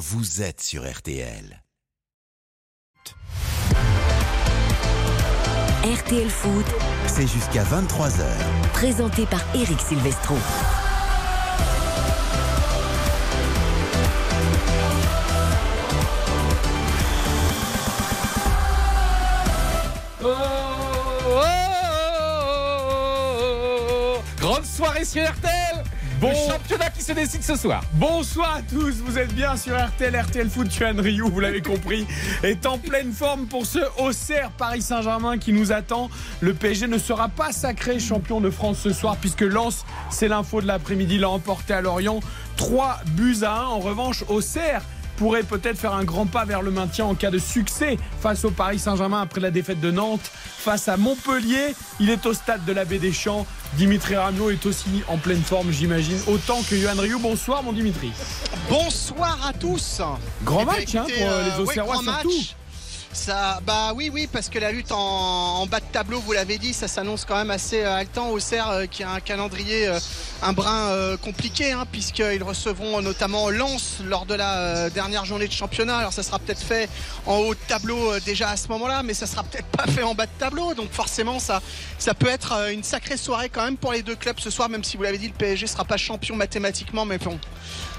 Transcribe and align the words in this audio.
vous 0.00 0.40
êtes 0.40 0.62
sur 0.62 0.90
RTL. 0.90 1.62
RTL 5.84 6.30
Foot, 6.30 6.64
C'est 7.06 7.26
jusqu'à 7.26 7.64
23h. 7.64 8.24
présenté 8.72 9.26
par 9.26 9.42
Eric 9.54 9.78
Silvestro. 9.78 10.36
Oh, 20.22 20.28
oh, 20.28 20.32
oh, 21.26 21.42
oh. 24.16 24.22
Grande 24.38 24.64
soirée 24.64 25.04
sur 25.04 25.22
RTL 25.22 25.59
Bon. 26.20 26.28
Le 26.28 26.52
championnat 26.52 26.90
qui 26.90 27.02
se 27.02 27.12
décide 27.12 27.42
ce 27.42 27.56
soir 27.56 27.82
Bonsoir 27.94 28.56
à 28.56 28.62
tous, 28.62 28.96
vous 28.96 29.16
êtes 29.16 29.32
bien 29.32 29.56
sur 29.56 29.74
RTL, 29.74 30.14
RTL 30.14 30.50
Foot, 30.50 30.70
Chuan 30.70 31.00
Ryu, 31.00 31.22
vous 31.22 31.40
l'avez 31.40 31.62
compris, 31.62 32.06
est 32.42 32.66
en 32.66 32.76
pleine 32.76 33.10
forme 33.10 33.46
pour 33.46 33.64
ce 33.64 33.78
Auxerre 33.98 34.50
Paris 34.50 34.82
Saint-Germain 34.82 35.38
qui 35.38 35.54
nous 35.54 35.72
attend. 35.72 36.10
Le 36.42 36.52
PSG 36.52 36.88
ne 36.88 36.98
sera 36.98 37.30
pas 37.30 37.52
sacré 37.52 37.98
champion 37.98 38.42
de 38.42 38.50
France 38.50 38.80
ce 38.80 38.92
soir 38.92 39.16
puisque 39.16 39.40
Lens, 39.40 39.86
c'est 40.10 40.28
l'info 40.28 40.60
de 40.60 40.66
l'après-midi, 40.66 41.16
l'a 41.16 41.30
emporté 41.30 41.72
à 41.72 41.80
Lorient. 41.80 42.20
3 42.58 43.00
buts 43.16 43.38
à 43.42 43.62
1. 43.62 43.64
En 43.64 43.78
revanche, 43.78 44.22
Auxerre 44.28 44.82
pourrait 45.16 45.42
peut-être 45.42 45.78
faire 45.78 45.94
un 45.94 46.04
grand 46.04 46.24
pas 46.24 46.46
vers 46.46 46.62
le 46.62 46.70
maintien 46.70 47.04
en 47.04 47.14
cas 47.14 47.30
de 47.30 47.36
succès 47.38 47.98
face 48.20 48.44
au 48.46 48.50
Paris 48.50 48.78
Saint-Germain 48.78 49.20
après 49.20 49.40
la 49.40 49.50
défaite 49.50 49.78
de 49.78 49.90
Nantes 49.90 50.30
face 50.32 50.88
à 50.88 50.96
Montpellier. 50.96 51.74
Il 51.98 52.08
est 52.08 52.24
au 52.24 52.32
stade 52.32 52.64
de 52.64 52.72
la 52.72 52.84
Baie 52.84 52.98
des 52.98 53.12
Champs. 53.12 53.46
Dimitri 53.74 54.16
Rameau 54.16 54.50
est 54.50 54.66
aussi 54.66 55.02
en 55.08 55.16
pleine 55.16 55.42
forme, 55.42 55.70
j'imagine, 55.70 56.18
autant 56.26 56.60
que 56.68 56.74
Yohan 56.74 57.00
Ryu. 57.00 57.18
Bonsoir, 57.20 57.62
mon 57.62 57.72
Dimitri. 57.72 58.10
Bonsoir 58.68 59.38
à 59.46 59.52
tous. 59.52 60.00
Grand 60.44 60.62
Eh 60.62 60.64
match 60.64 60.94
hein, 60.94 61.04
pour 61.04 61.28
euh, 61.28 61.44
les 61.44 61.50
euh, 61.50 61.54
ouais, 61.56 61.60
Auxerrois 61.62 61.94
grand 61.94 62.02
surtout. 62.02 62.28
match. 62.28 62.56
Ça, 63.12 63.60
bah 63.66 63.92
oui, 63.94 64.08
oui, 64.12 64.28
parce 64.32 64.48
que 64.48 64.60
la 64.60 64.70
lutte 64.70 64.92
en, 64.92 64.96
en 64.98 65.66
bas 65.66 65.80
de 65.80 65.84
tableau, 65.92 66.20
vous 66.20 66.30
l'avez 66.32 66.58
dit, 66.58 66.72
ça 66.72 66.86
s'annonce 66.86 67.24
quand 67.24 67.34
même 67.34 67.50
assez 67.50 67.82
euh, 67.82 67.92
haletant. 67.96 68.28
Auxerre 68.30 68.70
euh, 68.70 68.86
qui 68.86 69.02
a 69.02 69.10
un 69.10 69.18
calendrier 69.18 69.88
euh, 69.88 69.98
un 70.42 70.52
brin 70.52 70.88
euh, 70.90 71.16
compliqué, 71.16 71.72
hein, 71.72 71.86
puisqu'ils 71.90 72.42
recevront 72.44 73.02
notamment 73.02 73.50
Lens 73.50 73.96
lors 74.04 74.26
de 74.26 74.34
la 74.34 74.90
dernière 74.90 75.24
journée 75.24 75.48
de 75.48 75.52
championnat. 75.52 75.98
Alors 75.98 76.12
ça 76.12 76.22
sera 76.22 76.38
peut-être 76.38 76.62
fait 76.62 76.88
en 77.26 77.38
haut 77.38 77.54
de 77.54 77.60
tableau 77.66 78.18
déjà 78.20 78.50
à 78.50 78.56
ce 78.56 78.68
moment-là, 78.68 79.02
mais 79.02 79.12
ça 79.12 79.26
sera 79.26 79.42
peut-être 79.42 79.66
pas 79.76 79.88
fait 79.88 80.04
en 80.04 80.14
bas 80.14 80.26
de 80.26 80.32
tableau. 80.38 80.74
Donc 80.74 80.92
forcément, 80.92 81.40
ça, 81.40 81.60
ça 81.98 82.14
peut 82.14 82.28
être 82.28 82.70
une 82.72 82.84
sacrée 82.84 83.16
soirée 83.16 83.48
quand 83.48 83.64
même 83.64 83.76
pour 83.76 83.92
les 83.92 84.02
deux 84.02 84.14
clubs 84.16 84.38
ce 84.38 84.50
soir, 84.50 84.68
même 84.68 84.84
si 84.84 84.96
vous 84.96 85.02
l'avez 85.02 85.18
dit, 85.18 85.26
le 85.26 85.34
PSG 85.34 85.66
sera 85.66 85.84
pas 85.84 85.96
champion 85.96 86.36
mathématiquement, 86.36 87.04
mais 87.04 87.18
bon. 87.18 87.38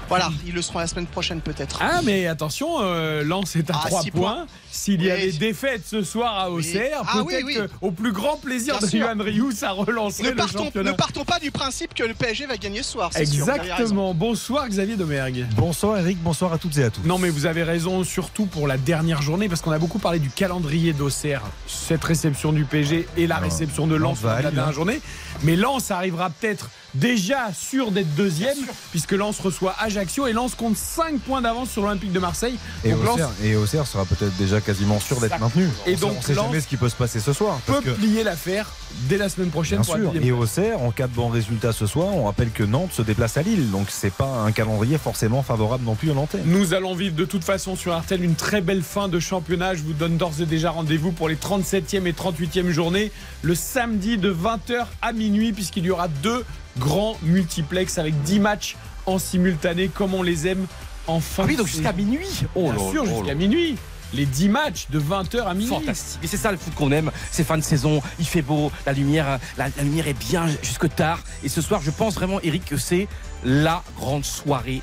Voilà, 0.08 0.30
ils 0.46 0.52
le 0.52 0.60
seront 0.60 0.80
la 0.80 0.86
semaine 0.86 1.06
prochaine 1.06 1.40
peut-être. 1.40 1.78
Ah 1.80 2.00
mais 2.02 2.26
attention, 2.26 2.80
Lens 3.22 3.56
est 3.56 3.70
à 3.70 3.74
Ah, 3.82 3.88
3 3.88 4.02
six 4.02 4.10
points. 4.10 4.20
points. 4.34 4.46
S'il 4.74 5.02
y 5.02 5.04
Oui. 5.04 5.10
avait 5.10 5.32
défaite 5.32 5.82
ce 5.86 6.02
soir 6.02 6.38
à 6.38 6.50
Auxerre, 6.50 7.02
Ah 7.06 7.22
peut-être 7.26 7.44
oui. 7.44 7.58
au 7.82 7.90
plus 7.90 8.10
grand 8.12 8.38
plaisir 8.38 8.78
Bien 8.78 8.86
de 8.86 8.90
sûr. 8.90 9.00
Yohan 9.00 9.22
Ryu, 9.22 9.52
ça 9.54 9.70
relancerait 9.72 10.24
Ne 10.24 10.30
le 10.30 10.36
partons, 10.36 10.64
championnat. 10.64 10.90
ne 10.92 10.96
partons 10.96 11.24
pas 11.26 11.38
du 11.38 11.50
principe 11.50 11.92
que 11.94 12.02
le 12.04 12.14
PSG 12.14 12.46
va 12.46 12.56
gagner 12.56 12.82
ce 12.82 12.92
soir. 12.92 13.12
sûr. 13.12 13.20
Exactement. 13.20 14.14
Bonsoir 14.14 14.66
Xavier 14.68 14.96
Domergue. 14.96 15.46
Bonsoir 15.56 15.98
Eric, 15.98 16.18
bonsoir 16.22 16.54
à 16.54 16.58
toutes 16.58 16.78
et 16.78 16.84
à 16.84 16.90
tous. 16.90 17.02
Non 17.04 17.18
mais 17.18 17.28
vous 17.28 17.44
avez 17.44 17.62
raison, 17.62 18.02
surtout 18.02 18.46
pour 18.46 18.66
la 18.66 18.78
dernière 18.78 19.20
journée, 19.20 19.48
parce 19.48 19.60
qu'on 19.60 19.72
a 19.72 19.78
beaucoup 19.78 19.98
parlé 19.98 20.18
du 20.18 20.30
calendrier 20.30 20.94
d'Auxerre, 20.94 21.42
cette 21.66 22.02
réception 22.04 22.52
du 22.52 22.64
PSG 22.64 23.06
et 23.18 23.26
la 23.26 23.36
réception 23.36 23.86
de 23.86 23.94
Lens 23.94 24.22
la 24.22 24.40
dernière 24.42 24.68
hein. 24.68 24.72
journée. 24.72 25.00
Mais 25.42 25.54
Lens 25.56 25.90
arrivera 25.90 26.30
peut-être 26.30 26.70
déjà 26.94 27.52
sûr 27.54 27.90
d'être 27.90 28.14
deuxième, 28.14 28.56
puisque 28.90 29.12
Lens 29.12 29.40
reçoit 29.40 29.74
Ajaccio 29.80 30.26
et 30.26 30.32
Lens 30.32 30.54
compte 30.54 30.76
5 30.76 31.18
points 31.20 31.40
d'avance 31.40 31.70
sur 31.70 31.82
l'Olympique 31.82 32.12
de 32.12 32.18
Marseille. 32.18 32.56
Et 32.84 32.90
Donc, 32.90 33.04
Lens 33.04 33.14
Auxerre, 33.14 33.30
et 33.42 33.56
Auxerre 33.56 33.86
sera 33.86 34.04
peut-être 34.04 34.36
déjà 34.36 34.60
quasiment 34.62 35.00
sûr 35.00 35.20
d'être 35.20 35.38
maintenu. 35.38 35.68
Et 35.86 35.94
on 35.96 35.98
donc, 35.98 36.12
sait, 36.12 36.18
on 36.18 36.22
sait 36.22 36.34
Lens 36.34 36.46
jamais 36.46 36.60
ce 36.60 36.66
qui 36.66 36.76
peut 36.76 36.88
se 36.88 36.96
passer 36.96 37.20
ce 37.20 37.32
soir. 37.32 37.58
peut 37.66 37.74
Parce 37.74 37.84
que, 37.84 37.90
plier 37.90 38.24
l'affaire 38.24 38.70
dès 39.08 39.18
la 39.18 39.28
semaine 39.28 39.50
prochaine 39.50 39.80
bien 39.80 39.84
pour 39.84 40.12
sûr, 40.12 40.22
et 40.22 40.32
Auxerre, 40.32 40.80
en 40.82 40.90
cas 40.90 41.06
de 41.06 41.14
bon 41.14 41.28
résultat 41.28 41.72
ce 41.72 41.86
soir, 41.86 42.08
on 42.14 42.24
rappelle 42.24 42.50
que 42.50 42.62
Nantes 42.62 42.92
se 42.92 43.02
déplace 43.02 43.36
à 43.36 43.42
Lille. 43.42 43.70
Donc 43.70 43.86
c'est 43.90 44.12
pas 44.12 44.42
un 44.46 44.52
calendrier 44.52 44.98
forcément 44.98 45.42
favorable 45.42 45.84
non 45.84 45.94
plus 45.94 46.10
aux 46.10 46.14
Nantais. 46.14 46.40
Nous 46.44 46.74
allons 46.74 46.94
vivre 46.94 47.14
de 47.14 47.24
toute 47.24 47.44
façon 47.44 47.76
sur 47.76 47.92
Artel 47.92 48.22
une 48.22 48.34
très 48.34 48.60
belle 48.60 48.82
fin 48.82 49.08
de 49.08 49.20
championnat. 49.20 49.74
Je 49.74 49.82
vous 49.82 49.92
donne 49.92 50.16
d'ores 50.16 50.40
et 50.40 50.46
déjà 50.46 50.70
rendez-vous 50.70 51.12
pour 51.12 51.28
les 51.28 51.36
37e 51.36 52.06
et 52.06 52.12
38e 52.12 52.70
journées 52.70 53.12
le 53.42 53.54
samedi 53.54 54.18
de 54.18 54.32
20h 54.32 54.86
à 55.00 55.12
minuit 55.12 55.52
puisqu'il 55.52 55.84
y 55.84 55.90
aura 55.90 56.08
deux 56.08 56.44
grands 56.78 57.16
multiplex 57.22 57.98
avec 57.98 58.20
10 58.22 58.40
matchs 58.40 58.76
en 59.06 59.18
simultané 59.18 59.88
comme 59.88 60.14
on 60.14 60.22
les 60.22 60.46
aime 60.46 60.66
en 61.06 61.20
fin 61.20 61.42
Ah 61.44 61.46
oui, 61.48 61.56
donc 61.56 61.66
jusqu'à 61.66 61.92
minuit 61.92 62.44
Oh 62.54 62.70
Bien 62.70 62.72
là 62.72 62.90
sûr, 62.90 63.04
jusqu'à 63.06 63.34
minuit. 63.34 63.76
Les 64.14 64.26
10 64.26 64.48
matchs 64.48 64.86
de 64.90 65.00
20h 65.00 65.42
à 65.44 65.54
minuit. 65.54 65.68
Fantastique. 65.68 66.20
Et 66.22 66.26
c'est 66.26 66.36
ça 66.36 66.50
le 66.52 66.58
foot 66.58 66.74
qu'on 66.74 66.92
aime. 66.92 67.10
C'est 67.30 67.44
fin 67.44 67.56
de 67.56 67.62
saison, 67.62 68.02
il 68.18 68.26
fait 68.26 68.42
beau, 68.42 68.70
la 68.86 68.92
lumière, 68.92 69.38
la, 69.56 69.68
la 69.76 69.82
lumière 69.82 70.08
est 70.08 70.18
bien 70.18 70.46
jusque 70.62 70.94
tard. 70.94 71.20
Et 71.42 71.48
ce 71.48 71.60
soir, 71.60 71.80
je 71.82 71.90
pense 71.90 72.14
vraiment, 72.14 72.40
Eric, 72.42 72.64
que 72.64 72.76
c'est 72.76 73.08
la 73.44 73.82
grande 73.96 74.24
soirée 74.24 74.82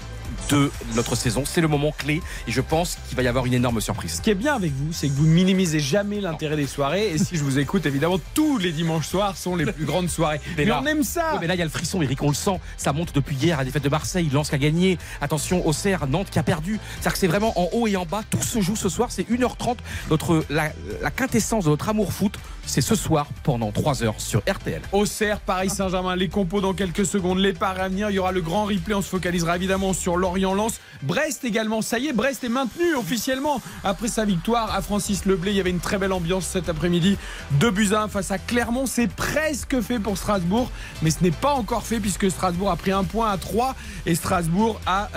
de 0.50 0.72
notre 0.96 1.16
saison. 1.16 1.44
C'est 1.46 1.62
le 1.62 1.68
moment 1.68 1.92
clé. 1.98 2.22
Et 2.48 2.52
je 2.52 2.62
pense 2.62 2.98
qu'il 3.08 3.16
va 3.18 3.24
y 3.24 3.28
avoir 3.28 3.46
une 3.46 3.54
énorme 3.54 3.82
surprise. 3.82 4.16
Ce 4.18 4.22
qui 4.22 4.30
est 4.30 4.36
bien 4.36 4.56
avec 4.56 4.72
vous, 4.74 4.92
c'est 4.94 5.08
que 5.08 5.14
vous 5.14 5.26
ne 5.26 5.32
minimisez 5.34 5.80
jamais 5.80 6.22
l'intérêt 6.22 6.56
des 6.56 6.68
soirées. 6.68 7.10
Et 7.12 7.18
si 7.18 7.38
je 7.38 7.44
vous 7.44 7.60
écoute, 7.60 7.86
évidemment, 7.86 8.20
tous 8.34 8.58
les 8.58 8.72
dimanches 8.72 9.08
soirs 9.08 9.38
sont 9.38 9.56
les 9.56 9.66
plus 9.72 9.86
grandes 9.86 10.10
soirées. 10.10 10.40
Mais 10.58 10.64
Mais 10.64 10.70
là- 10.72 10.82
on 10.84 10.86
aime 10.86 11.04
ça. 11.04 11.38
Mais 11.42 11.48
là, 11.48 11.56
il 11.56 11.60
y 11.60 11.62
a 11.62 11.66
le 11.66 11.72
frisson, 11.72 12.02
Eric, 12.02 12.22
on 12.24 12.30
le 12.30 12.34
sent. 12.34 12.60
Ça 12.78 12.94
monte 12.94 13.14
depuis 13.14 13.36
hier 13.36 13.56
à 13.58 13.62
la 13.62 13.66
défaite 13.66 13.84
de 13.84 13.90
Marseille. 13.90 14.30
Lens 14.32 14.50
qui 14.50 14.56
a 14.56 14.60
gagné. 14.60 14.98
Attention, 15.22 15.66
Auxerre, 15.68 16.08
Nantes 16.08 16.30
qui 16.32 16.40
a 16.40 16.44
perdu. 16.44 16.80
C'est-à-dire 16.96 17.14
que 17.14 17.18
c'est 17.20 17.28
vraiment 17.28 17.58
en 17.60 17.70
haut 17.74 17.88
et 17.88 17.96
en 17.96 18.06
bas. 18.06 18.22
Tout 18.30 18.42
se 18.42 18.62
joue 18.62 18.76
ce 18.76 18.90
soir. 18.90 19.10
C'est 19.12 19.30
1h30. 19.30 19.78
Notre, 20.10 20.44
la, 20.50 20.72
la 21.02 21.12
quintessence 21.12 21.66
de 21.66 21.70
notre 21.70 21.90
amour 21.90 22.14
foot, 22.14 22.38
c'est 22.66 22.82
ce 22.82 22.96
soir 22.96 23.28
pendant 23.44 23.72
3 23.72 24.04
heures 24.04 24.16
sur 24.20 24.40
RTL. 24.48 24.82
Auxerre, 24.92 25.40
Paris 25.40 25.70
Saint-Germain, 25.70 26.16
les 26.16 26.30
compos 26.30 26.62
dans 26.62 26.74
quelques 26.74 27.06
secondes, 27.06 27.40
les 27.40 27.54
paris 27.54 27.82
à 27.82 27.90
venir. 27.90 28.10
Il 28.10 28.16
y 28.16 28.20
aura 28.20 28.32
le 28.32 28.42
grand 28.42 28.66
replay. 28.66 28.94
On 28.94 29.02
se 29.02 29.10
focalisera 29.10 29.56
évidemment 29.56 29.94
sur 29.94 30.18
Lorient-Lens. 30.20 30.80
Brest 31.02 31.44
également. 31.46 31.82
Ça 31.82 31.98
y 31.98 32.08
est, 32.08 32.14
Brest 32.14 32.44
est 32.44 32.50
maintenu 32.50 32.94
officiellement 32.96 33.62
après 33.84 34.08
sa 34.08 34.26
victoire 34.26 34.76
à 34.76 34.82
Francis 34.82 35.26
Leblé. 35.26 35.52
Il 35.52 35.58
y 35.58 35.60
avait 35.60 35.70
une 35.70 35.80
très 35.80 35.98
belle 35.98 36.14
ambiance 36.14 36.46
cet 36.46 36.70
après-midi. 36.70 37.18
2 37.54 37.72
buts 37.72 37.90
à 37.94 38.04
1 38.04 38.08
face 38.10 38.32
à 38.32 38.38
Clermont. 38.38 38.86
C'est 38.86 39.08
presque 39.08 39.80
fait 39.82 40.00
pour 40.00 40.18
Strasbourg, 40.18 40.70
mais 41.02 41.12
ce 41.12 41.24
n'est 41.24 41.32
pas 41.32 41.54
encore 41.54 41.84
fait 41.84 42.00
puisque 42.00 42.30
Strasbourg 42.30 42.70
a 42.70 42.76
pris 42.76 42.92
un 42.92 43.04
point 43.04 43.32
à 43.32 43.38
3 43.38 43.76
et 44.06 44.16
Strasbourg 44.16 44.80
a 44.86 45.10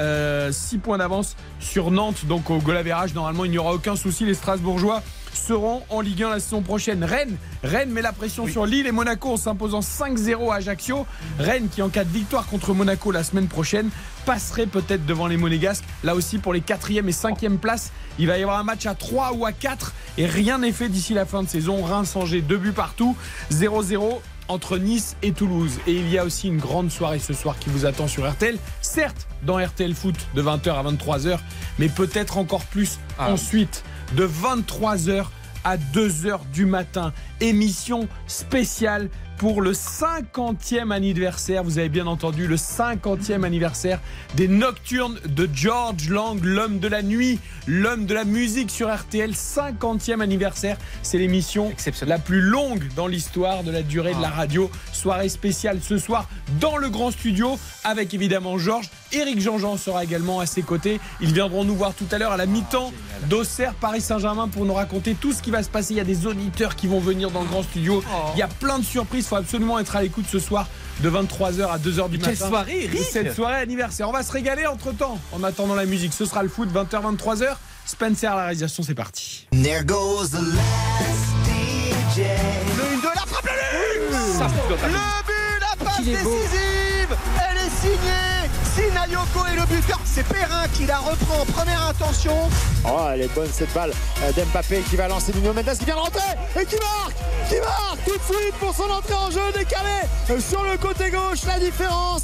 6 0.50 0.78
points 0.78 0.98
d'avance 0.98 1.36
sur 1.60 1.90
Nantes. 1.90 2.26
Donc 2.26 2.50
au 2.50 2.58
goal 2.58 2.76
average, 2.76 3.14
normalement, 3.14 3.44
il 3.44 3.50
n'y 3.50 3.58
aura 3.58 3.74
aucun 3.74 3.96
souci. 3.96 4.24
Les 4.24 4.34
Strasbourgeois 4.34 5.02
seront 5.34 5.82
en 5.91 6.00
Ligue 6.00 6.22
1 6.22 6.31
la 6.31 6.41
saison 6.41 6.62
prochaine. 6.62 7.04
Rennes, 7.04 7.37
Rennes 7.62 7.91
met 7.91 8.03
la 8.03 8.12
pression 8.12 8.47
sur 8.47 8.66
Lille 8.66 8.87
et 8.87 8.93
Monaco 8.93 9.32
en 9.32 9.37
s'imposant 9.37 9.81
5-0 9.81 10.53
à 10.53 10.56
Ajaccio. 10.56 11.06
Rennes 11.38 11.69
qui 11.70 11.82
en 11.82 11.88
cas 11.88 12.04
de 12.04 12.10
victoire 12.10 12.47
contre 12.47 12.75
Monaco 12.75 13.10
la 13.10 13.25
semaine 13.25 13.48
prochaine 13.48 13.91
passerait 14.26 14.66
peut-être 14.66 15.04
devant 15.06 15.26
les 15.26 15.37
Monégasques. 15.37 15.84
Là 16.04 16.15
aussi 16.15 16.38
pour 16.38 16.53
les 16.53 16.60
4e 16.60 17.09
et 17.09 17.12
5e 17.12 17.59
places, 17.59 17.93
il 18.19 18.26
va 18.26 18.38
y 18.38 18.43
avoir 18.43 18.59
un 18.59 18.65
match 18.65 18.87
à 18.87 18.94
3 18.94 19.32
ou 19.32 19.47
à 19.47 19.53
4 19.53 19.93
et 20.19 20.26
rien 20.26 20.59
n'est 20.59 20.72
fait 20.72 20.88
d'ici 20.88 21.15
la 21.15 21.26
fin 21.26 21.43
de 21.43 21.49
saison. 21.49 21.82
Reims-Angers, 21.82 22.43
deux 22.43 22.59
buts 22.59 22.72
partout, 22.72 23.16
0-0 23.50 24.20
entre 24.49 24.76
Nice 24.76 25.16
et 25.22 25.32
Toulouse. 25.32 25.78
Et 25.87 25.93
il 25.93 26.10
y 26.10 26.19
a 26.19 26.25
aussi 26.25 26.49
une 26.49 26.59
grande 26.59 26.91
soirée 26.91 27.19
ce 27.20 27.32
soir 27.32 27.59
qui 27.59 27.70
vous 27.70 27.87
attend 27.87 28.06
sur 28.06 28.31
RTL. 28.31 28.59
Certes, 28.82 29.26
dans 29.44 29.56
RTL 29.64 29.94
Foot 29.94 30.16
de 30.34 30.43
20h 30.43 30.70
à 30.75 30.82
23h, 30.82 31.38
mais 31.78 31.88
peut-être 31.88 32.37
encore 32.38 32.64
plus 32.64 32.99
Ah. 33.19 33.32
ensuite 33.32 33.82
de 34.16 34.26
23h 34.26 35.24
à 35.64 35.76
2h 35.76 36.40
du 36.52 36.66
matin. 36.66 37.12
Émission 37.40 38.08
spéciale 38.26 39.08
pour 39.38 39.62
le 39.62 39.72
50e 39.72 40.91
anniversaire, 40.91 41.65
vous 41.65 41.78
avez 41.78 41.88
bien 41.88 42.06
entendu, 42.06 42.47
le 42.47 42.56
50e 42.56 43.43
anniversaire 43.43 44.00
des 44.34 44.48
Nocturnes 44.48 45.19
de 45.26 45.48
George 45.53 46.09
Lang, 46.09 46.43
l'homme 46.43 46.78
de 46.78 46.88
la 46.88 47.03
nuit, 47.03 47.38
l'homme 47.67 48.06
de 48.06 48.14
la 48.14 48.25
musique 48.25 48.70
sur 48.70 48.93
RTL, 48.93 49.32
50e 49.32 50.20
anniversaire. 50.20 50.76
C'est 51.02 51.19
l'émission 51.19 51.73
la 52.06 52.19
plus 52.19 52.40
longue 52.40 52.88
dans 52.94 53.06
l'histoire 53.06 53.64
de 53.64 53.70
la 53.70 53.82
durée 53.82 54.14
de 54.14 54.23
la 54.23 54.31
radio. 54.31 54.70
Soirée 54.93 55.29
spéciale 55.29 55.81
ce 55.82 55.99
soir 55.99 56.28
dans 56.61 56.76
le 56.76 56.88
grand 56.88 57.11
studio 57.11 57.58
avec 57.85 58.14
évidemment 58.14 58.58
Georges. 58.58 58.90
Eric 59.12 59.40
Jean-Jean 59.40 59.76
sera 59.76 60.05
également 60.05 60.40
à 60.40 60.46
ses 60.46 60.62
côtés. 60.62 61.00
Ils 61.20 61.32
viendront 61.32 61.64
nous 61.64 61.75
voir 61.75 61.94
tout 61.94 62.06
à 62.12 62.19
l'heure 62.19 62.32
à 62.32 62.37
la 62.37 62.46
mi-temps 62.46 62.93
d'Auxerre, 63.28 63.75
Paris 63.75 64.00
Saint-Germain 64.00 64.49
pour 64.49 64.64
nous 64.64 64.75
raconter 64.75 65.14
tout 65.14 65.32
ce 65.32 65.43
qui 65.43 65.50
va 65.50 65.62
se 65.62 65.69
passer. 65.69 65.94
Il 65.94 65.96
y 65.99 66.00
a 66.00 66.05
des 66.05 66.26
auditeurs 66.26 66.76
qui 66.76 66.87
vont 66.87 67.00
venir 67.00 67.31
dans 67.31 67.43
le 67.43 67.49
grand 67.49 67.62
studio. 67.62 68.02
Il 68.35 68.38
y 68.38 68.43
a 68.43 68.49
plein 68.49 68.78
de 68.78 68.85
surprises. 68.85 69.21
Il 69.22 69.28
faut 69.28 69.36
absolument 69.36 69.78
être 69.78 69.94
à 69.94 70.02
l'écoute 70.02 70.24
ce 70.30 70.40
soir 70.40 70.66
de 71.00 71.08
23h 71.08 71.70
à 71.70 71.78
2h 71.78 72.10
du 72.10 72.19
Quelle 72.19 72.30
matin. 72.30 72.48
soirée, 72.48 72.88
de 72.88 72.94
Eric 72.94 73.04
Cette 73.10 73.34
soirée 73.34 73.54
anniversaire. 73.62 74.08
On 74.08 74.12
va 74.12 74.24
se 74.24 74.32
régaler 74.32 74.66
entre 74.66 74.90
temps 74.92 75.16
en 75.32 75.44
attendant 75.44 75.76
la 75.76 75.86
musique. 75.86 76.12
Ce 76.12 76.24
sera 76.24 76.42
le 76.42 76.48
foot 76.48 76.69
20h, 76.72 77.16
23h. 77.16 77.54
Spencer 77.86 78.26
à 78.32 78.34
la 78.36 78.42
réalisation, 78.42 78.82
c'est 78.82 78.94
parti. 78.96 79.46
There 79.52 79.84
goes 79.84 80.30
the 80.30 80.40
last 80.42 81.30
DJ. 81.46 82.19
Le 82.19 82.98
1-2, 82.98 83.14
la 83.14 83.20
frappe, 83.26 83.44
le 83.44 84.10
but 84.10 85.60
la 85.60 85.84
passe 85.84 86.04
décisive 86.04 87.16
Elle 87.48 87.58
est 87.58 87.70
signée 87.80 88.41
Sinayoko 88.74 89.46
est 89.52 89.56
le 89.56 89.66
buteur. 89.66 89.98
C'est 90.04 90.26
Perrin 90.26 90.66
qui 90.74 90.86
la 90.86 90.98
reprend 90.98 91.40
en 91.42 91.44
première 91.46 91.86
intention. 91.88 92.36
Oh, 92.84 93.00
elle 93.12 93.22
est 93.22 93.34
bonne 93.34 93.48
cette 93.52 93.72
balle 93.74 93.92
d'Mbappé 94.36 94.82
qui 94.88 94.96
va 94.96 95.08
lancer 95.08 95.32
Nuno 95.34 95.52
Mendes 95.52 95.76
qui 95.78 95.84
vient 95.84 95.94
de 95.94 96.00
rentrer 96.00 96.20
et 96.60 96.64
qui 96.66 96.76
marque 96.76 97.16
Qui 97.48 97.56
marque 97.60 98.04
tout 98.04 98.16
de 98.16 98.22
suite 98.38 98.54
pour 98.60 98.74
son 98.74 98.90
entrée 98.90 99.14
en 99.14 99.30
jeu 99.30 99.40
décalé 99.56 100.40
sur 100.40 100.62
le 100.64 100.76
côté 100.78 101.10
gauche, 101.10 101.40
la 101.46 101.58
différence 101.58 102.22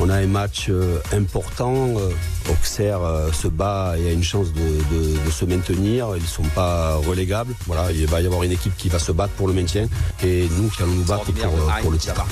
On 0.00 0.08
a 0.10 0.16
un 0.16 0.26
match 0.26 0.66
euh, 0.68 0.98
important. 1.12 1.74
euh, 1.98 2.10
Auxerre 2.50 3.02
euh, 3.02 3.30
se 3.32 3.48
bat 3.48 3.94
et 3.98 4.08
a 4.08 4.12
une 4.12 4.22
chance 4.24 4.52
de, 4.52 4.60
de- 4.60 5.18
de 5.24 5.30
se 5.30 5.44
maintenir. 5.44 6.08
Ils 6.16 6.22
ne 6.22 6.26
sont 6.28 6.42
pas 6.54 6.96
relégables. 6.96 7.54
Voilà, 7.66 7.90
il 7.92 8.06
va 8.06 8.20
y 8.20 8.26
avoir 8.26 8.42
une 8.42 8.52
équipe 8.52 8.76
qui 8.76 8.88
va 8.88 8.98
se 8.98 9.12
battre 9.12 9.32
pour 9.34 9.46
le 9.48 9.52
maintien 9.54 9.86
et 10.22 10.48
nous 10.58 10.68
qui 10.70 10.82
allons 10.82 10.92
nous 10.92 11.04
battre 11.04 11.24
pour, 11.32 11.72
pour 11.82 11.90
le 11.90 11.98
titre. 11.98 12.24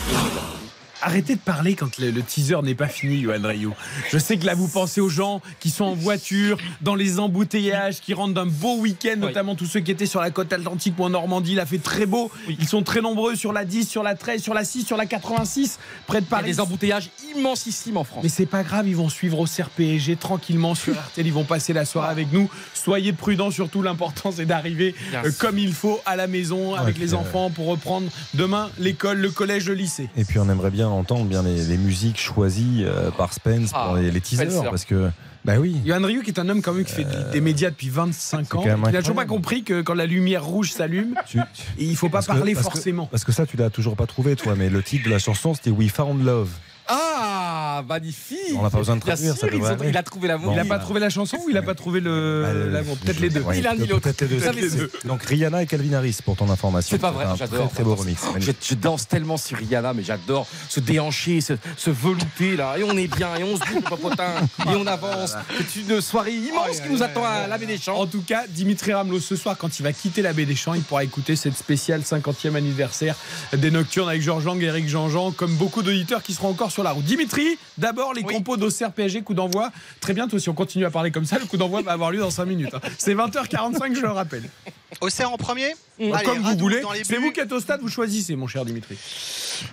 Arrêtez 1.03 1.35
de 1.37 1.41
parler 1.41 1.75
quand 1.75 1.99
le, 1.99 2.11
le 2.11 2.23
teaser 2.23 2.61
n'est 2.63 2.75
pas 2.75 2.89
fini, 2.89 3.23
Johan 3.23 3.41
Rayou. 3.43 3.75
Je 4.11 4.19
sais 4.19 4.37
que 4.37 4.47
là, 4.47 4.55
vous 4.55 4.69
pensez 4.69 5.01
aux 5.01 5.09
gens 5.09 5.41
qui 5.61 5.71
sont 5.71 5.85
en 5.85 5.95
voiture, 5.95 6.59
dans 6.81 6.95
les 6.95 7.19
embouteillages, 7.21 8.01
qui 8.01 8.15
rentrent 8.15 8.35
d'un 8.35 8.47
beau 8.47 8.77
week-end, 8.79 9.17
notamment 9.19 9.55
tous 9.55 9.67
ceux 9.67 9.81
qui 9.81 9.91
étaient 9.91 10.07
sur 10.07 10.21
la 10.21 10.31
côte 10.31 10.53
atlantique 10.53 10.95
ou 10.99 11.05
en 11.05 11.11
Normandie. 11.11 11.53
Il 11.53 11.61
a 11.61 11.67
fait 11.67 11.79
très 11.79 12.07
beau. 12.07 12.31
Ils 12.49 12.67
sont 12.69 12.83
très 12.83 13.01
nombreux 13.01 13.37
sur 13.37 13.53
la 13.53 13.65
10, 13.65 13.89
sur 13.89 14.03
la 14.03 14.15
13, 14.15 14.43
sur 14.43 14.55
la 14.55 14.65
6, 14.65 14.85
sur 14.85 14.97
la 14.97 15.07
86, 15.07 15.79
près 16.07 16.21
de 16.21 16.27
Il 16.27 16.31
y 16.31 16.35
a 16.35 16.37
Paris. 16.39 16.51
des 16.51 16.61
embouteillages 16.61 17.11
immensissimes 17.37 17.97
en 17.97 18.05
France. 18.05 18.21
Mais 18.23 18.29
c'est 18.29 18.47
pas 18.47 18.63
grave, 18.63 18.89
ils 18.89 18.97
vont 18.97 19.09
suivre 19.09 19.39
au 19.39 19.47
CRPG 19.47 20.19
tranquillement 20.19 20.75
sur 20.75 20.95
RTL. 20.99 21.27
Ils 21.27 21.33
vont 21.33 21.45
passer 21.45 21.73
la 21.73 21.85
soirée 21.85 22.11
avec 22.11 22.33
nous. 22.33 22.51
Soyez 22.75 23.13
prudents, 23.13 23.51
surtout 23.51 23.83
l'important 23.83 24.33
c'est 24.33 24.47
d'arriver 24.47 24.95
euh, 25.15 25.31
comme 25.39 25.59
il 25.59 25.73
faut 25.73 26.01
à 26.07 26.17
la 26.17 26.27
maison 26.27 26.75
avec 26.75 26.99
les 26.99 27.15
euh, 27.15 27.19
enfants 27.19 27.51
pour 27.51 27.67
reprendre 27.67 28.09
demain 28.35 28.71
l'école, 28.79 29.19
le 29.19 29.31
collège, 29.31 29.67
le 29.69 29.75
lycée. 29.75 30.09
Et 30.17 30.25
puis 30.25 30.39
on 30.39 30.49
aimerait 30.49 30.71
bien 30.71 30.88
entendre 30.91 31.25
bien 31.25 31.43
les, 31.43 31.65
les 31.65 31.77
musiques 31.77 32.19
choisies 32.19 32.85
euh, 32.85 33.11
par 33.11 33.33
Spence 33.33 33.71
Ah, 33.75 33.87
pour 33.87 33.97
les, 33.97 34.11
les 34.11 34.21
teasers 34.21 34.51
Spencer. 34.51 34.71
parce 34.71 34.85
que 34.85 35.11
bah 35.45 35.55
oui. 35.59 35.77
Johan 35.87 36.03
Rioux 36.03 36.23
qui 36.23 36.31
est 36.31 36.41
un 36.41 36.49
homme 36.49 36.61
quand 36.63 36.73
même 36.75 36.85
qui 36.85 36.93
fait 36.93 37.05
de- 37.05 37.33
des 37.33 37.41
médias 37.41 37.71
depuis 37.71 37.89
25 37.89 38.55
ans. 38.57 38.65
Il 38.89 38.97
a 38.97 39.01
toujours 39.01 39.15
pas 39.17 39.25
compris 39.25 39.63
que 39.63 39.81
quand 39.83 39.95
la 39.95 40.05
lumière 40.07 40.45
rouge 40.45 40.73
s'allume, 40.73 41.15
Tu- 41.27 41.39
il 41.79 41.97
faut 41.97 42.09
pas 42.09 42.19
parce 42.19 42.27
que- 42.27 42.33
parler 42.33 42.55
que- 42.55 42.61
forcément. 42.61 43.07
parce 43.07 43.25
que 43.25 43.33
ça 43.33 43.47
tu 43.47 43.57
l'as 43.57 43.71
toujours 43.71 43.97
pas 43.97 44.07
trouvé 44.07 44.37
toi, 44.37 44.55
mais 44.57 44.69
le 44.69 44.83
titre 44.83 45.05
de 45.07 45.11
la 45.11 45.19
chanson 45.19 45.55
c'était 45.55 45.71
We 45.71 45.91
Found 45.91 46.25
Love. 46.25 46.51
Ah, 46.89 47.83
magnifique 47.89 48.39
On 48.57 48.63
n'a 48.63 48.71
pas 48.71 48.79
besoin 48.79 48.97
de 48.97 49.03
Bien 49.05 49.15
traduire, 49.15 49.37
ça 49.37 49.47
ils 49.53 49.63
ont- 49.63 49.89
il 49.89 49.97
a 49.97 50.03
trouvé 50.03 50.29
l'amour. 50.29 50.47
Bon, 50.51 50.57
il 50.57 50.59
a 50.59 50.65
bah. 50.65 50.77
pas 50.77 50.83
trouvé 50.83 51.01
la 51.01 51.11
chanson 51.11 51.37
ou 51.45 51.51
il 51.51 51.57
a 51.57 51.63
pas 51.63 51.75
trouvé 51.75 52.01
le 52.01 52.43
Bah, 52.45 52.53
l'amour 52.79 52.97
Peut-être 52.99 53.21
les 53.21 53.29
deux. 53.31 53.45
Ni 53.53 53.61
l'un 53.61 53.75
ni 53.75 53.87
l'autre. 53.87 54.09
Donc 55.05 55.23
Rihanna 55.23 55.63
et 55.63 55.67
Calvin 55.67 55.93
Harris 55.95 56.19
pour 56.25 56.37
ton 56.37 56.49
information. 56.51 56.91
C'est 56.97 57.01
pas 57.01 57.11
vrai, 57.11 57.27
j'adore. 57.37 57.67
Très 57.67 57.75
très 57.77 57.85
beau 57.85 57.95
remix. 57.95 58.21
Je, 58.39 58.53
je 58.63 58.75
danse 58.75 59.07
tellement 59.07 59.37
sur 59.37 59.59
Rihanna, 59.59 59.93
mais 59.95 60.03
j'adore 60.03 60.47
ce 60.69 60.81
déhanché, 60.81 61.41
ce, 61.41 61.55
ce 61.77 61.91
velouté 61.91 62.57
là. 62.57 62.77
Et 62.79 62.85
on 62.85 62.97
est 62.97 63.07
bien, 63.15 63.35
et 63.37 63.45
on 63.45 63.57
se 63.57 63.61
bouge, 63.73 63.83
popotin, 63.85 64.35
et 64.67 64.77
on 64.77 64.87
avance. 64.87 65.35
C'est 65.59 65.81
une 65.81 66.01
soirée 66.01 66.35
immense 66.35 66.81
qui 66.81 66.89
nous 66.91 67.03
attend 67.03 67.25
à 67.25 67.47
la 67.47 67.59
baie 67.59 67.67
des 67.67 67.79
Champs. 67.79 67.99
En 67.99 68.07
tout 68.07 68.23
cas, 68.23 68.45
Dimitri 68.49 68.93
Ramelot, 68.93 69.21
ce 69.21 69.37
soir, 69.37 69.57
quand 69.59 69.79
il 69.79 69.83
va 69.83 69.93
quitter 69.93 70.23
la 70.23 70.33
baie 70.33 70.47
des 70.47 70.57
Champs, 70.57 70.75
il 70.75 70.83
pourra 70.83 71.05
écouter 71.05 71.37
cette 71.37 71.57
spéciale 71.57 72.01
50e 72.03 72.55
anniversaire 72.57 73.15
des 73.53 73.71
Nocturnes 73.71 74.09
avec 74.09 74.23
Georges 74.23 74.45
Lang 74.45 74.61
et 74.63 74.67
Eric 74.67 74.89
Jean-Jean, 74.89 75.33
comme 75.33 75.55
beaucoup 75.57 75.83
d'auditeurs 75.83 76.23
qui 76.23 76.35
seront 76.35 76.49
encore 76.49 76.71
sur 76.71 76.78
la 76.83 76.93
route. 76.93 77.05
Dimitri, 77.05 77.59
d'abord 77.77 78.15
les 78.15 78.23
Oui. 78.23 78.35
compos 78.35 78.57
d'Auxerre 78.57 78.93
PSG, 78.93 79.23
coup 79.23 79.35
d'envoi. 79.35 79.71
Très 80.01 80.15
bientôt, 80.15 80.39
si 80.39 80.49
on 80.49 80.55
continue 80.55 80.85
à 80.85 80.91
parler 80.91 81.11
comme 81.11 81.25
ça, 81.25 81.39
le 81.39 81.47
coup 81.47 81.57
d'envoi 81.57 81.83
va 81.83 81.93
avoir 81.93 82.11
lieu 82.11 82.19
dans 82.21 82.31
5 82.31 82.45
minutes. 82.47 82.75
hein. 82.75 82.81
C'est 82.99 83.15
20h45, 83.15 83.95
je 83.95 84.01
le 84.03 84.11
rappelle. 84.11 84.49
Auxerre 85.01 85.31
en 85.33 85.37
premier 85.37 85.75
Allez, 86.01 86.25
comme 86.25 86.39
vous 86.39 86.45
Radou 86.45 86.61
voulez. 86.61 86.83
C'est 87.05 87.17
vous 87.17 87.33
qui 87.33 87.41
êtes 87.41 87.51
au 87.53 87.61
stade, 87.61 87.81
vous 87.81 87.89
choisissez, 87.89 88.37
mon 88.37 88.47
cher 88.47 88.65
Dimitri. 88.65 88.97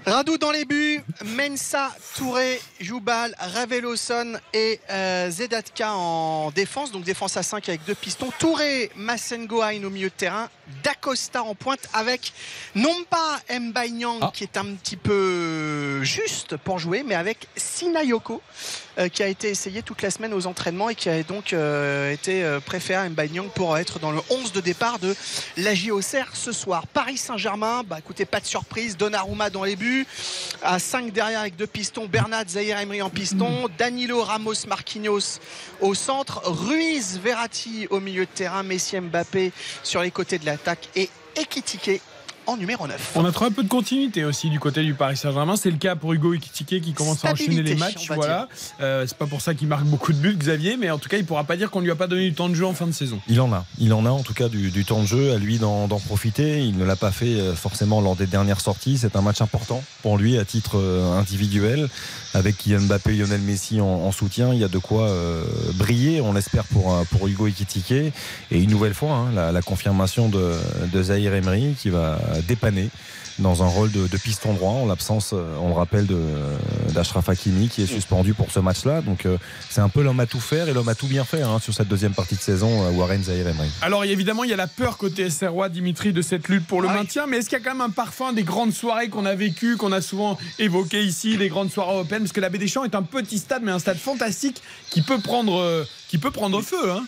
Radou 0.05 0.37
dans 0.37 0.51
les 0.51 0.65
buts, 0.65 1.01
Mensa, 1.23 1.95
Touré, 2.17 2.59
Joubal, 2.81 3.35
Raveloson 3.39 4.33
et 4.53 4.79
euh, 4.89 5.29
Zedatka 5.29 5.93
en 5.93 6.49
défense, 6.51 6.91
donc 6.91 7.03
défense 7.03 7.37
à 7.37 7.43
5 7.43 7.69
avec 7.69 7.85
deux 7.85 7.93
pistons. 7.95 8.31
Touré, 8.39 8.91
Massengohain 8.95 9.83
au 9.83 9.89
milieu 9.91 10.09
de 10.09 10.13
terrain, 10.15 10.49
Dacosta 10.83 11.43
en 11.43 11.53
pointe 11.53 11.87
avec 11.93 12.33
non 12.73 13.03
pas 13.09 13.39
Mbaïnyang 13.59 14.19
Ah. 14.21 14.31
qui 14.33 14.43
est 14.43 14.57
un 14.57 14.65
petit 14.75 14.97
peu 14.97 16.03
juste 16.03 16.57
pour 16.57 16.79
jouer, 16.79 17.03
mais 17.03 17.15
avec 17.15 17.47
Sinayoko 17.55 18.41
euh, 18.41 18.84
qui 19.09 19.23
a 19.23 19.27
été 19.27 19.49
essayé 19.49 19.81
toute 19.81 20.01
la 20.01 20.11
semaine 20.11 20.33
aux 20.33 20.47
entraînements 20.47 20.89
et 20.89 20.95
qui 20.95 21.09
a 21.09 21.21
donc 21.23 21.53
euh, 21.53 22.11
été 22.11 22.43
euh, 22.43 22.59
préféré 22.59 23.05
à 23.05 23.09
Mbaïnyang 23.09 23.49
pour 23.49 23.77
être 23.77 23.99
dans 23.99 24.11
le 24.11 24.19
11 24.29 24.51
de 24.51 24.61
départ 24.61 24.99
de 24.99 25.15
la 25.57 25.75
JOCR 25.75 26.29
ce 26.33 26.51
soir. 26.51 26.87
Paris 26.87 27.17
Saint-Germain, 27.17 27.83
bah 27.85 27.97
écoutez, 27.99 28.25
pas 28.25 28.39
de 28.39 28.45
surprise, 28.45 28.97
Donnarumma 28.97 29.49
dans 29.49 29.63
les 29.63 29.75
buts, 29.75 30.07
à 30.61 30.79
5 30.79 31.11
derrière 31.11 31.41
avec 31.41 31.55
deux 31.55 31.67
pistons, 31.67 32.05
Bernat, 32.05 32.45
Zahir 32.47 32.79
Emery 32.79 33.01
en 33.01 33.09
piston, 33.09 33.67
Danilo, 33.77 34.23
Ramos, 34.23 34.65
Marquinhos 34.67 35.39
au 35.81 35.93
centre, 35.93 36.41
Ruiz, 36.45 37.19
Verratti 37.21 37.87
au 37.89 37.99
milieu 37.99 38.25
de 38.25 38.31
terrain, 38.31 38.63
Messi, 38.63 38.99
Mbappé 38.99 39.51
sur 39.83 40.01
les 40.01 40.11
côtés 40.11 40.39
de 40.39 40.45
l'attaque 40.45 40.89
et 40.95 41.09
Ekitike 41.35 42.01
en 42.47 42.57
numéro 42.57 42.87
9. 42.87 43.11
On 43.15 43.25
a 43.25 43.31
trouvé 43.31 43.49
un 43.49 43.53
peu 43.53 43.63
de 43.63 43.69
continuité 43.69 44.23
aussi 44.25 44.49
du 44.49 44.59
côté 44.59 44.83
du 44.83 44.93
Paris 44.93 45.17
Saint-Germain. 45.17 45.55
C'est 45.55 45.71
le 45.71 45.77
cas 45.77 45.95
pour 45.95 46.13
Hugo 46.13 46.33
Ekitike 46.33 46.81
qui 46.81 46.93
commence 46.93 47.23
à 47.25 47.31
enchaîner 47.31 47.63
les 47.63 47.75
matchs. 47.75 48.07
Voilà. 48.09 48.47
Euh, 48.81 49.05
c'est 49.07 49.17
pas 49.17 49.27
pour 49.27 49.41
ça 49.41 49.53
qu'il 49.53 49.67
marque 49.67 49.85
beaucoup 49.85 50.13
de 50.13 50.17
buts, 50.17 50.35
Xavier, 50.37 50.77
mais 50.77 50.91
en 50.91 50.97
tout 50.97 51.09
cas, 51.09 51.17
il 51.17 51.25
pourra 51.25 51.43
pas 51.43 51.57
dire 51.57 51.71
qu'on 51.71 51.81
lui 51.81 51.91
a 51.91 51.95
pas 51.95 52.07
donné 52.07 52.29
du 52.29 52.33
temps 52.33 52.49
de 52.49 52.55
jeu 52.55 52.65
en 52.65 52.73
fin 52.73 52.87
de 52.87 52.91
saison. 52.91 53.19
Il 53.27 53.41
en 53.41 53.51
a. 53.53 53.65
Il 53.79 53.93
en 53.93 54.05
a 54.05 54.09
en 54.09 54.23
tout 54.23 54.33
cas 54.33 54.49
du, 54.49 54.71
du 54.71 54.85
temps 54.85 55.01
de 55.01 55.07
jeu, 55.07 55.33
à 55.33 55.37
lui 55.37 55.57
d'en 55.59 55.87
d'en 55.87 55.99
profiter. 55.99 56.63
Il 56.63 56.77
ne 56.77 56.85
l'a 56.85 56.95
pas 56.95 57.11
fait 57.11 57.39
euh, 57.39 57.55
forcément 57.55 58.01
lors 58.01 58.15
des 58.15 58.27
dernières 58.27 58.61
sorties. 58.61 58.97
C'est 58.97 59.15
un 59.15 59.21
match 59.21 59.41
important 59.41 59.83
pour 60.01 60.17
lui 60.17 60.37
à 60.37 60.45
titre 60.45 60.77
euh, 60.77 61.19
individuel. 61.19 61.89
Avec 62.33 62.57
Kylian 62.57 62.81
Mbappé 62.81 63.11
et 63.13 63.17
Lionel 63.17 63.39
Messi 63.41 63.79
en, 63.79 63.85
en 63.85 64.11
soutien, 64.11 64.53
il 64.53 64.59
y 64.59 64.65
a 64.65 64.67
de 64.67 64.77
quoi 64.77 65.07
euh, 65.07 65.45
briller, 65.75 66.19
on 66.19 66.33
l'espère, 66.33 66.65
pour, 66.65 66.93
pour 67.09 67.27
Hugo 67.29 67.47
Ekitike. 67.47 67.91
Et 67.91 68.11
une 68.51 68.69
nouvelle 68.69 68.93
fois, 68.93 69.13
hein, 69.13 69.31
la, 69.33 69.53
la 69.53 69.61
confirmation 69.61 70.27
de, 70.27 70.53
de 70.91 71.03
Zahir 71.03 71.33
Emery 71.33 71.75
qui 71.79 71.89
va 71.89 72.19
dépanner 72.41 72.89
dans 73.37 73.63
un 73.63 73.67
rôle 73.67 73.91
de, 73.91 74.07
de 74.07 74.17
piston 74.17 74.53
droit 74.53 74.71
en 74.71 74.85
l'absence, 74.85 75.31
euh, 75.33 75.57
on 75.61 75.67
le 75.67 75.73
rappelle, 75.73 76.05
de- 76.07 76.21
d'Ashraf 76.93 77.27
Hakimi 77.27 77.67
qui 77.67 77.81
est 77.83 77.85
suspendu 77.85 78.33
pour 78.33 78.49
ce 78.49 78.59
match-là. 78.59 79.01
Donc 79.01 79.25
euh, 79.25 79.37
c'est 79.69 79.81
un 79.81 79.89
peu 79.89 80.01
l'homme 80.03 80.21
à 80.21 80.25
tout 80.25 80.39
faire 80.39 80.69
et 80.69 80.73
l'homme 80.73 80.87
à 80.87 80.95
tout 80.95 81.07
bien 81.07 81.25
faire 81.25 81.49
hein, 81.49 81.59
sur 81.59 81.73
cette 81.73 81.89
deuxième 81.89 82.13
partie 82.13 82.35
de 82.35 82.39
saison, 82.39 82.85
euh, 82.85 82.91
Warren 82.91 83.21
Zahir 83.23 83.45
Emery. 83.47 83.69
Alors 83.81 84.05
évidemment, 84.05 84.45
il 84.45 84.51
y 84.51 84.53
a 84.53 84.55
la 84.57 84.67
peur 84.67 84.97
côté 84.97 85.29
SROI, 85.29 85.67
Dimitri, 85.67 86.13
de 86.13 86.21
cette 86.21 86.47
lutte 86.47 86.65
pour 86.65 86.81
le 86.81 86.87
Ah 86.87 86.93
oui. 86.93 86.99
maintien, 86.99 87.27
mais 87.27 87.37
est-ce 87.39 87.49
qu'il 87.49 87.57
y 87.57 87.61
a 87.61 87.63
quand 87.65 87.73
même 87.73 87.81
un 87.81 87.89
parfum 87.89 88.31
des 88.31 88.43
grandes 88.43 88.71
soirées 88.73 89.09
qu'on 89.09 89.25
a 89.25 89.35
vécues, 89.35 89.75
qu'on 89.75 89.91
a 89.91 89.99
souvent 89.99 90.37
évoquées 90.57 91.03
ici, 91.03 91.35
les 91.35 91.49
grandes 91.49 91.71
soirées 91.71 91.91
européennes 91.93 92.21
Parce 92.21 92.31
que 92.31 92.39
la 92.39 92.47
Baie 92.47 92.57
des 92.57 92.69
Champs 92.69 92.85
est 92.85 92.95
un 92.95 93.03
petit 93.03 93.39
stade, 93.39 93.63
mais 93.65 93.71
un 93.73 93.79
stade 93.79 93.97
fantastique 93.97 94.61
qui 94.89 95.01
peut 95.01 95.19
prendre, 95.19 95.59
euh, 95.59 95.83
qui 96.07 96.19
peut 96.19 96.31
prendre 96.31 96.61
feu. 96.61 96.89
Hein. 96.89 97.03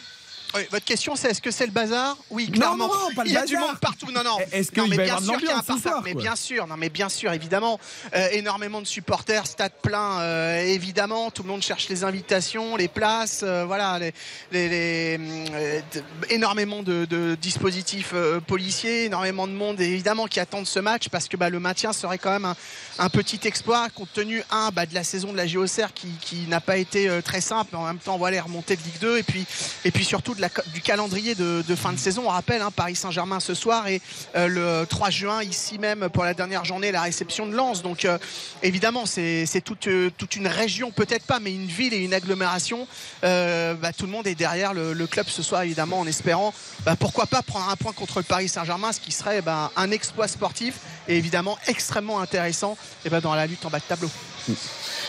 Oui, 0.58 0.68
votre 0.72 0.86
question 0.86 1.16
c'est 1.16 1.30
est-ce 1.32 1.42
que 1.42 1.52
c'est 1.52 1.66
le 1.66 1.72
bazar 1.72 2.18
Oui, 2.30 2.50
clairement. 2.52 2.88
non, 2.88 2.94
non, 2.94 3.16
pas 3.16 3.24
le 3.24 3.30
Il 3.30 3.34
y 3.34 3.38
a 3.38 3.42
bazar. 3.42 3.48
du 3.48 3.58
monde 3.68 3.80
partout. 3.80 4.12
Non, 4.12 4.24
non. 4.24 4.38
Est-ce 4.52 4.72
Non, 4.76 4.84
qu'il 4.86 4.96
va 4.98 5.04
y 5.04 5.06
bien 5.08 5.16
avoir 5.16 5.22
de 5.22 5.26
sûr 5.26 5.38
qu'il 5.38 5.48
y 5.48 5.52
a 5.52 5.58
un 5.58 5.64
l'ambiance 5.68 6.04
Mais 6.06 6.14
bien 6.14 6.36
sûr, 6.36 6.68
non, 6.68 6.78
mais 6.78 6.90
bien 6.90 7.10
sûr, 7.10 7.32
évidemment, 7.34 7.80
Euh, 8.16 8.28
énormément 8.32 8.82
de 8.82 8.88
supporters, 8.88 9.46
stade 9.48 9.72
plein, 9.82 10.20
euh, 10.20 10.62
évidemment, 10.66 11.30
tout 11.32 11.44
le 11.44 11.50
monde 11.50 11.62
cherche 11.62 11.90
les 11.90 12.04
invitations, 12.04 12.76
les 12.76 12.88
places, 12.88 13.42
euh, 13.44 13.66
voilà, 13.66 14.00
les, 14.00 14.14
les- 14.52 14.70
les, 14.70 15.18
euh, 15.54 15.82
d- 15.92 16.04
énormément 16.30 16.84
de, 16.84 17.06
de 17.06 17.36
dispositifs 17.36 18.12
euh, 18.14 18.40
policiers, 18.40 19.06
énormément 19.06 19.48
de 19.48 19.54
monde, 19.54 19.80
évidemment, 19.82 20.28
qui 20.28 20.40
attendent 20.40 20.68
ce 20.68 20.80
match 20.80 21.10
parce 21.10 21.28
que 21.28 21.38
bah, 21.38 21.50
le 21.50 21.60
maintien 21.60 21.94
serait 21.94 22.18
quand 22.18 22.32
même 22.32 22.46
un, 22.46 22.56
un 23.00 23.10
petit 23.10 23.40
exploit 23.46 23.90
compte 23.90 24.10
tenu 24.14 24.44
un 24.52 24.70
bah, 24.72 24.86
de 24.86 24.94
la 24.94 25.04
saison 25.04 25.32
de 25.32 25.38
la 25.38 25.48
JOCR 25.48 25.94
qui, 25.94 26.08
qui 26.22 26.48
n'a 26.48 26.62
pas 26.62 26.78
été 26.78 27.10
euh, 27.10 27.22
très 27.22 27.42
simple, 27.42 27.70
mais 27.74 27.80
en 27.80 27.86
même 27.86 28.00
temps, 28.00 28.18
voilà, 28.18 28.36
les 28.38 28.42
remontées 28.42 28.76
de 28.76 28.82
Ligue 28.84 29.00
2 29.02 29.18
et 29.18 29.24
puis 29.24 29.46
et 29.86 29.92
puis 29.92 30.06
surtout 30.06 30.34
de 30.34 30.42
la, 30.42 30.47
du 30.74 30.82
calendrier 30.82 31.36
de, 31.36 31.64
fin 31.76 31.94
de 31.94 31.98
saison. 31.98 32.24
On 32.26 32.30
rappelle 32.30 32.62
hein, 32.62 32.72
Paris 32.72 32.96
Saint-Germain 32.96 33.40
ce 33.40 33.54
soir 33.54 33.88
et 33.88 34.02
euh, 34.36 34.48
le 34.48 34.86
3 34.86 35.10
juin 35.10 35.44
ici 35.44 35.78
même 35.80 36.10
pour 36.10 36.24
la 36.24 36.34
dernière 36.34 36.66
journée 36.66 36.92
la 36.92 37.02
réception 37.02 37.48
de 37.48 37.56
Lens. 37.56 37.82
Donc 37.82 38.06
euh, 38.06 38.18
évidemment 38.64 39.06
c'est 39.06 39.46
euh, 39.88 40.10
toute 40.18 40.36
une 40.36 40.48
région, 40.48 40.92
peut-être 40.92 41.26
pas, 41.26 41.40
mais 41.40 41.54
une 41.54 41.68
ville 41.68 41.94
et 41.94 42.00
une 42.00 42.14
agglomération. 42.14 42.88
Bah, 43.22 43.94
tout 43.96 44.06
le 44.06 44.12
monde 44.12 44.28
est 44.28 44.36
derrière 44.36 44.74
le, 44.74 44.94
le 44.94 45.08
club 45.08 45.28
ce 45.28 45.44
soir 45.44 45.62
évidemment 45.62 46.00
en 46.00 46.08
espérant 46.08 46.54
bah, 46.86 46.96
pourquoi 46.98 47.26
pas 47.26 47.42
prendre 47.42 47.70
un 47.70 47.76
point 47.76 47.94
contre 47.94 48.20
le 48.20 48.24
Paris 48.24 48.48
Saint-Germain, 48.48 48.92
ce 48.92 49.00
qui 49.00 49.12
serait 49.12 49.42
bah, 49.42 49.72
un 49.76 49.92
exploit 49.92 50.28
sportif 50.28 50.76
et 51.08 51.18
évidemment 51.18 51.58
extrêmement 51.68 52.20
intéressant 52.20 52.78
et 53.06 53.10
bah, 53.10 53.22
dans 53.22 53.36
la 53.36 53.48
lutte 53.48 53.66
en 53.66 53.70
bas 53.70 53.80
de 53.80 53.84
tableau. 53.84 54.10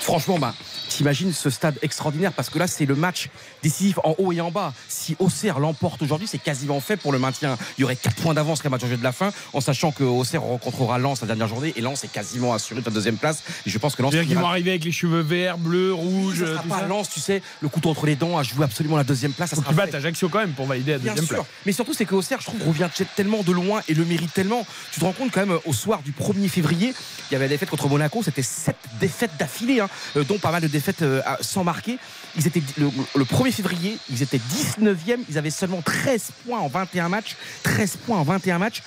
Franchement, 0.00 0.38
bah, 0.38 0.54
t'imagines 0.88 1.32
ce 1.32 1.50
stade 1.50 1.76
extraordinaire 1.82 2.32
parce 2.32 2.50
que 2.50 2.58
là, 2.58 2.66
c'est 2.66 2.86
le 2.86 2.94
match 2.94 3.28
décisif 3.62 3.98
en 4.04 4.14
haut 4.18 4.32
et 4.32 4.40
en 4.40 4.50
bas. 4.50 4.72
Si 4.88 5.16
Auxerre 5.18 5.58
l'emporte 5.58 6.02
aujourd'hui, 6.02 6.26
c'est 6.26 6.38
quasiment 6.38 6.80
fait 6.80 6.96
pour 6.96 7.12
le 7.12 7.18
maintien. 7.18 7.56
Il 7.76 7.82
y 7.82 7.84
aurait 7.84 7.96
4 7.96 8.16
points 8.16 8.34
d'avance 8.34 8.62
qu'un 8.62 8.68
match 8.68 8.82
en 8.84 8.88
jeu 8.88 8.96
de 8.96 9.02
la 9.04 9.12
fin, 9.12 9.32
en 9.52 9.60
sachant 9.60 9.92
que 9.92 10.04
Auxerre 10.04 10.42
rencontrera 10.42 10.98
Lens 10.98 11.20
la 11.20 11.26
dernière 11.26 11.48
journée 11.48 11.72
et 11.76 11.80
Lens 11.80 12.04
est 12.04 12.08
quasiment 12.12 12.54
assuré 12.54 12.80
de 12.80 12.86
la 12.86 12.92
deuxième 12.92 13.16
place. 13.16 13.42
Et 13.66 13.70
je 13.70 13.78
pense 13.78 13.94
que 13.94 14.02
Lens. 14.02 14.14
Finira- 14.14 14.40
vont 14.40 14.46
arriver 14.48 14.70
avec 14.70 14.84
les 14.84 14.92
cheveux 14.92 15.20
verts, 15.20 15.58
bleus, 15.58 15.92
rouges, 15.92 16.40
ça 16.40 16.46
sera 16.46 16.62
tout 16.62 16.68
pas 16.68 16.80
ça. 16.80 16.86
Lens, 16.86 17.08
tu 17.10 17.20
sais, 17.20 17.42
le 17.60 17.68
couteau 17.68 17.90
entre 17.90 18.06
les 18.06 18.16
dents 18.16 18.38
à 18.38 18.42
jouer 18.42 18.64
absolument 18.64 18.96
la 18.96 19.04
deuxième 19.04 19.32
place. 19.32 19.50
Ça 19.50 19.56
Faut 19.56 19.72
battent 19.72 19.94
Ajaccio 19.94 20.28
quand 20.28 20.38
même 20.40 20.52
pour 20.52 20.66
valider 20.66 20.92
la 20.92 20.98
Bien 20.98 21.12
deuxième 21.12 21.26
sûr. 21.26 21.36
place. 21.36 21.46
Mais 21.66 21.72
surtout, 21.72 21.94
c'est 21.94 22.04
que 22.04 22.14
Auxerre, 22.14 22.40
je 22.40 22.46
trouve, 22.46 22.66
revient 22.66 22.88
tellement 23.16 23.42
de 23.42 23.52
loin 23.52 23.82
et 23.88 23.94
le 23.94 24.04
mérite 24.04 24.32
tellement. 24.32 24.66
Tu 24.92 25.00
te 25.00 25.04
rends 25.04 25.12
compte 25.12 25.30
quand 25.32 25.44
même, 25.44 25.58
au 25.66 25.72
soir 25.72 26.02
du 26.02 26.12
1er 26.12 26.48
février, 26.48 26.94
il 27.30 27.32
y 27.32 27.36
avait 27.36 27.44
la 27.46 27.50
défaite 27.50 27.68
contre 27.70 27.88
Monaco, 27.88 28.22
c'était 28.22 28.42
7 28.42 28.76
défaites 29.00 29.08
défaites 29.18 29.36
d'affilée, 29.38 29.80
hein, 29.80 29.88
euh, 30.16 30.22
dont 30.22 30.38
pas 30.38 30.52
mal 30.52 30.62
de 30.62 30.68
défaites 30.68 30.77
euh, 31.02 31.20
à- 31.24 31.38
sans 31.40 31.64
marquer. 31.64 31.98
Ils 32.36 32.46
étaient 32.46 32.62
le, 32.76 32.90
le 33.16 33.24
1er 33.24 33.52
février, 33.52 33.98
ils 34.10 34.22
étaient 34.22 34.38
19e, 34.38 35.20
ils 35.28 35.38
avaient 35.38 35.50
seulement 35.50 35.82
13 35.82 36.30
points 36.46 36.60
en 36.60 36.68
21 36.68 37.08
matchs. 37.08 37.36
13 37.62 37.96
points 38.06 38.18
en 38.18 38.22
21 38.24 38.58
matchs. 38.58 38.82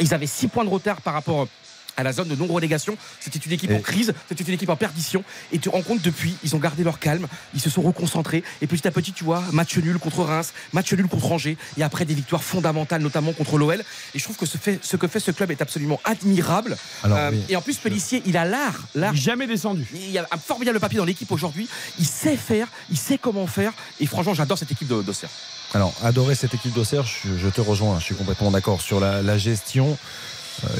Ils 0.00 0.14
avaient 0.14 0.26
6 0.26 0.48
points 0.48 0.64
de 0.64 0.70
retard 0.70 1.00
par 1.02 1.14
rapport 1.14 1.48
à 1.96 2.02
la 2.02 2.12
zone 2.12 2.28
de 2.28 2.36
non-relégation. 2.36 2.96
C'était 3.20 3.38
une 3.38 3.52
équipe 3.52 3.70
Et- 3.70 3.76
en 3.76 3.80
crise, 3.80 4.12
c'était 4.28 4.44
une 4.44 4.54
équipe 4.54 4.68
en 4.70 4.76
perdition. 4.76 5.24
Et 5.52 5.56
tu 5.58 5.62
te 5.62 5.68
rends 5.68 5.82
compte, 5.82 6.02
depuis, 6.02 6.34
ils 6.44 6.54
ont 6.56 6.58
gardé 6.58 6.84
leur 6.84 6.98
calme, 6.98 7.26
ils 7.54 7.60
se 7.60 7.70
sont 7.70 7.82
reconcentrés. 7.82 8.42
Et 8.60 8.66
petit 8.66 8.86
à 8.86 8.90
petit, 8.90 9.12
tu 9.12 9.24
vois, 9.24 9.42
match 9.52 9.76
nul 9.78 9.98
contre 9.98 10.20
Reims, 10.24 10.52
match 10.72 10.92
nul 10.92 11.06
contre 11.08 11.30
Angers. 11.32 11.56
Et 11.76 11.82
après, 11.82 12.04
des 12.04 12.14
victoires 12.14 12.42
fondamentales, 12.42 13.02
notamment 13.02 13.32
contre 13.32 13.58
l'OL. 13.58 13.82
Et 14.14 14.18
je 14.18 14.24
trouve 14.24 14.36
que 14.36 14.46
ce, 14.46 14.58
fait, 14.58 14.78
ce 14.82 14.96
que 14.96 15.06
fait 15.08 15.20
ce 15.20 15.30
club 15.30 15.50
est 15.50 15.62
absolument 15.62 16.00
admirable. 16.04 16.76
Alors, 17.04 17.18
Euh, 17.18 17.30
oui. 17.32 17.42
Et 17.48 17.56
en 17.56 17.62
plus, 17.62 17.76
Pellissier, 17.76 18.22
il 18.26 18.36
a 18.36 18.44
l'art. 18.44 18.80
l'art 18.94 19.14
Jamais 19.14 19.46
descendu. 19.46 19.86
il 19.94 20.10
y 20.10 20.18
a 20.18 20.26
un 20.30 20.38
formidable 20.38 20.80
papier 20.80 20.98
dans 20.98 21.04
l'équipe 21.04 21.30
aujourd'hui. 21.30 21.68
Il 21.98 22.06
sait 22.06 22.36
faire, 22.36 22.68
il 22.90 22.96
sait 22.98 23.18
comment 23.18 23.46
faire. 23.46 23.72
Et 24.00 24.06
franchement, 24.06 24.34
j'adore 24.34 24.58
cette 24.58 24.70
équipe 24.72 24.88
de- 24.88 25.02
d'Auxerre. 25.02 25.30
Alors, 25.74 25.94
adorer 26.02 26.34
cette 26.34 26.52
équipe 26.54 26.72
d'Auxerre, 26.74 27.04
je, 27.04 27.36
je 27.38 27.48
te 27.48 27.60
rejoins, 27.60 27.98
je 27.98 28.04
suis 28.04 28.14
complètement 28.14 28.50
d'accord. 28.50 28.80
Sur 28.82 29.00
la, 29.00 29.22
la 29.22 29.38
gestion, 29.38 29.96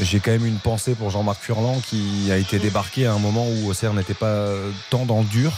j'ai 0.00 0.20
quand 0.20 0.30
même 0.30 0.46
une 0.46 0.58
pensée 0.58 0.94
pour 0.94 1.10
Jean-Marc 1.10 1.40
Furlan 1.40 1.80
qui 1.80 2.30
a 2.30 2.36
été 2.36 2.58
débarqué 2.58 3.06
à 3.06 3.12
un 3.12 3.18
moment 3.18 3.46
où 3.48 3.68
Auxerre 3.68 3.94
n'était 3.94 4.14
pas 4.14 4.26
euh, 4.26 4.70
tant 4.90 5.04
dans 5.04 5.20
le 5.20 5.26
dur. 5.26 5.52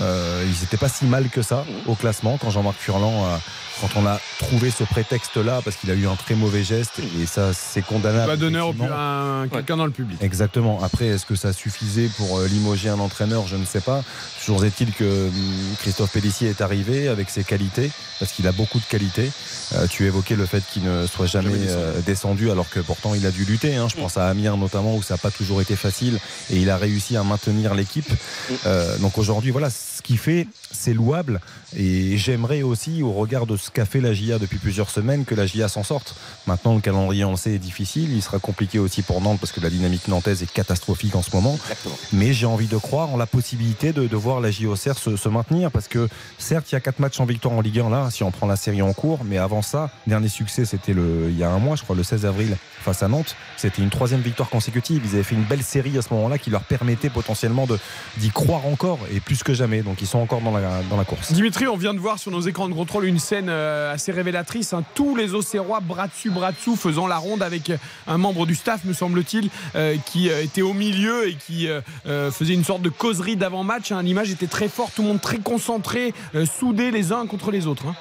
Euh, 0.00 0.44
ils 0.46 0.60
n'étaient 0.60 0.76
pas 0.76 0.88
si 0.88 1.04
mal 1.04 1.28
que 1.28 1.42
ça 1.42 1.64
au 1.86 1.94
classement 1.94 2.36
quand 2.40 2.50
Jean-Marc 2.50 2.76
Furlan 2.78 3.24
a- 3.26 3.40
quand 3.80 3.88
on 4.00 4.06
a 4.06 4.20
trouvé 4.38 4.70
ce 4.70 4.84
prétexte-là, 4.84 5.60
parce 5.64 5.76
qu'il 5.76 5.90
a 5.90 5.94
eu 5.94 6.06
un 6.06 6.14
très 6.14 6.34
mauvais 6.36 6.62
geste, 6.62 7.00
et 7.20 7.26
ça 7.26 7.52
c'est 7.52 7.82
condamnable. 7.82 8.26
Pas 8.30 8.36
d'honneur 8.36 8.72
à 8.92 9.40
un- 9.42 9.48
quelqu'un 9.48 9.76
dans 9.76 9.84
le 9.86 9.90
public. 9.92 10.16
Exactement. 10.22 10.80
Après, 10.82 11.06
est-ce 11.06 11.26
que 11.26 11.34
ça 11.34 11.52
suffisait 11.52 12.08
pour 12.16 12.38
euh, 12.38 12.46
limoger 12.46 12.88
un 12.88 13.00
entraîneur? 13.00 13.46
Je 13.48 13.56
ne 13.56 13.64
sais 13.64 13.80
pas. 13.80 14.02
Toujours 14.40 14.64
est-il 14.64 14.92
que 14.92 15.28
hum, 15.28 15.32
Christophe 15.80 16.12
Pellissier 16.12 16.50
est 16.50 16.60
arrivé 16.60 17.08
avec 17.08 17.30
ses 17.30 17.42
qualités, 17.42 17.90
parce 18.20 18.30
qu'il 18.32 18.46
a 18.46 18.52
beaucoup 18.52 18.78
de 18.78 18.84
qualités. 18.84 19.30
Euh, 19.74 19.86
tu 19.88 20.06
évoquais 20.06 20.36
le 20.36 20.46
fait 20.46 20.62
qu'il 20.72 20.84
ne 20.84 21.06
soit 21.08 21.26
jamais, 21.26 21.50
Jamais 21.50 21.64
descendu. 21.64 21.82
euh, 21.84 22.00
descendu, 22.06 22.50
alors 22.52 22.70
que 22.70 22.78
pourtant 22.80 23.14
il 23.14 23.26
a 23.26 23.30
dû 23.32 23.44
lutter. 23.44 23.74
hein. 23.74 23.88
Je 23.90 23.96
pense 24.00 24.16
à 24.16 24.28
Amiens 24.28 24.56
notamment, 24.56 24.94
où 24.94 25.02
ça 25.02 25.14
n'a 25.14 25.18
pas 25.18 25.30
toujours 25.32 25.60
été 25.60 25.74
facile, 25.74 26.20
et 26.50 26.58
il 26.58 26.70
a 26.70 26.76
réussi 26.76 27.16
à 27.16 27.24
maintenir 27.24 27.74
l'équipe. 27.74 28.08
Euh, 28.66 28.96
donc 28.98 29.18
aujourd'hui, 29.18 29.50
voilà, 29.50 29.68
ce 29.96 30.02
qu'il 30.02 30.18
fait, 30.18 30.46
c'est 30.70 30.92
louable. 30.94 31.40
Et 31.76 32.16
j'aimerais 32.16 32.62
aussi, 32.62 33.02
au 33.02 33.12
regard 33.12 33.46
de 33.46 33.56
ce 33.56 33.70
qu'a 33.70 33.84
fait 33.84 34.00
la 34.00 34.12
GIA 34.12 34.38
depuis 34.38 34.58
plusieurs 34.58 34.90
semaines, 34.90 35.24
que 35.24 35.34
la 35.34 35.46
GIA 35.46 35.68
s'en 35.68 35.82
sorte. 35.82 36.14
Maintenant, 36.46 36.74
le 36.74 36.80
calendrier, 36.80 37.24
on 37.24 37.32
le 37.32 37.36
sait, 37.36 37.54
est 37.54 37.58
difficile. 37.58 38.12
Il 38.12 38.22
sera 38.22 38.38
compliqué 38.38 38.78
aussi 38.78 39.02
pour 39.02 39.20
Nantes 39.20 39.38
parce 39.40 39.52
que 39.52 39.60
la 39.60 39.70
dynamique 39.70 40.08
nantaise 40.08 40.42
est 40.42 40.52
catastrophique 40.52 41.14
en 41.16 41.22
ce 41.22 41.34
moment. 41.34 41.54
Exactement. 41.54 41.96
Mais 42.12 42.32
j'ai 42.32 42.46
envie 42.46 42.66
de 42.66 42.76
croire 42.76 43.10
en 43.12 43.16
la 43.16 43.26
possibilité 43.26 43.92
de, 43.92 44.06
de 44.06 44.16
voir 44.16 44.40
la 44.40 44.50
JOCR 44.50 44.98
se, 44.98 45.16
se 45.16 45.28
maintenir 45.28 45.70
parce 45.70 45.88
que 45.88 46.08
certes, 46.38 46.70
il 46.70 46.74
y 46.74 46.76
a 46.76 46.80
quatre 46.80 47.00
matchs 47.00 47.20
en 47.20 47.24
victoire 47.24 47.54
en 47.54 47.60
Ligue 47.60 47.80
1 47.80 47.90
là, 47.90 48.10
si 48.10 48.22
on 48.22 48.30
prend 48.30 48.46
la 48.46 48.56
série 48.56 48.82
en 48.82 48.92
cours. 48.92 49.24
Mais 49.24 49.38
avant 49.38 49.62
ça, 49.62 49.90
dernier 50.06 50.28
succès, 50.28 50.64
c'était 50.64 50.92
le, 50.92 51.26
il 51.30 51.38
y 51.38 51.44
a 51.44 51.50
un 51.50 51.58
mois, 51.58 51.76
je 51.76 51.82
crois, 51.82 51.96
le 51.96 52.04
16 52.04 52.26
avril 52.26 52.56
face 52.84 53.02
à 53.02 53.08
Nantes. 53.08 53.34
C'était 53.56 53.82
une 53.82 53.90
troisième 53.90 54.20
victoire 54.20 54.50
consécutive. 54.50 55.02
Ils 55.04 55.14
avaient 55.14 55.22
fait 55.22 55.34
une 55.34 55.44
belle 55.44 55.62
série 55.62 55.96
à 55.98 56.02
ce 56.02 56.12
moment-là 56.14 56.38
qui 56.38 56.50
leur 56.50 56.62
permettait 56.62 57.10
potentiellement 57.10 57.66
d'y 58.18 58.30
croire 58.30 58.66
encore 58.66 58.98
et 59.12 59.20
plus 59.20 59.42
que 59.42 59.54
jamais. 59.54 59.73
Donc 59.82 60.00
ils 60.00 60.06
sont 60.06 60.18
encore 60.18 60.40
dans 60.40 60.50
la, 60.50 61.04
course. 61.04 61.32
Dimitri, 61.32 61.66
on 61.66 61.76
vient 61.76 61.94
de 61.94 61.98
voir 61.98 62.18
sur 62.18 62.30
nos 62.30 62.40
écrans 62.40 62.68
de 62.68 62.74
contrôle 62.74 63.04
une 63.04 63.18
scène 63.18 63.48
euh, 63.48 63.92
assez 63.92 64.12
révélatrice. 64.12 64.72
hein. 64.72 64.84
Tous 64.94 65.16
les 65.16 65.34
Auxerrois 65.34 65.80
bras 65.80 66.08
dessus, 66.08 66.30
bras 66.30 66.52
dessous, 66.52 66.76
faisant 66.76 67.06
la 67.06 67.16
ronde 67.18 67.42
avec 67.42 67.70
euh, 67.70 67.76
un 68.06 68.18
membre 68.18 68.46
du 68.46 68.54
staff, 68.54 68.84
me 68.84 68.92
semble-t-il, 68.92 69.50
euh, 69.74 69.96
qui 70.06 70.28
était 70.28 70.62
au 70.62 70.72
milieu 70.72 71.28
et 71.28 71.34
qui 71.34 71.68
faisait 72.04 72.54
une 72.54 72.64
sorte 72.64 72.82
de 72.82 72.88
causerie 72.90 73.36
d'avant-match. 73.36 73.92
hein. 73.92 74.02
L'image 74.02 74.30
était 74.30 74.46
très 74.46 74.68
forte, 74.68 74.94
tout 74.94 75.02
le 75.02 75.08
monde 75.08 75.20
très 75.20 75.38
concentré, 75.38 76.12
soudé 76.44 76.90
les 76.90 77.12
uns 77.12 77.26
contre 77.26 77.50
les 77.50 77.66
autres. 77.66 77.86
hein. 77.86 77.94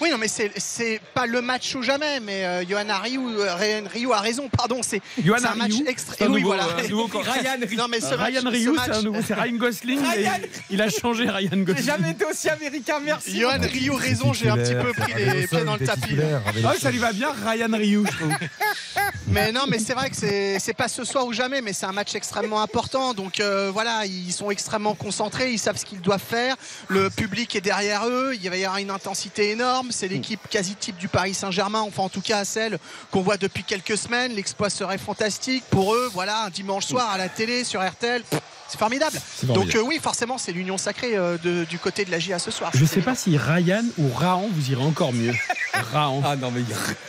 Oui, 0.00 0.10
non, 0.10 0.18
mais 0.18 0.28
c'est- 0.28 0.52
c'est 0.56 1.00
pas 1.14 1.26
le 1.26 1.40
match 1.42 1.74
ou 1.74 1.82
jamais, 1.82 2.20
mais 2.20 2.44
euh, 2.44 2.64
Johan 2.66 2.84
Ryu, 3.02 3.18
euh, 3.38 3.54
Ryan 3.54 3.82
Ryu 3.92 4.12
a 4.12 4.20
raison, 4.20 4.48
pardon. 4.48 4.80
C'est 4.82 5.00
un 5.18 5.54
match 5.54 5.72
Ryu, 5.72 5.84
extra. 5.88 6.14
c'est 6.18 6.24
un 6.24 6.28
oui, 6.30 6.42
nouveau- 6.42 6.54
voilà. 6.56 6.82
nouveau. 6.88 7.06
Ryan 7.20 7.58
Ryu. 7.66 7.76
Non, 7.76 7.88
mais 7.88 8.00
ce 8.00 8.14
Ryan 8.14 8.42
match, 8.42 8.54
Ryu, 8.54 8.76
ce 8.76 9.22
c'est 9.26 9.34
Ryan 9.34 9.56
Gosling. 9.56 10.00
et 10.16 10.26
il 10.70 10.80
a 10.82 10.88
changé 10.88 11.28
Ryan 11.28 11.56
Gosling. 11.58 11.84
Jamais 11.84 12.10
été 12.12 12.24
aussi 12.24 12.48
américain, 12.48 12.98
merci. 13.04 13.38
Johan 13.38 13.58
Ryu, 13.60 13.90
raison, 13.92 14.32
j'ai 14.32 14.48
un 14.48 14.56
petit 14.56 14.74
peu 14.74 14.92
pris 14.92 15.12
les 15.14 15.46
pieds 15.46 15.64
dans 15.64 15.76
le 15.76 15.86
tapis. 15.86 16.16
Ah 16.64 16.72
ça 16.80 16.90
lui 16.90 16.98
va 16.98 17.12
bien, 17.12 17.28
Ryan 17.46 17.68
Ryu. 17.76 18.04
je 18.10 18.16
trouve. 18.16 18.32
Mais 19.28 19.52
non, 19.52 19.60
mais 19.68 19.78
c'est 19.78 19.94
vrai 19.94 20.10
que 20.10 20.16
c'est 20.16 20.58
c'est 20.58 20.72
pas 20.74 20.88
ce 20.88 21.04
soir 21.04 21.24
ou 21.24 21.32
jamais, 21.32 21.60
mais 21.60 21.72
c'est 21.72 21.86
un 21.86 21.92
match 21.92 22.16
extrêmement 22.16 22.62
important. 22.62 23.14
Donc 23.14 23.38
euh, 23.38 23.70
voilà, 23.72 24.04
ils 24.04 24.32
sont 24.32 24.50
extrêmement 24.50 24.94
concentrés, 24.96 25.52
ils 25.52 25.58
savent 25.58 25.76
ce 25.76 25.84
qu'ils 25.84 26.00
doivent 26.00 26.20
faire. 26.20 26.56
Le 26.88 27.10
public 27.10 27.54
est 27.54 27.60
derrière 27.60 28.08
eux, 28.08 28.32
il 28.42 28.50
va 28.50 28.56
y 28.56 28.64
avoir 28.64 28.78
une 28.78 28.90
intensité 28.90 29.50
énorme. 29.50 29.89
C'est 29.90 30.08
l'équipe 30.08 30.40
quasi 30.48 30.74
type 30.74 30.96
du 30.96 31.08
Paris 31.08 31.34
Saint-Germain, 31.34 31.80
enfin 31.80 32.02
en 32.02 32.08
tout 32.08 32.20
cas 32.20 32.44
celle 32.44 32.78
qu'on 33.10 33.22
voit 33.22 33.36
depuis 33.36 33.64
quelques 33.64 33.96
semaines. 33.96 34.32
L'exploit 34.32 34.70
serait 34.70 34.98
fantastique 34.98 35.64
pour 35.70 35.94
eux. 35.94 36.10
Voilà, 36.12 36.44
un 36.44 36.50
dimanche 36.50 36.86
soir 36.86 37.10
à 37.10 37.18
la 37.18 37.28
télé 37.28 37.64
sur 37.64 37.86
RTL. 37.86 38.22
pff, 38.22 38.40
C'est 38.70 38.78
formidable. 38.78 39.18
formidable. 39.18 39.66
Donc 39.66 39.74
euh, 39.74 39.82
oui, 39.86 39.98
forcément, 40.02 40.38
c'est 40.38 40.52
l'union 40.52 40.78
sacrée 40.78 41.16
euh, 41.16 41.36
de- 41.42 41.64
du 41.64 41.78
côté 41.78 42.04
de 42.04 42.10
la 42.10 42.18
GIA 42.18 42.38
ce 42.38 42.50
soir. 42.50 42.70
Je 42.74 42.84
C'est 42.84 42.96
sais 42.96 43.00
pas 43.00 43.14
si 43.14 43.36
Ryan 43.36 43.82
ou 43.98 44.10
Rahan 44.12 44.48
vous 44.52 44.70
irez 44.70 44.82
encore 44.84 45.12
mieux. 45.12 45.32
Rahan. 45.92 46.22
Ah 46.24 46.36
non 46.36 46.50
mais 46.50 46.62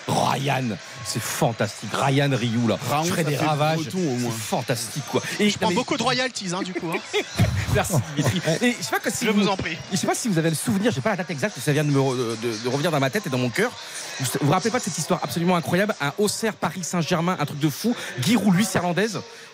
Ryan, 0.07 0.63
c'est 1.05 1.21
fantastique. 1.21 1.89
Ryan 1.93 2.29
Ryu 2.33 2.67
là, 2.67 2.77
Raon, 2.89 3.03
je 3.03 3.09
ferais 3.09 3.23
ça 3.23 3.29
des 3.29 3.35
ravages. 3.37 3.79
breton, 3.81 3.97
au 3.99 4.15
moins. 4.17 4.31
C'est 4.33 4.41
fantastique 4.55 5.03
quoi. 5.11 5.21
Et 5.39 5.49
Je 5.49 5.57
prends 5.57 5.71
beaucoup 5.71 5.97
de 5.97 6.03
royalties 6.03 6.49
hein, 6.53 6.61
du 6.63 6.73
coup. 6.73 6.91
hein. 6.93 6.99
Merci 7.73 7.93
Dimitri. 8.15 8.41
Et 8.61 8.75
je 8.77 8.83
sais 8.83 8.91
pas 8.91 8.99
que 8.99 9.11
si 9.11 9.25
Je 9.25 9.31
vous 9.31 9.47
en 9.47 9.55
prie. 9.57 9.77
Je 9.91 9.97
sais 9.97 10.07
pas 10.07 10.15
si 10.15 10.27
vous 10.27 10.37
avez 10.37 10.49
le 10.49 10.55
souvenir, 10.55 10.91
j'ai 10.91 11.01
pas 11.01 11.11
la 11.11 11.15
date 11.17 11.29
exacte, 11.31 11.57
ça 11.59 11.71
vient 11.71 11.83
de, 11.83 11.91
me 11.91 11.99
re- 11.99 12.15
de- 12.41 12.63
de 12.63 12.69
revenir 12.69 12.91
dans 12.91 12.99
ma 12.99 13.09
tête 13.09 13.27
et 13.27 13.29
dans 13.29 13.37
mon 13.37 13.49
cœur. 13.49 13.71
Vous 14.19 14.25
vous 14.41 14.47
vous 14.47 14.51
rappelez 14.51 14.71
pas 14.71 14.79
de 14.79 14.83
cette 14.83 14.97
histoire 14.97 15.19
absolument 15.23 15.55
incroyable? 15.55 15.95
Un 16.01 16.13
Auxerre 16.17 16.53
Paris 16.53 16.83
Saint-Germain, 16.83 17.37
un 17.39 17.45
truc 17.45 17.59
de 17.59 17.69
fou. 17.69 17.95
Giroud 18.21 18.53
Luis 18.55 18.67
Hernandez, 18.73 19.07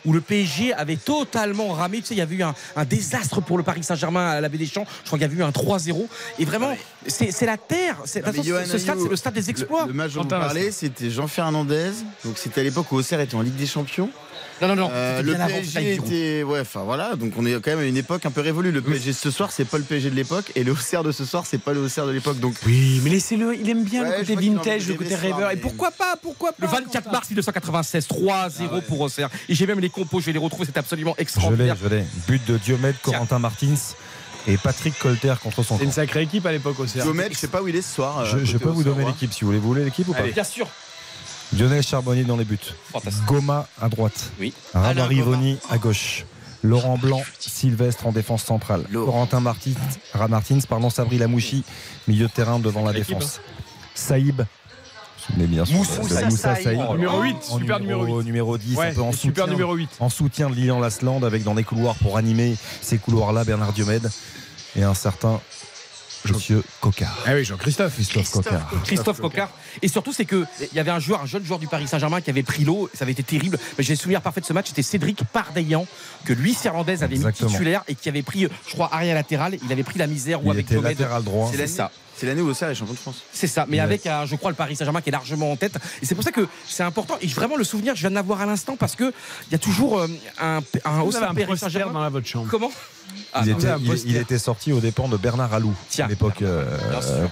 où 0.05 0.13
le 0.13 0.21
PSG 0.21 0.73
avait 0.73 0.95
totalement 0.97 1.69
ramé. 1.69 1.96
Tu 2.01 2.07
sais, 2.07 2.13
il 2.15 2.19
y 2.19 2.21
avait 2.21 2.35
eu 2.35 2.43
un, 2.43 2.53
un 2.75 2.85
désastre 2.85 3.41
pour 3.41 3.57
le 3.57 3.63
Paris 3.63 3.83
Saint-Germain 3.83 4.27
à 4.29 4.41
la 4.41 4.49
Baie 4.49 4.57
des 4.57 4.65
Champs. 4.65 4.85
Je 5.03 5.07
crois 5.07 5.17
qu'il 5.19 5.27
y 5.27 5.31
avait 5.31 5.39
eu 5.41 5.43
un 5.43 5.49
3-0. 5.51 6.07
Et 6.39 6.45
vraiment, 6.45 6.75
c'est 7.07 7.31
c'est 7.31 7.45
la 7.45 7.57
terre. 7.57 7.97
C'est- 8.05 8.19
de 8.21 8.25
toute 8.25 8.35
Non, 8.37 8.43
mais 8.43 8.43
façon, 8.43 8.65
Johan 8.65 8.71
ce 8.71 8.77
stade, 8.77 8.95
Ryu, 8.97 9.03
c'est 9.03 9.09
le 9.09 9.15
stade 9.15 9.33
des 9.33 9.49
exploits. 9.49 9.81
Le, 9.83 9.87
le 9.89 9.93
match 9.93 10.13
dont 10.13 10.21
vous 10.21 10.27
parlez, 10.27 10.71
c'était 10.71 11.09
Jean 11.09 11.27
Fernandez. 11.27 11.91
Donc 12.25 12.37
c'était 12.37 12.61
à 12.61 12.63
l'époque 12.63 12.91
où 12.91 12.95
Auxerre 12.97 13.19
était 13.21 13.35
en 13.35 13.41
Ligue 13.41 13.55
des 13.55 13.67
Champions. 13.67 14.09
Non, 14.59 14.69
non, 14.69 14.75
non. 14.75 14.89
Euh, 14.91 15.21
le 15.21 15.35
PSG 15.35 15.93
était. 15.93 16.43
Ouais, 16.43 16.61
enfin 16.61 16.81
voilà. 16.83 17.15
Donc 17.15 17.33
on 17.37 17.45
est 17.45 17.53
quand 17.61 17.69
même 17.71 17.79
à 17.79 17.83
une 17.85 17.97
époque 17.97 18.25
un 18.25 18.31
peu 18.31 18.41
révolue. 18.41 18.71
Le 18.71 18.81
PSG 18.81 19.13
ce 19.13 19.29
soir, 19.29 19.51
c'est 19.51 19.65
pas 19.65 19.77
le 19.77 19.83
PSG 19.83 20.09
de 20.09 20.15
l'époque. 20.15 20.51
Et 20.55 20.63
le 20.63 20.71
Auxerre 20.77 21.03
de 21.03 21.11
ce 21.11 21.25
soir, 21.25 21.45
c'est 21.45 21.59
pas 21.59 21.73
le 21.73 21.81
Auxerre 21.81 22.07
de 22.07 22.11
l'époque. 22.11 22.39
Donc 22.39 22.55
Oui, 22.65 22.99
mais 23.03 23.11
laissez-le, 23.11 23.55
il 23.55 23.69
aime 23.69 23.83
bien 23.83 24.03
Ouais, 24.03 24.19
le 24.21 24.25
côté 24.25 24.35
vintage, 24.49 24.87
le 24.87 24.93
de 24.93 24.97
côté 24.97 25.15
rêveur. 25.15 25.51
Et 25.51 25.57
pourquoi 25.57 25.91
pas 25.91 26.15
Pourquoi 26.19 26.53
pas 26.53 26.65
Le 26.65 26.67
24 26.67 27.03
Quentin 27.03 27.11
mars 27.11 27.29
1996, 27.29 28.07
3-0 28.07 28.81
pour 28.87 29.01
Auxerre. 29.01 29.29
Et 29.47 29.53
j'ai 29.53 29.67
même 29.67 29.79
les 29.79 29.89
compos, 29.89 30.19
je 30.21 30.25
vais 30.25 30.33
les 30.33 30.39
retrouver, 30.39 30.65
c'est 30.65 30.77
absolument 30.77 31.13
extraordinaire. 31.19 31.75
je 31.79 31.86
But 32.27 32.45
de 32.45 32.57
Diomède, 32.57 32.95
Corentin 33.01 33.39
Martins 33.39 33.75
et 34.47 34.57
Patrick 34.57 34.97
Colter 34.99 35.33
contre 35.41 35.63
son 35.63 35.77
C'est 35.77 35.83
une 35.83 35.91
sacrée 35.91 36.21
équipe 36.23 36.45
à 36.45 36.51
l'époque 36.51 36.79
au 36.79 36.85
CR. 36.85 37.03
Gomet, 37.03 37.27
je 37.31 37.37
sais 37.37 37.47
pas 37.47 37.61
où 37.61 37.67
il 37.67 37.75
est 37.75 37.81
ce 37.81 37.95
soir. 37.95 38.19
euh, 38.19 38.39
Je, 38.45 38.57
peux 38.57 38.69
vous 38.69 38.83
donner 38.83 39.05
l'équipe 39.05 39.33
si 39.33 39.41
vous 39.41 39.47
voulez. 39.47 39.59
Vous 39.59 39.67
voulez 39.67 39.83
l'équipe 39.85 40.07
ou 40.07 40.13
pas 40.13 40.19
Allez. 40.19 40.31
Bien 40.31 40.43
sûr. 40.43 40.67
Lionel 41.57 41.81
Charbonnier 41.83 42.23
dans 42.23 42.37
les 42.37 42.45
buts. 42.45 42.57
Goma 43.25 43.67
à 43.81 43.89
droite. 43.89 44.31
Oui. 44.39 44.53
Rabat 44.73 44.89
Alors, 44.89 45.07
Rivoni 45.07 45.57
à 45.69 45.77
gauche. 45.77 46.25
Laurent 46.63 46.97
Blanc, 46.97 47.21
Sylvestre 47.39 48.07
en 48.07 48.11
défense 48.11 48.43
centrale. 48.43 48.83
Laurent. 48.89 49.11
Corentin 49.11 49.39
Martins, 49.39 49.71
Ra- 50.13 50.27
Martins, 50.27 50.59
pardon, 50.67 50.89
Sabri 50.89 51.17
Lamouchi, 51.17 51.63
milieu 52.07 52.25
de 52.27 52.31
terrain 52.31 52.59
devant 52.59 52.83
la 52.83 52.93
défense. 52.93 53.39
Saïb, 53.93 54.41
mais 55.35 55.45
bien 55.45 55.65
sûr, 55.65 55.75
Moussa 55.77 56.03
Saïb. 56.07 56.29
Moussa 56.29 56.55
Saïb. 56.55 56.79
Oh, 56.87 56.93
Numéro 56.93 57.21
8, 57.21 57.35
En 57.49 57.57
super 57.59 57.79
numéro 57.79 58.19
8. 58.19 58.25
numéro 58.25 58.57
10, 58.57 58.75
Ouais, 58.77 58.87
un 58.87 58.93
peu 58.93 59.01
en 59.01 59.11
super 59.11 59.43
soutien, 59.45 59.53
numéro 59.53 59.73
8. 59.75 59.89
en 59.99 60.09
soutien 60.09 60.49
de 60.49 60.55
Lilian 60.55 60.79
Lasland 60.79 61.23
avec 61.23 61.43
dans 61.43 61.53
les 61.53 61.63
couloirs 61.63 61.95
pour 61.95 62.17
animer 62.17 62.55
ces 62.81 62.97
couloirs-là 62.97 63.43
Bernard 63.43 63.73
Diomède 63.73 64.09
et 64.75 64.83
un 64.83 64.93
certain 64.93 65.41
Monsieur 66.29 66.61
Cocard. 66.81 67.15
Ah 67.25 67.35
oui, 67.35 67.45
Jean-Christophe. 67.45 67.93
Christophe 67.95 68.31
Cocard. 68.31 68.69
Christophe 68.83 69.21
Cocard. 69.21 69.49
Et 69.81 69.87
surtout, 69.87 70.11
c'est 70.11 70.25
que 70.25 70.45
il 70.59 70.75
y 70.75 70.79
avait 70.79 70.91
un 70.91 70.99
joueur, 70.99 71.21
un 71.21 71.25
jeune 71.25 71.45
joueur 71.45 71.59
du 71.59 71.67
Paris 71.67 71.87
Saint-Germain 71.87 72.19
qui 72.19 72.29
avait 72.29 72.43
pris 72.43 72.65
l'eau. 72.65 72.89
Ça 72.93 73.03
avait 73.03 73.13
été 73.13 73.23
terrible. 73.23 73.57
Mais 73.77 73.83
j'ai 73.83 73.93
le 73.93 73.97
souvenir 73.99 74.21
parfait 74.21 74.41
de 74.41 74.45
ce 74.45 74.51
match. 74.51 74.67
C'était 74.67 74.81
Cédric 74.81 75.23
Pardaillan 75.31 75.85
que 76.25 76.33
Luis 76.33 76.57
Hernandez 76.65 77.01
avait 77.03 77.15
Exactement. 77.15 77.49
mis 77.49 77.55
titulaire 77.55 77.83
et 77.87 77.95
qui 77.95 78.09
avait 78.09 78.23
pris, 78.23 78.47
je 78.67 78.73
crois, 78.73 78.89
arrière 78.93 79.15
latéral. 79.15 79.57
Il 79.63 79.71
avait 79.71 79.83
pris 79.83 79.99
la 79.99 80.07
misère 80.07 80.43
ou 80.45 80.51
avec 80.51 80.65
était 80.69 80.81
latéral 80.81 81.23
droit. 81.23 81.49
C'est 81.55 81.67
ça. 81.67 81.91
C'est 82.17 82.25
l'année 82.25 82.41
où 82.41 82.49
Auxerre 82.49 82.69
est 82.69 82.75
champion 82.75 82.93
de 82.95 82.99
France. 82.99 83.21
C'est 83.31 83.45
ça, 83.47 83.65
mais 83.69 83.79
avec, 83.79 84.07
un, 84.07 84.25
je 84.25 84.35
crois, 84.35 84.49
le 84.49 84.55
Paris 84.55 84.75
Saint-Germain 84.75 85.01
qui 85.01 85.09
est 85.09 85.11
largement 85.11 85.51
en 85.51 85.55
tête. 85.55 85.75
Et 86.01 86.05
c'est 86.05 86.15
pour 86.15 86.23
ça 86.23 86.31
que 86.31 86.47
c'est 86.67 86.83
important. 86.83 87.15
Et 87.21 87.27
vraiment, 87.27 87.55
le 87.55 87.63
souvenir, 87.63 87.95
je 87.95 88.01
viens 88.01 88.09
de 88.09 88.15
l'avoir 88.15 88.41
à 88.41 88.45
l'instant 88.47 88.75
parce 88.75 88.95
que 88.95 89.13
il 89.47 89.51
y 89.51 89.55
a 89.55 89.59
toujours 89.59 89.99
euh, 89.99 90.07
un, 90.39 90.61
un 90.83 90.99
Vous 91.01 91.07
Auxerre 91.09 91.29
avez 91.29 91.43
un 91.43 91.45
Paris 91.45 91.57
Saint-Germain. 91.59 91.93
dans 91.93 92.01
la 92.01 92.09
votre 92.09 92.25
chambre. 92.27 92.47
Comment? 92.49 92.71
Ah, 93.33 93.41
il, 93.45 93.51
non, 93.51 93.57
était, 93.57 93.67
c'est 93.67 94.07
il- 94.07 94.25
il 94.29 94.39
sorti 94.39 94.71
au 94.71 94.79
dépens 94.79 95.07
de 95.07 95.17
Bernard 95.17 95.53
Alou 95.53 95.73
Tiens. 95.89 96.05
à 96.05 96.07
l'époque 96.07 96.41
euh, 96.41 96.65
euh. 97.01 97.27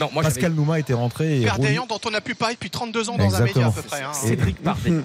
Non, 0.00 0.10
moi 0.12 0.22
Pascal 0.22 0.52
Nouma 0.52 0.78
était 0.78 0.94
rentré 0.94 1.42
et 1.42 1.46
dont 1.88 2.00
on 2.06 2.10
n'a 2.10 2.20
plus 2.20 2.34
parlé 2.34 2.54
depuis 2.54 2.70
32 2.70 3.10
ans 3.10 3.16
dans 3.16 3.34
un 3.34 3.40
média 3.40 3.66
à 3.66 3.70
peu 3.70 3.82
près. 3.82 4.02
hein. 4.02 4.10
Et- 4.24 4.28
Cédric 4.28 4.56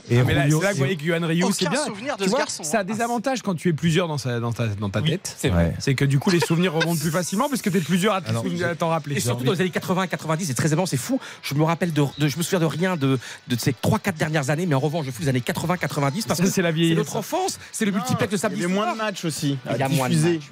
et 0.09 0.19
Ah, 0.19 0.23
mais 0.25 0.33
là, 0.33 0.43
c'est 0.49 0.49
là 0.49 0.67
que 0.69 0.71
vous 0.73 0.77
voyez 0.77 0.95
que 0.95 1.03
Yohan 1.03 1.25
Ryu, 1.27 1.43
c'est 1.53 1.69
bien. 1.69 1.85
souvenir 1.85 2.15
de 2.17 2.23
Tu 2.23 2.25
ce 2.25 2.29
vois, 2.31 2.39
garçon. 2.39 2.63
Ça 2.63 2.79
a 2.79 2.81
hein. 2.81 2.83
des 2.83 3.01
avantages 3.01 3.41
quand 3.41 3.55
tu 3.55 3.69
es 3.69 3.73
plusieurs 3.73 4.07
dans, 4.07 4.17
sa, 4.17 4.39
dans, 4.39 4.51
ta, 4.51 4.67
dans 4.67 4.89
ta 4.89 5.01
Oui, 5.01 5.11
tête. 5.11 5.35
c'est 5.37 5.49
vrai. 5.49 5.73
C'est 5.79 5.95
que 5.95 6.05
du 6.05 6.19
coup, 6.19 6.29
les 6.29 6.39
souvenirs 6.39 6.73
remontent 6.73 6.99
plus 6.99 7.11
facilement 7.11 7.49
parce 7.49 7.61
que 7.61 7.69
tu 7.69 7.77
es 7.77 7.81
plusieurs 7.81 8.15
à 8.15 8.21
t'en 8.21 8.89
rappeler. 8.89 9.17
Et 9.17 9.19
surtout 9.19 9.43
dans 9.43 9.51
les 9.53 9.61
années 9.61 9.69
80 9.69 10.07
90, 10.07 10.45
c'est 10.45 10.53
très 10.53 10.67
évident, 10.67 10.85
c'est 10.85 10.97
fou. 10.97 11.19
Je 11.43 11.53
me 11.55 11.63
rappelle 11.63 11.93
de, 11.93 12.03
de- 12.17 12.27
je 12.27 12.37
me 12.37 12.43
souviens 12.43 12.59
de 12.59 12.65
rien 12.65 12.95
de, 12.97 13.19
de 13.47 13.55
ces 13.57 13.71
3-4 13.73 14.13
dernières 14.17 14.49
années, 14.49 14.65
mais 14.65 14.75
en 14.75 14.79
revanche, 14.79 15.05
je 15.05 15.11
fous 15.11 15.21
les 15.23 15.29
années 15.29 15.41
80 15.41 15.77
90 15.77 16.25
parce 16.25 16.39
que 16.41 16.47
c'est 16.47 16.61
la 16.61 16.69
c'est 16.69 16.75
vieillesse. 16.75 16.97
notre 16.97 17.15
enfance, 17.15 17.59
c'est 17.71 17.85
le 17.85 17.91
multiplex 17.91 18.31
de 18.31 18.37
Il 18.37 18.39
samedi 18.39 18.61
y 18.61 18.65
avait 18.65 18.73
moins 18.73 18.91
de 18.93 18.97
matchs 18.97 19.25
aussi. 19.25 19.57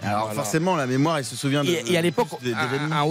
Alors 0.03 0.33
forcément, 0.33 0.75
la 0.75 0.85
mémoire, 0.87 1.17
elle 1.17 1.25
se 1.25 1.35
souvient 1.35 1.63
de. 1.63 1.69
Et, 1.69 1.93
et 1.93 1.97
à 1.97 2.01
l'époque, 2.01 2.27
un, 2.45 2.91
un 2.91 3.03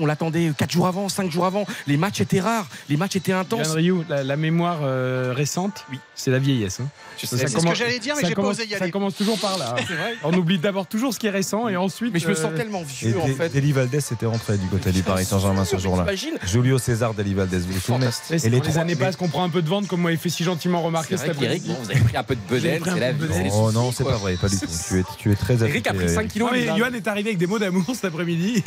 on 0.00 0.06
l'attendait 0.06 0.50
4 0.56 0.70
jours 0.70 0.86
avant, 0.86 1.08
5 1.08 1.30
jours 1.30 1.46
avant. 1.46 1.66
Les 1.86 1.96
matchs 1.96 2.20
étaient 2.20 2.40
rares, 2.40 2.66
les 2.88 2.96
matchs 2.96 3.16
étaient 3.16 3.32
intenses. 3.32 3.68
Ryu, 3.72 3.96
la, 4.08 4.22
la 4.24 4.36
mémoire 4.36 4.80
euh, 4.82 5.32
récente, 5.34 5.84
Oui. 5.90 5.98
c'est 6.14 6.30
la 6.30 6.38
vieillesse. 6.38 6.80
hein. 6.80 6.88
Ça 7.24 7.36
C'est 7.38 7.46
ce 7.48 7.54
commence- 7.56 7.72
que 7.72 7.78
j'allais 7.78 7.98
dire, 7.98 8.14
mais 8.16 8.22
ça 8.22 8.28
j'ai 8.28 8.34
pas 8.34 8.42
commence- 8.42 8.56
osé 8.58 8.66
y 8.66 8.70
Ça 8.70 8.76
aller. 8.82 8.90
commence 8.90 9.14
toujours 9.14 9.38
par 9.38 9.56
là. 9.58 9.74
vrai. 9.88 10.14
On 10.24 10.32
oublie 10.34 10.58
d'abord 10.58 10.86
toujours 10.86 11.14
ce 11.14 11.18
qui 11.18 11.26
est 11.26 11.30
récent 11.30 11.68
et 11.68 11.76
ensuite. 11.76 12.12
Mais 12.12 12.18
je 12.20 12.28
me 12.28 12.34
sens 12.34 12.50
euh, 12.52 12.56
tellement 12.56 12.82
Et 12.82 13.06
vieux 13.06 13.18
en 13.20 13.26
fait. 13.28 13.48
Deli 13.48 13.72
Valdés 13.72 13.98
était 13.98 14.26
rentré 14.26 14.58
du 14.58 14.66
côté 14.66 14.90
du 14.92 15.02
Paris 15.02 15.24
Saint-Germain 15.24 15.64
ce 15.64 15.78
jour-là. 15.78 16.06
Julio 16.44 16.78
César 16.78 17.14
Deli 17.14 17.34
Valdés, 17.34 17.58
vous 17.58 17.72
vous 17.72 17.80
souvenez 17.80 18.06
et 18.30 18.48
les 18.50 18.60
trois- 18.60 18.78
années 18.78 18.96
passent 18.96 19.16
qu'on 19.16 19.28
prend 19.28 19.44
un 19.44 19.48
peu 19.48 19.62
de 19.62 19.68
vente, 19.68 19.86
comme 19.88 20.00
moi 20.00 20.12
il 20.12 20.18
fait 20.18 20.28
si 20.28 20.44
gentiment 20.44 20.82
remarquer 20.82 21.16
C'est 21.16 21.26
cet 21.26 21.36
après-midi. 21.36 21.68
bon, 21.68 21.76
vous 21.82 21.90
avez 21.90 22.00
pris 22.00 22.16
un 22.16 22.22
peu 22.22 22.34
de 22.36 22.40
un 22.56 22.60
c'est 22.60 23.00
la 23.00 23.12
vie. 23.12 23.50
Oh 23.52 23.70
non, 23.72 23.92
c'est 23.92 24.04
pas 24.04 24.16
vrai, 24.16 24.34
pas 24.36 24.48
du 24.48 24.58
tout. 24.58 24.66
Tu 24.88 24.98
es, 25.00 25.04
tu 25.18 25.32
es 25.32 25.34
très 25.36 25.62
Eric 25.62 25.86
a 25.86 25.90
pris 25.94 26.04
affecté, 26.04 26.14
5 26.14 26.28
kilos. 26.28 26.50
Johan 26.76 26.92
est 26.94 27.06
arrivé 27.08 27.30
avec 27.30 27.38
des 27.38 27.46
mots 27.46 27.58
d'amour 27.58 27.84
cet 27.94 28.04
après-midi. 28.06 28.62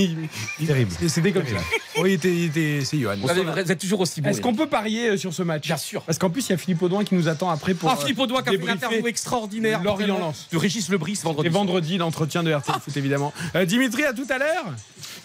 Terrible. 0.65 0.91
C'était 1.07 1.31
comme 1.31 1.45
ça. 1.47 1.55
Oui, 2.01 2.19
c'est 2.21 2.97
Johan. 2.97 3.15
Vous 3.21 3.71
êtes 3.71 3.79
toujours 3.79 3.99
aussi 4.01 4.21
beau. 4.21 4.29
Est-ce 4.29 4.41
qu'on 4.41 4.55
peut 4.55 4.67
parier 4.67 5.09
euh, 5.09 5.17
sur 5.17 5.33
ce 5.33 5.43
match? 5.43 5.65
Bien 5.67 5.77
sûr. 5.77 6.01
Parce 6.03 6.17
qu'en 6.17 6.29
plus, 6.29 6.47
il 6.47 6.51
y 6.51 6.53
a 6.53 6.57
Philippe 6.57 6.81
Audouin 6.81 7.03
qui 7.03 7.15
nous 7.15 7.27
attend 7.27 7.49
après 7.49 7.73
pour. 7.73 7.89
Ah, 7.89 7.95
Philippe 7.97 8.19
Audouin 8.19 8.38
qui 8.43 8.49
a 8.49 8.51
fait 8.53 8.57
une 8.57 8.69
interview 8.69 9.07
extraordinaire. 9.07 9.83
Lorient 9.83 10.17
Lens. 10.19 10.47
De 10.51 10.57
Régis 10.57 10.89
Lebris 10.89 11.19
vendredi. 11.23 11.47
Et 11.47 11.49
vendredi, 11.49 11.97
l'entretien 11.97 12.43
de 12.43 12.53
RTL 12.53 12.79
Foot, 12.79 12.95
évidemment. 12.97 13.33
Euh, 13.55 13.65
Dimitri, 13.65 14.03
à 14.03 14.13
tout 14.13 14.27
à 14.29 14.37
l'heure. 14.37 14.65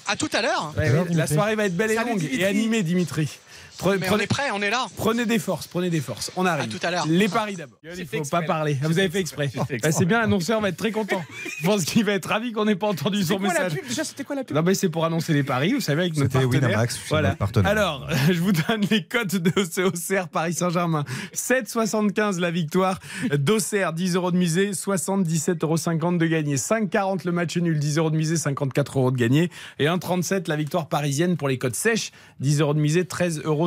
À 0.06 0.16
tout 0.16 0.30
à 0.32 0.40
l'heure. 0.40 0.72
Ouais, 0.76 0.90
la 1.10 1.26
soirée 1.26 1.56
va 1.56 1.66
être 1.66 1.76
belle 1.76 1.90
et 1.90 1.94
Salut, 1.94 2.10
longue 2.10 2.18
Dimitri. 2.20 2.40
et 2.40 2.44
animée, 2.46 2.82
Dimitri. 2.82 3.28
Prenez, 3.78 3.98
Mais 3.98 4.06
on 4.06 4.10
prenez- 4.10 4.24
est 4.24 4.26
prêt, 4.28 4.50
on 4.52 4.62
est 4.62 4.70
là. 4.70 4.86
prenez 4.96 5.26
des 5.26 5.38
forces, 5.38 5.66
prenez 5.66 5.90
des 5.90 6.00
forces. 6.00 6.30
On 6.36 6.46
arrive. 6.46 6.64
À 6.64 6.66
tout 6.78 6.86
à 6.86 6.90
l'heure. 6.90 7.06
Les 7.08 7.28
paris 7.28 7.56
d'abord. 7.56 7.78
Il 7.82 7.90
fait 7.90 8.04
faut 8.06 8.16
exprès. 8.18 8.40
pas 8.40 8.46
parler. 8.46 8.78
Vous 8.82 8.98
avez 8.98 9.08
fait 9.10 9.20
exprès. 9.20 9.50
Ah, 9.82 9.90
C'est 9.92 10.04
bien, 10.04 10.20
l'annonceur 10.20 10.60
va 10.60 10.68
être 10.68 10.76
très 10.76 10.92
content. 10.92 11.22
Je 11.60 11.66
pense 11.66 11.84
qu'il 11.84 12.04
va 12.04 12.12
être 12.12 12.28
ravi 12.28 12.52
qu'on 12.52 12.64
n'ait 12.64 12.76
pas 12.76 12.86
entendu 12.88 13.22
son 13.24 13.38
quoi 13.38 13.48
la 13.48 13.54
message. 13.64 13.74
pub? 13.80 13.88
Déjà, 13.88 14.04
c'était 14.04 14.24
quoi 14.24 14.36
la 14.36 14.44
pub? 14.44 14.56
Non, 14.56 14.62
mais 14.62 14.74
c'est 14.74 14.88
pour 14.88 15.04
annoncer 15.04 15.32
les 15.32 15.42
paris, 15.42 15.72
vous 15.72 15.80
savez, 15.80 16.02
avec 16.02 16.14
nos 16.16 16.22
C'était 16.22 16.40
partenaires. 16.40 16.68
Winamax, 16.68 17.00
Voilà. 17.08 17.28
notre 17.30 17.38
partenaire. 17.38 17.70
Alors, 17.70 18.08
je 18.28 18.40
vous 18.40 18.52
donne 18.52 18.82
les 18.90 19.04
cotes 19.04 19.36
de 19.36 19.52
ce 19.64 19.80
Auxerre 19.80 20.28
Paris 20.28 20.54
Saint-Germain. 20.54 21.04
7,75 21.34 22.38
la 22.40 22.50
victoire 22.50 22.98
d'Auxerre, 23.36 23.92
10 23.92 24.14
euros 24.16 24.30
de 24.30 24.36
misée, 24.36 24.70
77,50 24.72 25.64
euros 25.64 26.12
de 26.18 26.26
gagné. 26.26 26.56
5,40 26.56 27.24
le 27.24 27.32
match 27.32 27.56
nul, 27.56 27.78
10 27.78 27.98
euros 27.98 28.10
de 28.10 28.16
misée, 28.16 28.36
54 28.36 28.98
euros 28.98 29.10
de 29.10 29.16
gagné. 29.16 29.50
Et 29.78 29.86
1,37 29.86 30.48
la 30.48 30.56
victoire 30.56 30.88
parisienne 30.88 31.36
pour 31.36 31.48
les 31.48 31.58
cotes 31.58 31.74
sèches, 31.76 32.12
10 32.40 32.60
euros 32.60 32.74
de 32.74 32.80
misée, 32.80 33.04
13,70 33.04 33.42
euros 33.44 33.63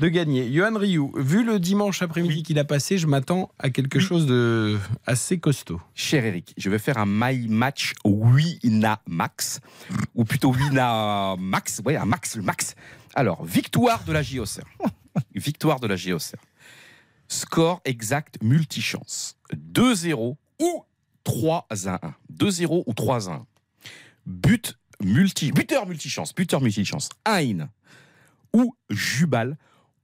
de 0.00 0.08
gagné. 0.08 0.50
Johan 0.52 0.76
Rioux, 0.76 1.12
vu 1.16 1.44
le 1.44 1.58
dimanche 1.58 2.02
après-midi 2.02 2.42
qu'il 2.42 2.58
a 2.58 2.64
passé, 2.64 2.98
je 2.98 3.06
m'attends 3.06 3.50
à 3.58 3.70
quelque 3.70 3.98
chose 3.98 4.26
de 4.26 4.78
assez 5.06 5.38
costaud. 5.38 5.80
Cher 5.94 6.24
Eric, 6.24 6.54
je 6.56 6.68
vais 6.68 6.78
faire 6.78 6.98
un 6.98 7.06
My 7.06 7.48
Match 7.48 7.94
Winamax, 8.04 9.60
ou 10.14 10.24
plutôt 10.24 10.52
Winamax, 10.52 11.80
ouais, 11.84 11.96
un 11.96 12.04
max, 12.04 12.36
le 12.36 12.42
max. 12.42 12.74
Alors, 13.14 13.44
victoire 13.44 14.04
de 14.04 14.12
la 14.12 14.22
JOCR. 14.22 14.64
victoire 15.34 15.80
de 15.80 15.86
la 15.86 15.96
JOCR. 15.96 16.36
Score 17.28 17.80
exact 17.84 18.38
multichance. 18.42 19.36
2-0 19.54 20.36
ou 20.60 20.84
3-1. 21.24 21.98
2-0 22.32 22.84
ou 22.86 22.92
3-1. 22.92 23.44
But 24.26 24.76
multi, 25.00 25.52
buteur 25.52 25.86
multichance, 25.86 26.34
buteur 26.34 26.60
multichance. 26.60 27.08
Ain 27.24 27.68
ou 28.56 28.74
Jubal 28.88 29.58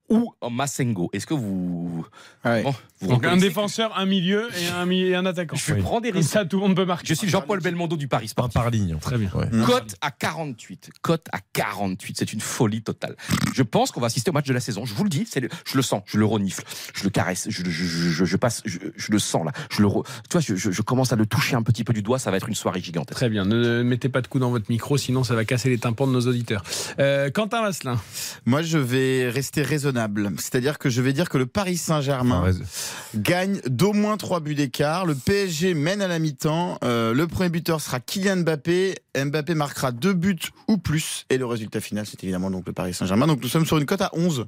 ou 0.09 0.35
Massengo. 0.51 1.09
Est-ce 1.13 1.27
que 1.27 1.35
vous... 1.35 2.07
Ouais. 2.45 2.63
Bon, 2.63 2.71
vous 2.71 2.77
Donc 3.09 3.27
un 3.27 3.37
défenseur, 3.37 3.97
un 3.99 4.07
milieu 4.07 4.49
et 4.61 4.69
un, 4.69 4.89
et 4.91 5.15
un 5.15 5.27
attaquant. 5.27 5.57
Je 5.57 5.67
vais 5.67 5.73
Oui. 5.79 5.83
prendre 5.83 6.03
des 6.03 6.11
Comme 6.11 6.19
risques. 6.19 6.31
ça, 6.33 6.45
tout 6.45 6.57
le 6.57 6.63
monde 6.63 6.77
peut 6.77 6.85
marquer. 6.85 7.07
Je 7.09 7.15
suis 7.15 7.29
Jean-Paul 7.29 7.61
Belmondo 7.61 7.97
du 7.97 8.09
Paris 8.09 8.27
Un 8.27 8.29
Sportif. 8.29 8.55
par 8.55 8.71
ligne. 8.71 8.97
Très 9.01 9.19
bien. 9.19 9.31
Ouais. 9.35 9.47
Cote 9.67 9.97
à 10.01 10.11
48. 10.11 10.91
Cote 11.03 11.27
à 11.33 11.39
48. 11.53 12.17
C'est 12.19 12.33
une 12.33 12.41
folie 12.41 12.83
totale. 12.83 13.17
Je 13.55 13.63
pense 13.63 13.91
qu'on 13.91 14.01
va 14.01 14.07
assister 14.07 14.31
au 14.31 14.33
match 14.35 14.47
de 14.47 14.53
la 14.53 14.61
saison. 14.61 14.85
Je 14.85 14.95
vous 14.95 15.05
le 15.05 15.11
dis, 15.11 15.27
le- 15.41 15.49
je 15.65 15.77
le 15.77 15.83
sens, 15.83 16.03
je 16.07 16.19
le 16.19 16.25
renifle, 16.25 16.63
je 16.95 17.05
le 17.05 17.11
caresse, 17.11 17.47
je, 17.51 17.63
je, 17.65 17.71
je, 17.71 18.11
je- 18.11 18.25
je 18.25 18.37
passe, 18.37 18.63
je, 18.65 18.79
je 18.97 19.13
le 19.13 19.19
sens 19.19 19.45
là. 19.45 19.53
Je 19.71 19.83
le, 19.83 19.89
re- 19.89 20.05
tu 20.05 20.33
vois, 20.33 20.41
je, 20.41 20.55
je- 20.55 20.71
je 20.71 20.83
commence 20.83 21.13
à 21.13 21.17
le 21.17 21.27
toucher 21.27 21.57
un 21.57 21.63
petit 21.63 21.85
peu 21.85 21.93
du 21.93 22.03
doigt. 22.03 22.19
Ça 22.19 22.31
va 22.31 22.37
être 22.37 22.49
une 22.49 22.55
soirée 22.55 22.81
gigantesque. 22.81 23.17
Très 23.17 23.29
bien. 23.29 23.45
Ne 23.45 23.83
mettez 23.83 24.09
pas 24.09 24.21
de 24.21 24.27
coups 24.29 24.41
dans 24.41 24.51
votre 24.51 24.67
micro, 24.71 24.97
sinon 24.97 25.25
ça 25.25 25.35
va 25.35 25.45
casser 25.45 25.69
les 25.69 25.79
tympans 25.79 26.07
de 26.07 26.13
nos 26.13 26.27
auditeurs. 26.27 26.63
Euh, 26.99 27.31
Quentin 27.31 27.63
Vasselin. 27.63 28.01
Moi, 28.47 28.63
je 28.63 28.79
vais 28.79 29.29
rester 29.31 29.63
raisonnable. 29.63 30.31
C'est-à-dire 30.39 30.79
que 30.79 30.89
je 30.91 31.01
vais 31.03 31.13
dire 31.13 31.29
que 31.29 31.39
le 31.39 31.47
Paris 31.47 31.77
Saint-Germain 31.77 32.45
gagne 33.15 33.61
d'au 33.67 33.93
moins 33.93 34.17
3 34.17 34.41
buts 34.41 34.55
d'écart. 34.55 35.07
Le 35.07 35.15
PSG 35.15 35.75
mène 35.75 36.03
à 36.03 36.09
la 36.09 36.19
mi-temps. 36.19 36.79
Euh, 36.85 37.15
le 37.15 37.27
premier 37.27 37.49
buteur 37.49 37.81
sera 37.81 38.01
Kylian 38.01 38.39
Mbappé. 38.39 38.97
Mbappé 39.17 39.55
marquera 39.55 39.93
deux 39.93 40.15
buts 40.15 40.39
ou 40.69 40.79
plus. 40.79 41.27
Et 41.31 41.39
le 41.39 41.47
résultat 41.47 41.81
final, 41.81 42.07
c'est 42.07 42.23
évidemment 42.23 42.51
donc 42.51 42.67
le 42.67 42.73
Paris 42.73 42.95
Saint-Germain. 42.95 43.27
Donc 43.27 43.43
nous 43.43 43.49
sommes 43.49 43.67
sur 43.67 43.79
une 43.79 43.87
cote 43.87 44.03
à 44.03 44.11
11. 44.15 44.47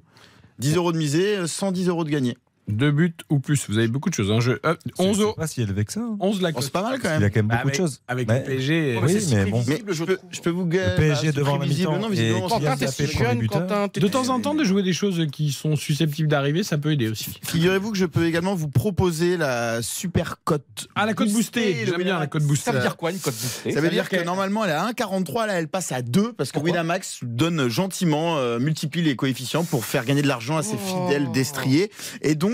10 0.59 0.77
euros 0.77 0.93
de 0.93 0.99
misée, 0.99 1.47
110 1.47 1.89
euros 1.89 2.05
de 2.05 2.11
gagné. 2.11 2.37
Deux 2.66 2.90
buts 2.90 3.14
ou 3.31 3.40
plus. 3.40 3.66
Vous 3.68 3.77
avez 3.79 3.88
beaucoup 3.88 4.09
de 4.09 4.14
choses. 4.14 4.31
Hein. 4.31 4.40
Je, 4.40 4.53
euh, 4.64 4.74
11 4.98 5.16
C'est 5.16 5.22
euros. 5.22 5.35
pas 5.35 5.46
si 5.46 5.61
élevé 5.62 5.85
que 5.85 5.92
ça. 5.92 6.00
hein. 6.00 6.16
11 6.20 6.40
la 6.40 6.48
Bon, 6.50 6.55
cote. 6.57 6.64
c'est 6.64 6.72
pas 6.72 6.83
mal 6.83 6.98
quand 7.00 7.09
Il 7.09 7.12
y 7.12 7.14
a 7.16 7.18
même. 7.20 7.31
quand 7.31 7.37
même 7.37 7.46
beaucoup 7.48 7.61
avec, 7.61 7.72
de 7.74 7.77
choses. 7.77 8.00
Avec 8.09 8.29
Mais- 8.29 8.38
le 8.38 8.44
PSG. 8.44 8.98
Oui, 9.03 9.20
si 9.20 9.35
mais 9.35 9.44
bon. 9.46 9.64
Mais 9.68 9.83
je 9.88 10.05
peux, 10.05 10.18
je 10.31 10.40
peux 10.40 10.50
vous 10.50 10.64
Le. 10.64 10.96
PSG 10.96 11.33
devant 11.33 11.59
la 11.59 11.66
mi-temps. 11.66 11.98
T'es- 13.92 14.00
De 14.00 14.09
temps 14.09 14.29
en 14.29 14.40
temps, 14.40 14.55
de 14.55 14.64
jouer 14.64 14.83
des 14.83 14.92
choses 14.92 15.27
qui 15.33 15.53
sont 15.53 15.77
susceptibles 15.77 16.29
d'arriver, 16.29 16.62
ça 16.62 16.79
peut 16.79 16.92
aider 16.92 17.09
aussi. 17.09 17.33
Figurez-vous 17.42 17.92
que 17.92 17.98
je 17.98 18.07
peux 18.07 18.27
également 18.27 18.55
vous 18.55 18.68
proposer 18.68 19.37
la 19.37 19.83
super 19.83 20.37
cote. 20.44 20.88
Ah, 20.94 21.07
la 21.07 21.14
cote 21.14 21.31
boostée. 21.31 21.85
le 21.85 21.87
J'aime 21.92 22.03
bien 22.03 22.18
la 22.18 22.27
cote 22.27 22.42
boostée. 22.44 22.64
Ça 22.64 22.72
veut 22.72 22.81
dire 22.81 22.96
quoi 22.96 23.11
une 23.11 23.18
cote 23.18 23.35
boostée? 23.35 23.72
Ça 23.72 23.81
veut 23.81 23.90
dire 23.90 24.09
que 24.09 24.22
normalement 24.24 24.64
elle 24.64 24.70
est 24.70 24.74
à 24.74 24.87
1,43, 24.87 25.46
là 25.46 25.55
elle 25.55 25.68
passe 25.68 25.92
à 25.92 26.03
2 26.03 26.33
parce 26.33 26.53
que 26.53 26.59
Winamax 26.59 27.20
donne 27.22 27.68
gentiment, 27.68 28.38
euh, 28.38 28.59
multiplie 28.59 29.03
les 29.03 29.16
coefficients 29.16 29.64
pour 29.64 29.85
faire 29.85 30.05
gagner 30.05 30.22
de 30.22 30.29
l'argent 30.29 30.57
à 30.57 30.62
ses 30.62 30.77
Oh. 30.77 31.07
fidèles 31.09 31.31
destriers. 31.33 31.90
Et 32.22 32.35
donc 32.35 32.54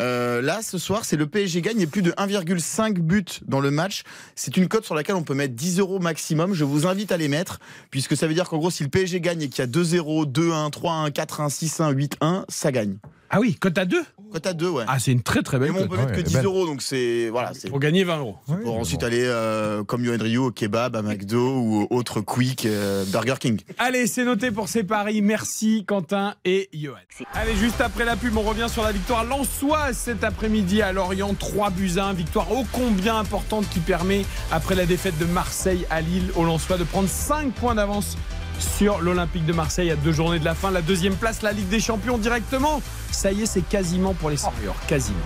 euh, 0.00 0.40
là 0.42 0.62
ce 0.62 0.78
soir 0.78 1.04
c'est 1.04 1.16
le 1.16 1.26
PSG 1.26 1.60
gagne 1.60 1.80
et 1.80 1.86
plus 1.86 2.02
de 2.02 2.12
1,5 2.12 2.94
but 3.00 3.40
dans 3.46 3.60
le 3.60 3.70
match. 3.70 4.02
C'est 4.34 4.56
une 4.56 4.68
cote 4.68 4.84
sur 4.84 4.94
laquelle 4.94 5.16
on 5.16 5.22
peut 5.22 5.34
mettre 5.34 5.54
10 5.54 5.80
euros 5.80 5.98
maximum. 5.98 6.54
Je 6.54 6.64
vous 6.64 6.86
invite 6.86 7.12
à 7.12 7.16
les 7.16 7.28
mettre 7.28 7.60
puisque 7.90 8.16
ça 8.16 8.26
veut 8.26 8.34
dire 8.34 8.48
qu'en 8.48 8.58
gros 8.58 8.70
si 8.70 8.82
le 8.82 8.88
PSG 8.88 9.20
gagne 9.20 9.42
et 9.42 9.48
qu'il 9.48 9.60
y 9.60 9.62
a 9.62 9.70
2-0, 9.70 10.30
2-1, 10.30 10.70
3-1, 10.70 11.10
4-1, 11.10 11.92
6-1, 11.92 11.94
8-1, 12.20 12.44
ça 12.48 12.72
gagne. 12.72 12.98
Ah 13.30 13.40
oui, 13.40 13.56
cote 13.56 13.76
à 13.76 13.84
2 13.84 14.02
Cote 14.32 14.46
à 14.46 14.52
2 14.52 14.68
ouais. 14.68 14.84
Ah, 14.86 14.98
c'est 14.98 15.12
une 15.12 15.22
très 15.22 15.42
très 15.42 15.58
Mais 15.58 15.66
belle 15.66 15.74
bon, 15.74 15.82
on 15.84 15.88
peut 15.88 15.96
mettre 15.96 16.12
que 16.12 16.16
ouais, 16.18 16.22
10 16.22 16.34
belle. 16.34 16.44
euros 16.44 16.66
donc 16.66 16.82
c'est 16.82 17.28
voilà 17.30 17.52
c'est 17.54 17.70
Pour 17.70 17.80
gagner 17.80 18.04
20 18.04 18.18
euros. 18.18 18.36
Pour 18.46 18.56
mais 18.56 18.68
ensuite 18.80 19.00
bon. 19.00 19.06
aller 19.06 19.22
euh, 19.24 19.84
comme 19.84 20.04
Yoann 20.04 20.20
Ryu 20.20 20.38
au 20.38 20.50
kebab, 20.50 20.96
à 20.96 21.02
McDo 21.02 21.56
ou 21.58 21.86
au 21.90 21.96
autre 21.96 22.20
Quick, 22.20 22.66
euh, 22.66 23.04
Burger 23.06 23.34
King. 23.40 23.60
Allez, 23.78 24.06
c'est 24.06 24.24
noté 24.24 24.50
pour 24.50 24.68
ces 24.68 24.84
paris. 24.84 25.22
Merci 25.22 25.84
Quentin 25.86 26.34
et 26.44 26.68
Johan. 26.72 26.96
Allez, 27.34 27.56
juste 27.56 27.80
après 27.80 28.04
la 28.04 28.16
pub, 28.16 28.36
on 28.36 28.42
revient 28.42 28.66
sur 28.68 28.82
la 28.82 28.92
victoire 28.92 29.24
lensoise 29.24 29.96
cet 29.96 30.24
après-midi 30.24 30.82
à 30.82 30.92
Lorient. 30.92 31.34
3 31.34 31.70
buts 31.70 31.92
à 31.96 32.06
1. 32.06 32.12
Victoire 32.12 32.50
ô 32.52 32.64
combien 32.72 33.18
importante 33.18 33.68
qui 33.70 33.80
permet, 33.80 34.24
après 34.52 34.74
la 34.74 34.86
défaite 34.86 35.18
de 35.18 35.24
Marseille 35.24 35.86
à 35.90 36.00
Lille, 36.00 36.30
aux 36.36 36.44
Lensois 36.44 36.76
de 36.76 36.84
prendre 36.84 37.08
5 37.08 37.52
points 37.54 37.74
d'avance 37.74 38.16
sur 38.58 39.00
l'Olympique 39.00 39.46
de 39.46 39.52
Marseille 39.52 39.90
à 39.90 39.96
deux 39.96 40.12
journées 40.12 40.38
de 40.38 40.44
la 40.44 40.54
fin. 40.54 40.70
La 40.70 40.82
deuxième 40.82 41.14
place, 41.14 41.42
la 41.42 41.52
Ligue 41.52 41.68
des 41.68 41.80
Champions 41.80 42.18
directement. 42.18 42.82
Ça 43.10 43.32
y 43.32 43.42
est, 43.42 43.46
c'est 43.46 43.62
quasiment 43.62 44.14
pour 44.14 44.30
les 44.30 44.36
seniors. 44.36 44.76
Quasiment. 44.86 45.18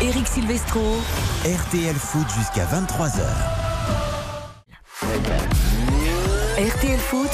Eric 0.00 0.26
Silvestro. 0.28 0.80
RTL 1.44 1.96
Foot 1.96 2.26
jusqu'à 2.36 2.64
23h. 2.66 3.22
RTL 6.58 6.98
Foot. 6.98 7.30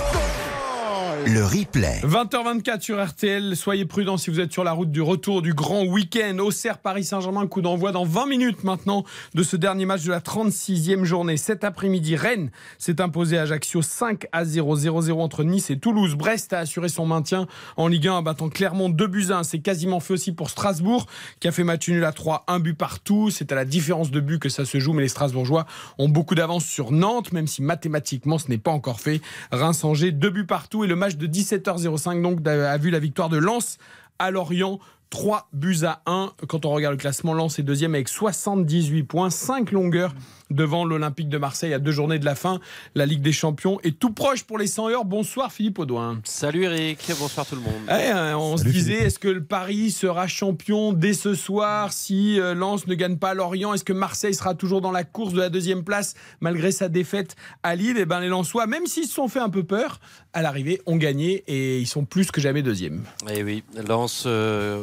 Le 1.27 1.45
replay. 1.45 2.01
20h24 2.03 2.81
sur 2.81 3.03
RTL. 3.03 3.57
Soyez 3.57 3.85
prudents 3.85 4.17
si 4.17 4.31
vous 4.31 4.41
êtes 4.41 4.53
sur 4.53 4.65
la 4.65 4.73
route 4.73 4.91
du 4.91 5.01
retour 5.01 5.43
du 5.43 5.55
grand 5.55 5.85
week-end. 5.85 6.39
Auxerre 6.39 6.79
Paris 6.79 7.05
Saint-Germain, 7.05 7.47
coup 7.47 7.63
d'envoi 7.63 7.93
dans 7.93 8.05
20 8.05 8.27
minutes 8.27 8.65
maintenant 8.65 9.05
de 9.35 9.43
ce 9.43 9.57
dernier 9.57 9.87
match 9.87 10.05
de 10.05 10.11
la 10.11 10.21
36e 10.21 11.05
journée. 11.05 11.37
Cet 11.37 11.65
après-midi, 11.65 12.17
Rennes 12.17 12.51
s'est 12.79 13.01
imposé 13.01 13.39
à 13.39 13.43
Ajaccio 13.43 13.81
5 13.81 14.27
à 14.33 14.45
0. 14.45 14.77
0-0 14.77 15.13
entre 15.21 15.45
Nice 15.45 15.71
et 15.71 15.79
Toulouse. 15.79 16.15
Brest 16.15 16.53
a 16.53 16.59
assuré 16.59 16.89
son 16.89 17.07
maintien 17.07 17.47
en 17.77 17.89
Ligue 17.89 18.09
1 18.09 18.13
en 18.15 18.23
battant 18.23 18.49
Clermont 18.49 18.89
2 18.89 19.07
buts 19.07 19.27
1. 19.31 19.45
C'est 19.45 19.61
quasiment 19.61 20.01
fait 20.01 20.15
aussi 20.15 20.33
pour 20.33 20.51
Strasbourg 20.51 21.07
qui 21.41 21.49
a 21.49 21.53
fait 21.53 21.65
match 21.65 21.89
nul 21.89 22.05
à 22.05 22.13
3, 22.13 22.45
un 22.49 22.61
but 22.61 22.75
partout. 22.75 23.31
C'est 23.31 23.53
à 23.53 23.55
la 23.55 23.65
différence 23.65 24.11
de 24.11 24.21
but 24.21 24.39
que 24.39 24.49
ça 24.49 24.65
se 24.65 24.79
joue, 24.79 24.93
mais 24.93 25.03
les 25.03 25.09
Strasbourgeois 25.09 25.67
ont 25.99 26.09
beaucoup 26.09 26.35
d'avance 26.35 26.65
sur 26.65 26.93
Nantes, 26.93 27.33
même 27.33 27.47
si 27.47 27.63
mathématiquement 27.63 28.39
ce 28.39 28.49
n'est 28.49 28.59
pas 28.59 28.73
encore 28.73 29.01
fait. 29.01 29.21
Reims-Angers, 29.53 30.13
deux 30.13 30.31
buts 30.31 30.47
partout 30.47 30.85
et 30.85 30.87
le 30.87 30.97
match 30.97 31.14
de 31.17 31.27
17h05 31.27 32.23
donc 32.23 32.47
a 32.47 32.77
vu 32.79 32.91
la 32.91 32.99
victoire 32.99 33.29
de 33.29 33.39
Lens 33.39 33.79
à 34.19 34.31
Lorient 34.31 34.79
3 35.11 35.49
buts 35.53 35.85
à 35.85 36.03
1. 36.07 36.33
Quand 36.49 36.65
on 36.65 36.71
regarde 36.71 36.95
le 36.95 36.99
classement, 36.99 37.35
Lens 37.35 37.59
est 37.61 37.63
deuxième 37.63 37.95
avec 37.95 38.09
78 38.09 39.05
points, 39.05 39.31
5 39.31 39.71
longueurs 39.71 40.13
devant 40.55 40.85
l'Olympique 40.85 41.29
de 41.29 41.39
Marseille 41.39 41.75
à 41.75 41.79
deux 41.79 41.91
journées 41.91 42.19
de 42.19 42.25
la 42.25 42.35
fin. 42.35 42.61
La 42.95 43.07
Ligue 43.07 43.23
des 43.23 43.33
Champions 43.33 43.79
est 43.83 43.99
tout 43.99 44.13
proche 44.13 44.45
pour 44.45 44.59
les 44.59 44.67
100 44.67 44.91
heures. 44.91 45.05
Bonsoir 45.05 45.53
Philippe 45.53 45.79
Audouin. 45.79 46.21
Salut 46.25 46.65
Eric, 46.65 47.11
bonsoir 47.19 47.45
tout 47.47 47.57
le 47.57 47.61
monde. 47.61 47.75
Eh, 47.89 48.11
hein, 48.11 48.37
on 48.39 48.57
se 48.57 48.65
disait, 48.65 48.95
est-ce 48.95 49.19
que 49.19 49.29
le 49.29 49.43
Paris 49.43 49.91
sera 49.91 50.29
champion 50.29 50.93
dès 50.93 51.13
ce 51.13 51.35
soir 51.35 51.93
si 51.93 52.41
euh, 52.41 52.55
Lens 52.55 52.87
ne 52.87 52.95
gagne 52.95 53.17
pas 53.17 53.35
Lorient? 53.35 53.75
Est-ce 53.75 53.85
que 53.85 53.93
Marseille 53.93 54.35
sera 54.35 54.55
toujours 54.55 54.81
dans 54.81 54.93
la 54.93 55.05
course 55.05 55.33
de 55.33 55.41
la 55.41 55.49
deuxième 55.49 55.83
place 55.83 56.15
malgré 56.41 56.71
sa 56.71 56.89
défaite 56.89 57.35
à 57.63 57.75
Lille? 57.75 57.97
Eh 57.99 58.05
ben 58.05 58.21
les 58.21 58.29
Lensois, 58.29 58.67
même 58.67 58.87
s'ils 58.87 59.07
se 59.07 59.15
sont 59.15 59.29
fait 59.29 59.41
un 59.41 59.51
peu 59.51 59.65
peur, 59.65 60.01
à 60.33 60.43
l'arrivée 60.43 60.81
ont 60.87 60.97
gagné 60.97 61.43
et 61.49 61.79
ils 61.81 61.87
sont 61.87 62.05
plus 62.05 62.31
que 62.31 62.41
jamais 62.41 62.63
deuxième. 62.63 63.03
Eh 63.31 63.43
oui, 63.43 63.65
Lens, 63.89 64.25
euh, 64.27 64.83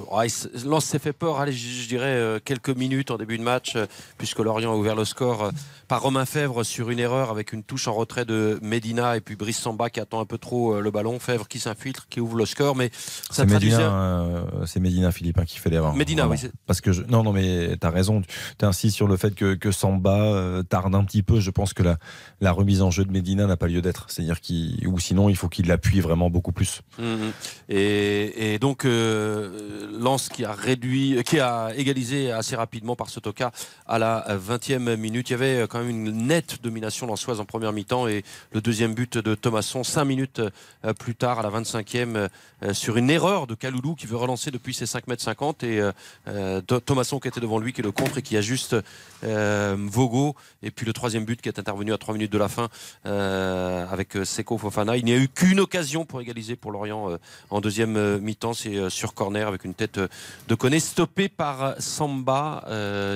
Lens 0.66 0.86
s'est 0.86 1.00
fait 1.00 1.14
peur, 1.14 1.40
allez, 1.40 1.54
je, 1.54 1.88
dirais 1.88 2.08
euh, 2.08 2.40
quelques 2.44 2.70
minutes 2.70 3.12
en 3.12 3.18
début 3.18 3.38
de 3.38 3.44
match, 3.44 3.78
puisque 4.18 4.40
Lorient 4.40 4.74
a 4.74 4.76
ouvert 4.76 4.96
le 4.96 5.06
score 5.06 5.52
par 5.92 6.04
Romain 6.04 6.26
Fèvre 6.26 6.64
sur 6.64 6.90
une 6.90 7.00
erreur 7.00 7.32
avec 7.32 7.52
une 7.52 7.64
touche 7.64 7.90
en 7.90 7.94
retrait 7.94 8.24
de 8.24 8.58
Medina 8.62 9.18
et 9.18 9.20
puis 9.20 9.36
Brice 9.36 9.60
Samba 9.60 9.90
qui 9.90 10.00
attend 10.00 10.22
un 10.22 10.26
peu 10.26 10.38
trop 10.38 10.76
euh, 10.76 10.80
le 10.80 10.90
ballon. 10.90 11.20
Fèvre 11.20 11.50
qui 11.50 11.60
s'infiltre, 11.60 12.08
qui 12.08 12.22
ouvre 12.22 12.38
le 12.38 12.46
score. 12.46 12.78
Mais 12.78 12.92
ça 12.94 13.44
c'est 13.44 13.46
Medina, 13.46 13.80
euh, 13.82 14.66
c'est 14.66 14.80
Medina 14.80 15.12
Philippe 15.12 15.40
hein, 15.40 15.44
qui 15.46 15.60
fait 15.60 15.70
l'erreur. 15.70 15.94
Medina, 15.94 16.30
oui. 16.30 16.38
Parce 16.66 16.80
que 16.80 16.94
je... 16.94 17.02
non, 17.04 17.24
non, 17.24 17.34
mais 17.34 17.76
tu 17.76 17.86
as 17.86 17.90
raison. 17.90 18.22
Tu 18.58 18.64
insistes 18.64 18.96
sur 18.96 19.10
le 19.10 19.18
fait 19.18 19.36
que, 19.36 19.54
que 19.54 19.70
Samba 19.74 20.16
euh, 20.18 20.64
tarde 20.64 20.96
un 20.96 21.04
petit 21.04 21.24
peu. 21.24 21.42
Je 21.42 21.52
pense 21.52 21.74
que 21.74 21.84
la, 21.84 21.98
la 22.40 22.54
remise 22.54 22.82
en 22.82 22.90
jeu 22.90 23.04
de 23.04 23.12
Medina 23.12 23.46
n'a 23.46 23.58
pas 23.58 23.68
lieu 23.68 23.82
d'être. 23.82 24.06
C'est-à-dire 24.08 24.40
qu'il 24.40 24.88
ou 24.88 24.98
sinon 24.98 25.28
il 25.28 25.36
faut 25.36 25.50
qu'il 25.50 25.68
l'appuie 25.68 26.00
vraiment 26.00 26.30
beaucoup 26.30 26.54
plus. 26.54 26.84
Mmh, 27.00 27.04
mmh. 27.04 27.32
et, 27.68 28.54
et, 28.54 28.60
donc 28.60 28.86
Lance 28.86 30.30
qui 30.30 30.46
a 30.46 30.54
réduit, 30.54 31.22
qui 31.26 31.42
a 31.42 31.72
égalisé 31.76 32.32
assez 32.32 32.56
rapidement 32.56 32.96
par 32.96 33.10
Sotoka 33.10 33.52
à 33.88 34.00
la 34.00 34.26
20e 34.38 34.96
minute. 34.96 35.30
Il 35.30 35.34
y 35.34 35.36
avait 35.36 35.41
quand 35.70 35.80
même 35.80 35.90
une 35.90 36.28
nette 36.28 36.62
domination 36.62 37.08
lançoise 37.08 37.40
en 37.40 37.46
première 37.46 37.74
mi-temps 37.74 38.08
et 38.08 38.24
le 38.54 38.62
deuxième 38.62 38.94
but 38.94 39.18
de 39.18 39.36
Thomasson 39.36 39.84
cinq 39.84 40.06
minutes 40.06 40.42
euh, 40.86 40.94
plus 40.94 41.16
tard 41.16 41.40
à 41.40 41.44
la 41.44 41.50
25e 41.50 42.30
euh, 42.64 42.74
sur 42.74 42.98
une 42.98 43.10
erreur 43.10 43.46
de 43.48 43.56
Kaloulou 43.56 43.96
qui 43.96 44.08
veut 44.08 44.18
relancer 44.18 44.52
depuis 44.52 44.74
ses 44.74 44.86
5 44.86 45.08
mètres 45.08 45.22
50 45.22 45.64
et 45.64 45.82
euh, 46.28 46.62
Thomasson 46.62 47.20
qui 47.20 47.28
était 47.28 47.40
devant 47.40 47.60
lui 47.60 47.74
qui 47.74 47.82
est 47.82 47.84
le 47.84 47.92
contre 47.92 48.18
et 48.18 48.22
qui 48.22 48.38
ajuste 48.38 48.76
Vogo. 49.24 50.36
Et 50.64 50.72
puis 50.72 50.86
le 50.86 50.94
troisième 50.94 51.26
but 51.26 51.42
qui 51.42 51.50
est 51.50 51.60
intervenu 51.60 51.94
à 51.94 51.98
3 51.98 52.16
minutes 52.16 52.32
de 52.32 52.38
la 52.38 52.50
fin 52.50 52.70
avec 53.04 54.18
Seko 54.24 54.58
Fofana. 54.58 54.98
Il 54.98 55.06
n'y 55.06 55.14
a 55.14 55.18
eu 55.18 55.28
qu'une 55.28 55.60
occasion 55.60 56.06
pour 56.06 56.22
égaliser 56.22 56.56
pour 56.56 56.72
Lorient 56.72 57.18
en 57.50 57.62
deuxième 57.62 58.18
mi-temps. 58.20 58.54
C'est 58.54 58.90
sur 58.90 59.14
corner 59.14 59.48
avec 59.48 59.64
une 59.66 59.74
tête 59.74 60.00
de 60.48 60.56
Koné 60.56 60.80
stoppé 60.80 61.30
par 61.30 61.76
Samba 61.80 62.64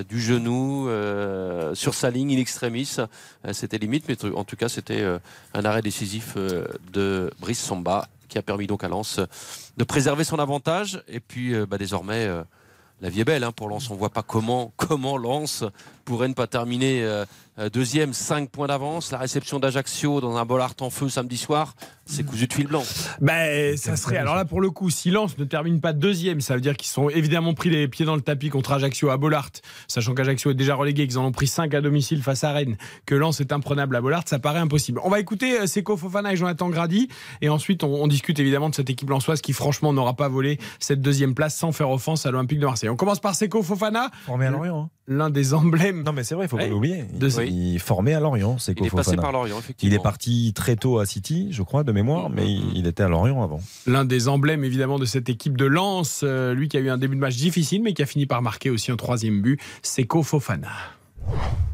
du 0.07 0.21
genou 0.21 0.87
sur 1.73 1.93
sa 1.93 2.11
ligne 2.15 2.33
in 2.33 2.39
extremis 2.39 2.97
c'était 3.51 3.77
limite 3.77 4.05
mais 4.07 4.17
en 4.33 4.43
tout 4.43 4.55
cas 4.55 4.69
c'était 4.69 5.03
un 5.53 5.65
arrêt 5.65 5.81
décisif 5.81 6.35
de 6.35 7.31
Brice 7.39 7.61
Samba 7.61 8.07
qui 8.27 8.37
a 8.37 8.41
permis 8.41 8.67
donc 8.67 8.83
à 8.83 8.87
Lens 8.87 9.19
de 9.77 9.83
préserver 9.83 10.23
son 10.23 10.39
avantage. 10.39 11.03
Et 11.07 11.19
puis 11.19 11.53
euh, 11.53 11.65
bah, 11.65 11.77
désormais, 11.77 12.25
euh, 12.25 12.43
la 13.01 13.09
vie 13.09 13.21
est 13.21 13.25
belle 13.25 13.43
hein, 13.43 13.51
pour 13.51 13.69
Lens. 13.69 13.89
On 13.89 13.93
ne 13.93 13.99
voit 13.99 14.09
pas 14.09 14.23
comment, 14.23 14.73
Lens 15.17 15.63
pourrait 16.03 16.27
ne 16.27 16.33
pas 16.33 16.47
terminer 16.47 17.03
euh, 17.03 17.25
deuxième, 17.71 18.13
5 18.13 18.49
points 18.49 18.67
d'avance. 18.67 19.11
La 19.11 19.17
réception 19.17 19.59
d'Ajaccio 19.59 20.21
dans 20.21 20.37
un 20.37 20.45
Bollard 20.45 20.75
en 20.81 20.89
feu 20.89 21.09
samedi 21.09 21.37
soir, 21.37 21.75
c'est 22.05 22.23
cousu 22.23 22.45
de 22.47 22.53
fil 22.53 22.67
blanc. 22.67 22.83
Ben, 23.19 23.75
ça 23.77 23.95
serait. 23.95 24.17
Alors 24.17 24.35
là, 24.35 24.45
pour 24.45 24.61
le 24.61 24.69
coup, 24.69 24.89
si 24.89 25.09
Lens 25.09 25.37
ne 25.39 25.43
termine 25.43 25.81
pas 25.81 25.91
deuxième, 25.91 26.39
ça 26.39 26.53
veut 26.53 26.61
dire 26.61 26.77
qu'ils 26.77 26.89
sont 26.89 27.09
évidemment 27.09 27.53
pris 27.53 27.69
les 27.71 27.87
pieds 27.87 28.05
dans 28.05 28.15
le 28.15 28.21
tapis 28.21 28.49
contre 28.49 28.73
Ajaccio 28.73 29.09
à 29.09 29.17
Bollard, 29.17 29.49
sachant 29.87 30.13
qu'Ajaccio 30.13 30.51
est 30.51 30.55
déjà 30.55 30.75
relégué, 30.75 31.07
qu'ils 31.07 31.17
en 31.17 31.25
ont 31.25 31.31
pris 31.31 31.47
5 31.47 31.73
à 31.73 31.81
domicile 31.81 32.21
face 32.21 32.43
à 32.43 32.51
Rennes, 32.51 32.77
que 33.07 33.15
Lens 33.15 33.41
est 33.41 33.51
imprenable 33.51 33.95
à 33.95 34.01
Bollard, 34.01 34.23
ça 34.25 34.37
paraît 34.37 34.59
impossible. 34.59 34.99
On 35.03 35.09
va 35.09 35.19
écouter 35.19 35.65
Seko 35.65 35.97
Fofana 35.97 36.33
et 36.33 36.35
Jonathan 36.35 36.69
Grady, 36.69 37.07
et 37.41 37.49
ensuite 37.49 37.83
on, 37.83 38.05
discute 38.07 38.39
évidemment 38.39 38.69
de 38.69 38.75
cette 38.75 38.89
équipe 38.91 39.09
lensoise 39.09 39.41
qui, 39.41 39.51
franchement, 39.51 39.91
n'aura 39.91 40.15
pas 40.15 40.27
volé 40.27 40.59
cette 40.79 41.01
deuxième 41.01 41.33
place 41.33 41.55
sans 41.55 41.71
faire 41.71 41.89
offense 41.89 42.27
à 42.27 42.31
l'Olympique 42.31 42.59
de 42.59 42.65
Marseille. 42.65 42.89
On 42.89 42.95
commence 42.95 43.19
par 43.19 43.33
Seko 43.33 43.63
Fofana. 43.63 44.11
Formé 44.25 44.45
à 44.45 44.51
Lorient. 44.51 44.83
Hein. 44.83 44.89
L'un 45.07 45.29
des 45.29 45.53
emblèmes. 45.53 46.03
Non, 46.03 46.13
mais 46.13 46.23
c'est 46.23 46.35
vrai, 46.35 46.45
il 46.45 46.49
faut 46.49 46.57
pas 46.57 46.67
l'oublier. 46.67 47.05
Il 47.47 47.75
est 47.75 47.79
formé 47.79 48.13
à 48.13 48.19
Lorient, 48.19 48.57
Seko 48.59 48.83
Il 48.83 48.87
est 48.87 48.95
passé 48.95 49.15
par 49.15 49.31
Lorient, 49.31 49.57
effectivement. 49.59 49.93
Il 49.93 49.99
est 49.99 50.03
parti 50.03 50.53
très 50.55 50.75
tôt 50.75 50.99
à 50.99 51.05
City, 51.05 51.49
je 51.51 51.63
crois, 51.63 51.83
de 51.83 51.91
mémoire, 51.95 52.29
mais 52.29 52.45
il 52.47 52.85
était 52.85 53.03
à 53.03 53.07
Lorient 53.07 53.41
avant. 53.41 53.59
L'un 53.87 54.05
des 54.05 54.27
emblèmes 54.27 54.63
évidemment 54.63 54.99
de 54.99 55.05
cette 55.05 55.29
équipe 55.29 55.57
de 55.57 55.65
Lens, 55.65 56.21
euh, 56.23 56.53
lui 56.53 56.67
qui 56.67 56.77
a 56.77 56.79
eu 56.79 56.89
un 56.89 56.97
début 56.97 57.15
de 57.15 57.21
match 57.21 57.35
difficile 57.35 57.81
mais 57.81 57.93
qui 57.93 58.03
a 58.03 58.05
fini 58.05 58.27
par 58.27 58.41
marquer 58.43 58.69
aussi 58.69 58.91
un 58.91 58.97
troisième 58.97 59.41
but, 59.41 59.59
Seko 59.81 60.21
Fofana. 60.21 60.69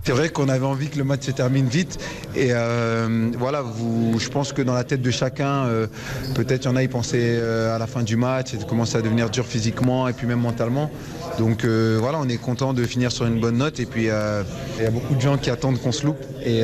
C'est 0.04 0.14
vrai 0.14 0.30
qu'on 0.30 0.50
avait 0.50 0.66
envie 0.66 0.90
que 0.90 0.98
le 0.98 1.04
match 1.04 1.28
se 1.28 1.32
termine 1.32 1.68
vite. 1.68 2.00
Et 2.36 2.48
euh, 2.50 3.30
voilà, 3.38 3.62
vous, 3.62 4.18
je 4.18 4.30
pense 4.30 4.52
que 4.52 4.64
dans 4.64 4.74
la 4.74 4.84
tête 4.84 5.04
de 5.04 5.12
chacun, 5.12 5.66
euh, 5.66 5.86
peut-être 6.34 6.66
il 6.66 6.70
y 6.70 6.72
en 6.72 6.76
a, 6.76 6.82
ils 6.82 6.90
pensaient 6.90 7.40
à 7.40 7.78
la 7.78 7.86
fin 7.86 8.02
du 8.02 8.16
match, 8.16 8.56
et 8.56 8.58
commençait 8.66 8.98
à 8.98 9.02
devenir 9.02 9.30
dur 9.30 9.46
physiquement 9.46 10.08
et 10.08 10.14
puis 10.14 10.26
même 10.26 10.40
mentalement. 10.40 10.90
Donc 11.38 11.66
voilà, 11.66 12.18
on 12.20 12.28
est 12.28 12.38
content 12.38 12.74
de 12.74 12.84
finir 12.84 13.12
sur 13.12 13.28
une 13.28 13.40
bonne 13.40 13.58
note. 13.58 13.80
Et 13.80 13.86
puis 13.86 14.04
il 14.04 14.08
y 14.08 14.10
a 14.10 14.44
beaucoup 14.92 15.14
de 15.14 15.22
gens 15.22 15.38
qui 15.38 15.52
attendent 15.52 15.80
qu'on 15.80 15.92
se 15.92 16.04
loupe. 16.06 16.24
Et 16.44 16.64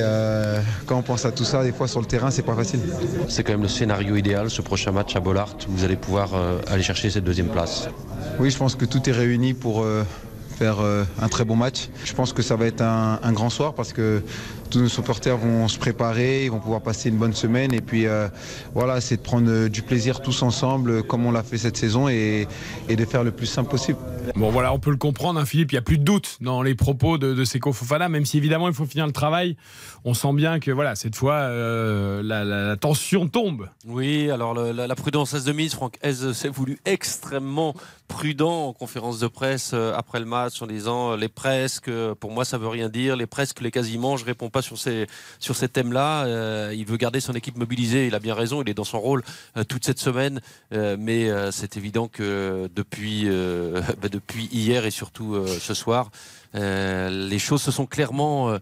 quand 0.87 0.97
on 0.97 1.03
pense 1.03 1.25
à 1.25 1.31
tout 1.31 1.45
ça, 1.45 1.63
des 1.63 1.71
fois 1.71 1.87
sur 1.87 1.99
le 1.99 2.07
terrain, 2.07 2.31
c'est 2.31 2.41
pas 2.41 2.55
facile. 2.55 2.79
C'est 3.29 3.43
quand 3.43 3.53
même 3.53 3.61
le 3.61 3.67
scénario 3.67 4.15
idéal, 4.15 4.49
ce 4.49 4.63
prochain 4.63 4.91
match 4.91 5.15
à 5.15 5.19
Bollard. 5.19 5.55
Vous 5.69 5.83
allez 5.83 5.95
pouvoir 5.95 6.31
aller 6.67 6.83
chercher 6.83 7.11
cette 7.11 7.23
deuxième 7.23 7.49
place. 7.49 7.87
Oui, 8.39 8.49
je 8.49 8.57
pense 8.57 8.75
que 8.75 8.85
tout 8.85 9.07
est 9.07 9.13
réuni 9.13 9.53
pour 9.53 9.85
faire 10.57 10.77
un 11.21 11.27
très 11.29 11.45
bon 11.45 11.55
match. 11.55 11.89
Je 12.03 12.13
pense 12.13 12.33
que 12.33 12.41
ça 12.41 12.55
va 12.55 12.65
être 12.65 12.81
un, 12.81 13.19
un 13.21 13.31
grand 13.31 13.49
soir 13.49 13.73
parce 13.73 13.93
que 13.93 14.21
tous 14.69 14.79
nos 14.79 14.89
supporters 14.89 15.37
vont 15.37 15.67
se 15.67 15.77
préparer, 15.77 16.45
ils 16.45 16.51
vont 16.51 16.59
pouvoir 16.59 16.81
passer 16.81 17.09
une 17.09 17.17
bonne 17.17 17.33
semaine 17.33 17.73
et 17.73 17.81
puis 17.81 18.05
euh, 18.05 18.27
voilà, 18.73 19.01
c'est 19.01 19.17
de 19.17 19.21
prendre 19.21 19.49
euh, 19.49 19.69
du 19.69 19.81
plaisir 19.81 20.21
tous 20.21 20.41
ensemble 20.41 20.91
euh, 20.91 21.01
comme 21.01 21.25
on 21.25 21.31
l'a 21.31 21.43
fait 21.43 21.57
cette 21.57 21.77
saison 21.77 22.09
et, 22.09 22.47
et, 22.89 22.95
de 22.95 23.05
faire 23.05 23.23
le 23.23 23.31
plus 23.31 23.45
simple 23.45 23.69
possible. 23.69 23.99
Bon 24.35 24.49
voilà, 24.49 24.73
on 24.73 24.79
peut 24.79 24.91
le 24.91 24.97
comprendre, 24.97 25.39
hein, 25.39 25.45
Philippe, 25.45 25.71
il 25.71 25.75
n'y 25.75 25.79
a 25.79 25.83
plus 25.83 25.97
de 25.97 26.03
doute 26.03 26.37
dans 26.41 26.61
les 26.61 26.75
propos 26.75 27.17
de, 27.17 27.33
de 27.33 27.45
Seko 27.45 27.71
Fofana, 27.71 28.09
même 28.09 28.25
si 28.25 28.37
évidemment 28.37 28.67
il 28.67 28.73
faut 28.73 28.85
finir 28.85 29.05
le 29.05 29.13
travail. 29.13 29.55
On 30.03 30.13
sent 30.13 30.33
bien 30.33 30.59
que 30.59 30.71
voilà, 30.71 30.95
cette 30.95 31.15
fois 31.15 31.33
euh, 31.33 32.21
la, 32.23 32.43
la, 32.43 32.67
la, 32.67 32.77
tension 32.77 33.27
tombe. 33.27 33.69
Oui, 33.85 34.29
alors 34.29 34.53
le, 34.53 34.71
la, 34.71 34.87
la, 34.87 34.95
prudence 34.95 35.33
S 35.33 35.43
de 35.43 35.51
mise, 35.53 35.73
Franck 35.73 35.97
S 36.01 36.31
s'est 36.33 36.49
voulu 36.49 36.79
extrêmement 36.85 37.73
prudent 38.07 38.67
en 38.67 38.73
conférence 38.73 39.19
de 39.19 39.27
presse 39.27 39.73
après 39.73 40.19
le 40.19 40.25
match 40.25 40.61
en 40.61 40.67
disant 40.67 41.15
les 41.15 41.27
presque, 41.27 41.91
pour 42.19 42.31
moi 42.31 42.45
ça 42.45 42.57
veut 42.57 42.67
rien 42.67 42.89
dire, 42.89 43.15
les 43.15 43.27
presque, 43.27 43.61
les 43.61 43.71
quasiment, 43.71 44.17
je 44.17 44.25
réponds 44.25 44.49
pas 44.49 44.56
sur 44.61 44.77
ces, 44.77 45.07
sur 45.39 45.55
ces 45.55 45.67
thèmes-là. 45.69 46.25
Euh, 46.25 46.73
il 46.75 46.85
veut 46.85 46.97
garder 46.97 47.19
son 47.19 47.33
équipe 47.33 47.57
mobilisée. 47.57 48.07
Il 48.07 48.15
a 48.15 48.19
bien 48.19 48.35
raison. 48.35 48.61
Il 48.61 48.69
est 48.69 48.73
dans 48.73 48.83
son 48.83 48.99
rôle 48.99 49.23
euh, 49.55 49.63
toute 49.63 49.85
cette 49.85 49.99
semaine. 49.99 50.41
Euh, 50.73 50.97
mais 50.99 51.29
c'est 51.51 51.77
évident 51.77 52.07
que 52.07 52.69
depuis, 52.75 53.25
bah, 54.01 54.09
depuis 54.09 54.45
hier 54.51 54.85
et 54.85 54.91
surtout 54.91 55.35
ce 55.59 55.73
soir, 55.73 56.11
les 56.53 57.39
choses 57.39 57.61
se 57.61 57.71
sont 57.71 57.85
clairement 57.85 58.57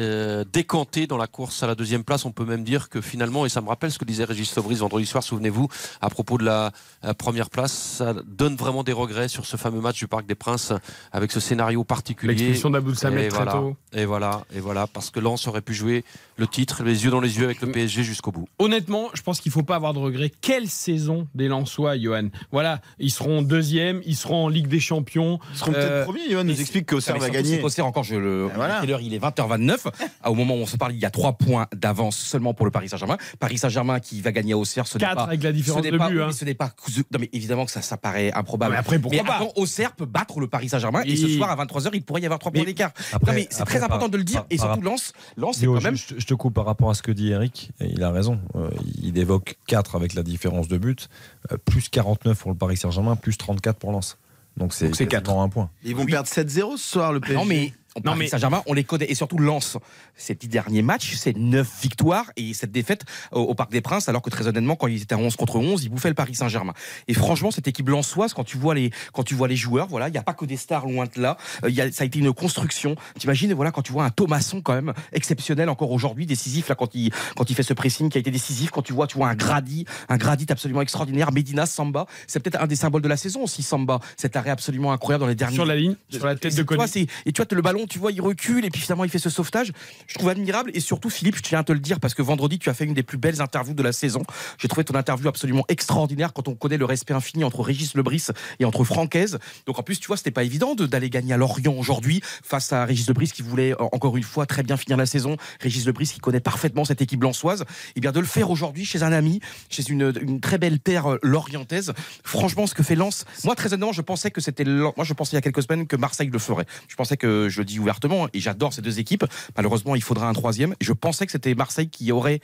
euh, 0.00 0.44
décanté 0.50 1.06
dans 1.06 1.16
la 1.16 1.26
course 1.26 1.62
à 1.62 1.66
la 1.66 1.74
deuxième 1.74 2.04
place. 2.04 2.24
On 2.24 2.32
peut 2.32 2.44
même 2.44 2.64
dire 2.64 2.88
que 2.88 3.00
finalement, 3.00 3.44
et 3.44 3.48
ça 3.48 3.60
me 3.60 3.68
rappelle 3.68 3.92
ce 3.92 3.98
que 3.98 4.04
disait 4.04 4.24
Régis 4.24 4.50
Sobris 4.50 4.76
vendredi 4.76 5.06
soir, 5.06 5.22
souvenez-vous, 5.22 5.68
à 6.00 6.10
propos 6.10 6.38
de 6.38 6.44
la, 6.44 6.72
première 7.18 7.50
place, 7.50 7.72
ça 7.72 8.14
donne 8.26 8.56
vraiment 8.56 8.82
des 8.82 8.92
regrets 8.92 9.28
sur 9.28 9.46
ce 9.46 9.56
fameux 9.56 9.80
match 9.80 9.98
du 9.98 10.08
Parc 10.08 10.26
des 10.26 10.34
Princes 10.34 10.72
avec 11.12 11.32
ce 11.32 11.40
scénario 11.40 11.84
particulier. 11.84 12.34
L'expulsion 12.34 12.70
d'Aboul 12.70 12.96
Samet 12.96 13.28
très 13.28 13.36
voilà, 13.36 13.52
tôt. 13.52 13.76
Et 13.92 14.04
voilà, 14.04 14.44
et 14.54 14.60
voilà, 14.60 14.86
parce 14.86 15.10
que 15.10 15.20
Lens 15.20 15.46
aurait 15.46 15.60
pu 15.60 15.74
jouer 15.74 16.04
le 16.40 16.46
titre, 16.46 16.82
les 16.82 17.04
yeux 17.04 17.10
dans 17.10 17.20
les 17.20 17.36
yeux 17.38 17.44
avec 17.44 17.60
le 17.60 17.70
PSG 17.70 18.02
jusqu'au 18.02 18.32
bout. 18.32 18.48
Honnêtement, 18.58 19.10
je 19.14 19.20
pense 19.22 19.40
qu'il 19.40 19.50
ne 19.50 19.52
faut 19.52 19.62
pas 19.62 19.76
avoir 19.76 19.92
de 19.92 19.98
regrets. 19.98 20.32
Quelle 20.40 20.68
saison 20.68 21.28
des 21.34 21.48
Lensois, 21.48 21.98
Johan 21.98 22.28
Voilà, 22.50 22.80
ils 22.98 23.10
seront 23.10 23.42
deuxième, 23.42 24.00
ils 24.06 24.16
seront 24.16 24.46
en 24.46 24.48
Ligue 24.48 24.66
des 24.66 24.80
Champions. 24.80 25.38
Ils 25.52 25.58
seront 25.58 25.72
peut-être 25.72 25.84
euh, 25.90 26.04
premiers, 26.04 26.30
Johan 26.30 26.44
nous 26.44 26.58
explique 26.58 26.86
qu'Auxerre 26.86 27.18
va 27.18 27.28
gagner. 27.30 27.62
Auxerre 27.62 27.84
encore, 27.86 28.04
je 28.04 28.16
le... 28.16 28.48
Voilà. 28.54 28.82
il 29.02 29.12
est 29.14 29.18
20h29. 29.18 29.82
contre, 29.82 29.96
au 30.24 30.34
moment 30.34 30.54
où 30.54 30.58
on 30.60 30.66
se 30.66 30.76
parle, 30.78 30.92
il 30.94 30.98
y 30.98 31.04
a 31.04 31.10
trois 31.10 31.34
points 31.34 31.66
d'avance 31.74 32.16
seulement 32.16 32.54
pour 32.54 32.64
le 32.64 32.72
Paris 32.72 32.88
Saint-Germain. 32.88 33.18
Paris 33.38 33.58
Saint-Germain 33.58 34.00
qui 34.00 34.22
va 34.22 34.32
gagner 34.32 34.54
à 34.54 34.58
Auxerre, 34.58 34.86
ce 34.86 34.96
n'est 34.96 35.04
Quatre 35.04 35.16
pas. 35.16 35.22
avec 35.24 35.42
la 35.42 35.52
différence 35.52 35.82
de 35.82 35.96
pas- 35.96 36.08
but, 36.08 36.22
hein. 36.22 36.32
Ce 36.32 36.44
n'est 36.46 36.54
pas. 36.54 36.72
Non, 37.12 37.18
mais 37.20 37.28
évidemment 37.34 37.66
que 37.66 37.70
ça, 37.70 37.82
ça 37.82 37.98
paraît 37.98 38.32
improbable. 38.32 38.70
Non, 38.72 38.76
mais 38.76 38.80
après, 38.80 38.98
pourquoi 38.98 39.24
pas 39.24 39.36
attends, 39.36 39.52
Auxerre 39.56 39.92
peut 39.92 40.06
battre 40.06 40.40
le 40.40 40.46
Paris 40.46 40.70
Saint-Germain 40.70 41.02
et 41.04 41.16
ce 41.16 41.28
soir 41.28 41.50
à 41.50 41.56
23h, 41.64 41.90
il 41.92 42.02
pourrait 42.02 42.22
y 42.22 42.24
avoir 42.24 42.38
trois 42.38 42.50
points 42.50 42.64
d'écart. 42.64 42.92
Non, 43.26 43.32
mais 43.34 43.46
c'est 43.50 43.64
très 43.64 43.82
important 43.82 44.08
de 44.08 44.16
le 44.16 44.24
dire 44.24 44.40
par- 44.40 44.46
et 44.50 44.56
surtout 44.56 44.80
Lens. 44.80 45.12
Lens, 45.36 45.58
c'est 45.58 45.66
quand 45.66 45.82
même. 45.82 45.96
je, 45.96 46.14
je 46.16 46.29
te 46.30 46.34
coupe 46.34 46.54
par 46.54 46.64
rapport 46.64 46.90
à 46.90 46.94
ce 46.94 47.02
que 47.02 47.12
dit 47.12 47.30
Eric, 47.30 47.72
il 47.80 48.02
a 48.02 48.10
raison. 48.10 48.40
Euh, 48.54 48.70
il 49.02 49.18
évoque 49.18 49.56
4 49.66 49.96
avec 49.96 50.14
la 50.14 50.22
différence 50.22 50.68
de 50.68 50.78
but, 50.78 51.08
euh, 51.50 51.56
plus 51.64 51.88
49 51.88 52.38
pour 52.38 52.50
le 52.50 52.56
Paris 52.56 52.76
Saint-Germain, 52.76 53.16
plus 53.16 53.36
34 53.36 53.78
pour 53.78 53.92
Lens. 53.92 54.16
Donc 54.56 54.72
c'est 54.72 54.86
Donc 54.86 54.96
c'est 54.96 55.06
quasiment 55.06 55.42
un 55.42 55.48
point. 55.48 55.70
Ils 55.84 55.96
vont 55.96 56.06
perdre 56.06 56.28
7-0 56.28 56.76
ce 56.76 56.88
soir, 56.92 57.12
le 57.12 57.20
PSG. 57.20 57.36
Non 57.36 57.44
mais 57.44 57.72
Non, 58.04 58.14
mais- 58.14 58.28
Saint-Germain, 58.28 58.62
on 58.66 58.72
les 58.72 58.84
connaît 58.84 59.10
et 59.10 59.14
surtout 59.14 59.38
Lens. 59.38 59.76
Ces 60.16 60.34
dix 60.34 60.48
derniers 60.48 60.82
matchs, 60.82 61.14
c'est 61.16 61.36
neuf 61.36 61.68
victoires 61.82 62.30
et 62.36 62.54
cette 62.54 62.70
défaite 62.72 63.04
au, 63.32 63.40
au 63.40 63.54
Parc 63.54 63.70
des 63.72 63.80
Princes, 63.80 64.08
alors 64.08 64.22
que 64.22 64.30
très 64.30 64.46
honnêtement, 64.46 64.76
quand 64.76 64.86
ils 64.86 65.02
étaient 65.02 65.14
à 65.14 65.18
11 65.18 65.34
contre 65.36 65.56
11, 65.56 65.84
ils 65.84 65.88
bouffaient 65.88 66.08
le 66.08 66.14
Paris 66.14 66.34
Saint-Germain. 66.34 66.72
Et 67.08 67.14
franchement, 67.14 67.50
cette 67.50 67.66
équipe 67.68 67.88
lensoise, 67.88 68.32
quand 68.32 68.44
tu 68.44 68.56
vois 68.58 68.74
les, 68.74 68.90
quand 69.12 69.24
tu 69.24 69.34
vois 69.34 69.48
les 69.48 69.56
joueurs, 69.56 69.88
voilà, 69.88 70.08
il 70.08 70.12
n'y 70.12 70.18
a 70.18 70.22
pas 70.22 70.34
que 70.34 70.44
des 70.44 70.56
stars 70.56 70.86
loin 70.86 71.06
de 71.06 71.20
là. 71.20 71.36
Euh, 71.64 71.70
il 71.70 71.74
y 71.74 71.80
a, 71.80 71.90
ça 71.90 72.04
a 72.04 72.06
été 72.06 72.18
une 72.18 72.32
construction. 72.32 72.94
T'imagines, 73.18 73.52
voilà, 73.54 73.72
quand 73.72 73.82
tu 73.82 73.92
vois 73.92 74.04
un 74.04 74.10
Thomasson 74.10 74.60
quand 74.62 74.74
même 74.74 74.92
exceptionnel 75.12 75.68
encore 75.68 75.90
aujourd'hui, 75.90 76.26
décisif 76.26 76.68
là 76.68 76.74
quand 76.74 76.94
il, 76.94 77.10
quand 77.36 77.50
il 77.50 77.54
fait 77.56 77.62
ce 77.62 77.74
pressing 77.74 78.08
qui 78.08 78.18
a 78.18 78.20
été 78.20 78.30
décisif. 78.30 78.70
Quand 78.70 78.82
tu 78.82 78.92
vois, 78.92 79.06
tu 79.06 79.16
vois 79.16 79.28
un 79.28 79.34
Grady, 79.34 79.84
un 80.08 80.16
Grady 80.16 80.46
absolument 80.48 80.82
extraordinaire. 80.82 81.32
Medina, 81.32 81.66
Samba, 81.66 82.06
c'est 82.26 82.40
peut-être 82.40 82.60
un 82.62 82.66
des 82.66 82.76
symboles 82.76 83.02
de 83.02 83.08
la 83.08 83.16
saison 83.16 83.42
aussi. 83.42 83.62
Samba, 83.62 84.00
cet 84.16 84.36
arrêt 84.36 84.50
absolument 84.50 84.92
incroyable 84.92 85.22
dans 85.22 85.28
les 85.28 85.34
derniers 85.34 85.54
Sur 85.56 85.64
la 85.66 85.76
ligne, 85.76 85.96
sur 86.08 86.24
la 86.26 86.36
tête 86.36 86.54
de 86.54 86.62
Koné. 86.62 86.84
Et 87.26 87.32
tu 87.32 87.42
vois, 87.42 87.46
le 87.50 87.62
ballon, 87.62 87.79
tu 87.86 87.98
vois, 87.98 88.12
il 88.12 88.20
recule 88.20 88.64
et 88.64 88.70
puis 88.70 88.80
finalement 88.80 89.04
il 89.04 89.10
fait 89.10 89.18
ce 89.18 89.30
sauvetage. 89.30 89.72
Je 90.06 90.14
trouve 90.14 90.28
admirable 90.28 90.70
et 90.74 90.80
surtout, 90.80 91.10
Philippe, 91.10 91.36
je 91.36 91.42
tiens 91.42 91.60
à 91.60 91.64
te 91.64 91.72
le 91.72 91.78
dire 91.80 92.00
parce 92.00 92.14
que 92.14 92.22
vendredi, 92.22 92.58
tu 92.58 92.68
as 92.70 92.74
fait 92.74 92.84
une 92.84 92.94
des 92.94 93.02
plus 93.02 93.18
belles 93.18 93.40
interviews 93.40 93.74
de 93.74 93.82
la 93.82 93.92
saison. 93.92 94.22
J'ai 94.58 94.68
trouvé 94.68 94.84
ton 94.84 94.94
interview 94.94 95.28
absolument 95.28 95.64
extraordinaire 95.68 96.32
quand 96.32 96.48
on 96.48 96.54
connaît 96.54 96.76
le 96.76 96.84
respect 96.84 97.14
infini 97.14 97.44
entre 97.44 97.60
Régis 97.62 97.94
Lebris 97.94 98.26
et 98.58 98.64
entre 98.64 98.84
Francaise. 98.84 99.38
Donc 99.66 99.78
en 99.78 99.82
plus, 99.82 100.00
tu 100.00 100.06
vois, 100.06 100.16
c'était 100.16 100.30
pas 100.30 100.44
évident 100.44 100.74
de- 100.74 100.86
d'aller 100.86 101.10
gagner 101.10 101.32
à 101.34 101.36
Lorient 101.36 101.74
aujourd'hui 101.74 102.20
face 102.42 102.72
à 102.72 102.84
Régis 102.84 103.06
Lebris 103.08 103.28
qui 103.32 103.42
voulait 103.42 103.74
encore 103.78 104.16
une 104.16 104.22
fois 104.22 104.46
très 104.46 104.62
bien 104.62 104.76
finir 104.76 104.96
la 104.96 105.06
saison. 105.06 105.36
Régis 105.60 105.86
Lebris 105.86 106.06
qui 106.06 106.20
connaît 106.20 106.40
parfaitement 106.40 106.84
cette 106.84 107.02
équipe 107.02 107.22
lançoise. 107.22 107.64
Et 107.96 108.00
bien 108.00 108.12
de 108.12 108.20
le 108.20 108.26
faire 108.26 108.50
aujourd'hui 108.50 108.84
chez 108.84 109.02
un 109.02 109.12
ami, 109.12 109.40
chez 109.68 109.88
une, 109.88 110.12
une 110.20 110.40
très 110.40 110.58
belle 110.58 110.78
terre 110.80 111.12
euh, 111.12 111.18
lorientaise. 111.22 111.92
Franchement, 112.24 112.66
ce 112.66 112.74
que 112.74 112.82
fait 112.82 112.94
Lens, 112.94 113.24
moi 113.44 113.54
très 113.54 113.72
honnêtement, 113.72 113.92
je 113.92 114.02
pensais 114.02 114.30
que 114.30 114.40
c'était, 114.40 114.64
moi 114.64 114.92
je 115.02 115.12
pensais 115.14 115.32
il 115.32 115.36
y 115.36 115.38
a 115.38 115.42
quelques 115.42 115.62
semaines 115.62 115.86
que 115.86 115.96
Marseille 115.96 116.30
le 116.32 116.38
ferait. 116.38 116.66
Je 116.88 116.96
pensais 116.96 117.16
que, 117.16 117.48
je 117.48 117.58
le 117.60 117.64
dis 117.70 117.78
ouvertement, 117.78 118.28
et 118.32 118.40
j'adore 118.40 118.72
ces 118.72 118.82
deux 118.82 118.98
équipes. 118.98 119.24
Malheureusement, 119.56 119.94
il 119.96 120.02
faudra 120.02 120.28
un 120.28 120.32
troisième. 120.32 120.72
Et 120.80 120.84
je 120.84 120.92
pensais 120.92 121.26
que 121.26 121.32
c'était 121.32 121.54
Marseille 121.54 121.88
qui 121.88 122.12
aurait 122.12 122.40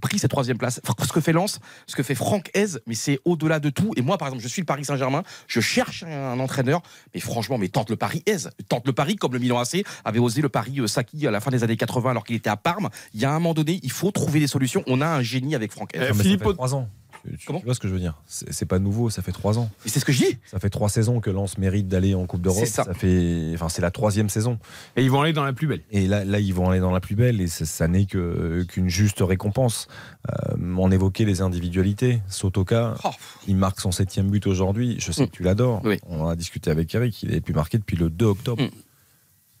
pris 0.00 0.18
cette 0.18 0.30
troisième 0.30 0.58
place. 0.58 0.80
Ce 1.04 1.12
que 1.12 1.20
fait 1.20 1.32
Lens, 1.32 1.60
ce 1.86 1.96
que 1.96 2.02
fait 2.02 2.14
Franck 2.14 2.50
Hez, 2.54 2.78
mais 2.86 2.94
c'est 2.94 3.18
au-delà 3.24 3.60
de 3.60 3.70
tout. 3.70 3.92
Et 3.96 4.02
moi, 4.02 4.18
par 4.18 4.28
exemple, 4.28 4.42
je 4.42 4.48
suis 4.48 4.62
le 4.62 4.66
Paris 4.66 4.84
Saint-Germain, 4.84 5.22
je 5.46 5.60
cherche 5.60 6.02
un 6.04 6.38
entraîneur, 6.40 6.82
mais 7.14 7.20
franchement, 7.20 7.58
mais 7.58 7.68
tente 7.68 7.90
le 7.90 7.96
Paris 7.96 8.22
Hez, 8.26 8.48
tente 8.68 8.86
le 8.86 8.92
Paris 8.92 9.16
comme 9.16 9.32
le 9.32 9.38
Milan 9.38 9.58
AC 9.58 9.84
avait 10.04 10.18
osé 10.18 10.40
le 10.42 10.48
Paris 10.48 10.80
euh, 10.80 10.86
Saki 10.86 11.26
à 11.26 11.30
la 11.30 11.40
fin 11.40 11.50
des 11.50 11.62
années 11.64 11.76
80 11.76 12.10
alors 12.10 12.24
qu'il 12.24 12.36
était 12.36 12.50
à 12.50 12.56
Parme. 12.56 12.88
Il 13.14 13.20
y 13.20 13.24
a 13.24 13.30
un 13.30 13.34
moment 13.34 13.54
donné, 13.54 13.80
il 13.82 13.90
faut 13.90 14.10
trouver 14.10 14.40
des 14.40 14.46
solutions. 14.46 14.82
On 14.86 15.00
a 15.00 15.06
un 15.06 15.22
génie 15.22 15.54
avec 15.54 15.72
Franck 15.72 15.94
Hez. 15.94 15.98
Mais 16.00 16.22
Philippe 16.22 16.38
ça 16.40 16.44
fait 16.44 16.50
Aud- 16.50 16.54
3 16.54 16.74
ans. 16.74 16.88
Tu, 17.24 17.36
tu 17.38 17.52
vois 17.64 17.74
ce 17.74 17.80
que 17.80 17.86
je 17.88 17.92
veux 17.92 18.00
dire? 18.00 18.20
C'est 18.26 18.66
pas 18.66 18.78
nouveau, 18.78 19.08
ça 19.10 19.22
fait 19.22 19.30
3 19.32 19.58
ans. 19.58 19.70
Et 19.86 19.88
c'est 19.88 20.00
ce 20.00 20.04
que 20.04 20.12
je 20.12 20.18
dis. 20.24 20.38
Ça 20.46 20.58
fait 20.58 20.70
3 20.70 20.88
saisons 20.88 21.20
que 21.20 21.30
Lens 21.30 21.56
mérite 21.58 21.86
d'aller 21.88 22.14
en 22.14 22.26
Coupe 22.26 22.42
d'Europe. 22.42 22.64
C'est 22.64 22.70
ça. 22.70 22.84
fait, 22.94 23.52
enfin, 23.54 23.68
c'est 23.68 23.82
la 23.82 23.90
troisième 23.92 24.28
saison. 24.28 24.58
Et 24.96 25.02
ils 25.04 25.10
vont 25.10 25.20
aller 25.22 25.32
dans 25.32 25.44
la 25.44 25.52
plus 25.52 25.66
belle. 25.68 25.82
Et 25.92 26.06
là, 26.08 26.24
là, 26.24 26.40
ils 26.40 26.52
vont 26.52 26.70
aller 26.70 26.80
dans 26.80 26.90
la 26.90 27.00
plus 27.00 27.14
belle 27.14 27.40
et 27.40 27.46
ça, 27.46 27.64
ça 27.64 27.86
n'est 27.86 28.06
que- 28.06 28.64
qu'une 28.68 28.88
juste 28.88 29.18
récompense. 29.20 29.86
Euh, 30.30 30.56
on 30.76 30.90
évoquait 30.90 31.24
les 31.24 31.42
individualités. 31.42 32.20
Sotoka, 32.28 32.94
Oh. 33.04 33.10
il 33.46 33.56
marque 33.56 33.80
son 33.80 33.92
septième 33.92 34.28
but 34.30 34.46
aujourd'hui. 34.46 34.96
Je 34.98 35.12
sais 35.12 35.22
Mm. 35.24 35.26
que 35.28 35.36
tu 35.36 35.42
l'adores. 35.44 35.80
Oui. 35.84 35.98
On 36.08 36.20
en 36.22 36.28
a 36.28 36.34
discuté 36.36 36.70
avec 36.70 36.92
Eric. 36.94 37.22
Il 37.22 37.30
avait 37.30 37.40
pu 37.40 37.52
marquer 37.52 37.78
depuis 37.78 37.96
le 37.96 38.10
2 38.10 38.26
octobre. 38.26 38.62
Mm. 38.64 38.68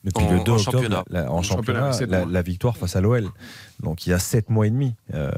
Depuis 0.04 0.24
En- 0.24 0.32
le 0.32 0.40
2 0.42 0.50
en 0.50 0.56
octobre, 0.56 0.58
championnat. 0.78 1.04
la- 1.10 1.30
en 1.30 1.36
En 1.36 1.42
championnat, 1.42 1.92
championnat, 1.92 2.24
la, 2.24 2.26
la 2.26 2.42
victoire 2.42 2.76
face 2.76 2.96
à 2.96 3.00
l'OL. 3.00 3.28
Donc 3.80 4.04
il 4.04 4.10
y 4.10 4.12
a 4.12 4.18
7 4.18 4.50
mois 4.50 4.66
et 4.66 4.70
demi. 4.70 4.94
Euh, 5.14 5.30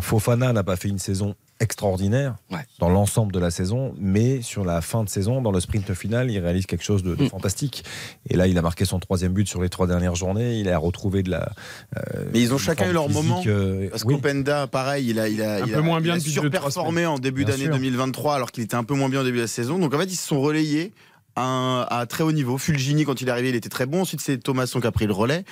Fofana 0.00 0.52
n'a 0.52 0.62
pas 0.62 0.76
fait 0.76 0.88
une 0.88 1.00
saison 1.00 1.34
extraordinaire 1.60 2.34
Ouais. 2.50 2.58
dans 2.78 2.88
l'ensemble 2.88 3.32
de 3.32 3.38
la 3.38 3.50
saison, 3.50 3.94
mais 3.98 4.42
sur 4.42 4.64
la 4.64 4.80
fin 4.80 5.04
de 5.04 5.08
saison, 5.08 5.40
dans 5.40 5.50
le 5.52 5.60
sprint 5.60 5.94
final, 5.94 6.30
il 6.30 6.38
réalise 6.38 6.66
quelque 6.66 6.84
chose 6.84 7.02
de, 7.02 7.14
de 7.14 7.24
Mm. 7.24 7.28
fantastique. 7.30 7.84
Et 8.28 8.36
là, 8.36 8.46
il 8.46 8.58
a 8.58 8.62
marqué 8.62 8.84
son 8.84 8.98
troisième 8.98 9.32
but 9.32 9.48
sur 9.48 9.62
les 9.62 9.68
trois 9.68 9.86
dernières 9.86 10.14
journées. 10.14 10.58
Il 10.58 10.68
a 10.68 10.76
retrouvé 10.78 11.22
de 11.22 11.30
la. 11.30 11.52
euh, 11.96 12.24
Mais 12.32 12.40
ils 12.40 12.52
ont 12.52 12.58
chacun 12.58 12.90
eu 12.90 12.92
leur 12.92 13.06
physique, 13.06 13.22
moment. 13.24 13.42
euh, 13.46 13.88
Parce 13.90 14.02
oui. 14.04 14.14
qu'Openda, 14.14 14.66
pareil, 14.66 15.08
il 15.10 15.18
a, 15.18 15.28
il 15.28 15.42
a, 15.42 15.62
Un 15.62 15.66
il 15.66 15.72
peu 15.72 15.78
a- 15.78 15.82
moins 15.82 16.00
il 16.00 16.02
bien 16.04 16.14
a 16.14 16.18
deux, 16.18 16.22
trois 16.30 16.42
surperformé 16.42 17.06
en 17.06 17.18
début 17.18 17.44
d'année 17.44 17.64
sûr. 17.64 17.72
2023 17.74 18.34
alors 18.34 18.50
qu'il 18.52 18.62
était 18.64 18.74
un 18.76 18.84
peu 18.84 18.94
moins 18.94 19.08
bien 19.08 19.20
au 19.20 19.24
début 19.24 19.38
de 19.38 19.42
la 19.42 19.48
saison. 19.48 19.78
Donc 19.78 19.94
en 19.94 19.98
fait, 19.98 20.04
ils 20.12 20.16
se 20.16 20.26
sont 20.26 20.40
relayés 20.40 20.92
à, 21.36 21.86
à 21.90 22.06
très 22.06 22.22
haut 22.22 22.30
niveau. 22.32 22.58
Fulgini, 22.58 23.04
quand 23.04 23.20
il 23.20 23.26
est 23.28 23.30
arrivé, 23.30 23.48
il 23.48 23.54
était 23.56 23.68
très 23.68 23.86
bon. 23.86 24.02
Ensuite, 24.02 24.20
c'est 24.20 24.38
Thomasson 24.38 24.80
qui 24.80 24.86
a 24.86 24.92
pris 24.92 25.06
le 25.06 25.12
relais. 25.12 25.44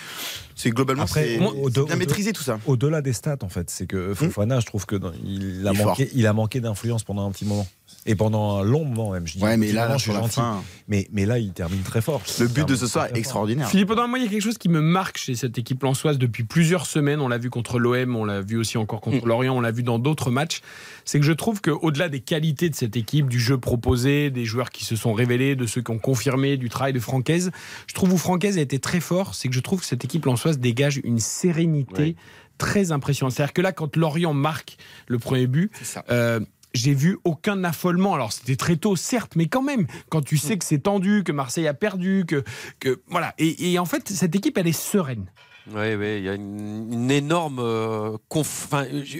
C'est 0.54 0.70
globalement, 0.70 1.02
Après, 1.04 1.38
c'est 1.38 1.84
bien 1.84 1.96
maîtrisé 1.96 2.32
tout 2.32 2.42
ça. 2.42 2.58
Au-delà 2.66 3.00
des 3.02 3.12
stats, 3.12 3.38
en 3.42 3.48
fait, 3.48 3.70
c'est 3.70 3.86
que 3.86 4.14
Fofana, 4.14 4.60
je 4.60 4.66
trouve 4.66 4.86
que 4.86 4.96
dans- 4.96 5.12
il 5.24 5.66
a 5.66 5.72
Il 5.72 5.78
manqué, 5.84 6.10
il 6.14 6.26
a 6.26 6.32
manqué 6.32 6.60
d'influence 6.60 7.04
pendant 7.04 7.26
un 7.26 7.30
petit 7.32 7.44
moment. 7.44 7.66
Et 8.06 8.14
pendant 8.14 8.56
un 8.56 8.62
long 8.62 8.84
moment 8.84 9.12
même. 9.12 9.26
Je 9.28 9.34
dis 9.36 9.44
Ouais, 9.44 9.56
mais 9.56 9.70
là, 9.70 9.82
moment, 9.82 9.92
là, 9.92 9.96
je 9.98 10.02
suis 10.02 10.12
gentil. 10.12 10.34
fin, 10.36 10.62
Mais, 10.88 11.06
mais 11.12 11.24
là, 11.26 11.38
il 11.38 11.52
termine 11.52 11.82
très 11.82 12.00
fort. 12.00 12.22
le 12.40 12.48
but 12.48 12.66
de 12.66 12.74
ce 12.74 12.86
soir 12.86 13.06
est 13.06 13.16
extraordinaire. 13.18 13.68
Philippe 13.68 13.90
Audin, 13.90 14.06
moi, 14.08 14.18
il 14.18 14.24
y 14.24 14.26
a 14.26 14.30
quelque 14.30 14.42
chose 14.42 14.58
qui 14.58 14.68
me 14.70 14.80
marque 14.80 15.18
chez 15.18 15.34
cette 15.36 15.56
équipe 15.58 15.82
lançoise 15.82 16.18
depuis 16.18 16.42
plusieurs 16.42 16.86
semaines. 16.86 17.20
On 17.20 17.28
l'a 17.28 17.38
vu 17.38 17.50
contre 17.50 17.78
l'OM, 17.78 18.16
on 18.16 18.24
l'a 18.24 18.40
vu 18.40 18.56
aussi 18.56 18.76
encore 18.78 19.00
contre 19.02 19.24
Mm. 19.24 19.28
Lorient, 19.28 19.56
on 19.56 19.60
l'a 19.60 19.70
vu 19.70 19.82
dans 19.82 19.98
d'autres 19.98 20.30
matchs. 20.30 20.62
C'est 21.04 21.20
que 21.20 21.26
je 21.26 21.32
trouve 21.32 21.60
qu'au-delà 21.60 22.08
des 22.08 22.20
qualités 22.20 22.70
de 22.70 22.74
cette 22.74 22.96
équipe, 22.96 23.28
du 23.28 23.38
jeu 23.38 23.58
proposé, 23.58 24.30
des 24.30 24.46
joueurs 24.46 24.70
qui 24.70 24.84
se 24.84 24.96
sont 24.96 25.12
révélés, 25.12 25.54
de 25.54 25.66
ceux 25.66 25.82
qui 25.82 25.90
ont 25.90 25.98
confirmé, 25.98 26.56
du 26.56 26.70
travail 26.70 26.92
de 26.94 27.00
Francaise, 27.00 27.50
je 27.86 27.94
trouve 27.94 28.12
où 28.14 28.18
Francaise 28.18 28.56
a 28.58 28.62
été 28.62 28.78
très 28.80 29.00
fort, 29.00 29.34
c'est 29.34 29.48
que 29.48 29.54
je 29.54 29.60
trouve 29.60 29.80
que 29.80 29.86
cette 29.86 30.04
équipe 30.04 30.24
lançoise 30.24 30.41
dégage 30.50 31.00
une 31.04 31.18
sérénité 31.18 32.02
Oui. 32.02 32.16
très 32.58 32.92
impressionnante. 32.92 33.32
C'est-à-dire 33.34 33.52
que 33.52 33.62
là, 33.62 33.72
quand 33.72 33.96
Lorient 33.96 34.34
marque 34.34 34.76
le 35.06 35.18
premier 35.18 35.46
but, 35.46 35.70
euh, 36.10 36.40
j'ai 36.74 36.94
vu 36.94 37.18
aucun 37.24 37.64
affolement. 37.64 38.14
Alors 38.14 38.32
c'était 38.32 38.56
très 38.56 38.76
tôt, 38.76 38.96
certes, 38.96 39.36
mais 39.36 39.46
quand 39.46 39.62
même, 39.62 39.86
quand 40.10 40.22
tu 40.22 40.36
sais 40.38 40.56
que 40.56 40.64
c'est 40.64 40.78
tendu, 40.78 41.22
que 41.24 41.32
Marseille 41.32 41.68
a 41.68 41.74
perdu, 41.74 42.24
que, 42.26 42.42
que 42.80 43.00
voilà. 43.08 43.34
Et, 43.38 43.72
et 43.72 43.78
en 43.78 43.84
fait, 43.84 44.08
cette 44.08 44.34
équipe, 44.34 44.56
elle 44.58 44.68
est 44.68 44.72
sereine. 44.72 45.26
Oui, 45.68 45.94
oui, 45.94 46.16
il 46.18 46.24
y 46.24 46.28
a 46.28 46.34
une, 46.34 46.92
une 46.92 47.10
énorme, 47.10 47.60
euh, 47.60 48.16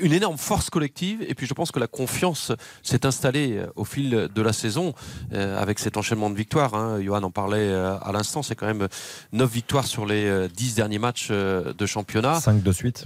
une 0.01 0.13
énorme 0.13 0.39
force 0.39 0.71
collective. 0.71 1.25
Et 1.29 1.35
puis 1.35 1.47
je 1.47 1.55
pense 1.55 1.71
que 1.71 1.79
la 1.79 1.87
confiance 1.87 2.53
s'est 2.83 3.07
installée 3.07 3.59
euh, 3.59 3.67
au 3.77 3.85
fil 3.85 4.29
de 4.35 4.43
la 4.43 4.53
saison 4.53 4.95
euh, 5.33 5.61
avec 5.61 5.79
cet 5.79 5.97
enchaînement 5.97 6.31
de 6.31 6.35
victoires. 6.35 6.75
Hein. 6.75 7.01
Johan 7.01 7.23
en 7.23 7.31
parlait 7.31 7.69
euh, 7.69 7.97
à 8.01 8.13
l'instant. 8.13 8.43
C'est 8.43 8.57
quand 8.57 8.67
même 8.67 8.89
9 9.33 9.51
victoires 9.51 9.87
sur 9.87 10.05
les 10.05 10.25
euh, 10.27 10.49
10 10.49 10.75
derniers 10.75 10.99
matchs 10.99 11.31
de 11.31 11.87
championnat. 11.87 12.41
5 12.41 12.63
de 12.63 12.73
suite. 12.73 13.05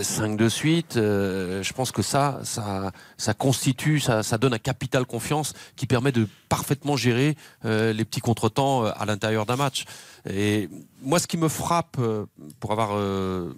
5 0.00 0.36
de 0.36 0.48
suite. 0.48 0.94
je 0.94 1.72
pense 1.72 1.92
que 1.92 2.02
ça, 2.02 2.40
ça, 2.42 2.90
ça 3.18 3.34
constitue, 3.34 4.00
ça, 4.00 4.22
ça 4.22 4.38
donne 4.38 4.54
un 4.54 4.58
capital 4.58 5.04
confiance 5.04 5.52
qui 5.76 5.86
permet 5.86 6.12
de 6.12 6.26
parfaitement 6.48 6.96
gérer 6.96 7.36
les 7.64 8.04
petits 8.04 8.20
contretemps 8.20 8.84
à 8.84 9.04
l'intérieur 9.06 9.46
d'un 9.46 9.56
match. 9.56 9.84
Et 10.28 10.68
moi, 11.02 11.18
ce 11.18 11.26
qui 11.26 11.36
me 11.36 11.48
frappe, 11.48 11.96
euh, 11.98 12.26
pour 12.60 12.72
avoir 12.72 12.90
euh, 12.92 13.52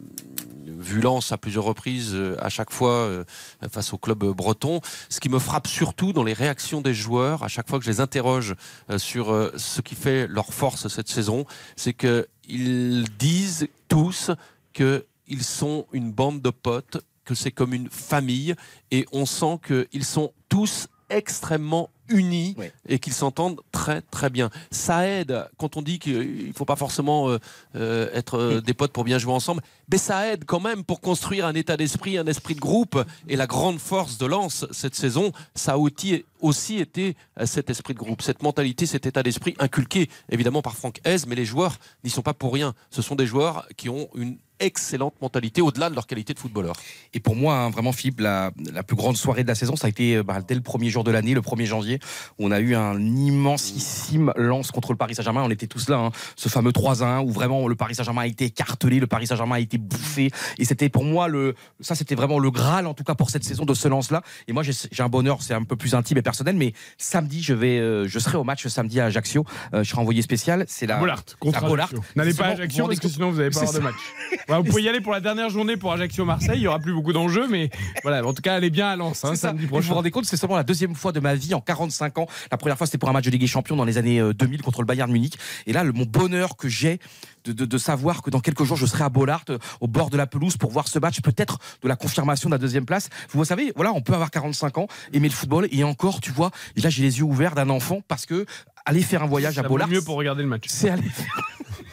vu 0.64 1.00
Lens 1.00 1.30
à 1.32 1.38
plusieurs 1.38 1.64
reprises, 1.64 2.12
euh, 2.14 2.36
à 2.40 2.48
chaque 2.48 2.70
fois 2.70 3.24
face 3.70 3.92
au 3.92 3.98
club 3.98 4.24
breton, 4.24 4.80
ce 5.08 5.20
qui 5.20 5.28
me 5.28 5.38
frappe 5.38 5.66
surtout 5.66 6.12
dans 6.12 6.24
les 6.24 6.32
réactions 6.32 6.80
des 6.80 6.94
joueurs, 6.94 7.42
à 7.42 7.48
chaque 7.48 7.68
fois 7.68 7.78
que 7.78 7.84
je 7.84 7.90
les 7.90 8.00
interroge 8.00 8.54
sur 8.98 9.50
ce 9.56 9.80
qui 9.80 9.94
fait 9.94 10.26
leur 10.26 10.52
force 10.52 10.88
cette 10.88 11.08
saison, 11.08 11.44
c'est 11.76 11.94
qu'ils 11.94 13.06
disent 13.18 13.68
tous 13.88 14.30
qu'ils 14.72 15.42
sont 15.42 15.86
une 15.92 16.12
bande 16.12 16.40
de 16.40 16.50
potes, 16.50 16.98
que 17.24 17.34
c'est 17.34 17.50
comme 17.50 17.74
une 17.74 17.88
famille, 17.88 18.54
et 18.90 19.06
on 19.12 19.26
sent 19.26 19.60
qu'ils 19.66 20.04
sont 20.04 20.32
tous 20.48 20.88
extrêmement 21.10 21.90
unis 22.08 22.56
et 22.88 22.98
qu'ils 22.98 23.12
s'entendent 23.12 23.60
très 23.72 24.02
très 24.02 24.30
bien. 24.30 24.50
Ça 24.70 25.06
aide 25.06 25.46
quand 25.58 25.76
on 25.76 25.82
dit 25.82 25.98
qu'il 25.98 26.48
ne 26.48 26.52
faut 26.52 26.64
pas 26.64 26.76
forcément 26.76 27.28
euh, 27.28 27.38
euh, 27.76 28.08
être 28.12 28.38
euh, 28.38 28.60
des 28.60 28.74
potes 28.74 28.92
pour 28.92 29.04
bien 29.04 29.18
jouer 29.18 29.32
ensemble. 29.32 29.62
mais 29.90 29.98
ça 29.98 30.32
aide 30.32 30.44
quand 30.44 30.60
même 30.60 30.84
pour 30.84 31.00
construire 31.00 31.46
un 31.46 31.54
état 31.54 31.76
d'esprit, 31.76 32.18
un 32.18 32.26
esprit 32.26 32.54
de 32.54 32.60
groupe. 32.60 33.02
Et 33.28 33.36
la 33.36 33.46
grande 33.46 33.78
force 33.78 34.18
de 34.18 34.26
Lens 34.26 34.66
cette 34.70 34.94
saison, 34.94 35.32
ça 35.54 35.72
a 35.74 35.76
aussi, 35.76 36.24
aussi 36.40 36.78
été 36.78 37.16
cet 37.44 37.70
esprit 37.70 37.94
de 37.94 37.98
groupe, 37.98 38.22
cette 38.22 38.42
mentalité, 38.42 38.86
cet 38.86 39.06
état 39.06 39.22
d'esprit 39.22 39.54
inculqué 39.58 40.08
évidemment 40.30 40.62
par 40.62 40.76
Franck 40.76 41.00
Hez, 41.04 41.26
mais 41.26 41.34
les 41.34 41.44
joueurs 41.44 41.78
n'y 42.02 42.10
sont 42.10 42.22
pas 42.22 42.34
pour 42.34 42.52
rien. 42.52 42.74
Ce 42.90 43.02
sont 43.02 43.14
des 43.14 43.26
joueurs 43.26 43.66
qui 43.76 43.88
ont 43.88 44.08
une 44.14 44.36
excellente 44.64 45.14
mentalité 45.20 45.62
au-delà 45.62 45.90
de 45.90 45.94
leur 45.94 46.06
qualité 46.06 46.34
de 46.34 46.38
footballeur. 46.38 46.74
Et 47.12 47.20
pour 47.20 47.36
moi, 47.36 47.56
hein, 47.56 47.70
vraiment, 47.70 47.92
Philippe, 47.92 48.20
la, 48.20 48.50
la, 48.72 48.82
plus 48.82 48.96
grande 48.96 49.16
soirée 49.16 49.42
de 49.42 49.48
la 49.48 49.54
saison, 49.54 49.76
ça 49.76 49.86
a 49.86 49.90
été 49.90 50.22
bah, 50.22 50.40
dès 50.46 50.54
le 50.54 50.60
premier 50.60 50.90
jour 50.90 51.04
de 51.04 51.10
l'année, 51.10 51.34
le 51.34 51.40
1er 51.40 51.64
janvier, 51.64 52.00
où 52.38 52.46
on 52.46 52.50
a 52.50 52.60
eu 52.60 52.74
un 52.74 52.98
immensissime 52.98 54.32
lance 54.36 54.70
contre 54.70 54.92
le 54.92 54.98
Paris 54.98 55.14
Saint-Germain. 55.14 55.42
On 55.44 55.50
était 55.50 55.66
tous 55.66 55.88
là, 55.88 55.98
hein, 55.98 56.10
ce 56.36 56.48
fameux 56.48 56.72
3-1, 56.72 57.24
où 57.24 57.30
vraiment 57.30 57.68
le 57.68 57.74
Paris 57.74 57.94
Saint-Germain 57.94 58.22
a 58.22 58.26
été 58.26 58.46
écartelé, 58.46 59.00
le 59.00 59.06
Paris 59.06 59.26
Saint-Germain 59.26 59.56
a 59.56 59.60
été 59.60 59.78
bouffé. 59.78 60.30
Et 60.58 60.64
c'était 60.64 60.88
pour 60.88 61.04
moi, 61.04 61.28
le, 61.28 61.54
ça 61.80 61.94
c'était 61.94 62.14
vraiment 62.14 62.38
le 62.38 62.50
Graal, 62.50 62.86
en 62.86 62.94
tout 62.94 63.04
cas 63.04 63.14
pour 63.14 63.30
cette 63.30 63.44
saison, 63.44 63.64
de 63.64 63.74
ce 63.74 63.88
lance-là. 63.88 64.22
Et 64.48 64.52
moi, 64.52 64.62
j'ai 64.62 65.02
un 65.02 65.08
bonheur, 65.08 65.42
c'est 65.42 65.54
un 65.54 65.64
peu 65.64 65.76
plus 65.76 65.94
intime 65.94 66.18
et 66.18 66.22
personnel, 66.22 66.56
mais 66.56 66.72
samedi, 66.98 67.42
je, 67.42 67.54
vais, 67.54 67.78
euh, 67.78 68.08
je 68.08 68.18
serai 68.18 68.36
au 68.36 68.44
match 68.44 68.66
samedi 68.66 69.00
à 69.00 69.06
Ajaccio. 69.06 69.44
Euh, 69.72 69.84
je 69.84 69.90
serai 69.90 70.00
envoyé 70.00 70.22
spécial. 70.22 70.64
C'est 70.68 70.86
la. 70.86 70.98
Bollard, 70.98 71.24
contre 71.38 71.64
Ajaccio. 71.64 72.00
N'allez 72.16 72.34
pas 72.34 72.46
à 72.46 72.48
Ajaccio 72.50 72.86
parce 72.86 73.00
que 73.00 73.08
sinon 73.08 73.30
vous 73.30 73.38
n'avez 73.38 73.50
pas 73.50 73.60
avoir 73.60 73.74
de 73.74 73.78
match. 73.80 73.94
Bah, 74.54 74.60
vous 74.60 74.70
pouvez 74.70 74.82
y 74.82 74.88
aller 74.88 75.00
pour 75.00 75.10
la 75.10 75.20
dernière 75.20 75.50
journée 75.50 75.76
pour 75.76 75.92
Ajaccio-Marseille. 75.92 76.58
Il 76.58 76.60
n'y 76.60 76.68
aura 76.68 76.78
plus 76.78 76.92
beaucoup 76.92 77.12
d'enjeux, 77.12 77.48
mais 77.48 77.70
voilà, 78.04 78.24
en 78.24 78.32
tout 78.32 78.40
cas, 78.40 78.54
allez 78.54 78.70
bien 78.70 78.86
à 78.86 78.94
Lens 78.94 79.24
hein, 79.24 79.34
samedi 79.34 79.66
prochain. 79.66 79.82
Vous 79.82 79.88
vous 79.88 79.94
rendez 79.94 80.12
compte, 80.12 80.26
c'est 80.26 80.36
seulement 80.36 80.54
la 80.54 80.62
deuxième 80.62 80.94
fois 80.94 81.10
de 81.10 81.18
ma 81.18 81.34
vie 81.34 81.54
en 81.54 81.60
45 81.60 82.18
ans. 82.18 82.28
La 82.52 82.56
première 82.56 82.78
fois, 82.78 82.86
c'était 82.86 82.98
pour 82.98 83.08
un 83.08 83.12
match 83.12 83.24
de 83.24 83.30
Ligue 83.30 83.40
des 83.40 83.48
Champions 83.48 83.74
dans 83.74 83.84
les 83.84 83.98
années 83.98 84.22
2000 84.32 84.62
contre 84.62 84.80
le 84.80 84.86
Bayern 84.86 85.10
Munich. 85.10 85.36
Et 85.66 85.72
là, 85.72 85.82
le, 85.82 85.92
mon 85.92 86.04
bonheur 86.04 86.56
que 86.56 86.68
j'ai 86.68 87.00
de, 87.44 87.52
de, 87.52 87.64
de, 87.64 87.78
savoir 87.78 88.22
que 88.22 88.30
dans 88.30 88.38
quelques 88.38 88.62
jours, 88.62 88.76
je 88.76 88.86
serai 88.86 89.02
à 89.02 89.08
Bollard, 89.08 89.44
au 89.80 89.88
bord 89.88 90.08
de 90.08 90.16
la 90.16 90.28
pelouse, 90.28 90.56
pour 90.56 90.70
voir 90.70 90.86
ce 90.86 91.00
match, 91.00 91.20
peut-être 91.20 91.58
de 91.82 91.88
la 91.88 91.96
confirmation 91.96 92.48
de 92.48 92.54
la 92.54 92.58
deuxième 92.58 92.86
place. 92.86 93.08
Vous 93.30 93.44
savez, 93.44 93.72
voilà, 93.74 93.92
on 93.92 94.02
peut 94.02 94.14
avoir 94.14 94.30
45 94.30 94.78
ans, 94.78 94.86
aimer 95.12 95.28
le 95.28 95.34
football, 95.34 95.66
et 95.72 95.82
encore, 95.82 96.20
tu 96.20 96.30
vois, 96.30 96.52
là, 96.76 96.90
j'ai 96.90 97.02
les 97.02 97.18
yeux 97.18 97.24
ouverts 97.24 97.56
d'un 97.56 97.70
enfant 97.70 98.02
parce 98.06 98.24
que 98.24 98.46
aller 98.86 99.02
faire 99.02 99.22
un 99.22 99.26
voyage 99.26 99.54
Ça 99.54 99.62
à 99.62 99.68
Bollard. 99.68 99.88
mieux 99.88 100.02
pour 100.02 100.16
regarder 100.16 100.42
le 100.42 100.48
match. 100.48 100.64
C'est 100.68 100.90
aller 100.90 101.10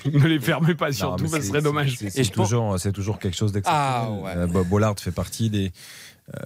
ne 0.11 0.27
les 0.27 0.39
fermez 0.39 0.75
pas 0.75 0.91
surtout, 0.91 1.27
ça 1.27 1.41
serait 1.41 1.61
dommage. 1.61 1.97
C'est 1.97 2.31
toujours, 2.31 2.77
toujours 2.93 3.19
quelque 3.19 3.37
chose 3.37 3.51
d'exceptionnel. 3.51 4.07
Ah, 4.07 4.11
ouais. 4.11 4.35
euh, 4.35 4.63
Bollard 4.63 4.95
fait 4.99 5.11
partie 5.11 5.49
des, 5.49 5.71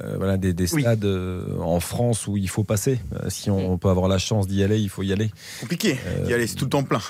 euh, 0.02 0.16
voilà, 0.18 0.38
des, 0.38 0.54
des 0.54 0.68
stades 0.68 1.06
euh, 1.06 1.60
en 1.60 1.80
France 1.80 2.28
où 2.28 2.38
il 2.38 2.50
faut 2.50 2.64
passer. 2.64 3.00
Euh, 3.14 3.30
si 3.30 3.50
on, 3.50 3.74
on, 3.74 3.78
peut 3.78 3.90
avoir 3.90 4.08
la 4.08 4.18
chance 4.18 4.48
d'y 4.48 4.64
aller, 4.64 4.80
il 4.80 4.90
faut 4.90 5.04
y 5.04 5.14
aller. 5.14 5.30
Compliqué 5.60 5.98
d'y 6.26 6.34
aller, 6.34 6.48
c'est 6.48 6.56
tout 6.56 6.66
le 6.66 6.70
temps 6.72 6.84
plein. 6.84 7.02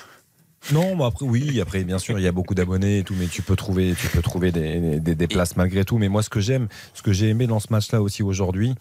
Non, 0.71 0.95
bah 0.95 1.05
après 1.05 1.25
oui, 1.25 1.62
après 1.62 1.84
bien 1.84 1.99
sûr 1.99 2.17
il 2.17 2.23
y 2.23 2.27
a 2.27 2.31
beaucoup 2.31 2.55
d'abonnés 2.55 2.99
et 2.99 3.03
tout, 3.03 3.13
mais 3.19 3.27
tu 3.27 3.43
peux 3.43 3.55
trouver, 3.55 3.93
tu 3.93 4.08
peux 4.08 4.23
trouver 4.23 4.51
des, 4.51 4.99
des, 4.99 5.13
des 5.13 5.27
places 5.27 5.55
malgré 5.58 5.86
tout. 5.86 5.99
Mais 5.99 6.10
moi 6.10 6.23
ce 6.23 6.29
que 6.29 6.39
j'aime, 6.39 6.67
ce 6.95 7.03
que 7.03 7.13
j'ai 7.13 7.29
aimé 7.29 7.45
dans 7.45 7.60
ce 7.60 7.67
match-là 7.69 8.01
aussi 8.01 8.23
aujourd'hui 8.23 8.73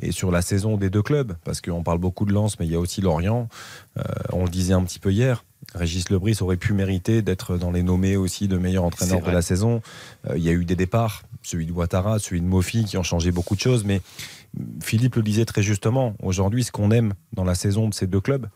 et 0.00 0.12
sur 0.12 0.30
la 0.30 0.42
saison 0.42 0.76
des 0.76 0.90
deux 0.90 1.02
clubs, 1.02 1.34
parce 1.44 1.62
qu'on 1.62 1.82
parle 1.82 1.98
beaucoup 1.98 2.26
de 2.26 2.32
Lens, 2.32 2.58
mais 2.60 2.66
il 2.66 2.72
y 2.72 2.74
a 2.74 2.78
aussi 2.78 3.00
Lorient. 3.00 3.48
Euh, 3.96 4.02
on 4.32 4.44
le 4.44 4.50
disait 4.50 4.74
un 4.74 4.84
petit 4.84 4.98
peu 4.98 5.12
hier. 5.12 5.44
Régis 5.74 6.10
Lebris 6.10 6.38
aurait 6.40 6.56
pu 6.56 6.72
mériter 6.72 7.22
d'être 7.22 7.56
dans 7.56 7.70
les 7.70 7.82
nommés 7.82 8.16
aussi 8.16 8.48
de 8.48 8.58
meilleurs 8.58 8.84
entraîneurs 8.84 9.22
de 9.22 9.30
la 9.30 9.42
saison. 9.42 9.82
Euh, 10.28 10.36
il 10.36 10.42
y 10.42 10.48
a 10.48 10.52
eu 10.52 10.64
des 10.64 10.76
départs, 10.76 11.22
celui 11.42 11.66
de 11.66 11.72
Ouattara, 11.72 12.18
celui 12.18 12.40
de 12.40 12.46
Mofi, 12.46 12.84
qui 12.84 12.96
ont 12.96 13.02
changé 13.02 13.30
beaucoup 13.32 13.54
de 13.54 13.60
choses, 13.60 13.84
mais 13.84 14.00
Philippe 14.82 15.16
le 15.16 15.22
disait 15.22 15.44
très 15.44 15.62
justement. 15.62 16.14
Aujourd'hui, 16.22 16.64
ce 16.64 16.72
qu'on 16.72 16.90
aime 16.90 17.14
dans 17.32 17.44
la 17.44 17.54
saison 17.54 17.88
de 17.88 17.94
ces 17.94 18.06
deux 18.06 18.20
clubs, 18.20 18.48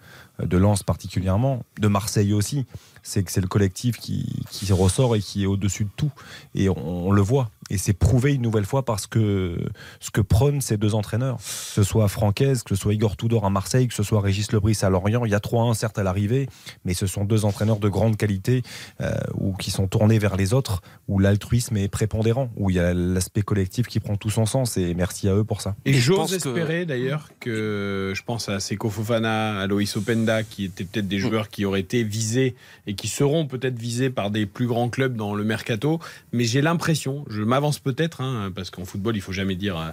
de 0.42 0.56
Lens 0.56 0.82
particulièrement, 0.82 1.62
de 1.78 1.88
Marseille 1.88 2.32
aussi, 2.32 2.66
c'est 3.04 3.22
que 3.22 3.30
c'est 3.30 3.42
le 3.42 3.46
collectif 3.46 3.98
qui, 3.98 4.42
qui, 4.50 4.72
ressort 4.72 5.14
et 5.14 5.20
qui 5.20 5.44
est 5.44 5.46
au-dessus 5.46 5.84
de 5.84 5.90
tout. 5.94 6.10
Et 6.54 6.68
on, 6.68 7.06
on 7.08 7.12
le 7.12 7.22
voit. 7.22 7.50
Et 7.70 7.78
c'est 7.78 7.92
prouvé 7.92 8.34
une 8.34 8.42
nouvelle 8.42 8.64
fois 8.64 8.84
parce 8.84 9.06
que 9.06 9.56
ce 10.00 10.10
que 10.10 10.20
prônent 10.20 10.60
ces 10.60 10.76
deux 10.76 10.94
entraîneurs, 10.94 11.36
que 11.36 11.42
ce 11.44 11.82
soit 11.82 12.08
Francaise, 12.08 12.62
que 12.62 12.74
ce 12.74 12.80
soit 12.80 12.94
Igor 12.94 13.16
Tudor 13.16 13.44
à 13.44 13.50
Marseille, 13.50 13.88
que 13.88 13.94
ce 13.94 14.02
soit 14.02 14.20
Régis 14.20 14.52
Lebris 14.52 14.78
à 14.82 14.90
Lorient, 14.90 15.24
il 15.24 15.32
y 15.32 15.34
a 15.34 15.38
3-1 15.38 15.74
certes 15.74 15.98
à 15.98 16.02
l'arrivée, 16.02 16.48
mais 16.84 16.94
ce 16.94 17.06
sont 17.06 17.24
deux 17.24 17.44
entraîneurs 17.44 17.78
de 17.78 17.88
grande 17.88 18.16
qualité 18.16 18.62
euh, 19.00 19.14
ou 19.34 19.54
qui 19.54 19.70
sont 19.70 19.86
tournés 19.86 20.18
vers 20.18 20.36
les 20.36 20.52
autres, 20.52 20.82
où 21.08 21.18
l'altruisme 21.18 21.76
est 21.76 21.88
prépondérant, 21.88 22.50
où 22.56 22.70
il 22.70 22.76
y 22.76 22.80
a 22.80 22.92
l'aspect 22.92 23.42
collectif 23.42 23.86
qui 23.86 24.00
prend 24.00 24.16
tout 24.16 24.30
son 24.30 24.46
sens. 24.46 24.76
Et 24.76 24.94
merci 24.94 25.28
à 25.28 25.34
eux 25.34 25.44
pour 25.44 25.60
ça. 25.60 25.74
Et, 25.84 25.90
et 25.90 25.94
j'ose 25.94 26.34
espérer 26.34 26.82
que... 26.82 26.88
d'ailleurs 26.88 27.30
que 27.40 28.12
je 28.14 28.22
pense 28.22 28.48
à 28.48 28.60
Seko 28.60 28.90
Fofana, 28.90 29.60
à 29.60 29.66
Loïs 29.66 29.96
Openda, 29.96 30.42
qui 30.42 30.64
étaient 30.64 30.84
peut-être 30.84 31.08
des 31.08 31.18
joueurs 31.18 31.48
qui 31.48 31.64
auraient 31.64 31.80
été 31.80 32.02
visés 32.02 32.54
et 32.86 32.93
qui 32.94 33.08
seront 33.08 33.46
peut-être 33.46 33.78
visés 33.78 34.10
par 34.10 34.30
des 34.30 34.46
plus 34.46 34.66
grands 34.66 34.88
clubs 34.88 35.16
dans 35.16 35.34
le 35.34 35.44
mercato. 35.44 36.00
Mais 36.32 36.44
j'ai 36.44 36.62
l'impression, 36.62 37.24
je 37.28 37.42
m'avance 37.42 37.78
peut-être, 37.78 38.20
hein, 38.20 38.52
parce 38.54 38.70
qu'en 38.70 38.84
football, 38.84 39.16
il 39.16 39.20
faut 39.20 39.32
jamais 39.32 39.54
dire. 39.54 39.78
Euh, 39.78 39.90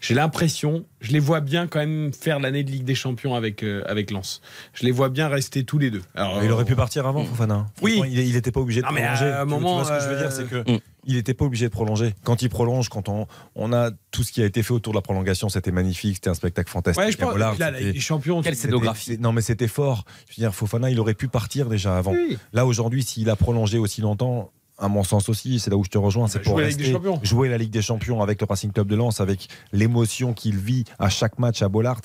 j'ai 0.00 0.14
l'impression, 0.14 0.84
je 1.00 1.12
les 1.12 1.18
vois 1.18 1.40
bien 1.40 1.66
quand 1.66 1.80
même 1.80 2.12
faire 2.12 2.40
l'année 2.40 2.64
de 2.64 2.70
Ligue 2.70 2.84
des 2.84 2.94
Champions 2.94 3.34
avec, 3.34 3.62
euh, 3.62 3.82
avec 3.86 4.10
Lens. 4.10 4.40
Je 4.72 4.84
les 4.84 4.92
vois 4.92 5.08
bien 5.08 5.28
rester 5.28 5.64
tous 5.64 5.78
les 5.78 5.90
deux. 5.90 6.02
Alors, 6.14 6.42
il 6.42 6.50
aurait 6.50 6.64
pu 6.64 6.76
partir 6.76 7.06
avant, 7.06 7.24
Fofana. 7.24 7.66
Oui. 7.82 8.00
Il 8.06 8.32
n'était 8.32 8.52
pas 8.52 8.60
obligé 8.60 8.80
de 8.80 8.86
non, 8.86 8.92
prolonger. 8.92 9.24
Mais 9.24 9.30
à 9.30 9.42
un 9.42 9.44
moment, 9.44 9.80
tu 9.80 9.86
vois 9.86 10.00
ce 10.00 10.04
que 10.04 10.10
je 10.10 10.14
veux 10.14 10.20
dire, 10.20 10.32
c'est 10.32 10.48
que. 10.48 10.80
Il 11.06 11.16
n'était 11.16 11.34
pas 11.34 11.44
obligé 11.44 11.66
de 11.66 11.72
prolonger. 11.72 12.14
Quand 12.24 12.42
il 12.42 12.48
prolonge, 12.48 12.88
quand 12.88 13.08
on, 13.08 13.26
on 13.54 13.72
a 13.72 13.90
tout 14.10 14.22
ce 14.22 14.32
qui 14.32 14.42
a 14.42 14.46
été 14.46 14.62
fait 14.62 14.72
autour 14.72 14.92
de 14.92 14.98
la 14.98 15.02
prolongation, 15.02 15.48
c'était 15.48 15.72
magnifique, 15.72 16.16
c'était 16.16 16.30
un 16.30 16.34
spectacle 16.34 16.70
fantastique. 16.70 17.04
Ouais, 17.04 17.12
je 17.12 17.18
pense, 17.18 17.36
là, 17.36 17.70
les 17.70 18.00
champions, 18.00 18.42
quelle 18.42 18.56
scénographie. 18.56 19.18
Non, 19.18 19.32
mais 19.32 19.42
c'était 19.42 19.68
fort. 19.68 20.04
Je 20.28 20.34
veux 20.34 20.46
dire, 20.46 20.54
Fofana, 20.54 20.90
il 20.90 21.00
aurait 21.00 21.14
pu 21.14 21.28
partir 21.28 21.68
déjà 21.68 21.96
avant. 21.96 22.12
Oui. 22.12 22.38
Là, 22.52 22.66
aujourd'hui, 22.66 23.02
s'il 23.02 23.28
a 23.30 23.36
prolongé 23.36 23.78
aussi 23.78 24.00
longtemps, 24.00 24.50
à 24.78 24.88
mon 24.88 25.04
sens 25.04 25.28
aussi, 25.28 25.60
c'est 25.60 25.70
là 25.70 25.76
où 25.76 25.84
je 25.84 25.90
te 25.90 25.98
rejoins, 25.98 26.26
c'est 26.28 26.40
pour 26.40 26.54
jouer 26.54 26.64
rester, 26.64 26.82
la 26.82 26.88
Ligue 26.88 26.92
des 26.92 27.08
Champions. 27.08 27.20
jouer 27.22 27.48
la 27.48 27.58
Ligue 27.58 27.70
des 27.70 27.82
Champions 27.82 28.22
avec 28.22 28.40
le 28.40 28.46
Racing 28.48 28.72
Club 28.72 28.88
de 28.88 28.96
Lens, 28.96 29.20
avec 29.20 29.48
l'émotion 29.72 30.32
qu'il 30.32 30.58
vit 30.58 30.84
à 30.98 31.08
chaque 31.08 31.38
match 31.38 31.62
à 31.62 31.68
Bollard. 31.68 32.00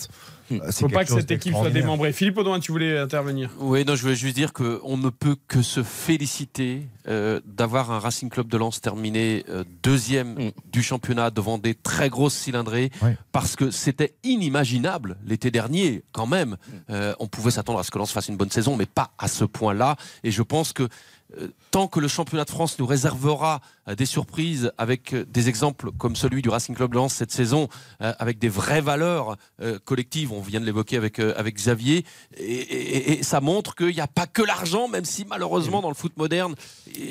Il 0.51 0.57
ne 0.57 0.71
faut 0.71 0.89
pas 0.89 1.05
que 1.05 1.11
cette 1.11 1.31
équipe 1.31 1.53
soit 1.53 1.69
démembrée. 1.69 2.11
Philippe 2.11 2.37
Audouin, 2.37 2.59
tu 2.59 2.71
voulais 2.71 2.97
intervenir 2.97 3.51
Oui, 3.59 3.85
non, 3.85 3.95
je 3.95 4.01
voulais 4.01 4.15
juste 4.15 4.35
dire 4.35 4.53
qu'on 4.53 4.97
ne 4.97 5.09
peut 5.09 5.35
que 5.47 5.61
se 5.61 5.83
féliciter 5.83 6.87
euh, 7.07 7.39
d'avoir 7.45 7.91
un 7.91 7.99
Racing 7.99 8.29
Club 8.29 8.47
de 8.47 8.57
Lens 8.57 8.81
terminé 8.81 9.45
euh, 9.49 9.63
deuxième 9.83 10.33
mm. 10.33 10.51
du 10.71 10.81
championnat 10.81 11.29
devant 11.29 11.57
des 11.57 11.75
très 11.75 12.09
grosses 12.09 12.35
cylindrées, 12.35 12.89
parce 13.31 13.55
que 13.55 13.69
c'était 13.71 14.15
inimaginable 14.23 15.17
l'été 15.25 15.51
dernier, 15.51 16.03
quand 16.11 16.27
même. 16.27 16.57
Euh, 16.89 17.13
on 17.19 17.27
pouvait 17.27 17.51
s'attendre 17.51 17.79
à 17.79 17.83
ce 17.83 17.91
que 17.91 17.99
Lens 17.99 18.11
fasse 18.11 18.27
une 18.27 18.37
bonne 18.37 18.51
saison, 18.51 18.75
mais 18.75 18.87
pas 18.87 19.11
à 19.17 19.27
ce 19.27 19.45
point-là. 19.45 19.97
Et 20.23 20.31
je 20.31 20.41
pense 20.41 20.73
que 20.73 20.87
tant 21.71 21.87
que 21.87 21.99
le 21.99 22.07
championnat 22.07 22.45
de 22.45 22.49
France 22.49 22.79
nous 22.79 22.85
réservera 22.85 23.61
des 23.97 24.05
surprises 24.05 24.71
avec 24.77 25.13
des 25.13 25.49
exemples 25.49 25.91
comme 25.97 26.15
celui 26.15 26.41
du 26.41 26.49
Racing 26.49 26.75
Club 26.75 26.93
Lens 26.93 27.13
cette 27.13 27.31
saison, 27.31 27.67
avec 27.99 28.39
des 28.39 28.49
vraies 28.49 28.81
valeurs 28.81 29.37
collectives, 29.85 30.31
on 30.31 30.41
vient 30.41 30.59
de 30.59 30.65
l'évoquer 30.65 30.97
avec, 30.97 31.19
avec 31.19 31.55
Xavier, 31.55 32.05
et, 32.37 32.43
et, 32.43 33.19
et 33.19 33.23
ça 33.23 33.41
montre 33.41 33.75
qu'il 33.75 33.93
n'y 33.93 34.01
a 34.01 34.07
pas 34.07 34.27
que 34.27 34.41
l'argent, 34.41 34.87
même 34.87 35.05
si 35.05 35.25
malheureusement 35.25 35.81
dans 35.81 35.89
le 35.89 35.95
foot 35.95 36.17
moderne, 36.17 36.55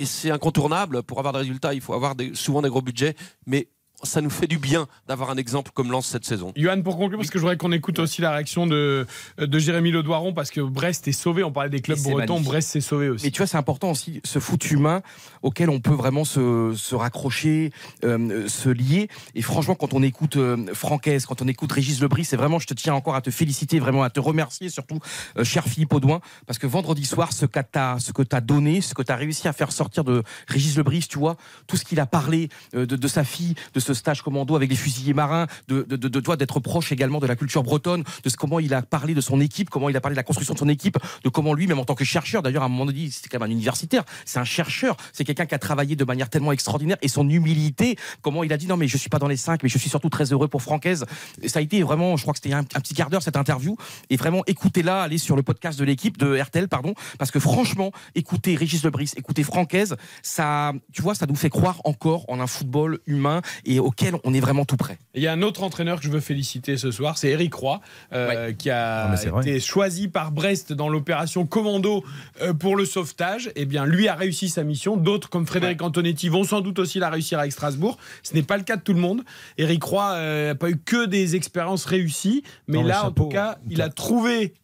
c'est 0.05 0.31
incontournable, 0.31 1.03
pour 1.03 1.19
avoir 1.19 1.33
des 1.33 1.41
résultats, 1.41 1.75
il 1.75 1.81
faut 1.81 1.95
avoir 1.95 2.15
des, 2.15 2.35
souvent 2.35 2.63
des 2.63 2.69
gros 2.69 2.83
budgets, 2.83 3.15
mais 3.47 3.69
ça 4.03 4.21
nous 4.21 4.31
fait 4.31 4.47
du 4.47 4.59
bien 4.59 4.87
d'avoir 5.07 5.31
un 5.31 5.37
exemple 5.37 5.71
comme 5.75 5.91
Lens 5.91 6.07
cette 6.07 6.25
saison. 6.25 6.53
Johan, 6.57 6.83
pour 6.83 6.97
conclure, 6.97 7.19
parce 7.19 7.31
que 7.31 7.39
je 7.39 7.43
voudrais 7.43 7.57
qu'on 7.57 7.73
écoute 7.73 7.99
aussi 7.99 8.21
la 8.21 8.31
réaction 8.31 8.67
de, 8.67 9.07
de 9.39 9.59
Jérémy 9.59 9.91
Ledoiron, 9.91 10.33
parce 10.33 10.51
que 10.51 10.61
Brest 10.61 11.09
est 11.09 11.13
sauvé. 11.13 11.43
On 11.43 11.53
parlait 11.53 11.71
des 11.71 11.81
clubs 11.81 11.99
bretons, 11.99 12.35
magnifique. 12.35 12.49
Brest 12.49 12.69
s'est 12.71 12.81
sauvé 12.81 13.09
aussi. 13.09 13.27
Et 13.27 13.31
tu 13.31 13.39
vois, 13.39 13.47
c'est 13.47 13.57
important 13.57 13.91
aussi, 13.91 14.21
ce 14.25 14.39
foot 14.39 14.71
humain 14.71 15.03
auquel 15.43 15.71
on 15.71 15.81
peut 15.81 15.95
vraiment 15.95 16.25
se, 16.25 16.75
se 16.77 16.95
raccrocher, 16.95 17.73
euh, 18.05 18.49
se 18.49 18.69
lier. 18.69 19.09
Et 19.35 19.43
franchement, 19.43 19.75
quand 19.75 19.95
on 19.95 20.03
écoute 20.03 20.37
euh, 20.37 20.73
Francaise, 20.75 21.27
quand 21.27 21.43
on 21.43 21.49
écoute 21.49 21.73
Régis 21.73 22.01
Lebris, 22.01 22.25
c'est 22.25 22.37
vraiment, 22.37 22.59
je 22.59 22.67
te 22.67 22.75
tiens 22.75 22.95
encore 22.95 23.15
à 23.15 23.21
te 23.21 23.31
féliciter, 23.31 23.79
vraiment 23.79 24.03
à 24.03 24.11
te 24.11 24.21
remercier, 24.21 24.69
surtout, 24.69 25.01
euh, 25.37 25.45
cher 25.45 25.65
Philippe 25.65 25.93
Audouin, 25.93 26.21
parce 26.47 26.59
que 26.59 26.67
vendredi 26.67 27.05
soir, 27.05 27.33
ce, 27.33 27.47
ce 27.47 28.13
que 28.13 28.23
tu 28.23 28.37
as 28.37 28.41
donné, 28.41 28.81
ce 28.81 28.95
que 28.95 29.03
tu 29.03 29.13
as 29.13 29.17
réussi 29.17 29.49
à 29.49 29.53
faire 29.53 29.73
sortir 29.73 30.05
de 30.05 30.23
Régis 30.47 30.77
Lebris, 30.77 31.07
tu 31.09 31.19
vois, 31.19 31.37
tout 31.67 31.77
ce 31.77 31.85
qu'il 31.85 32.01
a 32.01 32.07
parlé 32.07 32.49
de, 32.73 32.85
de 32.85 33.09
sa 33.09 33.25
fille, 33.25 33.55
de 33.75 33.81
stage 33.95 34.23
commando 34.23 34.57
avec 34.57 34.71
les 34.71 34.77
fusiliers 34.77 35.15
marins, 35.15 35.47
de, 35.69 35.83
de, 35.83 35.97
de, 35.97 36.37
d'être 36.37 36.61
proche 36.61 36.93
également 36.93 37.21
de 37.21 37.27
la 37.27 37.37
culture 37.37 37.63
bretonne, 37.63 38.05
de 38.23 38.29
ce, 38.29 38.37
comment 38.37 38.61
il 38.61 38.75
a 38.75 38.83
parlé 38.83 39.15
de 39.15 39.21
son 39.21 39.41
équipe, 39.41 39.71
comment 39.71 39.89
il 39.89 39.97
a 39.97 40.01
parlé 40.01 40.15
de 40.15 40.19
la 40.19 40.23
construction 40.23 40.55
de 40.55 40.59
son 40.59 40.69
équipe, 40.69 40.99
de 41.25 41.29
comment 41.29 41.55
lui, 41.55 41.67
même 41.67 41.79
en 41.79 41.85
tant 41.85 41.95
que 41.95 42.05
chercheur, 42.05 42.43
d'ailleurs 42.43 42.63
à 42.63 42.67
un 42.67 42.69
moment 42.69 42.87
donné, 42.87 43.11
c'était 43.11 43.29
quand 43.29 43.39
même 43.41 43.51
un 43.51 43.53
universitaire, 43.53 44.05
c'est 44.25 44.39
un 44.39 44.45
chercheur, 44.45 44.97
c'est 45.13 45.25
quelqu'un 45.25 45.47
qui 45.47 45.55
a 45.55 45.59
travaillé 45.59 45.97
de 45.97 46.05
manière 46.05 46.31
tellement 46.31 46.53
extraordinaire 46.53 46.97
et 47.03 47.09
son 47.09 47.29
humilité, 47.29 47.97
comment 48.23 48.45
il 48.45 48.53
a 48.53 48.57
dit 48.57 48.67
non 48.67 48.77
mais 48.77 48.89
je 48.89 48.97
suis 48.97 49.11
pas 49.11 49.19
dans 49.19 49.29
les 49.29 49.37
cinq, 49.37 49.63
mais 49.63 49.69
je 49.69 49.79
suis 49.79 49.91
surtout 49.91 50.09
très 50.09 50.33
heureux 50.33 50.49
pour 50.49 50.63
Francaise. 50.63 51.05
Ça 51.47 51.59
a 51.59 51.63
été 51.63 51.83
vraiment, 51.83 52.17
je 52.17 52.23
crois 52.23 52.33
que 52.35 52.41
c'était 52.43 52.55
un, 52.55 52.61
un, 52.61 52.81
petit 52.81 52.95
quart 52.95 53.11
d'heure 53.11 53.23
cette 53.23 53.37
interview, 53.37 53.77
et 54.11 54.17
vraiment 54.17 54.43
écoutez-la, 54.47 55.03
allez 55.03 55.19
sur 55.19 55.37
le 55.37 55.43
podcast 55.43 55.79
de 55.79 55.85
l'équipe 55.85 56.19
de 56.19 56.39
RTL, 56.39 56.69
pardon, 56.69 56.95
parce 57.19 57.31
que 57.31 57.41
franchement, 57.41 57.93
écoutez 58.15 58.55
Régis 58.55 58.83
Lebris, 58.85 59.13
écoutez 59.17 59.43
Francaise, 59.43 59.97
ça, 60.23 60.73
tu 60.93 61.03
vois, 61.03 61.15
ça 61.15 61.27
nous 61.27 61.35
fait 61.35 61.51
croire 61.51 61.81
encore 61.85 62.25
en 62.29 62.41
un 62.41 62.47
football 62.47 62.99
humain 63.07 63.43
et 63.65 63.78
et 63.79 63.81
auquel 63.81 64.15
on 64.25 64.35
est 64.35 64.41
vraiment 64.41 64.65
tout 64.65 64.77
près. 64.77 64.99
Il 65.15 65.23
y 65.23 65.29
a 65.29 65.33
un 65.33 65.43
autre 65.43 65.63
entraîneur 65.63 66.01
que 66.01 66.05
je 66.05 66.11
veux 66.11 66.21
féliciter 66.21 66.77
ce 66.77 66.91
soir, 66.91 67.17
c'est 67.17 67.29
Eric 67.29 67.55
Roy, 67.55 67.81
euh, 68.13 68.53
qui 68.53 68.71
a 68.71 69.15
été 69.41 69.61
choisi 69.61 70.09
par 70.09 70.33
Brest 70.33 70.73
dans 70.73 70.89
l'opération 70.89 71.47
Commando 71.47 72.05
euh, 72.43 72.53
pour 72.53 72.77
le 72.77 72.85
sauvetage. 72.85 73.51
Eh 73.55 73.65
bien, 73.65 73.87
lui 73.87 74.09
a 74.09 74.15
réussi 74.15 74.49
sa 74.49 74.65
mission. 74.65 74.97
D'autres, 74.97 75.31
comme 75.31 75.47
Frédéric 75.47 75.81
Antonetti, 75.81 76.29
vont 76.29 76.45
sans 76.45 76.61
doute 76.61 76.79
aussi 76.81 76.99
la 76.99 77.09
réussir 77.09 77.39
avec 77.39 77.53
Strasbourg. 77.53 77.99
Ce 78.23 78.35
n'est 78.35 78.43
pas 78.43 78.57
le 78.57 78.65
cas 78.65 78.77
de 78.77 78.83
tout 78.83 78.95
le 78.95 79.01
monde. 79.01 79.23
Eric 79.57 79.83
Roy 79.85 80.21
n'a 80.47 80.55
pas 80.57 80.71
eu 80.71 80.79
que 80.79 81.07
des 81.07 81.37
expériences 81.37 81.85
réussies, 81.85 82.43
mais 82.67 82.83
là, 82.83 83.07
en 83.07 83.13
tout 83.13 83.29
cas, 83.29 83.59
il 83.71 83.81
a 83.81 83.89
trouvé 83.89 84.55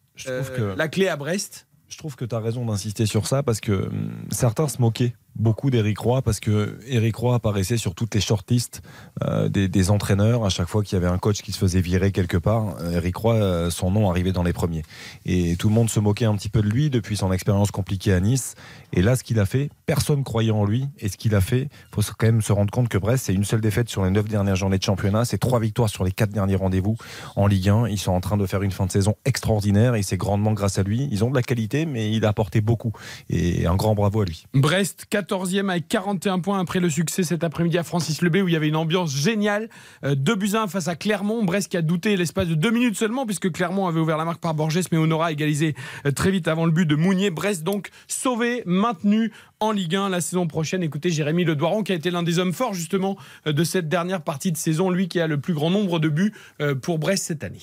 la 0.75 0.87
clé 0.87 1.07
à 1.07 1.15
Brest. 1.15 1.67
Je 1.87 1.97
trouve 1.97 2.15
que 2.15 2.25
tu 2.25 2.35
as 2.35 2.39
raison 2.39 2.65
d'insister 2.65 3.05
sur 3.05 3.27
ça 3.27 3.43
parce 3.43 3.61
que 3.61 3.71
hum, 3.71 4.11
certains 4.29 4.67
se 4.67 4.81
moquaient 4.81 5.13
beaucoup 5.35 5.69
d'Eric 5.69 5.99
Roy 5.99 6.21
parce 6.21 6.39
que 6.39 6.79
Eric 6.87 7.15
Roy 7.15 7.35
apparaissait 7.35 7.77
sur 7.77 7.95
toutes 7.95 8.15
les 8.15 8.21
shortlists 8.21 8.81
euh, 9.23 9.49
des, 9.49 9.89
entraîneurs 9.89 10.45
à 10.45 10.49
chaque 10.49 10.67
fois 10.67 10.83
qu'il 10.83 10.95
y 10.95 11.01
avait 11.01 11.11
un 11.11 11.17
coach 11.17 11.41
qui 11.41 11.51
se 11.51 11.57
faisait 11.57 11.81
virer 11.81 12.11
quelque 12.11 12.37
part. 12.37 12.75
Eric 12.91 13.15
Roy, 13.17 13.35
euh, 13.35 13.69
son 13.69 13.91
nom 13.91 14.09
arrivait 14.09 14.31
dans 14.31 14.43
les 14.43 14.53
premiers. 14.53 14.83
Et 15.25 15.55
tout 15.57 15.69
le 15.69 15.75
monde 15.75 15.89
se 15.89 15.99
moquait 15.99 16.25
un 16.25 16.35
petit 16.35 16.49
peu 16.49 16.61
de 16.61 16.69
lui 16.69 16.89
depuis 16.89 17.17
son 17.17 17.31
expérience 17.31 17.71
compliquée 17.71 18.13
à 18.13 18.19
Nice. 18.19 18.55
Et 18.93 19.01
là, 19.01 19.15
ce 19.15 19.23
qu'il 19.23 19.39
a 19.39 19.45
fait, 19.45 19.69
personne 19.85 20.23
croyait 20.23 20.51
en 20.51 20.65
lui. 20.65 20.87
Et 20.99 21.09
ce 21.09 21.17
qu'il 21.17 21.35
a 21.35 21.41
fait, 21.41 21.69
faut 21.93 22.01
quand 22.17 22.27
même 22.27 22.41
se 22.41 22.51
rendre 22.51 22.71
compte 22.71 22.89
que 22.89 22.97
Brest, 22.97 23.25
c'est 23.25 23.33
une 23.33 23.43
seule 23.43 23.61
défaite 23.61 23.89
sur 23.89 24.03
les 24.03 24.11
neuf 24.11 24.27
dernières 24.27 24.55
journées 24.55 24.77
de 24.77 24.83
championnat, 24.83 25.25
c'est 25.25 25.37
trois 25.37 25.59
victoires 25.59 25.89
sur 25.89 26.03
les 26.03 26.11
quatre 26.11 26.31
derniers 26.31 26.55
rendez-vous 26.55 26.97
en 27.35 27.47
Ligue 27.47 27.69
1. 27.69 27.87
Ils 27.87 27.97
sont 27.97 28.11
en 28.11 28.21
train 28.21 28.37
de 28.37 28.45
faire 28.45 28.61
une 28.61 28.71
fin 28.71 28.85
de 28.85 28.91
saison 28.91 29.15
extraordinaire 29.25 29.95
et 29.95 30.03
c'est 30.03 30.17
grandement 30.17 30.53
grâce 30.53 30.79
à 30.79 30.83
lui. 30.83 31.07
Ils 31.11 31.23
ont 31.23 31.29
de 31.29 31.35
la 31.35 31.43
qualité, 31.43 31.85
mais 31.85 32.11
il 32.11 32.25
a 32.25 32.29
apporté 32.29 32.61
beaucoup. 32.61 32.93
Et 33.29 33.65
un 33.65 33.75
grand 33.75 33.95
bravo 33.95 34.21
à 34.21 34.25
lui. 34.25 34.45
Brest, 34.53 35.05
14e 35.25 35.69
avec 35.69 35.87
41 35.87 36.39
points 36.39 36.59
après 36.59 36.79
le 36.79 36.89
succès 36.89 37.23
cet 37.23 37.43
après-midi 37.43 37.77
à 37.77 37.83
Francis 37.83 38.21
Lebé 38.21 38.41
où 38.41 38.47
il 38.47 38.53
y 38.53 38.55
avait 38.55 38.67
une 38.67 38.75
ambiance 38.75 39.15
géniale. 39.15 39.69
2 40.03 40.31
euh, 40.31 40.35
buts 40.35 40.51
1 40.53 40.67
face 40.67 40.87
à 40.87 40.95
Clermont. 40.95 41.43
Brest 41.43 41.69
qui 41.69 41.77
a 41.77 41.81
douté 41.81 42.15
l'espace 42.15 42.47
de 42.47 42.55
deux 42.55 42.71
minutes 42.71 42.97
seulement 42.97 43.25
puisque 43.25 43.51
Clermont 43.51 43.87
avait 43.87 43.99
ouvert 43.99 44.17
la 44.17 44.25
marque 44.25 44.41
par 44.41 44.53
Borges 44.53 44.75
mais 44.91 44.97
Honora 44.97 45.27
a 45.27 45.31
égalisé 45.31 45.75
euh, 46.05 46.11
très 46.11 46.31
vite 46.31 46.47
avant 46.47 46.65
le 46.65 46.71
but 46.71 46.85
de 46.85 46.95
Mounier. 46.95 47.31
Brest 47.31 47.63
donc 47.63 47.89
sauvé, 48.07 48.63
maintenu 48.65 49.31
en 49.65 49.71
Ligue 49.71 49.95
1 49.95 50.09
la 50.09 50.21
saison 50.21 50.47
prochaine. 50.47 50.83
Écoutez, 50.83 51.09
Jérémy 51.09 51.43
Le 51.43 51.55
Doiron, 51.55 51.81
qui 51.81 51.91
a 51.91 51.95
été 51.95 52.11
l'un 52.11 52.23
des 52.23 52.39
hommes 52.39 52.53
forts 52.53 52.73
justement 52.73 53.17
euh, 53.47 53.51
de 53.51 53.63
cette 53.63 53.89
dernière 53.89 54.21
partie 54.21 54.51
de 54.51 54.57
saison, 54.57 54.89
lui 54.89 55.07
qui 55.07 55.19
a 55.19 55.27
le 55.27 55.39
plus 55.39 55.53
grand 55.53 55.71
nombre 55.71 55.99
de 55.99 56.07
buts 56.07 56.33
euh, 56.61 56.75
pour 56.75 56.99
Brest 56.99 57.25
cette 57.25 57.43
année. 57.43 57.59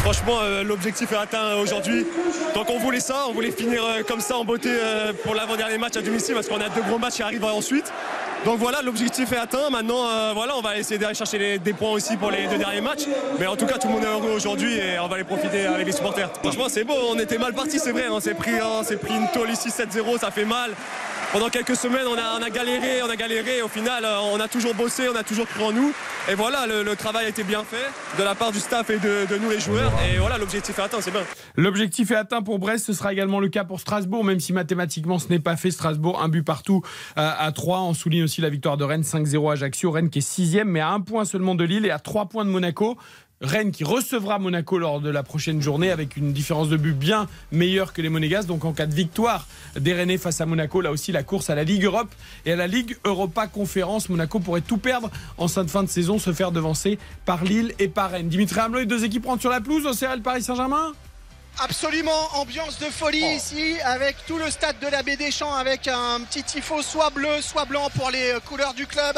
Franchement, 0.00 0.38
euh, 0.42 0.64
l'objectif 0.64 1.12
est 1.12 1.16
atteint 1.16 1.56
aujourd'hui. 1.56 2.04
Donc 2.54 2.70
on 2.70 2.78
voulait 2.78 3.00
ça, 3.00 3.26
on 3.28 3.32
voulait 3.32 3.52
finir 3.52 3.82
comme 4.06 4.20
ça 4.20 4.36
en 4.36 4.44
beauté 4.44 4.70
pour 5.22 5.34
l'avant-dernier 5.34 5.78
match 5.78 5.96
à 5.96 6.02
domicile 6.02 6.34
parce 6.34 6.48
qu'on 6.48 6.60
a 6.60 6.68
deux 6.68 6.82
gros 6.82 6.98
matchs 6.98 7.16
qui 7.16 7.22
arrivent 7.22 7.44
ensuite. 7.44 7.92
Donc 8.44 8.58
voilà, 8.58 8.82
l'objectif 8.82 9.32
est 9.32 9.36
atteint. 9.36 9.70
Maintenant, 9.70 10.32
voilà, 10.34 10.56
on 10.56 10.60
va 10.60 10.76
essayer 10.76 10.98
d'aller 10.98 11.14
chercher 11.14 11.58
des 11.58 11.72
points 11.72 11.90
aussi 11.90 12.16
pour 12.16 12.30
les 12.30 12.46
deux 12.46 12.58
derniers 12.58 12.80
matchs. 12.80 13.04
Mais 13.38 13.46
en 13.46 13.56
tout 13.56 13.66
cas, 13.66 13.78
tout 13.78 13.88
le 13.88 13.94
monde 13.94 14.04
est 14.04 14.06
heureux 14.06 14.32
aujourd'hui 14.34 14.74
et 14.74 14.98
on 14.98 15.08
va 15.08 15.18
les 15.18 15.24
profiter 15.24 15.66
avec 15.66 15.86
les 15.86 15.92
supporters. 15.92 16.30
Franchement, 16.42 16.68
c'est 16.68 16.84
beau. 16.84 16.94
On 17.10 17.18
était 17.18 17.38
mal 17.38 17.52
parti, 17.52 17.78
c'est 17.78 17.92
vrai. 17.92 18.08
On 18.10 18.20
s'est 18.20 18.34
pris, 18.34 18.52
pris 19.00 19.14
une 19.14 19.28
tôle 19.32 19.50
ici 19.50 19.68
7-0, 19.68 20.18
ça 20.18 20.30
fait 20.30 20.44
mal 20.44 20.70
pendant 21.32 21.48
quelques 21.48 21.76
semaines, 21.76 22.06
on 22.06 22.16
a, 22.16 22.50
galéré, 22.50 23.02
on 23.02 23.10
a 23.10 23.16
galéré. 23.16 23.62
Au 23.62 23.68
final, 23.68 24.04
euh, 24.04 24.18
on 24.32 24.40
a 24.40 24.48
toujours 24.48 24.74
bossé, 24.74 25.08
on 25.12 25.16
a 25.16 25.22
toujours 25.22 25.46
cru 25.46 25.62
en 25.62 25.72
nous. 25.72 25.92
Et 26.30 26.34
voilà, 26.34 26.66
le, 26.66 26.96
travail 26.96 27.26
a 27.26 27.28
été 27.28 27.44
bien 27.44 27.64
fait 27.64 27.90
de 28.18 28.24
la 28.24 28.34
part 28.34 28.52
du 28.52 28.58
staff 28.58 28.90
et 28.90 28.98
de, 28.98 29.36
nous 29.40 29.50
les 29.50 29.60
joueurs. 29.60 29.92
Et 30.10 30.18
voilà, 30.18 30.38
l'objectif 30.38 30.78
est 30.78 30.82
atteint, 30.82 31.00
c'est 31.00 31.10
bien. 31.10 31.22
L'objectif 31.56 32.10
est 32.10 32.16
atteint 32.16 32.42
pour 32.42 32.58
Brest, 32.58 32.86
ce 32.86 32.92
sera 32.92 33.12
également 33.12 33.40
le 33.40 33.48
cas 33.48 33.64
pour 33.64 33.80
Strasbourg, 33.80 34.24
même 34.24 34.40
si 34.40 34.52
mathématiquement 34.52 35.18
ce 35.18 35.28
n'est 35.28 35.38
pas 35.38 35.56
fait. 35.56 35.70
Strasbourg, 35.70 36.20
un 36.22 36.28
but 36.28 36.42
partout 36.42 36.82
euh, 37.18 37.30
à 37.38 37.52
3. 37.52 37.80
On 37.80 37.94
souligne 37.94 38.24
aussi 38.24 38.40
la 38.40 38.48
victoire 38.48 38.76
de 38.76 38.84
Rennes, 38.84 39.02
5-0 39.02 39.52
Ajaccio. 39.52 39.90
Rennes 39.90 40.10
qui 40.10 40.20
est 40.20 40.22
sixième, 40.22 40.68
mais 40.68 40.80
à 40.80 40.90
un 40.90 41.00
point 41.00 41.24
seulement 41.24 41.54
de 41.54 41.64
Lille 41.64 41.86
et 41.86 41.90
à 41.90 41.98
trois 41.98 42.26
points 42.26 42.44
de 42.44 42.50
Monaco. 42.50 42.96
Rennes 43.40 43.70
qui 43.70 43.84
recevra 43.84 44.40
Monaco 44.40 44.78
lors 44.78 45.00
de 45.00 45.10
la 45.10 45.22
prochaine 45.22 45.62
journée 45.62 45.92
avec 45.92 46.16
une 46.16 46.32
différence 46.32 46.68
de 46.68 46.76
but 46.76 46.92
bien 46.92 47.28
meilleure 47.52 47.92
que 47.92 48.02
les 48.02 48.08
Monégas. 48.08 48.42
Donc 48.42 48.64
en 48.64 48.72
cas 48.72 48.86
de 48.86 48.94
victoire 48.94 49.46
des 49.76 49.94
Rennais 49.94 50.18
face 50.18 50.40
à 50.40 50.46
Monaco, 50.46 50.80
là 50.80 50.90
aussi 50.90 51.12
la 51.12 51.22
course 51.22 51.48
à 51.48 51.54
la 51.54 51.62
Ligue 51.62 51.84
Europe 51.84 52.12
et 52.46 52.52
à 52.52 52.56
la 52.56 52.66
Ligue 52.66 52.96
Europa 53.04 53.46
Conférence. 53.46 54.08
Monaco 54.08 54.40
pourrait 54.40 54.60
tout 54.60 54.78
perdre 54.78 55.10
en 55.36 55.46
cette 55.46 55.70
fin 55.70 55.84
de 55.84 55.88
saison, 55.88 56.18
se 56.18 56.32
faire 56.32 56.50
devancer 56.50 56.98
par 57.24 57.44
Lille 57.44 57.74
et 57.78 57.86
par 57.86 58.10
Rennes. 58.10 58.28
Dimitri 58.28 58.58
Hamelot, 58.58 58.84
deux 58.86 59.04
équipes 59.04 59.26
rentrent 59.26 59.42
sur 59.42 59.50
la 59.50 59.60
pelouse 59.60 59.86
au 59.86 59.92
CRL 59.94 60.20
Paris 60.20 60.42
Saint-Germain 60.42 60.92
Absolument, 61.60 62.28
ambiance 62.34 62.78
de 62.78 62.84
folie 62.86 63.24
oh. 63.24 63.36
ici 63.36 63.76
avec 63.84 64.16
tout 64.26 64.38
le 64.38 64.48
stade 64.50 64.78
de 64.80 64.86
la 64.86 65.02
Baie 65.02 65.16
des 65.16 65.32
Champs 65.32 65.54
avec 65.54 65.88
un 65.88 66.20
petit 66.20 66.42
tifo 66.44 66.82
soit 66.82 67.10
bleu, 67.10 67.40
soit 67.40 67.64
blanc 67.64 67.88
pour 67.96 68.10
les 68.10 68.34
couleurs 68.46 68.74
du 68.74 68.86
club. 68.86 69.16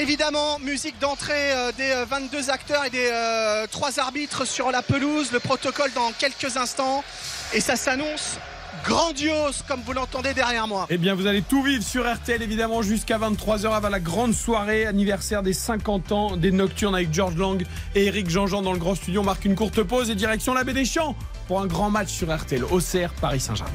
Évidemment, 0.00 0.58
musique 0.58 0.98
d'entrée 1.00 1.52
euh, 1.52 1.70
des 1.76 1.94
22 2.08 2.36
euh, 2.36 2.52
acteurs 2.52 2.84
et 2.84 2.90
des 2.90 3.10
euh, 3.12 3.66
trois 3.70 4.00
arbitres 4.00 4.44
sur 4.44 4.72
la 4.72 4.82
pelouse. 4.82 5.30
Le 5.32 5.38
protocole 5.38 5.92
dans 5.94 6.10
quelques 6.18 6.56
instants. 6.56 7.04
Et 7.52 7.60
ça 7.60 7.76
s'annonce 7.76 8.38
grandiose 8.84 9.62
comme 9.68 9.80
vous 9.86 9.92
l'entendez 9.92 10.34
derrière 10.34 10.66
moi. 10.66 10.86
Eh 10.90 10.98
bien 10.98 11.14
vous 11.14 11.28
allez 11.28 11.42
tout 11.42 11.62
vivre 11.62 11.84
sur 11.84 12.12
RTL 12.12 12.42
évidemment 12.42 12.82
jusqu'à 12.82 13.18
23h 13.18 13.72
avant 13.72 13.88
la 13.88 14.00
grande 14.00 14.34
soirée 14.34 14.84
anniversaire 14.84 15.44
des 15.44 15.52
50 15.52 16.12
ans 16.12 16.36
des 16.36 16.50
Nocturnes 16.50 16.94
avec 16.94 17.14
George 17.14 17.36
Lang 17.36 17.64
et 17.94 18.06
Eric 18.06 18.28
Jean-Jean 18.28 18.62
dans 18.62 18.72
le 18.72 18.80
grand 18.80 18.96
studio. 18.96 19.20
On 19.20 19.24
marque 19.24 19.44
une 19.44 19.54
courte 19.54 19.80
pause 19.84 20.10
et 20.10 20.16
direction 20.16 20.54
la 20.54 20.64
baie 20.64 20.72
des 20.72 20.84
Champs 20.84 21.14
pour 21.46 21.60
un 21.60 21.66
grand 21.66 21.88
match 21.88 22.08
sur 22.08 22.34
RTL 22.36 22.64
Auxerre 22.64 23.12
Paris 23.20 23.40
Saint-Germain. 23.40 23.72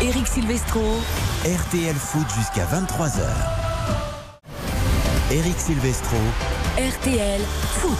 Eric 0.00 0.28
Silvestro. 0.28 1.00
RTL 1.44 1.96
Foot 1.96 2.26
jusqu'à 2.36 2.66
23h. 2.66 3.63
Eric 5.30 5.58
Silvestro. 5.58 6.18
RTL 6.76 7.40
Foot. 7.80 7.98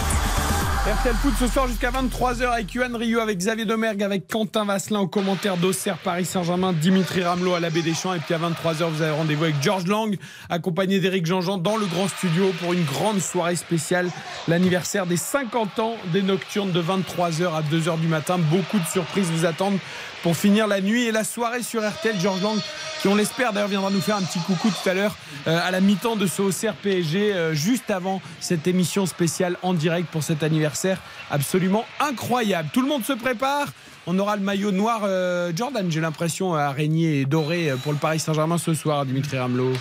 RTL 0.86 1.14
Foot 1.14 1.32
ce 1.40 1.46
soir 1.46 1.66
jusqu'à 1.66 1.90
23h 1.90 2.52
avec 2.52 2.74
Yuan 2.74 2.94
Rio, 2.94 3.18
avec 3.20 3.38
Xavier 3.38 3.64
Domergue, 3.64 4.02
avec 4.02 4.28
Quentin 4.28 4.66
Vasselin 4.66 5.00
au 5.00 5.06
commentaire 5.06 5.56
d'Auxerre 5.56 5.96
Paris 5.96 6.26
Saint-Germain, 6.26 6.74
Dimitri 6.74 7.22
Ramelot 7.22 7.54
à 7.54 7.60
la 7.60 7.70
Baie 7.70 7.80
des 7.80 7.94
Champs. 7.94 8.12
Et 8.12 8.18
puis 8.18 8.34
à 8.34 8.38
23h, 8.38 8.90
vous 8.90 9.00
avez 9.00 9.12
rendez-vous 9.12 9.44
avec 9.44 9.62
George 9.62 9.86
Lang, 9.86 10.14
accompagné 10.50 11.00
d'Eric 11.00 11.24
Jean-Jean 11.24 11.56
dans 11.56 11.78
le 11.78 11.86
grand 11.86 12.08
studio 12.08 12.52
pour 12.60 12.74
une 12.74 12.84
grande 12.84 13.20
soirée 13.20 13.56
spéciale, 13.56 14.10
l'anniversaire 14.46 15.06
des 15.06 15.16
50 15.16 15.78
ans 15.78 15.94
des 16.12 16.20
Nocturnes 16.20 16.72
de 16.72 16.82
23h 16.82 17.54
à 17.54 17.62
2h 17.62 17.98
du 18.00 18.08
matin. 18.08 18.36
Beaucoup 18.38 18.78
de 18.78 18.86
surprises 18.86 19.30
vous 19.30 19.46
attendent 19.46 19.78
pour 20.24 20.38
finir 20.38 20.66
la 20.66 20.80
nuit 20.80 21.04
et 21.04 21.12
la 21.12 21.22
soirée 21.22 21.62
sur 21.62 21.86
RTL. 21.86 22.18
George 22.18 22.40
Lang, 22.40 22.58
qui 23.02 23.08
on 23.08 23.14
l'espère 23.14 23.52
d'ailleurs 23.52 23.68
viendra 23.68 23.90
nous 23.90 24.00
faire 24.00 24.16
un 24.16 24.22
petit 24.22 24.38
coucou 24.38 24.70
tout 24.70 24.88
à 24.88 24.94
l'heure 24.94 25.14
euh, 25.46 25.60
à 25.62 25.70
la 25.70 25.82
mi-temps 25.82 26.16
de 26.16 26.26
ce 26.26 26.40
OCR 26.40 26.72
PSG, 26.82 27.34
euh, 27.34 27.52
juste 27.52 27.90
avant 27.90 28.22
cette 28.40 28.66
émission 28.66 29.04
spéciale 29.04 29.58
en 29.62 29.74
direct 29.74 30.08
pour 30.10 30.22
cet 30.22 30.42
anniversaire 30.42 30.98
absolument 31.30 31.84
incroyable. 32.00 32.70
Tout 32.72 32.80
le 32.80 32.88
monde 32.88 33.04
se 33.04 33.12
prépare. 33.12 33.68
On 34.06 34.18
aura 34.18 34.36
le 34.36 34.42
maillot 34.42 34.70
noir 34.70 35.02
euh, 35.04 35.52
Jordan, 35.54 35.90
j'ai 35.90 36.00
l'impression, 36.00 36.54
araignée 36.54 37.20
et 37.20 37.26
doré 37.26 37.72
pour 37.82 37.92
le 37.92 37.98
Paris 37.98 38.18
Saint-Germain 38.18 38.56
ce 38.56 38.72
soir, 38.72 39.04
Dimitri 39.04 39.36
Ramelot. 39.36 39.74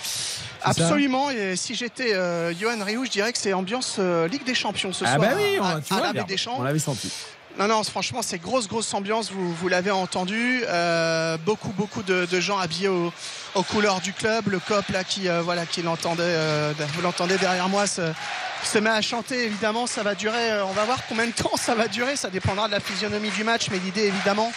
Absolument, 0.62 1.30
et 1.30 1.56
si 1.56 1.74
j'étais 1.74 2.14
Johan 2.60 2.84
Rioux, 2.84 3.06
je 3.06 3.12
dirais 3.12 3.32
que 3.32 3.38
c'est 3.38 3.54
ambiance 3.54 3.98
Ligue 4.30 4.44
des 4.46 4.56
Champions 4.56 4.92
ce 4.92 5.06
ah 5.06 5.16
soir. 5.16 5.30
Ah 5.32 5.36
bah 5.36 5.42
oui, 5.42 5.58
on, 5.62 5.82
tu 5.82 5.94
vois, 5.94 6.24
des 6.24 6.38
Champs. 6.38 6.56
on 6.58 6.64
l'avait 6.64 6.80
senti. 6.80 7.12
Non, 7.60 7.68
non, 7.68 7.84
franchement, 7.84 8.24
c'est 8.24 8.40
grosse, 8.40 8.68
grosse 8.68 8.92
ambiance, 8.96 9.32
vous, 9.32 9.68
l'avez 9.68 9.92
entendu. 9.92 10.64
Euh, 10.68 11.38
beaucoup, 11.38 11.70
beaucoup 11.70 12.02
de, 12.02 12.28
gens 12.40 12.58
habillés 12.58 12.88
aux, 12.88 13.64
couleurs 13.70 14.02
du 14.02 14.12
club. 14.12 14.48
Le 14.48 14.60
COP, 14.60 14.88
là, 14.90 15.04
qui, 15.04 15.30
euh, 15.30 15.42
voilà, 15.44 15.68
qui 15.68 15.84
l'entendait, 15.84 16.24
euh, 16.24 16.74
vous 16.96 17.02
l'entendez 17.04 17.38
derrière 17.38 17.70
moi, 17.70 17.86
se, 17.86 18.80
met 18.80 18.90
à 18.90 19.02
chanter. 19.04 19.44
Évidemment, 19.44 19.86
ça 19.86 20.02
va 20.02 20.16
durer, 20.16 20.64
on 20.64 20.72
va 20.72 20.86
voir 20.86 21.06
combien 21.08 21.28
de 21.28 21.32
temps 21.32 21.52
ça 21.56 21.76
va 21.76 21.88
durer. 21.88 22.16
Ça 22.16 22.32
dépendra 22.32 22.66
de 22.68 22.74
la 22.74 22.80
physionomie 22.80 23.30
du 23.30 23.44
match, 23.44 23.68
mais 23.70 23.78
l'idée, 23.78 24.08
évidemment, 24.08 24.52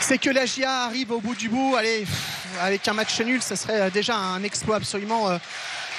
c'est 0.00 0.16
que 0.16 0.30
la 0.30 0.46
GIA 0.46 0.84
arrive 0.84 1.12
au 1.12 1.20
bout 1.20 1.34
du 1.34 1.50
bout. 1.50 1.76
Allez, 1.76 2.06
avec 2.62 2.88
un 2.88 2.94
match 2.94 3.20
nul, 3.20 3.42
ça 3.42 3.56
serait 3.56 3.90
déjà 3.90 4.16
un 4.16 4.42
exploit 4.42 4.76
absolument 4.76 5.38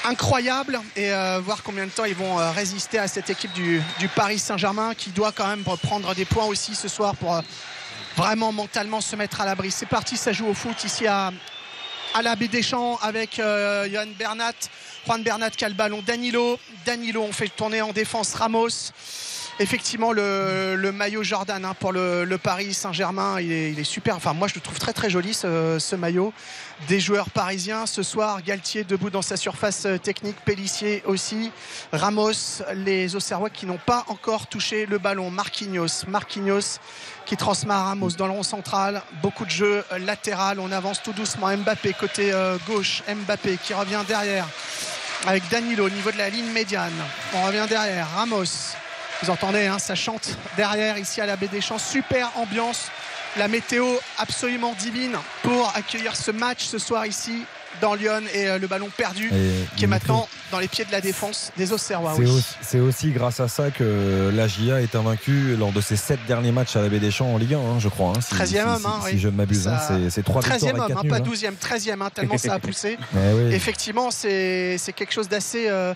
incroyable 0.07 0.79
et 0.95 1.11
euh, 1.11 1.39
voir 1.43 1.63
combien 1.63 1.85
de 1.85 1.91
temps 1.91 2.05
ils 2.05 2.15
vont 2.15 2.39
euh, 2.39 2.51
résister 2.51 2.97
à 2.97 3.07
cette 3.07 3.29
équipe 3.29 3.51
du, 3.51 3.81
Paris 4.15 4.39
Saint-Germain 4.39 4.93
qui 4.95 5.09
doit 5.09 5.33
quand 5.33 5.47
même 5.47 5.63
prendre 5.63 6.15
des 6.15 6.23
points 6.23 6.45
aussi 6.45 6.75
ce 6.75 6.87
soir 6.87 7.15
pour 7.15 7.35
euh, 7.35 7.41
vraiment 8.15 8.53
mentalement 8.53 9.01
se 9.01 9.15
mettre 9.17 9.41
à 9.41 9.45
l'abri. 9.45 9.69
C'est 9.69 9.85
parti, 9.85 10.15
ça 10.15 10.31
joue 10.31 10.47
au 10.47 10.53
foot 10.53 10.81
ici 10.85 11.05
à, 11.07 11.31
à 12.13 12.21
la 12.21 12.35
baie 12.37 12.47
des 12.47 12.63
Champs 12.63 12.97
avec 13.01 13.35
Johan 13.35 14.07
Bernat, 14.17 14.53
Juan 15.05 15.21
Bernat 15.21 15.51
qui 15.51 15.65
a 15.65 15.69
le 15.69 15.75
ballon, 15.75 16.01
Danilo, 16.05 16.57
Danilo 16.85 17.23
on 17.23 17.33
fait 17.33 17.49
tourner 17.49 17.81
en 17.81 17.91
défense 17.91 18.33
Ramos 18.33 18.91
effectivement 19.59 20.11
le, 20.11 20.91
maillot 20.91 21.23
Jordan 21.23 21.63
hein, 21.65 21.75
pour 21.79 21.91
le, 21.91 22.37
Paris 22.37 22.73
Saint-Germain 22.73 23.39
il 23.41 23.51
est, 23.51 23.83
super. 23.83 24.15
Enfin 24.15 24.33
moi 24.33 24.47
je 24.47 24.55
le 24.55 24.61
trouve 24.61 24.79
très 24.79 24.93
très 24.93 25.09
joli 25.09 25.33
ce, 25.33 25.95
maillot. 25.95 26.33
Des 26.87 26.99
joueurs 26.99 27.31
parisiens 27.31 27.87
ce 27.87 28.03
soir 28.03 28.43
Galtier 28.43 28.83
debout 28.83 29.09
dans 29.09 29.23
sa 29.23 29.35
surface 29.35 29.85
euh, 29.85 29.97
technique 29.97 30.35
Pellissier 30.45 31.01
aussi. 31.05 31.51
Ramos 31.91 32.61
les 32.75 33.15
Auxerrois 33.15 33.49
qui 33.49 33.65
n'ont 33.65 33.79
pas 33.83 34.05
encore 34.09 34.47
touché 34.47 34.85
le 34.85 34.99
ballon. 34.99 35.31
Marquinhos 35.31 36.05
Marquinhos 36.07 36.79
qui 37.25 37.35
transmet 37.35 37.73
à 37.73 37.83
Ramos 37.83 38.11
dans 38.11 38.27
le 38.27 38.33
rond 38.33 38.43
central. 38.43 39.01
Beaucoup 39.23 39.45
de 39.45 39.49
jeux 39.49 39.83
latéral. 39.99 40.59
On 40.59 40.71
avance 40.71 41.01
tout 41.01 41.13
doucement. 41.13 41.55
Mbappé 41.57 41.93
côté 41.93 42.31
euh, 42.31 42.57
gauche. 42.67 43.01
Mbappé 43.07 43.57
qui 43.63 43.73
revient 43.73 44.03
derrière 44.07 44.47
avec 45.25 45.49
Danilo 45.49 45.87
au 45.87 45.89
niveau 45.89 46.11
de 46.11 46.17
la 46.17 46.29
ligne 46.29 46.51
médiane. 46.51 46.93
On 47.33 47.43
revient 47.43 47.65
derrière. 47.67 48.07
Ramos. 48.15 48.75
Vous 49.23 49.29
entendez, 49.31 49.65
hein, 49.65 49.79
ça 49.79 49.95
chante 49.95 50.37
derrière 50.57 50.97
ici 50.97 51.21
à 51.21 51.25
la 51.25 51.35
baie 51.35 51.47
des 51.47 51.61
Champs. 51.61 51.79
Super 51.79 52.29
ambiance. 52.35 52.87
La 53.37 53.47
météo 53.47 53.85
absolument 54.17 54.73
divine 54.79 55.15
pour 55.43 55.71
accueillir 55.75 56.15
ce 56.15 56.31
match 56.31 56.63
ce 56.65 56.77
soir 56.79 57.05
ici 57.05 57.43
dans 57.81 57.93
Lyon 57.93 58.21
et 58.33 58.47
euh, 58.47 58.57
le 58.57 58.65
ballon 58.65 58.89
perdu 58.95 59.29
Et 59.31 59.51
qui 59.75 59.83
est 59.83 59.87
maintenant 59.87 60.27
dans 60.51 60.57
les 60.57 60.67
pieds 60.67 60.85
de 60.85 60.91
la 60.91 61.01
défense 61.01 61.51
des 61.55 61.71
Auxerrois. 61.71 62.15
C'est 62.61 62.79
oui. 62.79 62.87
aussi, 62.87 63.11
grâce 63.11 63.39
à 63.39 63.47
ça 63.47 63.69
que 63.69 64.31
la 64.33 64.47
GIA 64.47 64.81
est 64.81 64.95
invaincue 64.95 65.55
lors 65.55 65.71
de 65.71 65.81
ses 65.81 65.97
sept 65.97 66.19
derniers 66.25 66.51
matchs 66.51 66.75
à 66.77 66.81
la 66.81 66.89
Baie 66.89 66.97
des 66.99 67.11
Champs 67.11 67.31
en 67.31 67.37
Ligue 67.37 67.53
1, 67.53 67.57
hein, 67.59 67.79
je 67.79 67.89
crois. 67.89 68.13
hein, 68.17 68.21
si, 68.21 68.33
13e 68.33 68.47
si- 68.47 68.59
homme, 68.59 68.79
si- 68.79 68.87
hein, 68.87 68.99
si 69.05 69.13
oui. 69.13 69.19
je 69.19 69.27
ne 69.27 69.35
m'abuse. 69.35 69.67
hein, 69.67 69.77
c'est, 69.87 70.09
c'est 70.09 70.23
3 70.23 70.41
victoires 70.41 70.59
13e 70.59 70.77
et 70.77 70.79
homme, 70.79 70.87
4 70.87 71.03
nuls. 71.03 71.11
pas 71.11 71.17
hein. 71.17 71.19
12e, 71.19 71.55
13e, 71.57 72.01
hein, 72.01 72.09
tellement 72.11 72.37
ça 72.39 72.53
a 72.53 72.59
poussé. 72.59 72.97
Eh 73.13 73.33
oui. 73.33 73.53
Effectivement, 73.53 74.09
c'est 74.09 74.79
quelque 74.95 75.13
chose 75.13 75.27
d'assez 75.29 75.67
euh, 75.67 75.93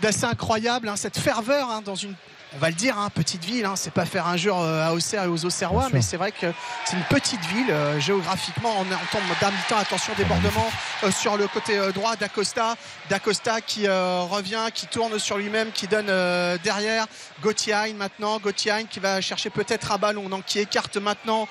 d'assez 0.00 0.26
incroyable, 0.26 0.92
cette 0.94 1.18
ferveur 1.18 1.82
dans 1.84 1.96
une. 1.96 2.14
On 2.54 2.58
va 2.58 2.70
le 2.70 2.74
dire, 2.74 2.96
hein, 2.98 3.10
petite 3.14 3.44
ville, 3.44 3.66
hein, 3.66 3.74
c'est 3.76 3.92
pas 3.92 4.06
faire 4.06 4.26
injure 4.26 4.58
euh, 4.58 4.88
à 4.88 4.94
Auxerre 4.94 5.24
et 5.24 5.26
aux 5.26 5.44
Auxerrois, 5.44 5.88
mais 5.92 6.00
c'est 6.00 6.16
vrai 6.16 6.32
que 6.32 6.46
c'est 6.86 6.96
une 6.96 7.02
petite 7.04 7.44
ville 7.44 7.70
euh, 7.70 8.00
géographiquement. 8.00 8.74
On 8.78 8.86
entend 8.90 9.22
d'un 9.38 9.50
mi-temps, 9.50 9.76
attention, 9.76 10.14
débordement 10.16 10.70
euh, 11.04 11.10
sur 11.10 11.36
le 11.36 11.46
côté 11.46 11.76
euh, 11.76 11.92
droit 11.92 12.16
d'Acosta. 12.16 12.76
D'Acosta 13.10 13.60
qui 13.60 13.86
revient, 13.86 14.66
qui 14.72 14.86
tourne 14.86 15.18
sur 15.18 15.36
lui-même, 15.36 15.72
qui 15.72 15.86
donne 15.86 16.10
derrière. 16.62 17.06
Gauthier 17.42 17.94
maintenant. 17.96 18.38
Gauthier 18.38 18.84
qui 18.88 19.00
va 19.00 19.20
chercher 19.22 19.48
peut-être 19.48 19.92
un 19.92 19.98
ballon, 19.98 20.28
donc 20.28 20.44
qui 20.44 20.58
écarte 20.58 20.98
maintenant 20.98 21.48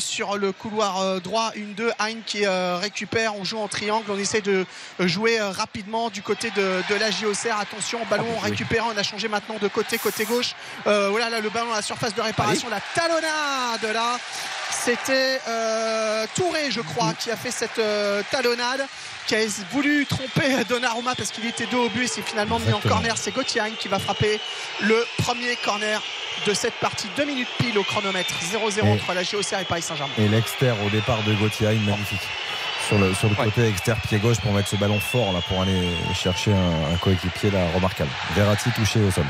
sur 0.00 0.36
le 0.36 0.50
couloir 0.50 1.20
droit. 1.20 1.52
Une, 1.54 1.74
deux. 1.74 1.92
Hein 2.00 2.20
qui 2.26 2.44
récupère. 2.46 3.36
On 3.36 3.44
joue 3.44 3.58
en 3.58 3.68
triangle. 3.68 4.06
On 4.08 4.18
essaie 4.18 4.40
de 4.40 4.66
jouer 4.98 5.40
rapidement 5.40 6.10
du 6.10 6.22
côté 6.22 6.50
de, 6.50 6.82
de 6.88 6.94
la 6.96 7.12
JOCR. 7.12 7.60
Attention, 7.60 8.00
ballon 8.10 8.36
récupéré. 8.42 8.84
On 8.92 8.98
a 8.98 9.04
changé 9.04 9.28
maintenant 9.28 9.58
de 9.60 9.68
côté, 9.68 9.96
côté 9.98 10.19
gauche. 10.24 10.52
Euh, 10.86 11.08
voilà, 11.10 11.30
là, 11.30 11.40
le 11.40 11.50
ballon 11.50 11.72
à 11.72 11.76
la 11.76 11.82
surface 11.82 12.14
de 12.14 12.20
réparation. 12.20 12.68
La 12.68 12.80
talonnade 12.94 13.92
là. 13.94 14.18
C'était 14.72 15.40
euh, 15.48 16.26
Touré, 16.34 16.70
je 16.70 16.80
crois, 16.80 17.12
qui 17.12 17.30
a 17.30 17.36
fait 17.36 17.50
cette 17.50 17.78
euh, 17.78 18.22
talonnade, 18.30 18.86
qui 19.26 19.34
a 19.34 19.38
voulu 19.72 20.06
tromper 20.06 20.64
Donnarumma 20.68 21.14
parce 21.14 21.30
qu'il 21.32 21.44
était 21.46 21.66
dos 21.66 21.84
au 21.86 21.88
but 21.90 22.10
et 22.16 22.22
finalement 22.22 22.58
mis 22.58 22.72
en 22.72 22.80
corner. 22.80 23.16
C'est 23.18 23.32
Gauthier 23.32 23.62
qui 23.78 23.88
va 23.88 23.98
frapper 23.98 24.40
le 24.80 25.04
premier 25.18 25.56
corner 25.56 26.00
de 26.46 26.54
cette 26.54 26.74
partie. 26.74 27.08
Deux 27.16 27.24
minutes 27.26 27.48
pile 27.58 27.76
au 27.78 27.82
chronomètre. 27.82 28.32
0-0 28.52 28.86
Et- 28.86 28.92
entre 28.92 29.12
la 29.12 29.22
JOCR 29.22 29.58
et 29.60 29.64
Paris 29.64 29.82
Saint-Germain. 29.82 30.12
Et 30.16 30.28
l'exter 30.28 30.72
au 30.86 30.88
départ 30.88 31.22
de 31.24 31.34
Gauthier, 31.34 31.68
magnifique. 31.74 32.22
Sur 32.88 32.98
le, 32.98 33.12
sur 33.14 33.28
le 33.28 33.34
côté 33.36 33.68
exter, 33.68 33.92
pied 34.08 34.18
gauche 34.18 34.38
pour 34.40 34.52
mettre 34.52 34.68
ce 34.68 34.76
ballon 34.76 34.98
fort 34.98 35.32
là 35.32 35.40
pour 35.46 35.60
aller 35.62 35.90
chercher 36.14 36.52
un, 36.52 36.94
un 36.94 36.96
coéquipier 36.96 37.50
là 37.50 37.60
remarquable. 37.74 38.10
Verratti 38.34 38.70
touché 38.70 39.00
au 39.00 39.10
sommet. 39.10 39.26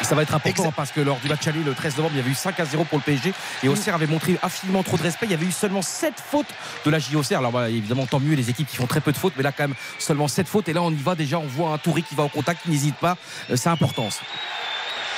Et 0.00 0.04
ça 0.04 0.14
va 0.14 0.22
être 0.22 0.34
important 0.34 0.70
parce 0.76 0.92
que 0.92 1.00
lors 1.00 1.18
du 1.18 1.28
match 1.28 1.46
aller 1.48 1.62
le 1.64 1.74
13 1.74 1.96
novembre, 1.96 2.14
il 2.14 2.18
y 2.18 2.20
avait 2.20 2.30
eu 2.30 2.34
5 2.34 2.60
à 2.60 2.64
0 2.64 2.84
pour 2.84 2.98
le 2.98 3.02
PSG 3.02 3.32
et 3.64 3.68
Auxerre 3.68 3.94
avait 3.96 4.06
montré 4.06 4.38
infiniment 4.42 4.82
trop 4.84 4.96
de 4.96 5.02
respect. 5.02 5.26
Il 5.26 5.32
y 5.32 5.34
avait 5.34 5.46
eu 5.46 5.50
seulement 5.52 5.82
7 5.82 6.14
fautes 6.24 6.46
de 6.84 6.90
la 6.90 6.98
JOCR. 7.00 7.38
Alors 7.38 7.50
voilà, 7.50 7.68
évidemment, 7.68 8.06
tant 8.06 8.20
mieux 8.20 8.34
les 8.36 8.48
équipes 8.48 8.68
qui 8.68 8.76
font 8.76 8.86
très 8.86 9.00
peu 9.00 9.10
de 9.12 9.16
fautes, 9.16 9.32
mais 9.36 9.42
là 9.42 9.50
quand 9.50 9.64
même 9.64 9.74
seulement 9.98 10.28
7 10.28 10.46
fautes. 10.46 10.68
Et 10.68 10.72
là, 10.72 10.82
on 10.82 10.92
y 10.92 11.02
va 11.02 11.14
déjà, 11.16 11.38
on 11.38 11.46
voit 11.46 11.70
un 11.70 11.78
Touré 11.78 12.02
qui 12.02 12.14
va 12.14 12.22
au 12.22 12.28
contact, 12.28 12.62
qui 12.62 12.70
n'hésite 12.70 12.94
pas. 12.96 13.16
Euh, 13.50 13.56
C'est 13.56 13.70
important. 13.70 14.08
ça. 14.10 14.20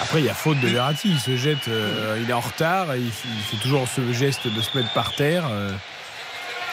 Après, 0.00 0.20
il 0.20 0.24
y 0.24 0.30
a 0.30 0.34
faute 0.34 0.58
de 0.60 0.68
Verratti. 0.68 1.10
Il 1.10 1.20
se 1.20 1.36
jette, 1.36 1.68
euh, 1.68 2.18
il 2.22 2.30
est 2.30 2.32
en 2.32 2.40
retard. 2.40 2.94
et 2.94 3.00
Il, 3.00 3.10
fait- 3.12 3.28
il 3.36 3.42
fait 3.42 3.62
toujours 3.62 3.86
ce 3.86 4.12
geste 4.14 4.46
de 4.48 4.62
se 4.62 4.74
mettre 4.78 4.90
par 4.94 5.14
terre. 5.14 5.44
euh. 5.50 5.72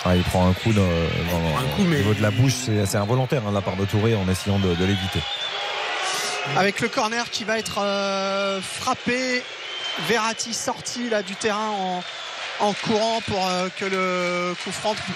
Ah, 0.05 0.15
il 0.15 0.23
prend 0.23 0.47
un 0.47 0.53
coup, 0.53 0.71
dans- 0.71 0.81
dans- 0.81 1.57
un 1.57 1.75
coup, 1.75 1.81
au 1.81 1.85
niveau 1.85 2.13
de 2.13 2.21
la 2.21 2.31
bouche, 2.31 2.53
c'est 2.53 2.85
c'est 2.85 2.97
involontaire 2.97 3.41
hein, 3.45 3.49
de 3.49 3.55
la 3.55 3.61
part 3.61 3.75
de 3.75 3.83
Touré 3.83 4.15
en 4.15 4.29
essayant 4.29 4.59
de, 4.59 4.73
de 4.75 4.85
l'éviter. 4.85 5.19
Avec 6.55 6.79
le 6.79 6.87
corner 6.87 7.29
qui 7.29 7.43
va 7.43 7.57
être 7.59 7.79
euh, 7.81 8.61
frappé. 8.61 9.43
Verratti 10.07 10.53
sorti 10.53 11.09
là 11.09 11.23
du 11.23 11.35
terrain 11.35 11.69
en, 11.69 12.03
en 12.59 12.73
courant 12.73 13.19
pour 13.21 13.47
euh, 13.47 13.67
que 13.77 13.85
le 13.85 14.53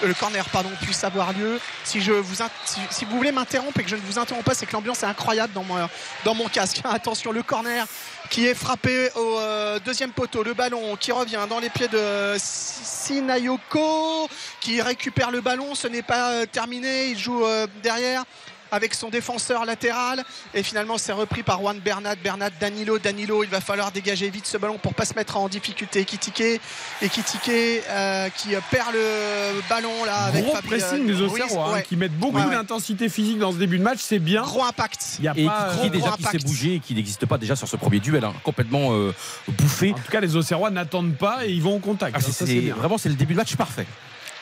le 0.04 0.14
corner 0.14 0.48
pardon, 0.48 0.70
puisse 0.80 1.04
avoir 1.04 1.32
lieu. 1.32 1.60
Si 1.84 2.00
je 2.00 2.12
vous 2.12 2.42
si, 2.90 3.04
vous 3.04 3.16
voulez 3.16 3.30
m'interrompre 3.30 3.78
et 3.78 3.84
que 3.84 3.90
je 3.90 3.94
ne 3.94 4.00
vous 4.00 4.18
interromps 4.18 4.44
pas, 4.44 4.54
c'est 4.54 4.66
que 4.66 4.72
l'ambiance 4.72 5.04
est 5.04 5.06
incroyable 5.06 5.52
dans 5.52 5.62
mon 5.62 5.88
dans 6.24 6.34
mon 6.34 6.48
casque. 6.48 6.80
Attention, 6.84 7.30
le 7.30 7.44
corner 7.44 7.86
qui 8.28 8.46
est 8.46 8.54
frappé 8.54 9.10
au 9.14 9.38
euh, 9.38 9.78
deuxième 9.84 10.10
poteau, 10.10 10.42
le 10.42 10.54
ballon 10.54 10.96
qui 10.96 11.12
revient 11.12 11.46
dans 11.48 11.60
les 11.60 11.70
pieds 11.70 11.88
de 11.88 12.34
Sinayoko 12.38 14.28
qui 14.60 14.82
récupère 14.82 15.30
le 15.30 15.40
ballon. 15.40 15.76
Ce 15.76 15.86
n'est 15.86 16.02
pas 16.02 16.44
terminé, 16.46 17.10
il 17.10 17.18
joue 17.18 17.44
derrière 17.84 18.24
avec 18.72 18.94
son 18.94 19.08
défenseur 19.10 19.64
latéral 19.64 20.24
et 20.54 20.64
finalement 20.64 20.98
c'est 20.98 21.12
repris 21.12 21.44
par 21.44 21.60
Juan 21.60 21.78
Bernat 21.78 22.16
Bernat 22.16 22.50
Danilo 22.60 22.98
Danilo 22.98 23.44
il 23.44 23.50
va 23.50 23.60
falloir 23.60 23.92
dégager 23.92 24.28
vite 24.30 24.46
ce 24.46 24.56
ballon 24.56 24.78
pour 24.78 24.94
pas 24.94 25.04
se 25.04 25.14
mettre 25.14 25.36
en 25.36 25.48
difficulté 25.48 26.00
Ekitike 26.00 26.60
Ekitike 27.02 27.50
euh, 27.88 28.28
qui 28.30 28.50
perd 28.70 28.92
le 28.92 29.60
ballon 29.68 30.04
là 30.04 30.24
avec 30.24 30.44
Gros 30.44 30.54
Fabri- 30.56 30.66
pressing 30.78 31.06
des 31.06 31.20
Auxerrois 31.20 31.68
hein, 31.68 31.72
ouais. 31.74 31.82
qui 31.82 31.96
mettent 31.96 32.16
beaucoup 32.18 32.32
Ouais, 32.38 32.44
ouais. 32.44 32.54
d'intensité 32.54 33.08
physique 33.10 33.38
dans 33.38 33.52
ce 33.52 33.58
début 33.58 33.76
de 33.78 33.82
match. 33.82 33.98
C'est 34.00 34.18
bien. 34.18 34.40
gros 34.42 34.64
impact 34.64 35.16
Il 35.18 35.26
y 35.26 35.28
a 35.28 35.34
Et 35.36 35.44
pas, 35.44 35.74
qui 35.78 35.86
euh, 35.86 35.90
déjà 35.90 36.06
gros 36.06 36.16
qui 36.16 36.22
s'est 36.24 36.38
bougé 36.38 36.74
et 36.76 36.80
qui 36.80 36.94
n'existe 36.94 37.26
pas 37.26 37.36
déjà 37.36 37.54
sur 37.56 37.68
ce 37.68 37.76
premier 37.76 38.00
duel, 38.00 38.24
hein. 38.24 38.32
complètement 38.42 38.92
euh, 38.94 39.12
bouffé. 39.48 39.90
En 39.92 39.98
tout 40.00 40.10
cas, 40.10 40.20
les 40.20 40.34
Auxerrois 40.34 40.70
n'attendent 40.70 41.14
pas 41.16 41.44
et 41.44 41.50
ils 41.50 41.60
vont 41.60 41.76
au 41.76 41.78
contact. 41.78 42.16
Ah, 42.16 42.20
Ça, 42.22 42.46
vraiment, 42.74 42.96
c'est 42.96 43.10
le 43.10 43.16
début 43.16 43.34
de 43.34 43.38
match 43.38 43.54
parfait. 43.54 43.86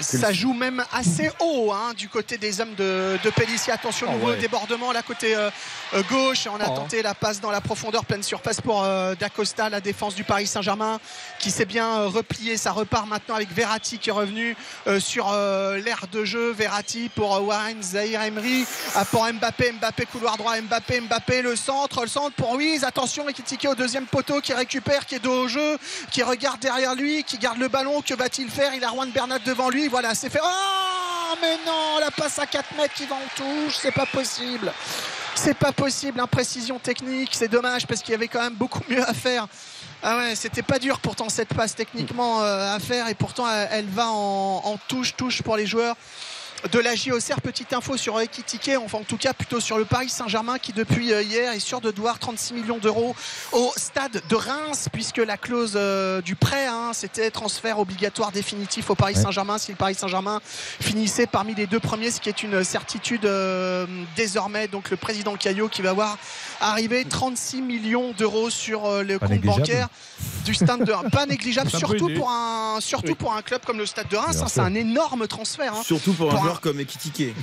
Ça 0.01 0.33
joue 0.33 0.55
même 0.55 0.83
assez 0.93 1.31
haut 1.41 1.73
hein, 1.73 1.93
du 1.97 2.09
côté 2.09 2.39
des 2.39 2.61
hommes 2.61 2.75
de, 2.75 3.19
de 3.23 3.31
Pellissier. 3.31 3.73
Attention, 3.73 4.07
Oh, 4.11 4.13
nouveau 4.15 4.29
ouais. 4.31 4.37
débordement 4.39 4.93
là 4.93 5.03
côté 5.03 5.35
euh, 5.37 5.51
euh, 5.95 6.03
gauche. 6.11 6.47
On 6.51 6.61
a 6.61 6.69
Oh. 6.71 6.75
tenté 6.77 7.03
la 7.03 7.15
passe 7.15 7.41
dans 7.41 7.51
la 7.51 7.61
profondeur, 7.61 8.05
pleine 8.05 8.23
surface 8.23 8.61
pour 8.61 8.83
euh, 8.85 9.15
D'Acosta, 9.15 9.69
la 9.69 9.81
défense 9.81 10.15
du 10.15 10.25
Paris 10.25 10.47
Saint-Germain, 10.47 10.99
qui 11.39 11.51
s'est 11.51 11.65
bien 11.67 11.87
euh, 12.01 12.07
replié. 12.09 12.57
Ça 12.57 12.73
repart 12.73 13.07
maintenant 13.07 13.35
avec 13.35 13.53
Verratti 13.53 13.99
qui 13.99 14.09
est 14.09 14.13
revenu 14.13 14.57
euh, 14.87 15.01
sur 15.01 15.31
l'aire 15.33 16.07
de 16.13 16.25
jeu. 16.25 16.53
Verratti 16.53 17.11
pour 17.15 17.31
Warren 17.47 17.83
Zahir 17.83 18.23
Emery, 18.23 18.65
Ah, 18.95 19.05
pour 19.05 19.27
Mbappé, 19.31 19.73
Mbappé 19.73 20.07
couloir 20.07 20.37
droit, 20.37 20.59
Mbappé, 20.61 21.01
Mbappé 21.03 21.43
le 21.43 21.57
centre, 21.57 22.03
le 22.03 22.09
centre 22.09 22.35
pour 22.37 22.53
Ruiz. 22.55 22.85
Attention, 22.85 23.29
Ekitike 23.29 23.67
au 23.71 23.75
deuxième 23.75 24.07
poteau 24.07 24.41
qui 24.41 24.53
récupère, 24.55 25.05
qui 25.07 25.17
est 25.17 25.19
dos 25.21 25.45
au 25.45 25.49
jeu, 25.49 25.79
qui 26.11 26.23
regarde 26.23 26.61
derrière 26.61 26.95
lui, 26.95 27.23
qui 27.25 27.37
garde 27.39 27.59
le 27.59 27.69
ballon. 27.69 28.01
Que 28.03 28.15
va-t-il 28.15 28.49
faire? 28.49 28.73
Il 28.75 28.85
a 28.85 28.89
Juan 28.89 29.11
Bernat 29.11 29.39
devant 29.41 29.69
lui. 29.69 29.89
Voilà, 29.91 30.15
c'est 30.15 30.31
fait. 30.31 30.41
Oh, 30.43 31.35
mais 31.43 31.57
non, 31.67 31.99
la 31.99 32.13
passe 32.13 32.39
à 32.39 32.47
4 32.47 32.77
mètres 32.77 32.95
qui 32.95 33.07
va 33.07 33.17
en 33.17 33.29
touche, 33.35 33.77
c'est 33.81 33.91
pas 33.91 34.07
possible. 34.07 34.73
C'est 35.35 35.55
pas 35.55 35.73
possible, 35.73 36.21
imprécision 36.21 36.79
technique, 36.79 37.31
c'est 37.33 37.49
dommage 37.49 37.87
parce 37.87 38.01
qu'il 38.01 38.13
y 38.13 38.15
avait 38.15 38.29
quand 38.29 38.43
même 38.43 38.55
beaucoup 38.55 38.83
mieux 38.89 39.03
à 39.03 39.13
faire. 39.15 39.49
Ah 40.03 40.19
ouais, 40.19 40.35
c'était 40.37 40.63
pas 40.63 40.79
dur 40.79 41.01
pourtant 41.01 41.29
cette 41.29 41.55
passe 41.55 41.75
techniquement 41.75 42.43
euh, 42.43 42.75
à 42.75 42.79
faire 42.79 43.09
et 43.09 43.15
pourtant 43.15 43.47
elle, 43.71 43.87
va 43.87 44.09
en, 44.09 44.63
en 44.65 44.77
touche, 44.89 45.17
touche 45.17 45.43
pour 45.43 45.57
les 45.57 45.67
joueurs 45.67 45.97
de 46.73 46.79
la 46.79 46.95
JOCR. 46.95 47.41
Petite 47.43 47.73
info 47.73 47.97
sur 47.97 48.21
Ekitike, 48.21 48.73
enfin 48.85 48.99
en 48.99 49.03
tout 49.05 49.17
cas 49.17 49.33
plutôt 49.33 49.61
sur 49.61 49.79
le 49.79 49.85
Paris 49.85 50.09
Saint-Germain 50.11 50.59
qui 50.59 50.73
depuis 50.73 51.13
euh, 51.13 51.23
hier 51.23 51.53
est 51.53 51.59
sûr 51.61 51.81
de 51.81 51.91
devoir 51.91 52.19
36 52.19 52.53
millions 52.55 52.79
d'euros 52.79 53.15
au 53.53 53.73
stade 53.77 54.23
de 54.29 54.37
Reims 54.37 54.89
puisque 54.93 55.17
la 55.19 55.37
clause 55.37 55.73
euh, 55.77 56.21
du 56.21 56.37
prêt 56.37 56.67
hein, 56.67 56.91
c'était 56.93 57.31
transfert 57.31 57.79
obligatoire 57.79 58.31
définitif 58.31 58.91
au 58.91 58.95
Paris. 58.95 59.15
Saint-Germain 59.15 59.59
si 59.59 59.71
le 59.71 59.77
Paris 59.77 59.95
Saint-Germain 59.95 60.41
finissait 60.81 61.27
parmi 61.27 61.55
les 61.55 61.67
deux 61.67 61.81
premiers 61.81 62.11
ce 62.11 62.21
qui 62.21 62.29
est 62.29 62.43
une 62.43 62.63
certitude 62.63 63.25
euh, 63.25 63.87
désormais 64.17 64.69
donc 64.69 64.91
le 64.91 64.97
président 64.97 65.37
Caillot 65.37 65.69
qui 65.69 65.81
va 65.83 65.93
voir 65.95 66.19
arriver 66.61 67.05
36 67.07 67.63
millions 67.63 68.13
d'euros 68.19 68.51
sur 68.51 68.85
euh, 68.87 69.03
le 69.03 69.19
Pas 69.19 69.27
compte 69.27 69.37
négligeable. 69.37 69.61
bancaire 69.61 69.89
du 70.45 70.55
stade 70.55 70.85
de 70.85 70.93
Reims 70.93 71.11
pas 71.11 71.27
négligeable 71.27 71.71
surtout 71.71 72.11
pour 72.15 72.31
un 72.31 72.79
surtout 72.81 73.09
Oui. 73.09 73.15
pour 73.15 73.33
un 73.35 73.43
club 73.43 73.63
comme 73.65 73.79
le 73.79 73.87
stade 73.87 74.09
de 74.09 74.17
Reims 74.17 74.39
hein, 74.43 74.47
c'est 74.49 74.61
un 74.61 74.75
énorme 74.75 75.27
transfert 75.27 75.75
hein. 75.75 75.83
Surtout 75.85 76.13
pour, 76.13 76.29
Pour 76.31 76.45
un 76.45 76.49
un- 76.49 76.50
joueur 76.51 76.61
comme 76.61 76.81
Ekitike. 76.81 77.35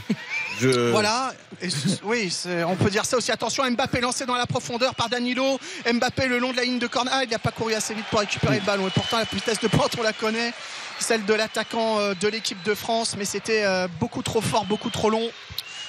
Je... 0.60 0.92
Voilà, 0.92 1.34
Et 1.62 1.68
oui, 2.04 2.34
on 2.68 2.76
peut 2.76 2.90
dire 2.90 3.06
ça 3.06 3.18
aussi. 3.18 3.32
Attention, 3.32 3.70
Mbappé 3.70 4.02
lancé 4.02 4.26
dans 4.26 4.36
la 4.36 4.46
profondeur 4.46 4.96
par 4.96 5.08
Danilo. 5.08 5.60
Mbappé 5.92 6.28
le 6.28 6.40
long 6.40 6.52
de 6.52 6.58
la 6.58 6.64
ligne 6.64 6.80
de 6.80 6.88
corner. 6.88 7.14
Ah, 7.16 7.24
il 7.24 7.30
n'a 7.30 7.40
pas 7.40 7.52
couru 7.52 7.74
assez 7.74 7.94
vite 7.94 8.06
pour 8.10 8.20
récupérer 8.20 8.60
le 8.60 8.66
ballon. 8.66 8.88
Et 8.88 8.92
pourtant, 8.92 9.18
la 9.18 9.24
vitesse 9.24 9.60
de 9.60 9.68
pointe, 9.68 9.94
on 9.98 10.04
la 10.04 10.14
connaît. 10.14 10.54
Celle 11.00 11.26
de 11.26 11.34
l'attaquant 11.34 12.00
euh, 12.00 12.16
de 12.20 12.28
l'équipe 12.28 12.62
de 12.64 12.74
France. 12.74 13.16
Mais 13.18 13.26
c'était 13.26 13.64
euh, 13.66 13.88
beaucoup 14.00 14.24
trop 14.24 14.42
fort, 14.42 14.66
beaucoup 14.66 14.90
trop 14.90 15.10
long. 15.10 15.30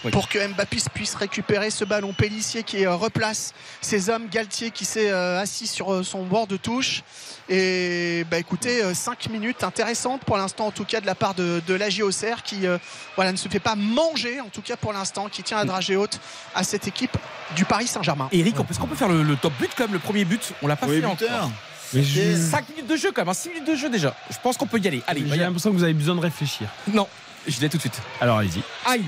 Oui. 0.05 0.13
Pour 0.13 0.29
que 0.29 0.39
Mbappé 0.39 0.77
puisse 0.95 1.15
récupérer 1.17 1.71
ce 1.71 1.85
ballon. 1.85 2.13
Pellissier 2.13 2.63
qui 2.63 2.87
euh, 2.87 2.95
replace 2.95 3.53
ses 3.81 4.11
hommes. 4.11 4.29
Galtier 4.29 4.71
qui 4.71 4.85
s'est 4.85 5.11
euh, 5.11 5.41
assis 5.41 5.67
sur 5.67 5.93
euh, 5.93 6.03
son 6.05 6.23
bord 6.25 6.47
de 6.47 6.57
touche. 6.57 7.03
Et 7.49 8.25
bah 8.31 8.39
écoutez, 8.39 8.95
5 8.95 9.31
minutes 9.31 9.65
intéressantes 9.65 10.23
pour 10.25 10.37
l'instant, 10.37 10.67
en 10.67 10.71
tout 10.71 10.85
cas 10.85 11.01
de 11.01 11.07
la 11.07 11.15
part 11.15 11.35
de, 11.35 11.63
de 11.67 11.75
la 11.75 11.89
JOCR 11.91 12.43
qui 12.45 12.67
euh, 12.67 12.79
voilà, 13.17 13.33
ne 13.33 13.37
se 13.37 13.49
fait 13.49 13.59
pas 13.59 13.75
manger, 13.75 14.41
en 14.41 14.49
tout 14.49 14.61
cas 14.63 14.77
pour 14.77 14.93
l'instant, 14.93 15.29
qui 15.29 15.43
tient 15.43 15.57
la 15.57 15.65
dragée 15.65 15.97
haute 15.97 16.21
à 16.55 16.63
cette 16.63 16.87
équipe 16.87 17.17
du 17.57 17.65
Paris 17.65 17.87
Saint-Germain. 17.87 18.29
Eric, 18.33 18.55
est-ce 18.71 18.79
qu'on 18.79 18.87
peut 18.87 18.95
faire 18.95 19.09
le, 19.09 19.23
le 19.23 19.37
top 19.37 19.53
but 19.59 19.71
quand 19.77 19.85
même, 19.85 19.95
le 19.95 19.99
premier 19.99 20.25
but? 20.25 20.53
On 20.63 20.67
l'a 20.67 20.77
pas 20.77 20.87
Oui, 20.87 21.01
fait 21.01 21.09
buteur. 21.09 21.31
encore. 21.45 21.51
Mais 21.95 22.03
je- 22.05 22.37
5 22.37 22.69
minutes 22.69 22.87
de 22.87 22.97
jeu 22.97 23.11
quand 23.13 23.25
même, 23.25 23.35
6 23.35 23.49
minutes 23.49 23.67
de 23.67 23.75
jeu 23.75 23.89
déjà. 23.89 24.15
Je 24.31 24.37
pense 24.43 24.57
qu'on 24.59 24.67
peut 24.67 24.79
y 24.79 24.87
aller. 24.87 25.03
Allez, 25.07 25.25
J'ai 25.27 25.37
l'impression 25.39 25.71
que 25.71 25.77
vous 25.77 25.85
avez 25.85 25.95
besoin 25.95 26.15
de 26.15 26.21
réfléchir. 26.21 26.69
non, 26.93 27.09
je 27.47 27.59
l'ai 27.61 27.69
tout 27.71 27.79
de 27.79 27.83
suite. 27.83 27.99
Alors 28.21 28.37
allez-y. 28.39 28.61
Hein 28.87 28.99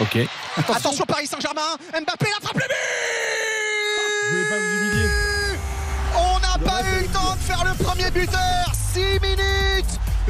Ok. 0.00 0.18
Attention 0.56 1.04
Paris 1.06 1.26
Saint-Germain, 1.26 1.76
Mbappé 1.92 2.26
la 2.26 2.40
frappe 2.46 2.56
le 2.56 2.68
but. 4.42 5.58
On 6.16 6.38
n'a 6.40 6.58
pas 6.70 6.82
eu 6.82 7.02
le 7.02 7.08
temps 7.08 7.34
de 7.34 7.40
faire 7.40 7.64
le 7.64 7.74
premier 7.84 8.10
buteur. 8.10 8.72
6 8.92 9.20
minutes 9.20 9.53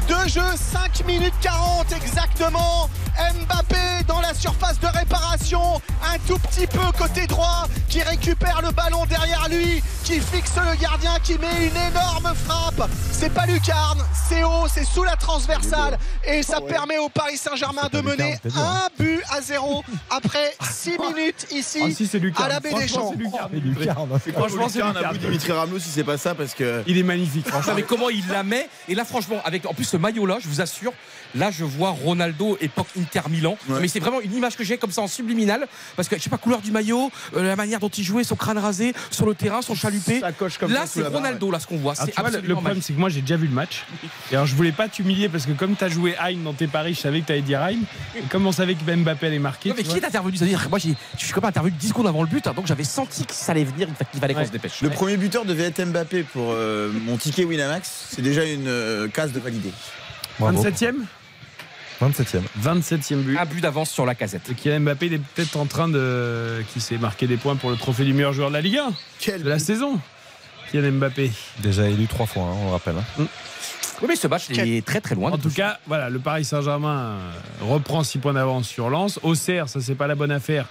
de 0.07 0.29
jeu, 0.29 0.41
5 0.55 1.05
minutes 1.05 1.33
40 1.41 1.91
exactement. 1.93 2.89
Mbappé 3.17 4.03
dans 4.07 4.19
la 4.19 4.33
surface 4.33 4.77
de 4.79 4.87
réparation, 4.87 5.61
un 6.03 6.17
tout 6.27 6.37
petit 6.39 6.67
peu 6.67 6.81
côté 6.97 7.25
droit, 7.27 7.65
qui 7.87 8.01
récupère 8.03 8.61
le 8.61 8.71
ballon 8.71 9.05
derrière 9.05 9.47
lui, 9.49 9.81
qui 10.03 10.19
fixe 10.19 10.51
le 10.57 10.75
gardien, 10.81 11.15
qui 11.23 11.37
met 11.39 11.67
une 11.67 11.77
énorme 11.91 12.33
frappe. 12.45 12.89
C'est 13.11 13.33
pas 13.33 13.45
lucarne, 13.45 13.99
c'est 14.27 14.43
haut, 14.43 14.67
c'est 14.67 14.83
sous 14.83 15.03
la 15.03 15.15
transversale. 15.15 15.97
Et 16.27 16.43
ça 16.43 16.59
permet 16.59 16.97
au 16.97 17.07
Paris 17.07 17.37
Saint-Germain 17.37 17.87
de 17.91 18.01
mener 18.01 18.37
un 18.57 18.87
but 18.99 19.21
à 19.31 19.41
zéro 19.41 19.83
après 20.09 20.53
6 20.61 20.97
minutes 20.99 21.47
ici 21.51 21.79
Ah, 21.85 21.89
si, 21.95 22.07
c'est 22.07 22.19
lucarne. 22.19 22.51
à 22.51 22.53
la 22.55 22.59
baie 22.59 22.73
des 22.73 22.87
Franchement, 22.87 23.01
Champs. 23.01 23.11
c'est 23.11 23.23
lucarne. 23.23 23.49
C'est 23.53 23.59
Lucarne. 23.61 24.09
C'est 24.25 24.31
quoi 24.33 24.47
Franchement, 24.49 24.67
c'est 24.69 24.75
Lucarne 24.79 24.97
à 24.97 24.99
Lucarne. 24.99 25.13
bout 25.17 25.21
de 25.23 25.27
Dimitri 25.27 25.51
Ramos 25.53 25.79
si 25.79 25.89
c'est 25.89 26.03
pas 26.03 26.17
ça 26.17 26.35
parce 26.35 26.53
que. 26.53 26.83
Il 26.85 26.97
est 26.97 27.03
magnifique, 27.03 27.47
franchement. 27.47 27.73
Mais 27.75 27.83
comment 27.83 28.09
il 28.09 28.27
la 28.27 28.43
met 28.43 28.67
Et 28.89 28.95
là, 28.95 29.05
franchement, 29.05 29.37
avec 29.45 29.65
en 29.65 29.73
plus 29.73 29.85
ce 29.95 29.97
maillot-là, 29.97 30.39
je 30.41 30.49
vous 30.49 30.59
assure, 30.59 30.91
là, 31.35 31.51
je 31.51 31.63
vois 31.63 31.89
Ronaldo 31.91 32.57
époque 32.61 32.87
Inter 32.99 33.21
Milan. 33.29 33.57
Ouais. 33.69 33.79
Mais 33.81 33.87
c'est 33.87 33.99
vraiment 33.99 34.21
une 34.21 34.33
image 34.33 34.55
que 34.55 34.63
j'ai 34.63 34.77
comme 34.77 34.91
ça 34.91 35.01
en 35.01 35.07
subliminal, 35.07 35.67
parce 35.95 36.07
que 36.07 36.17
je 36.17 36.21
sais 36.23 36.29
pas 36.29 36.37
couleur 36.37 36.61
du 36.61 36.71
maillot, 36.71 37.11
euh, 37.35 37.43
la 37.43 37.55
manière 37.55 37.79
dont 37.79 37.89
il 37.89 38.03
jouait, 38.03 38.23
son 38.23 38.35
crâne 38.35 38.57
rasé 38.57 38.93
sur 39.11 39.25
le 39.25 39.35
terrain, 39.35 39.61
son 39.61 39.75
chalupé. 39.75 40.19
Ça 40.19 40.31
coche 40.31 40.57
comme 40.57 40.71
Là, 40.71 40.85
c'est 40.87 41.03
Ronaldo, 41.05 41.51
là, 41.51 41.59
ce 41.59 41.67
qu'on 41.67 41.77
voit. 41.77 41.93
Vois, 41.93 42.29
le- 42.29 42.53
problème, 42.53 42.81
c'est 42.81 42.93
que 42.93 42.99
moi, 42.99 43.09
j'ai 43.09 43.21
déjà 43.21 43.37
vu 43.37 43.47
le 43.47 43.53
match. 43.53 43.83
Et 44.31 44.35
alors, 44.35 44.45
je 44.47 44.55
voulais 44.55 44.71
pas 44.71 44.87
t'humilier 44.87 45.29
parce 45.29 45.45
que 45.45 45.51
comme 45.51 45.75
tu 45.75 45.83
as 45.83 45.89
joué 45.89 46.15
Hein 46.19 46.35
dans 46.43 46.53
tes 46.53 46.67
paris, 46.67 46.93
je 46.93 47.01
savais 47.01 47.21
que 47.21 47.25
tu 47.27 47.31
allais 47.33 47.41
dire 47.41 47.61
Hein. 47.61 47.75
Et 48.15 48.21
comme 48.29 48.45
on 48.47 48.51
savait 48.51 48.75
que 48.75 48.95
Mbappé 48.95 49.27
allait 49.27 49.39
marquer. 49.39 49.69
Non, 49.69 49.75
mais 49.77 49.83
qui 49.83 49.97
est 49.97 50.05
intervenu? 50.05 50.37
C'est-à-dire, 50.37 50.67
moi, 50.69 50.79
j'ai- 50.79 50.95
je 51.17 51.23
suis 51.25 51.33
comme 51.33 51.45
intervenu 51.45 51.73
10 51.77 51.89
secondes 51.89 52.07
avant 52.07 52.21
le 52.21 52.27
but, 52.27 52.45
hein, 52.47 52.53
donc 52.55 52.67
j'avais 52.67 52.83
senti 52.83 53.25
que 53.25 53.33
ça 53.33 53.51
allait 53.51 53.63
venir, 53.63 53.87
qu'il 54.11 54.19
fallait 54.19 54.33
qu'on 54.33 54.39
Ouais. 54.41 54.45
se 54.47 54.51
dépêche. 54.51 54.81
Le 54.81 54.89
premier 54.89 55.17
buteur 55.17 55.45
devait 55.45 55.63
être 55.65 55.83
Mbappé 55.83 56.23
pour 56.23 56.51
euh, 56.51 56.91
mon 57.05 57.17
ticket 57.17 57.43
Winamax. 57.43 58.07
C'est 58.11 58.21
déjà 58.21 58.43
une 58.45 58.67
euh, 58.67 59.07
case 59.07 59.31
de 59.31 59.39
validé. 59.39 59.71
Bravo. 60.39 60.61
27e 60.61 61.05
27e. 62.01 62.41
27e 62.61 63.15
but. 63.21 63.37
Un 63.37 63.45
but 63.45 63.61
d'avance 63.61 63.89
sur 63.89 64.05
la 64.05 64.15
casette. 64.15 64.49
Et 64.49 64.53
Kylian 64.53 64.81
Mbappé, 64.81 65.05
il 65.07 65.13
est 65.13 65.17
peut-être 65.19 65.57
en 65.57 65.65
train 65.65 65.87
de. 65.87 66.63
qui 66.73 66.81
s'est 66.81 66.97
marqué 66.97 67.27
des 67.27 67.37
points 67.37 67.55
pour 67.55 67.69
le 67.69 67.77
trophée 67.77 68.03
du 68.05 68.13
meilleur 68.13 68.33
joueur 68.33 68.49
de 68.49 68.53
la 68.55 68.61
Ligue 68.61 68.77
1 68.77 68.93
Quel 69.19 69.43
de 69.43 69.49
la 69.49 69.59
saison. 69.59 69.99
Kylian 70.71 70.91
Mbappé. 70.93 71.31
Déjà 71.59 71.87
élu 71.87 72.07
trois 72.07 72.25
fois, 72.25 72.43
hein, 72.43 72.55
on 72.61 72.65
le 72.65 72.71
rappelle. 72.71 72.95
hein. 73.19 73.25
Oui, 74.01 74.07
mais 74.09 74.15
ce 74.17 74.27
match 74.27 74.47
il 74.49 74.59
est 74.59 74.85
très 74.85 74.99
très 74.99 75.15
loin. 75.15 75.31
En 75.31 75.37
tout 75.37 75.49
cas, 75.49 75.79
voilà, 75.87 76.09
le 76.09 76.19
Paris 76.19 76.43
Saint-Germain 76.43 76.97
euh, 76.97 77.31
reprend 77.61 78.03
6 78.03 78.17
points 78.17 78.33
d'avance 78.33 78.67
sur 78.67 78.89
Lens. 78.89 79.19
Auxerre, 79.23 79.69
ça 79.69 79.79
c'est 79.79 79.95
pas 79.95 80.07
la 80.07 80.15
bonne 80.15 80.31
affaire. 80.31 80.65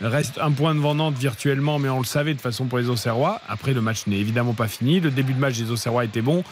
Reste 0.00 0.38
un 0.40 0.52
point 0.52 0.76
devant 0.76 0.94
Nantes 0.94 1.16
virtuellement, 1.18 1.80
mais 1.80 1.88
on 1.88 1.98
le 1.98 2.04
savait 2.04 2.30
de 2.30 2.34
toute 2.36 2.42
façon 2.44 2.66
pour 2.66 2.78
les 2.78 2.88
Auxerrois. 2.88 3.40
Après, 3.48 3.72
le 3.74 3.80
match 3.80 4.06
n'est 4.06 4.18
évidemment 4.18 4.54
pas 4.54 4.68
fini. 4.68 5.00
Le 5.00 5.10
début 5.10 5.32
de 5.32 5.40
match 5.40 5.56
des 5.58 5.72
Auxerrois 5.72 6.04
était 6.04 6.20
bon. 6.22 6.44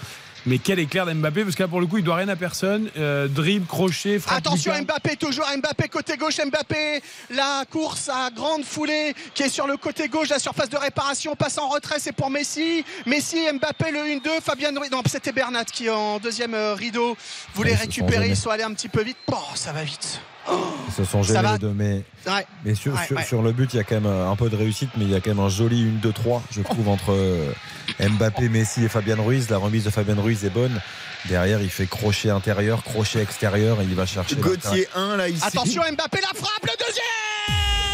Mais 0.47 0.59
quel 0.59 0.78
éclair 0.78 1.07
d'Mbappé, 1.07 1.42
parce 1.42 1.57
que 1.57 1.62
là 1.62 1.68
pour 1.68 1.80
le 1.80 1.86
coup, 1.86 1.99
il 1.99 2.05
doit 2.05 2.16
rien 2.16 2.28
à 2.28 2.36
personne. 2.36 2.88
Euh, 2.97 3.26
dribble, 3.26 3.66
crochet, 3.66 4.20
frappe. 4.20 4.38
Attention. 4.38 4.72
Mbappé, 4.80 5.16
toujours 5.16 5.47
Mbappé 5.57 5.88
côté 5.88 6.16
gauche 6.16 6.36
Mbappé. 6.38 7.03
La 7.30 7.64
course 7.70 8.09
à 8.09 8.30
grande 8.30 8.64
foulée 8.64 9.14
qui 9.34 9.42
est 9.42 9.49
sur 9.49 9.66
le 9.66 9.76
côté 9.76 10.09
gauche, 10.09 10.28
la 10.28 10.38
surface 10.38 10.68
de 10.68 10.76
réparation 10.76 11.34
passe 11.34 11.59
en 11.59 11.68
retrait, 11.68 11.97
c'est 11.99 12.12
pour 12.12 12.30
Messi. 12.30 12.84
Messi, 13.07 13.38
Mbappé 13.53 13.90
le 13.90 13.99
1-2, 14.01 14.40
Fabien 14.40 14.70
Ruiz. 14.78 14.90
Non, 14.90 15.03
c'était 15.07 15.32
Bernat 15.32 15.64
qui 15.64 15.90
en 15.90 16.18
deuxième 16.18 16.55
euh, 16.55 16.74
rideau 16.74 17.16
voulait 17.55 17.72
Ouais, 17.72 17.76
récupérer, 17.76 18.28
ils 18.28 18.36
sont 18.36 18.51
allés 18.51 18.62
un 18.62 18.72
petit 18.72 18.88
peu 18.88 19.03
vite. 19.03 19.16
Bon, 19.26 19.36
ça 19.55 19.72
va 19.72 19.82
vite. 19.82 20.20
Ils 20.88 20.92
se 20.94 21.05
sont 21.05 21.22
gênés 21.22 21.49
les 21.53 21.59
deux, 21.59 21.72
mais, 21.74 22.03
Ouais. 22.26 22.47
mais 22.64 22.74
sur, 22.74 22.94
Ouais, 22.94 23.07
sur, 23.07 23.16
ouais. 23.16 23.24
sur 23.24 23.42
le 23.42 23.53
but, 23.53 23.72
il 23.74 23.76
y 23.76 23.80
a 23.80 23.84
quand 23.84 24.01
même 24.01 24.07
un 24.07 24.36
peu 24.36 24.49
de 24.49 24.57
réussite, 24.57 24.90
mais 24.97 25.05
il 25.05 25.11
y 25.11 25.14
a 25.14 25.20
quand 25.20 25.30
même 25.34 25.40
un 25.44 25.49
joli 25.49 25.84
1-2-3, 26.03 26.42
je 26.51 26.62
trouve, 26.62 26.88
entre 26.88 27.12
euh, 27.12 27.53
Mbappé, 28.01 28.49
Messi 28.49 28.84
et 28.84 28.88
Fabien 28.88 29.16
Ruiz. 29.16 29.51
La 29.51 29.59
remise 29.59 29.84
de 29.84 29.90
Fabien 29.90 30.14
Ruiz 30.16 30.44
est 30.44 30.51
bonne. 30.51 30.80
Derrière, 31.28 31.61
il 31.61 31.70
fait 31.70 31.86
crochet 31.86 32.30
intérieur, 32.30 32.82
crochet 32.84 33.20
extérieur, 33.20 33.80
et 33.80 33.84
il 33.84 33.94
va 33.94 34.07
chercher. 34.07 34.36
Gauthier 34.36 34.86
1 34.94 35.16
là 35.16 35.28
ici. 35.28 35.42
Attention 35.44 35.82
Mbappé 35.82 36.20
la 36.20 36.28
frappe, 36.38 36.62
le 36.64 36.72
deuxième 36.78 37.86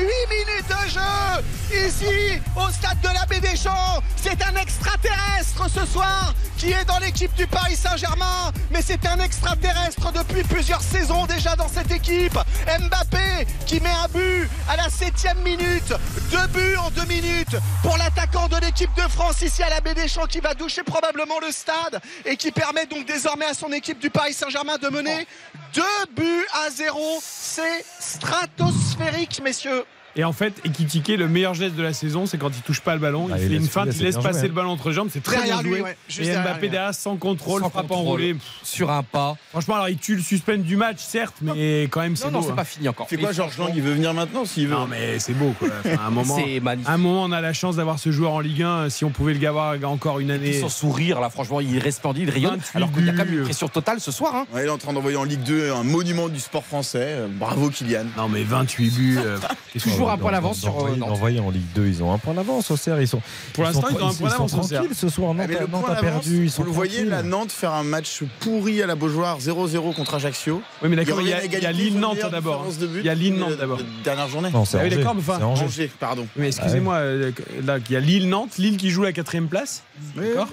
8 0.00 0.06
minutes 0.30 0.68
de 0.68 0.90
jeu 0.90 1.86
ici 1.86 2.40
au 2.56 2.70
stade 2.70 3.00
de 3.02 3.08
la 3.08 3.20
des 3.40 3.56
Champs. 3.56 4.02
C'est 4.16 4.42
un 4.42 4.56
extraterrestre 4.56 5.68
ce 5.72 5.86
soir 5.86 6.34
qui 6.58 6.72
est 6.72 6.84
dans 6.84 6.98
l'équipe 6.98 7.32
du 7.34 7.46
Paris 7.46 7.76
Saint-Germain, 7.76 8.52
mais 8.70 8.82
c'est 8.82 9.06
un 9.06 9.18
extraterrestre 9.20 10.12
depuis 10.12 10.42
plusieurs 10.42 10.82
saisons 10.82 11.24
déjà 11.26 11.56
dans 11.56 11.68
cette 11.68 11.90
équipe. 11.90 12.38
Mbappé 12.66 13.46
qui 13.66 13.80
met 13.80 13.90
un 13.90 14.08
but 14.08 14.48
à 14.68 14.76
la 14.76 14.90
septième 14.90 15.38
minute, 15.42 15.94
deux 16.30 16.46
buts 16.48 16.76
en 16.76 16.90
deux 16.90 17.06
minutes 17.06 17.56
pour 17.82 17.96
l'attaquant 17.96 18.48
de 18.48 18.56
l'équipe 18.56 18.94
de 18.94 19.08
France 19.08 19.42
ici 19.42 19.62
à 19.62 19.70
la 19.70 19.80
des 19.80 20.08
Champs 20.08 20.26
qui 20.26 20.40
va 20.40 20.54
doucher 20.54 20.82
probablement 20.82 21.40
le 21.40 21.50
stade 21.50 22.00
et 22.24 22.36
qui 22.36 22.50
permet 22.50 22.86
donc 22.86 23.06
désormais 23.06 23.46
à 23.46 23.54
son 23.54 23.72
équipe 23.72 23.98
du 23.98 24.10
Paris 24.10 24.34
Saint-Germain 24.34 24.76
de 24.78 24.88
mener 24.88 25.26
deux 25.72 25.82
buts 26.14 26.46
à 26.64 26.70
zéro. 26.70 27.20
C'est 27.22 27.84
stratosphérique, 27.98 29.40
messieurs. 29.42 29.84
Et 30.16 30.24
en 30.24 30.32
fait, 30.32 30.54
Ekitike, 30.64 31.08
le 31.08 31.28
meilleur 31.28 31.54
geste 31.54 31.76
de 31.76 31.82
la 31.82 31.92
saison, 31.92 32.26
c'est 32.26 32.36
quand 32.36 32.48
il 32.50 32.62
touche 32.62 32.80
pas 32.80 32.94
le 32.94 33.00
ballon, 33.00 33.28
Ah, 33.32 33.36
il 33.38 33.42
il 33.42 33.48
fait 33.48 33.54
laisse 33.54 33.62
une 33.62 33.68
feinte, 33.68 33.88
il 33.96 34.02
laisse 34.02 34.16
passer 34.16 34.40
joué. 34.40 34.48
le 34.48 34.54
ballon 34.54 34.70
entre 34.70 34.90
jambes, 34.90 35.08
c'est 35.12 35.22
très 35.22 35.42
bien 35.42 35.62
lui, 35.62 35.70
joué. 35.70 35.82
ouais, 35.82 35.96
juste 36.08 36.20
et 36.20 36.24
derrière 36.32 36.42
Mbappé 36.44 36.60
lui. 36.62 36.70
derrière 36.70 36.94
sans 36.94 37.16
contrôle, 37.16 37.62
Sans 37.62 37.70
frappe 37.70 37.86
contrôle. 37.86 38.06
enroulée. 38.06 38.36
Sur 38.64 38.90
un 38.90 39.02
pas. 39.04 39.36
Franchement, 39.50 39.74
alors 39.76 39.88
il 39.88 39.98
tue 39.98 40.16
le 40.16 40.22
suspense 40.22 40.58
du 40.64 40.76
match, 40.76 40.98
certes, 40.98 41.36
mais 41.42 41.82
quand 41.84 42.00
même 42.00 42.16
c'est 42.16 42.24
Non, 42.26 42.32
non, 42.32 42.38
beau. 42.40 42.46
c'est 42.46 42.52
hein. 42.52 42.56
pas 42.56 42.64
fini 42.64 42.88
encore. 42.88 43.06
C'est 43.08 43.16
quoi 43.18 43.32
Georges 43.32 43.56
Lang 43.58 43.70
Il 43.74 43.82
veut 43.82 43.92
venir 43.92 44.12
maintenant 44.12 44.44
s'il 44.44 44.66
veut. 44.66 44.74
Non 44.74 44.86
mais 44.88 45.18
c'est 45.20 45.32
beau 45.34 45.54
quoi. 45.58 45.68
Enfin, 45.84 45.96
à 46.02 46.06
un 46.06 46.10
moment, 46.10 46.36
C'est 46.36 46.60
magnifique. 46.60 46.88
à 46.88 46.94
un 46.94 46.98
moment, 46.98 47.22
on 47.24 47.32
a 47.32 47.40
la 47.40 47.52
chance 47.52 47.76
d'avoir 47.76 47.98
ce 47.98 48.10
joueur 48.10 48.32
en 48.32 48.40
Ligue 48.40 48.62
1. 48.62 48.90
Si 48.90 49.04
on 49.04 49.10
pouvait 49.10 49.34
le 49.34 49.46
avoir 49.48 49.76
encore 49.84 50.18
une 50.20 50.30
année. 50.32 50.60
son 50.60 50.68
sourire, 50.68 51.20
là, 51.20 51.30
franchement, 51.30 51.60
il 51.60 51.76
est 51.76 51.78
resplendide, 51.80 52.24
il 52.28 52.30
rayonne. 52.30 52.56
28 52.56 52.70
Alors 52.76 52.92
qu'il 52.92 53.06
y 53.06 53.08
a 53.08 53.12
quand 53.12 53.24
même 53.24 53.34
une 53.38 53.42
pression 53.44 53.68
totale 53.68 54.00
ce 54.00 54.10
soir. 54.10 54.34
Hein. 54.34 54.46
Il 54.54 54.58
est 54.60 54.68
en 54.68 54.76
train 54.78 54.92
d'envoyer 54.92 55.16
en 55.16 55.24
Ligue 55.24 55.42
2 55.44 55.72
un 55.72 55.84
monument 55.84 56.28
du 56.28 56.40
sport 56.40 56.64
français. 56.64 56.98
Euh, 57.04 57.26
Bravo 57.30 57.70
Kylian. 57.70 58.04
Non 58.16 58.28
mais 58.28 58.42
28 58.42 58.90
buts. 58.90 59.18
euh, 60.00 60.04
Toujours 60.04 60.10
un 60.12 60.18
point 60.18 60.32
d'avance 60.32 60.58
sur, 60.60 60.84
euh, 60.84 60.96
Nantes. 60.96 61.08
d'envoyer 61.08 61.40
en 61.40 61.50
Ligue 61.50 61.64
2, 61.74 61.86
ils 61.86 62.02
ont 62.02 62.12
un 62.12 62.18
point 62.18 62.34
d'avance 62.34 62.70
au 62.70 62.76
CER. 62.76 62.96
Ils 63.00 63.08
sont, 63.08 63.20
Pour 63.52 63.64
l'instant, 63.64 63.84
ils 63.90 64.02
ont 64.02 64.08
un 64.08 64.14
point 64.14 64.28
d'avance 64.30 64.52
tranquilles 64.52 64.94
ce 64.94 65.08
soir. 65.08 65.30
Ah, 65.32 65.34
Nantes, 65.34 65.46
mais 65.48 65.58
le 65.58 65.92
a- 65.96 66.00
perdu. 66.00 66.44
Ils 66.44 66.50
sont 66.50 66.62
vous 66.62 66.68
le 66.68 66.74
voyez 66.74 67.04
la 67.04 67.22
Nantes 67.22 67.52
faire 67.52 67.72
un 67.72 67.84
match 67.84 68.22
pourri 68.40 68.82
à 68.82 68.86
la 68.86 68.94
Beaujoire 68.94 69.38
0-0 69.40 69.92
contre 69.94 70.14
Ajaccio. 70.14 70.62
Oui 70.82 70.88
mais 70.88 70.96
d'accord, 70.96 71.20
il 71.20 71.28
y 71.28 71.32
a, 71.32 71.72
Lille-Nantes 71.72 72.18
d'abord. 72.30 72.58
différence 72.58 72.78
de 72.78 72.86
but 72.86 73.00
Il 73.00 73.06
y 73.06 73.08
a 73.08 73.14
Lille-Nantes 73.14 73.56
d'abord. 73.58 73.78
Dernière 74.04 74.28
journée. 74.28 74.50
Non, 74.50 74.64
c'est 74.64 74.78
Ah 74.78 74.82
oui, 74.84 75.06
Angers. 75.42 75.90
pardon. 75.98 76.26
Mais 76.36 76.48
excusez-moi, 76.48 76.94
euh, 76.96 77.32
là, 77.64 77.78
il 77.78 77.92
y 77.92 77.96
a 77.96 78.00
Lille-Nantes, 78.00 78.58
Lille 78.58 78.76
qui 78.76 78.90
joue 78.90 79.02
la 79.02 79.12
quatrième 79.12 79.48
place. 79.48 79.82
D'accord. 80.16 80.48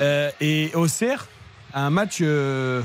Euh, 0.00 0.30
et 0.40 0.70
Auxerre 0.74 1.26
un 1.74 1.90
match 1.90 2.18
euh, 2.22 2.82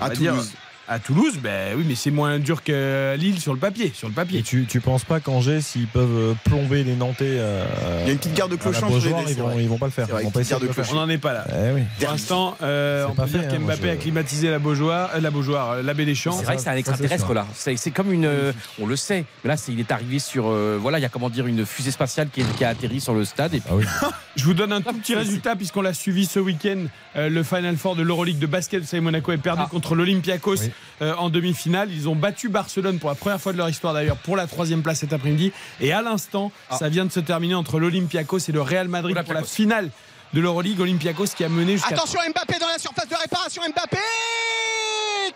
À 0.00 0.10
Toulouse. 0.10 0.52
À 0.88 0.98
Toulouse, 0.98 1.34
ben 1.42 1.74
oui, 1.76 1.84
mais 1.86 1.94
c'est 1.94 2.10
moins 2.10 2.38
dur 2.38 2.62
que 2.64 3.14
Lille 3.18 3.38
sur 3.40 3.52
le 3.52 3.58
papier. 3.58 3.92
Sur 3.94 4.08
le 4.08 4.12
Et 4.12 4.16
papier. 4.16 4.42
tu, 4.42 4.64
tu 4.66 4.80
penses 4.80 5.04
pas 5.04 5.20
qu'Angers, 5.20 5.60
s'ils 5.60 5.86
peuvent 5.86 6.08
euh, 6.16 6.34
plomber 6.44 6.82
les 6.84 6.94
Nantais 6.94 7.24
euh, 7.38 7.64
Il 8.02 8.06
y 8.06 8.10
a 8.10 8.12
une 8.12 8.18
petite 8.18 8.34
garde 8.34 8.50
de 8.50 8.56
clochant 8.56 8.86
entre 8.86 8.96
les 8.96 9.32
ils 9.32 9.36
vont, 9.38 9.58
ils 9.58 9.68
vont 9.68 9.78
pas 9.78 9.86
le 9.86 9.92
faire. 9.92 10.06
Vrai, 10.06 10.22
Ils 10.22 10.24
vont 10.24 10.30
pas 10.30 10.40
de 10.40 10.44
de. 10.48 10.90
On 10.90 10.94
n'en 10.94 11.08
est 11.08 11.18
pas 11.18 11.32
là. 11.34 11.44
Eh 11.50 11.74
oui. 11.74 11.82
Pour 12.00 12.10
l'instant, 12.10 12.56
euh, 12.62 13.06
on 13.08 13.14
peut 13.14 13.24
dire 13.26 13.40
fait, 13.42 13.46
hein, 13.46 13.50
qu'Mbappé 13.58 13.82
je- 13.88 13.92
a 13.92 13.96
climatisé 13.96 14.50
la 14.50 14.58
Beaujoire, 14.58 15.10
euh, 15.14 15.20
la 15.20 15.30
Beaujoire, 15.30 15.70
euh, 15.72 15.82
la 15.82 15.92
baie 15.94 16.04
des 16.06 16.14
Champs. 16.14 16.32
C'est 16.32 16.44
vrai 16.44 16.56
que 16.56 16.62
c'est 16.62 16.70
un 16.70 16.76
extraterrestre 16.76 17.34
là. 17.34 17.46
C'est 17.54 17.76
c'est 17.76 17.90
comme 17.90 18.12
une. 18.12 18.24
euh, 18.24 18.52
on 18.80 18.86
le 18.86 18.96
sait. 18.96 19.24
Mais 19.44 19.48
là, 19.48 19.56
c'est- 19.56 19.72
il 19.72 19.80
est 19.80 19.92
arrivé 19.92 20.18
sur. 20.18 20.46
euh, 20.48 20.78
voilà, 20.80 20.98
il 20.98 21.02
y 21.02 21.04
a 21.04 21.08
comment 21.10 21.28
dire 21.30 21.46
une 21.46 21.66
fusée 21.66 21.90
spatiale 21.90 22.28
qui, 22.32 22.40
est- 22.40 22.56
qui 22.56 22.64
a 22.64 22.70
atterri 22.70 23.00
sur 23.00 23.14
le 23.14 23.24
stade. 23.24 23.52
Et 23.54 23.60
puis, 23.60 23.68
Ah 23.70 23.76
oui. 23.76 23.84
Je 24.36 24.44
vous 24.44 24.54
donne 24.54 24.72
un 24.72 24.80
tout 24.80 24.94
petit 24.94 25.14
résultat 25.16 25.56
puisqu'on 25.56 25.82
l'a 25.82 25.92
suivi 25.92 26.24
ce 26.24 26.38
week-end. 26.38 26.84
Euh, 27.16 27.28
le 27.28 27.42
Final 27.42 27.76
Four 27.76 27.96
de 27.96 28.02
l'Euroleague 28.02 28.38
de 28.38 28.46
basket, 28.46 28.80
vous 28.82 28.86
savez, 28.86 29.00
Monaco 29.00 29.32
est 29.32 29.36
perdu 29.38 29.62
Ah. 29.64 29.68
contre 29.68 29.94
l'Olympiakos 29.96 30.60
Oui. 30.60 30.70
Euh, 31.02 31.14
en 31.16 31.30
demi-finale. 31.30 31.90
Ils 31.92 32.08
ont 32.08 32.16
battu 32.16 32.48
Barcelone 32.48 32.98
pour 32.98 33.08
la 33.10 33.14
première 33.14 33.40
fois 33.40 33.52
de 33.52 33.58
leur 33.58 33.68
histoire 33.68 33.94
d'ailleurs 33.94 34.16
pour 34.16 34.36
la 34.36 34.46
troisième 34.46 34.82
place 34.82 34.98
cet 35.00 35.12
après-midi. 35.12 35.52
Et 35.80 35.92
à 35.92 36.02
l'instant, 36.02 36.50
Ah. 36.70 36.76
ça 36.76 36.88
vient 36.88 37.04
de 37.04 37.12
se 37.12 37.20
terminer 37.20 37.54
entre 37.54 37.78
l'Olympiakos 37.78 38.38
et 38.48 38.52
le 38.52 38.62
Real 38.62 38.88
Madrid 38.88 39.16
pour 39.24 39.34
la 39.34 39.42
finale 39.44 39.90
de 40.34 40.40
l'Euroleague. 40.40 40.80
Olympiakos 40.80 41.26
qui 41.36 41.44
a 41.44 41.48
mené 41.48 41.72
jusqu'à 41.72 41.94
Attention 41.94 42.20
Mbappé 42.34 42.58
dans 42.60 42.68
la 42.68 42.78
surface 42.78 43.08
de 43.08 43.14
réparation. 43.16 43.62
Mbappé 43.62 43.98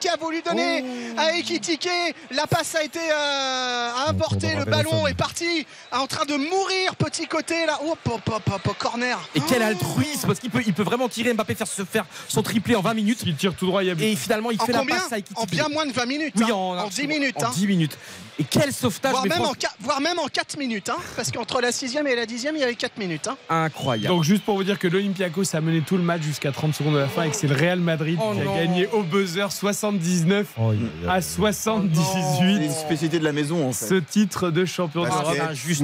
qui 0.03 0.09
a 0.09 0.17
voulu 0.17 0.43
donner 0.43 0.85
à 1.17 1.37
Ekitike. 1.37 1.89
La 2.33 2.49
passe 2.49 2.75
a 2.75 2.83
été 2.83 2.99
euh, 2.99 3.91
a 3.95 4.09
apporté. 4.09 4.49
on 4.57 4.59
Le 4.59 4.65
ballon 4.65 5.07
est 5.07 5.15
parti 5.15 5.65
en 5.93 6.09
train 6.09 6.25
de 6.25 6.35
mourir. 6.35 6.97
Petit 6.97 7.27
côté 7.27 7.67
là. 7.67 7.79
Oh, 7.85 7.95
pop, 8.03 8.21
pop, 8.25 8.43
pop, 8.43 8.77
corner. 8.79 9.17
et 9.37 9.41
quel 9.49 9.63
altruisme 9.63 10.27
Parce 10.27 10.41
qu'il 10.41 10.51
peut, 10.51 10.63
il 10.67 10.75
peut 10.75 10.83
vraiment 10.83 11.09
tirer 11.09 11.33
Mbappé 11.33 11.55
faire 11.55 11.69
se 11.69 11.85
faire 11.85 12.05
son 12.27 12.43
triplé 12.43 12.75
en 12.75 12.81
20 12.81 12.95
minutes. 12.95 13.19
qui 13.23 13.33
tire 13.35 13.55
tout 13.55 13.67
droit. 13.67 13.85
Il 13.85 13.87
y 13.87 13.91
a 13.91 13.95
but. 13.95 14.03
Et 14.03 14.17
finalement, 14.17 14.51
il 14.51 14.61
En 14.61 14.67
fait 14.67 14.73
la 14.73 14.85
passe 14.85 15.13
à 15.13 15.19
Ekitike. 15.19 15.39
En 15.39 15.45
bien 15.45 15.69
moins 15.69 15.87
de 15.87 15.93
20 15.93 16.07
minutes. 16.07 16.35
Oui, 16.37 16.47
hein. 16.49 16.55
en, 16.55 16.79
en 16.79 16.89
10 16.89 17.07
minutes. 17.07 17.37
En 17.41 17.47
hein. 17.47 17.53
10 17.55 17.67
minutes. 17.69 17.97
Et 18.39 18.45
quel 18.45 18.73
sauvetage 18.73 19.11
Voire 19.13 19.25
mais 19.25 19.29
même, 19.31 19.41
en, 19.41 19.45
franchement, 19.45 19.61
qua- 19.61 19.77
voire 19.81 20.01
même 20.01 20.19
en 20.19 20.27
4 20.27 20.57
minutes, 20.59 20.89
hein, 20.89 20.97
parce 21.17 21.31
qu'entre 21.31 21.61
la 21.61 21.71
6 21.71 21.97
et 21.97 22.17
la 22.17 22.25
10 22.27 22.47
il 22.55 22.59
y 22.61 22.63
avait 22.63 22.75
4 22.75 22.97
minutes. 22.99 23.29
Hein. 23.29 23.37
incroyable. 23.51 24.09
Donc 24.15 24.25
juste 24.25 24.43
pour 24.45 24.57
vous 24.57 24.65
dire 24.65 24.79
que 24.79 24.89
l'Olympiakos 24.89 25.55
a 25.55 25.61
mené 25.61 25.83
tout 25.83 25.97
le 25.97 26.03
match 26.03 26.23
jusqu'à 26.23 26.51
30 26.51 26.75
secondes 26.75 26.95
de 26.95 26.99
la 27.01 27.09
fin 27.09 27.25
et 27.25 27.31
que 27.31 27.37
c'est 27.37 27.47
le 27.47 27.55
Real 27.55 27.81
Madrid 27.81 28.19
Oh 28.23 28.33
qui 28.33 28.41
non. 28.41 28.55
a 28.55 28.57
gagné 28.57 28.87
au 28.89 29.03
buzzer 29.03 29.51
79 29.53 30.47
Oh, 30.59 30.73
à 31.09 31.21
C'est 31.21 31.37
78. 31.37 32.65
une 32.65 32.71
spécialité 32.73 33.19
de 33.19 33.25
la 33.25 33.33
maison 33.33 33.69
en 33.69 33.73
fait. 33.73 33.87
Ce 33.87 33.95
titre 33.97 34.51
de 34.51 34.65
champion 34.65 35.03
Basket, 35.05 35.39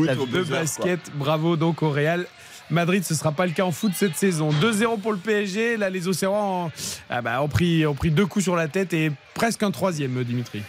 la 0.05 0.15
vie. 0.15 0.21
de 0.21 0.27
Buzzer, 0.27 0.49
quoi. 0.49 0.59
basket. 0.61 1.01
Bravo 1.15 1.57
donc 1.57 1.83
au 1.83 1.91
Real. 1.91 2.27
Madrid, 2.71 3.03
ce 3.05 3.15
sera 3.15 3.33
pas 3.33 3.47
le 3.47 3.53
cas 3.53 3.65
en 3.65 3.73
foot 3.73 3.93
cette 3.95 4.15
saison. 4.17 4.51
2-0 4.61 5.01
pour 5.01 5.13
le 5.13 5.19
PSG. 5.19 5.77
Là, 5.79 5.89
les 5.89 6.07
Océans 6.07 6.67
ont, 6.67 6.71
ah 7.09 7.23
bah, 7.23 7.43
ont 7.43 7.49
pris, 7.49 7.87
ont 7.87 7.95
pris 7.95 8.11
deux 8.11 8.27
coups 8.27 8.43
sur 8.45 8.57
la 8.57 8.69
tête 8.69 8.93
et 8.93 9.11
presque 9.35 9.63
un 9.63 9.71
troisième, 9.71 10.23
Dimitri. 10.23 10.63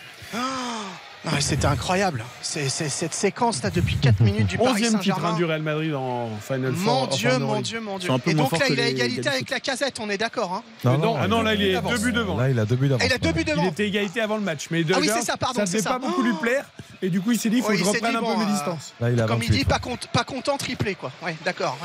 Ah, 1.28 1.32
C'était 1.42 1.66
incroyable. 1.66 2.24
C'est 2.42 2.70
c'est- 2.70 2.88
cette 2.88 3.14
séquence 3.14 3.62
là 3.62 3.70
depuis 3.70 3.98
4 3.98 4.22
minutes 4.22 4.48
du 4.48 4.58
Paris 4.58 4.84
11e 4.84 5.00
titre 5.00 5.16
Saint-Germain. 5.16 5.30
hein, 5.30 5.36
du 5.36 5.44
Real 5.46 5.62
Madrid 5.62 5.94
en 5.94 6.30
Final 6.42 6.74
Four. 6.74 6.94
Mon 6.94 7.08
Dieu, 7.08 7.38
mon. 7.40 7.60
Dieu, 7.62 7.80
mon 7.82 7.98
Dieu. 8.00 8.10
Et 8.26 8.34
donc 8.34 8.52
là, 8.58 8.66
il 8.70 8.80
a 8.80 8.88
égalité 8.88 9.28
avec 9.28 9.50
la 9.50 9.60
casette, 9.60 10.00
on 10.00 10.10
est 10.10 10.18
d'accord. 10.18 10.54
Hein 10.54 10.64
Non, 10.86 10.98
non, 10.98 11.18
ah 11.20 11.28
non, 11.28 11.42
là, 11.42 11.56
il 11.56 11.62
est 11.64 11.74
d'avance. 11.74 11.92
deux 11.94 11.98
buts 12.06 12.14
devant. 12.14 12.38
Là, 12.38 12.50
il 12.50 12.58
a 12.58 12.66
deux 12.66 12.78
buts 12.78 12.88
d'avance. 12.88 13.02
Ah, 13.04 13.08
il 13.08 13.14
a 13.14 13.18
deux 13.18 13.34
buts 13.34 13.44
devant. 13.44 13.64
Il 13.64 13.68
était 13.68 13.88
égalité 13.88 14.22
avant 14.22 14.38
le 14.38 14.44
match, 14.44 14.68
mais 14.72 14.84
Ah 14.94 14.98
oui, 15.02 15.10
c'est 15.14 15.22
ça, 15.22 15.36
pardon, 15.36 15.66
Ça 15.66 15.80
ça. 15.80 15.90
pas 15.90 16.00
beaucoup 16.00 16.22
lui 16.24 16.34
plaire. 16.42 16.64
Et 17.02 17.10
du 17.10 17.20
coup, 17.20 17.32
il 17.34 17.40
s'est 17.40 17.50
dit, 17.50 17.58
il 17.58 17.64
faut 17.64 17.70
que 17.70 17.76
je 17.78 17.84
reprenne 17.84 18.16
un 18.16 18.20
peu 18.20 18.36
mes 18.38 18.44
euh, 18.44 18.54
distances. 18.54 18.94
Là, 19.02 19.10
il 19.10 19.22
a 19.22 19.26
Comme 19.26 19.44
il 19.44 19.50
28. 19.50 19.58
dit, 19.60 19.66
pas, 20.14 20.24
content, 20.24 20.58
triplé 20.58 20.96
quoi. 20.96 21.12
Ouais, 21.22 21.36
d'accord. 21.44 21.78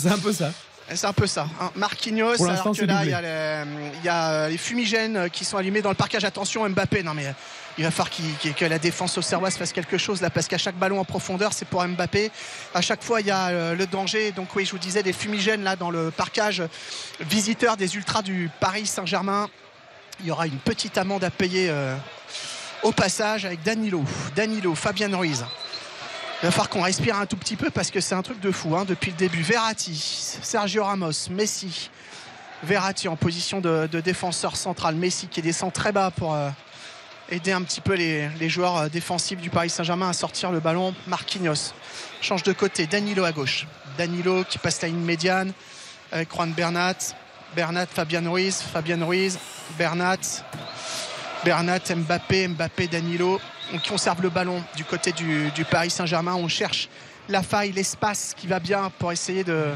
C'est 0.00 0.08
un 0.10 0.18
peu 0.18 0.32
ça. 0.32 0.52
C'est 0.92 1.06
un 1.06 1.12
peu 1.12 1.28
ça. 1.28 1.46
hein. 1.60 1.70
Marquinhos, 1.76 2.34
Pour 2.36 2.46
l'instant, 2.46 2.62
alors 2.62 2.72
que 2.74 2.80
c'est 2.80 2.86
là, 2.86 3.04
il 3.04 3.10
y, 3.10 3.14
a 3.14 3.20
les, 3.20 3.70
il 4.00 4.04
y 4.04 4.08
a 4.08 4.30
euh, 4.32 4.48
les 4.48 4.56
fumigènes 4.58 5.30
qui 5.30 5.44
sont 5.44 5.56
allumés 5.56 5.82
dans 5.82 5.88
le 5.90 5.94
parquage. 5.94 6.24
Attention, 6.24 6.68
Mbappé. 6.68 7.04
Non, 7.04 7.14
mais 7.14 7.26
euh, 7.26 7.32
il 7.78 7.84
va 7.84 7.90
falloir 7.90 8.10
que 8.10 8.64
la 8.64 8.78
défense 8.78 9.16
auxerroise 9.16 9.56
fasse 9.56 9.72
quelque 9.72 9.96
chose 9.96 10.20
là, 10.20 10.30
parce 10.30 10.48
qu'à 10.48 10.58
chaque 10.58 10.74
ballon 10.74 11.00
en 11.00 11.04
profondeur, 11.04 11.52
c'est 11.52 11.64
pour 11.64 11.86
Mbappé. 11.86 12.30
À 12.74 12.80
chaque 12.80 13.02
fois, 13.02 13.20
il 13.20 13.28
y 13.28 13.30
a 13.30 13.48
euh, 13.48 13.74
le 13.74 13.86
danger. 13.86 14.32
Donc, 14.32 14.54
oui, 14.56 14.64
je 14.64 14.72
vous 14.72 14.78
disais, 14.78 15.02
des 15.02 15.12
fumigènes 15.12 15.62
là 15.62 15.76
dans 15.76 15.90
le 15.90 16.10
parquage 16.10 16.62
visiteur 17.20 17.76
des 17.76 17.96
Ultras 17.96 18.22
du 18.22 18.50
Paris 18.60 18.86
Saint-Germain. 18.86 19.48
Il 20.20 20.26
y 20.26 20.30
aura 20.30 20.46
une 20.46 20.58
petite 20.58 20.98
amende 20.98 21.24
à 21.24 21.30
payer 21.30 21.68
euh, 21.70 21.96
au 22.82 22.92
passage 22.92 23.44
avec 23.44 23.62
Danilo. 23.62 24.04
Danilo, 24.34 24.74
Fabien 24.74 25.16
Ruiz. 25.16 25.44
Il 26.42 26.46
va 26.46 26.50
falloir 26.50 26.68
qu'on 26.70 26.82
respire 26.82 27.16
un 27.16 27.26
tout 27.26 27.36
petit 27.36 27.56
peu 27.56 27.70
parce 27.70 27.90
que 27.90 28.00
c'est 28.00 28.14
un 28.14 28.22
truc 28.22 28.40
de 28.40 28.50
fou 28.50 28.76
hein, 28.76 28.84
depuis 28.86 29.10
le 29.10 29.16
début. 29.16 29.42
Verratti, 29.42 29.94
Sergio 30.42 30.84
Ramos, 30.84 31.28
Messi. 31.30 31.90
Verratti 32.62 33.08
en 33.08 33.16
position 33.16 33.60
de, 33.60 33.88
de 33.90 34.00
défenseur 34.00 34.56
central. 34.56 34.94
Messi 34.94 35.28
qui 35.28 35.40
descend 35.40 35.72
très 35.72 35.92
bas 35.92 36.10
pour 36.10 36.34
euh, 36.34 36.50
aider 37.30 37.52
un 37.52 37.62
petit 37.62 37.80
peu 37.80 37.94
les, 37.94 38.48
joueurs 38.48 38.76
euh, 38.76 38.88
défensifs 38.88 39.40
du 39.40 39.50
Paris 39.50 39.70
Saint-Germain 39.70 40.08
à 40.08 40.12
sortir 40.12 40.50
le 40.50 40.60
ballon. 40.60 40.94
Marquinhos 41.06 41.72
change 42.20 42.42
de 42.42 42.52
côté. 42.52 42.86
Danilo 42.86 43.24
à 43.24 43.32
gauche. 43.32 43.66
Danilo 43.96 44.44
qui 44.44 44.58
passe 44.58 44.82
la 44.82 44.88
ligne 44.88 44.98
médiane 44.98 45.52
avec 46.12 46.32
Juan 46.34 46.52
Bernat. 46.52 46.96
Bernat, 47.54 47.86
Fabien 47.86 48.28
Ruiz. 48.28 48.60
Fabien 48.60 49.04
Ruiz, 49.04 49.38
Bernat. 49.78 50.44
Bernat, 51.44 51.94
Mbappé, 51.94 52.48
Mbappé, 52.48 52.88
Danilo. 52.88 53.40
On 53.72 53.78
conserve 53.78 54.22
le 54.22 54.30
ballon 54.30 54.62
du 54.76 54.84
côté 54.84 55.12
du 55.12 55.64
Paris 55.70 55.90
Saint-Germain. 55.90 56.34
On 56.34 56.48
cherche 56.48 56.88
la 57.28 57.42
faille, 57.42 57.72
l'espace 57.72 58.34
qui 58.36 58.46
va 58.46 58.58
bien 58.58 58.90
pour 58.98 59.12
essayer 59.12 59.44
de 59.44 59.66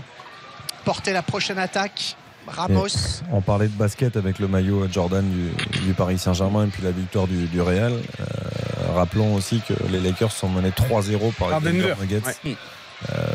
porter 0.85 1.13
la 1.13 1.23
prochaine 1.23 1.59
attaque. 1.59 2.17
Ramos. 2.47 3.23
On 3.33 3.41
parlait 3.41 3.69
de 3.69 3.73
basket 3.77 4.17
avec 4.17 4.39
le 4.39 4.49
maillot 4.49 4.87
Jordan 4.91 5.25
du, 5.29 5.81
du 5.81 5.93
Paris 5.95 6.19
Saint-Germain 6.19 6.65
et 6.67 6.69
puis 6.69 6.83
la 6.83 6.91
victoire 6.91 7.27
du, 7.27 7.47
du 7.47 7.61
Real. 7.61 7.93
Euh, 7.93 8.25
rappelons 8.95 9.35
aussi 9.35 9.61
que 9.67 9.75
les 9.91 10.01
Lakers 10.01 10.33
sont 10.33 10.49
menés 10.49 10.71
3-0 10.71 11.33
par 11.35 11.49
Par 11.49 11.61
les 11.61 11.73
Denver. 11.73 11.95
Nuggets. 12.01 12.23
Ouais. 12.45 12.57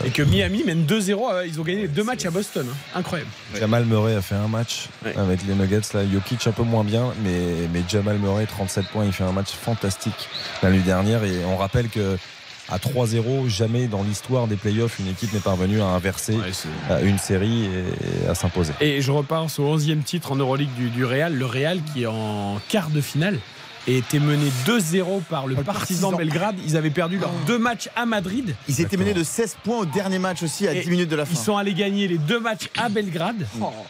Et 0.03 0.09
que 0.09 0.23
Miami 0.23 0.63
mène 0.63 0.85
2-0. 0.85 1.31
euh, 1.31 1.45
Ils 1.45 1.59
ont 1.59 1.63
gagné 1.63 1.87
deux 1.87 2.03
matchs 2.03 2.25
à 2.25 2.31
Boston. 2.31 2.65
hein. 2.71 2.75
Incroyable. 2.99 3.29
Jamal 3.59 3.85
Murray 3.85 4.15
a 4.15 4.21
fait 4.21 4.33
un 4.35 4.47
match 4.47 4.87
Ouais. 5.05 5.15
avec 5.15 5.41
les 5.45 5.53
Nuggets. 5.53 5.81
Là, 5.93 6.01
Jokic 6.11 6.47
un 6.47 6.51
peu 6.51 6.63
moins 6.63 6.83
bien, 6.83 7.13
mais, 7.23 7.67
mais 7.71 7.83
Jamal 7.87 8.17
Murray, 8.17 8.47
37 8.47 8.87
points, 8.87 9.05
il 9.05 9.11
fait 9.13 9.25
un 9.25 9.31
match 9.31 9.51
fantastique 9.51 10.27
la 10.63 10.71
nuit 10.71 10.81
dernière. 10.81 11.23
Et 11.23 11.45
on 11.45 11.55
rappelle 11.57 11.89
que 11.89 12.17
à 12.71 12.77
3-0, 12.77 13.47
jamais 13.47 13.87
dans 13.87 14.03
l'histoire 14.03 14.47
des 14.47 14.55
playoffs, 14.55 14.99
une 14.99 15.07
équipe 15.07 15.33
n'est 15.33 15.39
parvenue 15.39 15.81
à 15.81 15.85
inverser 15.87 16.33
Ouais, 16.35 16.51
euh, 16.91 17.03
une 17.03 17.17
série 17.17 17.65
et, 17.65 18.25
et 18.25 18.27
à 18.27 18.35
s'imposer. 18.35 18.73
Et 18.81 19.01
je 19.01 19.11
repense 19.11 19.59
au 19.59 19.77
11e 19.77 20.03
titre 20.03 20.31
en 20.31 20.35
Euroleague 20.35 20.73
du, 20.75 20.89
du 20.89 21.05
Real. 21.05 21.33
Le 21.33 21.45
Real 21.45 21.79
qui 21.93 22.03
est 22.03 22.07
en 22.07 22.59
quart 22.69 22.89
de 22.89 23.01
finale 23.01 23.37
et 23.89 23.97
était 23.97 24.19
mené 24.19 24.45
2-0 24.65 25.21
par 25.29 25.47
le 25.47 25.55
le 25.55 25.63
Partizan 25.63 26.11
Partizan. 26.11 26.17
Belgrade. 26.17 26.55
Ils 26.65 26.77
avaient 26.77 26.89
perdu 26.91 27.17
leurs 27.17 27.31
deux 27.47 27.57
matchs 27.57 27.89
à 27.95 28.05
Madrid. 28.05 28.55
Ils 28.67 28.81
étaient 28.81 28.97
menés 28.97 29.13
de 29.13 29.23
16 29.23 29.57
points 29.63 29.79
au 29.79 29.85
dernier 29.85 30.19
match 30.19 30.43
aussi 30.43 30.67
à 30.67 30.73
Et 30.73 30.81
10 30.81 30.89
minutes 30.91 31.09
de 31.09 31.15
la 31.15 31.25
fin. 31.25 31.31
Ils 31.33 31.37
sont 31.43 31.57
allés 31.57 31.73
gagner 31.73 32.07
les 32.07 32.17
deux 32.19 32.39
matchs 32.39 32.69
à 32.77 32.87
Belgrade. 32.89 33.47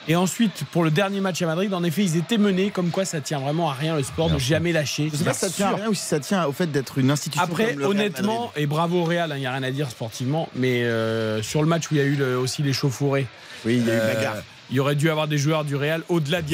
Et 0.08 0.16
ensuite, 0.16 0.64
pour 0.72 0.84
le 0.84 0.92
dernier 0.92 1.20
match 1.20 1.42
à 1.42 1.46
Madrid, 1.46 1.74
en 1.74 1.84
effet, 1.84 2.04
ils 2.04 2.16
étaient 2.18 2.38
menés. 2.38 2.70
Comme 2.72 2.90
quoi, 2.92 3.04
ça 3.06 3.20
tient 3.22 3.40
vraiment 3.40 3.70
à 3.70 3.74
rien 3.74 3.96
le 3.98 4.04
sport 4.04 4.28
Bien 4.28 4.36
de 4.38 4.42
sûr. 4.42 4.50
jamais 4.56 4.72
lâcher. 4.72 5.10
Je 5.12 5.18
sais 5.18 5.24
pas 5.26 5.34
si 5.34 5.40
ça 5.42 5.50
tient 5.50 5.68
à 5.68 5.76
rien 5.76 5.88
ou 5.90 5.94
si 5.94 6.06
ça 6.06 6.20
tient 6.20 6.46
au 6.46 6.54
fait 6.54 6.68
d'être 6.72 6.98
une 6.98 7.12
institution. 7.12 7.44
Après, 7.44 7.72
comme 7.72 7.80
le 7.80 7.86
Real 7.88 7.98
honnêtement, 7.98 8.52
et 8.56 8.66
bravo 8.68 9.02
au 9.02 9.04
Real, 9.04 9.34
il 9.36 9.40
n'y 9.40 9.46
a 9.48 9.52
rien 9.52 9.64
à 9.64 9.72
dire 9.72 9.90
sportivement, 9.92 10.48
mais 10.56 10.84
euh, 10.84 11.44
sur 11.44 11.62
le 11.62 11.68
match 11.68 11.92
où 11.92 11.96
il 11.96 11.98
y 11.98 12.02
a 12.02 12.06
eu 12.06 12.16
le- 12.16 12.38
aussi 12.38 12.64
les 12.64 12.74
chauffourés, 12.74 13.28
oui, 13.66 13.78
il 13.78 13.88
y 13.88 13.92
a 13.92 13.96
eu 13.96 13.98
euh, 13.98 14.14
bagarre. 14.14 14.36
Il 14.70 14.76
y 14.76 14.80
aurait 14.80 14.96
dû 14.96 15.10
avoir 15.10 15.28
des 15.28 15.38
joueurs 15.38 15.64
du 15.66 15.76
Real 15.76 16.04
au-delà 16.10 16.42
de 16.42 16.50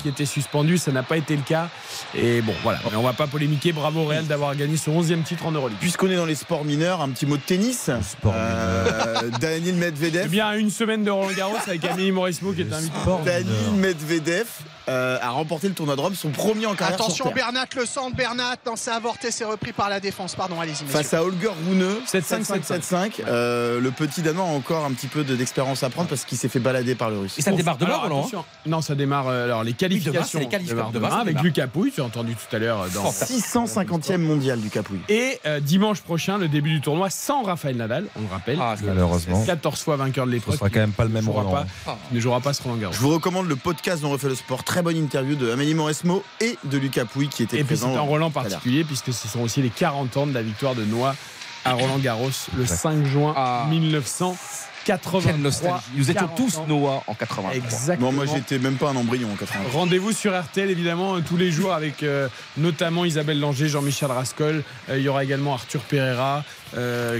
qui 0.00 0.08
était 0.08 0.26
suspendu, 0.26 0.78
ça 0.78 0.92
n'a 0.92 1.02
pas 1.02 1.16
été 1.16 1.34
le 1.36 1.42
cas. 1.42 1.68
Et 2.14 2.40
bon, 2.40 2.52
voilà, 2.62 2.78
mais 2.90 2.96
on 2.96 3.02
va 3.02 3.12
pas 3.12 3.26
polémiquer. 3.26 3.72
Bravo 3.72 4.00
au 4.00 4.04
Real 4.06 4.26
d'avoir 4.26 4.54
gagné 4.54 4.76
son 4.76 5.00
11e 5.00 5.22
titre 5.22 5.46
en 5.46 5.52
Euroleague. 5.52 5.78
Puisqu'on 5.80 6.08
est 6.10 6.16
dans 6.16 6.26
les 6.26 6.34
sports 6.34 6.64
mineurs, 6.64 7.00
un 7.00 7.08
petit 7.10 7.26
mot 7.26 7.36
de 7.36 7.42
tennis. 7.42 7.90
sport 8.02 8.34
Euh, 8.36 9.30
Daniel 9.40 9.74
Eh 9.76 9.80
Medvedev. 9.80 10.28
bien, 10.28 10.48
à 10.48 10.56
une 10.56 10.70
semaine 10.70 11.04
de 11.04 11.10
Roland 11.10 11.32
Garros 11.36 11.56
avec 11.66 11.84
Amélie 11.84 12.12
Mauresmo 12.12 12.52
qui 12.52 12.62
est 12.62 12.72
invité. 12.72 12.96
Daniel 13.24 13.72
Medvedev 13.76 14.46
euh, 14.88 15.18
a 15.20 15.30
remporté 15.30 15.68
le 15.68 15.74
tournoi 15.74 15.96
de 15.96 16.00
Rome, 16.00 16.14
son 16.14 16.30
premier 16.30 16.66
en 16.66 16.74
carrière 16.74 16.94
Attention. 17.00 17.30
Bernat, 17.34 17.66
le 17.76 17.86
centre. 17.86 18.14
Bernat, 18.16 18.56
non, 18.66 18.74
c'est 18.76 18.90
avorté, 18.90 19.30
c'est 19.30 19.44
repris 19.44 19.72
par 19.72 19.88
la 19.88 20.00
défense. 20.00 20.34
Pardon, 20.34 20.60
allez-y, 20.60 20.84
messieurs. 20.84 20.86
Face 20.88 21.12
à 21.14 21.22
Holger 21.22 21.50
Rune 21.68 21.86
7-5, 22.06 22.62
7-5 22.62 23.22
Euh, 23.26 23.80
le 23.80 23.90
petit 23.90 24.22
Danois 24.22 24.44
a 24.44 24.48
encore 24.48 24.84
un 24.84 24.92
petit 24.92 25.06
peu 25.08 25.24
de- 25.24 25.34
d'expérience 25.36 25.82
à 25.82 25.90
prendre 25.90 26.08
parce 26.08 26.24
qu'il 26.24 26.38
s'est 26.38 26.48
fait 26.48 26.60
balader 26.60 26.94
par 26.94 27.10
le 27.10 27.18
russe 27.18 27.38
Et 27.38 27.42
ça 27.42 27.52
démarre 27.52 27.76
demain, 27.78 27.90
Alors, 27.90 28.02
Roland 28.02 28.30
hein. 28.34 28.44
Non, 28.66 28.80
ça 28.80 28.94
démarre. 28.94 29.28
euh, 29.28 29.44
alors, 29.44 29.64
les 29.64 29.72
qualifications. 29.72 30.38
c'est 30.38 30.44
les 30.44 30.48
qualifications. 30.48 30.90
Demain, 30.90 31.08
avec. 31.20 31.40
Lucas 31.42 31.66
Pouille, 31.66 31.92
tu 31.92 32.00
as 32.00 32.04
entendu 32.04 32.34
tout 32.36 32.54
à 32.54 32.58
l'heure 32.58 32.82
euh, 32.82 32.88
dans. 32.94 33.10
650e 33.10 34.18
mondial 34.18 34.60
du 34.60 34.70
Capouille. 34.70 35.00
Et 35.08 35.38
euh, 35.46 35.60
dimanche 35.60 36.00
prochain, 36.00 36.38
le 36.38 36.48
début 36.48 36.70
du 36.70 36.80
tournoi 36.80 37.10
sans 37.10 37.42
Raphaël 37.42 37.76
Nadal, 37.76 38.04
on 38.16 38.20
le 38.22 38.26
rappelle. 38.30 38.58
Ah, 38.60 38.74
malheureusement. 38.84 39.44
14 39.44 39.80
fois 39.82 39.96
vainqueur 39.96 40.26
de 40.26 40.30
Ce 40.30 40.34
l'épreuve. 40.36 40.56
sera 40.58 40.70
quand 40.70 40.80
même 40.80 40.92
pas 40.92 41.04
le 41.04 41.10
même 41.10 41.28
Roland. 41.28 41.50
pas, 41.84 41.98
ne 42.12 42.20
jouera 42.20 42.40
pas 42.40 42.52
ce 42.52 42.62
Roland 42.62 42.76
Garros. 42.76 42.92
Je 42.94 43.00
vous 43.00 43.10
recommande 43.10 43.48
le 43.48 43.56
podcast 43.56 44.02
dont 44.02 44.10
refait 44.10 44.28
le 44.28 44.34
sport 44.34 44.64
très 44.76 44.82
bonne 44.82 44.98
interview 44.98 45.36
de 45.36 45.50
Amélie 45.50 45.72
Mauresmo 45.72 46.22
et 46.38 46.58
de 46.64 46.76
Lucas 46.76 47.06
Pouy 47.06 47.28
qui 47.28 47.42
était 47.44 47.64
présent. 47.64 47.86
Et 47.86 47.90
puis 47.92 47.96
c'est 47.96 47.98
un 47.98 48.06
Roland 48.06 48.30
particulier 48.30 48.84
puisque 48.84 49.10
ce 49.10 49.26
sont 49.26 49.40
aussi 49.40 49.62
les 49.62 49.70
40 49.70 50.14
ans 50.18 50.26
de 50.26 50.34
la 50.34 50.42
victoire 50.42 50.74
de 50.74 50.84
Noah 50.84 51.16
à 51.64 51.72
Roland 51.72 51.96
Garros 51.96 52.28
le 52.54 52.66
5 52.66 53.06
juin 53.06 53.32
ah. 53.34 53.66
1900. 53.70 54.36
83. 54.86 55.32
Quelle 55.32 55.40
nostalgie. 55.40 55.84
Nous 55.96 56.10
étions 56.10 56.28
tous. 56.36 56.60
Noah 56.68 57.02
en 57.06 57.14
83. 57.14 57.54
Exactement. 57.56 58.10
Bon, 58.10 58.16
moi, 58.16 58.26
j'étais 58.26 58.58
même 58.58 58.76
pas 58.76 58.90
un 58.90 58.96
embryon 58.96 59.28
en 59.32 59.36
83. 59.36 59.72
Rendez-vous 59.72 60.12
sur 60.12 60.38
RTL, 60.38 60.70
évidemment, 60.70 61.16
euh, 61.16 61.20
tous 61.26 61.36
les 61.36 61.50
jours 61.50 61.72
avec 61.72 62.02
euh, 62.02 62.28
notamment 62.56 63.04
Isabelle 63.04 63.40
Langer, 63.40 63.68
Jean-Michel 63.68 64.10
Rascol. 64.10 64.62
Euh, 64.88 64.98
il 64.98 65.02
y 65.04 65.08
aura 65.08 65.24
également 65.24 65.54
Arthur 65.54 65.80
Pereira. 65.82 66.44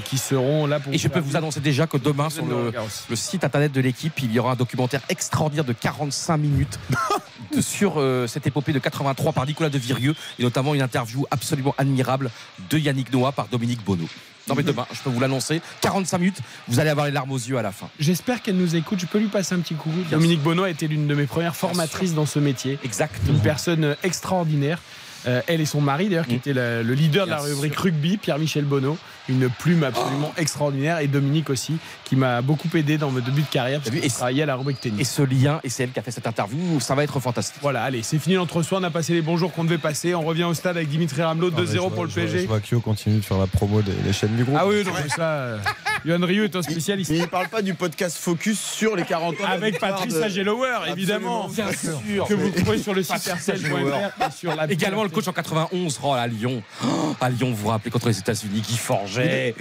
Qui 0.05 0.19
seront 0.19 0.67
là 0.67 0.81
pour. 0.81 0.93
Et 0.93 0.99
je 0.99 1.09
peux 1.09 1.21
vous 1.21 1.37
annoncer 1.37 1.61
déjà 1.61 1.87
que 1.87 1.97
demain, 1.97 2.29
sur 2.29 2.45
le, 2.45 2.73
site 3.17 3.43
internet 3.43 3.73
de 3.73 3.81
l'équipe, 3.81 4.13
il 4.21 4.31
y 4.33 4.39
aura 4.39 4.53
un 4.53 4.57
documentaire 4.57 5.01
extraordinaire 5.09 5.65
de 5.65 5.73
45 5.73 6.37
minutes 6.37 6.79
sur 7.61 8.03
cette 8.27 8.47
épopée 8.47 8.75
de 8.75 8.79
83 8.81 9.33
par 9.33 9.47
Nicolas 9.47 9.71
de 9.71 9.79
Virieux, 9.79 10.15
et 10.39 10.43
notamment 10.43 10.75
une 10.75 10.83
interview 10.83 11.25
absolument 11.31 11.75
admirable 11.79 12.31
de 12.69 12.77
Yannick 12.77 13.11
Noah 13.13 13.33
par 13.33 13.47
Dominique 13.47 13.83
Bonneau. 13.83 14.09
Non 14.49 14.55
mais 14.55 14.63
demain, 14.63 14.87
je 14.93 15.01
peux 15.01 15.11
vous 15.11 15.21
l'annoncer, 15.21 15.61
45 15.81 16.19
minutes, 16.19 16.39
vous 16.69 16.79
allez 16.79 16.91
avoir 16.91 17.07
les 17.07 17.13
larmes 17.13 17.33
aux 17.33 17.37
yeux 17.37 17.59
à 17.59 17.63
la 17.63 17.73
fin. 17.73 17.89
J'espère 17.99 18.43
qu'elle 18.43 18.57
nous 18.57 18.77
écoute. 18.77 19.01
Je 19.01 19.07
peux 19.07 19.19
lui 19.19 19.27
passer 19.29 19.55
un 19.55 19.59
petit 19.59 19.75
coucou. 19.75 19.97
Dominique 20.11 20.41
Bonneau 20.41 20.65
a 20.65 20.71
été 20.71 20.87
l'une 20.87 21.07
de 21.07 21.15
mes 21.15 21.27
premières 21.27 21.57
formatrices 21.57 22.15
dans 22.15 22.27
ce 22.27 22.39
métier. 22.39 22.79
Exactement. 22.85 23.35
Une 23.35 23.43
personne 23.43 23.85
euh, 23.85 23.95
extraordinaire. 24.05 24.81
Euh, 25.27 25.43
elle 25.47 25.61
et 25.61 25.65
son 25.67 25.81
mari, 25.81 26.09
d'ailleurs, 26.09 26.27
qui 26.27 26.35
Mm. 26.35 26.37
était 26.37 26.53
la- 26.53 26.83
le 26.83 26.95
leader 26.95 27.27
de 27.27 27.31
la 27.31 27.39
rubrique 27.39 27.73
sûr. 27.75 27.83
rugby, 27.83 28.17
Pierre-Michel 28.17 28.65
Bonneau. 28.65 28.97
Une 29.29 29.49
plume 29.49 29.83
absolument 29.83 30.33
extraordinaire. 30.37 31.01
Et 31.01 31.09
Dominique 31.09 31.51
aussi, 31.51 31.79
qui 32.05 32.15
m'a 32.15 32.43
beaucoup 32.43 32.69
aidé 32.77 32.97
dans 32.97 33.11
mes 33.11 33.21
débuts 33.21 33.43
de 33.43 33.47
carrière, 33.49 33.81
parce 33.81 33.87
T'as 33.91 33.95
vu, 33.95 34.01
qu'il 34.01 34.07
et- 34.07 34.15
travaillait 34.15 34.43
à 34.45 34.47
la 34.47 34.55
rubrique 34.55 34.81
tennis. 34.81 35.01
Et 35.01 35.05
ce 35.05 35.23
lien, 35.23 35.59
et 35.65 35.69
c'est 35.69 35.83
elle 35.83 35.91
qui 35.91 35.99
a 35.99 36.03
fait 36.03 36.13
cette 36.13 36.29
interview, 36.29 36.79
ça 36.79 36.95
va 36.95 37.03
être 37.03 37.19
fantastique. 37.19 37.59
Voilà, 37.61 37.83
allez, 37.83 38.05
c'est 38.05 38.21
fini 38.21 38.37
l'entre-soi. 38.37 38.79
On 38.81 38.85
a 38.85 38.91
passé 38.91 39.15
les 39.15 39.23
bons 39.23 39.37
jours 39.37 39.53
qu'on 39.53 39.65
devait 39.65 39.79
passer. 39.79 40.15
On 40.15 40.23
revient 40.23 40.45
au 40.45 40.55
stade 40.55 40.77
avec 40.77 40.89
Dimitri 40.89 41.23
Ramelot, 41.23 41.51
2-0 41.51 41.91
pour 41.91 42.05
le 42.05 42.11
Je 42.11 42.15
PSG. 42.15 42.47
vois 42.47 42.61
Kyo 42.61 42.79
continue 42.81 43.17
de 43.19 43.25
faire 43.25 43.39
la 43.39 43.49
promo 43.49 43.83
des, 43.83 43.91
des 43.93 44.13
chaînes 44.13 44.37
du 44.37 44.45
groupe. 44.45 44.57
Ah 44.61 44.67
oui, 44.69 44.85
non, 44.85 44.93
ça, 45.17 45.57
Johan 46.05 46.25
Rioux 46.25 46.45
est 46.45 46.55
un 46.57 46.63
spécialiste. 46.63 47.11
Mais 47.11 47.19
il 47.19 47.29
parle 47.29 47.49
pas 47.49 47.63
du 47.63 47.75
podcast 47.75 48.17
Focus 48.19 48.61
sur 48.61 48.95
les 48.97 49.05
40 49.05 49.35
ans. 49.35 49.37
de 49.39 49.43
la 49.43 49.49
Avec 49.51 49.81
Patrice 49.81 50.15
de- 50.15 50.23
Agelower, 50.23 50.79
évidemment. 50.89 51.49
Bien 51.49 51.73
sûr. 51.73 52.27
Que 52.29 52.35
vous 52.35 52.51
trouvez 52.51 52.79
sur 52.79 52.95
le 52.95 53.03
site 53.03 53.13
Patrice 53.25 53.49
RTL.fr 53.49 54.27
et 54.27 54.31
sur 54.31 54.55
la 54.55 54.71
Également 54.71 55.03
le 55.03 55.09
coach 55.09 55.27
en 55.29 55.33
91, 55.33 56.01
oh, 56.03 56.13
à 56.13 56.27
Lyon. 56.27 56.63
Oh, 56.85 57.15
à 57.21 57.31
Lyon, 57.31 57.51
vous 57.51 57.57
vous 57.57 57.69
rappelez 57.69 57.91
contre 57.91 58.09
les 58.09 58.19
États-unis 58.19 58.63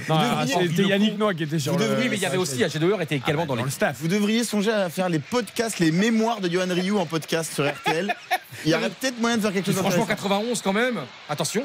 ah, 0.10 0.46
devriez- 0.46 0.68
c'était 0.70 0.84
Yannick 0.90 1.18
Noah 1.18 1.34
qui 1.34 1.44
était 1.44 1.60
sur 1.60 1.74
Vous 1.74 1.80
le. 1.80 1.86
devriez, 1.86 2.10
mais 2.10 2.18
il 2.18 2.22
y 2.22 2.26
avait 2.26 2.38
aussi 2.38 2.58
H2R 2.64 3.02
était 3.02 3.16
également 3.16 3.46
dans 3.46 3.56
dans 3.56 3.62
les 3.62 3.64
le 3.64 3.70
staff. 3.72 3.98
Vous 4.00 4.08
devriez 4.08 4.44
songer 4.44 4.72
à 4.72 4.90
faire 4.90 5.10
les 5.10 5.20
podcasts, 5.20 5.80
les 5.80 5.92
mémoires 5.92 6.42
de 6.42 6.50
Johan 6.50 6.66
Rioux 6.70 7.00
en 7.00 7.06
podcast 7.06 7.54
sur 7.54 7.68
RTL. 7.68 8.14
Il 8.66 8.72
y 8.72 8.76
aurait 8.76 8.90
peut-être 8.90 9.20
moyen 9.20 9.38
de 9.38 9.42
faire 9.42 9.54
quelque 9.54 9.66
chose 9.68 9.76
Franchement, 9.76 10.06
d'intéressant. 10.06 10.24
91 10.30 10.62
quand 10.62 10.74
même. 10.74 11.00
Attention. 11.30 11.64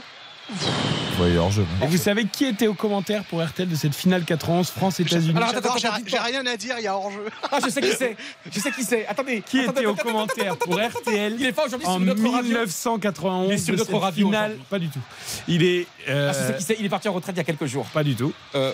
Ouais, 1.21 1.37
hors 1.37 1.51
jeu. 1.51 1.67
Et 1.83 1.87
vous 1.87 1.97
savez 1.97 2.25
qui 2.25 2.47
était 2.47 2.67
au 2.67 2.75
commentaire 2.75 3.25
pour 3.25 3.45
RTL 3.45 3.69
de 3.69 3.75
cette 3.75 3.95
finale 3.95 4.25
91 4.25 4.71
France-États-Unis 4.71 5.33
Alors, 5.37 5.51
attends, 5.51 5.75
attends, 5.75 5.99
j'ai 6.07 6.19
rien 6.19 6.45
à 6.47 6.57
dire, 6.57 6.77
il 6.79 6.85
y 6.85 6.87
a 6.87 6.97
hors-jeu. 6.97 7.27
Ah, 7.53 7.59
je 7.65 7.69
sais 7.69 7.81
qui 7.81 7.93
c'est. 7.93 8.17
Je 8.51 8.61
sais 8.61 8.71
qui 8.73 8.83
c'est. 8.85 9.07
Attendez. 9.07 9.43
Qui 9.43 9.61
Attendez, 9.61 9.81
était 9.81 9.87
au 9.87 9.95
commentaire 9.95 10.57
pour 10.57 10.75
RTL 10.81 11.37
Il 11.39 11.47
est 11.47 11.53
pas 11.53 11.67
aujourd'hui 11.67 11.87
en 11.87 11.97
sur 11.97 12.01
notre 12.01 12.23
radio. 12.23 12.43
1991 12.43 13.49
Il 13.49 13.53
est 13.55 13.59
sur 13.59 13.77
notre 13.77 13.97
radio 13.99 14.27
finale. 14.27 14.57
Pas 14.69 14.79
du 14.79 14.89
tout. 14.89 15.01
Il 15.49 15.63
est 15.63 15.87
euh, 16.09 16.33
Ah, 16.33 16.39
je 16.39 16.47
sais 16.47 16.59
qui 16.59 16.65
c'est. 16.65 16.77
Il 16.79 16.87
est 16.87 16.91
parti 16.91 17.09
en 17.09 17.13
retraite 17.13 17.35
il 17.37 17.39
y 17.39 17.43
a 17.43 17.45
quelques 17.45 17.67
jours. 17.67 17.87
pas 17.87 18.03
du 18.05 18.15
tout. 18.15 18.33
Euh, 18.55 18.73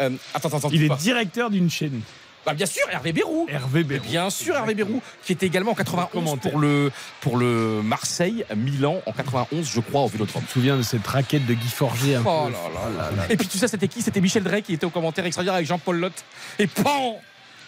euh, 0.00 0.10
attends, 0.34 0.48
attends, 0.48 0.58
attends. 0.58 0.70
Il 0.72 0.84
est 0.84 0.88
pas. 0.88 0.96
directeur 0.96 1.50
d'une 1.50 1.70
chaîne. 1.70 2.00
Bah, 2.48 2.54
bien 2.54 2.64
sûr, 2.64 2.82
Hervé 2.90 3.12
Bérou. 3.12 3.46
Hervé 3.50 3.84
Bérou. 3.84 4.02
Bien 4.06 4.30
sûr, 4.30 4.56
Hervé 4.56 4.72
Bérou, 4.74 5.02
qui 5.22 5.32
était 5.32 5.44
également 5.44 5.72
en 5.72 5.74
91 5.74 6.10
Commentaire. 6.10 6.50
pour 6.50 6.58
le, 6.60 6.90
pour 7.20 7.36
le 7.36 7.82
Marseille, 7.82 8.42
Milan 8.56 9.02
en 9.04 9.12
91, 9.12 9.68
je 9.70 9.80
crois, 9.80 10.00
au 10.00 10.08
Vélodrome. 10.08 10.40
Je 10.44 10.48
me 10.48 10.52
souviens 10.52 10.76
de 10.78 10.82
cette 10.82 11.06
raquette 11.06 11.44
de 11.44 11.52
Guy 11.52 11.68
Forger. 11.68 12.14
un 12.16 12.22
Oh 12.24 12.46
peu. 12.46 12.52
là 12.52 12.58
là 12.96 13.10
là. 13.16 13.22
Et 13.28 13.36
puis 13.36 13.46
tu 13.48 13.58
sais, 13.58 13.68
c'était 13.68 13.86
qui? 13.88 14.00
C'était 14.00 14.22
Michel 14.22 14.44
Drey 14.44 14.62
qui 14.62 14.72
était 14.72 14.86
au 14.86 14.90
commentaire 14.90 15.26
extraordinaire 15.26 15.56
avec 15.56 15.66
Jean-Paul 15.66 15.98
Lotte. 15.98 16.24
Et 16.58 16.66
pan 16.66 17.20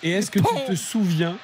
Et 0.03 0.13
est-ce 0.13 0.31
que 0.31 0.39
tu 0.39 0.47
te 0.67 0.75
souviens 0.75 1.37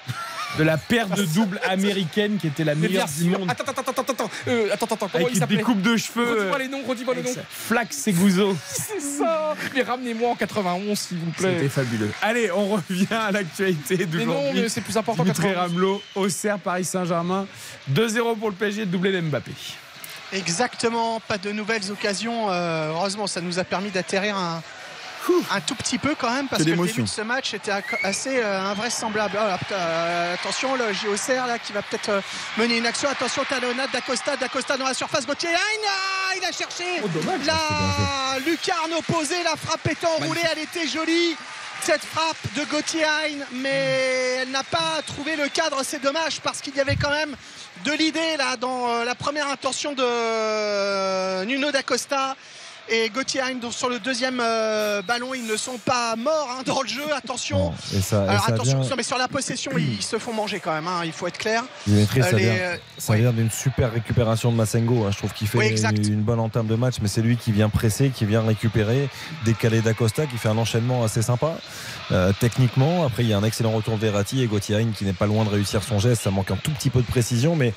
de 0.59 0.63
la 0.65 0.77
paire 0.79 1.09
de 1.09 1.23
doubles 1.25 1.61
américaine 1.69 2.39
qui 2.39 2.47
était 2.47 2.65
la 2.65 2.75
meilleure 2.75 3.07
du 3.09 3.25
monde 3.31 3.51
Attends, 3.51 3.65
attends, 3.65 3.81
attends, 3.83 4.03
attends, 4.03 4.13
attends. 4.13 4.31
Euh, 4.49 4.69
attends, 4.73 4.87
attends, 4.87 4.97
comment 5.09 5.25
avec 5.25 5.29
il 5.29 5.35
des 5.35 5.39
s'appelait 5.41 5.63
coupes 5.63 5.83
de 5.83 5.97
cheveux 5.97 6.25
Redis-moi 6.51 6.59
les 6.59 6.69
noms, 6.69 6.83
redis-moi 6.87 7.15
les 7.15 7.23
noms. 7.23 7.35
Flax 7.49 8.09
et 8.09 8.13
Gouzeau. 8.13 8.57
C'est 8.67 9.01
ça 9.01 9.55
Mais 9.75 9.83
ramenez-moi 9.83 10.31
en 10.31 10.35
91, 10.35 10.99
s'il 10.99 11.19
vous 11.19 11.33
C'était 11.37 11.57
plaît. 11.57 11.69
fabuleux. 11.69 12.11
Allez, 12.23 12.51
on 12.53 12.69
revient 12.77 13.07
à 13.11 13.31
l'actualité 13.33 13.99
Mais 13.99 14.25
non, 14.25 14.33
d'aujourd'hui. 14.35 14.61
mais 14.63 14.69
c'est 14.69 14.81
plus 14.81 14.97
important 14.97 15.23
Dimitri 15.23 15.49
91. 15.49 15.71
Ramelot, 15.71 16.03
Auxerre, 16.15 16.59
Paris 16.59 16.85
Saint-Germain. 16.85 17.47
2-0 17.93 18.39
pour 18.39 18.49
le 18.51 18.55
PSG, 18.57 18.87
doublé 18.87 19.13
d'Mbappé. 19.13 19.53
Exactement, 20.33 21.21
pas 21.21 21.39
de 21.39 21.53
nouvelles 21.53 21.91
occasions. 21.91 22.51
Euh, 22.51 22.91
heureusement, 22.91 23.27
ça 23.27 23.41
nous 23.41 23.59
a 23.59 23.65
permis 23.65 23.91
d'atterrir 23.91 24.37
un, 24.37 24.63
un 25.51 25.61
tout 25.61 25.75
petit 25.75 25.99
peu 25.99 26.15
quand 26.15 26.31
même 26.31 26.49
parce 26.49 26.63
Que 26.63 26.69
que 26.69 26.75
le 26.75 26.87
début 26.87 27.03
de 27.03 27.07
ce 27.09 27.21
match 27.23 27.55
était 27.55 27.73
assez 28.03 28.39
euh, 28.39 28.61
invraisemblable. 28.61 29.39
Oh 29.41 29.47
là, 29.47 29.59
euh, 29.73 30.35
attention, 30.35 30.75
le 30.77 30.93
JOCR 30.93 31.47
là 31.47 31.59
qui 31.59 31.73
va 31.73 31.83
peut-être 31.83 32.09
euh, 32.11 32.21
mener 32.57 32.79
une 32.79 32.87
action. 32.87 33.09
Attention, 33.09 33.45
talonnade 33.45 33.91
d'Acosta, 33.93 34.37
d'Acosta 34.37 34.77
dans 34.77 34.87
la 34.87 34.95
surface. 34.95 35.27
Gauthier, 35.27 35.51
Hein, 35.55 35.89
ah, 35.89 36.33
il 36.37 36.45
a 36.45 36.53
cherché. 36.53 36.85
la 37.45 38.39
lucarne 38.47 38.93
opposée, 38.95 39.43
la 39.43 39.57
frappe 39.57 39.87
est 39.89 40.05
enroulée, 40.05 40.43
elle 40.53 40.59
était 40.63 40.87
jolie. 40.87 41.37
Cette 41.83 42.05
frappe 42.05 42.37
de 42.57 42.65
Gauthier 42.65 43.05
Hein, 43.05 43.45
mais 43.53 44.39
elle 44.43 44.51
n'a 44.51 44.65
pas 44.65 45.03
trouvé 45.07 45.37
le 45.37 45.49
cadre, 45.49 45.83
c'est 45.85 46.03
dommage 46.03 46.41
parce 46.41 46.61
qu'il 46.61 46.75
y 46.75 46.81
avait 46.81 46.97
quand 46.97 47.11
même 47.11 47.37
de 47.85 47.93
l'idée 47.93 48.37
là 48.39 48.57
dans 48.57 48.89
euh, 48.89 49.05
la 49.05 49.15
première 49.15 49.49
intention 49.49 49.93
de 49.93 50.03
euh, 50.03 51.45
Nuno 51.45 51.71
d'Acosta 51.71 52.35
et 52.89 53.11
Gauthier 53.11 53.41
sur 53.71 53.89
le 53.89 53.99
deuxième 53.99 54.41
euh, 54.41 55.03
ballon 55.03 55.35
ils 55.35 55.47
ne 55.47 55.57
sont 55.57 55.79
pas 55.79 56.15
morts 56.17 56.49
hein, 56.59 56.63
dans 56.65 56.83
le 56.83 56.89
jeu 56.89 57.03
attention 57.15 57.59
Non, 57.59 57.75
et 57.95 58.01
ça, 58.01 58.25
et 58.25 58.29
alors 58.29 58.45
ça 58.45 58.53
attention 58.53 58.81
vient- 58.81 58.89
non, 58.91 58.97
mais 58.97 59.03
sur 59.03 59.19
la 59.19 59.29
possession 59.29 59.73
ils 59.77 60.03
se 60.03 60.19
font 60.19 60.33
manger 60.33 60.61
quand 60.61 60.73
même 60.73 60.87
hein, 60.87 61.01
il 61.05 61.13
faut 61.13 61.27
être 61.27 61.39
clair 61.39 61.63
Dimitri, 61.87 62.23
ça 62.23 62.29
Euh, 62.29 62.33
les, 62.33 62.47
euh, 62.49 62.77
ça 62.99 63.13
ouais. 63.13 63.21
vient 63.21 63.33
d'une 63.33 63.51
super 63.51 63.93
récupération 63.93 64.51
de 64.53 64.57
Massengo. 64.57 65.05
hein. 65.05 65.11
Je 65.13 65.19
trouve 65.19 65.33
qu'il 65.33 65.49
fait 65.49 65.59
Oui, 65.59 65.69
une, 65.81 66.13
une 66.15 66.23
bonne 66.23 66.41
entame 66.41 66.67
de 66.67 66.75
match, 66.77 66.97
mais 67.03 67.09
c'est 67.09 67.23
lui 67.23 67.37
qui 67.37 67.53
vient 67.53 67.69
presser, 67.69 68.11
qui 68.11 68.25
vient 68.25 68.43
récupérer, 68.43 69.09
décaler 69.45 69.81
d'Acosta, 69.81 70.27
qui 70.27 70.37
fait 70.39 70.49
un 70.49 70.59
enchaînement 70.59 71.03
assez 71.05 71.23
sympa. 71.23 71.57
Techniquement, 72.41 73.05
après, 73.05 73.23
il 73.25 73.29
y 73.29 73.33
a 73.33 73.39
un 73.39 73.45
excellent 73.45 73.73
retour 73.73 73.97
de 73.97 74.01
Verratti 74.01 74.43
et 74.43 74.47
Gauthier 74.47 74.77
Hein 74.77 74.93
qui 74.97 75.05
n'est 75.05 75.13
pas 75.13 75.27
loin 75.27 75.45
de 75.45 75.49
réussir 75.51 75.83
son 75.83 75.99
geste. 75.99 76.23
Ça 76.23 76.31
manque 76.31 76.51
un 76.51 76.57
tout 76.57 76.71
petit 76.71 76.91
peu 76.91 77.01
de 77.01 77.07
précision, 77.07 77.57
mais 77.57 77.73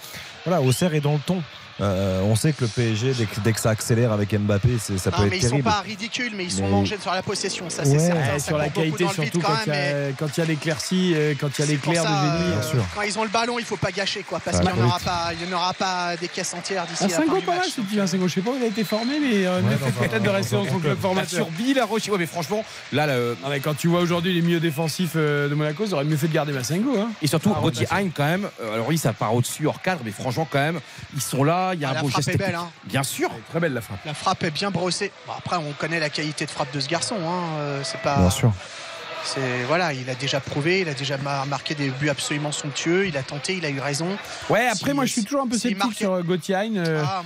voilà, 0.46 0.62
Auxerre 0.62 0.94
est 0.96 1.02
dans 1.02 1.14
le 1.14 1.20
ton. 1.20 1.42
Euh, 1.82 2.22
on 2.24 2.36
sait 2.36 2.52
que 2.54 2.62
le 2.64 2.68
PSG, 2.68 3.14
dès 3.14 3.26
que, 3.26 3.40
dès 3.40 3.54
que 3.54 3.60
ça 3.60 3.70
accélère 3.70 4.12
avec 4.12 4.34
Mbappé, 4.38 4.78
ça 4.98 5.12
peut 5.12 5.18
Non, 5.18 5.24
être 5.26 5.30
mais 5.32 5.38
ils 5.38 5.42
sont 5.44 5.50
terrible. 5.50 5.64
pas 5.70 5.82
ridicules, 5.82 6.34
mais 6.36 6.44
ils 6.46 6.52
sont 6.52 6.64
Mais- 6.64 6.70
mangés 6.70 6.98
sur 7.02 7.12
la 7.12 7.22
possession, 7.22 7.70
ça 7.70 7.86
c'est 7.86 7.92
Ouais. 7.92 8.00
certain. 8.00 8.20
Ouais, 8.34 8.40
Ça 8.40 8.46
sur 8.46 8.58
la 8.58 8.70
qualité, 8.70 9.06
surtout 9.14 9.40
quand 9.40 9.48
quand 9.50 9.54
il 9.66 9.68
y 9.68 9.72
même, 9.72 9.96
mais 9.98 10.10
a- 10.10 10.14
quand 10.20 10.38
il 10.38 10.40
y 10.40 10.44
a 10.44 10.46
l'éclaircie, 10.46 11.14
euh, 11.16 11.34
quand 11.40 11.48
il 11.58 11.62
y 11.62 11.68
a 11.68 11.72
l'éclair 11.72 12.04
de 12.04 12.08
génie. 12.10 12.20
euh, 12.20 12.52
Bien 12.60 12.62
sûr. 12.70 12.86
Quand 12.96 13.02
ils 13.04 13.18
ont 13.20 13.24
le 13.24 13.30
ballon, 13.30 13.60
il 13.60 13.66
faut 13.66 13.78
pas 13.78 13.92
gâcher, 13.92 14.24
quoi, 14.24 14.40
parce 14.40 14.58
Ouais, 14.58 14.64
qu'il 14.66 14.74
n'y 14.76 14.82
en 14.82 14.88
aura 14.88 15.00
pas, 15.00 15.30
il 15.40 15.54
en 15.54 15.58
aura 15.58 15.74
pas 15.74 16.16
des 16.20 16.28
caisses 16.28 16.54
entières 16.54 16.86
d'ici 16.86 17.04
la 17.04 17.10
fin 17.10 17.22
Singo 17.24 17.38
du 17.40 17.46
pas 17.46 17.56
mal, 17.56 17.66
ce 17.66 17.82
petit 17.82 17.96
Vincengo. 17.98 18.28
Je 18.28 18.34
sais 18.34 18.42
pas 18.42 18.52
où 18.52 18.56
il 18.58 18.64
a 18.64 18.68
été 18.68 18.84
formé, 18.84 19.20
mais 19.20 19.46
euh, 19.46 19.62
Ouais, 19.62 19.74
un- 19.74 20.08
peut-être 20.08 20.24
de 20.24 20.30
rester 20.30 20.56
dans 20.56 20.66
son 20.66 20.80
club 20.80 21.00
formateur. 21.00 21.30
Sur 21.30 21.50
Bill. 21.52 21.80
Ouais, 21.80 22.18
mais 22.18 22.26
franchement, 22.26 22.64
là, 22.92 23.08
Ah, 23.44 23.60
quand 23.64 23.76
tu 23.76 23.88
vois 23.88 24.02
aujourd'hui 24.02 24.34
les 24.34 24.42
milieux 24.42 24.60
défensifs 24.60 25.14
euh, 25.16 25.48
de 25.50 25.56
Monaco, 25.56 25.84
ils 25.86 25.94
auraient 25.94 26.04
mieux 26.04 26.18
fait 26.18 26.28
de 26.28 26.34
garder 26.34 26.52
Massengo. 26.54 27.00
Hein. 27.00 27.10
Et 27.22 27.28
surtout, 27.28 27.54
Ah, 27.56 27.60
Gauthier 27.62 27.86
Ronald. 27.90 28.08
Hein, 28.08 28.12
quand 28.16 28.26
même, 28.26 28.48
alors 28.74 28.88
oui, 28.88 28.98
ça 28.98 29.14
part 29.14 29.34
au-dessus, 29.34 29.66
hors 29.68 29.82
cadre, 29.82 30.02
mais 30.06 30.12
franchement, 30.12 30.48
quand 30.50 30.60
même, 30.60 30.80
ils 31.16 31.22
sont 31.22 31.44
là, 31.44 31.69
il 31.74 31.82
y 31.82 31.86
a 31.86 31.90
Ah, 31.90 31.92
un 31.92 31.94
la 31.96 32.02
beau 32.02 32.10
frappe 32.10 32.24
geste 32.24 32.36
est 32.36 32.38
belle, 32.38 32.56
hein. 32.56 32.70
Bien 32.86 33.04
sûr. 33.04 33.30
Très 33.50 33.60
belle 33.60 33.74
la 33.74 33.82
frappe. 33.82 34.00
La 34.06 34.14
frappe 34.14 34.44
est 34.44 34.52
bien 34.52 34.72
brossée. 34.72 35.12
Bon, 35.28 35.34
après, 35.38 35.56
on 35.58 35.72
connaît 35.74 36.00
la 36.00 36.10
qualité 36.10 36.46
de 36.46 36.52
frappe 36.52 36.74
de 36.74 36.80
ce 36.80 36.88
garçon. 36.88 37.16
Hein. 37.26 37.44
euh, 37.60 37.82
C'est 37.84 38.02
pas. 38.02 38.18
Bien 38.18 38.30
sûr. 38.30 38.52
C'est 39.26 39.64
voilà, 39.68 39.92
il 39.94 40.10
a 40.10 40.16
déjà 40.16 40.40
prouvé, 40.40 40.80
il 40.80 40.88
a 40.90 40.94
déjà 40.94 41.18
mar- 41.18 41.46
marqué 41.46 41.76
des 41.76 41.90
buts 41.90 42.10
absolument 42.10 42.54
somptueux. 42.54 43.06
Il 43.08 43.18
a 43.18 43.22
tenté, 43.22 43.54
il 43.58 43.66
a 43.66 43.70
eu 43.70 43.80
raison. 43.82 44.08
Ouais, 44.50 44.66
après, 44.68 44.92
Si- 44.92 44.94
moi 44.96 45.06
je 45.06 45.12
suis 45.12 45.24
toujours 45.26 45.42
un 45.42 45.48
peu 45.48 45.58
sceptique 45.58 45.78
marquait- 45.78 45.96
sur 46.06 46.14
euh, 46.14 46.24
Gauthier 46.24 46.56
Hein, 46.56 46.72
euh, 46.78 47.04
Ah, 47.06 47.24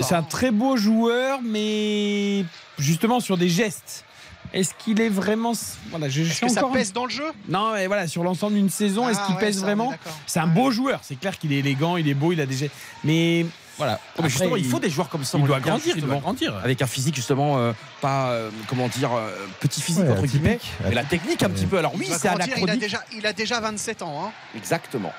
C'est 0.00 0.14
un 0.16 0.24
très 0.24 0.50
beau 0.50 0.76
joueur, 0.76 1.38
mais 1.44 2.44
justement 2.78 3.20
sur 3.20 3.38
des 3.38 3.48
gestes. 3.48 4.04
Est-ce 4.52 4.72
qu'il 4.78 5.00
est 5.00 5.08
vraiment. 5.08 5.52
Voilà, 5.90 6.08
je, 6.08 6.22
Est-ce 6.22 6.40
que 6.40 6.48
ça 6.48 6.60
encore 6.60 6.72
pèse 6.72 6.92
dans 6.92 7.04
le 7.04 7.10
jeu? 7.10 7.26
Non, 7.48 7.72
mais 7.74 7.86
voilà, 7.86 8.08
sur 8.08 8.22
l'ensemble 8.24 8.54
d'une 8.54 8.70
saison, 8.70 9.08
est-ce 9.08 9.18
Ah, 9.22 9.26
qu'il 9.26 9.34
ouais, 9.36 9.40
pèse 9.40 9.56
ça, 9.58 9.62
vraiment? 9.66 9.94
C'est 10.26 10.40
un 10.40 10.46
beau 10.46 10.70
joueur. 10.70 11.00
C'est 11.02 11.16
clair 11.16 11.38
qu'il 11.38 11.52
est 11.52 11.58
élégant, 11.58 11.96
il 11.96 12.08
est 12.08 12.14
beau, 12.14 12.32
il 12.32 12.40
a 12.40 12.46
des 12.46 12.56
gestes. 12.56 12.74
Mais 13.04 13.46
voilà. 13.76 14.00
Oh, 14.16 14.22
mais 14.22 14.28
justement, 14.28 14.56
il 14.56 14.64
faut 14.64 14.78
des 14.78 14.90
joueurs 14.90 15.08
comme 15.08 15.24
ça. 15.24 15.38
Il 15.38 15.44
on 15.44 15.46
doit 15.46 15.60
grandir, 15.60 15.94
il 15.96 16.00
doit 16.00 16.14
justement. 16.14 16.20
grandir. 16.20 16.56
Avec 16.62 16.82
un 16.82 16.86
physique, 16.86 17.14
justement, 17.14 17.58
euh, 17.58 17.72
pas, 18.00 18.30
euh, 18.30 18.50
comment 18.68 18.88
dire, 18.88 19.12
euh, 19.12 19.30
petit 19.60 19.80
physique, 19.80 20.04
Ouais, 20.04 20.10
entre 20.10 20.26
guillemets. 20.26 20.58
Mais 20.84 20.94
la 20.94 21.04
technique, 21.04 21.42
un 21.42 21.50
petit 21.50 21.66
peu. 21.66 21.78
Alors 21.78 21.94
oui, 21.94 22.08
c'est 22.10 22.28
il 22.58 22.70
a 22.70 22.76
déjà, 22.76 23.04
il 23.12 23.26
a 23.26 23.32
déjà 23.32 23.60
27 23.60 24.02
ans. 24.02 24.24
Hein. 24.26 24.30
Exactement. 24.56 25.12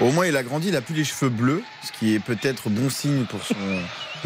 Au 0.00 0.10
moins, 0.10 0.26
il 0.26 0.36
a 0.36 0.42
grandi, 0.42 0.68
il 0.68 0.76
a 0.76 0.82
plus 0.82 0.94
les 0.94 1.04
cheveux 1.04 1.30
bleus, 1.30 1.62
ce 1.82 1.92
qui 1.92 2.14
est 2.14 2.18
peut-être 2.18 2.68
bon 2.68 2.90
signe 2.90 3.24
pour 3.24 3.42
son 3.42 3.54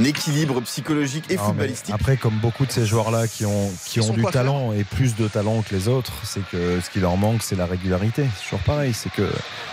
équilibre 0.05 0.61
psychologique 0.63 1.25
et 1.31 1.37
Non, 1.37 1.45
footballistique. 1.45 1.95
Après, 1.95 2.17
comme 2.17 2.35
beaucoup 2.35 2.67
de 2.67 2.73
ces 2.73 2.87
joueurs-là 2.87 3.27
qui 3.29 3.45
ont, 3.47 3.71
qui 3.87 4.01
ont 4.01 4.13
du 4.13 4.25
talent 4.25 4.73
et 4.73 4.85
plus 4.85 5.15
de 5.17 5.29
talent 5.29 5.63
que 5.63 5.75
les 5.75 5.89
autres, 5.89 6.13
c'est 6.25 6.47
que 6.51 6.81
ce 6.81 6.91
qui 6.91 7.01
leur 7.01 7.17
manque, 7.17 7.43
c'est 7.43 7.57
la 7.57 7.67
régularité. 7.67 8.25
C'est 8.37 8.45
toujours 8.45 8.61
pareil. 8.61 8.93
C'est 8.95 9.13
que 9.13 9.29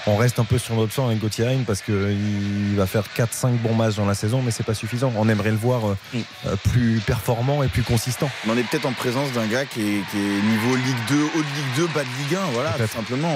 on 0.05 0.15
reste 0.18 0.39
un 0.39 0.43
peu 0.45 0.57
sur 0.57 0.76
notre 0.76 0.93
fin 0.93 1.05
avec 1.05 1.20
Gauthier 1.20 1.47
parce 1.65 1.82
qu'il 1.82 2.76
va 2.76 2.88
faire 2.88 3.03
4-5 3.15 3.57
bons 3.57 3.74
matchs 3.76 3.95
dans 3.95 4.05
la 4.05 4.15
saison, 4.15 4.41
mais 4.41 4.51
c'est 4.51 4.63
pas 4.65 4.74
suffisant. 4.74 5.11
On 5.18 5.28
aimerait 5.30 5.51
le 5.51 5.57
voir 5.57 5.88
euh, 5.88 5.97
Mm. 6.13 6.20
euh, 6.45 6.55
plus 6.72 6.99
performant 7.05 7.63
et 7.63 7.68
plus 7.68 7.84
consistant. 7.84 8.30
Mais 8.45 8.53
on 8.53 8.57
est 8.57 8.63
peut-être 8.63 8.86
en 8.86 8.93
présence 8.93 9.32
d'un 9.34 9.45
gars 9.47 9.65
qui 9.65 9.82
est, 9.82 10.01
qui 10.11 10.18
est 10.18 10.41
niveau 10.41 10.76
Ligue 10.76 10.95
2, 11.09 11.15
haut 11.24 11.28
de 11.38 11.43
Ligue 11.43 11.76
2, 11.78 11.88
bas 11.88 12.03
de 12.03 12.24
Ligue 12.24 12.36
1. 12.36 12.39
Voilà, 12.53 12.72
tout 12.72 12.88
simplement. 12.88 13.36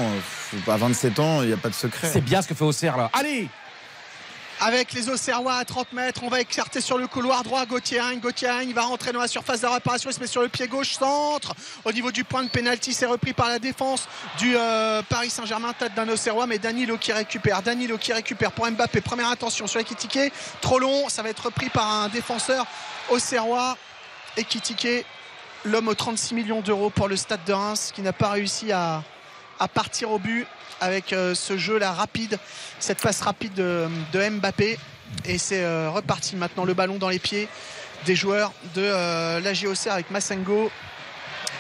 À 0.68 0.78
27 0.78 1.20
ans, 1.20 1.42
il 1.42 1.48
n'y 1.48 1.54
a 1.54 1.58
pas 1.58 1.70
de 1.70 1.74
secret. 1.74 2.10
C'est 2.12 2.22
bien 2.22 2.42
ce 2.42 2.48
que 2.48 2.54
fait 2.54 2.64
Auxerre, 2.66 2.98
là. 2.98 3.10
Allez 3.14 3.48
Avec 4.64 4.94
les 4.94 5.10
Auxerrois 5.10 5.56
à 5.56 5.66
30 5.66 5.92
mètres, 5.94 6.22
on 6.24 6.28
va 6.28 6.40
écarter 6.40 6.82
sur 6.82 7.00
le 7.00 7.08
couloir 7.08 7.42
droit 7.42 7.66
Gauthier. 7.66 8.00
Gauthier 8.22 8.52
il 8.62 8.76
va 8.76 8.84
rentrer 8.84 9.12
dans 9.12 9.20
la 9.20 9.28
surface 9.28 9.62
de 9.62 9.66
réparation, 9.66 10.12
il 10.12 10.14
se 10.14 10.20
met 10.20 10.28
sur 10.28 10.44
le 10.44 10.50
pied 10.50 10.68
gauche, 10.68 10.92
centre. 10.92 11.56
Au 11.84 11.92
niveau 11.92 12.12
du 12.12 12.24
point 12.24 12.44
de 12.44 12.48
pénalty, 12.48 12.94
c'est 12.94 13.08
repris 13.08 13.34
par 13.34 13.50
la 13.50 13.58
défense 13.58 14.08
du 14.38 14.56
euh, 14.56 15.02
Paris 15.10 15.32
Saint-Germain, 15.32 15.74
tête 15.74 15.96
d'un 15.96 16.08
Auxerrois, 16.10 16.46
mais 16.46 16.60
Danilo 16.60 17.00
qui 17.00 17.12
récupère. 17.12 17.64
Danilo 17.64 17.98
qui 17.98 18.14
récupère 18.14 18.52
pour 18.52 18.70
Mbappé. 18.70 19.02
Première 19.02 19.30
intention 19.30 19.66
sur 19.66 19.80
Ekitike, 19.80 20.32
trop 20.62 20.78
long, 20.78 21.10
ça 21.10 21.24
va 21.24 21.30
être 21.30 21.46
repris 21.46 21.70
par 21.70 21.92
un 21.92 22.10
défenseur 22.10 22.68
Auxerrois. 23.10 23.76
Ekitike, 24.38 25.08
l'homme 25.66 25.88
aux 25.88 25.96
36 25.96 26.36
millions 26.36 26.62
d'euros 26.62 26.92
pour 26.92 27.08
le 27.08 27.16
stade 27.16 27.44
de 27.48 27.54
Reims, 27.54 27.92
qui 27.96 28.04
n'a 28.04 28.14
pas 28.14 28.30
réussi 28.30 28.72
à 28.72 29.02
partir 29.74 30.12
au 30.12 30.20
but 30.20 30.46
avec 30.82 31.14
euh, 31.14 31.34
ce 31.34 31.58
jeu 31.58 31.78
là 31.78 31.94
rapide, 31.94 32.38
cette 32.80 33.00
passe 33.00 33.22
rapide 33.22 33.54
de, 33.54 34.30
Mbappé. 34.30 34.78
Et 35.26 35.38
c'est 35.38 35.64
euh, 35.64 35.90
reparti 35.90 36.36
maintenant 36.36 36.66
le 36.66 36.74
ballon 36.74 36.98
dans 36.98 37.10
les 37.10 37.20
pieds 37.20 37.48
des 38.06 38.16
joueurs 38.16 38.52
de 38.76 38.82
euh, 38.82 39.40
la 39.40 39.54
GOCR 39.54 39.92
avec 39.92 40.10
Massengo 40.10 40.72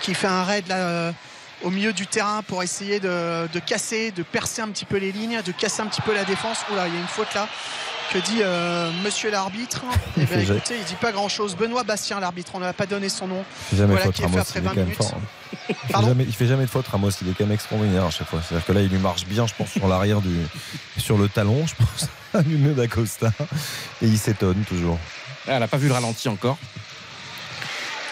qui 0.02 0.16
fait 0.16 0.28
un 0.28 0.44
raid 0.44 0.68
là, 0.68 1.14
au 1.62 1.70
milieu 1.70 1.94
du 1.94 2.08
terrain 2.08 2.42
pour 2.42 2.64
essayer 2.64 3.00
de 3.00 3.60
casser, 3.68 4.10
de 4.10 4.24
percer 4.24 4.64
un 4.64 4.70
petit 4.70 4.86
peu 4.86 4.98
les 4.98 5.12
lignes, 5.12 5.42
de 5.44 5.52
casser 5.52 5.82
un 5.84 5.86
petit 5.86 6.02
peu 6.02 6.14
la 6.14 6.24
défense. 6.24 6.66
Oula, 6.72 6.88
il 6.88 6.96
y 6.96 6.98
a 6.98 7.00
une 7.00 7.08
faute 7.08 7.32
là. 7.36 7.48
Que 8.12 8.18
dit 8.20 8.40
euh, 8.42 8.92
monsieur 9.06 9.32
l'arbitre 9.32 9.82
Eh 10.18 10.26
bien, 10.26 10.28
fait 10.28 10.46
ja- 10.46 10.56
écoutez, 10.56 10.76
il 10.78 10.84
dit 10.84 10.96
pas 10.96 11.12
grand 11.14 11.30
chose. 11.30 11.56
Benoît 11.56 11.84
Bastien, 11.84 12.20
l'arbitre, 12.20 12.52
on 12.56 12.60
n'a 12.60 12.74
pas 12.74 12.86
donné 12.86 13.08
son 13.08 13.28
nom. 13.28 13.44
Il 13.72 13.78
fait 13.78 13.78
jamais 13.78 13.94
Voilà 13.94 14.02
de 14.02 14.06
faute, 14.08 14.16
qui 14.16 14.22
est 14.24 14.44
fait 14.44 14.52
Il 14.56 14.58
est 14.58 14.62
20 14.62 14.70
quand 14.70 14.76
même 14.76 14.84
minutes. 14.86 14.98
fort. 14.98 15.14
hein. 15.16 15.22
Il 15.70 15.76
fait, 15.76 15.94
Pardon 15.94 16.08
jamais, 16.10 16.24
il 16.26 16.34
fait 16.34 16.46
jamais 16.48 16.66
de 16.66 16.70
faute, 16.70 16.88
Ramos. 16.88 17.10
Il 17.22 17.30
est 17.30 17.34
quand 17.34 17.44
même 17.46 17.54
extraordinaire 17.54 18.06
à 18.06 18.10
chaque 18.10 18.28
fois. 18.28 18.42
C'est-à-dire 18.46 18.66
que 18.66 18.72
là, 18.74 18.82
il 18.82 18.90
lui 18.90 18.98
marche 18.98 19.26
bien, 19.26 19.46
je 19.48 19.54
pense, 19.54 19.70
sur 19.70 19.88
l'arrière 19.88 20.20
du, 20.22 20.30
sur 20.98 21.18
le 21.18 21.30
talon, 21.30 21.66
je 21.68 21.76
pense, 21.76 22.10
à 22.34 22.42
Nuno 22.44 22.74
d'Acosta. 22.74 23.32
Et 24.02 24.08
il 24.08 24.18
s'étonne 24.18 24.64
toujours. 24.68 24.98
Ah, 25.48 25.54
Elle 25.54 25.60
n'a 25.60 25.68
pas 25.68 25.78
vu 25.78 25.88
le 25.88 25.94
ralenti 25.94 26.28
encore. 26.30 26.58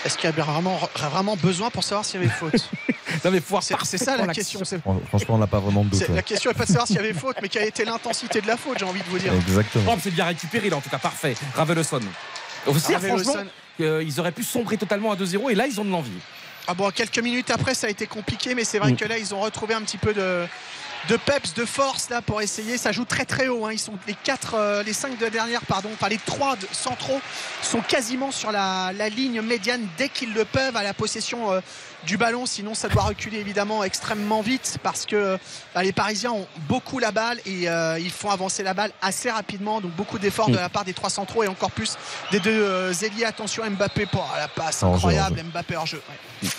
Est-ce 0.06 0.16
qu'il 0.18 0.30
y 0.30 0.34
avait 0.34 0.42
vraiment, 0.42 0.80
vraiment 0.96 1.36
besoin 1.36 1.70
pour 1.70 1.84
savoir 1.84 2.06
s'il 2.06 2.22
y 2.22 2.24
avait 2.24 2.32
faute 2.34 2.54
Non 3.26 3.32
mais 3.32 3.40
faut 3.42 3.50
voir 3.50 3.64
C'est 3.64 3.76
c'est 3.84 3.98
ça 3.98 4.16
la 4.16 4.28
question. 4.34 4.62
c'est- 4.64 4.80
Franchement, 5.08 5.36
on 5.36 5.38
n'a 5.40 5.48
pas 5.48 5.60
vraiment 5.60 5.84
de 5.84 5.90
doute. 5.90 6.00
ouais. 6.08 6.16
La 6.16 6.22
question 6.22 6.52
n'est 6.52 6.58
pas 6.58 6.64
de 6.66 6.70
savoir 6.70 6.88
s'il 6.88 6.96
y 6.96 7.00
avait 7.00 7.14
faute, 7.14 7.36
mais 7.42 7.50
quelle 7.50 7.68
était 7.68 7.84
l'intensité 7.86 8.40
de 8.42 8.48
la 8.48 8.56
faute, 8.56 8.78
j'ai 8.80 8.86
envie 8.86 9.02
de 9.02 9.06
vous 9.10 9.20
dire. 9.20 9.34
Exactement. 9.34 9.98
C'est 10.02 10.12
bien 10.12 10.26
récupéré 10.26 10.70
là 10.70 10.78
en 10.78 10.82
tout 10.82 10.90
cas, 10.90 11.00
parfait. 11.00 11.36
Raveloson. 11.56 12.00
Aussi, 12.68 12.94
franchement, 12.94 13.36
euh, 13.82 14.04
ils 14.06 14.20
auraient 14.20 14.32
pu 14.32 14.44
sombrer 14.44 14.78
totalement 14.78 15.12
à 15.12 15.16
2-0 15.16 15.50
et 15.50 15.56
là 15.56 15.66
ils 15.68 15.80
ont 15.82 15.86
de 15.86 15.90
l'envie. 15.92 16.12
Ah 16.68 16.74
bon, 16.76 16.90
quelques 16.92 17.20
minutes 17.20 17.50
après, 17.50 17.74
ça 17.74 17.88
a 17.88 17.90
été 17.90 18.06
compliqué, 18.06 18.54
mais 18.54 18.64
c'est 18.64 18.78
vrai 18.80 18.92
Mm. 18.92 18.96
que 18.98 19.06
là, 19.06 19.18
ils 19.18 19.34
ont 19.34 19.40
retrouvé 19.42 19.74
un 19.74 19.82
petit 19.82 19.98
peu 19.98 20.14
de, 20.14 20.46
de 21.08 21.16
peps, 21.18 21.54
de 21.54 21.66
force 21.66 22.10
là 22.10 22.22
pour 22.22 22.42
essayer. 22.42 22.78
Ça 22.78 22.92
joue 22.92 23.06
très 23.06 23.26
très 23.26 23.48
haut. 23.48 23.66
hein. 23.66 23.72
Ils 23.72 23.80
sont 23.80 23.94
les 24.08 24.14
quatre, 24.14 24.56
euh, 24.56 24.84
les 24.84 24.94
cinq 24.94 25.18
de 25.18 25.28
dernière, 25.30 25.62
pardon, 25.66 25.90
enfin 25.94 26.10
les 26.10 26.18
trois 26.18 26.56
de- 26.56 26.68
centraux 26.72 27.22
sont 27.64 27.82
quasiment 27.82 28.32
sur 28.32 28.52
la, 28.52 28.92
la 28.94 29.10
ligne 29.10 29.42
médiane 29.42 29.88
dès 29.98 30.10
qu'ils 30.10 30.34
le 30.34 30.46
peuvent 30.46 30.76
à 30.76 30.84
la 30.84 30.94
possession 30.94 31.52
euh, 31.54 31.62
du 32.06 32.18
ballon. 32.18 32.46
Sinon, 32.46 32.74
ça 32.76 32.90
doit 32.90 33.04
reculer 33.04 33.40
évidemment 33.40 33.84
extrêmement 33.84 34.42
vite 34.42 34.78
parce 34.84 35.06
que 35.06 35.38
bah, 35.74 35.84
les 35.84 35.94
Parisiens 35.94 36.32
ont 36.32 36.48
beaucoup 36.68 37.00
la 37.00 37.12
balle 37.12 37.40
et 37.46 37.70
euh, 37.70 37.98
ils 38.00 38.12
font 38.12 38.30
avancer 38.30 38.62
la 38.64 38.74
balle 38.74 38.92
assez 39.02 39.32
rapidement. 39.32 39.82
Donc 39.82 39.92
beaucoup 39.92 40.20
d'efforts 40.20 40.50
de 40.50 40.58
la 40.58 40.70
part 40.70 40.86
des 40.86 40.94
trois 40.94 41.10
centraux 41.10 41.44
et 41.44 41.48
encore 41.48 41.72
plus 41.72 41.98
des 42.32 42.40
deux 42.40 42.52
euh, 42.64 42.94
ailiers. 42.94 43.26
Attention, 43.26 43.64
Mbappé 43.70 44.06
pour 44.06 44.28
la 44.38 44.48
passe 44.48 44.84
incroyable. 44.96 45.42
Mbappé 45.52 45.76
hors 45.76 45.86
jeu. 45.86 46.02
ouais. 46.44 46.50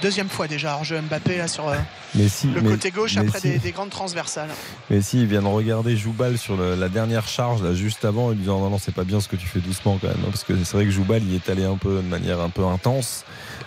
Deuxième 0.00 0.28
fois 0.28 0.46
déjà 0.46 0.74
hors 0.74 0.84
jeu 0.84 1.00
Mbappé 1.00 1.38
là 1.38 1.48
sur 1.48 1.68
euh, 1.68 1.74
Mais 2.14 2.28
si, 2.28 2.46
le 2.46 2.60
mais- 2.60 2.70
côté 2.70 2.90
gauche 2.92 3.16
mais 3.16 3.26
après 3.26 3.40
si- 3.40 3.48
des, 3.50 3.58
des 3.58 3.72
grandes 3.72 3.90
transversales. 3.90 4.48
Mais 4.90 5.02
si, 5.02 5.20
ils 5.22 5.26
viennent 5.26 5.46
regarder 5.46 5.96
Joubal 5.96 6.38
sur 6.38 6.56
le- 6.56 6.76
la 6.76 6.88
dernière 6.88 7.26
charge, 7.26 7.62
là, 7.62 7.74
juste 7.74 8.04
avant, 8.04 8.26
en 8.26 8.30
lui 8.30 8.36
disant 8.38 8.60
non, 8.60 8.70
non, 8.70 8.78
c'est 8.78 8.94
pas 8.94 9.02
bien 9.04 9.20
ce 9.20 9.26
que 9.26 9.34
tu 9.36 9.46
fais 9.46 9.58
doucement 9.58 9.98
quand 10.00 10.06
même. 10.08 10.16
hein, 10.24 10.28
Parce 10.30 10.44
que 10.44 10.52
c'est 10.62 10.76
vrai 10.76 10.84
que 10.84 10.90
Joubal, 10.92 11.22
il 11.24 11.34
est 11.34 11.48
allé 11.48 11.64
un 11.64 11.76
peu 11.76 11.96
de 11.96 12.00
manière 12.08 12.40
un 12.40 12.48
peu 12.50 12.64
intense. 12.64 13.24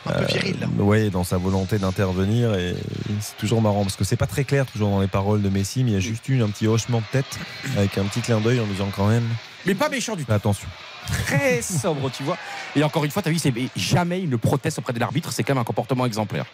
Un 0.08 0.14
peu 0.14 0.26
viril. 0.26 0.56
Oui, 0.80 1.10
dans 1.12 1.24
sa 1.26 1.38
volonté 1.38 1.78
d'intervenir. 1.78 2.56
Et 2.56 2.76
c'est 3.20 3.38
toujours 3.38 3.62
marrant 3.62 3.84
parce 3.84 3.98
que 3.98 4.04
c'est 4.06 4.16
pas 4.16 4.26
très 4.26 4.46
clair 4.46 4.66
toujours 4.66 4.90
dans 4.90 5.02
les 5.02 5.08
paroles 5.08 5.42
de 5.42 5.50
Messi, 5.50 5.84
mais 5.84 5.92
il 5.92 5.94
y 5.96 5.98
a 5.98 6.00
juste 6.00 6.28
eu 6.30 6.42
un 6.42 6.48
petit 6.48 6.66
hochement 6.66 7.00
de 7.00 7.06
tête 7.12 7.38
avec 7.78 7.98
un 7.98 8.06
petit 8.06 8.22
clin 8.22 8.40
d'œil 8.40 8.60
en 8.62 8.66
disant 8.66 8.88
quand 8.96 9.08
même. 9.08 9.28
Mais 9.66 9.76
pas 9.76 9.90
méchant 9.90 10.16
du 10.16 10.26
tout. 10.26 10.32
Attention. 10.32 10.68
Très 11.08 11.62
sobre, 11.62 12.12
tu 12.12 12.24
vois. 12.24 12.38
Et 12.76 12.84
encore 12.84 13.04
une 13.06 13.12
fois, 13.12 13.22
tu 13.22 13.30
as 13.30 13.32
vu, 13.32 13.40
c'est 13.40 13.54
jamais 13.76 14.22
il 14.22 14.30
ne 14.30 14.36
proteste 14.36 14.80
auprès 14.80 14.94
de 14.94 15.00
l'arbitre, 15.00 15.32
c'est 15.32 15.44
quand 15.44 15.54
même 15.54 15.62
un 15.62 15.66
comportement 15.66 16.06
exemplaire. 16.06 16.46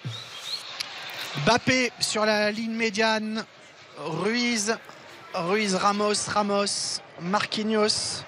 Bappé 1.45 1.91
sur 1.99 2.25
la 2.25 2.51
ligne 2.51 2.73
médiane. 2.73 3.45
Ruiz. 3.99 4.75
Ruiz, 5.33 5.75
Ramos, 5.75 6.13
Ramos, 6.27 7.01
Marquinhos. 7.21 8.23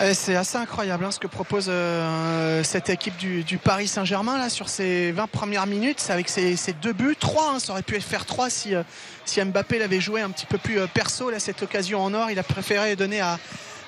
Eh, 0.00 0.14
C'est 0.14 0.36
assez 0.36 0.56
incroyable 0.56 1.04
hein, 1.04 1.10
ce 1.10 1.18
que 1.18 1.26
propose 1.26 1.66
euh, 1.68 2.62
cette 2.62 2.88
équipe 2.88 3.16
du, 3.16 3.58
Paris 3.58 3.88
Saint-Germain 3.88 4.38
là 4.38 4.48
sur 4.48 4.68
ces 4.68 5.10
20 5.10 5.26
premières 5.26 5.66
minutes 5.66 6.04
avec 6.10 6.28
ses, 6.28 6.54
ses 6.54 6.72
deux 6.72 6.92
buts, 6.92 7.16
3 7.18 7.54
hein, 7.54 7.58
ça 7.58 7.72
aurait 7.72 7.82
pu 7.82 8.00
faire 8.00 8.24
3 8.24 8.48
si, 8.48 8.76
euh, 8.76 8.84
si 9.24 9.42
Mbappé 9.42 9.78
l'avait 9.78 10.00
joué 10.00 10.20
un 10.20 10.30
petit 10.30 10.46
peu 10.46 10.56
plus 10.56 10.78
euh, 10.78 10.86
perso 10.86 11.30
là 11.30 11.40
cette 11.40 11.62
occasion 11.62 12.00
en 12.00 12.14
or 12.14 12.30
il 12.30 12.38
a 12.38 12.44
préféré 12.44 12.94
donner 12.94 13.20
à, 13.20 13.40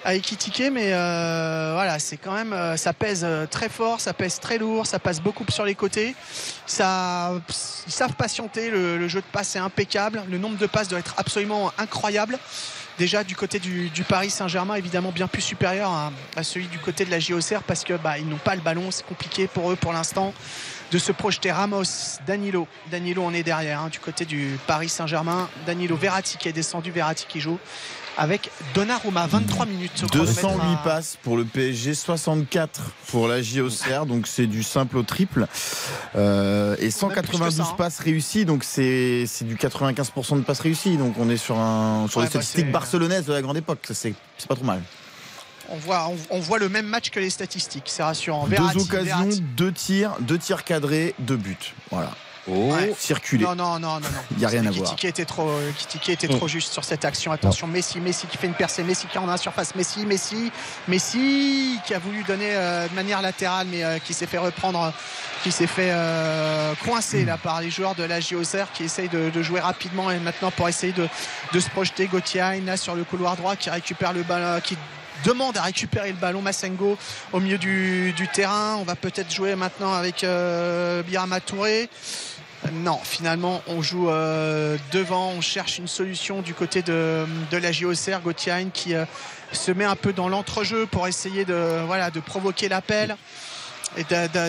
à 0.05 0.15
Ekitike 0.15 0.71
mais 0.73 0.93
euh, 0.93 1.73
voilà 1.75 1.99
c'est 1.99 2.17
quand 2.17 2.33
même 2.33 2.53
euh, 2.53 2.77
ça 2.77 2.93
pèse 2.93 3.23
euh, 3.25 3.47
très 3.47 3.69
fort 3.69 4.01
ça 4.01 4.15
pèse 4.15 4.41
très 4.41 4.59
lourd 4.59 4.87
ça 4.87 4.99
passe 4.99 5.21
beaucoup 5.21 5.45
sur 5.51 5.65
les 5.65 5.75
côtés. 5.75 6.15
Ça 6.67 7.33
ils 7.87 7.93
savent 7.93 8.15
patienter 8.15 8.71
le, 8.71 9.09
jeu 9.09 9.21
de 9.21 9.27
passe 9.33 9.57
est 9.57 9.59
impeccable. 9.59 10.23
Le 10.29 10.39
nombre 10.39 10.57
de 10.59 10.67
passes 10.67 10.89
doit 10.89 10.99
être 10.99 11.15
absolument 11.17 11.73
incroyable. 11.79 12.39
Déjà 12.99 13.25
du 13.25 13.35
côté 13.35 13.59
du, 13.59 13.91
Paris 14.09 14.31
Saint-Germain 14.31 14.75
évidemment 14.75 15.11
bien 15.11 15.27
plus 15.27 15.43
supérieur 15.43 15.91
à, 15.91 16.13
à 16.37 16.43
celui 16.43 16.69
du 16.69 16.79
côté 16.79 17.05
de 17.05 17.11
la 17.11 17.19
JOCR 17.19 17.63
parce 17.67 17.83
que 17.83 17.95
bah, 17.95 18.19
ils 18.19 18.29
n'ont 18.29 18.37
pas 18.37 18.55
le 18.55 18.61
ballon. 18.61 18.91
C'est 18.91 19.07
compliqué 19.07 19.47
pour 19.49 19.71
eux 19.73 19.77
pour 19.77 19.93
l'instant 19.93 20.35
de 20.91 20.99
se 20.99 21.13
projeter. 21.13 21.51
Ramos, 21.51 22.19
Danilo. 22.27 22.69
Danilo 22.91 23.23
on 23.25 23.33
est 23.33 23.43
derrière 23.43 23.81
hein, 23.81 23.89
du 23.89 23.99
côté 23.99 24.25
du 24.25 24.59
Paris 24.67 24.89
Saint-Germain. 24.89 25.49
Danilo 25.67 25.97
Verratti 25.97 26.37
qui 26.37 26.49
est 26.49 26.53
descendu. 26.53 26.91
Verratti 26.91 27.27
qui 27.29 27.41
joue 27.41 27.59
avec 28.21 28.51
Donnarumma 28.75 29.27
23 29.27 29.65
minutes 29.67 30.03
au 30.05 30.07
chronomètre 30.07 30.35
208 30.43 30.61
à- 30.75 30.77
passes 30.85 31.17
pour 31.23 31.37
le 31.39 31.45
PSG, 31.45 31.95
64 31.95 32.83
pour 33.09 33.27
la 33.29 33.41
JOCR, 33.43 34.05
donc 34.07 34.27
c'est 34.27 34.47
du 34.47 34.63
simple 34.63 34.99
au 34.99 35.03
triple. 35.03 35.47
Euh, 36.17 36.77
et 36.79 36.91
192 36.91 37.57
ça, 37.57 37.63
hein. 37.63 37.75
passes 37.79 37.99
réussies, 37.99 38.45
donc 38.45 38.63
c'est 38.63 39.25
du 39.43 39.57
95% 39.57 40.37
de 40.37 40.43
passes 40.43 40.61
réussies. 40.61 40.97
Donc 40.99 41.15
on 41.19 41.31
est 41.31 41.37
sur, 41.39 41.59
un, 41.59 42.07
sur 42.09 42.19
Ouais, 42.19 42.25
les 42.27 42.29
bah, 42.29 42.43
statistiques 42.43 42.71
barcelonaises 42.71 43.25
de 43.25 43.33
la 43.33 43.41
grande 43.43 43.57
époque. 43.57 43.87
C'est 43.93 44.15
pas 44.49 44.55
trop 44.55 44.65
mal. 44.65 44.83
on 45.71 45.77
voit, 45.77 46.09
on, 46.09 46.37
on 46.37 46.41
voit 46.41 46.59
le 46.59 46.69
même 46.69 46.87
match 46.87 47.11
que 47.11 47.21
les 47.21 47.31
statistiques 47.31 47.85
c'est 47.87 48.03
rassurant 48.03 48.47
Deux 48.47 48.57
occasions, 48.83 49.03
Verratti. 49.03 49.41
deux 49.57 49.73
tirs, 49.73 50.13
deux 50.21 50.39
tirs 50.39 50.65
cadrés, 50.65 51.15
deux 51.21 51.37
buts. 51.37 51.57
Voilà. 51.91 52.11
Ouais. 52.49 52.95
Circulé. 52.99 53.45
Non, 53.45 53.55
non, 53.55 53.79
non, 53.79 54.01
non. 54.01 54.09
Il 54.33 54.41
y 54.41 54.45
a 54.45 54.49
rien 54.49 54.67
à 54.67 54.71
voir. 54.71 54.91
Kitike 54.91 55.05
était 55.05 55.25
trop, 55.25 55.51
Kitike 55.77 56.09
était 56.09 56.29
trop 56.29 56.49
juste 56.49 56.73
sur 56.73 56.85
cette 56.85 57.05
action. 57.05 57.33
Attention, 57.33 57.67
Messi, 57.67 58.01
Messi 58.01 58.27
qui 58.27 58.37
fait 58.39 58.47
une 58.47 58.55
percée, 58.55 58.83
Messi 58.83 59.07
qui 59.07 59.19
en 59.19 59.29
a 59.29 59.35
en 59.35 59.37
surface, 59.37 59.75
Messi, 59.75 60.07
Messi, 60.07 60.51
Messi 60.89 61.79
qui 61.87 61.95
a 61.95 61.99
voulu 61.99 62.23
donner 62.25 62.51
euh, 62.51 62.89
de 62.89 62.95
manière 62.95 63.23
latérale, 63.23 63.67
mais 63.71 63.85
euh, 63.85 63.99
qui 63.99 64.15
s'est 64.15 64.27
fait 64.27 64.39
reprendre, 64.39 64.93
qui 65.43 65.53
s'est 65.53 65.67
fait 65.67 65.91
euh, 65.93 66.75
coincer 66.85 67.25
là 67.25 67.37
par 67.37 67.61
les 67.61 67.71
joueurs 67.71 67.95
de 67.95 68.05
la 68.05 68.21
JOCR 68.21 68.73
qui 68.75 68.85
essayent 68.85 69.09
de, 69.09 69.31
de 69.31 69.43
jouer 69.43 69.61
rapidement 69.61 70.11
et 70.11 70.19
maintenant 70.19 70.51
pour 70.51 70.69
essayer 70.69 70.93
de, 70.93 71.09
de 71.53 71.61
se 71.61 71.69
projeter. 71.71 72.07
Gauthier 72.07 72.61
là 72.65 72.77
sur 72.77 72.95
le 72.95 73.05
couloir 73.05 73.37
droit 73.37 73.57
qui 73.57 73.71
récupère 73.71 74.13
le 74.13 74.23
ballon, 74.23 74.61
qui 74.63 74.77
demande 75.25 75.57
à 75.59 75.63
récupérer 75.63 76.09
le 76.09 76.17
ballon 76.17 76.41
Massengo 76.41 76.97
au 77.33 77.41
milieu 77.41 77.59
du, 77.59 78.13
du 78.13 78.27
terrain. 78.29 78.77
On 78.81 78.85
va 78.85 78.97
peut-être 78.97 79.31
jouer 79.33 79.55
maintenant 79.55 79.93
avec 79.93 80.25
euh, 80.25 81.03
Birama 81.03 81.41
Touré. 81.41 81.89
Non, 82.73 82.99
finalement, 83.03 83.63
on 83.67 83.81
joue 83.81 84.11
euh, 84.11 84.77
devant, 84.93 85.31
on 85.31 85.41
cherche 85.41 85.79
une 85.79 85.89
solution 85.89 86.43
du 86.43 86.53
côté 86.53 86.83
de, 86.83 87.27
de 87.51 87.57
la 87.57 87.73
JOCR, 87.73 88.21
Gauthier 88.23 88.67
qui 88.75 88.95
euh, 88.95 89.07
se 89.53 89.71
met 89.73 89.87
un 89.87 89.97
peu 89.97 90.13
dans 90.13 90.29
l'entrejeu 90.29 90.87
pour 90.87 91.09
essayer 91.09 91.47
de, 91.47 91.83
voilà, 91.87 92.11
de 92.11 92.21
provoquer 92.21 92.69
l'appel 92.69 93.17
et 93.97 94.05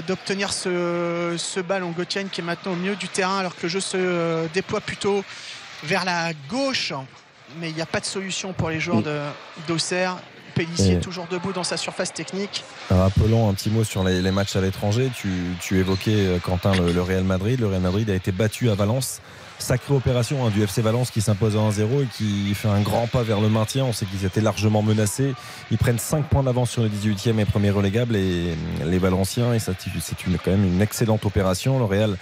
d'obtenir 0.06 0.52
ce, 0.52 1.36
ce 1.38 1.60
ballon. 1.62 1.92
Gauthier 1.92 2.26
qui 2.26 2.42
est 2.42 2.44
maintenant 2.44 2.74
au 2.74 2.76
milieu 2.76 2.96
du 2.98 3.08
terrain 3.08 3.40
alors 3.40 3.56
que 3.56 3.64
le 3.64 3.70
jeu 3.70 3.80
se 3.80 3.96
euh, 3.98 4.46
déploie 4.54 4.82
plutôt 4.82 5.24
vers 5.84 6.04
la 6.04 6.34
gauche. 6.50 6.92
Mais 7.60 7.70
il 7.70 7.76
n'y 7.76 7.82
a 7.82 7.86
pas 7.86 8.00
de 8.02 8.06
solution 8.06 8.54
pour 8.54 8.70
les 8.70 8.80
joueurs 8.80 9.02
de- 9.02 9.22
d'Auxerre. 9.68 10.18
Pellissier 10.66 11.00
toujours 11.00 11.28
debout 11.30 11.54
dans 11.54 11.64
sa 11.64 11.78
surface 11.78 12.14
technique. 12.14 12.64
Rappelons 12.90 13.50
un 13.50 13.54
petit 13.54 13.70
mot 13.70 13.84
sur 13.84 14.04
les, 14.04 14.22
les 14.22 14.32
matchs 14.32 14.56
à 14.56 14.62
l'étranger. 14.62 15.10
Tu, 15.16 15.30
tu 15.60 15.80
évoquais, 15.80 16.12
euh, 16.16 16.40
Quentin, 16.40 16.74
le, 16.76 16.92
le 16.92 17.02
Real 17.02 17.24
Madrid. 17.24 17.60
Le 17.60 17.68
Real 17.68 17.82
Madrid 17.82 18.10
a 18.10 18.14
été 18.14 18.32
battu 18.32 18.70
à 18.70 18.76
Valence. 18.76 19.22
Sacrée 19.62 19.94
opération 19.94 20.46
hein, 20.46 20.50
du 20.50 20.64
FC 20.64 20.82
Valence 20.82 21.12
qui 21.12 21.22
s'impose 21.22 21.56
à 21.56 21.60
1-0 21.60 22.04
et 22.04 22.08
qui 22.18 22.54
fait 22.56 22.68
un 22.68 22.82
grand 22.82 23.06
pas 23.06 23.22
vers 23.22 23.40
le 23.40 23.48
maintien. 23.48 23.86
On 23.86 23.94
sait 23.94 24.06
qu'ils 24.06 24.26
étaient 24.26 24.42
largement 24.42 24.82
menacés. 24.82 25.34
Ils 25.70 25.78
prennent 25.78 26.00
5 26.00 26.26
points 26.26 26.42
d'avance 26.42 26.72
sur 26.72 26.82
le 26.82 26.90
18e 26.90 27.38
et 27.40 27.46
premier 27.46 27.70
relégable 27.70 28.16
et 28.16 28.56
euh, 28.82 28.86
les 28.86 28.98
Valenciens. 28.98 29.54
Et 29.54 29.60
c'est 29.60 29.76
quand 30.44 30.52
même 30.52 30.66
une 30.66 30.82
excellente 30.82 31.26
opération. 31.26 31.78
Le 31.78 31.86
Real 31.86 32.18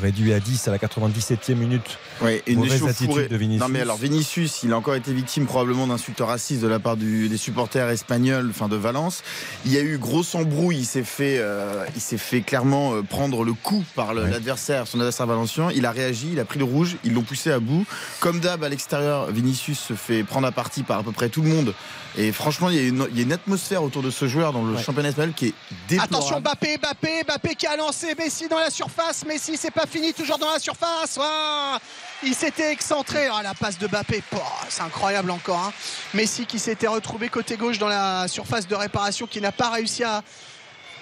réduit 0.00 0.32
à 0.32 0.40
10 0.40 0.68
à 0.68 0.70
la 0.70 0.78
97e 0.78 1.54
minute. 1.54 1.98
Ouais, 2.22 2.42
une 2.46 2.64
attitude 2.64 3.28
de 3.28 3.36
Vinicius. 3.36 3.60
Non 3.60 3.68
mais 3.68 3.80
alors 3.80 3.96
Vinicius, 3.96 4.62
il 4.62 4.72
a 4.72 4.76
encore 4.76 4.94
été 4.94 5.12
victime 5.12 5.46
probablement 5.46 5.86
d'insultes 5.86 6.20
racistes 6.20 6.62
de 6.62 6.68
la 6.68 6.78
part 6.78 6.96
du- 6.96 7.28
des 7.28 7.36
supporters 7.36 7.88
espagnols, 7.90 8.48
enfin 8.50 8.68
de 8.68 8.76
Valence. 8.76 9.22
Il 9.64 9.72
y 9.72 9.78
a 9.78 9.80
eu 9.82 9.98
grosse 9.98 10.34
embrouille. 10.34 10.78
Il 10.78 10.86
s'est 10.86 11.04
fait, 11.04 11.36
euh, 11.38 11.84
il 11.94 12.00
s'est 12.00 12.18
fait 12.18 12.40
clairement 12.40 12.94
euh, 12.94 13.02
prendre 13.02 13.44
le 13.44 13.52
coup 13.52 13.84
par 13.94 14.10
Ouais. 14.10 14.28
l'adversaire, 14.30 14.86
son 14.86 14.98
adversaire 14.98 15.26
valencien. 15.26 15.70
Il 15.74 15.86
a 15.86 15.90
réagi, 15.92 16.30
il 16.32 16.40
a 16.40 16.44
pris 16.44 16.58
le 16.58 16.64
rouge, 16.64 16.96
ils 17.04 17.12
l'ont 17.12 17.22
poussé 17.22 17.50
à 17.52 17.60
bout. 17.60 17.86
Comme 18.20 18.40
d'hab 18.40 18.64
à 18.64 18.68
l'extérieur, 18.68 19.30
Vinicius 19.30 19.78
se 19.78 19.94
fait 19.94 20.24
prendre 20.24 20.46
à 20.46 20.52
partie 20.52 20.82
par 20.82 20.98
à 20.98 21.02
peu 21.02 21.12
près 21.12 21.28
tout 21.28 21.42
le 21.42 21.48
monde. 21.48 21.74
Et 22.18 22.32
franchement, 22.32 22.70
il 22.70 22.76
y 22.76 22.78
a 22.78 22.82
une, 22.88 23.06
il 23.12 23.16
y 23.16 23.20
a 23.20 23.22
une 23.22 23.32
atmosphère 23.32 23.82
autour 23.84 24.02
de 24.02 24.10
ce 24.10 24.26
joueur 24.26 24.52
dans 24.52 24.64
le 24.64 24.74
Ouais. 24.74 24.82
championnat 24.82 25.10
espagnol 25.10 25.32
qui 25.34 25.46
est 25.48 25.54
déplorable. 25.88 26.14
Attention 26.16 26.40
Mbappé, 26.40 26.78
Mbappé, 26.78 27.22
Mbappé 27.24 27.54
qui 27.54 27.66
a 27.66 27.76
lancé 27.76 28.14
Messi 28.18 28.48
dans 28.48 28.58
la 28.58 28.70
surface. 28.70 29.24
Messi, 29.24 29.56
c'est 29.56 29.70
pas 29.70 29.86
fini, 29.86 30.12
toujours 30.12 30.38
dans 30.38 30.50
la 30.52 30.58
surface. 30.58 31.16
Ouah 31.16 31.78
il 32.22 32.34
s'était 32.34 32.70
excentré. 32.72 33.28
Ah, 33.32 33.42
la 33.42 33.54
passe 33.54 33.78
de 33.78 33.86
Mbappé, 33.86 34.22
c'est 34.68 34.82
incroyable 34.82 35.30
encore. 35.30 35.58
hein. 35.58 35.72
Messi 36.12 36.44
qui 36.46 36.58
s'était 36.58 36.86
retrouvé 36.88 37.28
côté 37.30 37.56
gauche 37.56 37.78
dans 37.78 37.88
la 37.88 38.28
surface 38.28 38.66
de 38.66 38.74
réparation, 38.74 39.26
qui 39.26 39.40
n'a 39.40 39.52
pas 39.52 39.70
réussi 39.70 40.04
à 40.04 40.22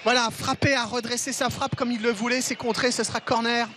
voilà, 0.05 0.29
frapper, 0.31 0.75
à 0.75 0.85
redresser 0.85 1.33
sa 1.33 1.49
frappe 1.49 1.75
comme 1.75 1.91
il 1.91 2.01
le 2.01 2.11
voulait. 2.11 2.39
C'est 2.41 2.55
contré, 2.55 2.91
ce 2.91 3.03
sera 3.03 3.19
corner. 3.19 3.67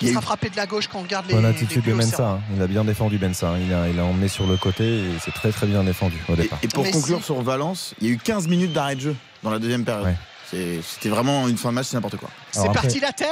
Il 0.00 0.08
a 0.08 0.10
sera 0.12 0.20
eu- 0.20 0.24
frappé 0.24 0.48
de 0.50 0.56
la 0.56 0.66
gauche 0.66 0.88
quand 0.88 0.98
on 0.98 1.02
regarde 1.02 1.26
les. 1.28 1.34
Bonne 1.34 1.42
les 1.44 1.50
attitude 1.50 1.84
de 1.84 1.92
Mensa. 1.92 2.28
hein. 2.30 2.40
Il 2.56 2.62
a 2.62 2.66
bien 2.66 2.84
défendu 2.84 3.18
Bensa. 3.18 3.48
hein. 3.50 3.58
Il 3.64 3.72
a, 3.72 3.88
il 3.88 3.98
a 3.98 4.04
emmené 4.04 4.28
sur 4.28 4.46
le 4.46 4.56
côté 4.56 4.84
et 4.84 5.04
c'est 5.20 5.32
très 5.34 5.52
très 5.52 5.66
bien 5.66 5.84
défendu 5.84 6.16
au 6.28 6.34
départ. 6.36 6.58
et 6.62 6.68
pour 6.68 6.88
conclure 6.90 7.22
sur 7.24 7.40
Valence, 7.42 7.94
il 8.00 8.06
y 8.08 8.10
a 8.10 8.14
eu 8.14 8.18
15 8.18 8.48
minutes 8.48 8.72
d'arrêt 8.72 8.96
de 8.96 9.00
jeu 9.00 9.16
dans 9.42 9.50
la 9.50 9.58
deuxième 9.58 9.84
période. 9.84 10.06
Ouais. 10.06 10.16
C'était 10.52 11.08
vraiment 11.08 11.48
une 11.48 11.56
fin 11.56 11.70
de 11.70 11.74
match, 11.74 11.86
c'est 11.86 11.96
n'importe 11.96 12.16
quoi. 12.16 12.28
C'est 12.50 12.72
parti 12.72 13.00
la 13.00 13.12
tête 13.12 13.28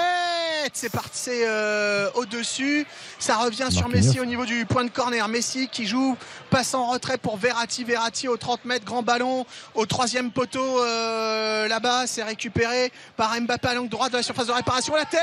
c'est 0.72 0.90
parti 0.90 1.30
euh, 1.30 2.10
au-dessus. 2.14 2.86
Ça 3.18 3.36
revient 3.36 3.68
sur. 3.70 3.88
Messi 3.88 4.20
au 4.20 4.24
niveau 4.24 4.44
du 4.44 4.66
point 4.66 4.84
de 4.84 4.90
corner. 4.90 5.26
Messi 5.28 5.68
qui 5.68 5.86
joue, 5.86 6.16
passe 6.50 6.74
en 6.74 6.86
retrait 6.86 7.18
pour 7.18 7.36
Verratti. 7.36 7.82
Verratti 7.84 8.28
au 8.28 8.36
30 8.36 8.64
mètres, 8.64 8.84
grand 8.84 9.02
ballon 9.02 9.46
au 9.74 9.86
troisième 9.86 10.30
poteau 10.30 10.82
euh, 10.82 11.66
là-bas. 11.66 12.06
C'est 12.06 12.22
récupéré 12.22 12.92
par 13.16 13.38
Mbappé 13.40 13.68
à 13.68 13.74
l'angle 13.74 13.88
droit 13.88 14.08
de 14.08 14.16
la 14.16 14.22
surface 14.22 14.46
de 14.46 14.52
réparation. 14.52 14.94
La 14.94 15.06
tête 15.06 15.20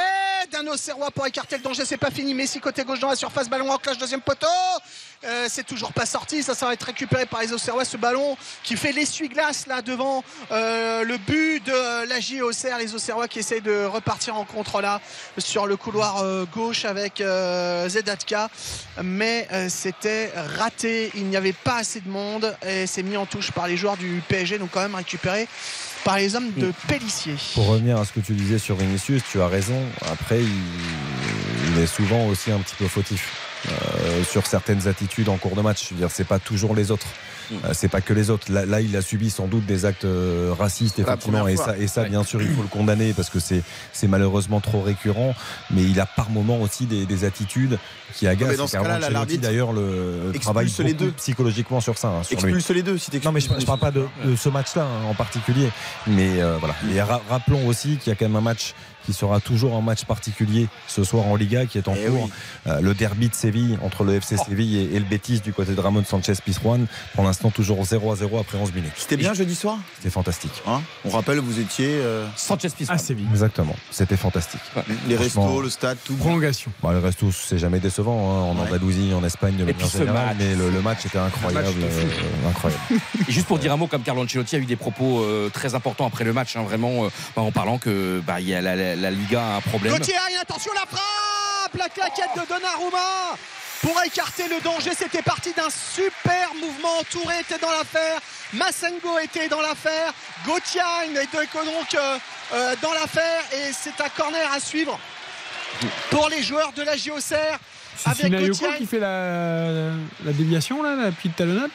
d'un 0.52 0.68
Auxerrois 0.68 1.12
pour 1.12 1.26
écarter 1.26 1.58
le 1.58 1.64
danger. 1.64 1.86
C'est 1.86 1.98
pas 1.98 2.12
fini. 2.12 2.34
Messi 2.34 2.60
côté 2.60 2.84
gauche 2.84 3.00
dans 3.00 3.10
la 3.10 3.16
surface, 3.16 3.50
ballon 3.50 3.72
en 3.72 3.78
clash, 3.78 3.98
deuxième 3.98 4.22
poteau. 4.22 4.48
Euh, 5.24 5.48
c'est 5.50 5.66
toujours 5.66 5.94
pas 5.94 6.06
sorti. 6.06 6.44
Ça, 6.44 6.54
ça 6.54 6.68
va 6.68 6.74
être 6.74 6.84
récupéré 6.84 7.26
par 7.26 7.42
les 7.42 7.52
Auxerrois. 7.52 7.86
Ce 7.86 7.98
ballon 7.98 8.38
qui 8.64 8.76
fait 8.76 8.92
l'essuie-glace 8.92 9.68
là 9.68 9.82
devant 9.82 10.24
euh, 10.52 11.04
le 11.04 11.18
but 11.18 11.66
de 11.66 12.08
la 12.08 12.20
J 12.20 12.42
Auxerre. 12.42 12.78
Les 12.78 12.94
Auxerrois 12.94 13.28
qui 13.28 13.40
essayent 13.40 13.62
de 13.62 13.86
repartir 13.86 14.36
en 14.36 14.46
contre 14.46 14.82
là 14.82 15.02
sur 15.38 15.66
le 15.66 15.76
couloir 15.76 16.18
euh, 16.18 16.46
gauche 16.54 16.86
avec 16.86 17.22
euh, 17.22 17.90
Zedatka. 17.90 18.50
Mais 19.04 19.48
euh, 19.52 19.68
c'était 19.70 20.32
raté. 20.36 21.12
Il 21.16 21.26
n'y 21.26 21.38
avait 21.38 21.54
pas 21.54 21.78
assez 21.78 22.02
de 22.02 22.10
monde 22.10 22.56
et 22.68 22.86
c'est 22.86 23.04
mis 23.04 23.18
en 23.18 23.26
touche 23.26 23.52
par 23.52 23.68
les 23.68 23.78
joueurs 23.78 23.98
du 23.98 24.22
PSG. 24.28 24.60
Donc 24.60 24.70
quand 24.72 24.82
même 24.82 24.96
récupéré 24.96 25.48
par 26.04 26.18
les 26.18 26.36
hommes 26.36 26.52
de 26.54 26.72
Pellissier. 26.88 27.36
Pour 27.56 27.68
revenir 27.68 27.98
à 27.98 28.06
ce 28.06 28.14
que 28.14 28.20
tu 28.20 28.34
disais 28.34 28.60
sur 28.60 28.76
Vinicius, 28.76 29.24
tu 29.30 29.42
as 29.42 29.48
raison. 29.48 29.82
Après, 30.10 30.40
il 30.42 31.80
est 31.82 31.88
souvent 31.88 32.28
aussi 32.28 32.52
un 32.52 32.60
petit 32.60 32.76
peu 32.76 32.88
fautif 32.88 33.47
euh, 33.68 34.24
sur 34.24 34.46
certaines 34.46 34.88
attitudes 34.88 35.30
en 35.30 35.38
cours 35.38 35.56
de 35.56 35.62
match. 35.62 35.86
Je 35.90 35.94
veux 35.94 36.00
dire, 36.00 36.12
c'est 36.12 36.24
pas 36.28 36.40
toujours 36.40 36.76
les 36.76 36.92
autres. 36.92 37.08
Euh, 37.64 37.70
c'est 37.74 37.88
pas 37.88 38.02
que 38.02 38.14
les 38.14 38.30
autres. 38.30 38.52
Là, 38.52 38.66
là, 38.66 38.82
il 38.82 38.94
a 38.98 39.02
subi 39.02 39.30
sans 39.30 39.48
doute 39.48 39.66
des 39.66 39.86
actes 39.86 40.04
euh, 40.04 40.54
racistes, 40.58 41.00
effectivement, 41.00 41.48
et 41.48 41.56
fois. 41.56 41.66
ça, 41.68 41.78
et 41.78 41.88
ça, 41.88 42.02
Ouais. 42.02 42.10
bien 42.10 42.24
sûr, 42.24 42.42
il 42.42 42.50
faut 42.54 42.62
le 42.62 42.68
condamner 42.68 43.14
parce 43.14 43.30
que 43.30 43.40
c'est, 43.40 43.64
c'est 43.94 44.08
malheureusement 44.08 44.60
trop 44.60 44.82
récurrent. 44.82 45.34
Mais 45.72 45.84
il 45.84 45.98
a 46.02 46.06
par 46.06 46.30
moments 46.30 46.60
aussi 46.60 46.86
des, 46.88 47.06
des 47.06 47.24
attitudes 47.24 47.80
qui 48.14 48.28
agacent. 48.28 48.50
mais 48.50 48.58
dans 48.58 48.68
ce 48.68 48.76
cas-là, 48.78 48.98
Ancelotti, 48.98 49.38
d'ailleurs, 49.38 49.72
le 49.72 50.32
les 50.34 50.40
beaucoup 50.94 51.06
deux. 51.06 51.12
psychologiquement 51.12 51.80
sur 51.80 51.98
ça. 51.98 52.10
hein, 52.10 52.24
sur 52.24 52.40
lui. 52.42 52.54
Expulse 52.54 52.70
les 52.76 52.84
deux 52.84 52.98
si 52.98 53.12
Non, 53.24 53.32
mais 53.32 53.40
je, 53.40 53.48
je 53.58 53.66
parle 53.66 53.80
pas 53.80 53.92
de, 53.92 54.06
de 54.26 54.36
ce 54.36 54.50
match-là 54.50 54.84
hein, 54.84 55.06
en 55.10 55.14
particulier. 55.14 55.70
Mais 56.06 56.42
euh, 56.42 56.58
voilà. 56.60 56.76
Et 56.94 57.02
ra- 57.02 57.22
rappelons 57.30 57.66
aussi 57.68 57.96
qu'il 57.98 58.10
y 58.10 58.14
a 58.14 58.16
quand 58.16 58.26
même 58.26 58.36
un 58.36 58.42
match 58.42 58.74
qui 59.08 59.14
sera 59.14 59.40
toujours 59.40 59.74
un 59.76 59.82
match 59.82 60.04
particulier 60.04 60.68
ce 60.90 61.04
soir 61.06 61.26
en 61.28 61.38
Liga 61.38 61.66
qui 61.66 61.78
est 61.78 61.88
en 61.88 61.96
Eh 61.98 62.08
cours. 62.08 62.26
oui. 62.26 62.32
Euh, 62.68 62.82
le 62.82 62.94
derby 62.94 63.30
de 63.30 63.34
Séville 63.34 63.80
entre 63.82 64.04
le 64.04 64.16
FC 64.16 64.36
Séville 64.36 64.78
et, 64.80 64.96
et 64.96 65.00
le 65.00 65.06
Betis 65.06 65.40
du 65.40 65.54
côté 65.54 65.74
de 65.74 65.80
Ramon 65.80 66.04
Sanchez 66.04 66.34
Pizjuan. 66.44 66.86
Pour 67.16 67.24
l'instant, 67.24 67.50
toujours 67.50 67.84
0 67.86 68.12
à 68.12 68.16
0 68.18 68.38
après 68.38 68.58
11 68.58 68.74
minutes. 68.74 68.92
C'était 68.98 69.16
bien 69.16 69.34
jeudi 69.34 69.56
soir? 69.56 69.78
C'était 69.98 70.10
fantastique. 70.10 70.52
Hein? 70.68 70.82
On 71.06 71.10
rappelle, 71.10 71.40
vous 71.40 71.60
étiez. 71.62 71.88
euh, 71.88 72.28
Sanchez 72.36 72.68
Pizjuan. 72.70 72.96
Ah, 72.96 72.98
Séville. 72.98 73.28
Exactement. 73.32 73.76
C'était 73.92 74.18
fantastique. 74.18 74.60
les 75.08 75.16
restos, 75.16 75.62
le 75.62 75.70
stade, 75.70 75.98
tout. 76.04 76.16
Prolongation. 76.16 76.70
Bon, 76.84 76.90
le 76.92 77.00
resto, 77.00 77.32
c'est 77.32 77.58
jamais 77.58 77.80
décevant 77.80 78.18
hein, 78.20 78.44
en 78.52 78.56
Ouais. 78.58 78.68
Andalousie, 78.68 79.14
en 79.14 79.24
Espagne 79.24 79.54
de 79.56 79.62
Et 79.62 79.66
manière 79.66 79.78
puis 79.78 79.88
ce 79.88 80.00
générale, 80.00 80.26
match. 80.28 80.36
mais 80.40 80.56
le, 80.56 80.70
le 80.70 80.82
match 80.82 81.06
était 81.06 81.18
incroyable, 81.18 81.68
match 81.68 81.76
euh, 81.80 82.50
incroyable. 82.50 82.82
Et 83.28 83.32
juste 83.32 83.48
pour 83.48 83.60
dire 83.60 83.72
un 83.72 83.78
mot, 83.78 83.88
comme 83.88 84.02
Carlo 84.02 84.24
Ancelotti 84.24 84.56
a 84.58 84.60
eu 84.60 84.66
des 84.66 84.76
propos 84.76 85.22
euh, 85.24 85.50
très 85.50 85.76
importants 85.76 86.06
après 86.08 86.24
le 86.26 86.34
match, 86.34 86.56
hein, 86.58 86.64
vraiment 86.64 87.06
euh, 87.06 87.10
bah, 87.36 87.44
en 87.44 87.52
parlant 87.52 87.78
que 87.78 88.22
bah, 88.26 88.42
il 88.42 88.48
y 88.50 88.54
a 88.54 88.62
la, 88.62 88.76
la- 88.76 88.96
la 89.02 89.12
Liga 89.12 89.42
a 89.42 89.56
un 89.58 89.62
problème. 89.62 89.98
Gauthier, 89.98 90.16
attention 90.42 90.72
la 90.74 90.86
frappe 90.86 91.76
La 91.78 91.90
claquette 91.90 92.36
de 92.36 92.48
Donnarumma 92.48 93.38
pour 93.82 94.02
écarter 94.04 94.48
le 94.48 94.60
danger, 94.62 94.92
c'était 94.98 95.22
parti 95.22 95.54
d'un 95.54 95.70
super 95.70 96.52
mouvement. 96.56 97.04
Touré 97.12 97.42
était 97.42 97.60
dans 97.60 97.72
l'affaire, 97.72 98.20
Massengo 98.54 99.20
était 99.20 99.48
dans 99.50 99.62
l'affaire, 99.62 100.14
Gauthier 100.46 100.82
était 101.12 101.38
donc 101.38 101.94
euh, 101.94 102.18
euh, 102.54 102.76
dans 102.82 102.94
l'affaire. 102.94 103.44
Et 103.54 103.72
c'est 103.74 104.02
un 104.02 104.10
corner 104.10 104.52
à 104.52 104.60
suivre 104.60 105.00
pour 106.10 106.28
les 106.30 106.42
joueurs 106.42 106.72
de 106.74 106.82
la 106.82 106.98
JOCR 106.98 107.60
C'est 107.98 108.32
qui 108.78 108.86
fait 108.88 109.00
la, 109.00 109.92
la 110.26 110.34
déviation, 110.34 110.82
là, 110.82 110.96
la 110.96 111.12
petite 111.12 111.36
talonnade? 111.36 111.72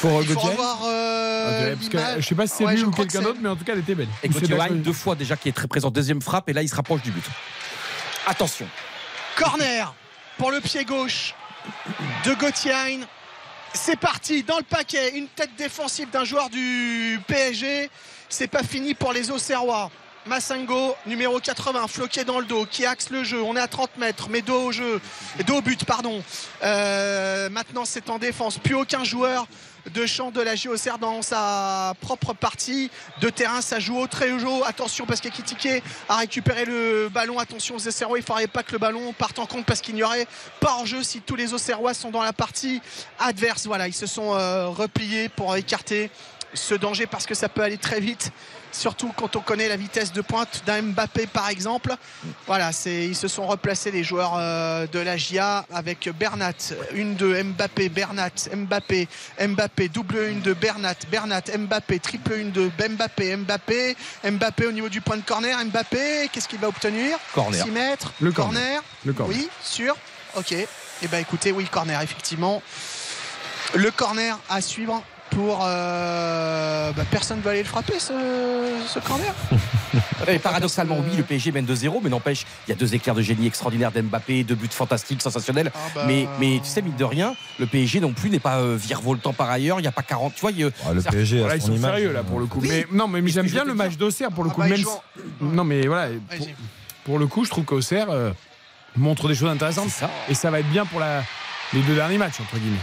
Pour 0.00 0.22
Il 0.22 0.28
faut 0.28 0.34
Gauthier 0.34 0.50
revoir 0.50 0.80
euh, 0.86 1.74
parce 1.74 1.88
que, 1.88 1.96
l'image. 1.96 2.20
Je 2.20 2.28
sais 2.28 2.34
pas 2.34 2.46
si 2.46 2.56
c'est 2.56 2.64
Ouais, 2.64 2.72
lui 2.72 2.80
je 2.80 2.86
ou 2.86 2.90
que 2.90 2.96
quelqu'un 2.96 3.22
d'autre, 3.22 3.38
mais 3.40 3.48
en 3.48 3.56
tout 3.56 3.64
cas, 3.64 3.72
elle 3.72 3.80
était 3.80 3.94
belle. 3.94 4.08
Et 4.22 4.28
Gauthier 4.28 4.56
deux 4.70 4.92
fois 4.92 5.14
déjà 5.14 5.36
qui 5.36 5.48
est 5.48 5.52
très 5.52 5.68
présent, 5.68 5.90
deuxième 5.90 6.22
frappe, 6.22 6.48
et 6.48 6.52
là 6.52 6.62
il 6.62 6.68
se 6.68 6.74
rapproche 6.74 7.02
du 7.02 7.10
but. 7.10 7.24
Attention. 8.26 8.68
Corner 9.36 9.94
pour 10.36 10.50
le 10.50 10.60
pied 10.60 10.84
gauche 10.84 11.34
de 12.24 12.34
Gauthier. 12.34 13.00
C'est 13.74 13.98
parti 13.98 14.42
dans 14.42 14.58
le 14.58 14.64
paquet. 14.64 15.16
Une 15.16 15.28
tête 15.28 15.50
défensive 15.56 16.10
d'un 16.10 16.24
joueur 16.24 16.48
du 16.50 17.20
PSG. 17.26 17.90
C'est 18.28 18.48
pas 18.48 18.62
fini 18.62 18.94
pour 18.94 19.12
les 19.12 19.30
Auxerrois. 19.30 19.90
Massengo, 20.26 20.94
numéro 21.06 21.40
80, 21.40 21.88
floqué 21.88 22.24
dans 22.24 22.38
le 22.38 22.44
dos, 22.44 22.66
qui 22.70 22.84
axe 22.84 23.10
le 23.10 23.24
jeu. 23.24 23.42
On 23.42 23.56
est 23.56 23.60
à 23.60 23.68
30 23.68 23.96
mètres, 23.96 24.28
mais 24.28 24.42
dos 24.42 24.66
au 24.66 24.72
jeu, 24.72 25.00
dos 25.46 25.56
au 25.56 25.62
but, 25.62 25.84
pardon. 25.84 26.22
Euh, 26.62 27.48
maintenant, 27.48 27.84
c'est 27.84 28.10
en 28.10 28.18
défense. 28.18 28.58
Plus 28.58 28.74
aucun 28.74 29.04
joueur 29.04 29.46
de 29.92 30.06
champ 30.06 30.30
de 30.30 30.40
la 30.40 30.54
JOCR 30.54 30.98
dans 30.98 31.22
sa 31.22 31.94
propre 32.00 32.32
partie 32.32 32.90
de 33.20 33.30
terrain. 33.30 33.60
Ça 33.60 33.78
joue 33.78 33.98
au 33.98 34.06
très 34.06 34.30
haut. 34.32 34.62
Attention 34.64 35.06
parce 35.06 35.20
qu'Ekitike 35.20 35.82
a 36.08 36.16
récupéré 36.16 36.64
le 36.64 37.08
ballon. 37.08 37.38
Attention 37.38 37.76
aux 37.76 37.88
Auxerrois. 37.88 38.18
Il 38.18 38.22
ne 38.22 38.26
faudrait 38.26 38.46
pas 38.46 38.62
que 38.62 38.72
le 38.72 38.78
ballon 38.78 39.12
parte 39.12 39.38
en 39.38 39.46
compte 39.46 39.66
parce 39.66 39.80
qu'il 39.80 39.94
n'y 39.94 40.02
aurait 40.02 40.26
pas 40.60 40.74
en 40.74 40.84
jeu 40.84 41.02
si 41.02 41.20
tous 41.20 41.36
les 41.36 41.54
Auxerrois 41.54 41.94
sont 41.94 42.10
dans 42.10 42.22
la 42.22 42.32
partie 42.32 42.80
adverse. 43.18 43.66
Voilà, 43.66 43.88
ils 43.88 43.94
se 43.94 44.06
sont 44.06 44.34
euh, 44.34 44.68
repliés 44.68 45.28
pour 45.28 45.54
écarter 45.56 46.10
ce 46.54 46.74
danger 46.74 47.06
parce 47.06 47.26
que 47.26 47.34
ça 47.34 47.48
peut 47.48 47.62
aller 47.62 47.78
très 47.78 48.00
vite. 48.00 48.32
Surtout 48.72 49.12
quand 49.16 49.36
on 49.36 49.40
connaît 49.40 49.68
la 49.68 49.76
vitesse 49.76 50.12
de 50.12 50.20
pointe 50.20 50.62
d'un 50.66 50.82
Mbappé 50.82 51.26
par 51.26 51.48
exemple. 51.48 51.94
Voilà, 52.46 52.72
c'est, 52.72 53.06
ils 53.06 53.16
se 53.16 53.28
sont 53.28 53.46
replacés 53.46 53.90
les 53.90 54.04
joueurs 54.04 54.34
euh, 54.36 54.86
de 54.86 54.98
la 54.98 55.16
GIA 55.16 55.64
avec 55.72 56.08
Bernat, 56.18 56.52
une 56.94 57.14
de 57.14 57.42
Mbappé, 57.42 57.88
Bernat, 57.88 58.30
Mbappé, 58.54 59.08
Mbappé, 59.40 59.88
double 59.88 60.28
une 60.30 60.40
de 60.40 60.52
Bernat, 60.52 60.94
Bernat, 61.10 61.42
Mbappé, 61.56 61.98
triple 61.98 62.34
une 62.34 62.50
de 62.50 62.70
Mbappé, 62.88 63.36
Mbappé, 63.36 63.96
Mbappé 64.24 64.66
au 64.66 64.72
niveau 64.72 64.88
du 64.88 65.00
point 65.00 65.16
de 65.16 65.22
corner, 65.22 65.58
Mbappé, 65.64 66.28
qu'est-ce 66.32 66.48
qu'il 66.48 66.58
va 66.60 66.68
obtenir? 66.68 67.16
Corner. 67.34 67.64
6 67.64 67.70
mètres, 67.70 68.12
Le 68.20 68.32
corner. 68.32 68.82
Le 69.04 69.12
corner. 69.12 69.36
Oui, 69.36 69.48
sûr, 69.62 69.96
ok. 70.36 70.52
Et 71.00 71.04
eh 71.04 71.08
ben 71.08 71.18
écoutez, 71.18 71.52
oui, 71.52 71.64
corner, 71.66 72.00
effectivement. 72.02 72.60
Le 73.74 73.90
corner 73.90 74.38
à 74.48 74.60
suivre 74.60 75.02
pour 75.30 75.64
euh, 75.66 76.92
bah, 76.92 77.02
personne 77.10 77.38
ne 77.38 77.42
va 77.42 77.50
aller 77.50 77.62
le 77.62 77.68
frapper 77.68 77.98
ce, 77.98 78.12
ce 78.86 78.98
corner 78.98 79.34
Et 80.28 80.38
paradoxalement, 80.38 80.98
oui, 80.98 81.16
le 81.16 81.22
PSG 81.22 81.52
mène 81.52 81.64
2-0, 81.64 82.00
mais 82.02 82.10
n'empêche, 82.10 82.44
il 82.66 82.70
y 82.70 82.72
a 82.72 82.76
deux 82.76 82.94
éclairs 82.94 83.14
de 83.14 83.22
génie 83.22 83.46
extraordinaires 83.46 83.90
d'Mbappé, 83.92 84.44
deux 84.44 84.54
buts 84.54 84.68
fantastiques, 84.70 85.22
sensationnels. 85.22 85.70
Ah 85.74 85.78
bah, 85.94 86.04
Mais, 86.06 86.26
mais 86.38 86.60
tu 86.62 86.68
sais, 86.68 86.82
mine 86.82 86.96
de 86.96 87.04
rien, 87.04 87.34
le 87.58 87.66
PSG 87.66 88.00
non 88.00 88.12
plus 88.12 88.28
n'est 88.28 88.38
pas 88.40 88.58
euh, 88.58 88.76
virevoltant 88.78 89.32
par 89.32 89.48
ailleurs. 89.48 89.78
Il 89.78 89.82
n'y 89.82 89.88
a 89.88 89.92
pas 89.92 90.02
40. 90.02 90.34
Tu 90.34 90.40
vois, 90.42 90.50
il 90.50 90.70
Ah, 90.86 90.92
le 90.92 91.00
PSG 91.00 91.38
Voilà, 91.40 91.56
ils 91.56 91.60
son 91.62 91.68
sont 91.68 91.74
image. 91.76 91.90
sérieux 91.94 92.12
là 92.12 92.22
pour 92.22 92.38
le 92.40 92.46
coup. 92.46 92.58
Oui. 92.60 92.68
Mais 92.68 92.86
non, 92.92 93.08
mais 93.08 93.26
j'aime 93.28 93.46
bien 93.46 93.64
le 93.64 93.74
match 93.74 93.96
d'Auxerre 93.96 94.30
pour 94.30 94.44
le 94.44 94.50
Ah 94.50 94.54
coup. 94.54 94.60
bah, 94.60 94.68
même 94.68 94.76
jouent- 94.80 95.00
Non, 95.40 95.64
mais 95.64 95.86
voilà. 95.86 96.08
Pour, 97.04 97.18
le 97.18 97.26
coup, 97.26 97.44
je 97.44 97.50
trouve 97.50 97.64
qu'Auxerre 97.64 98.10
euh, 98.10 98.30
montre 98.96 99.28
des 99.28 99.34
choses 99.34 99.50
intéressantes. 99.50 99.88
Ça. 99.88 100.10
Et 100.28 100.34
ça 100.34 100.50
va 100.50 100.60
être 100.60 100.68
bien 100.70 100.84
pour 100.84 101.00
la, 101.00 101.22
les 101.72 101.80
deux 101.80 101.94
derniers 101.94 102.18
matchs 102.18 102.40
entre 102.40 102.58
guillemets. 102.58 102.76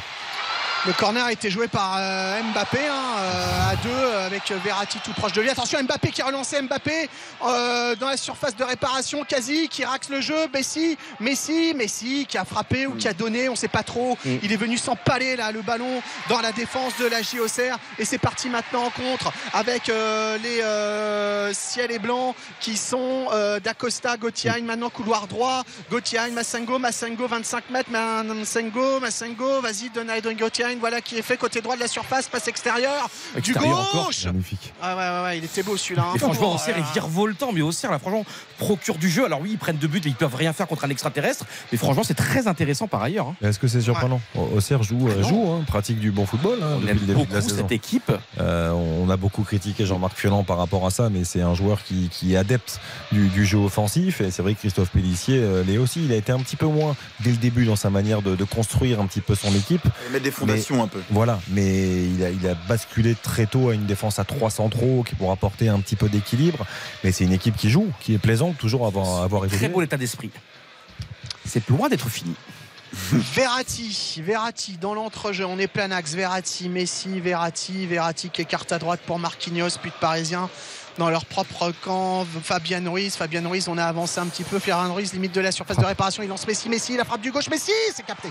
Le 0.88 0.94
corner 0.94 1.26
a 1.26 1.32
été 1.32 1.50
joué 1.50 1.68
par 1.68 1.96
euh, 1.98 2.44
Mbappé 2.44 2.78
hein, 2.88 3.04
euh, 3.18 3.72
à 3.72 3.76
deux 3.78 3.90
euh, 3.90 4.28
avec 4.28 4.52
Verratti 4.64 5.00
tout 5.04 5.14
proche 5.14 5.32
de 5.32 5.42
lui. 5.42 5.50
Attention 5.50 5.82
Mbappé 5.82 6.12
qui 6.12 6.22
a 6.22 6.28
relancé 6.28 6.62
Mbappé 6.62 7.10
euh, 7.44 7.96
dans 7.96 8.08
la 8.08 8.18
surface 8.18 8.56
de 8.56 8.64
réparation 8.64 9.24
quasi 9.24 9.68
qui 9.68 9.84
raxe 9.84 10.10
le 10.10 10.22
jeu. 10.22 10.36
Messi, 10.54 10.96
Messi, 11.20 11.74
Messi 11.74 12.28
qui 12.28 12.38
a 12.38 12.46
frappé 12.46 12.86
ou 12.86 12.94
qui 12.94 13.08
a 13.08 13.14
donné, 13.14 13.50
on 13.50 13.54
ne 13.54 13.58
sait 13.58 13.68
pas 13.68 13.82
trop. 13.82 14.16
Mm. 14.24 14.36
Il 14.44 14.52
est 14.52 14.58
venu 14.58 14.78
s'empaler 14.78 15.36
là 15.36 15.52
le 15.52 15.64
ballon 15.64 16.04
dans 16.30 16.40
la 16.40 16.52
défense 16.52 16.94
de 17.00 17.08
la 17.08 17.24
JOCR 17.24 17.80
et 17.98 18.06
c'est 18.06 18.20
parti 18.20 18.48
maintenant 18.50 18.84
en 18.84 18.92
contre 18.92 19.34
avec 19.54 19.88
les 19.88 20.62
euh, 20.62 21.52
ciel 21.52 21.92
et 21.92 22.00
blancs 22.00 22.36
qui 22.60 22.78
sont 22.78 23.30
d'Acosta, 23.64 24.18
Gauthier, 24.18 24.62
maintenant 24.62 24.92
couloir 24.92 25.26
droit, 25.26 25.64
Gauthier, 25.90 26.30
Massengo, 26.32 26.78
Massengo 26.78 27.28
25 27.28 27.72
mètres, 27.72 27.90
Massengo, 27.90 29.00
Massengo, 29.00 29.62
vas-y 29.62 29.90
donne 29.90 30.12
à 30.12 30.18
Voilà 30.80 31.02
qui 31.02 31.18
est 31.18 31.22
fait 31.22 31.38
côté 31.38 31.62
droit 31.62 31.76
de 31.76 31.82
la 31.82 31.88
surface, 31.88 32.28
passe 32.28 32.48
extérieure, 32.48 33.10
du 33.44 33.56
encore. 33.56 34.06
gauche. 34.08 34.26
Magnifique. 34.26 34.74
Ah 34.82 34.96
ouais, 34.96 35.04
ouais, 35.04 35.24
ouais, 35.24 35.38
il 35.40 35.44
était 35.46 35.64
beau 35.64 35.78
celui-là. 35.78 36.04
hein. 36.10 36.14
Et 36.16 36.20
franchement, 36.20 36.52
Oh, 36.52 36.56
Auxerre 36.56 36.78
est 36.78 36.94
virevoltant, 36.94 37.52
mais 37.54 37.62
Auxerre, 37.62 37.92
là, 37.92 38.00
franchement, 38.00 38.26
procure 38.58 38.98
du 38.98 39.10
jeu. 39.10 39.26
Alors 39.26 39.42
oui, 39.42 39.50
ils 39.54 39.58
prennent 39.58 39.78
deux 39.78 39.88
buts, 39.88 40.02
mais 40.04 40.12
ils 40.12 40.16
peuvent 40.16 40.36
rien 40.36 40.54
faire 40.54 40.68
contre 40.68 40.86
un 40.86 40.90
extraterrestre. 40.90 41.46
Mais 41.72 41.78
franchement, 41.78 42.04
c'est 42.04 42.14
très 42.14 42.48
intéressant 42.48 42.88
par 42.88 43.02
ailleurs. 43.02 43.28
hein. 43.28 43.36
Est-ce 43.48 43.60
que 43.60 43.68
c'est 43.68 43.82
surprenant 43.82 44.22
Auxerre 44.36 44.84
joue, 44.84 45.08
euh, 45.08 45.14
Ah 45.18 45.22
non. 45.22 45.28
joue 45.28 45.52
hein, 45.52 45.64
pratique 45.68 46.00
du 46.00 46.12
bon 46.12 46.26
football 46.26 46.60
hein, 46.62 46.68
On 46.76 46.80
depuis 46.80 46.90
aime 46.92 46.98
le 47.00 47.06
début 47.06 47.26
de 47.26 47.34
la 47.34 47.40
beaucoup 47.40 47.42
saison. 47.50 47.56
cette 47.58 47.72
équipe. 47.72 48.12
Euh, 48.40 48.72
on 48.72 49.10
a 49.10 49.18
beaucoup 49.18 49.44
critiqué 49.44 49.86
Jean-Marc 49.86 50.18
Fiolan 50.18 50.44
par 50.44 50.58
rapport 50.58 50.86
à 50.86 50.90
ça, 50.92 51.10
mais 51.10 51.24
c'est 51.24 51.42
un 51.42 51.54
joueur 51.56 51.84
qui, 51.84 52.10
qui 52.10 52.34
est 52.34 52.38
adepte 52.38 52.80
du, 53.12 53.28
du 53.30 53.46
jeu 53.46 53.58
offensif. 53.58 54.22
Et 54.22 54.32
c'est 54.32 54.42
vrai 54.42 54.54
que 54.54 54.60
Christophe 54.60 54.90
Pellissier 54.92 55.40
euh, 55.40 55.64
l'est 55.64 55.78
aussi. 55.78 56.04
Il 56.06 56.12
a 56.12 56.16
été 56.16 56.32
un 56.32 56.40
petit 56.40 56.56
peu 56.56 56.66
moins 56.68 56.96
dès 57.22 57.32
le 57.32 57.38
début 57.38 57.66
dans 57.66 57.76
sa 57.76 57.90
manière 57.90 58.22
de, 58.22 58.36
de 58.36 58.44
construire 58.44 59.00
un 59.00 59.08
petit 59.08 59.22
peu 59.22 59.36
son 59.36 59.54
équipe. 59.56 59.84
Mais, 60.12 60.20
un 60.74 60.88
peu. 60.88 61.02
Voilà, 61.10 61.40
mais 61.50 62.06
il 62.06 62.24
a, 62.24 62.30
il 62.30 62.48
a 62.48 62.56
basculé 62.56 63.16
très 63.16 63.46
tôt 63.46 63.70
à 63.70 63.74
une 63.74 63.86
défense 63.86 64.20
à 64.20 64.26
3 64.26 64.50
centraux 64.50 65.04
qui 65.08 65.16
pour 65.16 65.32
apporter 65.32 65.70
un 65.70 65.80
petit 65.80 65.96
peu 65.96 66.10
d'équilibre. 66.10 66.66
Mais 67.04 67.12
c'est 67.12 67.24
une 67.24 67.34
équipe 67.34 67.56
qui 67.56 67.70
joue, 67.70 67.92
qui 68.02 68.14
est 68.16 68.18
plaisante 68.18 68.58
toujours 68.58 68.86
à 68.86 68.88
avoir, 68.88 69.22
à 69.22 69.24
avoir 69.24 69.44
Très 69.46 69.56
évolué. 69.56 69.74
beau 69.74 69.82
l'état 69.82 69.98
d'esprit. 69.98 70.32
C'est 71.46 71.68
loin 71.70 71.90
d'être 71.90 72.10
fini. 72.10 72.36
Verratti, 72.94 74.22
Verratti 74.24 74.78
dans 74.78 74.94
l'entrejeu, 74.94 75.46
on 75.46 75.60
est 75.60 75.68
plein 75.68 75.92
axe. 75.92 76.14
Verratti, 76.14 76.70
Messi, 76.70 77.20
Verratti, 77.20 77.86
Verratti 77.86 78.30
qui 78.30 78.42
écarte 78.42 78.72
à 78.72 78.80
droite 78.80 79.02
pour 79.06 79.20
Marquinhos, 79.20 79.78
puis 79.82 79.92
de 79.92 79.96
Parisien 79.96 80.50
dans 80.98 81.10
leur 81.10 81.26
propre 81.26 81.74
camp. 81.84 82.26
Fabien 82.42 82.90
Ruiz, 82.90 83.16
Fabien 83.16 83.46
Ruiz, 83.48 83.68
on 83.68 83.78
a 83.78 83.84
avancé 83.84 84.20
un 84.20 84.28
petit 84.28 84.44
peu. 84.46 84.60
Fabien 84.60 84.94
Ruiz, 84.94 85.12
limite 85.12 85.34
de 85.34 85.42
la 85.42 85.52
surface 85.52 85.78
de 85.78 85.86
réparation, 85.86 86.24
il 86.24 86.30
lance 86.30 86.48
Messi, 86.48 86.70
Messi, 86.70 86.96
la 86.96 87.04
frappe 87.04 87.22
du 87.22 87.32
gauche, 87.32 87.50
Messi, 87.50 87.72
c'est 87.94 88.06
capté. 88.06 88.30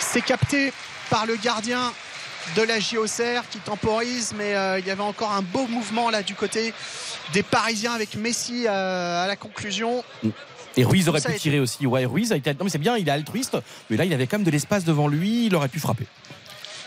C'est 0.00 0.22
capté 0.22 0.72
par 1.10 1.26
le 1.26 1.36
gardien 1.36 1.92
de 2.56 2.62
la 2.62 2.78
JOCR 2.78 3.48
qui 3.50 3.58
temporise, 3.58 4.34
mais 4.36 4.54
euh, 4.54 4.78
il 4.78 4.86
y 4.86 4.90
avait 4.90 5.02
encore 5.02 5.32
un 5.32 5.42
beau 5.42 5.66
mouvement 5.66 6.10
là 6.10 6.22
du 6.22 6.34
côté 6.34 6.72
des 7.32 7.42
Parisiens 7.42 7.92
avec 7.92 8.14
Messi 8.14 8.66
euh, 8.66 9.24
à 9.24 9.26
la 9.26 9.36
conclusion. 9.36 10.04
Et 10.76 10.84
Ruiz 10.84 11.08
aurait 11.08 11.20
pu 11.20 11.30
été- 11.30 11.40
tirer 11.40 11.58
aussi. 11.60 11.86
Ouais, 11.86 12.04
Ruiz 12.04 12.32
a 12.32 12.36
été. 12.36 12.52
Non, 12.54 12.64
mais 12.64 12.70
c'est 12.70 12.78
bien, 12.78 12.96
il 12.96 13.08
est 13.08 13.12
altruiste. 13.12 13.56
Mais 13.90 13.96
là, 13.96 14.04
il 14.04 14.12
avait 14.12 14.26
quand 14.26 14.36
même 14.38 14.44
de 14.44 14.50
l'espace 14.50 14.84
devant 14.84 15.08
lui. 15.08 15.46
Il 15.46 15.54
aurait 15.56 15.68
pu 15.68 15.80
frapper. 15.80 16.06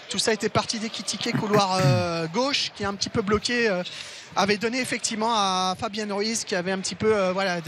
Tout 0.10 0.20
ça 0.20 0.32
était 0.32 0.50
parti 0.50 0.80
des 0.80 0.90
couloir 1.34 1.80
euh, 1.84 2.28
gauche 2.34 2.72
qui 2.76 2.84
est 2.84 2.86
un 2.86 2.94
petit 2.94 3.10
peu 3.10 3.22
bloqué. 3.22 3.68
avait 4.36 4.58
donné 4.58 4.80
effectivement 4.80 5.34
à 5.34 5.76
Fabien 5.80 6.08
Ruiz 6.14 6.46
qui 6.46 6.56
avait 6.56 6.72
un 6.72 6.80
petit 6.80 6.96
peu 6.96 7.30
voilà, 7.32 7.60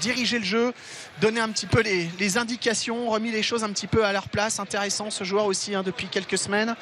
dirigé 0.00 0.38
le 0.38 0.44
jeu, 0.44 0.72
donné 1.20 1.40
un 1.40 1.48
petit 1.48 1.66
peu 1.66 1.82
les, 1.82 2.38
indications, 2.38 3.08
remis 3.08 3.30
les 3.30 3.42
choses 3.42 3.64
un 3.64 3.70
petit 3.70 3.86
peu 3.86 4.04
à 4.04 4.12
leur 4.12 4.28
place. 4.28 4.58
Intéressant 4.58 5.10
ce 5.10 5.24
joueur 5.24 5.46
aussi 5.46 5.74
hein, 5.74 5.82
depuis 5.82 6.08
quelques 6.08 6.38
semaines. 6.38 6.74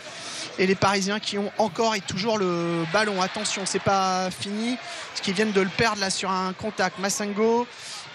Et 0.59 0.67
les 0.67 0.75
Parisiens 0.75 1.21
qui 1.21 1.39
ont 1.39 1.51
encore 1.59 1.95
et 1.95 2.01
toujours 2.01 2.39
le 2.39 2.85
ballon. 2.93 3.21
Attention, 3.21 3.63
c'est 3.65 3.83
pas 3.83 4.31
fini. 4.31 4.77
Parce 5.11 5.21
qu'ils 5.21 5.35
viennent 5.35 5.53
de 5.53 5.61
le 5.61 5.69
perdre 5.69 6.01
là 6.01 6.11
sur 6.11 6.31
un 6.31 6.53
contact. 6.53 6.99
Massengo. 6.99 7.67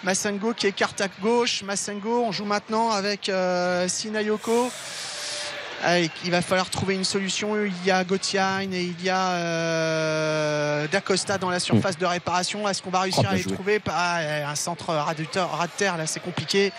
Massengo 0.03 0.53
qui 0.53 0.67
écarte 0.67 1.01
à 1.01 1.07
gauche. 1.21 1.63
Massengo, 1.63 2.23
on 2.23 2.31
joue 2.31 2.45
maintenant 2.45 2.91
avec 2.91 3.29
euh, 3.29 3.87
Sinayoko. 3.87 4.71
Et 5.85 6.09
il 6.25 6.31
va 6.31 6.41
falloir 6.41 6.69
trouver 6.69 6.95
une 6.95 7.03
solution. 7.03 7.55
Il 7.63 7.71
y 7.85 7.91
a 7.91 8.03
Gauthier 8.03 8.41
et 8.71 8.81
il 8.83 9.03
y 9.03 9.09
a 9.09 9.29
euh, 9.31 10.87
D'Acosta 10.87 11.37
dans 11.37 11.49
la 11.49 11.59
surface 11.59 11.97
de 11.97 12.05
réparation. 12.05 12.67
Est-ce 12.67 12.81
qu'on 12.81 12.89
va 12.89 13.01
réussir 13.01 13.23
Oh, 13.25 13.29
à 13.31 13.35
les 13.35 13.41
joué. 13.41 13.53
trouver? 13.53 13.79
Pas- 13.79 14.17
Un 14.47 14.55
centre 14.55 14.93
ras 14.93 15.13
de 15.13 15.23
terre, 15.23 15.97
là, 15.97 16.07
c'est 16.07 16.19
compliqué. 16.19 16.71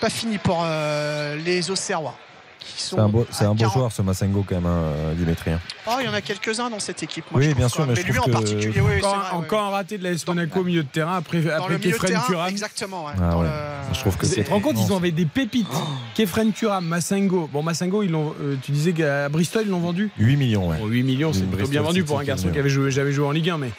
Pas 0.00 0.10
fini 0.10 0.38
pour 0.38 0.62
euh, 0.64 1.36
les 1.36 1.70
Auxerrois. 1.70 2.14
Qui 2.60 2.82
sont 2.82 2.96
C'est 2.96 3.02
un 3.02 3.08
beau, 3.08 3.26
un 3.40 3.44
beau 3.48 3.54
40. 3.58 3.72
joueur 3.74 3.92
ce 3.92 4.02
Massengo 4.02 4.44
quand 4.48 4.54
même, 4.56 4.66
hein, 4.66 4.92
Dimitri. 5.16 5.50
hein. 5.52 5.60
Oh, 5.86 5.92
il 6.00 6.06
y 6.06 6.08
en 6.08 6.14
a 6.14 6.20
quelques-uns 6.20 6.70
dans 6.70 6.78
cette 6.78 7.02
équipe. 7.02 7.24
moi, 7.30 7.40
Oui, 7.40 7.48
je 7.50 7.54
bien 7.56 7.68
sûr, 7.68 7.86
mais 7.86 7.94
je 7.96 8.02
lui 8.02 8.12
trouve 8.12 8.22
en 8.22 8.26
que- 8.26 8.30
particulier, 8.32 8.80
oui, 8.80 8.90
c'est 9.00 9.06
Encore, 9.06 9.18
vrai, 9.18 9.36
encore 9.36 9.62
un 9.62 9.70
raté 9.70 9.98
de 9.98 10.04
la 10.04 10.10
Monaco 10.26 10.60
au 10.60 10.64
milieu 10.64 10.82
de 10.82 10.88
terrain 10.88 11.16
après, 11.16 11.38
après 11.50 11.78
Kefren 11.80 12.20
Turam. 12.26 12.48
exactement. 12.48 13.06
ouais. 13.06 13.12
Ah 13.16 13.30
Dans 13.30 13.40
ouais. 13.40 13.46
le- 13.46 13.94
Je 13.94 14.00
trouve 14.00 14.16
que 14.16 14.26
Tu 14.26 14.32
c'est. 14.32 14.44
te 14.44 14.50
rends 14.50 14.60
compte, 14.60 14.76
ils 14.78 14.92
ont 14.92 15.00
des 15.00 15.12
pépites. 15.26 15.66
Kefren 16.14 16.52
Turam, 16.52 16.84
Massengo. 16.86 17.48
Bon, 17.52 17.62
Massengo, 17.62 18.02
ils 18.02 18.10
l'ont, 18.10 18.34
euh, 18.40 18.56
tu 18.62 18.72
disais 18.72 18.92
qu'à 18.92 19.28
Bristol, 19.28 19.62
ils 19.66 19.70
l'ont 19.70 19.80
vendu? 19.80 20.10
8 20.18 20.36
millions, 20.36 20.68
ouais. 20.70 20.76
Bon, 20.78 20.86
8 20.86 21.02
millions, 21.02 21.32
c'est 21.32 21.48
plutôt 21.50 21.68
bien 21.68 21.82
vendu 21.82 22.04
pour 22.04 22.18
un 22.20 22.24
garçon 22.24 22.50
qui 22.50 22.58
avait 22.58 22.68
joué, 22.70 22.90
jamais 22.90 23.12
joué 23.12 23.26
en 23.26 23.32
Ligue 23.32 23.50
1. 23.50 23.58
Mais 23.58 23.70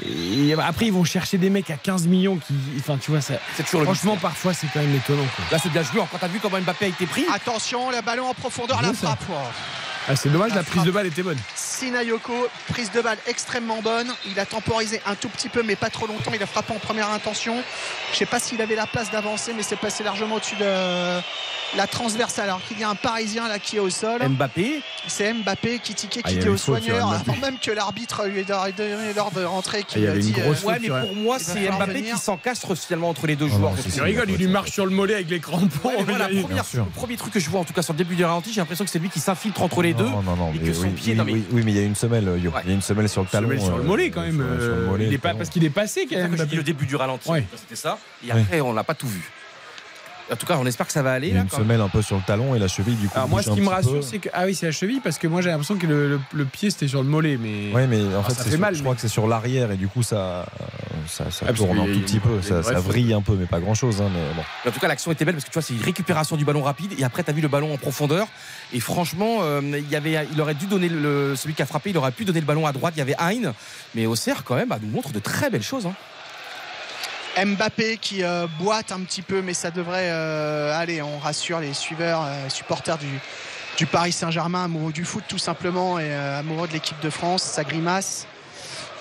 et 0.00 0.54
après, 0.54 0.86
ils 0.86 0.92
vont 0.92 1.04
chercher 1.04 1.38
des 1.38 1.50
mecs 1.50 1.70
à 1.70 1.76
15 1.76 2.06
millions 2.06 2.36
qui. 2.36 2.54
Enfin, 2.78 2.98
tu 2.98 3.10
vois, 3.10 3.20
ça. 3.20 3.34
C'est 3.56 3.62
toujours 3.64 3.80
le 3.80 3.86
Franchement, 3.86 4.16
parfois, 4.16 4.54
c'est 4.54 4.66
quand 4.72 4.80
même 4.80 4.94
étonnant. 4.94 5.26
quoi. 5.36 5.44
Là, 5.50 5.58
c'est 5.62 5.70
bien 5.70 5.82
joué. 5.82 6.00
Quand 6.10 6.18
t'as 6.18 6.28
vu 6.28 6.38
comment 6.40 6.58
Mbappé 6.60 6.86
a 6.86 6.88
été 6.88 7.06
pris, 7.06 7.24
Attention, 7.32 7.90
le 7.90 8.00
ballon 8.02 8.26
en 8.28 8.34
profondeur, 8.34 8.80
la 8.82 8.90
Bien 8.90 8.94
ça. 8.94 9.16
Ah, 10.08 10.16
c'est 10.16 10.30
dommage, 10.30 10.50
La 10.50 10.56
la 10.56 10.62
prise 10.64 10.82
de 10.82 10.90
balle 10.90 11.06
était 11.06 11.22
bonne. 11.22 11.38
Sinayoko, 11.54 12.48
prise 12.68 12.90
de 12.90 13.00
balle 13.00 13.18
extrêmement 13.26 13.80
bonne. 13.82 14.12
Il 14.26 14.38
a 14.38 14.46
temporisé 14.46 15.00
un 15.06 15.14
tout 15.14 15.28
petit 15.28 15.48
peu, 15.48 15.62
mais 15.62 15.76
pas 15.76 15.90
trop 15.90 16.06
longtemps. 16.06 16.32
Il 16.34 16.42
a 16.42 16.46
frappé 16.46 16.72
en 16.74 16.78
première 16.78 17.10
intention. 17.10 17.56
Je 18.12 18.18
sais 18.18 18.26
pas 18.26 18.40
s'il 18.40 18.60
avait 18.60 18.74
la 18.74 18.86
place 18.86 19.10
d'avancer, 19.10 19.52
mais 19.56 19.62
c'est 19.62 19.76
passé 19.76 20.02
largement 20.04 20.36
au-dessus 20.36 20.56
de 20.56 20.64
la 21.76 21.86
transversale. 21.86 22.48
Alors 22.48 22.60
qu'il 22.66 22.78
y 22.78 22.84
a 22.84 22.88
un 22.90 22.94
Parisien 22.94 23.48
là 23.48 23.58
qui 23.58 23.76
est 23.76 23.80
au 23.80 23.90
sol. 23.90 24.20
Mbappé. 24.28 24.82
C'est 25.08 25.32
Mbappé 25.32 25.78
qui 25.78 25.94
tiquait, 25.94 26.20
Ah, 26.24 26.28
qui 26.28 26.34
il 26.34 26.38
y 26.38 26.40
était 26.40 26.48
au 26.50 26.56
soigneur, 26.56 27.12
avant 27.12 27.36
même 27.40 27.58
que 27.58 27.70
l'arbitre 27.70 28.26
lui 28.26 28.40
ait 28.40 28.44
donné 28.44 29.12
l'ordre 29.16 29.40
de 29.40 29.44
rentrer. 29.44 29.78
Ah, 29.82 29.82
il 29.82 29.86
Qui 29.86 30.00
y 30.00 30.06
avait 30.06 30.18
lui 30.18 30.24
a 30.24 30.28
une 30.28 30.34
dit, 30.34 30.40
grosse 30.40 30.62
euh, 30.64 30.66
Ouais, 30.68 30.78
mais 30.80 30.88
pour 30.88 31.16
moi, 31.16 31.36
Il 31.40 31.44
c'est 31.44 31.70
Mbappé 31.70 31.92
venir. 31.94 32.14
qui 32.16 32.20
s'encastre 32.20 32.74
finalement 32.76 33.08
entre 33.08 33.26
les 33.26 33.36
deux 33.36 33.46
Oh 33.50 33.56
joueurs. 33.56 33.72
que- 33.74 34.00
rigoles, 34.02 34.30
il 34.30 34.36
lui 34.36 34.48
marche 34.48 34.70
sur 34.72 34.84
le 34.84 34.92
mollet 34.92 35.14
avec 35.14 35.30
les 35.30 35.40
crampons. 35.40 35.88
Ouais, 35.88 36.02
voilà, 36.04 36.28
Il 36.30 36.42
première- 36.42 36.64
le 36.74 36.84
premier 36.84 37.16
truc 37.16 37.32
que 37.32 37.40
je 37.40 37.48
vois, 37.48 37.60
en 37.60 37.64
tout 37.64 37.72
cas 37.72 37.82
sur 37.82 37.92
le 37.94 37.98
début 37.98 38.16
du 38.16 38.24
ralenti, 38.24 38.52
j'ai 38.52 38.60
l'impression 38.60 38.84
que 38.84 38.90
c'est 38.90 38.98
lui 38.98 39.08
qui 39.10 39.20
s'infiltre 39.20 39.62
entre 39.62 39.82
les 39.82 39.91
deux. 39.94 40.04
Non, 40.04 40.22
non, 40.22 40.36
non, 40.36 40.52
et 40.54 40.58
mais 40.58 40.68
que 40.68 40.72
son 40.74 40.82
oui, 40.84 40.90
pied, 40.90 41.12
oui, 41.12 41.18
non, 41.18 41.24
mais- 41.24 41.32
oui, 41.32 41.44
oui, 41.52 41.62
mais 41.64 41.70
il 41.72 41.76
y 41.76 41.80
a 41.80 41.84
une 41.84 41.94
semelle, 41.94 42.24
Yo. 42.42 42.50
Ouais. 42.50 42.60
Il 42.64 42.68
y 42.68 42.72
a 42.72 42.74
une 42.74 42.82
semelle 42.82 43.08
sur 43.08 43.22
le 43.22 43.28
talon. 43.28 43.48
Semelle 43.48 43.60
sur 43.62 43.76
le 43.76 43.82
euh, 43.82 43.86
mollet 43.86 44.10
quand 44.10 44.22
même. 44.22 44.36
sur- 44.36 44.44
sur 44.62 44.74
le 44.74 44.82
euh, 44.82 44.86
mollet, 44.86 45.06
il 45.06 45.12
est 45.14 45.18
pas 45.18 45.34
parce 45.34 45.48
qu'il 45.50 45.64
est 45.64 45.70
passé 45.70 46.06
quand 46.08 46.16
même. 46.16 46.34
dit 46.34 46.56
le 46.56 46.62
début 46.62 46.86
du 46.86 46.96
ralenti. 46.96 47.28
Ouais. 47.30 47.44
C'était 47.56 47.76
ça. 47.76 47.98
Et 48.26 48.30
après, 48.30 48.60
on 48.60 48.72
l'a 48.72 48.84
pas 48.84 48.94
tout 48.94 49.08
vu. 49.08 49.22
En 50.32 50.36
tout 50.36 50.46
cas, 50.46 50.56
on 50.58 50.66
espère 50.66 50.86
que 50.86 50.92
ça 50.92 51.02
va 51.02 51.12
aller. 51.12 51.28
Il 51.28 51.30
y 51.30 51.32
a 51.34 51.36
là, 51.38 51.42
une 51.42 51.48
quand 51.48 51.58
même. 51.58 51.66
semelle 51.66 51.80
un 51.80 51.88
peu 51.88 52.02
sur 52.02 52.16
le 52.16 52.22
talon 52.26 52.54
et 52.54 52.58
la 52.58 52.68
cheville 52.68 52.96
du 52.96 53.08
coup. 53.08 53.12
Alors 53.16 53.28
moi, 53.28 53.42
ce 53.42 53.50
qui 53.50 53.60
me 53.60 53.68
rassure, 53.68 54.02
c'est 54.02 54.18
que 54.18 54.28
ah 54.32 54.44
oui, 54.46 54.54
c'est 54.54 54.66
la 54.66 54.72
cheville 54.72 55.00
parce 55.00 55.18
que 55.18 55.26
moi 55.26 55.42
j'ai 55.42 55.50
l'impression 55.50 55.76
que 55.76 55.86
le, 55.86 56.08
le- 56.08 56.20
le 56.32 56.44
pied 56.44 56.70
c'était 56.70 56.88
sur 56.88 57.02
le 57.02 57.08
mollet, 57.08 57.36
mais 57.40 57.72
Ouais, 57.72 57.86
mais 57.86 58.00
en 58.02 58.20
Ah, 58.20 58.28
fait, 58.28 58.34
ça 58.34 58.44
fait 58.44 58.50
sur- 58.50 58.58
mal, 58.60 58.74
je 58.74 58.80
crois 58.80 58.92
mais- 58.92 58.96
que 58.96 59.00
c'est 59.02 59.08
sur 59.08 59.26
l'arrière 59.28 59.70
et 59.70 59.76
du 59.76 59.88
coup, 59.88 60.02
ça, 60.02 60.46
ça, 61.08 61.30
ça 61.30 61.46
Ah, 61.48 61.52
tourne 61.52 61.78
un 61.78 61.84
tout 61.86 62.00
petit 62.00 62.18
peu. 62.18 62.40
Ça, 62.42 62.62
ça 62.62 62.80
vrille 62.80 63.12
un 63.12 63.22
peu, 63.22 63.34
mais 63.34 63.46
pas 63.46 63.60
grand 63.60 63.74
chose. 63.74 64.00
Hein, 64.00 64.08
mais 64.12 64.34
bon. 64.34 64.42
En 64.68 64.72
tout 64.72 64.80
cas, 64.80 64.88
l'action 64.88 65.12
était 65.12 65.24
belle 65.24 65.34
parce 65.34 65.44
que 65.44 65.50
tu 65.50 65.54
vois, 65.54 65.62
c'est 65.62 65.74
une 65.74 65.82
récupération 65.82 66.36
du 66.36 66.44
ballon 66.44 66.62
rapide. 66.62 66.92
Et 66.98 67.04
après, 67.04 67.22
tu 67.22 67.30
as 67.30 67.34
vu 67.34 67.40
le 67.42 67.48
ballon 67.48 67.72
en 67.74 67.78
profondeur. 67.78 68.26
Et 68.72 68.80
franchement, 68.80 69.38
euh, 69.42 69.60
il, 69.62 69.88
y 69.90 69.96
avait, 69.96 70.26
il 70.32 70.40
aurait 70.40 70.54
dû 70.54 70.66
donner 70.66 70.88
le, 70.88 71.34
celui 71.36 71.54
qui 71.54 71.62
a 71.62 71.66
frappé, 71.66 71.90
il 71.90 71.98
aurait 71.98 72.12
pu 72.12 72.24
donner 72.24 72.40
le 72.40 72.46
ballon 72.46 72.66
à 72.66 72.72
droite. 72.72 72.94
Il 72.96 72.98
y 72.98 73.02
avait 73.02 73.16
Hein. 73.18 73.52
Mais 73.94 74.06
Auxerre, 74.06 74.44
quand 74.44 74.54
même, 74.56 74.68
bah, 74.68 74.78
nous 74.82 74.88
montre 74.90 75.10
de 75.12 75.18
très 75.18 75.50
belles 75.50 75.62
choses. 75.62 75.86
hein. 75.86 75.94
Mbappé 77.36 77.98
qui 78.00 78.22
euh, 78.22 78.46
boite 78.58 78.92
un 78.92 79.00
petit 79.00 79.22
peu, 79.22 79.40
mais 79.42 79.54
ça 79.54 79.70
devrait 79.70 80.08
euh, 80.10 80.78
aller. 80.78 81.00
On 81.02 81.18
rassure 81.18 81.60
les 81.60 81.72
suiveurs, 81.74 82.22
euh, 82.26 82.48
supporters 82.48 82.98
du, 82.98 83.06
du 83.78 83.86
Paris 83.86 84.12
Saint-Germain, 84.12 84.64
amoureux 84.64 84.92
du 84.92 85.04
foot 85.04 85.24
tout 85.28 85.38
simplement 85.38 85.98
et 85.98 86.04
euh, 86.10 86.40
amoureux 86.40 86.68
de 86.68 86.72
l'équipe 86.74 87.00
de 87.00 87.10
France. 87.10 87.42
Ça 87.42 87.64
grimace. 87.64 88.26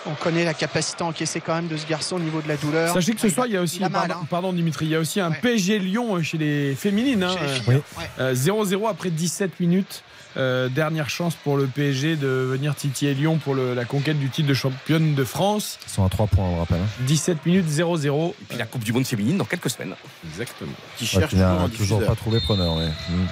On 0.07 0.15
connaît 0.15 0.45
la 0.45 0.55
capacité 0.55 1.03
à 1.03 1.07
encaisser 1.07 1.41
quand 1.41 1.53
même 1.53 1.67
de 1.67 1.77
ce 1.77 1.85
garçon 1.85 2.15
au 2.15 2.19
niveau 2.19 2.41
de 2.41 2.47
la 2.47 2.57
douleur. 2.57 2.91
Sachez 2.93 3.13
que 3.13 3.21
ce 3.21 3.29
soir, 3.29 3.45
il 3.45 3.53
y 3.53 3.57
a 3.57 3.61
aussi, 3.61 3.77
Il 3.77 3.83
a 3.83 3.89
mal, 3.89 4.07
pardon, 4.07 4.23
hein. 4.23 4.27
pardon, 4.29 4.53
Dimitri, 4.53 4.85
il 4.87 4.91
y 4.91 4.95
a 4.95 4.99
aussi 4.99 5.19
un 5.19 5.29
Ouais. 5.29 5.37
PSG 5.39 5.77
Lyon 5.77 6.23
chez 6.23 6.39
les 6.39 6.73
féminines. 6.73 7.21
hein, 7.21 7.35
Chez 7.37 7.45
les 7.45 7.51
euh, 7.51 7.55
filles, 7.55 7.63
oui. 7.67 7.75
ouais. 7.99 8.09
euh, 8.19 8.33
0-0 8.33 8.89
après 8.89 9.11
17 9.11 9.59
minutes. 9.59 10.03
Euh, 10.37 10.69
dernière 10.69 11.09
chance 11.09 11.35
pour 11.35 11.57
le 11.57 11.67
PSG 11.67 12.15
de 12.15 12.27
venir 12.27 12.73
titiller 12.75 13.13
Lyon 13.13 13.37
pour 13.37 13.53
le- 13.53 13.73
la 13.73 13.83
conquête 13.85 14.17
du 14.17 14.29
titre 14.29 14.47
de 14.47 14.53
championne 14.53 15.13
de 15.13 15.23
France. 15.25 15.77
Ils 15.87 15.91
sont 15.91 16.05
à 16.05 16.09
3 16.09 16.27
points, 16.27 16.45
on 16.45 16.59
rappelle. 16.59 16.79
hein. 16.79 17.03
17 17.05 17.45
minutes 17.45 17.67
0-0. 17.67 18.33
Et 18.41 18.45
puis 18.49 18.57
la 18.57 18.65
Coupe 18.65 18.83
du 18.83 18.93
Monde 18.93 19.05
féminine 19.05 19.37
dans 19.37 19.43
quelques 19.45 19.69
semaines. 19.69 19.93
Exactement. 20.25 20.71
Qui 20.97 21.03
Ouais, 21.03 21.09
cherche 21.09 21.31
toujours 21.31 21.45
un 21.61 21.69
toujours 21.69 22.05
pas 22.05 22.15
trouvé 22.15 22.39
preneur. 22.39 22.75
ouais. 22.77 22.87
Mm. 23.09 23.25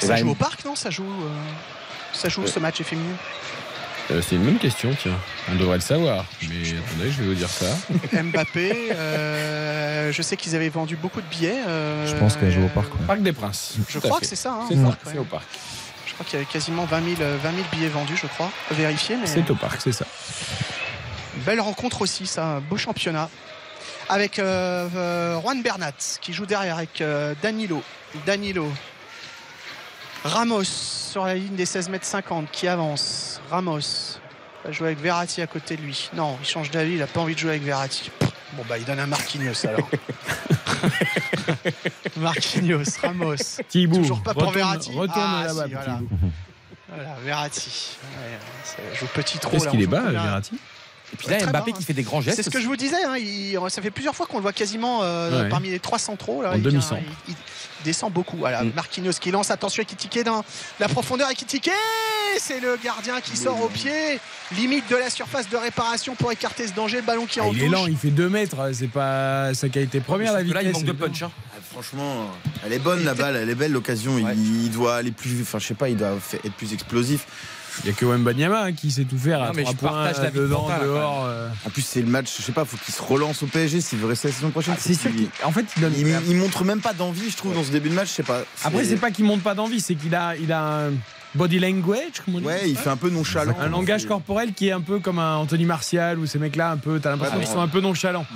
Ça 0.00 0.16
joue 0.16 0.30
au 0.30 0.34
parc, 0.34 0.64
non? 0.64 0.74
Ça 0.74 0.90
joue, 0.90 1.04
euh, 1.04 1.28
ça 2.12 2.28
joue 2.28 2.46
ce 2.46 2.58
match 2.58 2.82
féminin? 2.82 3.14
Euh, 4.12 4.20
c'est 4.20 4.36
une 4.36 4.44
bonne 4.44 4.58
question, 4.58 4.94
tiens. 5.00 5.16
On 5.50 5.54
devrait 5.54 5.76
le 5.76 5.80
savoir. 5.82 6.26
Mais 6.42 6.48
attendez, 6.70 7.10
je 7.10 7.22
vais 7.22 7.28
vous 7.28 7.34
dire 7.34 7.48
ça. 7.48 7.66
Mbappé, 8.22 8.92
euh, 8.92 10.12
je 10.12 10.22
sais 10.22 10.36
qu'ils 10.36 10.54
avaient 10.54 10.68
vendu 10.68 10.96
beaucoup 10.96 11.20
de 11.20 11.26
billets. 11.26 11.62
euh, 11.66 12.06
Je 12.06 12.14
pense 12.16 12.36
qu'elle 12.36 12.52
joue 12.52 12.64
au 12.64 12.68
parc. 12.68 12.92
ouais. 12.94 13.06
Parc 13.06 13.22
des 13.22 13.32
Princes. 13.32 13.74
Je 13.88 13.98
Tout 13.98 14.06
crois 14.06 14.20
que 14.20 14.26
c'est 14.26 14.36
ça. 14.36 14.52
hein, 14.52 14.66
C'est 14.68 14.76
au 14.78 14.82
parc, 14.84 15.00
c'est 15.04 15.12
ouais. 15.12 15.18
au 15.18 15.24
parc. 15.24 15.44
Je 16.06 16.12
crois 16.14 16.26
qu'il 16.26 16.38
y 16.38 16.42
avait 16.42 16.50
quasiment 16.50 16.84
20 16.84 17.04
000, 17.16 17.22
euh, 17.22 17.38
20 17.42 17.50
000 17.52 17.62
billets 17.72 17.88
vendus, 17.88 18.16
je 18.20 18.26
crois. 18.26 18.50
Vérifier, 18.72 19.16
mais. 19.16 19.26
C'est 19.26 19.48
au 19.50 19.54
parc, 19.54 19.80
c'est 19.82 19.92
ça. 19.92 20.04
Belle 21.46 21.60
rencontre 21.60 22.02
aussi, 22.02 22.26
ça, 22.26 22.60
beau 22.68 22.76
championnat. 22.76 23.30
Avec 24.08 24.38
euh, 24.38 24.88
euh, 24.94 25.40
Juan 25.40 25.62
Bernat 25.62 25.92
qui 26.20 26.32
joue 26.34 26.44
derrière 26.44 26.76
avec 26.76 27.00
euh, 27.00 27.34
Danilo. 27.42 27.82
Danilo. 28.26 28.70
Ramos 30.24 30.64
sur 30.64 31.24
la 31.26 31.34
ligne 31.34 31.56
des 31.56 31.66
16 31.66 31.88
mètres 31.88 32.06
50 32.06 32.50
qui 32.50 32.68
avance. 32.68 33.40
Ramos 33.50 33.80
va 34.64 34.72
jouer 34.72 34.88
avec 34.88 35.00
Verratti 35.00 35.42
à 35.42 35.46
côté 35.46 35.76
de 35.76 35.82
lui. 35.82 36.10
Non, 36.14 36.36
il 36.40 36.46
change 36.46 36.70
d'avis, 36.70 36.94
il 36.94 37.02
a 37.02 37.06
pas 37.06 37.20
envie 37.20 37.34
de 37.34 37.40
jouer 37.40 37.50
avec 37.50 37.62
Verratti. 37.64 38.10
Bon 38.54 38.62
bah 38.68 38.76
il 38.78 38.84
donne 38.84 39.00
un 39.00 39.06
Marquinhos 39.06 39.66
alors. 39.66 39.88
Marquinhos, 42.16 42.84
Ramos. 43.02 43.34
Thibaut, 43.68 43.96
Toujours 43.96 44.22
pas 44.22 44.32
pour 44.34 44.42
retourne, 44.42 44.56
Verratti. 44.56 44.90
retourne 44.92 45.10
Ah, 45.20 45.44
là-bas, 45.46 45.64
si, 45.66 45.72
voilà. 45.72 46.00
Voilà, 46.94 47.16
Verratti. 47.24 47.96
Ouais, 48.02 48.96
joue 48.98 49.06
petit 49.14 49.38
trop. 49.38 49.52
Qu'est-ce 49.52 49.64
là, 49.64 49.70
qu'il 49.70 49.82
est 49.82 49.86
bas, 49.86 50.10
Verratti? 50.10 50.54
Et 51.12 51.16
puis 51.16 51.28
là, 51.28 51.36
Très 51.38 51.46
Mbappé 51.46 51.72
qui 51.72 51.82
fait 51.82 51.92
des 51.92 52.02
grands 52.04 52.22
gestes. 52.22 52.36
C'est 52.36 52.42
ce 52.42 52.48
que 52.50 52.60
je 52.60 52.66
vous 52.66 52.76
disais, 52.76 53.02
hein, 53.04 53.16
il- 53.18 53.58
ça 53.68 53.82
fait 53.82 53.90
plusieurs 53.90 54.14
fois 54.14 54.24
qu'on 54.26 54.38
le 54.38 54.42
voit 54.42 54.52
quasiment 54.54 55.00
euh, 55.02 55.42
Ouais. 55.42 55.48
parmi 55.50 55.68
les 55.70 55.78
trois 55.78 55.98
centraux. 55.98 56.42
Là, 56.42 56.50
En 56.50 56.54
il, 56.54 56.60
vient- 56.62 56.70
demi-centre. 56.70 57.02
il- 57.28 57.34
il 57.34 57.36
descend 57.82 58.12
beaucoup. 58.12 58.36
Voilà, 58.36 58.62
Mm. 58.64 58.72
Marquinhos 58.74 59.12
qui 59.20 59.30
lance, 59.30 59.50
attention, 59.50 59.84
qui 59.84 59.96
tiquait 59.96 60.24
dans 60.24 60.44
la 60.80 60.88
profondeur 60.88 61.30
et 61.30 61.34
qui 61.34 61.44
tiquait. 61.44 61.70
C'est 62.38 62.60
le 62.60 62.78
gardien 62.82 63.20
qui 63.20 63.36
sort 63.36 63.60
au 63.62 63.68
pied, 63.68 64.18
limite 64.56 64.88
de 64.88 64.96
la 64.96 65.10
surface 65.10 65.48
de 65.50 65.56
réparation 65.56 66.14
pour 66.14 66.32
écarter 66.32 66.66
ce 66.66 66.72
danger. 66.72 66.96
Le 66.98 67.02
ballon 67.02 67.26
qui 67.26 67.40
Ah, 67.40 67.44
en 67.44 67.52
il 67.52 67.62
est 67.64 67.68
lent, 67.68 67.86
il 67.86 67.96
fait 67.96 68.10
2 68.10 68.28
mètres. 68.30 68.70
C'est 68.72 68.88
pas 68.88 69.52
sa 69.54 69.68
qualité 69.68 70.00
première, 70.00 70.32
la 70.32 70.38
Là, 70.38 70.44
vitesse. 70.44 70.64
il 70.66 70.72
manque 70.72 70.84
de 70.84 70.92
punch. 70.92 71.22
hein. 71.22 71.30
Franchement, 71.70 72.30
elle 72.64 72.72
est 72.72 72.78
bonne 72.78 73.04
la 73.04 73.14
balle, 73.14 73.36
elle 73.36 73.48
est 73.50 73.54
belle 73.54 73.72
l'occasion. 73.72 74.18
Il, 74.18 74.64
il 74.64 74.70
doit 74.70 74.96
aller 74.96 75.10
plus, 75.10 75.40
enfin 75.42 75.58
je 75.58 75.66
sais 75.68 75.74
pas, 75.74 75.88
il 75.88 75.96
doit 75.96 76.16
être 76.44 76.52
plus 76.54 76.72
explosif. 76.74 77.26
Il 77.80 77.90
n'y 77.90 77.90
a 77.90 77.98
que 77.98 78.04
Wembanyama 78.04 78.62
hein, 78.64 78.72
qui 78.72 78.90
sait 78.90 79.04
tout 79.04 79.18
faire 79.18 79.42
à 79.42 79.52
mais 79.52 79.64
je 79.64 79.72
points, 79.72 79.90
partage 79.90 80.22
la 80.22 80.30
de 80.30 80.40
dedans, 80.40 80.68
dehors. 80.82 81.24
euh. 81.26 81.48
En 81.66 81.70
plus, 81.70 81.82
c'est 81.82 82.00
le 82.02 82.06
match, 82.08 82.28
je 82.36 82.42
sais 82.42 82.52
pas, 82.52 82.64
faut 82.64 82.76
qu'il 82.76 82.94
se 82.94 83.02
relance 83.02 83.42
au 83.42 83.46
PSG 83.46 83.80
s'il 83.80 83.98
veut 83.98 84.06
rester 84.06 84.28
la 84.28 84.34
saison 84.34 84.50
prochaine. 84.50 84.74
c'est 84.78 84.94
sûr 84.94 85.10
En 85.44 85.52
fait, 85.52 85.66
il, 85.76 85.80
donne... 85.82 85.92
il, 86.28 86.36
montre 86.36 86.64
même 86.64 86.80
pas 86.80 86.92
d'envie, 86.92 87.30
je 87.30 87.36
trouve, 87.36 87.54
dans 87.54 87.64
ce 87.64 87.70
début 87.70 87.88
de 87.88 87.94
match. 87.94 88.08
Je 88.08 88.12
sais 88.14 88.22
pas. 88.22 88.40
Après, 88.64 88.84
c'est 88.84 88.96
pas 88.96 89.10
qu'il 89.10 89.24
monte 89.24 89.42
pas 89.42 89.54
d'envie, 89.54 89.80
c'est 89.80 89.94
qu'il 89.94 90.14
a, 90.14 90.36
il 90.36 90.52
a 90.52 90.86
un 90.86 90.90
body 91.34 91.58
language, 91.58 92.20
comme 92.24 92.36
on 92.36 92.40
dit. 92.40 92.46
Ouais, 92.46 92.68
il 92.68 92.76
fait 92.76 92.90
un 92.90 92.96
peu 92.96 93.08
nonchalant. 93.10 93.54
Un 93.58 93.68
langage 93.68 94.06
corporel 94.06 94.52
qui 94.52 94.68
est 94.68 94.72
un 94.72 94.80
peu 94.80 94.98
comme 94.98 95.18
un 95.18 95.36
Anthony 95.36 95.64
Martial 95.64 96.18
ou 96.18 96.26
ces 96.26 96.38
mecs-là, 96.38 96.72
un 96.72 96.76
peu. 96.76 97.00
T'as 97.00 97.10
l'impression 97.10 97.36
Ouais, 97.38 97.44
qu'ils 97.44 97.48
ouais. 97.50 97.56
sont 97.56 97.62
un 97.62 97.68
peu 97.68 97.80
nonchalants. 97.80 98.26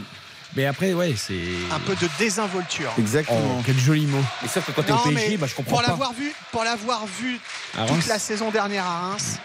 Mais 0.57 0.65
après, 0.67 0.95
ouais, 0.95 1.15
c'est. 1.17 1.39
Un 1.71 1.79
peu 1.81 1.95
de 1.95 2.09
désinvolture. 2.19 2.91
Oh, 3.29 3.35
quel 3.65 3.79
joli 3.79 4.07
mot. 4.07 4.23
Et 4.45 4.49
ça, 4.49 4.61
quand 4.75 4.83
t'es 4.83 4.91
au 4.93 4.97
PSG, 4.97 5.37
bah, 5.37 5.47
je 5.47 5.55
comprends 5.55 5.73
pour 5.77 5.83
pas. 5.83 5.89
l'avoir 5.89 6.13
vu, 6.15 6.33
pour 6.51 6.65
l'avoir 6.65 7.05
vu 7.07 7.39
toute 7.87 8.07
la 8.07 8.19
saison 8.19 8.51
dernière 8.51 8.87
à 8.87 9.01
Reims, 9.11 9.37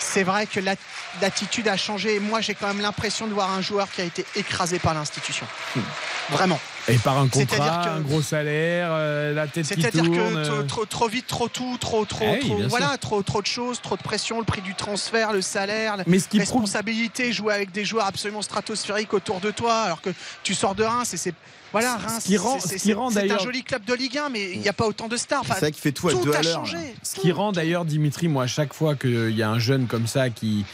c'est 0.00 0.24
vrai 0.24 0.46
que 0.46 0.58
la- 0.60 0.74
l'attitude 1.22 1.68
a 1.68 1.76
changé. 1.76 2.16
Et 2.16 2.20
moi, 2.20 2.40
j'ai 2.40 2.54
quand 2.54 2.66
même 2.66 2.80
l'impression 2.80 3.28
de 3.28 3.32
voir 3.34 3.50
un 3.52 3.60
joueur 3.60 3.88
qui 3.90 4.00
a 4.00 4.04
été 4.04 4.24
écrasé 4.34 4.78
par 4.80 4.94
l'institution. 4.94 5.46
Vraiment. 6.30 6.58
Et 6.88 6.96
par 6.98 7.18
un 7.18 7.28
C'est-à-dire 7.32 7.56
contrat, 7.58 7.84
que- 7.84 7.90
un 7.90 8.00
gros 8.00 8.22
salaire, 8.22 8.88
euh, 8.92 9.34
la 9.34 9.46
tête 9.46 9.66
qui 9.66 9.74
C'est-à-dire 9.80 10.04
tourne. 10.04 10.16
que 10.16 10.44
trop, 10.46 10.54
euh. 10.54 10.62
trop, 10.64 10.84
trop 10.86 11.08
vite, 11.08 11.26
trop 11.26 11.48
tout, 11.48 11.76
trop, 11.78 12.04
trop, 12.04 12.24
Eh 12.36 12.38
trop- 12.40 12.62
voilà, 12.68 12.88
sûr. 12.90 12.98
trop, 12.98 13.22
trop 13.22 13.42
de 13.42 13.46
choses, 13.46 13.80
trop 13.82 13.96
de 13.96 14.02
pression, 14.02 14.38
le 14.38 14.44
prix 14.44 14.62
du 14.62 14.74
transfert, 14.74 15.32
le 15.32 15.42
salaire, 15.42 15.96
la 15.96 16.04
Mais 16.06 16.18
ce 16.18 16.28
qui 16.28 16.38
prouve- 16.38 16.62
responsabilité, 16.62 17.32
jouer 17.32 17.52
avec 17.52 17.72
des 17.72 17.84
joueurs 17.84 18.06
absolument 18.06 18.42
stratosphériques 18.42 19.12
autour 19.12 19.40
de 19.40 19.50
toi, 19.50 19.74
alors 19.82 20.00
que 20.00 20.10
tu 20.42 20.54
sors 20.54 20.74
de 20.74 20.84
Reims 20.84 21.12
et 21.12 21.16
c'est 21.18 21.34
voilà 21.72 21.96
Reims, 21.96 22.22
qui 22.24 22.38
rend- 22.38 22.58
c'est- 22.58 22.68
ce 22.68 22.68
c'est- 22.68 22.78
qui 22.78 22.92
rend 22.94 23.10
c'est 23.10 23.30
un 23.30 23.38
joli 23.38 23.62
club 23.62 23.84
de 23.84 23.92
Ligue 23.92 24.16
1, 24.16 24.30
mais 24.30 24.52
il 24.52 24.60
n'y 24.60 24.68
a 24.68 24.72
pas 24.72 24.86
autant 24.86 25.08
de 25.08 25.16
stars. 25.18 25.40
Enfin, 25.42 25.54
C'est 25.54 25.60
ça 25.66 25.70
qui 25.70 25.80
fait 25.82 25.92
tout 25.92 26.08
à 26.08 26.14
deux 26.14 26.32
à 26.32 26.40
l'heure. 26.42 26.64
Ce 27.02 27.14
qui 27.20 27.30
rend 27.32 27.52
d'ailleurs 27.52 27.84
Dimitri, 27.84 28.28
moi, 28.28 28.44
à 28.44 28.46
chaque 28.46 28.72
fois 28.72 28.94
qu'il 28.94 29.36
y 29.36 29.42
a 29.42 29.50
un 29.50 29.58
jeune 29.58 29.86
comme 29.86 30.06
ça 30.06 30.30
qui 30.30 30.64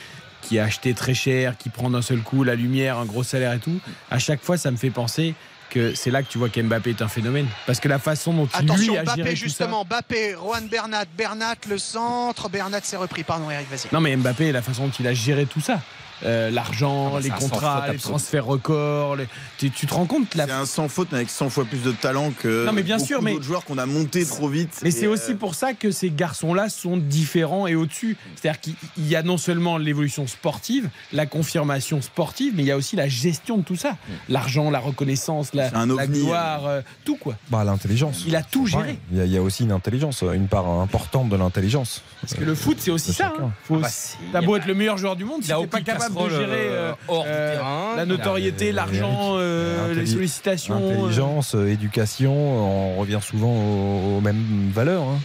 qui 0.43 0.59
a 0.59 0.65
acheté 0.65 0.93
très 0.93 1.15
cher, 1.15 1.57
qui 1.57 1.71
prend 1.71 1.89
d'un 1.89 2.03
seul 2.03 2.21
coup 2.21 2.45
la 2.45 2.55
lumière, 2.55 2.99
un 2.99 3.07
gros 3.07 3.23
salaire 3.23 3.55
et 3.55 3.59
tout, 3.59 3.81
à 4.11 4.19
chaque 4.19 4.43
fois, 4.43 4.59
ça 4.59 4.71
me 4.71 4.77
fait 4.77 4.91
penser 4.91 5.35
que 5.75 5.95
c'est 5.95 6.11
là 6.11 6.23
que 6.23 6.31
tu 6.31 6.39
vois 6.39 6.49
qu'Mbappé 6.49 6.91
est 6.91 7.03
un 7.03 7.09
phénomène. 7.09 7.49
Parce 7.67 7.81
que 7.81 7.89
la 7.89 7.99
façon 7.99 8.33
dont 8.33 8.47
il 8.47 8.65
lui 8.65 8.71
Attention, 8.71 8.93
a 8.93 8.97
géré 8.97 9.03
Mbappé 9.03 9.31
tout 9.31 9.37
justement, 9.37 9.85
Mbappé, 9.85 10.35
Rohan 10.37 10.63
Bernat, 10.71 11.07
Bernat 11.19 11.57
le 11.69 11.79
centre, 11.79 12.49
Bernat 12.49 12.83
s'est 12.83 12.97
repris. 12.97 13.25
Pardon 13.25 13.51
Eric, 13.51 13.69
vas-y. 13.69 13.93
Non 13.93 14.01
mais 14.01 14.15
Mbappé, 14.17 14.53
la 14.53 14.63
façon 14.63 14.87
dont 14.87 14.93
il 15.01 15.07
a 15.09 15.15
géré 15.15 15.47
tout 15.47 15.61
ça. 15.61 15.81
Euh, 16.25 16.51
L'argent, 16.51 17.09
Ah 17.09 17.15
bah, 17.17 17.21
les 17.21 17.31
contrats, 17.31 17.87
les 17.93 17.99
transferts 17.99 18.47
records. 18.47 19.17
les- 19.17 19.27
Tu, 19.59 19.71
tu 19.71 19.87
te 19.87 19.95
rends 19.95 20.07
compte 20.07 20.35
la... 20.35 20.47
C'est 20.47 20.53
un 20.53 20.67
sans 20.67 20.89
faute, 20.89 21.09
mais 21.13 21.19
avec 21.19 21.31
100 21.31 21.51
fois 21.51 21.65
plus 21.65 21.83
de 21.83 21.93
talent 21.93 22.31
que 22.39 22.65
Non, 22.67 22.73
mais 22.73 22.83
bien 22.83 22.97
beaucoup 22.97 23.07
sûr, 23.07 23.23
mais- 23.23 23.33
d'autres 23.35 23.45
joueurs 23.45 23.65
qu'on 23.65 23.79
a 23.79 23.87
monté 23.87 24.25
trop 24.25 24.49
vite. 24.49 24.81
Mais 24.83 24.89
Et, 24.89 24.93
c'est 24.93 25.07
euh, 25.07 25.11
aussi 25.13 25.35
pour 25.35 25.55
ça 25.55 25.75
que 25.75 25.91
ces 25.91 26.11
garçons-là 26.11 26.69
sont 26.69 26.97
différents 26.97 27.67
et 27.67 27.75
au-dessus. 27.75 28.17
C'est-à-dire 28.37 28.61
qu'il 28.61 28.75
il 28.97 29.07
y 29.09 29.17
a 29.17 29.23
non 29.23 29.37
seulement 29.39 29.77
l'évolution 29.79 30.27
sportive, 30.27 30.89
la 31.13 31.27
confirmation 31.27 32.01
sportive, 32.03 32.55
mais 32.57 32.63
il 32.63 32.67
y 32.67 32.71
a 32.73 32.77
aussi 32.77 32.97
la 32.97 33.09
gestion 33.09 33.59
de 33.59 33.63
tout 33.63 33.77
ça. 33.77 33.97
L'argent, 34.29 34.71
la 34.71 34.79
reconnaissance, 34.81 35.53
la, 35.55 35.71
un 35.77 35.87
la 35.87 36.07
gloire, 36.07 36.67
euh, 36.67 36.81
tout 37.05 37.17
quoi. 37.17 37.37
Bah, 37.51 37.65
l'intelligence. 37.65 38.25
Il 38.27 38.35
a 38.37 38.43
tout 38.43 38.67
géré. 38.67 38.99
Il 39.13 39.19
y, 39.19 39.21
a- 39.21 39.25
il 39.27 39.33
y 39.33 39.37
a 39.37 39.43
aussi 39.43 39.65
une 39.65 39.73
intelligence, 39.73 40.23
une 40.23 40.49
part 40.49 40.67
importante 40.69 41.29
de 41.29 41.37
l'intelligence. 41.37 42.03
Parce 42.21 42.35
que 42.35 42.45
le 42.45 42.55
foot, 42.55 42.79
c'est 42.81 42.91
aussi 42.91 43.13
ça. 43.13 43.33
hein. 43.41 43.51
Faut- 43.65 43.77
Ah 43.77 43.81
bah, 43.83 43.89
T'as 44.33 44.41
beau 44.41 44.57
être 44.57 44.67
le 44.67 44.75
meilleur 44.75 44.97
joueur 44.99 45.17
du 45.17 45.25
monde, 45.25 45.39
Il 45.41 45.45
si 45.45 45.49
t'es 45.49 45.55
pas 45.55 45.61
aucune 45.61 45.85
capable 46.15 46.31
de 46.33 46.37
gérer 46.41 46.69
euh, 46.69 46.91
euh, 46.91 46.93
hors 47.09 47.25
euh, 47.27 47.55
terrain. 47.57 47.97
la 47.97 48.07
notoriété, 48.07 48.69
Il 48.69 48.75
l'argent, 48.75 49.35
euh, 49.37 49.93
les 49.95 50.07
sollicitations. 50.07 50.77
Intelligence, 50.77 51.55
euh, 51.55 51.67
éducation, 51.69 52.33
on 52.35 52.97
revient 52.99 53.21
souvent 53.23 53.53
aux, 53.53 54.19
aux 54.19 54.21
mêmes 54.21 54.71
valeurs. 54.73 55.03
hein. 55.03 55.19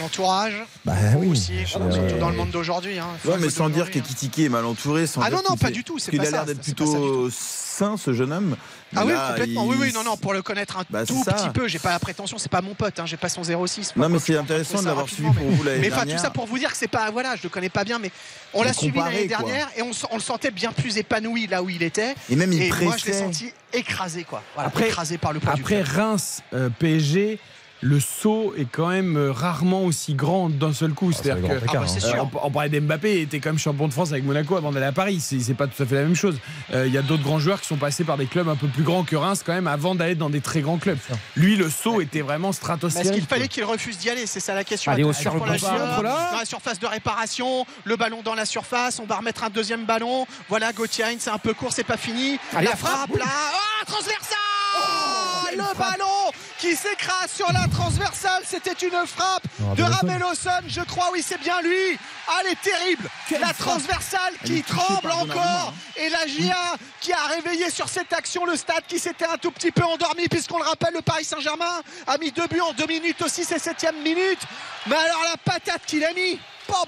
L'entourage. 0.00 0.64
Bah 0.84 0.94
oui. 1.18 1.28
Aussi, 1.28 1.52
Je- 1.62 1.66
surtout 1.68 2.18
dans 2.18 2.28
le 2.30 2.36
monde 2.36 2.50
d'aujourd'hui. 2.50 2.98
hein. 2.98 3.06
Ouais, 3.24 3.34
mais 3.40 3.48
sans 3.48 3.68
dire 3.68 3.84
d'aujourd'hui, 3.84 3.92
qu'Ekitike 4.02 4.38
est 4.40 4.48
mal 4.48 4.64
entouré. 4.64 5.06
Sans 5.06 5.20
Ah 5.22 5.30
non, 5.30 5.40
non, 5.48 5.56
pas 5.56 5.70
du 5.70 5.84
tout, 5.84 6.00
c'est 6.00 6.10
pas 6.16 6.26
a 6.26 6.30
l'air 6.30 6.40
ça, 6.40 6.46
d'être 6.46 6.60
plutôt 6.62 7.28
sain, 7.30 7.96
ce 7.96 8.12
jeune 8.12 8.32
homme. 8.32 8.56
Ah 8.96 9.04
oui, 9.04 9.12
complètement. 9.28 9.64
il- 9.64 9.68
Oui, 9.70 9.76
oui, 9.80 9.92
non, 9.92 10.04
non, 10.04 10.16
pour 10.16 10.32
le 10.32 10.42
connaître 10.42 10.76
un 10.78 10.84
Bah, 10.90 11.04
tout 11.06 11.22
ça. 11.24 11.32
petit 11.32 11.48
peu, 11.50 11.68
j'ai 11.68 11.78
pas 11.78 11.90
la 11.90 11.98
prétention, 11.98 12.38
c'est 12.38 12.50
pas 12.50 12.60
mon 12.62 12.74
pote, 12.74 12.98
hein, 12.98 13.06
j'ai 13.06 13.16
pas 13.16 13.28
son 13.28 13.42
06. 13.44 13.92
Non, 13.96 14.08
mais 14.08 14.18
c'est 14.18 14.36
intéressant 14.36 14.80
de 14.80 14.86
l'avoir 14.86 15.08
suivi 15.08 15.30
pour 15.32 15.46
vous 15.46 15.62
l'année 15.64 15.78
Mais 15.80 15.88
enfin, 15.92 16.00
tout 16.02 16.06
dernière. 16.06 16.20
ça 16.24 16.30
pour 16.30 16.46
vous 16.46 16.58
dire 16.58 16.70
que 16.70 16.76
c'est 16.76 16.88
pas, 16.88 17.10
voilà, 17.10 17.36
je 17.36 17.42
le 17.42 17.48
connais 17.48 17.68
pas 17.68 17.84
bien, 17.84 17.98
mais 17.98 18.10
on 18.52 18.62
l'a 18.62 18.72
suivi 18.72 18.98
l'année 18.98 19.26
dernière 19.26 19.68
et 19.76 19.82
on, 19.82 19.88
le 19.88 20.20
sentait 20.20 20.50
bien 20.50 20.72
plus 20.72 20.96
épanoui 20.98 21.46
là 21.46 21.62
où 21.62 21.68
il 21.68 21.82
était. 21.82 22.14
Et 22.30 22.36
même, 22.36 22.52
il 22.52 22.58
moi, 22.68 22.76
je 22.76 22.80
l'ai 22.82 22.86
pressait. 23.12 23.12
senti 23.12 23.52
écrasé, 23.72 24.24
quoi. 24.24 24.42
Voilà, 24.54 24.68
Après- 24.68 24.86
écrasé 24.88 25.18
par 25.18 25.32
le 25.32 25.40
poids 25.40 25.54
Après. 25.54 25.82
Reims, 25.82 26.42
euh, 26.52 26.68
PSG, 26.78 27.38
le 27.84 28.00
saut 28.00 28.54
est 28.56 28.64
quand 28.64 28.88
même 28.88 29.18
euh, 29.18 29.30
rarement 29.30 29.82
aussi 29.84 30.14
grand 30.14 30.48
d'un 30.48 30.72
seul 30.72 30.92
coup. 30.94 31.12
c'est 31.12 31.24
C'est-à-dire 31.24 31.50
que 31.60 31.64
écart, 31.64 31.84
Ah 31.84 32.00
bah, 32.00 32.18
euh, 32.18 32.24
on, 32.42 32.46
on 32.46 32.50
parlait 32.50 32.70
d'Mbappé, 32.70 33.16
il 33.16 33.20
était 33.24 33.40
quand 33.40 33.50
même 33.50 33.58
champion 33.58 33.86
de 33.88 33.92
France 33.92 34.10
avec 34.10 34.24
Monaco 34.24 34.56
avant 34.56 34.72
d'aller 34.72 34.86
à 34.86 34.92
Paris. 34.92 35.20
C'est 35.20 35.52
pas 35.52 35.66
tout 35.66 35.82
à 35.82 35.84
fait 35.84 35.96
la 35.96 36.02
même 36.04 36.16
chose. 36.16 36.38
Euh, 36.72 36.86
Il 36.86 36.94
y 36.94 36.98
a 36.98 37.02
d'autres 37.02 37.22
grands 37.22 37.38
joueurs 37.38 37.60
qui 37.60 37.66
sont 37.66 37.76
passés 37.76 38.04
par 38.04 38.16
des 38.16 38.24
clubs 38.24 38.48
un 38.48 38.56
peu 38.56 38.68
plus 38.68 38.84
grands 38.84 39.04
que 39.04 39.16
Reims 39.16 39.42
quand 39.44 39.52
même 39.52 39.66
avant 39.66 39.94
d'aller 39.94 40.14
dans 40.14 40.30
des 40.30 40.40
très 40.40 40.62
grands 40.62 40.78
clubs. 40.78 40.96
Lui, 41.36 41.56
le 41.56 41.68
saut 41.68 42.00
était 42.00 42.22
vraiment 42.22 42.48
Mais 42.48 42.50
est-ce 42.52 42.58
stratosphérique. 42.60 43.12
qu'il 43.12 43.26
fallait 43.26 43.48
qu'il 43.48 43.64
refuse 43.64 43.98
d'y 43.98 44.08
aller? 44.08 44.24
C'est 44.26 44.40
ça 44.40 44.54
la 44.54 44.64
question. 44.64 44.90
Allez, 44.90 45.04
au 45.04 45.12
pour 45.12 45.44
la 45.46 45.58
dans 45.58 46.02
la 46.38 46.44
surface 46.46 46.80
de 46.80 46.86
réparation, 46.86 47.66
le 47.84 47.96
ballon 47.96 48.22
dans 48.24 48.34
la 48.34 48.46
surface, 48.46 48.98
on 48.98 49.04
va 49.04 49.16
remettre 49.16 49.44
un 49.44 49.50
deuxième 49.50 49.84
ballon. 49.84 50.26
Voilà, 50.48 50.72
Gauthier, 50.72 51.04
c'est 51.18 51.28
un 51.30 51.38
peu 51.38 51.52
court, 51.52 51.72
c'est 51.74 51.84
pas 51.84 51.98
fini. 51.98 52.38
Allez, 52.56 52.66
la 52.68 52.76
frappe. 52.76 53.10
frappe 53.10 53.16
là, 53.18 53.26
oh, 53.26 53.84
transversale 53.86 55.33
Le 55.56 55.78
ballon 55.78 56.32
qui 56.58 56.74
s'écrase 56.74 57.30
sur 57.34 57.50
la 57.52 57.66
transversale, 57.68 58.42
c'était 58.44 58.72
une 58.86 59.06
frappe 59.06 59.42
Oh, 59.60 59.74
de. 59.74 59.82
Rameloson, 59.82 60.50
je 60.68 60.80
crois, 60.82 61.10
oui, 61.12 61.22
c'est 61.26 61.40
bien 61.40 61.60
lui. 61.62 61.98
Ah, 62.28 62.40
elle 62.44 62.52
est 62.52 62.60
terrible. 62.62 63.08
la 63.40 63.52
transversale 63.52 64.34
qui 64.44 64.62
tremble 64.62 65.10
encore. 65.10 65.72
hein. 65.72 65.74
Et 65.96 66.08
la 66.08 66.26
GIA 66.26 66.56
qui 67.00 67.12
a 67.12 67.26
réveillé 67.28 67.70
sur 67.70 67.88
cette 67.88 68.12
action 68.12 68.44
le 68.46 68.56
stade 68.56 68.82
qui 68.88 68.98
s'était 68.98 69.26
un 69.26 69.36
tout 69.36 69.50
petit 69.50 69.70
peu 69.70 69.84
endormi, 69.84 70.28
puisqu'on 70.28 70.58
le 70.58 70.64
rappelle, 70.64 70.94
le 70.94 71.02
Paris 71.02 71.24
Saint-Germain 71.24 71.82
a 72.06 72.18
mis 72.18 72.32
deux 72.32 72.46
buts 72.46 72.60
en 72.60 72.72
deux 72.72 72.86
minutes 72.86 73.20
aussi, 73.22 73.44
c'est 73.44 73.58
septième 73.58 73.96
minute. 74.02 74.40
Mais 74.86 74.96
alors 74.96 75.22
la 75.30 75.36
patate 75.36 75.82
qu'il 75.86 76.04
a 76.04 76.12
mis, 76.12 76.38
Oh, 76.66 76.84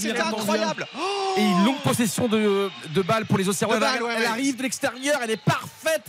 bien 0.00 0.14
incroyable. 0.26 0.86
Oh 0.98 1.34
Et 1.36 1.42
une 1.42 1.64
longue 1.66 1.80
possession 1.80 2.28
de, 2.28 2.70
de 2.88 3.02
balles 3.02 3.26
pour 3.26 3.36
les 3.38 3.44
balles, 3.44 3.96
elle, 3.96 4.02
ouais, 4.02 4.12
elle 4.16 4.22
ouais. 4.22 4.26
arrive 4.26 4.56
de 4.56 4.62
l'extérieur, 4.62 5.20
elle 5.22 5.30
est 5.30 5.36
parfaite. 5.36 6.04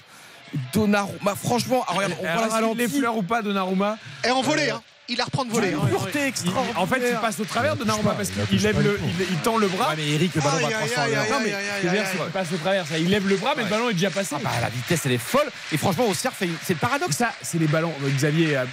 Donnarumma, 0.74 1.36
franchement, 1.36 1.84
regarde, 1.88 2.14
on 2.20 2.24
voit 2.24 2.56
Alors, 2.56 2.76
les 2.76 2.88
fleurs 2.88 3.18
ou 3.18 3.24
pas 3.24 3.42
Donnarumma 3.42 3.98
Et 4.24 4.32
en 4.32 4.42
volée, 4.42 4.70
hein. 4.70 4.82
Il 5.10 5.18
la 5.18 5.24
reprend 5.26 5.46
de 5.46 5.52
volée. 5.52 5.72
Une 5.72 5.88
pureté 5.90 6.20
Il- 6.20 6.26
extraordinaire. 6.28 6.82
En 6.82 6.86
fait, 6.88 7.02
il 7.12 7.18
passe 7.20 7.40
au 7.40 7.46
travers 7.46 7.74
de 7.76 7.80
Donnarumma 7.80 8.12
parce 8.14 8.30
il 8.30 8.46
qu'il 8.48 8.62
lève 8.62 8.82
le, 8.82 9.00
il, 9.04 9.26
il 9.32 9.38
tend 9.38 9.58
le 9.58 9.68
bras. 9.68 9.90
Ouais, 9.90 9.96
mais 9.98 10.08
Eric, 10.10 10.36
le 10.36 10.42
ballon 10.42 10.58
va 10.58 10.68
aïe, 10.68 10.74
croissant 10.74 11.02
aïe, 11.02 11.08
en 11.08 11.12
l'air. 11.12 11.22
aïe, 11.22 11.32
Non, 11.32 11.38
mais 11.44 11.54
aïe, 11.54 11.64
je 11.64 11.68
veux 11.68 11.74
aïe, 11.76 11.82
dire, 11.82 11.92
aïe, 11.92 11.98
c'est 12.12 12.18
aïe. 12.20 12.24
qu'il 12.26 12.32
passe 12.34 12.48
au 12.54 12.58
travers. 12.58 12.88
Ça. 12.88 12.98
Il 13.00 13.10
lève 13.10 13.28
le 13.28 13.36
bras, 13.38 13.54
mais 13.56 13.64
le 13.64 13.70
ballon 13.70 13.90
est 13.90 13.94
déjà 13.94 14.10
passé. 14.10 14.36
Ah 14.38 14.42
bah, 14.44 14.50
la 14.62 14.70
vitesse, 14.70 15.02
elle 15.06 15.12
est 15.14 15.18
folle. 15.18 15.48
Et 15.72 15.78
franchement, 15.78 16.06
Auxerre, 16.08 16.34
fait- 16.34 16.50
c'est 16.64 16.74
le 16.74 16.80
paradoxe. 16.80 17.16
Ça, 17.18 17.32
c'est 17.42 17.60
les 17.60 17.68
ballons. 17.68 17.94
Xavier 18.16 18.56
a, 18.58 18.62
a 18.62 18.66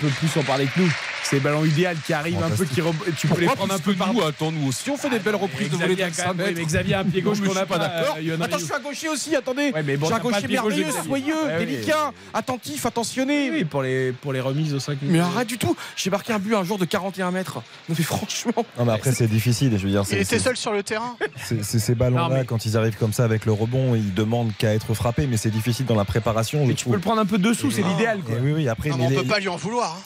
peu 0.00 0.08
plus 0.08 0.40
en 0.40 0.42
parler 0.44 0.66
que 0.66 0.80
nous. 0.80 0.90
C'est 1.24 1.36
les 1.36 1.40
ballons 1.40 1.64
idéaux 1.64 1.88
qui 2.04 2.12
arrivent 2.12 2.42
un 2.42 2.50
peu, 2.50 2.64
qui 2.64 2.80
re- 2.80 2.92
tu 3.16 3.26
peux 3.28 3.40
les 3.40 3.46
prendre 3.46 3.72
un 3.72 3.78
peu 3.78 3.94
par 3.94 4.12
nous, 4.12 4.22
attends, 4.22 4.50
nous 4.50 4.68
aussi, 4.68 4.90
on 4.90 4.96
fait 4.96 5.08
des 5.08 5.20
belles 5.20 5.36
reprises 5.36 5.70
de 5.70 5.76
volée 5.76 5.94
Xavier 5.94 5.96
de 5.96 6.02
a 6.02 6.08
quand 6.08 6.14
5 6.14 6.26
même- 6.26 6.36
oui, 6.38 6.44
mètres. 6.46 6.58
mais 6.58 6.64
Xavier 6.66 6.94
a 6.94 6.98
un 7.00 7.04
pied 7.04 7.22
gauche 7.22 7.38
qu'on 7.38 7.44
je 7.44 7.50
n'a 7.50 7.60
suis 7.60 7.66
pas 7.68 7.78
d'accord. 7.78 8.16
Attends, 8.42 8.58
je 8.58 8.64
suis 8.64 8.74
un 8.74 8.80
gaucher 8.80 9.08
aussi, 9.08 9.36
attendez. 9.36 9.72
Bon, 9.72 10.08
J'ai 10.08 10.14
un 10.14 10.18
gaucher 10.18 10.42
le 10.42 10.48
merveilleux, 10.48 10.86
soyeux, 11.06 11.34
oui. 11.58 11.64
délicat, 11.66 12.12
attentif, 12.34 12.84
attentionné. 12.86 13.50
Oui, 13.50 13.64
pour 13.64 13.82
les, 13.82 14.12
pour 14.12 14.32
les 14.32 14.40
remises 14.40 14.74
aux 14.74 14.80
5 14.80 15.00
minutes. 15.00 15.12
Mais 15.16 15.20
arrête 15.20 15.46
du 15.48 15.58
tout. 15.58 15.76
J'ai 15.96 16.10
marqué 16.10 16.32
un 16.32 16.38
but 16.38 16.54
un 16.54 16.64
jour 16.64 16.78
de 16.78 16.84
41 16.84 17.30
mètres. 17.30 17.54
Non, 17.88 17.94
mais 17.98 18.04
franchement. 18.04 18.52
Non, 18.78 18.84
mais 18.84 18.92
après, 18.92 19.12
c'est 19.12 19.26
difficile. 19.28 19.76
Je 19.78 19.84
veux 19.84 19.90
dire, 19.90 20.02
Il 20.10 20.18
était 20.18 20.38
seul 20.38 20.56
sur 20.56 20.72
le 20.72 20.82
terrain. 20.82 21.16
ces 21.62 21.94
ballons-là, 21.94 22.28
mais- 22.30 22.44
quand 22.44 22.64
ils 22.66 22.76
arrivent 22.76 22.96
comme 22.96 23.12
ça 23.12 23.24
avec 23.24 23.46
le 23.46 23.52
rebond, 23.52 23.94
ils 23.94 24.14
demandent 24.14 24.52
qu'à 24.58 24.74
être 24.74 24.94
frappés, 24.94 25.26
mais 25.26 25.36
c'est 25.36 25.50
difficile 25.50 25.86
dans 25.86 25.94
la 25.94 26.04
préparation. 26.04 26.66
Mais 26.66 26.74
tu 26.74 26.82
trouve. 26.84 26.92
peux 26.92 26.96
le 26.98 27.02
prendre 27.02 27.20
un 27.20 27.26
peu 27.26 27.38
dessous, 27.38 27.70
c'est 27.70 27.80
Et- 27.80 27.84
l'idéal. 27.84 28.20
quoi. 28.20 28.34
et 28.36 28.40
oui, 28.40 28.52
oui, 28.52 28.68
après, 28.68 28.90
Non, 28.90 28.96
mais 28.98 29.06
on 29.06 29.10
les- 29.10 29.16
peut 29.16 29.24
pas 29.24 29.38
lui 29.40 29.48
en 29.48 29.56
vouloir. 29.56 29.96
hein. 29.98 30.02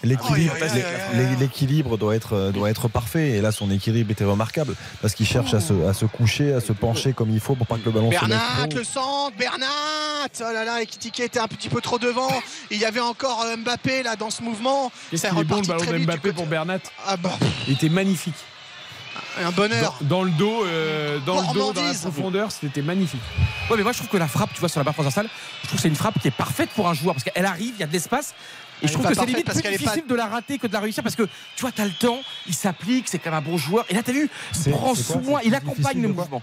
L'équilibre, 1.38 1.96
doit 1.98 2.14
être, 2.16 2.50
doit 2.52 2.70
être 2.70 2.88
parfait. 2.88 3.30
Et 3.30 3.40
là, 3.40 3.52
son 3.52 3.70
équilibre 3.70 4.10
était 4.10 4.24
remarquable 4.24 4.74
parce 5.02 5.14
qu'il 5.14 5.26
cherche 5.26 5.54
à, 5.54 5.60
se, 5.60 5.72
à 5.88 5.92
se 5.94 6.04
coucher, 6.06 6.52
à 6.52 6.60
se 6.60 6.72
pencher 6.72 7.12
comme 7.12 7.30
il 7.30 7.40
faut 7.40 7.54
pour 7.54 7.66
pas 7.66 7.76
que 7.76 7.84
le 7.84 7.90
ballon 7.90 8.06
se 8.10 8.18
Bernat, 8.18 8.38
trop. 8.68 8.78
le 8.78 8.84
centre, 8.84 9.36
Bernat 9.38 9.66
Oh 10.40 10.52
là 10.52 10.64
là, 10.64 10.82
Ekitike 10.82 11.20
était 11.20 11.38
un 11.38 11.46
petit 11.46 11.68
peu 11.68 11.80
trop 11.80 11.98
devant. 11.98 12.28
Il 12.72 12.78
y 12.78 12.84
avait 12.84 13.00
encore 13.00 13.42
euh, 13.46 13.56
Mbappé 13.56 14.02
là 14.02 14.16
dans 14.16 14.30
ce 14.30 14.42
mouvement. 14.42 14.90
Qu'est-ce 15.10 15.22
Ça 15.22 15.30
le 15.74 15.78
ballon 15.78 15.98
de 15.98 16.04
Mbappé 16.04 16.32
pour 16.32 16.46
Bernat 16.46 16.78
Ah 17.06 17.16
bah, 17.16 17.30
Il 17.66 17.74
était 17.74 17.88
magnifique. 17.88 18.34
un 19.42 19.50
bonheur. 19.50 19.94
Dans, 20.00 20.06
dans 20.18 20.22
le 20.24 20.30
dos, 20.30 20.64
euh, 20.64 21.18
dans 21.26 21.40
le 21.40 21.54
dos, 21.54 21.72
dans 21.72 21.82
la 21.84 21.94
profondeur, 21.94 22.50
c'était 22.52 22.82
magnifique. 22.82 23.20
Ouais, 23.70 23.76
mais 23.76 23.82
moi 23.82 23.92
je 23.92 23.98
trouve 23.98 24.08
que 24.10 24.16
la 24.16 24.28
frappe, 24.28 24.52
tu 24.54 24.60
vois, 24.60 24.68
sur 24.68 24.80
la 24.80 24.84
barre 24.84 24.94
transversale, 24.94 25.28
je 25.62 25.66
trouve 25.68 25.76
que 25.78 25.82
c'est 25.82 25.88
une 25.88 25.94
frappe 25.96 26.18
qui 26.20 26.28
est 26.28 26.36
parfaite 26.36 26.70
pour 26.70 26.88
un 26.88 26.94
joueur 26.94 27.14
parce 27.14 27.24
qu'elle 27.24 27.46
arrive, 27.46 27.74
il 27.76 27.80
y 27.80 27.82
a 27.82 27.86
de 27.86 27.92
l'espace. 27.92 28.34
Et 28.82 28.84
Elle 28.84 28.88
je 28.88 28.92
trouve 28.94 29.06
que 29.08 29.14
c'est 29.14 29.24
limite 29.26 29.46
parce 29.46 29.60
plus 29.62 29.70
difficile 29.70 30.02
pas- 30.02 30.08
de 30.10 30.14
la 30.14 30.26
rater 30.26 30.58
que 30.58 30.66
de 30.66 30.72
la 30.72 30.80
réussir 30.80 31.02
parce 31.02 31.16
que 31.16 31.22
tu 31.22 31.60
vois, 31.62 31.72
t'as 31.72 31.86
le 31.86 31.92
temps, 31.92 32.18
il 32.46 32.54
s'applique, 32.54 33.08
c'est 33.08 33.18
quand 33.18 33.30
même 33.30 33.38
un 33.38 33.42
bon 33.42 33.56
joueur. 33.56 33.86
Et 33.88 33.94
là, 33.94 34.02
t'as 34.02 34.12
vu, 34.12 34.28
il 34.66 34.72
prend 34.72 34.94
soin, 34.94 35.40
il 35.44 35.54
accompagne 35.54 36.02
le 36.02 36.08
mouvement. 36.08 36.42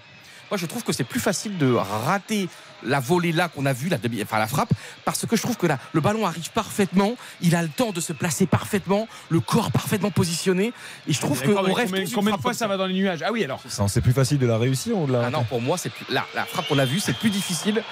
moi 0.49 0.57
je 0.57 0.65
trouve 0.65 0.83
que 0.83 0.93
c'est 0.93 1.03
plus 1.03 1.19
facile 1.19 1.57
de 1.57 1.73
rater 1.73 2.49
la 2.85 2.99
volée 2.99 3.31
là 3.31 3.47
qu'on 3.49 3.65
a 3.65 3.73
vu, 3.73 3.89
la, 3.89 3.97
demi, 3.97 4.21
enfin, 4.21 4.39
la 4.39 4.47
frappe, 4.47 4.69
parce 5.05 5.25
que 5.25 5.35
je 5.35 5.41
trouve 5.41 5.57
que 5.57 5.67
là, 5.67 5.79
le 5.93 6.01
ballon 6.01 6.25
arrive 6.25 6.49
parfaitement, 6.51 7.13
il 7.41 7.55
a 7.55 7.61
le 7.61 7.69
temps 7.69 7.91
de 7.91 8.01
se 8.01 8.13
placer 8.13 8.45
parfaitement, 8.45 9.07
le 9.29 9.39
corps 9.39 9.71
parfaitement 9.71 10.11
positionné, 10.11 10.73
et 11.07 11.13
je 11.13 11.19
trouve 11.19 11.41
qu'on 11.41 11.61
rêve 11.73 11.89
combien, 11.89 12.03
tous 12.03 12.07
d'une 12.09 12.15
combien 12.15 12.31
de 12.31 12.37
frappe 12.37 12.41
fois 12.41 12.53
ça 12.53 12.67
va 12.67 12.77
dans 12.77 12.85
les 12.85 12.93
nuages? 12.93 13.21
Ah 13.25 13.31
oui, 13.31 13.43
alors. 13.43 13.61
C'est 13.87 14.01
plus 14.01 14.13
facile 14.13 14.37
de 14.39 14.47
la 14.47 14.57
réussir 14.57 14.97
ou 14.97 15.07
de 15.07 15.13
la. 15.13 15.25
Ah 15.25 15.29
non, 15.29 15.43
pour 15.43 15.61
moi, 15.61 15.77
c'est 15.77 15.89
plus, 15.89 16.05
la, 16.09 16.25
la 16.35 16.45
frappe 16.45 16.67
qu'on 16.67 16.79
a 16.79 16.85
vue, 16.85 16.99
c'est 16.99 17.15
plus 17.15 17.29
difficile. 17.29 17.83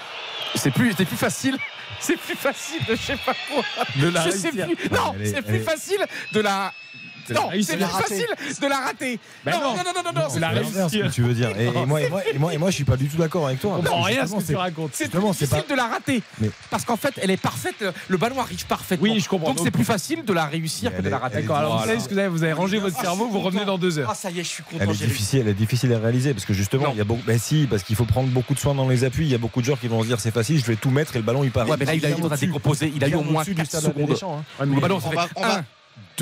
C'est 0.56 0.72
plus, 0.72 0.94
c'est 0.98 1.06
plus 1.06 1.18
facile. 1.18 1.58
C'est 2.00 2.18
plus 2.18 2.36
facile 2.36 2.80
de 2.88 2.96
je 2.96 3.02
sais 3.02 3.18
pas 3.24 3.36
quoi. 3.54 3.64
De 3.98 4.08
la 4.08 4.26
Je 4.26 4.32
sais 4.32 4.50
réussir. 4.50 4.76
plus. 4.76 4.90
Non, 4.90 5.14
c'est 5.24 5.44
plus 5.44 5.60
facile 5.60 6.04
de 6.32 6.40
la. 6.40 6.74
Non, 7.30 7.50
c'est 7.62 7.76
plus 7.78 7.86
facile 7.86 8.26
de 8.62 8.68
la 8.68 8.78
rater. 8.78 9.20
Ben 9.46 9.52
non, 9.52 9.60
non. 9.60 9.70
non, 9.70 9.76
non, 9.78 9.84
non, 9.96 10.02
non, 10.04 10.22
Non, 10.22 10.28
c'est 10.30 10.34
c'est 10.90 10.98
la 11.00 11.08
que 11.08 11.14
tu 11.14 11.22
veux 11.22 11.34
dire. 11.34 11.50
Et, 11.58 11.66
et 11.68 11.86
moi, 11.86 12.02
et, 12.02 12.10
moi, 12.10 12.22
et, 12.34 12.38
moi, 12.38 12.54
et 12.54 12.58
moi, 12.58 12.70
je 12.70 12.76
suis 12.76 12.84
pas 12.84 12.98
du 12.98 13.08
tout 13.08 13.18
d'accord 13.18 13.48
avec 13.48 13.60
toi. 13.60 13.74
On 13.78 13.82
comprend 13.82 14.02
rien 14.02 14.24
à 14.24 14.28
ce 14.28 14.34
que 14.34 14.40
tu 14.40 14.46
c'est- 14.48 14.56
racontes. 14.56 14.92
C'est 14.94 15.12
difficile 15.12 15.48
pas- 15.48 15.62
de 15.70 15.76
la 15.76 15.86
rater. 15.88 16.24
Mais- 16.40 16.50
Parce 16.70 16.86
qu'en 16.86 16.98
fait, 16.98 17.14
elle 17.22 17.32
est 17.32 17.38
parfaite. 17.38 17.84
Le 18.08 18.18
ballon 18.18 18.40
arrive 18.40 18.66
parfaitement. 18.66 19.04
Oui, 19.12 19.20
je 19.20 19.30
comprends. 19.30 19.54
Donc 19.54 19.60
c'est 19.64 19.72
plus 19.72 19.84
facile 19.86 20.24
de 20.26 20.34
la 20.34 20.46
réussir 20.46 20.96
que 20.96 21.02
de 21.02 21.10
la 21.10 21.18
rater. 21.18 21.42
D'accord, 21.42 21.58
alors 21.58 21.72
vous 21.74 21.78
Voilà. 21.80 21.92
savez 21.94 22.04
ce 22.04 22.10
que 22.10 22.14
vous 22.14 22.20
avez, 22.20 22.28
vous 22.30 22.44
avez 22.44 22.54
rangé 22.54 22.78
votre 22.80 22.96
Ah, 23.00 23.04
cerveau, 23.04 23.28
vous 23.28 23.40
revenez 23.40 23.66
dans 23.66 23.78
deux 23.78 23.98
heures. 24.00 24.10
Ah, 24.12 24.16
ça 24.16 24.30
y 24.32 24.40
est, 24.40 24.44
je 24.44 24.50
suis 24.50 24.64
content. 24.64 24.78
Elle 24.82 24.90
est 24.90 24.94
difficile, 25.08 25.40
elle 25.42 25.48
est 25.50 25.54
difficile 25.54 25.94
à 25.94 26.00
réaliser 26.00 26.34
parce 26.34 26.46
que 26.46 26.54
justement, 26.54 26.86
Non. 26.86 26.92
il 26.94 26.98
y 26.98 27.02
a 27.02 27.06
beaucoup. 27.06 27.22
Ben 27.26 27.40
si, 27.40 27.68
parce 27.70 27.84
qu'il 27.84 27.96
faut 27.96 28.06
prendre 28.06 28.30
beaucoup 28.30 28.54
de 28.54 28.60
soin 28.60 28.74
dans 28.76 28.88
les 28.88 29.04
appuis. 29.04 29.26
Il 29.26 29.32
y 29.32 29.36
a 29.36 29.38
beaucoup 29.38 29.62
de 29.62 29.66
joueurs 29.66 29.80
qui 29.80 29.88
vont 29.88 30.02
se 30.02 30.08
dire 30.08 30.20
c'est 30.20 30.32
facile, 30.32 30.60
je 30.60 30.66
vais 30.66 30.76
tout 30.76 30.90
mettre 30.90 31.16
et 31.16 31.20
le 31.20 31.24
ballon 31.26 31.44
il 31.44 31.52
part. 31.52 31.68
Ouais, 31.70 31.78
mais 31.80 31.86
là, 31.86 31.96
il 31.96 32.06
a 32.06 32.10
eu 32.10 32.14
le 32.16 32.20
temps 32.22 32.28
de 32.30 32.36
décomposer. 32.36 32.92
Il 32.96 33.04
a 33.04 33.08
eu 33.08 33.16
au 33.16 33.24
moins 33.24 33.44
4 33.46 33.72
secondes. 33.72 34.16
hein. 34.60 34.66
Le 34.66 34.80
ballon, 34.80 35.00
ça 35.00 35.08
On 35.08 35.10
fait 35.12 35.16
va- 35.16 35.28
on 35.36 35.42
va- 35.42 35.58
1, 35.60 35.66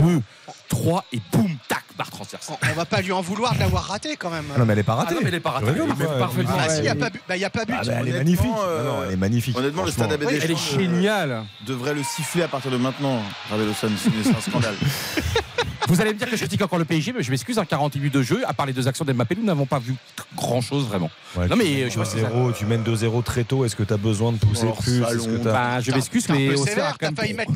2, 0.02 0.22
3 0.70 1.06
et 1.14 1.22
boum, 1.32 1.50
tac, 1.68 1.84
barre 1.98 2.10
transversale. 2.12 2.58
On 2.72 2.74
va 2.74 2.86
pas 2.86 3.02
lui 3.02 3.12
en 3.12 3.22
vouloir 3.22 3.54
de 3.54 3.60
l'avoir 3.60 3.84
raté 3.86 4.16
quand 4.18 4.30
même. 4.30 4.46
Ah 4.56 4.60
non, 4.60 4.66
mais 4.66 4.74
elle 4.74 4.80
est 4.80 4.84
pas 4.84 4.96
ratée. 4.96 5.10
Ah 5.12 5.14
non, 5.16 5.20
mais 5.24 5.28
elle 5.30 5.36
est 5.36 5.40
pas 5.40 5.52
ratée. 5.52 5.72
Parfaitement 6.20 6.56
Ah, 6.58 6.70
si, 6.70 6.78
il 6.78 6.82
n'y 6.84 6.88
a, 6.90 6.96
pas 6.96 7.10
bah, 7.28 7.38
y 7.38 7.46
a 7.46 7.50
pas 7.50 7.66
but. 7.66 7.76
Ah, 7.78 7.84
bah, 7.86 7.94
elle 8.00 8.08
est 8.10 8.18
magnifique. 8.18 8.46
euh, 8.66 8.84
Non, 8.84 8.92
non, 8.98 9.04
elle 9.08 9.14
est 9.14 9.18
magnifique. 9.18 9.58
Honnêtement, 9.58 9.84
le 9.84 9.92
stade 9.92 10.12
ABD 10.12 10.28
Elle 10.42 10.52
est 10.52 10.54
euh, 10.54 10.78
géniale. 10.80 11.44
devrait 11.66 11.94
le 11.94 12.04
siffler 12.04 12.44
à 12.44 12.48
partir 12.48 12.72
de 12.72 12.78
maintenant. 12.78 13.20
Ravel 13.50 13.68
Lawson, 13.68 13.90
c'est 13.98 14.12
c'est 14.24 14.36
un 14.36 14.42
scandale. 14.42 14.76
Vous 15.88 16.00
allez 16.02 16.14
me 16.14 16.20
dire 16.20 16.28
que 16.30 16.36
je 16.36 16.42
critique 16.42 16.62
encore 16.62 16.78
le 16.78 16.86
PSG, 16.86 17.14
mais 17.18 17.24
je 17.24 17.32
m'excuse, 17.32 17.58
en 17.58 17.66
48 17.66 18.00
minutes 18.00 18.14
de 18.14 18.22
jeu, 18.22 18.44
à 18.48 18.54
part 18.54 18.68
les 18.68 18.74
deux 18.74 18.88
actions 18.88 19.04
d'Mbappé, 19.06 19.36
nous 19.36 19.44
n'avons 19.46 19.66
pas 19.66 19.80
vu 19.80 19.96
grand 20.36 20.62
chose 20.62 20.86
vraiment. 20.86 21.10
Ouais, 21.36 21.48
Non, 21.48 21.56
mais 21.56 21.90
je 21.90 22.04
c'est 22.04 22.22
2-0, 22.22 22.54
tu 22.54 22.66
mènes 22.66 22.84
2-0 22.84 23.24
très 23.24 23.44
tôt. 23.44 23.66
Est-ce 23.66 23.76
que 23.76 23.82
tu 23.82 23.94
as 23.94 23.98
besoin 23.98 24.32
de 24.32 24.38
pousser 24.38 24.68
Oh, 24.70 24.74
plus 24.80 25.00
Bah, 25.44 25.80
je 25.82 25.92
m'excuse, 25.92 26.30
mais 26.30 26.56
sévère, 26.58 26.92
quand 26.92 26.98
t'as 27.00 27.06
même. 27.08 27.16
failli 27.16 27.34
mettre. 27.34 27.52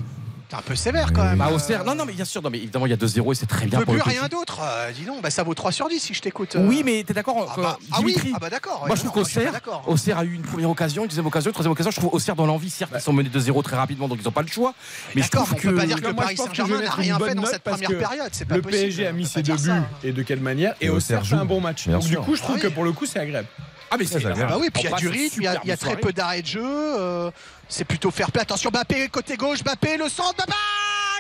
T'es 0.53 0.59
un 0.59 0.61
peu 0.61 0.75
sévère 0.75 1.11
quand 1.13 1.23
même. 1.23 1.39
Bah, 1.39 1.47
euh, 1.49 1.55
Auxerre, 1.55 1.83
non, 1.83 1.95
non, 1.95 2.05
mais 2.05 2.13
bien 2.13 2.25
sûr, 2.25 2.39
non, 2.43 2.51
mais 2.51 2.59
évidemment, 2.59 2.85
il 2.85 2.91
y 2.91 2.93
a 2.93 2.95
2-0 2.95 3.31
et 3.31 3.35
c'est 3.35 3.47
très 3.47 3.61
Tu 3.63 3.69
bien 3.71 3.79
peux 3.79 3.85
pour 3.85 3.95
plus 3.95 4.03
le 4.05 4.09
rien 4.19 4.27
d'autre. 4.27 4.59
euh, 4.61 4.91
dis 4.91 5.03
donc, 5.03 5.19
bah, 5.23 5.31
ça 5.31 5.41
vaut 5.41 5.55
3 5.55 5.71
sur 5.71 5.89
10 5.89 5.99
si 5.99 6.13
je 6.13 6.21
t'écoute. 6.21 6.55
euh. 6.55 6.67
Oui, 6.67 6.83
mais 6.85 7.03
t'es 7.03 7.13
d'accord 7.15 7.51
Ah 7.57 7.59
bah, 7.59 7.79
ah 7.91 7.97
oui, 8.03 8.15
ah 8.35 8.37
bah 8.39 8.51
d'accord. 8.51 8.83
Moi, 8.85 8.95
je 8.95 9.01
trouve 9.01 9.13
qu'Auxerre, 9.13 9.51
d'accord. 9.51 9.83
Auxerre 9.87 10.19
a 10.19 10.23
eu 10.25 10.33
une 10.33 10.43
première 10.43 10.69
occasion, 10.69 11.01
une 11.03 11.07
deuxième 11.09 11.25
occasion, 11.25 11.49
une 11.49 11.53
troisième 11.53 11.71
occasion. 11.71 11.89
Je 11.89 11.95
trouve 11.95 12.13
Auxerre 12.13 12.35
dans 12.35 12.45
l'envie, 12.45 12.69
certes, 12.69 12.91
ils 12.93 13.01
sont 13.01 13.13
menés 13.13 13.29
de 13.29 13.39
0 13.39 13.63
très 13.63 13.77
rapidement, 13.77 14.07
donc 14.07 14.19
ils 14.21 14.25
n'ont 14.25 14.31
pas 14.31 14.43
le 14.43 14.47
choix. 14.47 14.75
Mais 15.15 15.23
je 15.23 15.31
D'accord, 15.31 15.47
trouve 15.47 15.59
mais 15.63 15.69
on 15.69 15.71
peut 15.71 15.75
que. 15.75 15.81
pas 15.81 15.87
dire 15.87 16.01
que 16.01 16.01
Moi, 16.03 16.11
je 16.11 16.15
Paris 16.17 16.35
je 16.37 16.41
Saint-Germain 16.43 16.81
n'a 16.83 16.91
rien 16.91 17.17
fait 17.19 17.33
dans 17.35 17.45
cette 17.47 17.63
première 17.63 17.97
période. 17.97 18.29
C'est 18.31 18.45
pas 18.45 18.55
Le 18.57 18.61
possible. 18.61 18.81
PSG 18.83 19.07
a 19.07 19.11
mis 19.11 19.23
peut 19.23 19.29
ses 19.29 19.41
deux 19.41 19.55
buts 19.55 19.71
et 20.03 20.11
de 20.11 20.21
quelle 20.21 20.39
manière 20.39 20.75
Et 20.81 20.89
Auxerre 20.89 21.25
fait 21.25 21.33
un 21.35 21.45
bon 21.45 21.61
match. 21.61 21.87
Du 21.87 22.17
coup, 22.17 22.35
je 22.35 22.43
trouve 22.43 22.57
Ah 22.59 22.61
que 22.61 22.67
pour 22.67 22.83
le 22.83 22.91
coup, 22.91 23.07
c'est 23.07 23.19
agréable. 23.19 23.47
Ah, 23.91 23.97
mais 23.97 24.05
c'est. 24.05 24.19
Bah 24.21 24.57
oui, 24.59 24.69
puis 24.73 24.83
il 24.83 24.89
y 24.89 24.93
a 24.93 24.97
du 24.97 25.07
rythme, 25.07 25.41
il 25.41 25.45
y 25.45 25.47
a, 25.47 25.61
y 25.63 25.77
très 25.77 25.97
peu 25.97 26.11
d'arrêt 26.13 26.41
de 26.41 26.47
jeu. 26.47 26.61
euh, 26.63 27.31
c'est 27.69 27.85
plutôt 27.85 28.11
fair 28.11 28.31
play. 28.31 28.41
Attention, 28.41 28.69
Bappé, 28.69 29.07
côté 29.09 29.37
gauche, 29.37 29.63
Bappé, 29.63 29.97
le 29.97 30.09
centre, 30.09 30.35
Bappé 30.37 30.53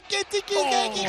Ketiki 0.09 0.53
qui 0.93 1.07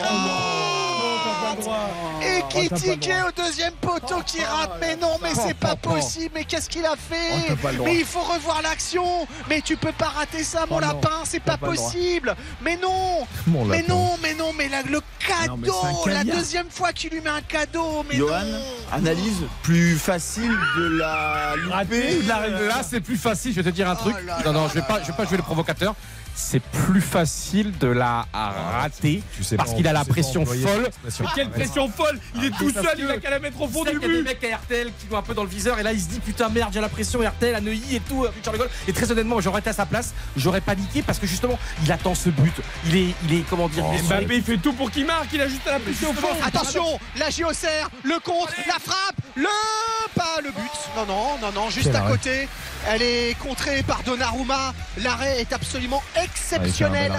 rate 1.63 2.23
Et 2.23 2.69
Kitike 2.69 3.11
au 3.29 3.43
deuxième 3.43 3.73
poteau 3.75 4.21
qui 4.27 4.43
rate. 4.43 4.73
Mais 4.81 4.97
non, 4.97 5.17
mais 5.23 5.35
c'est 5.35 5.55
pas 5.57 5.77
possible. 5.77 6.31
Mais 6.35 6.45
qu'est-ce 6.45 6.69
qu'il 6.69 6.85
a 6.85 6.95
fait 6.97 7.55
Mais 7.85 7.97
il 7.97 8.05
faut 8.05 8.23
revoir 8.23 8.63
l'action. 8.63 9.27
Mais 9.49 9.61
tu 9.61 9.77
peux 9.77 9.93
pas 9.93 10.07
rater 10.09 10.45
ça, 10.45 10.67
mon 10.69 10.77
Oh 10.77 10.81
lapin. 10.81 11.23
C'est 11.25 11.43
pas 11.43 11.57
possible. 11.57 12.35
Mais 12.63 12.77
non 12.77 13.27
Mon 13.47 13.65
Mais 13.65 13.79
lapin. 13.83 13.95
non, 13.95 14.11
mais 14.23 14.35
non, 14.35 14.53
mais 14.57 14.69
la- 14.69 14.83
le 14.83 15.01
cadeau 15.19 16.07
La 16.07 16.25
deuxième 16.25 16.71
fois 16.71 16.93
qu'il 16.93 17.11
lui 17.11 17.21
met 17.21 17.31
un 17.31 17.41
cadeau. 17.43 18.05
Mais 18.11 18.17
Johan, 18.17 18.41
non 18.45 18.59
analyse 18.93 19.43
plus 19.63 19.97
facile 19.99 20.53
de 20.77 20.99
la 20.99 21.55
la 21.67 21.85
Là, 22.49 22.83
c'est 22.89 23.01
plus 23.01 23.17
facile. 23.17 23.53
Je 23.53 23.61
vais 23.61 23.71
te 23.71 23.75
dire 23.75 23.89
un 23.89 23.95
Oh 23.95 24.03
truc. 24.11 24.17
Non, 24.45 24.53
non, 24.53 24.69
je 24.69 24.75
vais 24.75 24.83
pas, 24.83 25.01
je 25.03 25.09
vais 25.09 25.13
pas 25.17 25.25
jouer 25.25 25.37
le 25.37 25.43
provocateur. 25.43 25.95
C'est 26.37 26.61
plus 26.61 27.01
facile 27.01 27.79
de 27.79 27.87
la 27.87 28.27
rater 28.33 29.23
Tu 29.37 29.45
sais 29.45 29.57
parce 29.57 29.73
qu'il 29.73 29.87
a 29.87 29.93
la 29.93 30.05
pression 30.05 30.45
folle. 30.45 30.91
Quelle 31.45 31.61
pression 31.61 31.89
folle. 31.89 32.19
Il 32.37 32.45
est 32.45 32.51
tout 32.51 32.71
parce 32.73 32.87
seul, 32.87 32.99
il 33.01 33.11
a 33.11 33.19
qu'à 33.19 33.31
la 33.31 33.39
mettre 33.39 33.61
au 33.61 33.69
fond 33.69 33.85
du 33.85 33.91
qu'il 33.91 34.01
y 34.03 34.05
a 34.05 34.09
des 34.09 34.15
but. 34.23 34.25
mecs 34.25 34.45
à 34.45 34.57
RTL 34.57 34.91
qui 34.99 35.07
vont 35.09 35.19
un 35.19 35.23
peu 35.23 35.35
dans 35.35 35.43
le 35.45 35.49
viseur 35.49 35.79
et 35.79 35.83
là 35.83 35.93
il 35.93 36.01
se 36.01 36.09
dit 36.09 36.21
putain 36.21 36.49
merde 36.49 36.71
j'ai 36.73 36.81
la 36.81 36.89
pression 36.89 37.21
RTL 37.21 37.55
à 37.55 37.61
Neuilly 37.61 37.97
et 37.97 38.01
tout 38.01 38.27
Legol 38.53 38.69
et 38.89 38.93
très 38.93 39.11
honnêtement 39.11 39.41
j'aurais 39.41 39.61
été 39.61 39.71
à 39.71 39.73
sa 39.73 39.87
place 39.87 40.15
j'aurais 40.37 40.61
paniqué 40.61 41.03
parce 41.03 41.19
que 41.19 41.27
justement 41.27 41.59
il 41.85 41.91
attend 41.93 42.15
ce 42.15 42.29
but. 42.31 42.55
Il 42.87 42.97
est 42.97 43.15
il 43.29 43.39
est 43.39 43.45
comment 43.49 43.69
dire 43.69 43.85
il 43.93 43.97
les- 43.97 44.03
Mbappé, 44.03 44.37
il 44.37 44.43
fait 44.43 44.57
tout 44.59 44.73
pour 44.73 44.91
qu'il 44.91 45.07
marque, 45.07 45.29
il 45.33 45.41
a 45.41 45.49
juste 45.49 45.67
à 45.67 45.73
la 45.73 45.81
pression 45.81 46.11
au 46.11 46.15
fond. 46.15 46.29
Attention, 46.45 46.99
la 47.19 47.31
JOCR, 47.31 47.91
le 48.05 48.19
contre, 48.21 48.53
la 48.67 48.75
frappe, 48.81 49.17
le 49.37 49.47
pas 50.15 50.41
le 50.43 50.51
but. 50.51 50.71
Non, 50.97 51.07
non, 51.07 51.39
non, 51.41 51.53
non, 51.53 51.71
juste 51.71 51.95
à 51.95 52.01
côté. 52.03 52.49
Elle 52.89 53.03
est 53.03 53.37
contrée 53.41 53.83
par 53.83 54.03
Donnarumma. 54.03 54.75
L'arrêt 55.03 55.41
est 55.41 55.53
absolument 55.53 56.03
exceptionnel. 56.23 57.13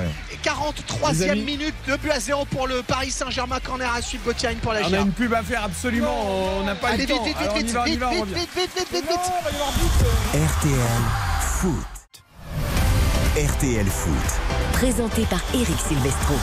Ouais, 0.46 0.52
43e 0.52 1.12
Les 1.24 1.30
amis. 1.30 1.42
minute, 1.42 1.74
2 1.88 1.98
buts 1.98 2.12
à 2.12 2.20
0 2.20 2.46
pour 2.46 2.68
le 2.68 2.82
Paris 2.84 3.12
Saint-Germain. 3.12 3.60
Corner 3.64 3.92
à 3.94 4.02
suivre 4.02 4.24
Gauthier 4.26 4.50
pour 4.62 4.74
la 4.74 4.82
On 4.88 4.94
a 4.94 4.98
une 5.00 5.12
pub 5.12 5.34
à 5.34 5.42
faire 5.44 5.64
absolument, 5.64 6.58
on 6.60 6.64
n'a 6.64 6.76
pas 6.76 6.90
Allez 6.90 7.06
le 7.06 7.14
vite, 7.14 7.18
temps. 7.18 7.24
vite, 7.24 7.38
vite, 7.38 7.48
Alors, 7.48 7.56
vite, 7.58 7.72
va, 7.72 7.84
vite, 7.86 8.00
va, 8.00 8.10
vite, 8.12 8.26
vite, 8.26 8.36
vite, 8.36 8.70
vite, 8.78 8.88
vite, 8.92 9.10
vite. 9.10 9.20
But. 10.32 10.40
RTL 10.40 11.02
Foot. 11.42 11.86
RTL 13.36 13.86
Foot. 13.88 14.14
Présenté 14.74 15.24
par 15.26 15.42
Eric 15.54 15.78
Silvestro. 15.88 16.36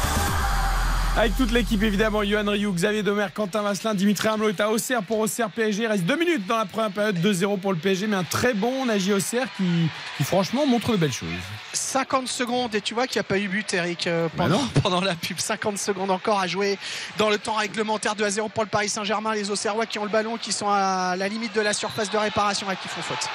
Avec 1.15 1.37
toute 1.37 1.51
l'équipe 1.51 1.83
évidemment, 1.83 2.25
Johan 2.25 2.51
Rioux, 2.51 2.73
Xavier 2.73 3.03
Domer, 3.03 3.27
Quentin 3.35 3.61
Vasselin, 3.61 3.95
Dimitri 3.95 4.29
Hamelot 4.29 4.49
est 4.49 4.61
à 4.61 4.71
Auxerre. 4.71 5.03
Pour 5.03 5.19
Auxerre 5.19 5.51
PSG. 5.51 5.83
Il 5.83 5.87
reste 5.87 6.05
deux 6.05 6.17
minutes 6.17 6.47
dans 6.47 6.57
la 6.57 6.65
première 6.65 6.91
période, 6.91 7.19
2-0 7.19 7.61
pour 7.61 7.73
le 7.75 7.79
PSG, 7.79 8.07
mais 8.07 8.17
un 8.17 8.25
très 8.25 8.55
bon 8.55 8.87
Nagy 8.87 9.13
Auxerre 9.13 9.47
qui, 9.59 9.91
qui 10.17 10.25
franchement 10.25 10.67
montre 10.67 10.93
de 10.93 10.97
belles 10.97 11.13
choses. 11.13 11.29
50 11.75 12.29
secondes 12.29 12.75
et 12.75 12.81
tu 12.81 12.95
vois 12.95 13.07
qu'il 13.07 13.19
n'y 13.19 13.27
a 13.27 13.29
pas 13.29 13.39
eu 13.39 13.47
but 13.47 13.75
Eric 13.75 14.07
euh, 14.07 14.29
Bah 14.39 14.45
pendant, 14.45 14.63
pendant 14.83 15.01
la 15.03 15.15
pub. 15.15 15.39
50 15.39 15.77
secondes 15.77 16.11
encore 16.11 16.41
à 16.41 16.47
jouer 16.47 16.79
dans 17.19 17.29
le 17.29 17.37
temps 17.37 17.55
réglementaire 17.55 18.15
2 18.15 18.25
à 18.25 18.31
0 18.31 18.49
pour 18.49 18.63
le 18.63 18.71
Paris 18.71 18.89
Saint-Germain. 18.89 19.35
Les 19.35 19.51
Auxerrois 19.51 19.85
qui 19.85 19.99
ont 19.99 20.05
le 20.05 20.11
ballon 20.11 20.39
qui 20.39 20.51
sont 20.51 20.71
à 20.71 21.15
la 21.19 21.29
limite 21.29 21.55
de 21.55 21.61
la 21.61 21.75
surface 21.75 22.11
de 22.11 22.17
réparation 22.17 22.71
et 22.71 22.77
qui 22.77 22.89
font 22.89 23.03
faute. 23.03 23.29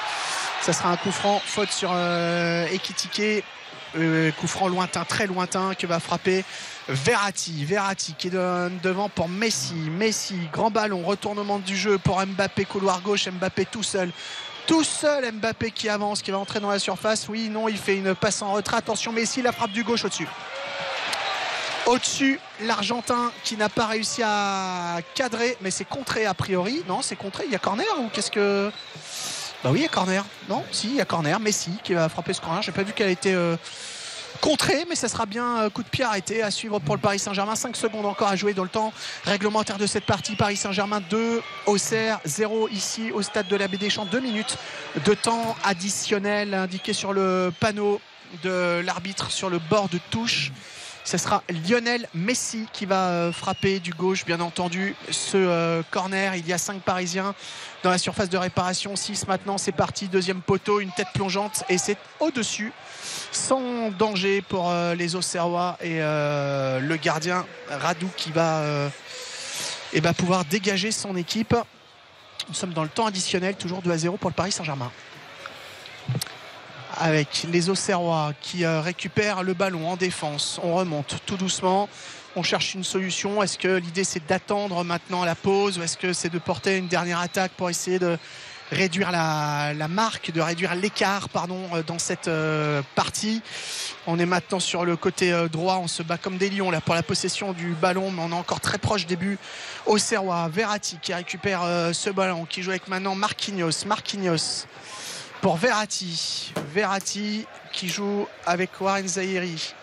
Ça 0.62 0.74
sera 0.74 0.90
un 0.90 0.98
coup 0.98 1.12
franc 1.12 1.40
faute 1.46 1.72
sur 1.72 1.92
euh, 1.94 2.66
Ekitike 2.74 3.44
Euh, 3.98 4.32
coup 4.32 4.48
franc 4.48 4.68
lointain 4.68 5.06
très 5.06 5.26
lointain 5.26 5.74
que 5.74 5.88
va 5.88 6.00
frapper 6.00 6.46
Verratti 6.88 7.66
Verratti 7.66 8.14
qui 8.16 8.30
donne 8.30 8.78
devant 8.84 9.10
pour 9.10 9.28
Messi 9.28 9.74
Messi 9.74 10.36
grand 10.54 10.70
ballon 10.70 11.02
retournement 11.04 11.58
du 11.58 11.76
jeu 11.76 11.98
pour 11.98 12.24
Mbappé 12.24 12.66
couloir 12.66 13.02
gauche 13.02 13.28
Mbappé 13.28 13.66
tout 13.66 13.82
seul 13.82 14.12
tout 14.68 14.84
seul 14.84 15.32
Mbappé 15.32 15.72
qui 15.72 15.88
avance, 15.88 16.22
qui 16.22 16.30
va 16.30 16.38
entrer 16.38 16.60
dans 16.60 16.70
la 16.70 16.78
surface. 16.78 17.30
Oui, 17.30 17.48
non, 17.48 17.70
il 17.70 17.78
fait 17.78 17.96
une 17.96 18.14
passe 18.14 18.42
en 18.42 18.52
retrait. 18.52 18.76
Attention, 18.76 19.14
Messi, 19.14 19.42
la 19.42 19.54
frappe 19.54 19.72
du 19.72 19.86
gauche 19.86 20.04
au-dessus. 20.04 20.28
Au-dessus, 21.86 22.38
l'Argentin 22.64 23.32
qui 23.46 23.56
n'a 23.56 23.70
pas 23.70 23.86
réussi 23.86 24.22
à 24.26 24.98
cadrer, 25.16 25.56
mais 25.62 25.72
c'est 25.72 25.88
contré 25.88 26.26
a 26.26 26.34
priori. 26.34 26.84
Non, 26.86 27.02
c'est 27.02 27.16
contré. 27.16 27.46
Il 27.46 27.52
y 27.54 27.56
a 27.56 27.60
corner 27.60 27.88
ou 28.00 28.10
qu'est-ce 28.10 28.30
que. 28.30 28.70
Bah 29.68 29.74
oui, 29.74 29.80
il 29.80 29.84
y 29.84 29.86
a 29.86 29.90
corner. 29.90 30.24
Non, 30.48 30.64
si, 30.72 30.88
il 30.88 30.96
y 30.96 31.02
a 31.02 31.06
corner. 31.06 31.42
Messi 31.42 31.72
qui 31.84 31.94
va 31.94 32.08
frapper 32.08 32.32
ce 32.32 32.40
corner. 32.40 32.62
J'ai 32.62 32.72
pas 32.72 32.84
vu 32.84 32.94
qu'elle 32.94 33.10
a 33.10 33.12
été. 33.12 33.34
euh, 33.34 33.58
contrée, 34.40 34.86
mais 34.88 34.96
ça 34.96 35.10
sera 35.10 35.26
bien 35.26 35.58
euh, 35.58 35.70
coup 35.70 35.84
de 35.84 35.90
pied 35.90 36.06
arrêté 36.06 36.42
à 36.42 36.52
suivre 36.52 36.80
pour 36.80 36.96
le 36.96 37.02
Paris 37.02 37.20
Saint-Germain. 37.20 37.54
5 37.54 37.76
secondes 37.76 38.06
encore 38.06 38.30
à 38.30 38.38
jouer 38.38 38.54
dans 38.54 38.64
le 38.64 38.70
temps 38.70 38.94
réglementaire 39.26 39.78
de 39.78 39.86
cette 39.86 40.06
partie. 40.06 40.38
Paris 40.38 40.56
Saint-Germain 40.56 41.02
2, 41.10 41.42
Auxerre 41.66 42.22
0 42.24 42.70
ici 42.70 43.12
au 43.12 43.22
stade 43.22 43.50
de 43.50 43.58
la 43.58 43.68
Baie 43.68 43.76
des 43.76 43.90
Champs. 43.90 44.06
2 44.06 44.22
minutes 44.22 44.58
de 45.04 45.14
temps 45.14 45.58
additionnel 45.66 46.54
indiqué 46.54 46.94
sur 46.94 47.12
le 47.12 47.52
panneau 47.60 48.00
de 48.44 48.80
l'arbitre 48.86 49.32
sur 49.32 49.50
le 49.50 49.60
bord 49.60 49.90
de 49.90 50.00
touche. 50.12 50.54
Ce 51.04 51.18
sera 51.18 51.44
Lionel 51.70 52.08
Messi 52.14 52.68
qui 52.72 52.86
va 52.86 53.10
euh, 53.10 53.32
frapper 53.34 53.80
du 53.80 53.92
gauche, 53.92 54.26
bien 54.26 54.40
entendu, 54.40 54.96
ce 55.10 55.82
corner. 55.90 56.36
Il 56.36 56.48
y 56.48 56.54
a 56.54 56.58
5 56.58 56.82
Parisiens 56.82 57.34
dans 57.84 57.92
la 57.92 57.98
surface 57.98 58.30
de 58.30 58.38
réparation. 58.38 58.96
6 58.96 59.28
maintenant, 59.28 59.58
c'est 59.58 59.72
parti. 59.72 60.08
Deuxième 60.08 60.42
poteau, 60.42 60.80
une 60.80 60.92
tête 60.92 61.10
plongeante 61.14 61.64
et 61.70 61.78
c'est 61.78 61.98
au-dessus. 62.20 62.72
Sans 63.32 63.92
danger 63.92 64.42
pour 64.42 64.70
euh, 64.70 64.96
les 64.96 65.16
Auxerrois 65.16 65.78
et 65.82 66.02
euh, 66.02 66.80
le 66.80 66.98
gardien 66.98 67.46
Radou 67.70 68.10
qui 68.16 68.32
va 68.32 68.60
euh, 68.60 68.90
eh 69.94 70.02
ben, 70.02 70.14
pouvoir 70.14 70.46
dégager 70.46 70.92
son 70.92 71.16
équipe. 71.16 71.56
Nous 72.48 72.54
sommes 72.54 72.74
dans 72.74 72.84
le 72.84 72.90
temps 72.90 73.06
additionnel, 73.06 73.56
toujours 73.56 73.82
2 73.82 73.92
à 73.92 73.98
0 73.98 74.18
pour 74.18 74.30
le 74.30 74.36
Paris 74.36 74.52
Saint-Germain 74.52 74.92
avec 77.00 77.46
les 77.52 77.70
Auxerrois 77.70 78.32
qui 78.42 78.66
récupèrent 78.66 79.44
le 79.44 79.54
ballon 79.54 79.88
en 79.88 79.98
défense. 79.98 80.60
On 80.64 80.74
remonte 80.74 81.18
tout 81.28 81.38
doucement. 81.38 81.90
On 82.38 82.44
cherche 82.44 82.76
une 82.76 82.84
solution? 82.84 83.42
Est-ce 83.42 83.58
que 83.58 83.78
l'idée 83.78 84.04
c'est 84.04 84.28
d'attendre 84.28 84.84
maintenant 84.84 85.26
la 85.26 85.34
pause 85.34 85.80
ou 85.80 85.82
est-ce 85.82 85.98
que 85.98 86.14
c'est 86.14 86.30
de 86.30 86.38
porter 86.38 86.78
une 86.78 86.88
dernière 86.88 87.20
attaque 87.20 87.52
pour 87.54 87.68
essayer 87.68 87.98
de 87.98 88.16
réduire 88.70 89.10
la, 89.12 89.88
marque, 89.90 90.30
de 90.30 90.40
réduire 90.40 90.76
l'écart 90.76 91.30
pardon, 91.30 91.64
euh, 91.74 91.82
dans 91.82 91.98
cette 91.98 92.28
euh, 92.28 92.84
partie? 92.94 93.42
On 94.06 94.20
est 94.20 94.28
maintenant 94.28 94.60
sur 94.60 94.86
le 94.86 94.96
côté 94.96 95.34
euh, 95.34 95.48
droit, 95.48 95.80
on 95.82 95.88
se 95.88 96.04
bat 96.04 96.20
comme 96.20 96.38
des 96.38 96.52
lions 96.52 96.72
pour 96.86 96.94
la 96.94 97.02
possession 97.02 97.54
du 97.54 97.74
ballon, 97.74 98.12
mais 98.12 98.22
on 98.22 98.30
est 98.30 98.36
encore 98.36 98.60
très 98.60 98.78
proche 98.78 99.08
des 99.08 99.16
buts. 99.16 99.40
Auxerrois, 99.88 100.48
Verratti 100.48 101.00
qui 101.02 101.16
récupère 101.16 101.64
ce 101.92 102.12
ballon, 102.12 102.46
qui 102.46 102.62
joue 102.62 102.70
avec 102.70 102.88
maintenant 102.88 103.16
Marquinhos. 103.16 103.84
Marquinhos 103.88 104.68
pour 105.42 105.58
Verratti. 105.58 106.54
Verratti 106.72 107.48
qui 107.74 107.90
joue 107.90 108.28
avec 108.46 108.80
Warren 108.80 109.08
Zahiri. 109.08 109.74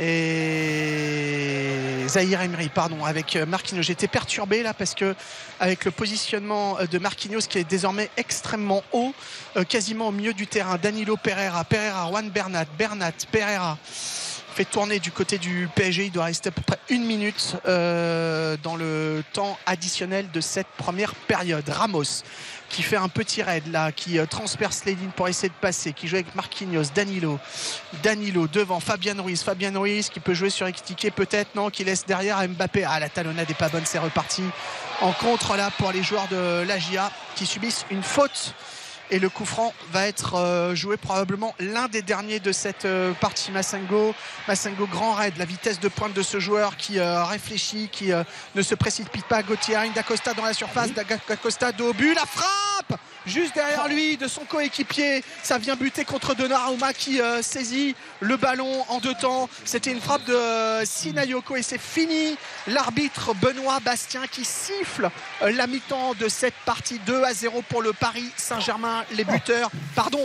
Et 0.00 1.48
Zahir 2.08 2.40
Emery, 2.40 2.70
pardon, 2.70 3.04
avec 3.04 3.36
euh, 3.36 3.44
Marquinhos. 3.44 3.82
J'étais 3.82 4.08
perturbé 4.08 4.62
là 4.62 4.72
parce 4.72 4.94
que 4.94 5.14
avec 5.60 5.84
le 5.84 5.90
positionnement 5.90 6.78
euh, 6.78 6.86
de 6.86 6.98
Marquinhos 6.98 7.42
qui 7.48 7.58
est 7.58 7.68
désormais 7.68 8.08
extrêmement 8.16 8.82
haut, 8.92 9.12
euh, 9.56 9.64
quasiment 9.64 10.08
au 10.08 10.12
milieu 10.12 10.32
du 10.32 10.46
terrain. 10.46 10.78
Danilo 10.78 11.16
Pereira, 11.16 11.64
Pereira, 11.64 12.08
Juan 12.08 12.30
Bernat, 12.30 12.64
Bernat, 12.78 13.12
Pereira 13.30 13.76
fait 14.54 14.64
tourner 14.64 14.98
du 14.98 15.12
côté 15.12 15.38
du 15.38 15.68
PSG. 15.74 16.06
Il 16.06 16.12
doit 16.12 16.24
rester 16.24 16.48
à 16.48 16.52
peu 16.52 16.62
près 16.62 16.78
une 16.88 17.04
minute 17.04 17.54
dans 17.64 18.74
le 18.76 19.22
temps 19.32 19.56
additionnel 19.66 20.28
de 20.32 20.40
cette 20.40 20.66
première 20.76 21.14
période. 21.14 21.68
Ramos 21.68 22.24
qui 22.68 22.82
fait 22.82 22.96
un 22.96 23.08
petit 23.08 23.42
raid 23.42 23.66
là, 23.70 23.92
qui 23.92 24.18
euh, 24.18 24.26
transperce 24.26 24.84
les 24.84 24.94
lignes 24.94 25.10
pour 25.16 25.28
essayer 25.28 25.48
de 25.48 25.54
passer, 25.60 25.92
qui 25.92 26.08
joue 26.08 26.16
avec 26.16 26.34
Marquinhos, 26.34 26.90
Danilo, 26.94 27.38
Danilo 28.02 28.46
devant 28.46 28.80
Fabien 28.80 29.20
Ruiz, 29.20 29.42
Fabien 29.42 29.76
Ruiz 29.78 30.08
qui 30.08 30.20
peut 30.20 30.34
jouer 30.34 30.50
sur 30.50 30.66
Ekitike 30.66 31.14
peut-être, 31.14 31.54
non, 31.54 31.70
qui 31.70 31.84
laisse 31.84 32.04
derrière 32.06 32.46
Mbappé. 32.46 32.84
Ah, 32.84 33.00
la 33.00 33.08
talonnade 33.08 33.48
n'est 33.48 33.54
pas 33.54 33.68
bonne, 33.68 33.84
c'est 33.84 33.98
reparti. 33.98 34.42
En 35.00 35.12
contre 35.12 35.56
là 35.56 35.70
pour 35.78 35.92
les 35.92 36.02
joueurs 36.02 36.28
de 36.28 36.64
l'AGIA 36.66 37.10
qui 37.36 37.46
subissent 37.46 37.86
une 37.90 38.02
faute 38.02 38.54
et 39.10 39.18
le 39.18 39.28
coup 39.28 39.44
franc 39.44 39.72
va 39.90 40.06
être 40.06 40.34
euh, 40.34 40.74
joué 40.74 40.96
probablement 40.96 41.54
l'un 41.58 41.88
des 41.88 42.02
derniers 42.02 42.40
de 42.40 42.52
cette 42.52 42.84
euh, 42.84 43.12
partie 43.12 43.50
Massengo 43.50 44.14
Massengo 44.46 44.86
grand 44.86 45.12
raid 45.12 45.36
la 45.38 45.44
vitesse 45.44 45.80
de 45.80 45.88
pointe 45.88 46.12
de 46.12 46.22
ce 46.22 46.40
joueur 46.40 46.76
qui 46.76 46.98
euh, 46.98 47.24
réfléchit 47.24 47.88
qui 47.90 48.10
ne 48.54 48.62
se 48.62 48.74
précipite 48.74 49.24
pas. 49.26 49.42
Gauthier 49.42 49.76
D'Acosta 49.94 50.34
dans 50.34 50.44
la 50.44 50.52
surface. 50.52 50.90
D'Acosta 50.92 51.70
au 51.80 51.92
but. 51.92 52.14
La 52.14 52.26
frappe 52.26 52.98
juste 53.28 53.54
derrière 53.54 53.88
lui 53.88 54.16
de 54.16 54.26
son 54.26 54.44
coéquipier. 54.44 55.22
Ça 55.42 55.58
vient 55.58 55.76
buter 55.76 56.04
contre 56.04 56.34
Donnarumma 56.34 56.92
qui 56.92 57.20
euh, 57.20 57.42
saisit 57.42 57.94
le 58.20 58.36
ballon 58.36 58.84
en 58.88 58.98
deux 58.98 59.14
temps. 59.14 59.48
C'était 59.64 59.92
une 59.92 60.00
frappe 60.00 60.24
de 60.24 60.34
euh, 60.34 60.84
Sinayoko 60.84 61.56
et 61.56 61.62
c'est 61.62 61.80
fini. 61.80 62.36
L'arbitre 62.66 63.34
Benoît 63.34 63.80
Bastien 63.80 64.26
qui 64.26 64.44
siffle 64.44 65.10
euh, 65.42 65.52
la 65.52 65.66
mi-temps 65.66 66.14
de 66.14 66.28
cette 66.28 66.54
partie 66.64 66.98
2 67.00 67.22
à 67.22 67.34
0 67.34 67.62
pour 67.68 67.82
le 67.82 67.92
Paris 67.92 68.30
Saint-Germain 68.36 68.97
les 69.16 69.24
buteurs 69.24 69.70
pardon 69.94 70.20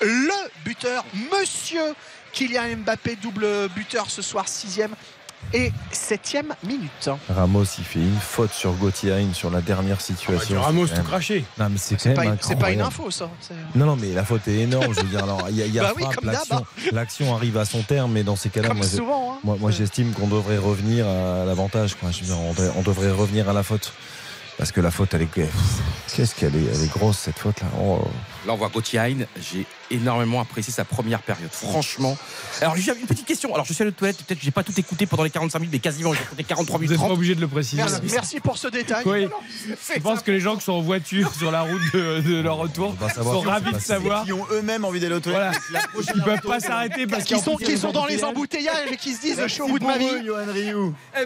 le 0.00 0.32
buteur 0.64 1.04
monsieur 1.32 1.94
Kylian 2.32 2.76
Mbappé 2.84 3.16
double 3.16 3.46
buteur 3.74 4.08
ce 4.10 4.22
soir 4.22 4.46
sixième 4.48 4.90
et 5.54 5.72
septième 5.92 6.52
minute 6.64 7.08
Ramos, 7.28 7.62
il 7.78 7.84
fait 7.84 8.00
une 8.00 8.18
faute 8.20 8.52
sur 8.52 8.72
Gauthier 8.72 9.12
Hein 9.12 9.28
sur 9.32 9.50
la 9.50 9.60
dernière 9.60 10.00
situation. 10.00 10.54
du 10.56 10.58
Ramos 10.58 10.88
tout 10.88 11.02
craché. 11.04 11.44
Non, 11.58 11.68
mais 11.70 11.78
c'est 11.78 11.94
quand 11.96 12.12
pas, 12.14 12.24
même 12.24 12.32
une- 12.32 12.38
c'est 12.40 12.56
pas 12.58 12.72
une 12.72 12.80
incroyable. 12.80 12.82
info 12.82 13.10
ça 13.12 13.30
Non, 13.76 13.86
non, 13.86 13.94
mais 13.96 14.12
la 14.12 14.24
faute 14.24 14.46
est 14.48 14.56
énorme. 14.56 14.92
Je 14.92 15.00
veux 15.00 15.06
dire, 15.06 15.22
alors, 15.22 15.46
il 15.48 15.56
y 15.56 15.62
a, 15.62 15.66
il 15.66 15.72
y 15.72 15.78
a 15.78 15.82
Bah 15.94 15.94
frappe, 15.96 16.24
d'hab, 16.24 16.34
l'action, 16.34 16.66
l'action 16.92 17.36
arrive 17.36 17.56
à 17.56 17.64
son 17.64 17.82
terme, 17.82 18.10
mais 18.12 18.24
dans 18.24 18.34
ces 18.34 18.48
cas-là, 18.50 18.74
moi, 18.74 18.84
souvent 18.84 19.34
hein. 19.34 19.38
moi, 19.44 19.56
moi, 19.60 19.70
j'estime 19.70 20.12
qu'on 20.12 20.26
devrait 20.26 20.58
revenir 20.58 21.06
à 21.06 21.44
l'avantage. 21.44 21.94
quoi. 21.94 22.10
Je 22.10 22.18
veux 22.20 22.26
dire, 22.26 22.38
on, 22.40 22.52
devrait, 22.52 22.72
on 22.76 22.82
devrait 22.82 23.10
revenir 23.12 23.48
à 23.48 23.52
la 23.52 23.62
faute. 23.62 23.92
Parce 24.58 24.72
que 24.72 24.80
la 24.80 24.90
faute, 24.90 25.14
elle 25.14 25.22
est. 25.22 25.28
Qu'est-ce 26.16 26.34
qu'elle 26.34 26.56
est, 26.56 26.64
elle 26.74 26.82
est 26.82 26.90
grosse, 26.90 27.18
cette 27.18 27.38
faute-là. 27.38 27.68
Oh. 27.80 28.00
Là, 28.44 28.54
on 28.54 28.56
voit 28.56 28.68
Gauthier 28.70 28.98
Hein. 28.98 29.14
J'ai 29.40 29.64
énormément 29.90 30.40
apprécié 30.40 30.72
sa 30.72 30.84
première 30.84 31.20
période. 31.22 31.48
Franchement. 31.52 32.16
Alors, 32.60 32.74
j'ai 32.76 32.90
une 32.98 33.06
petite 33.06 33.24
question. 33.26 33.54
Alors, 33.54 33.64
je 33.64 33.72
suis 33.72 33.82
à 33.82 33.84
la 33.86 33.92
toilette. 33.92 34.16
Peut-être 34.16 34.38
que 34.40 34.44
j'ai 34.44 34.50
pas 34.50 34.64
tout 34.64 34.72
écouté 34.76 35.06
pendant 35.06 35.22
les 35.22 35.30
45 35.30 35.60
minutes, 35.60 35.72
mais 35.74 35.78
quasiment, 35.78 36.12
j'ai 36.12 36.22
écouté 36.22 36.42
43 36.42 36.74
Vous 36.76 36.80
minutes 36.82 36.90
n'êtes 36.90 36.98
pas 36.98 37.06
30. 37.06 37.16
obligé 37.16 37.34
de 37.36 37.40
le 37.40 37.46
préciser. 37.46 37.76
merci, 37.82 38.00
merci 38.10 38.40
pour 38.40 38.58
ce 38.58 38.66
détail 38.66 39.04
Oui. 39.06 39.28
Je 39.94 40.00
pense 40.00 40.22
que 40.22 40.32
les 40.32 40.40
gens 40.40 40.56
qui 40.56 40.64
sont 40.64 40.72
en 40.72 40.80
voiture 40.80 41.32
sur 41.34 41.52
la 41.52 41.62
route 41.62 41.82
de, 41.94 42.20
de 42.20 42.40
leur 42.40 42.56
retour 42.56 42.96
sont 43.22 43.40
ravis 43.40 43.72
de 43.72 43.78
savoir. 43.78 44.24
Qui 44.24 44.32
ont 44.32 44.46
eux-mêmes 44.50 44.84
envie 44.84 44.98
d'aller 44.98 45.20
Voilà. 45.24 45.52
La 45.72 45.82
Ils 46.14 46.22
peuvent 46.22 46.34
retour, 46.36 46.50
pas 46.50 46.58
s'arrêter 46.60 47.06
parce 47.06 47.22
qui 47.24 47.34
qu'en 47.34 47.40
sont, 47.42 47.58
sont 47.80 47.92
dans 47.92 48.06
les 48.06 48.24
embouteillages. 48.24 48.90
et 48.90 48.96
qui 48.96 49.14
se 49.14 49.20
disent 49.20 49.40
je 49.40 49.46
suis 49.46 49.62
au 49.62 49.68
bout 49.68 49.78
de 49.78 49.84
ma 49.84 49.98
vie. 49.98 50.06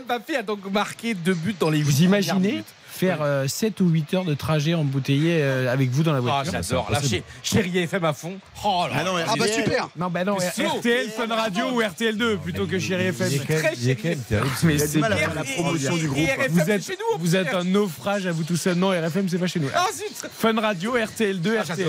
Mbappé 0.05 0.37
a 0.37 0.43
donc 0.43 0.71
marqué 0.71 1.15
deux 1.15 1.35
buts 1.35 1.57
dans 1.59 1.71
les 1.71 1.83
Vous 1.83 2.03
imaginez. 2.03 2.63
Faire 3.07 3.19
euh, 3.23 3.47
7 3.49 3.81
ou 3.81 3.89
8 3.89 4.15
heures 4.15 4.25
de 4.25 4.35
trajet 4.35 4.75
embouteillé 4.75 5.39
euh, 5.43 5.73
avec 5.73 5.91
vous 5.91 6.03
dans 6.03 6.13
la 6.13 6.19
Ah, 6.19 6.21
voiture 6.43 6.53
j'adore. 6.53 6.89
Là, 6.91 7.01
chez- 7.03 7.23
chérie 7.43 7.77
FM 7.79 8.05
à 8.05 8.13
fond. 8.13 8.39
Oh 8.65 8.85
là 8.89 8.97
Ah 8.99 9.05
non, 9.05 9.13
ah 9.27 9.35
bah 9.39 9.47
super 9.49 9.89
Non, 9.97 10.09
bah 10.11 10.25
non. 10.25 10.37
RTL, 10.37 11.09
Fun 11.17 11.35
Radio 11.35 11.65
ou 11.73 11.81
RTL2 11.83 12.39
plutôt 12.39 12.67
que 12.67 12.79
Chéri 12.79 13.05
FM. 13.07 13.29
Il 13.31 13.35
est 13.37 13.47
quel- 13.47 13.61
Très 13.63 13.75
il 13.77 13.91
est 13.91 13.97
quel- 13.97 14.19
terrible. 14.19 14.51
Mais 14.65 14.79
c'est 14.79 15.01
la 15.01 15.17
promotion 15.57 15.97
du 15.97 16.09
groupe. 16.09 16.29
Vous 16.51 16.61
c'est 16.65 16.71
êtes, 16.73 16.85
chez 16.87 16.93
nous, 16.93 17.19
vous 17.19 17.37
êtes 17.37 17.53
un 17.55 17.65
naufrage 17.65 18.27
à 18.27 18.33
vous 18.33 18.45
tout 18.45 18.57
seul. 18.57 18.77
Non, 18.77 18.91
RFM, 18.91 19.29
c'est 19.29 19.39
pas 19.39 19.47
chez 19.47 19.61
nous. 19.61 19.69
Ah, 19.75 19.87
zut. 19.93 20.13
Fun 20.39 20.61
Radio, 20.61 20.97
RTL2, 20.97 21.57
Ah, 21.59 21.63
RTL. 21.63 21.89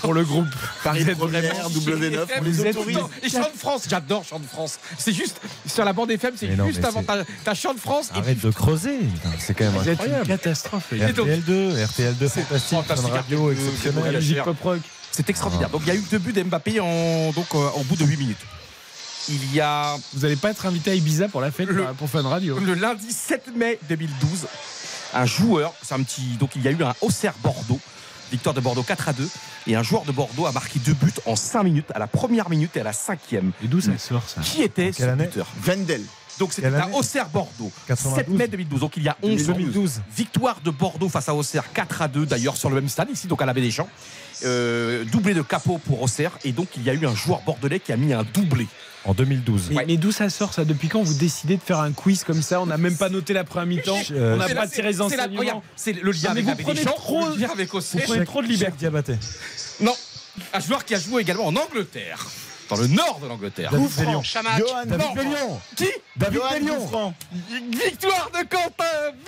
Pour 0.00 0.14
le 0.14 0.24
groupe. 0.24 0.46
Paris 0.84 1.02
Vous 1.04 1.10
êtes 1.10 1.18
Première, 1.18 1.42
vraiment- 1.42 1.68
W9, 1.68 2.26
on 2.38 2.42
Les 2.44 2.60
autorise. 2.60 2.98
Et 3.22 3.28
Chant 3.28 3.40
de 3.52 3.58
France, 3.58 3.82
j'adore 3.88 4.24
Chant 4.24 4.38
de 4.38 4.46
France. 4.46 4.78
C'est 4.98 5.12
juste 5.12 5.40
sur 5.66 5.84
la 5.84 5.92
bande 5.92 6.10
FM, 6.10 6.34
c'est 6.36 6.54
juste 6.66 6.84
avant 6.84 7.02
ta, 7.02 7.24
ta 7.44 7.54
Chant 7.54 7.74
de 7.74 7.80
France. 7.80 8.10
et 8.14 8.18
Arrête 8.18 8.40
de 8.40 8.50
creuser. 8.50 8.98
C'est 9.38 9.54
quand 9.54 9.64
même 9.70 9.88
incroyable. 9.88 10.26
catastrophe. 10.26 10.84
les 10.92 10.98
Et 10.98 11.00
gars. 11.00 11.12
donc- 11.12 11.26
RTL2, 11.28 11.84
RTL2 11.84 12.28
fantastique, 12.28 12.78
Radio 13.12 13.50
RTL2, 13.50 13.52
exceptionnel. 13.52 14.02
c'est 14.04 14.12
La 14.12 14.18
musique 14.18 14.42
pop 14.42 14.56
rock. 14.62 14.80
C'est 15.12 15.30
extraordinaire. 15.30 15.70
Donc 15.70 15.82
il 15.84 15.88
y 15.88 15.90
a 15.92 15.94
eu 15.94 16.04
deux 16.10 16.18
buts 16.18 16.32
d'Mbappé 16.32 16.78
en, 16.80 17.32
donc, 17.32 17.46
euh, 17.54 17.68
au 17.76 17.82
bout 17.84 17.96
de 17.96 18.04
8 18.04 18.16
minutes. 18.18 18.38
Il 19.28 19.54
y 19.54 19.60
a 19.60 19.96
Vous 20.12 20.20
n'allez 20.20 20.36
pas 20.36 20.50
être 20.50 20.66
invité 20.66 20.92
à 20.92 20.94
Ibiza 20.94 21.26
pour 21.28 21.40
la 21.40 21.50
fête 21.50 21.68
Le- 21.68 21.82
pour- 21.84 21.94
pour 21.94 22.10
Fun 22.10 22.22
Radio. 22.28 22.58
le 22.60 22.74
lundi 22.74 23.10
7 23.12 23.48
mai 23.56 23.78
2012, 23.88 24.46
un 25.14 25.26
joueur, 25.26 25.72
c'est 25.82 25.94
un 25.94 26.02
petit, 26.02 26.22
donc 26.38 26.50
il 26.54 26.62
y 26.62 26.68
a 26.68 26.70
eu 26.70 26.82
un 26.84 26.94
Auxerre 27.00 27.34
Bordeaux, 27.42 27.80
victoire 28.30 28.54
de 28.54 28.60
Bordeaux 28.60 28.82
4 28.84 29.08
à 29.08 29.12
2, 29.12 29.28
et 29.66 29.74
un 29.76 29.82
joueur 29.82 30.04
de 30.04 30.12
Bordeaux 30.12 30.46
a 30.46 30.52
marqué 30.52 30.78
deux 30.78 30.94
buts 30.94 31.12
en 31.26 31.36
5 31.36 31.62
minutes, 31.62 31.90
à 31.94 31.98
la 31.98 32.06
première 32.06 32.48
minute 32.50 32.76
et 32.76 32.80
à 32.80 32.84
la 32.84 32.92
cinquième. 32.92 33.52
Et 33.64 33.68
d'où 33.68 33.80
ça 33.80 33.96
sort 33.98 34.22
ça 34.28 34.40
Qui 34.40 34.62
était 34.62 34.92
ce 34.92 35.04
buteur 35.14 35.46
Vendel. 35.60 36.02
Donc 36.38 36.52
c'était 36.52 36.66
année 36.66 36.94
Auxerre 36.94 37.28
Bordeaux, 37.30 37.72
92. 37.86 38.14
7 38.16 38.28
mai 38.28 38.48
2012. 38.48 38.80
Donc 38.80 38.96
il 38.96 39.02
y 39.02 39.08
a 39.08 39.16
11 39.22 39.50
ans. 39.50 39.52
2012. 39.54 40.02
Victoire 40.14 40.60
de 40.62 40.70
Bordeaux 40.70 41.08
face 41.08 41.28
à 41.28 41.34
Auxerre 41.34 41.72
4 41.72 42.02
à 42.02 42.08
2 42.08 42.26
d'ailleurs 42.26 42.56
sur 42.56 42.68
le 42.68 42.76
même 42.76 42.88
stade 42.88 43.08
ici 43.10 43.26
donc 43.26 43.40
à 43.40 43.46
la 43.46 43.54
Baie 43.54 43.62
des 43.62 43.70
Champs. 43.70 43.88
Euh, 44.44 45.04
doublé 45.04 45.32
de 45.32 45.42
capot 45.42 45.78
pour 45.78 46.02
Auxerre 46.02 46.38
et 46.44 46.52
donc 46.52 46.68
il 46.76 46.82
y 46.82 46.90
a 46.90 46.94
eu 46.94 47.06
un 47.06 47.14
joueur 47.14 47.40
bordelais 47.40 47.80
qui 47.80 47.92
a 47.92 47.96
mis 47.96 48.12
un 48.12 48.24
doublé. 48.34 48.66
En 49.06 49.14
2012. 49.14 49.70
Mais, 49.70 49.84
mais 49.86 49.96
d'où 49.96 50.10
ça 50.10 50.28
sort 50.28 50.52
ça? 50.52 50.64
Depuis 50.64 50.88
quand 50.88 51.02
vous 51.02 51.14
décidez 51.14 51.56
de 51.56 51.62
faire 51.62 51.78
un 51.80 51.92
quiz 51.92 52.24
comme 52.24 52.42
ça? 52.42 52.60
On 52.60 52.66
n'a 52.66 52.76
même 52.76 52.96
pas 52.96 53.08
noté 53.08 53.32
la 53.32 53.44
première 53.44 53.66
mi-temps. 53.66 53.98
Euh, 54.10 54.34
On 54.34 54.38
n'a 54.38 54.48
C'est 54.48 54.54
pas 54.54 54.66
tiré 54.66 54.88
les 54.88 55.00
enseignements. 55.00 55.62
C'est 55.76 55.92
le 55.92 56.10
lien 56.10 56.30
avec 56.30 56.44
prenez 56.62 56.82
Champs, 56.82 56.92
trop- 56.96 57.28
le 57.28 57.36
lien 57.36 57.48
avec 57.50 57.72
Vous 57.72 57.80
prenez 58.04 58.24
trop 58.24 58.42
de 58.42 58.48
liberté. 58.48 59.14
Non, 59.80 59.94
un 60.52 60.60
joueur 60.60 60.84
qui 60.84 60.94
a 60.94 60.98
joué 60.98 61.22
également 61.22 61.46
en 61.46 61.54
Angleterre, 61.56 62.26
dans 62.68 62.76
le 62.76 62.86
nord 62.88 63.20
de 63.22 63.28
l'Angleterre. 63.28 63.70
David. 63.72 64.22
Chamac. 64.22 64.62
Bellion. 65.14 65.60
Qui 65.76 65.86
David 66.16 66.40
Bellion. 66.52 66.78
Gouffran. 66.78 67.14
Victoire 67.70 68.30
de 68.32 68.46
Quentin 68.48 68.84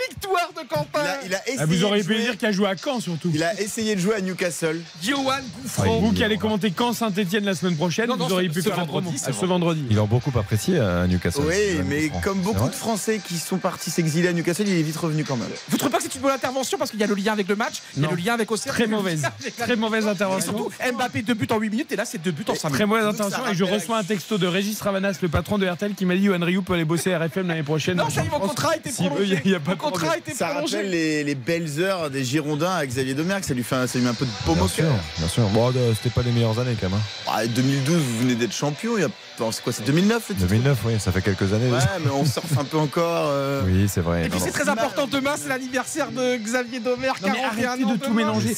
Victoire 0.09 0.51
de 0.56 0.60
Il 0.62 0.69
Quentin 0.69 1.01
a, 1.01 1.24
il 1.27 1.35
a 1.35 1.43
essayé 1.43 1.59
Ah, 1.60 1.66
vous 1.66 1.85
auriez 1.85 2.02
pu 2.05 2.16
dire 2.16 2.36
qu'il 2.36 2.48
a 2.48 2.52
joué 2.52 2.69
à 2.69 2.77
Caen 2.77 3.01
surtout. 3.01 3.31
Il 3.35 3.43
a 3.43 3.59
essayé 3.60 3.94
de 3.94 4.01
jouer 4.01 4.15
à 4.16 4.20
Newcastle. 4.20 4.81
Johan 5.02 5.39
Gouffran. 5.62 6.01
Vous 6.01 6.12
qui 6.12 6.24
allez 6.24 6.36
commenter 6.39 6.73
Caen 6.77 6.93
Saint-Etienne 6.93 7.44
la 7.44 7.55
semaine 7.55 7.77
prochaine, 7.77 8.09
Non, 8.09 8.16
non, 8.16 8.27
vous 8.27 8.35
auriez 8.35 8.48
ce- 8.48 8.55
pu 8.55 8.62
ce 8.62 8.69
faire 8.69 8.78
vendredi, 8.78 9.06
promo. 9.06 9.19
ce 9.19 9.24
Ah, 9.28 9.32
ce 9.40 9.47
vendredi. 9.47 9.85
Ils 9.90 9.97
l'ont 9.97 10.06
beaucoup 10.06 10.32
apprécié 10.39 10.78
à 10.78 11.06
Newcastle. 11.06 11.43
Oui, 11.47 11.81
mais 11.86 12.10
comme 12.23 12.40
beaucoup 12.40 12.69
de 12.69 12.74
Français 12.74 13.20
qui 13.27 13.39
sont 13.39 13.59
partis 13.59 13.90
s'exiler 13.90 14.28
à 14.28 14.32
Newcastle, 14.32 14.66
il 14.69 14.78
est 14.78 14.82
vite 14.82 14.97
revenu 14.97 15.24
quand 15.24 15.36
même. 15.36 15.48
Vous 15.69 15.77
trouvez 15.77 15.93
pas 15.93 15.98
que 15.98 16.05
c'est 16.05 16.15
une 16.15 16.20
bonne 16.23 16.32
intervention 16.32 16.78
parce 16.78 16.90
qu'il 16.90 17.01
y 17.01 17.05
a 17.05 17.06
le 17.06 17.15
lien 17.15 17.32
avec 17.32 17.48
le 17.48 17.56
match, 17.56 17.82
il 17.97 18.02
y 18.02 18.06
a 18.06 18.10
le 18.10 18.16
lien 18.16 18.35
avec 18.35 18.51
Auxerre? 18.51 18.73
Très 18.73 18.86
mauvaise. 18.86 19.23
Très 19.59 19.77
mauvaise 19.77 20.06
Et 20.06 20.09
intervention. 20.09 20.52
surtout, 20.56 20.73
Mbappé 20.94 21.23
deux 21.23 21.35
buts 21.35 21.47
en 21.51 21.59
8 21.59 21.70
minutes 21.70 21.93
et 21.93 21.97
là 21.97 22.05
c'est 22.05 22.19
deux 22.19 22.31
buts 22.32 22.44
en 22.48 22.55
5 22.55 22.70
Très 22.70 22.85
minutes. 22.86 22.89
mauvaise 22.89 23.05
Donc, 23.16 23.27
et 23.50 23.55
je 23.55 23.64
reçois 23.64 23.98
un 23.98 24.05
texto 24.05 24.38
de 24.38 24.46
Régis 24.46 24.80
Ravanas, 24.80 25.18
le 25.22 25.28
patron 25.28 25.59
de 25.59 25.66
RTL, 25.66 25.94
qui 25.94 26.05
m'a 26.05 26.14
dit 26.16 26.22
Yohan 26.22 26.44
Ryu 26.44 26.62
peut 26.62 26.74
aller 26.74 26.84
bosser 26.84 27.12
à 27.12 27.18
RFM 27.18 27.48
l'année 27.48 27.62
prochaine. 27.62 27.96
Non, 27.96 28.10
ça 28.10 28.22
y 28.22 28.26
est, 28.26 28.30
mon 28.30 28.38
contrat 28.40 28.72
a 28.72 28.76
été 28.76 28.90
prolongé. 28.92 29.22
il 29.24 29.28
y 29.32 29.36
a- 29.36 29.40
il 29.44 29.50
y 29.50 29.55
a 29.55 29.60
pas 29.60 29.74
contrat 29.76 29.88
a 29.88 29.90
problème. 30.10 30.18
été 30.26 30.34
Ça 30.34 30.48
prolongé. 30.48 30.76
rappelle 30.76 30.90
les, 30.90 31.24
les 31.24 31.34
belles 31.34 31.80
heures 31.80 32.10
des 32.10 32.24
Girondins 32.24 32.74
à 32.74 32.86
Xavier 32.86 33.14
Domergue. 33.14 33.44
Ça 33.44 33.55
lui 33.55 33.62
fait 33.62 33.76
un, 33.76 33.86
ça 33.86 33.98
lui 33.98 34.05
met 34.05 34.10
un 34.10 34.14
peu 34.14 34.26
de 34.26 34.30
paume 34.44 34.55
Bien 34.56 34.64
au 34.64 34.68
sûr, 34.68 34.84
cœur. 34.84 34.94
bien 35.18 35.28
sûr. 35.28 35.48
Bon, 35.48 35.72
euh, 35.76 35.92
c'était 35.94 36.10
pas 36.10 36.22
les 36.22 36.32
meilleures 36.32 36.59
années 36.59 36.76
quand 36.80 36.88
même. 36.90 36.98
hein. 36.98 37.30
Ah, 37.30 37.46
2012, 37.46 37.96
vous 37.96 38.18
venez 38.20 38.34
d'être 38.34 38.55
champion. 38.55 38.92
Il 38.96 39.02
y 39.02 39.05
a... 39.05 39.09
c'est 39.52 39.62
quoi 39.62 39.72
C'est 39.72 39.84
2009 39.84 40.28
le 40.28 40.34
titre 40.34 40.46
2009, 40.48 40.78
oui, 40.86 40.92
ça 41.00 41.12
fait 41.12 41.22
quelques 41.22 41.52
années. 41.52 41.70
Ouais, 41.70 41.78
mais 42.05 42.10
on 42.10 42.24
surfe 42.24 42.59
un 42.59 42.64
peu 42.64 42.78
encore. 42.78 43.28
euh. 43.30 43.62
Oui, 43.66 43.86
c'est 43.88 44.00
vrai. 44.00 44.26
Et 44.26 44.28
puis 44.28 44.40
c'est 44.40 44.50
très 44.50 44.68
important, 44.68 45.06
demain 45.06 45.34
c'est 45.36 45.48
l'anniversaire 45.48 46.10
de 46.10 46.36
Xavier 46.36 46.80
Domer, 46.80 47.09
Non, 47.09 47.28
mais 47.28 47.40
41 47.40 47.68
arrêtez 47.70 47.84
de 47.84 47.96
tout 48.05 48.12
mélanger. 48.12 48.55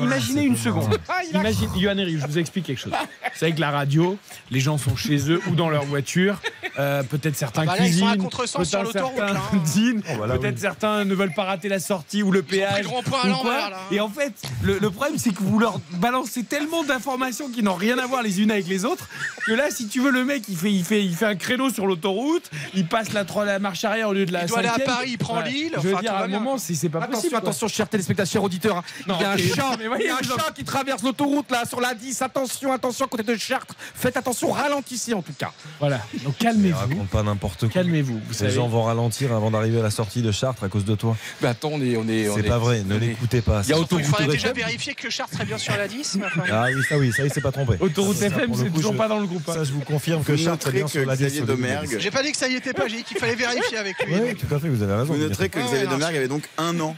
Imaginez 0.00 0.42
une 0.44 0.56
seconde. 0.56 0.98
Ah, 1.08 1.20
Imagine, 1.34 1.68
Yohan 1.76 1.94
Ryu, 1.96 2.20
je 2.20 2.26
vous 2.26 2.38
explique 2.38 2.66
quelque 2.66 2.78
chose. 2.80 2.92
C'est 3.34 3.46
avec 3.46 3.58
la 3.58 3.70
radio, 3.70 4.01
les 4.50 4.60
gens 4.60 4.78
sont 4.78 4.96
chez 4.96 5.30
eux 5.30 5.40
ou 5.48 5.54
dans 5.54 5.68
leur 5.70 5.84
voiture. 5.84 6.40
Euh, 6.78 7.02
Peut-être 7.02 7.36
certains 7.36 7.62
Ah 7.62 7.66
bah 7.66 7.76
là, 7.78 7.86
ils 7.86 7.92
sont 7.98 8.06
à 8.06 8.10
cuisinent, 8.10 8.22
contresens 8.22 8.68
sur 8.68 8.80
peut-être 8.80 8.94
l'autoroute, 8.94 9.16
certains 9.18 9.34
là, 9.34 9.40
hein. 9.52 9.56
dînent, 9.64 10.02
Oh, 10.10 10.16
bah 10.20 10.26
là, 10.26 10.38
peut-être 10.38 10.54
oui. 10.54 10.60
certains 10.60 11.04
ne 11.04 11.14
veulent 11.14 11.34
pas 11.34 11.44
rater 11.44 11.68
la 11.68 11.78
sortie 11.80 12.22
ou 12.22 12.30
le 12.32 12.42
péage. 12.42 12.86
ou 12.86 12.90
quoi. 13.10 13.20
hein. 13.24 13.70
Et 13.90 14.00
en 14.00 14.08
fait, 14.08 14.32
le, 14.62 14.78
le 14.78 14.90
problème, 14.90 15.18
c'est 15.18 15.30
que 15.34 15.42
vous 15.42 15.58
leur 15.58 15.78
balancez 15.94 16.44
tellement 16.44 16.82
d'informations 16.84 17.50
qui 17.50 17.62
n'ont 17.62 17.74
rien 17.74 17.98
à 17.98 18.06
voir 18.06 18.22
les 18.22 18.40
unes 18.40 18.50
avec 18.50 18.66
les 18.68 18.84
autres 18.86 19.08
que 19.46 19.52
là, 19.52 19.64
si 19.70 19.86
tu 19.88 20.00
veux, 20.00 20.10
le 20.10 20.24
mec, 20.24 20.44
il 20.48 20.56
fait, 20.56 20.72
il 20.72 20.84
fait, 20.84 21.04
il 21.04 21.14
fait 21.14 21.26
un 21.26 21.34
créneau 21.34 21.68
sur 21.70 21.86
l'autoroute, 21.86 22.50
il 22.74 22.86
passe 22.86 23.12
la, 23.12 23.24
marche 23.58 23.84
arrière 23.84 24.08
au 24.08 24.12
lieu 24.14 24.24
de 24.24 24.32
la 24.32 24.42
Il 24.44 24.48
doit 24.48 24.58
aller 24.60 24.68
à. 24.68 24.78
Paris, 24.78 25.10
il 25.12 25.18
prend 25.18 25.38
Ouais. 25.42 25.50
Lille, 25.50 25.72
Je 25.76 25.80
veux 25.80 25.92
enfin, 25.94 26.02
dire, 26.02 26.14
à 26.14 26.22
un 26.24 26.28
bien, 26.28 26.38
moment, 26.38 26.58
c'est 26.58 26.74
c'est 26.74 26.88
pas 26.88 26.98
Attention, 26.98 27.14
possible. 27.16 27.30
quoi. 27.32 27.38
attention, 27.40 27.68
chers 27.68 27.88
téléspectateurs 27.88 28.42
auditeurs. 28.44 28.76
hein. 28.78 28.84
Non, 29.06 29.16
il 29.18 29.22
y 29.22 29.24
a 29.24 29.30
un 29.32 29.36
chat, 29.36 29.76
mais 29.78 29.88
voyez, 29.88 30.04
il 30.04 30.08
y 30.08 30.10
a 30.10 30.16
un 30.16 30.22
chat 30.22 30.52
qui 30.54 30.64
traverse 30.64 31.02
l'autoroute 31.02 31.50
là 31.50 31.64
sur 31.66 31.80
la 31.80 31.94
10. 31.94 32.22
Attention, 32.22 32.72
attention, 32.72 33.06
côté 33.08 33.22
de 33.24 33.36
Chartres. 33.36 33.74
Faites 33.94 34.16
attention, 34.16 34.50
ralentissez 34.50 35.14
en 35.14 35.22
tout 35.22 35.32
cas. 35.32 35.52
Voilà, 35.78 36.00
donc 36.24 36.36
calmez-vous. 36.38 36.76
raconte 36.76 37.08
pas 37.08 37.22
n'importe 37.22 37.60
quoi. 37.60 37.68
Calmez-vous. 37.70 38.14
Vous 38.14 38.20
Les 38.30 38.34
savez. 38.36 38.50
gens 38.50 38.66
vont 38.68 38.82
ralentir 38.82 39.32
avant 39.32 39.50
d'arriver 39.50 39.78
à 39.80 39.82
la 39.82 39.90
sortie 39.90 40.22
de 40.22 40.32
Chartres 40.32 40.64
à 40.64 40.68
cause 40.68 40.84
de 40.84 40.94
toi. 40.94 41.16
Mais 41.40 41.48
attends, 41.48 41.70
on 41.72 41.80
est. 41.82 41.96
On 41.96 42.08
est 42.08 42.28
C'est 42.34 42.40
est- 42.40 42.48
pas 42.48 42.58
vrai, 42.58 42.82
ne 42.84 42.96
est- 42.96 42.98
l'écoutez 43.00 43.42
pas. 43.42 43.62
Il 43.64 43.70
y 43.70 43.72
a 43.72 43.78
autoroute 43.78 44.04
Il 44.20 44.26
déjà 44.26 44.48
FM. 44.48 44.56
vérifier 44.56 44.94
que 44.94 45.08
Chartres 45.10 45.34
serait 45.34 45.44
bien 45.44 45.58
sur 45.58 45.76
la 45.76 45.86
10. 45.88 46.16
mais 46.18 46.26
enfin. 46.26 46.42
Ah 46.50 46.66
oui, 46.74 46.82
ça 46.88 46.98
oui, 46.98 47.12
ça 47.12 47.24
il 47.24 47.32
s'est 47.32 47.40
pas 47.40 47.52
trompé. 47.52 47.76
Autoroute 47.80 48.20
FM, 48.20 48.54
c'est 48.54 48.70
toujours 48.72 48.96
pas 48.96 49.08
dans 49.08 49.20
le 49.20 49.26
groupe. 49.26 49.48
hein. 49.48 49.54
Ça, 49.54 49.64
je 49.64 49.72
vous 49.72 49.80
confirme 49.80 50.24
que 50.24 50.36
Chartres 50.36 50.68
est 50.68 50.72
bien 50.72 50.86
sur 50.88 51.04
la 51.06 51.16
10 51.16 51.22
Xavier 51.24 51.42
au 51.42 51.44
début 51.46 51.62
de 51.62 51.66
la 51.68 51.74
Domergue- 51.74 51.88
liste. 51.90 52.00
J'ai 52.00 52.10
pas 52.10 52.22
dit 52.22 52.32
que 52.32 52.38
ça 52.38 52.48
y 52.48 52.54
était 52.56 52.72
pas, 52.72 52.88
j'ai 52.88 52.96
dit 52.96 53.04
qu'il 53.04 53.18
fallait 53.18 53.34
vérifier 53.36 53.78
avec 53.78 53.96
lui. 54.06 54.14
Oui, 54.14 54.34
tout 54.34 54.52
à 54.54 54.58
fait, 54.58 54.68
vous 54.68 54.82
avez 54.82 54.92
raison. 54.94 55.12
Vous 55.12 55.18
noterez 55.18 55.48
que 55.48 55.58
Ouais, 55.58 55.64
Xavier 55.66 55.86
Domergue 55.86 56.16
avait 56.16 56.28
donc 56.28 56.42
un 56.58 56.78
an 56.80 56.96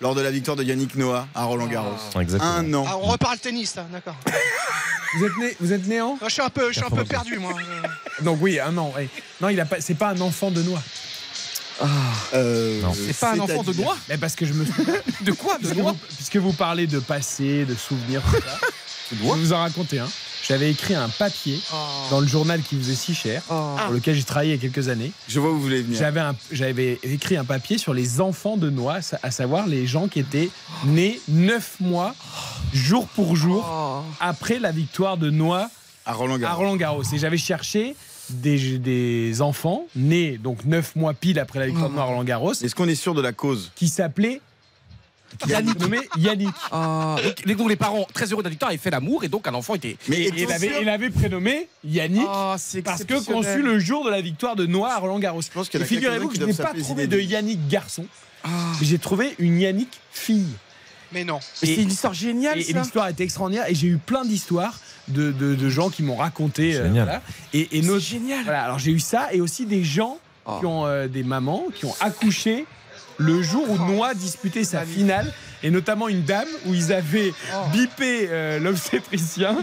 lors 0.00 0.14
de 0.14 0.20
la 0.20 0.30
victoire 0.30 0.56
de 0.56 0.62
Yannick 0.64 0.94
Noah 0.96 1.26
à 1.34 1.44
Roland 1.44 1.66
Garros. 1.66 1.96
Exactement. 2.20 2.50
Un 2.52 2.74
an. 2.74 2.84
Ah, 2.88 2.96
on 2.98 3.06
reparle 3.06 3.38
tennis, 3.38 3.74
là, 3.76 3.86
d'accord. 3.92 4.16
Vous 5.18 5.24
êtes 5.24 5.36
né, 5.38 5.56
vous 5.60 5.72
êtes 5.72 5.86
né 5.86 6.00
en 6.00 6.14
Non, 6.14 6.18
Je 6.26 6.30
suis 6.32 6.42
un 6.42 6.50
peu, 6.50 6.68
je 6.72 6.78
suis 6.78 6.84
un 6.84 6.90
peu 6.94 7.04
perdu, 7.04 7.38
moi. 7.38 7.52
Donc 8.22 8.38
oui, 8.42 8.58
un 8.60 8.76
an. 8.76 8.92
ouais. 8.96 9.08
Non, 9.40 9.48
il 9.48 9.58
a 9.60 9.64
pas. 9.64 9.80
C'est 9.80 9.94
pas 9.94 10.08
un 10.08 10.20
enfant 10.20 10.50
de 10.50 10.62
noix. 10.62 10.82
Euh, 12.34 12.80
Non. 12.82 12.92
C'est 12.92 13.16
pas 13.18 13.32
un 13.32 13.38
enfant 13.38 13.62
de 13.62 13.72
noix 13.74 13.96
Mais 14.08 14.18
parce 14.18 14.34
que 14.34 14.44
je 14.44 14.52
me. 14.52 14.64
De 15.22 15.32
quoi 15.32 15.54
De 15.54 15.60
puisque, 15.60 15.76
noix 15.76 15.92
vous, 15.92 15.98
puisque 16.16 16.36
vous 16.36 16.52
parlez 16.52 16.86
de 16.86 16.98
passé, 16.98 17.64
de 17.64 17.74
souvenirs, 17.74 18.20
tout 18.24 18.32
ça. 18.40 18.66
je 19.12 19.16
vais 19.16 19.28
vous 19.34 19.52
en 19.52 19.58
raconter 19.60 20.00
un. 20.00 20.08
J'avais 20.48 20.70
écrit 20.70 20.94
un 20.94 21.08
papier 21.08 21.60
dans 22.10 22.20
le 22.20 22.26
journal 22.26 22.62
qui 22.62 22.76
faisait 22.76 22.94
si 22.94 23.14
cher, 23.14 23.42
pour 23.42 23.92
lequel 23.92 24.14
j'ai 24.14 24.22
travaillé 24.22 24.52
il 24.52 24.56
y 24.56 24.58
a 24.58 24.70
quelques 24.70 24.88
années. 24.88 25.12
Je 25.28 25.40
vois 25.40 25.50
où 25.50 25.54
vous 25.54 25.60
voulez 25.62 25.82
venir. 25.82 25.98
J'avais, 25.98 26.20
un- 26.20 26.36
j'avais 26.52 26.98
écrit 27.02 27.36
un 27.36 27.44
papier 27.44 27.78
sur 27.78 27.92
les 27.94 28.20
enfants 28.20 28.56
de 28.56 28.70
noix, 28.70 28.98
à 29.22 29.30
savoir 29.30 29.66
les 29.66 29.86
gens 29.86 30.06
qui 30.08 30.20
étaient 30.20 30.50
nés 30.84 31.20
neuf 31.28 31.76
mois, 31.80 32.14
jour 32.72 33.06
pour 33.08 33.34
jour, 33.36 34.04
après 34.20 34.58
la 34.58 34.70
victoire 34.72 35.16
de 35.16 35.30
Noix 35.30 35.68
À 36.04 36.12
Roland 36.12 36.76
Garros. 36.76 37.02
Et 37.12 37.18
j'avais 37.18 37.38
cherché 37.38 37.96
des, 38.30 38.78
des 38.78 39.40
enfants 39.42 39.86
nés 39.96 40.38
donc 40.38 40.64
neuf 40.64 40.94
mois 40.96 41.14
pile 41.14 41.38
après 41.38 41.58
la 41.58 41.66
victoire 41.66 41.88
de 41.90 41.94
Noix 41.94 42.02
à 42.04 42.06
Roland 42.06 42.24
Garros, 42.24 42.52
Est-ce 42.54 42.74
qu'on 42.74 42.88
est 42.88 42.94
sûr 42.94 43.14
de 43.14 43.20
la 43.22 43.32
cause? 43.32 43.72
qui 43.74 43.88
s'appelaient 43.88 44.40
Yannick, 45.46 45.78
nommé 45.80 45.98
Yannick. 46.16 46.54
Ah, 46.72 47.16
donc, 47.22 47.34
les, 47.44 47.54
donc 47.54 47.68
les 47.68 47.76
parents, 47.76 48.06
très 48.14 48.26
heureux 48.32 48.42
de 48.42 48.46
la 48.48 48.50
victoire, 48.50 48.70
avaient 48.70 48.78
fait 48.78 48.90
l'amour 48.90 49.24
et 49.24 49.28
donc 49.28 49.46
un 49.46 49.54
enfant 49.54 49.74
était. 49.74 49.96
Mais 50.08 50.22
Et 50.22 50.32
il 50.36 50.50
avait, 50.52 50.72
il 50.82 50.88
avait 50.88 51.10
prénommé 51.10 51.68
Yannick 51.84 52.26
Ah, 52.28 52.56
c'est 52.58 52.82
parce 52.82 53.04
que 53.04 53.14
conçu 53.24 53.62
le 53.62 53.78
jour 53.78 54.04
de 54.04 54.10
la 54.10 54.20
victoire 54.20 54.56
de 54.56 54.66
Noix 54.66 54.92
à 54.92 54.98
Roland 54.98 55.18
Garros. 55.18 55.42
Figurez-vous 55.42 56.28
que 56.28 56.36
je 56.36 56.44
n'ai 56.44 56.54
pas 56.54 56.72
trouvé 56.74 57.06
de. 57.06 57.18
Yannick 57.20 57.66
garçon, 57.68 58.06
Ah. 58.44 58.48
mais 58.80 58.86
j'ai 58.86 58.98
trouvé 58.98 59.34
une 59.38 59.58
Yannick 59.60 59.88
fille. 60.12 60.46
Mais 61.12 61.24
non. 61.24 61.38
C'est 61.54 61.74
une 61.74 61.90
histoire 61.90 62.14
géniale. 62.14 62.58
Et, 62.60 62.70
et 62.70 62.72
l'histoire 62.72 63.08
était 63.08 63.22
extraordinaire 63.24 63.64
et 63.68 63.74
j'ai 63.74 63.86
eu 63.86 63.96
plein 63.96 64.24
d'histoires 64.24 64.78
de, 65.08 65.30
de- 65.32 65.54
de 65.54 65.68
gens 65.68 65.88
qui 65.88 66.02
m'ont 66.02 66.16
raconté. 66.16 66.74
euh, 66.74 66.84
Génial. 66.86 67.04
voilà. 67.04 67.22
Et, 67.52 67.80
nos- 67.82 67.98
génial. 68.00 68.42
voilà, 68.44 68.64
alors 68.64 68.78
j'ai 68.80 68.90
eu 68.90 68.98
ça 69.00 69.28
et 69.32 69.40
aussi 69.40 69.66
des 69.66 69.84
gens 69.84 70.18
Oh. 70.48 70.58
qui 70.60 70.66
ont 70.66 70.86
euh, 70.86 71.08
des 71.08 71.24
mamans 71.24 71.64
qui 71.74 71.86
ont 71.86 71.94
accouché 72.00 72.66
le 73.18 73.42
jour 73.42 73.68
où 73.70 73.78
Noah 73.78 74.14
disputait 74.14 74.64
sa 74.64 74.84
finale 74.84 75.32
et 75.66 75.70
notamment 75.70 76.06
une 76.08 76.22
dame 76.22 76.46
où 76.66 76.74
ils 76.74 76.92
avaient 76.92 77.32
bipé 77.72 78.28
euh, 78.30 78.58
l'obstétricien 78.60 79.56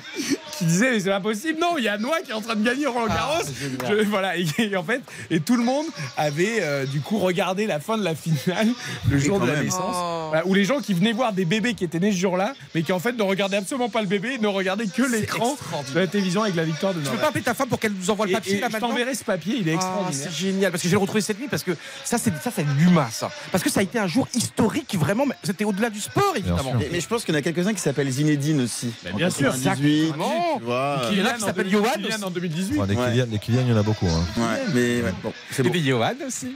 qui 0.58 0.66
disait 0.66 0.92
mais 0.92 1.00
c'est 1.00 1.10
pas 1.10 1.20
possible 1.20 1.60
non 1.60 1.76
il 1.78 1.84
y 1.86 1.88
a 1.88 1.98
Noah 1.98 2.20
qui 2.24 2.32
est 2.32 2.34
en 2.34 2.42
train 2.42 2.56
de 2.56 2.64
gagner 2.64 2.86
Roland 2.88 3.08
Garros. 3.08 3.44
Je- 3.90 4.04
voilà 4.06 4.38
et, 4.38 4.46
et 4.58 4.76
en 4.76 4.84
fait 4.84 5.02
et 5.32 5.40
tout 5.40 5.56
le 5.56 5.64
monde 5.64 5.86
avait 6.18 6.58
euh, 6.62 6.86
du 6.86 7.00
coup 7.02 7.20
regardé 7.20 7.66
la 7.68 7.80
fin 7.80 7.98
de 7.98 8.04
la 8.04 8.16
finale 8.16 8.68
le 9.10 9.18
jour 9.18 9.40
de 9.40 9.46
la 9.48 9.54
même. 9.54 9.64
naissance. 9.66 9.96
Oh. 9.98 10.26
Voilà, 10.30 10.46
où 10.46 10.54
les 10.54 10.66
gens 10.66 10.80
qui 10.82 10.94
venaient 10.94 11.14
voir 11.14 11.32
des 11.34 11.46
bébés 11.46 11.74
qui 11.74 11.84
étaient 11.84 12.00
nés 12.00 12.12
ce 12.12 12.18
jour-là 12.18 12.54
mais 12.76 12.82
qui 12.84 12.92
en 12.92 13.00
fait 13.00 13.14
ne 13.14 13.24
regardaient 13.24 13.58
absolument 13.58 13.90
pas 13.90 14.02
le 14.02 14.08
bébé 14.08 14.38
ne 14.40 14.48
regardaient 14.48 14.88
que 14.88 15.04
l'écran 15.04 15.56
de 15.94 16.00
la 16.00 16.08
télévision 16.08 16.44
avec 16.44 16.56
la 16.56 16.64
victoire 16.66 16.94
de 16.94 17.00
Tu 17.00 17.06
Noah. 17.06 17.16
peux 17.16 17.22
pas 17.22 17.28
appeler 17.30 17.44
ta 17.44 17.54
femme 17.54 17.70
pour 17.70 17.80
qu'elle 17.80 17.94
nous 17.94 18.10
envoie 18.10 18.26
le 18.26 18.32
et, 18.32 18.36
papier 18.36 18.58
et 18.58 18.60
là 18.60 18.68
je 18.72 18.78
t'enverrai 18.78 19.16
ce 19.16 19.24
papier, 19.24 19.56
il 19.60 19.68
est 19.70 19.72
Ah, 19.74 19.76
extraordinaire. 19.76 20.28
c'est 20.32 20.38
génial 20.46 20.72
parce 20.72 20.84
que 20.84 20.90
le 20.90 20.98
retrouver 20.98 21.22
cette 21.22 21.40
nuit 21.40 21.48
parce 21.50 21.64
que 21.64 21.72
ça 22.04 22.18
c'est 22.18 22.34
ça 22.42 22.52
c'est 22.56 22.64
de 22.64 22.72
l'humain 22.80 23.08
ça. 23.12 23.32
Parce 23.52 23.64
que 23.64 23.70
ça 23.70 23.80
a 23.80 23.84
été 23.84 24.00
un 24.00 24.08
jour 24.08 24.28
historique 24.34 24.96
vraiment 24.98 25.26
c'était 25.44 25.66
au-delà 25.66 25.90
du 25.94 26.00
sport 26.02 26.34
évidemment. 26.36 26.74
Mais, 26.78 26.90
mais 26.92 27.00
je 27.00 27.08
pense 27.08 27.24
qu'il 27.24 27.34
y 27.34 27.38
en 27.38 27.40
a 27.40 27.44
quelques-uns 27.44 27.74
qui 27.74 27.80
s'appellent 27.80 28.10
Zinedine 28.10 28.62
aussi. 28.62 28.92
Bien 29.16 29.30
sûr, 29.30 29.52
98, 29.52 30.00
exactement. 30.02 30.58
tu 30.58 30.64
vois. 30.66 31.02
Il 31.12 31.18
y 31.20 31.22
en 31.22 31.26
a 31.26 31.34
qui 31.34 31.44
en 31.44 31.46
s'appellent 31.46 31.70
2000, 31.70 31.86
Johan 32.12 32.28
en 32.28 32.32
2018. 32.32 32.78
Enfin, 32.78 32.88
des, 32.88 32.96
Ouais. 32.96 33.12
Kylian, 33.12 33.26
des 33.28 33.40
Kylian, 33.40 33.62
il 33.62 33.70
y 33.70 33.74
en 33.74 33.78
a 33.78 33.84
beaucoup. 33.84 34.08
hein. 34.08 34.26
Ouais, 34.38 34.62
mais 34.74 35.02
ouais, 35.04 35.14
bon, 35.24 35.32
c'est 35.52 35.62
et 35.66 35.68
bon. 35.70 35.74
des 35.74 35.80
Johan 35.84 36.14
aussi 36.28 36.56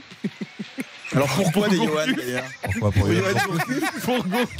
Alors 1.24 1.28
pourquoi 1.36 1.68
des 1.68 1.76
Johan 1.76 1.88
d'ailleurs 2.16 2.44
Pourquoi 2.62 2.92
pour 2.92 3.02
Pour 3.02 3.08
les- 3.08 3.16
Johan 3.16 3.32
Gourcuff. 3.48 3.82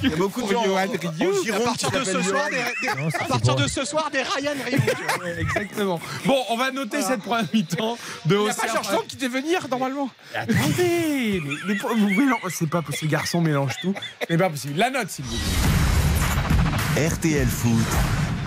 Il 0.02 0.10
y 0.10 0.12
a 0.12 0.16
beaucoup 0.16 0.43
de 0.43 0.52
gens 0.52 0.64
Johan 0.64 0.76
en 0.86 0.90
Rioux. 0.90 1.55
À 1.55 1.60
partir 1.60 1.90
de 1.90 2.05
ce 2.05 2.22
soir, 2.22 2.44
des, 2.51 2.56
des- 2.86 3.02
Non, 3.02 3.10
ça, 3.10 3.18
à 3.20 3.24
partir 3.26 3.55
pour- 3.55 3.62
de 3.64 3.68
ce 3.68 3.85
soir, 3.85 4.10
des 4.10 4.22
Ryan 4.22 4.52
vois. 5.18 5.28
Exactement. 5.39 6.01
Bon, 6.26 6.36
on 6.51 6.56
va 6.56 6.70
noter 6.70 7.01
cette 7.02 7.22
première 7.22 7.47
mi-temps 7.55 7.97
de 8.26 8.35
il 8.36 8.43
n'y 8.43 8.48
a 8.51 8.55
pas 8.55 8.64
Auxerre. 8.64 8.82
Georges 8.82 9.06
qui 9.06 9.16
devait 9.16 9.40
venir 9.40 9.66
normalement 9.70 10.10
Attendez, 10.35 11.40
mais, 11.44 11.55
mais 11.68 11.74
pour- 11.76 11.90
vous 11.94 12.09
mélan- 12.10 12.39
c'est 12.51 12.68
pas 12.68 12.82
possible. 12.82 13.10
Garçon 13.10 13.40
mélange 13.40 13.72
tout. 13.80 13.94
C'est 14.28 14.36
pas 14.36 14.51
possible. 14.51 14.74
La 14.78 14.90
note, 14.90 15.09
s'il 15.10 15.24
vous 15.24 15.36
plaît. 15.36 17.06
RTL 17.09 17.47
Foot, 17.47 17.70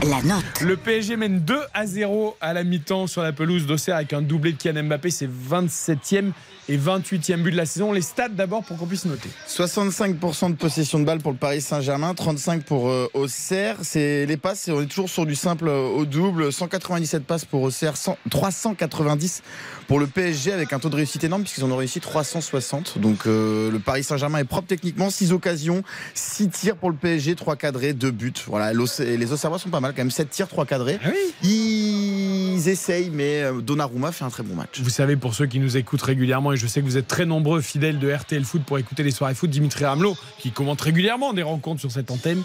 La 0.09 0.21
note. 0.23 0.61
Le 0.61 0.75
PSG 0.77 1.15
mène 1.15 1.39
2 1.39 1.61
à 1.73 1.85
0 1.85 2.35
à 2.41 2.53
la 2.53 2.63
mi-temps 2.63 3.07
sur 3.07 3.21
la 3.21 3.31
pelouse 3.31 3.65
d'Auxerre 3.67 3.95
avec 3.97 4.13
un 4.13 4.21
doublé 4.21 4.51
de 4.53 4.57
Kylian 4.57 4.83
Mbappé. 4.83 5.09
C'est 5.11 5.29
27e 5.29 6.31
et 6.71 6.77
28e 6.77 7.43
but 7.43 7.51
de 7.51 7.57
la 7.57 7.65
saison. 7.65 7.91
Les 7.91 8.01
stats 8.01 8.29
d'abord 8.29 8.63
pour 8.63 8.77
qu'on 8.77 8.85
puisse 8.85 9.03
noter. 9.03 9.29
65% 9.49 10.51
de 10.51 10.55
possession 10.55 10.99
de 10.99 11.03
balle 11.03 11.19
pour 11.19 11.33
le 11.33 11.37
Paris 11.37 11.59
Saint-Germain, 11.59 12.13
35 12.13 12.63
pour 12.63 12.89
euh, 12.89 13.07
Auxerre. 13.13 13.75
C'est 13.81 14.25
les 14.25 14.37
passes, 14.37 14.69
on 14.71 14.81
est 14.81 14.85
toujours 14.85 15.09
sur 15.09 15.25
du 15.25 15.35
simple 15.35 15.67
euh, 15.67 15.81
au 15.81 16.05
double. 16.05 16.53
197 16.53 17.25
passes 17.25 17.43
pour 17.43 17.61
Auxerre, 17.63 17.97
100 17.97 18.17
390 18.29 19.43
pour 19.87 19.99
le 19.99 20.07
PSG 20.07 20.53
avec 20.53 20.71
un 20.71 20.79
taux 20.79 20.87
de 20.87 20.95
réussite 20.95 21.25
énorme 21.25 21.41
puisqu'ils 21.41 21.65
en 21.65 21.71
ont 21.71 21.75
réussi 21.75 21.99
360. 21.99 22.99
Donc 22.99 23.27
euh, 23.27 23.69
le 23.69 23.79
Paris 23.79 24.03
Saint-Germain 24.03 24.39
est 24.39 24.45
propre 24.45 24.67
techniquement, 24.67 25.09
6 25.09 25.33
occasions, 25.33 25.83
6 26.13 26.49
tirs 26.49 26.77
pour 26.77 26.89
le 26.89 26.95
PSG, 26.95 27.35
3 27.35 27.57
cadrés, 27.57 27.91
2 27.91 28.11
buts. 28.11 28.33
Voilà, 28.47 28.71
les 28.71 29.33
Auxerrois 29.33 29.59
sont 29.59 29.69
pas 29.69 29.81
mal 29.81 29.91
quand 29.91 30.01
même, 30.01 30.11
7 30.11 30.29
tirs, 30.29 30.47
3 30.47 30.65
cadrés. 30.65 30.99
Ah 31.03 31.09
oui 31.11 31.33
Ils 31.49 32.69
essayent, 32.69 33.09
mais 33.09 33.43
Donnarumma 33.61 34.13
fait 34.13 34.23
un 34.23 34.29
très 34.29 34.43
bon 34.43 34.55
match. 34.55 34.79
Vous 34.81 34.89
savez, 34.89 35.17
pour 35.17 35.33
ceux 35.33 35.47
qui 35.47 35.59
nous 35.59 35.75
écoutent 35.75 36.01
régulièrement, 36.01 36.53
et 36.53 36.60
je 36.61 36.67
sais 36.67 36.79
que 36.81 36.85
vous 36.85 36.97
êtes 36.97 37.07
très 37.07 37.25
nombreux 37.25 37.59
fidèles 37.61 37.97
de 37.97 38.13
RTL 38.13 38.43
Foot 38.45 38.63
pour 38.63 38.77
écouter 38.77 39.01
les 39.01 39.09
soirées 39.09 39.33
foot, 39.33 39.49
Dimitri 39.49 39.83
Ramelot, 39.83 40.15
qui 40.37 40.51
commente 40.51 40.79
régulièrement 40.79 41.33
des 41.33 41.41
rencontres 41.41 41.79
sur 41.81 41.91
cette 41.91 42.11
antenne, 42.11 42.43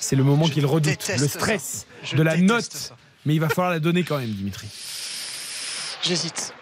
c'est 0.00 0.16
le 0.16 0.24
moment 0.24 0.48
qu'il 0.48 0.64
redoute, 0.64 1.06
le 1.18 1.28
stress 1.28 1.86
de 2.14 2.22
la 2.22 2.36
note. 2.38 2.72
ça. 2.72 2.96
Mais 3.26 3.34
il 3.34 3.40
va 3.40 3.48
falloir 3.50 3.70
la 3.70 3.78
donner 3.78 4.04
quand 4.04 4.18
même, 4.18 4.30
Dimitri. 4.30 4.66
J'hésite. 6.02 6.54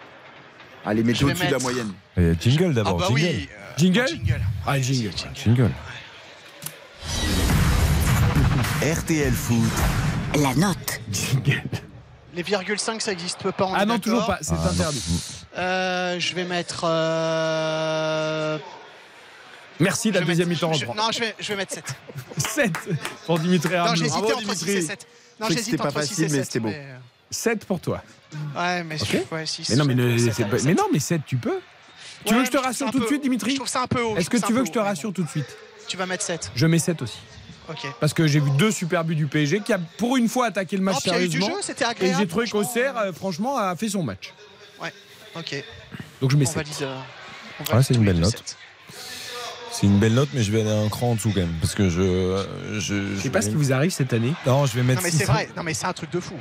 Allez, 0.85 1.01
mettez 1.03 1.23
au-dessus 1.23 1.47
de 1.47 1.51
la 1.51 1.59
moyenne. 1.59 1.93
Et 2.17 2.33
jingle 2.39 2.71
Ah 2.71 2.73
d'abord. 2.73 2.97
bah 2.97 3.05
jingle. 3.07 3.21
oui. 3.21 3.49
euh, 3.51 3.77
Jingle 3.77 4.07
Jingle. 4.07 4.41
Ah, 4.67 4.79
jingle. 4.81 5.11
jingle. 5.15 5.35
Jingle. 5.35 5.71
RTL 8.99 9.31
Foot, 9.33 9.71
La 10.41 10.53
note. 10.55 11.01
Les 12.33 12.43
virgule 12.43 12.79
5, 12.79 13.01
ça 13.01 13.11
n'existe 13.11 13.49
pas. 13.51 13.65
on 13.65 13.73
Ah 13.73 13.83
est 13.83 13.85
non, 13.85 13.99
toujours 13.99 14.25
pas, 14.25 14.39
c'est 14.41 14.53
Ah, 14.53 14.71
non. 14.77 14.85
Euh, 15.57 16.19
je 16.19 16.33
vais 16.35 16.43
mettre. 16.45 16.81
euh, 16.85 18.57
Merci, 19.79 20.11
la 20.11 20.21
deuxième 20.21 20.47
mi-temps 20.49 20.71
reprend. 20.71 20.93
Non, 20.95 21.11
je 21.11 21.19
vais, 21.19 21.35
je 21.39 21.47
vais 21.49 21.55
mettre 21.55 21.73
7. 21.73 21.83
7 22.37 22.71
pour 23.25 23.39
Dimitri 23.39 23.73
Non, 23.73 23.83
Ramelot. 23.83 23.95
j'hésitais 23.95 24.19
Bravo, 24.21 24.33
entre 24.37 24.53
6 24.55 24.65
Dimitri. 24.65 24.71
et 24.71 24.81
7. 24.87 25.07
Non, 25.39 25.47
j'hésite 25.49 25.65
c'était 25.65 25.77
pas 25.77 25.85
entre 25.89 26.01
6 26.03 26.07
facile, 26.09 26.23
et 26.23 26.27
mais 26.29 26.35
7. 26.37 26.45
c'était 26.45 26.59
beau. 26.59 26.69
euh, 26.69 26.97
7 27.31 27.65
pour 27.65 27.79
toi. 27.79 28.03
Ouais, 28.55 28.83
mais 28.83 29.01
Ok. 29.01 29.17
ouais, 29.31 29.45
6. 29.45 29.69
Mais 29.69 29.75
non, 29.75 29.85
mais, 29.85 29.95
ne- 29.95 30.17
sept, 30.17 30.33
c'est 30.35 30.45
pas- 30.45 30.57
sept. 30.57 30.67
mais 30.67 30.73
non, 30.75 30.85
mais 30.93 30.99
7, 30.99 31.21
tu 31.25 31.37
peux. 31.37 31.59
Tu 32.23 32.31
Ouais, 32.33 32.37
veux 32.37 32.45
que 32.45 32.45
je 32.47 32.51
te 32.51 32.57
mais 32.57 32.63
rassure 32.63 32.91
tout 32.91 32.99
de 32.99 33.07
suite, 33.07 33.23
Dimitri 33.23 33.51
Je 33.51 33.55
trouve 33.55 33.67
ça 33.67 33.81
un 33.81 33.87
peu 33.87 34.01
haut. 34.03 34.15
Est-ce 34.15 34.29
que 34.29 34.37
tu 34.37 34.53
veux 34.53 34.61
que 34.61 34.67
je 34.67 34.71
te 34.71 34.77
mais 34.79 34.85
rassure 34.85 35.11
tout 35.11 35.23
de 35.23 35.29
suite? 35.29 35.57
Tu 35.87 35.97
vas 35.97 36.05
mettre 36.05 36.23
7. 36.23 36.51
Je 36.55 36.67
mets 36.67 36.77
7 36.79 37.01
aussi. 37.01 37.17
Ok. 37.67 37.79
Parce 37.99 38.13
que 38.13 38.27
j'ai 38.27 38.39
vu 38.39 38.51
deux 38.51 38.71
super 38.71 39.03
buts 39.03 39.15
du 39.15 39.25
PSG 39.25 39.61
qui 39.61 39.73
a 39.73 39.79
pour 39.97 40.17
une 40.17 40.29
fois 40.29 40.45
attaqué 40.47 40.77
le 40.77 40.83
match 40.83 40.97
Oh, 40.99 41.01
puis 41.01 41.11
il 41.11 41.13
y 41.13 41.17
a 41.17 41.23
eu 41.23 41.27
du 41.27 41.31
sérieusement. 41.39 41.55
jeu, 41.57 41.61
c'était 41.63 41.85
Et 42.01 42.13
j'ai 42.13 42.27
trouvé 42.27 42.47
qu'Auxerre, 42.47 42.97
euh, 42.97 43.11
franchement, 43.13 43.57
a 43.57 43.75
fait 43.75 43.89
son 43.89 44.03
match. 44.03 44.31
Ok. 45.35 45.63
Donc 46.21 46.31
je 46.31 46.37
mets 46.37 46.45
On 46.47 46.51
7. 46.51 46.55
valide. 46.55 46.73
euh, 46.81 46.97
on 47.59 47.63
Ouais, 47.63 47.69
valide 47.71 47.85
c'est 47.87 47.93
une 47.95 48.03
belle 48.05 48.19
note. 48.19 48.57
C'est 49.73 49.87
une 49.87 49.99
belle 49.99 50.13
note, 50.13 50.29
mais 50.33 50.43
je 50.43 50.51
vais 50.51 50.61
aller 50.61 50.69
un 50.69 50.89
cran 50.89 51.11
en 51.11 51.15
dessous 51.15 51.31
quand 51.33 51.39
même. 51.39 51.53
Parce 51.61 51.73
que 51.75 51.89
je. 51.89 52.01
euh, 52.01 52.79
Je, 52.79 53.15
Je 53.15 53.21
sais 53.21 53.29
pas 53.29 53.41
ce 53.41 53.49
qui 53.49 53.55
vous 53.55 53.71
arrive 53.71 53.91
cette 53.91 54.11
année. 54.13 54.33
Non, 54.45 54.65
je 54.65 54.75
vais 54.75 54.83
mettre 54.83 55.01
Non, 55.01 55.05
mais 55.05 55.11
c'est 55.11 55.25
vrai. 55.25 55.49
Non, 55.55 55.63
mais 55.63 55.73
c'est 55.73 55.85
un 55.85 55.93
truc 55.93 56.11
de 56.11 56.19
fou. 56.19 56.35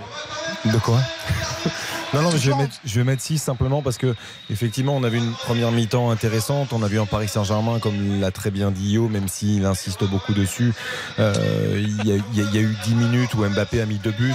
De 0.64 0.78
quoi? 0.78 0.98
Non, 2.12 2.22
non, 2.22 2.30
mais 2.32 2.38
je 2.38 2.50
vais, 2.50 2.56
mettre, 2.56 2.74
je 2.84 2.94
vais 2.98 3.04
mettre 3.04 3.22
6 3.22 3.38
simplement 3.38 3.82
parce 3.82 3.96
que 3.96 4.16
effectivement, 4.50 4.96
on 4.96 5.04
a 5.04 5.08
vu 5.08 5.18
une 5.18 5.32
première 5.32 5.70
mi-temps 5.70 6.10
intéressante. 6.10 6.72
On 6.72 6.82
a 6.82 6.88
vu 6.88 6.98
un 6.98 7.06
Paris 7.06 7.28
Saint-Germain, 7.28 7.78
comme 7.78 8.20
l'a 8.20 8.32
très 8.32 8.50
bien 8.50 8.72
dit 8.72 8.92
Yo, 8.94 9.08
même 9.08 9.28
s'il 9.28 9.64
insiste 9.64 10.02
beaucoup 10.04 10.34
dessus. 10.34 10.72
Euh, 11.20 11.34
Il 11.78 12.04
y, 12.06 12.12
a- 12.12 12.16
il 12.32 12.38
y 12.38 12.40
a- 12.42 12.44
il 12.50 12.54
y 12.54 12.58
a 12.58 12.62
eu 12.62 12.76
10 12.84 12.94
minutes 12.94 13.34
où 13.34 13.44
Mbappé 13.48 13.80
a 13.80 13.86
mis 13.86 13.98
deux 13.98 14.10
buts. 14.10 14.34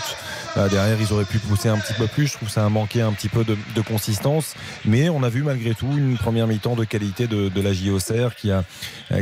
Euh, 0.57 0.69
derrière, 0.69 0.95
ils 1.01 1.11
auraient 1.11 1.25
pu 1.25 1.37
pousser 1.39 1.67
un 1.67 1.77
petit 1.77 1.93
peu 1.93 2.07
plus. 2.07 2.27
Je 2.27 2.33
trouve 2.33 2.47
que 2.47 2.53
ça 2.53 2.65
a 2.65 2.69
manqué 2.69 3.01
un 3.01 3.11
petit 3.11 3.27
peu 3.29 3.43
de, 3.43 3.57
de 3.75 3.81
consistance. 3.81 4.53
Mais 4.85 5.09
on 5.09 5.21
a 5.23 5.29
vu 5.29 5.43
malgré 5.43 5.73
tout 5.75 5.91
une 5.97 6.17
première 6.17 6.47
mi-temps 6.47 6.75
de 6.75 6.85
qualité 6.85 7.27
de, 7.27 7.49
de 7.49 7.61
la 7.61 7.73
JOCR 7.73 8.35
qui 8.37 8.51
a, 8.51 8.63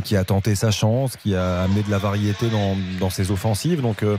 qui 0.04 0.16
a 0.16 0.24
tenté 0.24 0.54
sa 0.54 0.70
chance, 0.70 1.16
qui 1.18 1.36
a 1.36 1.64
amené 1.64 1.82
de 1.82 1.90
la 1.90 1.98
variété 1.98 2.50
dans, 2.50 2.78
dans 3.00 3.10
ses 3.10 3.32
offensives. 3.32 3.82
Donc, 3.82 4.04
euh, 4.04 4.18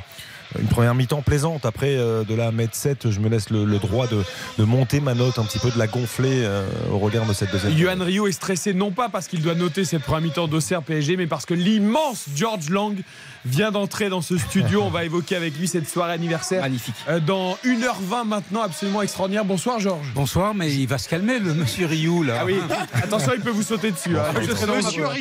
une 0.61 0.69
première 0.69 0.95
mi-temps 0.95 1.23
plaisante. 1.23 1.65
Après, 1.67 1.97
euh, 1.97 2.25
de 2.25 2.35
la 2.35 2.53
mettre 2.53 2.75
7, 2.75 3.11
je 3.11 3.21
me 3.21 3.29
laisse 3.29 3.51
le, 3.51 3.65
le 3.65 3.79
droit 3.79 4.07
de, 4.07 4.23
de 4.59 4.65
monter 4.65 5.01
ma 5.01 5.15
note 5.15 5.39
un 5.39 5.45
petit 5.45 5.59
peu, 5.59 5.71
de 5.71 5.79
la 5.79 5.87
gonfler 5.87 6.43
euh, 6.45 6.67
au 6.93 6.99
regard 6.99 7.27
de 7.27 7.33
cette 7.33 7.51
deuxième. 7.53 7.77
Johan 7.77 7.97
Rio 8.05 8.27
est 8.27 8.33
stressé 8.33 8.75
non 8.75 8.91
pas 8.91 9.09
parce 9.09 9.29
qu'il 9.29 9.43
doit 9.43 9.55
noter 9.55 9.85
cette 9.85 10.03
première 10.03 10.23
mi-temps 10.23 10.49
d'Auxerre 10.49 10.83
PSG, 10.83 11.17
mais 11.17 11.27
parce 11.27 11.47
que 11.47 11.55
l'immense 11.55 12.25
George 12.35 12.71
Lang 12.71 12.97
vient 13.45 13.71
d'entrer 13.71 14.09
dans 14.09 14.23
ce 14.23 14.39
studio. 14.39 14.83
On 14.87 14.91
va 14.91 15.05
évoquer 15.05 15.37
avec 15.37 15.59
lui 15.59 15.69
cette 15.69 15.89
soirée 15.89 16.13
anniversaire. 16.13 16.63
Magnifique. 16.63 16.95
Euh, 17.09 17.21
Dans 17.21 17.55
1h20 17.65 18.27
maintenant, 18.27 18.63
absolument 18.63 19.03
extraordinaire. 19.03 19.45
Bonsoir 19.45 19.81
Georges. 19.81 20.13
Bonsoir, 20.15 20.55
mais 20.55 20.73
il 20.73 20.87
va 20.87 20.99
se 20.99 21.09
calmer, 21.09 21.39
le 21.39 21.53
monsieur 21.55 21.87
Rioux, 21.87 22.23
là. 22.23 22.39
Ah 22.41 22.45
oui, 22.47 22.57
attention, 22.95 23.33
il 23.35 23.41
peut 23.41 23.51
vous 23.51 23.63
sauter 23.63 23.91
dessus. 23.91 24.17
hein. 24.17 24.33
Monsieur 24.35 24.55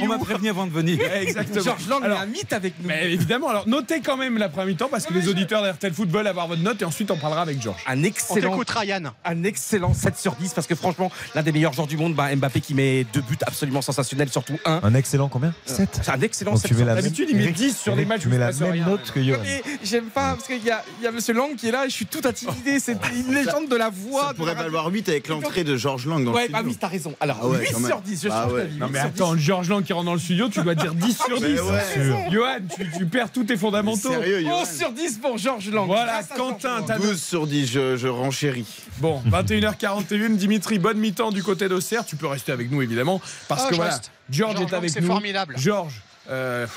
on 0.01 0.07
m'a 0.07 0.17
prévenu 0.17 0.49
avant 0.49 0.65
de 0.67 0.71
venir. 0.71 0.99
Exactement. 1.21 1.63
Georges 1.63 1.87
Lang, 1.89 2.03
Alors, 2.03 2.19
a 2.19 2.21
un 2.21 2.25
mythe 2.25 2.53
avec 2.53 2.73
nous. 2.81 2.87
mais 2.87 3.11
évidemment, 3.11 3.49
alors 3.49 3.67
notez 3.67 4.01
quand 4.01 4.17
même 4.17 4.37
la 4.37 4.49
première 4.49 4.67
mi-temps 4.67 4.87
parce 4.89 5.05
que 5.05 5.13
les 5.13 5.22
auditeurs 5.29 5.63
d'RTL 5.63 5.93
Foot 5.93 6.09
veulent 6.09 6.27
avoir 6.27 6.47
votre 6.47 6.61
note 6.61 6.81
et 6.81 6.85
ensuite 6.85 7.09
on 7.11 7.17
parlera 7.17 7.41
avec 7.41 7.61
Georges. 7.61 7.81
Un 7.87 8.03
excellent, 8.03 8.59
Ryan. 8.67 9.03
un 9.25 9.43
excellent 9.43 9.93
7 9.93 10.17
sur 10.17 10.33
10 10.35 10.53
parce 10.53 10.67
que 10.67 10.75
franchement, 10.75 11.11
l'un 11.35 11.43
des 11.43 11.51
meilleurs 11.51 11.73
joueurs 11.73 11.87
du 11.87 11.97
monde, 11.97 12.15
bah, 12.15 12.35
Mbappé 12.35 12.61
qui 12.61 12.73
met 12.73 13.05
deux 13.13 13.21
buts 13.21 13.37
absolument 13.45 13.81
sensationnels, 13.81 14.29
surtout 14.29 14.57
un. 14.65 14.79
Un 14.83 14.93
excellent 14.95 15.29
combien 15.29 15.53
7 15.65 15.99
C'est 16.03 16.11
un 16.11 16.21
excellent 16.21 16.51
Donc 16.51 16.61
7 16.61 16.67
tu 16.69 16.73
mets 16.75 16.79
sur 16.79 16.87
la 16.87 16.95
10. 16.95 17.01
D'habitude, 17.03 17.27
il 17.31 17.35
met 17.37 17.43
Eric, 17.43 17.55
10 17.55 17.77
sur 17.77 17.95
les 17.95 18.05
matchs 18.05 18.21
Tu 18.21 18.27
mets 18.27 18.37
la 18.37 18.51
même 18.51 18.71
rien. 18.71 18.85
note 18.85 19.11
que 19.11 19.23
Johan. 19.23 19.37
J'aime 19.83 20.05
pas 20.05 20.33
parce 20.35 20.47
qu'il 20.47 20.63
y 20.63 20.71
a, 20.71 20.83
il 20.99 21.03
y 21.03 21.07
a 21.07 21.11
Monsieur 21.11 21.33
Lang 21.33 21.55
qui 21.55 21.67
est 21.67 21.71
là 21.71 21.85
et 21.85 21.89
je 21.89 21.93
suis 21.95 22.05
tout 22.05 22.21
intimidé. 22.25 22.79
C'est 22.79 22.97
une 23.15 23.33
légende 23.33 23.69
de 23.69 23.75
la 23.75 23.89
voix. 23.89 24.27
Ça 24.29 24.33
pourrait 24.33 24.55
valoir 24.55 24.87
8 24.87 25.09
avec 25.09 25.27
l'entrée 25.27 25.63
de 25.63 25.75
Georges 25.77 26.05
Lang 26.07 26.23
dans 26.23 26.31
Ouais, 26.33 26.47
le 26.47 26.51
bah 26.51 26.59
studio. 26.59 26.71
oui, 26.73 26.77
t'as 26.79 26.87
raison. 26.87 27.15
Alors, 27.19 27.39
Ah 27.41 27.47
ouais, 27.47 27.59
8 27.59 27.71
quand 27.73 27.79
même. 27.79 27.87
sur 27.91 28.01
10, 28.01 28.23
je 28.23 28.27
Bah 28.29 28.43
change 28.43 28.53
ouais. 28.53 28.61
d'avis. 28.63 28.77
Non 28.77 28.87
8 28.87 28.91
mais 28.93 28.99
attends, 28.99 29.37
Georges 29.37 29.69
Lang 29.69 29.83
qui 29.83 29.93
rentre 29.93 30.05
dans 30.05 30.13
le 30.13 30.19
studio, 30.19 30.49
tu 30.49 30.61
dois 30.61 30.75
dire 30.75 30.93
10 30.93 31.17
sur 31.25 31.37
10. 31.39 31.43
Mais 31.43 31.59
ouais. 31.59 32.27
Johan, 32.31 32.57
tu, 32.75 32.91
tu 32.97 33.05
perds 33.05 33.31
tous 33.31 33.43
tes 33.43 33.57
fondamentaux. 33.57 34.09
Sérieux, 34.11 34.39
10. 34.39 34.45
Johan 34.45 34.61
11 34.61 34.69
sur 34.69 34.91
10 34.91 35.12
pour 35.19 35.37
Georges 35.37 35.69
Lang. 35.69 35.85
Voilà, 35.87 36.21
Grâce 36.23 36.37
Quentin, 36.37 36.81
t'as 36.85 36.97
12 36.97 37.21
sur 37.21 37.47
10, 37.47 37.67
je, 37.71 37.97
je 37.97 38.07
renchéris. 38.07 38.67
Bon, 38.99 39.21
21h41, 39.29 40.35
Dimitri, 40.35 40.79
bonne 40.79 40.97
mi-temps 40.97 41.31
du 41.31 41.43
côté 41.43 41.67
d'Auxerre. 41.69 42.05
Tu 42.05 42.15
peux 42.15 42.27
rester 42.27 42.51
avec 42.51 42.71
nous 42.71 42.81
évidemment 42.81 43.21
parce 43.47 43.63
Ah, 43.65 43.69
que 43.69 43.75
voilà, 43.75 43.91
reste. 43.91 44.11
Georges 44.29 44.61
est 44.61 44.73
avec 44.73 44.89
c'est 44.89 45.01
nous. 45.01 45.07
formidable. 45.07 45.55
Georges, 45.57 46.01
euh, 46.29 46.67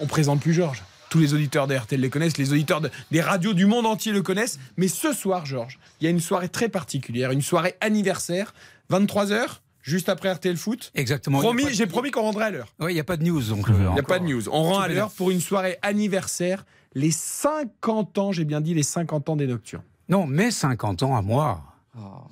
on 0.00 0.06
présente 0.06 0.40
plus 0.40 0.52
Georges. 0.54 0.82
Tous 1.10 1.18
les 1.20 1.32
auditeurs 1.32 1.66
d'RTL 1.66 2.00
les 2.00 2.10
connaissent, 2.10 2.36
les 2.36 2.52
auditeurs 2.52 2.80
de- 2.82 2.90
des 3.10 3.20
radios 3.22 3.54
du 3.54 3.64
monde 3.64 3.86
entier 3.86 4.12
le 4.12 4.20
connaissent. 4.22 4.58
Mais 4.76 4.88
ce 4.88 5.12
soir, 5.14 5.46
Georges, 5.46 5.78
il 6.00 6.04
y 6.04 6.06
a 6.06 6.10
une 6.10 6.20
soirée 6.20 6.50
très 6.50 6.68
particulière, 6.68 7.30
une 7.30 7.40
soirée 7.40 7.76
anniversaire, 7.80 8.52
23h, 8.90 9.60
juste 9.82 10.10
après 10.10 10.30
RTL 10.30 10.56
Foot. 10.58 10.90
Exactement. 10.94 11.38
Promis, 11.40 11.64
j'ai 11.72 11.86
promis 11.86 12.10
qu'on 12.10 12.22
rendrait 12.22 12.46
à 12.46 12.50
l'heure. 12.50 12.68
Ouais, 12.78 12.90
il 12.92 12.94
n'y 12.94 13.00
a 13.00 13.04
pas 13.04 13.16
de 13.16 13.24
news. 13.24 13.40
Donc, 13.42 13.70
euh, 13.70 13.72
Il 13.74 13.80
n'y 13.80 13.86
a 13.86 13.90
encore. 13.92 14.04
pas 14.04 14.18
de 14.18 14.24
news. 14.24 14.48
On 14.50 14.62
rend 14.64 14.76
Tout 14.76 14.82
à 14.82 14.88
l'heure 14.88 15.10
pour 15.12 15.30
une 15.30 15.40
soirée 15.40 15.78
anniversaire, 15.80 16.66
les 16.94 17.10
50 17.10 18.18
ans, 18.18 18.32
j'ai 18.32 18.44
bien 18.44 18.60
dit 18.60 18.74
les 18.74 18.82
50 18.82 19.28
ans 19.28 19.36
des 19.36 19.46
Nocturnes. 19.46 19.82
Non, 20.08 20.26
mais 20.26 20.50
50 20.50 21.02
ans 21.02 21.16
à 21.16 21.22
moi. 21.22 21.62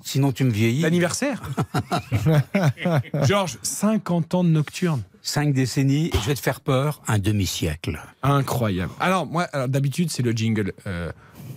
Sinon, 0.01 0.31
tu 0.31 0.45
me 0.45 0.49
vieillis. 0.49 0.81
L'anniversaire 0.81 1.41
Georges, 3.23 3.57
50 3.61 4.35
ans 4.35 4.43
de 4.43 4.49
Nocturne. 4.49 5.03
Cinq 5.21 5.53
décennies 5.53 6.09
je 6.13 6.27
vais 6.27 6.35
te 6.35 6.39
faire 6.39 6.61
peur, 6.61 7.01
un 7.07 7.19
demi-siècle. 7.19 7.99
Incroyable. 8.23 8.93
Alors, 9.01 9.25
moi, 9.25 9.43
alors, 9.51 9.67
d'habitude, 9.67 10.09
c'est 10.09 10.23
le 10.23 10.31
jingle. 10.31 10.71
euh, 10.85 11.11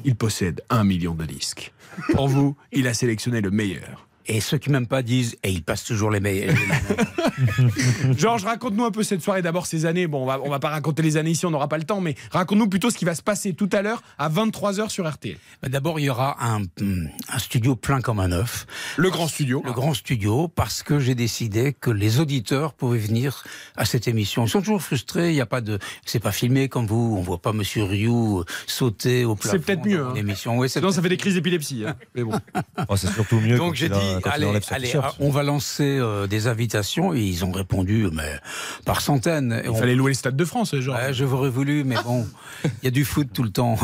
il 0.04 0.16
possède 0.16 0.62
un 0.70 0.82
million 0.82 1.14
de 1.14 1.24
disques. 1.24 1.72
Pour 2.14 2.26
vous, 2.28 2.56
il 2.72 2.88
a 2.88 2.94
sélectionné 2.94 3.40
le 3.40 3.50
meilleur. 3.50 4.08
Et 4.32 4.40
ceux 4.40 4.58
qui 4.58 4.70
m'aiment 4.70 4.86
pas 4.86 5.02
disent, 5.02 5.36
et 5.42 5.50
ils 5.50 5.62
passent 5.64 5.82
toujours 5.82 6.08
les 6.12 6.20
meilleurs. 6.20 6.54
Georges, 8.16 8.44
raconte-nous 8.44 8.84
un 8.84 8.90
peu 8.90 9.02
cette 9.02 9.22
soirée. 9.22 9.42
D'abord, 9.42 9.66
ces 9.66 9.86
années. 9.86 10.06
Bon, 10.06 10.22
on 10.22 10.26
va, 10.26 10.40
on 10.42 10.48
va 10.48 10.58
pas 10.60 10.68
raconter 10.68 11.02
les 11.02 11.16
années 11.16 11.30
ici, 11.32 11.46
on 11.46 11.50
n'aura 11.50 11.68
pas 11.68 11.78
le 11.78 11.84
temps, 11.84 12.00
mais 12.00 12.14
raconte-nous 12.30 12.68
plutôt 12.68 12.90
ce 12.90 12.98
qui 12.98 13.04
va 13.04 13.14
se 13.14 13.22
passer 13.22 13.54
tout 13.54 13.68
à 13.72 13.82
l'heure 13.82 14.02
à 14.18 14.28
23h 14.28 14.88
sur 14.88 15.08
RTL. 15.10 15.36
Bah, 15.62 15.68
D'abord, 15.68 15.98
il 15.98 16.04
y 16.04 16.10
aura 16.10 16.36
un, 16.44 16.62
un 16.62 17.38
studio 17.38 17.74
plein 17.76 18.00
comme 18.00 18.20
un 18.20 18.32
œuf. 18.32 18.66
Le 18.96 19.10
grand 19.10 19.28
studio. 19.28 19.62
Le 19.64 19.72
grand 19.72 19.94
studio, 19.94 20.46
parce 20.48 20.82
que 20.82 21.00
j'ai 21.00 21.14
décidé 21.16 21.72
que 21.72 21.90
les 21.90 22.20
auditeurs 22.20 22.74
pouvaient 22.74 22.98
venir 22.98 23.42
à 23.76 23.84
cette 23.84 24.06
émission. 24.08 24.44
Ils 24.44 24.48
sont 24.50 24.60
toujours 24.60 24.82
frustrés, 24.82 25.30
il 25.30 25.34
n'y 25.34 25.40
a 25.40 25.46
pas 25.46 25.60
de. 25.60 25.78
C'est 26.04 26.20
pas 26.20 26.32
filmé 26.32 26.68
comme 26.68 26.86
vous, 26.86 27.16
on 27.18 27.22
voit 27.22 27.42
pas 27.42 27.52
Monsieur 27.52 27.82
Rioux 27.84 28.44
sauter 28.66 29.24
au 29.24 29.34
plafond. 29.34 29.58
C'est 29.58 29.64
peut-être 29.64 29.86
mieux. 29.86 30.04
hein. 30.04 30.12
L'émission. 30.14 30.56
Oui, 30.58 30.68
c'est 30.68 30.78
Sinon, 30.80 30.92
ça 30.92 31.02
fait 31.02 31.08
des 31.08 31.16
crises 31.16 31.34
d'épilepsie. 31.34 31.84
hein. 31.86 31.96
Mais 32.14 32.22
bon. 32.22 32.32
Oh, 32.88 32.96
c'est 32.96 33.12
surtout 33.12 33.40
mieux 33.40 33.56
Donc 33.56 33.74
j'ai 33.74 33.88
dit, 33.88 34.19
a- 34.20 34.22
quand 34.22 34.30
il 34.30 34.34
allez, 34.34 34.46
enlève 34.46 34.62
son 34.64 34.74
allez, 34.74 34.86
t-shirt. 34.86 35.16
on 35.20 35.30
va 35.30 35.42
lancer 35.42 35.98
euh, 35.98 36.26
des 36.26 36.46
invitations 36.46 37.14
et 37.14 37.20
ils 37.20 37.44
ont 37.44 37.52
répondu, 37.52 38.06
mais 38.12 38.38
par 38.84 39.00
centaines. 39.00 39.60
Il 39.64 39.70
on- 39.70 39.74
fallait 39.74 39.94
louer 39.94 40.10
le 40.12 40.14
Stade 40.16 40.36
de 40.36 40.44
France, 40.44 40.74
genre. 40.76 40.96
Ouais, 40.96 41.12
je 41.12 41.24
vous 41.24 41.50
voulu, 41.50 41.84
mais 41.84 41.96
bon, 42.04 42.26
il 42.64 42.70
y 42.84 42.88
a 42.88 42.90
du 42.90 43.04
foot 43.04 43.28
tout 43.32 43.42
le 43.42 43.50
temps. 43.50 43.76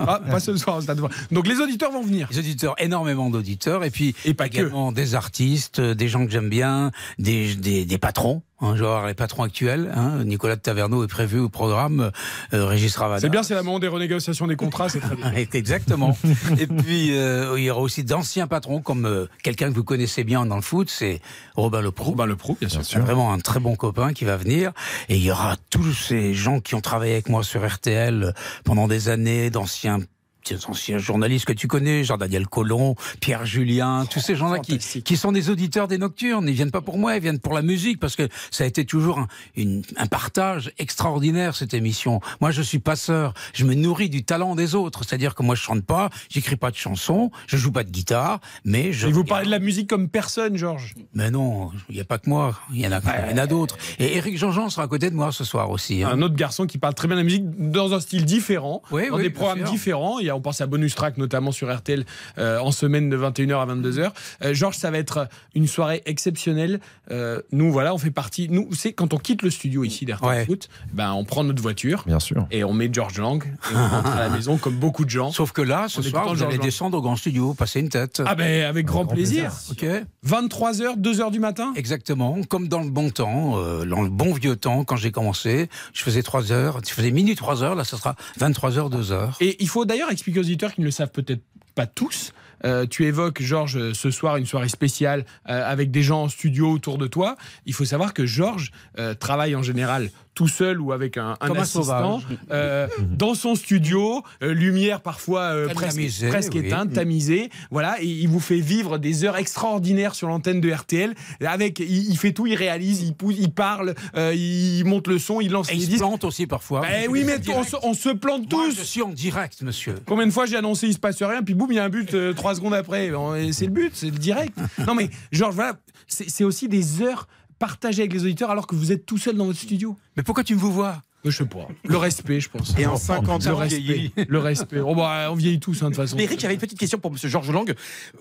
Ah, 0.00 0.20
pas 0.28 0.40
ce 0.40 0.56
soir 0.56 0.76
au 0.76 0.80
Stade 0.80 0.96
de 0.96 1.02
France. 1.02 1.14
Donc 1.30 1.46
les 1.46 1.60
auditeurs 1.60 1.92
vont 1.92 2.02
venir. 2.02 2.28
Les 2.30 2.38
auditeurs, 2.38 2.74
énormément 2.78 3.30
d'auditeurs, 3.30 3.84
et 3.84 3.90
puis 3.90 4.14
Et 4.24 4.34
pas 4.34 4.48
que. 4.48 4.54
également 4.54 4.92
des 4.92 5.14
artistes, 5.14 5.78
euh, 5.78 5.94
des 5.94 6.08
gens 6.08 6.24
que 6.26 6.32
j'aime 6.32 6.48
bien, 6.48 6.90
des, 7.18 7.54
des, 7.54 7.84
des 7.84 7.98
patrons. 7.98 8.42
Hein, 8.64 8.76
genre 8.76 9.06
les 9.06 9.14
patrons 9.14 9.42
actuels. 9.42 9.92
Hein, 9.94 10.24
Nicolas 10.24 10.56
de 10.56 10.60
Taverneau 10.60 11.04
est 11.04 11.08
prévu 11.08 11.38
au 11.38 11.48
programme. 11.48 12.10
euh, 12.54 12.64
Régis 12.64 12.96
Ravana. 12.96 13.20
C'est 13.20 13.28
bien, 13.28 13.42
c'est 13.42 13.54
la 13.54 13.62
moment 13.62 13.78
des 13.78 13.88
renégociations 13.88 14.46
des 14.46 14.56
contrats, 14.56 14.88
c'est 14.88 15.00
très 15.00 15.16
bien. 15.16 15.32
Exactement. 15.52 16.16
et 16.58 16.66
puis 16.66 17.16
euh, 17.16 17.54
il 17.58 17.64
y 17.64 17.70
aura 17.70 17.82
aussi 17.82 18.04
d'anciens 18.04 18.46
patrons 18.46 18.80
comme 18.80 19.04
euh, 19.04 19.26
quelqu'un 19.42 19.68
que 19.68 19.74
vous 19.74 19.84
connaissez 19.84 20.24
bien 20.24 20.46
dans 20.46 20.56
le 20.56 20.62
foot, 20.62 20.88
c'est 20.90 21.20
Robin 21.56 21.80
Leproux. 21.80 22.10
Robin 22.10 22.26
Leproux, 22.26 22.56
bien 22.58 22.68
sûr. 22.68 22.84
C'est 22.84 22.98
vraiment 22.98 23.32
un 23.32 23.38
très 23.38 23.60
bon 23.60 23.76
copain 23.76 24.12
qui 24.12 24.24
va 24.24 24.36
venir. 24.36 24.72
Et 25.08 25.16
il 25.16 25.22
y 25.22 25.30
aura 25.30 25.56
tous 25.70 25.92
ces 25.92 26.32
gens 26.34 26.60
qui 26.60 26.74
ont 26.74 26.80
travaillé 26.80 27.12
avec 27.12 27.28
moi 27.28 27.42
sur 27.42 27.66
RTL 27.66 28.34
pendant 28.64 28.88
des 28.88 29.08
années, 29.08 29.50
d'anciens 29.50 30.00
des 30.48 30.66
anciens 30.66 30.98
journalistes 30.98 31.46
que 31.46 31.52
tu 31.52 31.66
connais, 31.68 32.04
Jean-Daniel 32.04 32.46
Collomb, 32.46 32.94
Pierre 33.20 33.46
Julien, 33.46 34.06
tous 34.10 34.20
ces 34.20 34.36
gens-là 34.36 34.58
qui, 34.58 34.78
qui 34.78 35.16
sont 35.16 35.32
des 35.32 35.50
auditeurs 35.50 35.88
des 35.88 35.98
Nocturnes. 35.98 36.46
Ils 36.48 36.54
viennent 36.54 36.70
pas 36.70 36.80
pour 36.82 36.98
moi, 36.98 37.16
ils 37.16 37.22
viennent 37.22 37.38
pour 37.38 37.54
la 37.54 37.62
musique 37.62 37.98
parce 37.98 38.16
que 38.16 38.28
ça 38.50 38.64
a 38.64 38.66
été 38.66 38.84
toujours 38.84 39.18
un, 39.18 39.28
une- 39.56 39.82
un 39.96 40.06
partage 40.06 40.72
extraordinaire 40.78 41.56
cette 41.56 41.74
émission. 41.74 42.20
Moi, 42.40 42.50
je 42.50 42.62
suis 42.62 42.78
passeur, 42.78 43.32
je 43.54 43.64
me 43.64 43.74
nourris 43.74 44.10
du 44.10 44.24
talent 44.24 44.54
des 44.54 44.74
autres. 44.74 45.02
C'est-à-dire 45.04 45.34
que 45.34 45.42
moi, 45.42 45.54
je 45.54 45.62
chante 45.62 45.84
pas, 45.84 46.10
j'écris 46.28 46.56
pas 46.56 46.70
de 46.70 46.76
chansons, 46.76 47.30
je 47.46 47.56
joue 47.56 47.72
pas 47.72 47.84
de 47.84 47.90
guitare, 47.90 48.40
mais 48.64 48.92
je. 48.92 49.08
Et 49.08 49.12
vous 49.12 49.24
parlez 49.24 49.46
de 49.46 49.50
la 49.50 49.58
musique 49.58 49.88
comme 49.88 50.08
personne, 50.08 50.56
Georges. 50.56 50.94
Mais 51.14 51.30
non, 51.30 51.70
il 51.88 51.94
n'y 51.96 52.00
a 52.00 52.04
pas 52.04 52.18
que 52.18 52.28
moi, 52.28 52.58
il 52.72 52.80
y 52.80 52.86
en 52.86 52.92
a, 52.92 53.46
d'autres. 53.46 53.76
Et 53.98 54.16
Eric 54.16 54.36
Jean-Jean 54.38 54.68
sera 54.70 54.82
à 54.84 54.88
côté 54.88 55.10
de 55.10 55.14
moi 55.16 55.32
ce 55.32 55.44
soir 55.44 55.70
aussi. 55.70 56.02
hein. 56.02 56.10
Un 56.12 56.22
autre 56.22 56.34
garçon 56.36 56.66
qui 56.66 56.78
parle 56.78 56.94
très 56.94 57.08
bien 57.08 57.16
la 57.16 57.22
musique 57.24 57.44
dans 57.70 57.92
un 57.94 58.00
style 58.00 58.24
différent, 58.24 58.82
Oui, 58.90 59.08
dans 59.08 59.16
oui, 59.16 59.22
des 59.24 59.30
programmes 59.30 59.62
différents. 59.64 60.18
Il 60.20 60.26
y 60.26 60.30
a, 60.30 60.33
on 60.34 60.40
pense 60.40 60.60
à 60.60 60.66
Bonus 60.66 60.94
Track 60.94 61.16
notamment 61.18 61.52
sur 61.52 61.74
RTL 61.74 62.04
euh, 62.38 62.58
en 62.58 62.70
semaine 62.72 63.08
de 63.10 63.16
21h 63.16 63.56
à 63.62 63.66
22h. 63.66 64.10
Euh, 64.44 64.54
Georges, 64.54 64.76
ça 64.76 64.90
va 64.90 64.98
être 64.98 65.28
une 65.54 65.66
soirée 65.66 66.02
exceptionnelle. 66.06 66.80
Euh, 67.10 67.40
nous, 67.52 67.70
voilà, 67.72 67.94
on 67.94 67.98
fait 67.98 68.10
partie. 68.10 68.48
Nous, 68.48 68.68
c'est 68.74 68.92
quand 68.92 69.12
on 69.14 69.18
quitte 69.18 69.42
le 69.42 69.50
studio 69.50 69.84
ici 69.84 70.04
d'RTL 70.04 70.24
Ouais. 70.28 70.44
Foot, 70.46 70.68
ben 70.92 71.12
on 71.12 71.24
prend 71.24 71.44
notre 71.44 71.60
voiture 71.62 72.02
Bien 72.06 72.18
sûr. 72.20 72.46
et 72.50 72.64
on 72.64 72.72
met 72.72 72.88
George 72.92 73.18
Lang 73.18 73.44
et 73.44 73.74
on 73.76 73.88
rentre 73.88 74.10
à 74.10 74.20
la 74.20 74.28
maison 74.36 74.56
comme 74.56 74.76
beaucoup 74.76 75.04
de 75.04 75.10
gens. 75.10 75.30
Sauf 75.32 75.52
que 75.52 75.62
là, 75.62 75.86
ce 75.88 76.00
On 76.00 76.02
soir, 76.02 76.34
vous 76.34 76.42
allez 76.42 76.58
descendre 76.58 76.96
au 76.98 77.02
grand 77.02 77.16
studio, 77.16 77.52
passer 77.54 77.80
une 77.80 77.88
tête. 77.90 78.22
Ah 78.24 78.34
ben 78.34 78.64
avec 78.64 78.86
grand, 78.86 79.04
grand 79.04 79.14
plaisir. 79.14 79.50
plaisir. 79.76 80.00
Ok 80.00 80.04
23h, 80.26 80.98
2h 81.00 81.30
du 81.30 81.38
matin. 81.38 81.72
Exactement, 81.76 82.38
comme 82.48 82.66
dans 82.68 82.80
le 82.82 82.88
bon 82.90 83.10
temps, 83.10 83.58
euh, 83.58 83.84
dans 83.84 84.00
le 84.02 84.08
bon 84.08 84.32
vieux 84.32 84.56
temps, 84.56 84.84
quand 84.84 84.96
j'ai 84.96 85.12
commencé, 85.12 85.68
je 85.92 86.02
faisais 86.02 86.22
3 86.22 86.50
heures, 86.50 86.80
je 86.86 86.92
faisais 86.92 87.10
minuit 87.10 87.34
3 87.36 87.62
heures, 87.62 87.74
là, 87.74 87.84
ça 87.84 87.98
sera 87.98 88.16
23 88.38 88.78
heures, 88.78 88.90
2 88.90 89.12
heures. 89.12 89.36
Et 89.40 89.56
il 89.62 89.68
faut 89.68 89.84
d'ailleurs 89.84 90.10
expliquer 90.10 90.23
aux 90.32 90.40
auditeurs 90.40 90.74
qui 90.74 90.80
ne 90.80 90.86
le 90.86 90.90
savent 90.90 91.10
peut-être 91.10 91.42
pas 91.74 91.86
tous. 91.86 92.32
Euh, 92.64 92.86
tu 92.86 93.04
évoques, 93.04 93.42
Georges, 93.42 93.92
ce 93.92 94.10
soir 94.10 94.36
une 94.36 94.46
soirée 94.46 94.68
spéciale 94.68 95.24
euh, 95.48 95.70
avec 95.70 95.90
des 95.90 96.02
gens 96.02 96.22
en 96.22 96.28
studio 96.28 96.70
autour 96.70 96.98
de 96.98 97.06
toi. 97.06 97.36
Il 97.66 97.74
faut 97.74 97.84
savoir 97.84 98.14
que 98.14 98.24
Georges 98.24 98.72
euh, 98.98 99.14
travaille 99.14 99.54
en 99.54 99.62
général 99.62 100.10
tout 100.34 100.48
seul 100.48 100.80
ou 100.80 100.92
avec 100.92 101.16
un, 101.16 101.36
un 101.40 101.54
assistant 101.54 102.20
euh, 102.50 102.88
dans 103.16 103.34
son 103.34 103.54
studio, 103.54 104.22
euh, 104.42 104.52
lumière 104.52 105.00
parfois 105.00 105.42
euh, 105.42 105.68
presque, 105.68 105.96
Tamisée, 105.96 106.28
presque 106.28 106.52
oui. 106.54 106.66
éteinte, 106.66 106.92
tamisée. 106.92 107.50
Voilà, 107.70 107.96
et 108.00 108.06
il 108.06 108.28
vous 108.28 108.40
fait 108.40 108.60
vivre 108.60 108.98
des 108.98 109.24
heures 109.24 109.36
extraordinaires 109.36 110.14
sur 110.14 110.28
l'antenne 110.28 110.60
de 110.60 110.70
RTL. 110.70 111.14
Avec, 111.44 111.78
il, 111.78 112.10
il 112.10 112.18
fait 112.18 112.32
tout, 112.32 112.46
il 112.46 112.54
réalise, 112.54 113.02
il 113.02 113.14
pousse, 113.14 113.36
il 113.38 113.52
parle, 113.52 113.94
il 114.16 114.82
monte 114.84 115.06
le 115.08 115.18
son, 115.18 115.40
il 115.40 115.52
lance 115.52 115.70
Et 115.70 115.76
il 115.76 115.90
se 115.90 115.98
plante 115.98 116.24
aussi 116.24 116.46
parfois. 116.46 116.82
Ben 116.82 117.06
oui, 117.08 117.24
mais 117.24 117.38
on 117.54 117.62
se, 117.62 117.76
on 117.82 117.94
se 117.94 118.08
plante 118.10 118.50
Moi, 118.52 118.66
tous. 118.68 118.76
je 118.76 118.82
suis 118.82 119.02
en 119.02 119.10
direct, 119.10 119.62
monsieur. 119.62 119.94
Combien 120.06 120.26
de 120.26 120.32
fois 120.32 120.46
j'ai 120.46 120.56
annoncé 120.56 120.86
il 120.86 120.94
se 120.94 120.98
passe 120.98 121.22
rien, 121.22 121.42
puis 121.42 121.54
boum, 121.54 121.70
il 121.70 121.76
y 121.76 121.78
a 121.78 121.84
un 121.84 121.88
but 121.88 122.34
trois 122.34 122.54
secondes 122.54 122.74
après. 122.74 123.10
C'est 123.52 123.66
le 123.66 123.72
but, 123.72 123.92
c'est 123.94 124.06
le 124.06 124.18
direct. 124.18 124.56
Non 124.86 124.94
mais 124.94 125.10
Georges, 125.32 125.54
voilà, 125.54 125.76
c'est 126.06 126.44
aussi 126.44 126.68
des 126.68 127.02
heures 127.02 127.26
partagées 127.58 128.02
avec 128.02 128.12
les 128.12 128.22
auditeurs 128.22 128.50
alors 128.50 128.66
que 128.66 128.74
vous 128.74 128.92
êtes 128.92 129.06
tout 129.06 129.18
seul 129.18 129.36
dans 129.36 129.46
votre 129.46 129.58
studio. 129.58 129.96
Mais 130.16 130.22
pourquoi 130.22 130.44
tu 130.44 130.54
me 130.54 130.60
vois? 130.60 131.02
Je 131.24 131.30
sais 131.30 131.44
pas. 131.46 131.66
Le 131.84 131.96
respect, 131.96 132.40
je 132.40 132.48
pense. 132.50 132.74
Et 132.78 132.86
en 132.86 132.96
50 132.96 133.44
le 133.46 133.52
ans, 133.52 133.56
respect. 133.56 134.10
Le 134.28 134.38
respect. 134.38 134.80
Oh 134.80 134.94
bah, 134.94 135.28
on 135.30 135.34
vieillit 135.34 135.60
tous 135.60 135.82
hein, 135.82 135.86
de 135.86 135.94
toute 135.94 136.02
façon. 136.02 136.16
Mais 136.16 136.24
Eric, 136.24 136.38
j'avais 136.40 136.54
une 136.54 136.60
petite 136.60 136.78
question 136.78 136.98
pour 136.98 137.10
Monsieur 137.10 137.28
Georges 137.28 137.50
Lang. 137.50 137.72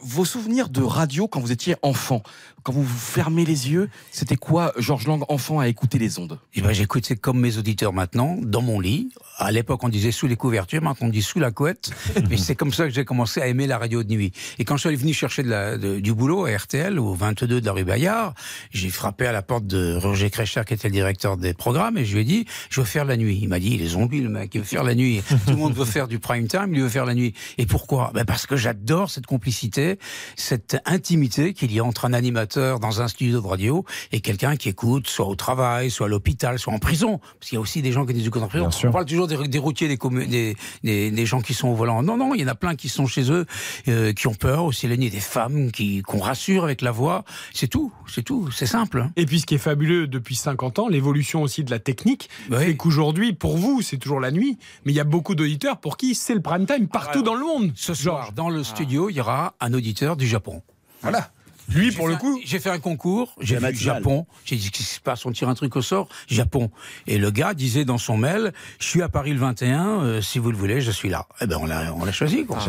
Vos 0.01 0.25
souvenirs 0.25 0.69
de 0.69 0.81
radio 0.81 1.27
quand 1.27 1.39
vous 1.41 1.51
étiez 1.51 1.75
enfant, 1.81 2.23
quand 2.63 2.71
vous 2.71 2.83
vous 2.83 2.97
fermez 2.97 3.43
les 3.45 3.69
yeux, 3.69 3.89
c'était 4.11 4.37
quoi 4.37 4.71
Georges 4.77 5.05
Lang 5.07 5.23
enfant 5.27 5.59
à 5.59 5.67
écouter 5.67 5.99
les 5.99 6.17
ondes? 6.19 6.39
Eh 6.53 6.61
ben, 6.61 6.71
j'écoutais 6.71 7.15
comme 7.17 7.39
mes 7.39 7.57
auditeurs 7.57 7.91
maintenant, 7.93 8.37
dans 8.41 8.61
mon 8.61 8.79
lit. 8.79 9.09
À 9.37 9.51
l'époque, 9.51 9.83
on 9.83 9.89
disait 9.89 10.11
sous 10.11 10.27
les 10.27 10.35
couvertures, 10.37 10.81
maintenant 10.81 11.07
on 11.07 11.09
dit 11.09 11.21
sous 11.21 11.39
la 11.39 11.51
couette. 11.51 11.91
Et 12.31 12.37
c'est 12.37 12.55
comme 12.55 12.71
ça 12.71 12.85
que 12.87 12.93
j'ai 12.93 13.03
commencé 13.05 13.41
à 13.41 13.47
aimer 13.47 13.67
la 13.67 13.77
radio 13.77 14.03
de 14.03 14.09
nuit. 14.13 14.31
Et 14.59 14.65
quand 14.65 14.77
je 14.77 14.87
suis 14.87 14.95
venu 14.95 15.11
chercher 15.13 15.43
de 15.43 15.49
la, 15.49 15.77
de- 15.77 15.99
du 15.99 16.13
boulot 16.13 16.45
à 16.45 16.55
RTL, 16.55 16.97
au 16.99 17.13
22 17.13 17.59
de 17.59 17.65
la 17.65 17.73
rue 17.73 17.83
Bayard, 17.83 18.33
j'ai 18.71 18.89
frappé 18.89 19.25
à 19.27 19.31
la 19.33 19.41
porte 19.41 19.67
de 19.67 19.97
Roger 19.97 20.29
Crécher, 20.29 20.61
qui 20.65 20.73
était 20.73 20.87
le 20.87 20.93
directeur 20.93 21.35
des 21.35 21.53
programmes, 21.53 21.97
et 21.97 22.05
je 22.05 22.13
lui 22.13 22.21
ai 22.21 22.25
dit, 22.25 22.45
je 22.69 22.79
veux 22.79 22.85
faire 22.93 23.05
la 23.05 23.17
nuit. 23.17 23.39
Il 23.41 23.49
m'a 23.49 23.59
dit, 23.59 23.71
il 23.73 23.81
est 23.81 23.87
zombie, 23.87 24.21
le 24.21 24.29
mec, 24.29 24.51
il 24.53 24.59
veut 24.61 24.65
faire 24.65 24.83
la 24.83 24.93
nuit. 24.95 25.21
Tout 25.45 25.51
le 25.51 25.57
monde 25.57 25.73
veut 25.73 25.83
faire 25.85 26.07
du 26.07 26.19
prime 26.19 26.47
time, 26.47 26.69
il 26.73 26.81
veut 26.81 26.89
faire 26.89 27.05
la 27.05 27.15
nuit. 27.15 27.33
Et 27.57 27.65
pourquoi? 27.65 28.11
Ben 28.13 28.23
Parce 28.23 28.45
que 28.45 28.55
j'adore 28.55 29.09
cette 29.09 29.25
complicité, 29.25 29.97
cette 30.35 30.77
intimité 30.85 31.53
qu'il 31.53 31.71
y 31.73 31.79
a 31.79 31.83
entre 31.83 32.05
un 32.05 32.13
animateur 32.13 32.79
dans 32.79 33.01
un 33.01 33.07
studio 33.07 33.41
de 33.41 33.47
radio 33.47 33.83
et 34.11 34.21
quelqu'un 34.21 34.55
qui 34.55 34.69
écoute, 34.69 35.07
soit 35.07 35.25
au 35.27 35.35
travail, 35.35 35.89
soit 35.89 36.05
à 36.05 36.09
l'hôpital, 36.09 36.59
soit 36.59 36.71
en 36.73 36.79
prison. 36.79 37.17
Parce 37.39 37.49
qu'il 37.49 37.55
y 37.55 37.57
a 37.57 37.61
aussi 37.61 37.81
des 37.81 37.91
gens 37.91 38.05
qui 38.05 38.13
nous 38.13 38.25
écoutent 38.27 38.43
en 38.43 38.47
prison. 38.47 38.69
On 38.85 38.91
parle 38.91 39.05
toujours 39.05 39.27
des, 39.27 39.47
des 39.47 39.59
routiers, 39.59 39.87
des, 39.87 39.97
des, 40.27 40.55
des, 40.83 41.11
des 41.11 41.25
gens 41.25 41.41
qui 41.41 41.53
sont 41.55 41.69
au 41.69 41.75
volant. 41.75 42.03
Non, 42.03 42.15
non, 42.17 42.35
il 42.35 42.41
y 42.41 42.43
en 42.45 42.47
a 42.47 42.55
plein 42.55 42.75
qui 42.75 42.89
sont 42.89 43.07
chez 43.07 43.31
eux, 43.31 43.45
euh, 43.87 44.13
qui 44.13 44.27
ont 44.27 44.35
peur 44.35 44.65
aussi 44.65 44.87
la 44.87 44.97
nuit, 44.97 45.09
des 45.09 45.19
femmes 45.19 45.71
qui 45.71 46.01
qu'on 46.03 46.19
rassure 46.19 46.63
avec 46.63 46.81
la 46.81 46.91
voix. 46.91 47.23
C'est 47.53 47.67
tout, 47.67 47.91
c'est 48.07 48.23
tout, 48.23 48.51
c'est 48.51 48.65
simple. 48.67 48.99
hein. 49.01 49.11
Et 49.15 49.25
puis 49.25 49.39
ce 49.39 49.45
qui 49.45 49.55
est 49.55 49.59
fabuleux 49.59 50.07
depuis 50.07 50.35
50 50.35 50.79
ans, 50.79 50.87
l'évolution 50.87 51.41
aussi 51.41 51.63
de 51.63 51.71
la 51.71 51.79
technique, 51.79 52.29
Oui. 52.51 52.57
Fait 52.83 52.89
qu'aujourd'hui, 52.89 53.33
pour 53.33 53.57
vous, 53.57 53.81
c'est 53.81 53.97
toujours 53.97 54.19
la 54.19 54.31
nuit, 54.31 54.57
mais 54.85 54.91
il 54.91 54.95
y 54.95 54.99
a 54.99 55.05
beaucoup 55.05 55.35
d'auditeurs 55.35 55.79
pour 55.79 55.97
qui 55.97 56.15
c'est 56.15 56.33
le 56.33 56.41
prime 56.41 56.65
time 56.65 56.87
partout 56.87 57.21
dans 57.21 57.35
le 57.35 57.45
monde. 57.45 57.71
Ce 57.75 57.93
soir, 57.93 58.33
dans 58.33 58.49
le 58.49 58.63
studio, 58.63 59.09
il 59.09 59.15
y 59.15 59.21
aura 59.21 59.53
un 59.59 59.73
auditeur 59.73 60.17
du 60.17 60.27
Japon. 60.27 60.61
Voilà. 61.01 61.31
Lui, 61.69 61.91
pour 61.91 62.07
le 62.07 62.15
coup. 62.15 62.39
J'ai 62.45 62.59
fait 62.59 62.69
un 62.69 62.79
concours, 62.79 63.35
j'ai 63.39 63.57
vu. 63.57 63.75
Japon, 63.75 64.25
j'ai 64.45 64.55
dit 64.55 64.69
qu'est-ce 64.71 64.89
qui 64.89 64.95
se 64.95 64.99
passe, 64.99 65.25
on 65.25 65.31
tire 65.31 65.49
un 65.49 65.53
truc 65.55 65.75
au 65.75 65.81
sort, 65.81 66.07
Japon. 66.27 66.69
Et 67.07 67.17
le 67.17 67.31
gars 67.31 67.53
disait 67.53 67.85
dans 67.85 67.97
son 67.97 68.17
mail, 68.17 68.53
je 68.79 68.85
suis 68.87 69.01
à 69.01 69.09
Paris 69.09 69.31
le 69.33 69.39
21, 69.39 70.01
euh, 70.01 70.21
si 70.21 70.39
vous 70.39 70.51
le 70.51 70.57
voulez, 70.57 70.81
je 70.81 70.91
suis 70.91 71.09
là. 71.09 71.25
Eh 71.41 71.47
ben 71.47 71.57
on 71.59 71.65
l'a, 71.65 71.93
on 71.95 72.03
l'a 72.05 72.11
choisi. 72.11 72.45
Quoi. 72.45 72.59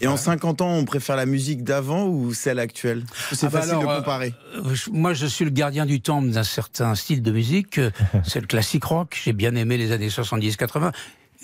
Et 0.00 0.06
en 0.06 0.16
50 0.16 0.60
ans, 0.60 0.70
on 0.70 0.84
préfère 0.84 1.16
la 1.16 1.26
musique 1.26 1.62
d'avant 1.64 2.06
ou 2.06 2.34
celle 2.34 2.58
actuelle? 2.58 3.04
Parce 3.08 3.28
que 3.30 3.36
C'est 3.36 3.46
Ah 3.46 3.50
bah 3.50 3.58
facile 3.60 3.74
alors, 3.76 3.84
de 3.84 3.88
euh, 3.88 3.96
comparer. 3.98 4.34
Euh, 4.56 4.74
je- 4.74 4.90
Moi, 4.90 5.14
je 5.14 5.26
suis 5.26 5.44
le 5.44 5.50
gardien 5.50 5.86
du 5.86 6.00
temple 6.00 6.30
d'un 6.30 6.42
certain 6.44 6.94
style 6.94 7.22
de 7.22 7.30
musique. 7.30 7.78
euh, 7.78 7.90
C'est 8.24 8.40
le 8.40 8.46
classique 8.46 8.84
rock. 8.84 9.18
J'ai 9.24 9.32
bien 9.32 9.54
aimé 9.54 9.76
les 9.78 9.92
années 9.92 10.08
70-80. 10.10 10.92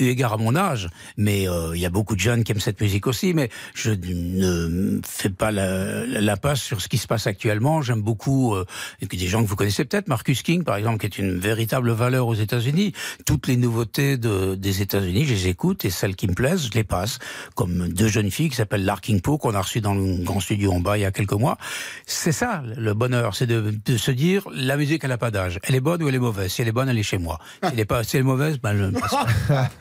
Eu 0.00 0.08
égard 0.08 0.32
à 0.32 0.36
mon 0.38 0.56
âge, 0.56 0.88
mais 1.16 1.48
euh, 1.48 1.72
il 1.76 1.80
y 1.80 1.86
a 1.86 1.90
beaucoup 1.90 2.14
de 2.14 2.20
jeunes 2.20 2.42
qui 2.42 2.52
aiment 2.52 2.60
cette 2.60 2.80
musique 2.80 3.06
aussi. 3.06 3.34
Mais 3.34 3.50
je 3.74 3.90
ne 3.90 5.00
fais 5.06 5.28
pas 5.30 5.50
la, 5.50 6.06
la- 6.06 6.36
passe 6.36 6.62
sur 6.62 6.80
ce 6.80 6.88
qui 6.88 6.96
se 6.96 7.06
passe 7.06 7.26
actuellement. 7.26 7.82
J'aime 7.82 8.00
beaucoup 8.00 8.54
euh, 8.54 8.64
des 9.02 9.26
gens 9.26 9.42
que 9.42 9.48
vous 9.48 9.56
connaissez 9.56 9.84
peut-être, 9.84 10.08
Marcus 10.08 10.42
King 10.42 10.64
par 10.64 10.76
exemple, 10.76 10.98
qui 10.98 11.06
est 11.06 11.18
une 11.22 11.38
véritable 11.38 11.90
valeur 11.90 12.26
aux 12.28 12.34
États-Unis. 12.34 12.92
Toutes 13.26 13.46
les 13.46 13.56
nouveautés 13.56 14.16
de, 14.16 14.54
des 14.54 14.80
États-Unis, 14.80 15.26
je 15.26 15.34
les 15.34 15.48
écoute 15.48 15.84
et 15.84 15.90
celles 15.90 16.16
qui 16.16 16.28
me 16.28 16.32
plaisent, 16.34 16.66
je 16.66 16.72
les 16.78 16.84
passe. 16.84 17.18
Comme 17.54 17.88
deux 17.88 18.08
jeunes 18.08 18.30
filles 18.30 18.48
qui 18.48 18.56
s'appellent 18.56 18.84
Larking 18.86 19.20
Poe 19.20 19.36
qu'on 19.38 19.54
a 19.54 19.60
reçues 19.60 19.82
dans 19.82 19.94
le 19.94 20.24
grand 20.24 20.40
studio 20.40 20.72
en 20.72 20.80
bas 20.80 20.96
il 20.96 21.02
y 21.02 21.04
a 21.04 21.12
quelques 21.12 21.32
mois. 21.32 21.58
C'est 22.06 22.32
ça 22.32 22.62
le 22.76 22.94
bonheur, 22.94 23.34
c'est 23.36 23.46
de, 23.46 23.74
de 23.84 23.96
se 23.98 24.10
dire 24.10 24.48
la 24.54 24.76
musique 24.78 25.04
elle 25.04 25.10
n'a 25.10 25.18
pas 25.18 25.30
d'âge. 25.30 25.58
Elle 25.64 25.74
est 25.74 25.80
bonne 25.80 26.02
ou 26.02 26.08
elle 26.08 26.14
est 26.14 26.18
mauvaise. 26.18 26.50
Si 26.52 26.62
elle 26.62 26.68
est 26.68 26.72
bonne, 26.72 26.88
elle 26.88 26.98
est 26.98 27.02
chez 27.02 27.18
moi. 27.18 27.38
Si 27.62 27.70
elle 27.72 27.80
est 27.80 27.84
pas, 27.84 28.02
si 28.02 28.16
elle 28.16 28.20
est 28.22 28.24
mauvaise, 28.24 28.58
ben 28.58 28.70
elle 28.70 28.92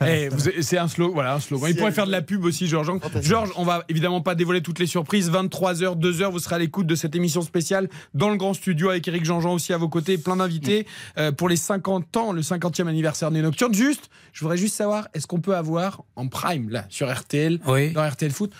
Eh, 0.10 0.28
c'est 0.62 0.78
un 0.78 0.88
slogan. 0.88 1.14
Voilà, 1.14 1.34
un 1.34 1.40
slogan. 1.40 1.70
Il 1.70 1.76
pourrait 1.76 1.92
faire 1.92 2.06
de 2.06 2.12
la 2.12 2.22
pub 2.22 2.44
aussi, 2.44 2.66
Georges. 2.66 2.90
Georges, 3.22 3.50
on 3.56 3.64
va 3.64 3.84
évidemment 3.88 4.20
pas 4.20 4.34
dévoiler 4.34 4.62
toutes 4.62 4.78
les 4.78 4.86
surprises. 4.86 5.30
23h, 5.30 5.98
2h, 5.98 6.30
vous 6.30 6.38
serez 6.38 6.56
à 6.56 6.58
l'écoute 6.58 6.86
de 6.86 6.94
cette 6.94 7.14
émission 7.14 7.42
spéciale 7.42 7.88
dans 8.14 8.30
le 8.30 8.36
grand 8.36 8.54
studio 8.54 8.90
avec 8.90 9.06
Eric 9.08 9.24
Jean-Jean 9.24 9.54
aussi 9.54 9.72
à 9.72 9.76
vos 9.78 9.88
côtés, 9.88 10.18
plein 10.18 10.36
d'invités 10.36 10.86
euh, 11.18 11.32
pour 11.32 11.48
les 11.48 11.56
50 11.56 12.16
ans, 12.16 12.32
le 12.32 12.42
50e 12.42 12.86
anniversaire 12.86 13.30
des 13.30 13.42
Nocturnes. 13.42 13.74
Juste, 13.74 14.10
je 14.32 14.40
voudrais 14.40 14.56
juste 14.56 14.76
savoir, 14.76 15.08
est-ce 15.14 15.26
qu'on 15.26 15.40
peut 15.40 15.56
avoir 15.56 16.04
en 16.16 16.28
prime, 16.28 16.70
là, 16.70 16.86
sur 16.88 17.12
RTL, 17.12 17.58
dans 17.94 18.08
RTL 18.08 18.30
Foot, 18.30 18.52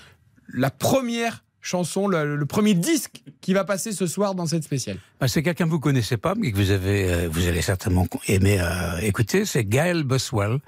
la 0.53 0.71
première 0.71 1.45
chanson, 1.63 2.09
le, 2.09 2.37
le 2.37 2.47
premier 2.47 2.75
disque 2.75 3.23
qui 3.41 3.53
va 3.53 3.65
passer 3.65 3.93
ce 3.93 4.07
soir 4.07 4.35
dans 4.35 4.47
cette 4.47 4.65
spéciale 4.65 4.97
Ben, 5.21 5.29
c'est 5.29 5.43
quelqu'un 5.43 5.67
que 5.67 5.71
vous 5.71 5.81
connaissez 5.81 6.17
pas, 6.17 6.35
mais 6.37 6.53
que 6.53 6.57
vous 6.57 6.71
avez, 6.71 7.11
euh, 7.13 7.29
vous 7.31 7.47
allez 7.47 7.63
certainement 7.63 8.07
aimer 8.29 8.59
euh, 8.61 8.99
écouter. 9.03 9.45
C'est 9.45 9.65
Gail 9.65 10.03
Buswell 10.05 10.59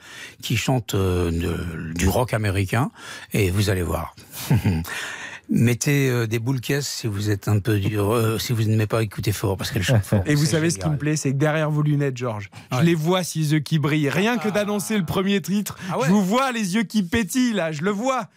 qui 0.43 0.57
chante 0.57 0.95
euh, 0.95 1.31
de- 1.31 1.93
du 1.95 2.09
rock 2.09 2.35
américain, 2.35 2.91
et 3.33 3.51
vous 3.51 3.71
allez 3.71 3.83
voir. 3.83 4.15
Mettez 5.51 6.09
euh, 6.09 6.27
des 6.27 6.39
boules 6.39 6.61
caisses 6.61 6.87
si 6.89 7.07
vous 7.07 7.29
êtes 7.29 7.47
un 7.49 7.59
peu 7.59 7.79
dur, 7.79 8.13
euh, 8.13 8.39
si 8.39 8.53
vous 8.55 8.63
n'aimez 8.63 8.87
pas 8.87 9.03
écouter 9.03 9.33
fort, 9.33 9.57
parce 9.59 9.71
qu'elle 9.71 9.83
chante 9.83 10.05
fort. 10.05 10.23
Et 10.25 10.35
vous 10.35 10.47
savez 10.47 10.71
ce 10.71 10.79
qui 10.79 10.89
me 10.89 10.97
plaît, 10.97 11.17
c'est 11.17 11.33
que 11.33 11.37
derrière 11.37 11.71
vos 11.71 11.83
lunettes, 11.83 12.17
Georges, 12.17 12.49
je 12.71 12.81
les 12.81 12.95
vois, 12.95 13.23
ces 13.23 13.53
yeux 13.53 13.59
qui 13.59 13.79
brillent. 13.79 14.09
Rien 14.09 14.39
que 14.39 14.49
d'annoncer 14.49 14.97
le 14.97 15.05
premier 15.05 15.43
titre, 15.43 15.77
je 16.05 16.09
vous 16.11 16.25
vois 16.25 16.53
les 16.53 16.75
yeux 16.77 16.85
qui 16.85 17.03
pétillent, 17.03 17.53
là, 17.53 17.71
je 17.73 17.83
le 17.83 17.91
vois. 17.91 18.29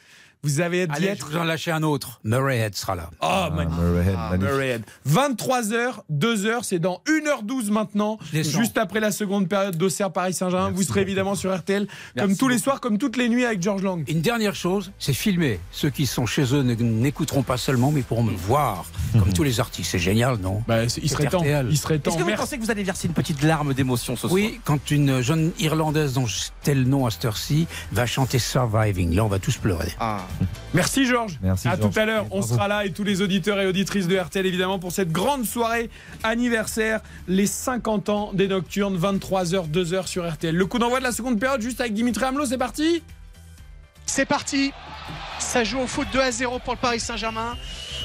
Vous 0.46 0.62
avez 0.62 0.86
dit 0.86 0.94
Allez, 0.96 1.08
je 1.08 1.12
être. 1.14 1.30
vous 1.32 1.38
en 1.38 1.44
lâcher 1.44 1.72
un 1.72 1.82
autre. 1.84 2.20
Murray 2.24 2.60
Head 2.60 2.76
sera 2.76 2.96
là. 2.96 3.10
Oh, 3.22 3.48
magnifique. 3.54 4.16
Ah, 4.16 4.38
Murray 4.38 4.68
Head. 4.70 4.84
23h, 5.10 6.04
2h, 6.14 6.60
c'est 6.62 6.78
dans 6.80 7.02
1h12 7.08 7.72
maintenant, 7.72 8.20
juste 8.32 8.78
après 8.78 9.00
la 9.00 9.12
seconde 9.12 9.48
période 9.50 9.76
d'Auxerre 9.76 10.12
Paris-Saint-Germain. 10.12 10.72
Vous 10.72 10.84
serez 10.84 11.02
évidemment 11.02 11.36
sur 11.36 11.56
RTL, 11.56 11.88
comme 12.18 12.38
tous 12.38 12.48
les 12.48 12.60
soirs, 12.60 12.80
comme 12.80 12.98
toutes 12.98 13.18
les 13.18 13.28
nuits 13.28 13.44
avec 13.46 13.62
Georges 13.62 13.82
Lang. 13.82 14.04
Une 14.08 14.22
dernière 14.22 14.56
chose, 14.56 14.92
c'est 15.00 15.14
filmer. 15.14 15.60
Ceux 15.72 15.90
qui 15.90 16.06
sont 16.06 16.26
chez 16.26 16.54
eux 16.54 16.62
n'écouteront 16.62 17.44
pas 17.44 17.58
seulement, 17.58 17.92
mais 17.92 18.02
pourront 18.04 18.24
me 18.24 18.36
voir, 18.36 18.86
comme 19.14 19.34
tous 19.34 19.44
les 19.44 19.60
artistes. 19.60 19.90
C'est 19.92 20.00
génial, 20.00 20.38
non 20.38 20.62
Bah, 20.68 20.84
il 20.84 21.10
serait 21.10 21.26
temps. 21.28 21.44
Il 21.44 21.78
serait 21.78 22.00
temps. 22.00 22.12
Est-ce 22.12 22.18
que 22.18 22.22
vous 22.24 22.28
Merci. 22.30 22.42
pensez 22.44 22.58
que 22.58 22.64
vous 22.64 22.72
allez 22.72 22.84
verser 22.84 23.08
une 23.08 23.14
petite 23.14 23.42
larme 23.42 23.74
d'émotion 23.74 24.16
ce 24.16 24.22
soir? 24.22 24.34
Oui, 24.34 24.60
quand 24.64 24.92
une 24.92 25.22
jeune 25.22 25.52
Irlandaise 25.60 26.14
dont 26.14 26.26
je 26.28 26.36
tais 26.64 26.76
le 26.76 26.84
nom 26.84 27.06
à 27.06 27.12
cette 27.12 27.26
heure-ci 27.26 27.68
va 27.92 28.06
chanter 28.06 28.40
Surviving, 28.40 29.14
là 29.16 29.26
on 29.26 29.28
va 29.28 29.40
tous 29.40 29.58
pleurer. 29.58 29.92
Merci 30.74 31.06
Georges. 31.06 31.40
Merci, 31.42 31.68
à 31.68 31.76
Georges. 31.76 31.94
tout 31.94 32.00
à 32.00 32.06
l'heure. 32.06 32.26
On 32.32 32.42
sera 32.42 32.68
là 32.68 32.86
et 32.86 32.92
tous 32.92 33.04
les 33.04 33.22
auditeurs 33.22 33.60
et 33.60 33.68
auditrices 33.68 34.08
de 34.08 34.18
RTL 34.18 34.46
évidemment 34.46 34.78
pour 34.78 34.92
cette 34.92 35.12
grande 35.12 35.46
soirée 35.46 35.90
anniversaire, 36.24 37.02
les 37.28 37.48
50 37.48 38.10
ans 38.10 38.32
des 38.34 38.48
Nocturnes, 38.48 38.98
23h, 38.98 39.70
2h 39.70 40.08
sur 40.08 40.30
RTL. 40.30 40.56
Le 40.56 40.66
coup 40.66 40.80
d'envoi 40.80 41.00
de 41.00 41.04
la 41.04 41.12
seconde 41.12 41.40
période 41.40 41.62
juste 41.62 41.80
avec 41.80 41.94
Dimitri 41.94 42.26
Hamelot, 42.26 42.46
c'est 42.46 42.58
parti? 42.58 43.02
C'est 44.06 44.26
parti. 44.26 44.72
Ça 45.40 45.64
joue 45.64 45.80
au 45.80 45.88
foot 45.88 46.08
2 46.14 46.20
à 46.20 46.32
0 46.32 46.60
pour 46.60 46.74
le 46.74 46.80
Paris 46.80 47.00
Saint-Germain. 47.00 47.56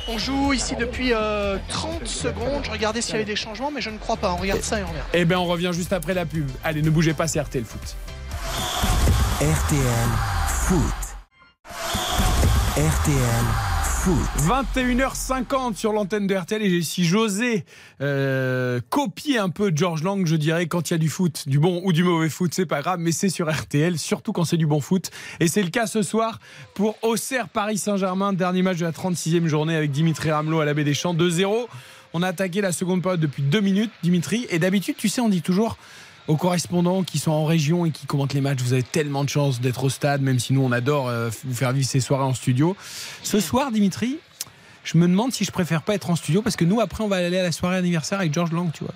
On 0.09 0.19
joue 0.19 0.53
ici 0.53 0.77
depuis 0.77 1.13
euh, 1.13 1.57
30 1.69 2.07
secondes. 2.07 2.65
Je 2.65 2.71
regardais 2.71 3.01
s'il 3.01 3.13
y 3.13 3.17
avait 3.17 3.25
des 3.25 3.37
changements, 3.37 3.71
mais 3.71 3.81
je 3.81 3.91
ne 3.91 3.99
crois 3.99 4.17
pas. 4.17 4.33
On 4.33 4.37
regarde 4.37 4.63
ça 4.63 4.81
et 4.81 4.83
on 4.83 4.89
revient. 4.89 5.01
Eh 5.13 5.25
bien 5.25 5.39
on 5.39 5.47
revient 5.47 5.71
juste 5.73 5.93
après 5.93 6.15
la 6.15 6.27
pub. 6.27 6.49
Allez, 6.65 6.83
ne 6.83 6.91
bougez 6.91 7.15
pas, 7.15 7.29
c'est 7.29 7.41
RTL 7.41 7.65
Foot. 7.65 7.97
RTL 9.41 10.09
Foot. 10.49 11.10
RTL 12.77 13.45
Foot. 13.85 14.19
21h50 14.75 15.77
sur 15.77 15.93
l'antenne 15.93 16.27
de 16.27 16.35
RTL 16.35 16.63
et 16.63 16.83
si 16.83 17.05
j'osais 17.05 17.65
euh, 18.01 18.81
copier 18.89 19.39
un 19.39 19.51
peu 19.51 19.71
George 19.75 20.03
Lang, 20.03 20.27
je 20.27 20.35
dirais 20.35 20.67
quand 20.67 20.91
il 20.91 20.95
y 20.95 20.97
a 20.97 20.99
du 20.99 21.09
foot, 21.09 21.49
du 21.49 21.61
bon 21.61 21.81
ou 21.85 21.93
du 21.93 22.03
mauvais 22.03 22.29
foot, 22.29 22.53
c'est 22.55 22.67
pas 22.67 22.81
grave, 22.81 22.99
mais 22.99 23.13
c'est 23.13 23.29
sur 23.29 23.49
RTL, 23.49 23.99
surtout 23.99 24.33
quand 24.33 24.45
c'est 24.45 24.57
du 24.57 24.67
bon 24.67 24.81
foot. 24.81 25.11
Et 25.39 25.47
c'est 25.47 25.63
le 25.63 25.71
cas 25.71 25.87
ce 25.87 26.03
soir 26.03 26.41
pour 26.75 26.97
Auxerre 27.03 27.49
Paris 27.49 27.79
Saint-Germain, 27.79 28.33
dernier 28.33 28.63
match 28.63 28.79
de 28.79 28.85
la 28.85 28.93
36e 28.93 29.47
journée 29.47 29.77
avec 29.77 29.93
Dimitri 29.93 30.31
Ramelot 30.33 30.61
à 30.61 30.65
la 30.65 30.75
Baie 30.75 30.85
des 30.85 30.95
Champs, 30.95 31.15
2-0. 31.15 31.67
On 32.15 32.23
a 32.23 32.29
attaqué 32.29 32.61
la 32.61 32.73
seconde 32.73 33.03
période 33.03 33.21
depuis 33.21 33.43
deux 33.43 33.61
minutes, 33.61 33.93
Dimitri. 34.03 34.47
Et 34.51 34.59
d'habitude, 34.59 34.97
tu 34.97 35.09
sais, 35.09 35.21
on 35.21 35.29
dit 35.29 35.43
toujours 35.43 35.79
aux 36.31 36.37
correspondants 36.37 37.03
qui 37.03 37.19
sont 37.19 37.33
en 37.33 37.45
région 37.45 37.85
et 37.87 37.91
qui 37.91 38.07
commentent 38.07 38.35
les 38.35 38.41
matchs, 38.41 38.61
vous 38.61 38.73
avez 38.73 38.85
tellement 38.85 39.25
de 39.25 39.29
chance 39.29 39.61
d'être 39.61 39.83
au 39.83 39.91
stade, 39.91 40.23
même 40.23 40.39
si 40.39 40.53
nous 40.53 40.63
on 40.63 40.71
adore 40.71 41.09
euh, 41.09 41.29
vous 41.45 41.55
faire 41.55 41.73
vivre 41.73 41.89
ces 41.89 41.99
soirées 41.99 42.25
en 42.25 42.35
studio. 42.35 42.77
Ce 43.25 43.41
soir, 43.41 43.73
Dimitri, 43.73 44.19
je 44.85 44.97
me 44.97 45.09
demande 45.09 45.33
si 45.33 45.45
je 45.45 45.51
préfère 45.51 45.83
pas 45.83 45.95
être 45.95 46.09
en 46.09 46.15
studio 46.15 46.41
parce 46.41 46.55
que 46.55 46.65
nous 46.65 46.81
après 46.81 47.03
on 47.03 47.09
va 47.09 47.17
aller 47.17 47.39
à 47.39 47.43
la 47.43 47.51
soirée 47.51 47.77
anniversaire 47.77 48.21
avec 48.21 48.33
George 48.33 48.53
Lang, 48.53 48.71
tu 48.73 48.85
vois. 48.85 48.95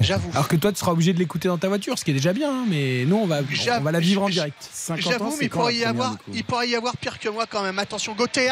J'avoue. 0.00 0.30
Alors 0.32 0.48
que 0.48 0.56
toi 0.56 0.72
tu 0.72 0.78
seras 0.78 0.92
obligé 0.92 1.12
de 1.12 1.18
l'écouter 1.18 1.48
dans 1.48 1.58
ta 1.58 1.68
voiture, 1.68 1.98
ce 1.98 2.04
qui 2.04 2.12
est 2.12 2.14
déjà 2.14 2.32
bien, 2.32 2.50
hein, 2.50 2.64
mais 2.66 3.04
nous 3.06 3.16
on 3.16 3.26
va, 3.26 3.40
on 3.78 3.80
va 3.82 3.92
la 3.92 4.00
vivre 4.00 4.22
en 4.22 4.30
direct. 4.30 4.70
J'avoue, 4.96 5.36
mais 5.38 5.44
il 5.44 5.50
pourrait, 5.50 5.76
y 5.76 5.84
avoir, 5.84 6.16
il 6.32 6.44
pourrait 6.44 6.68
y 6.70 6.76
avoir 6.76 6.96
pire 6.96 7.18
que 7.18 7.28
moi 7.28 7.44
quand 7.46 7.62
même. 7.62 7.78
Attention, 7.78 8.14
Gauthier, 8.14 8.48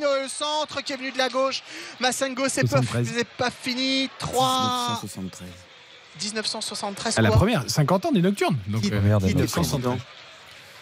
le 0.00 0.28
centre 0.28 0.82
qui 0.82 0.92
est 0.92 0.96
venu 0.96 1.12
de 1.12 1.18
la 1.18 1.28
gauche. 1.28 1.62
Massengo, 2.00 2.48
c'est 2.48 2.62
pas, 2.62 2.82
73. 2.82 3.12
c'est 3.14 3.28
pas 3.28 3.50
fini. 3.50 4.10
3. 4.18 4.46
1973. 5.02 5.48
1973. 6.20 7.18
À 7.18 7.22
la 7.22 7.28
quoi 7.28 7.38
première, 7.38 7.64
50 7.66 8.06
ans 8.06 8.12
des 8.12 8.22
Nocturnes. 8.22 8.56
Donc, 8.68 8.82
Qui- 8.82 8.92
euh, 8.92 9.18
qui- 9.18 9.26
1973. 9.26 9.98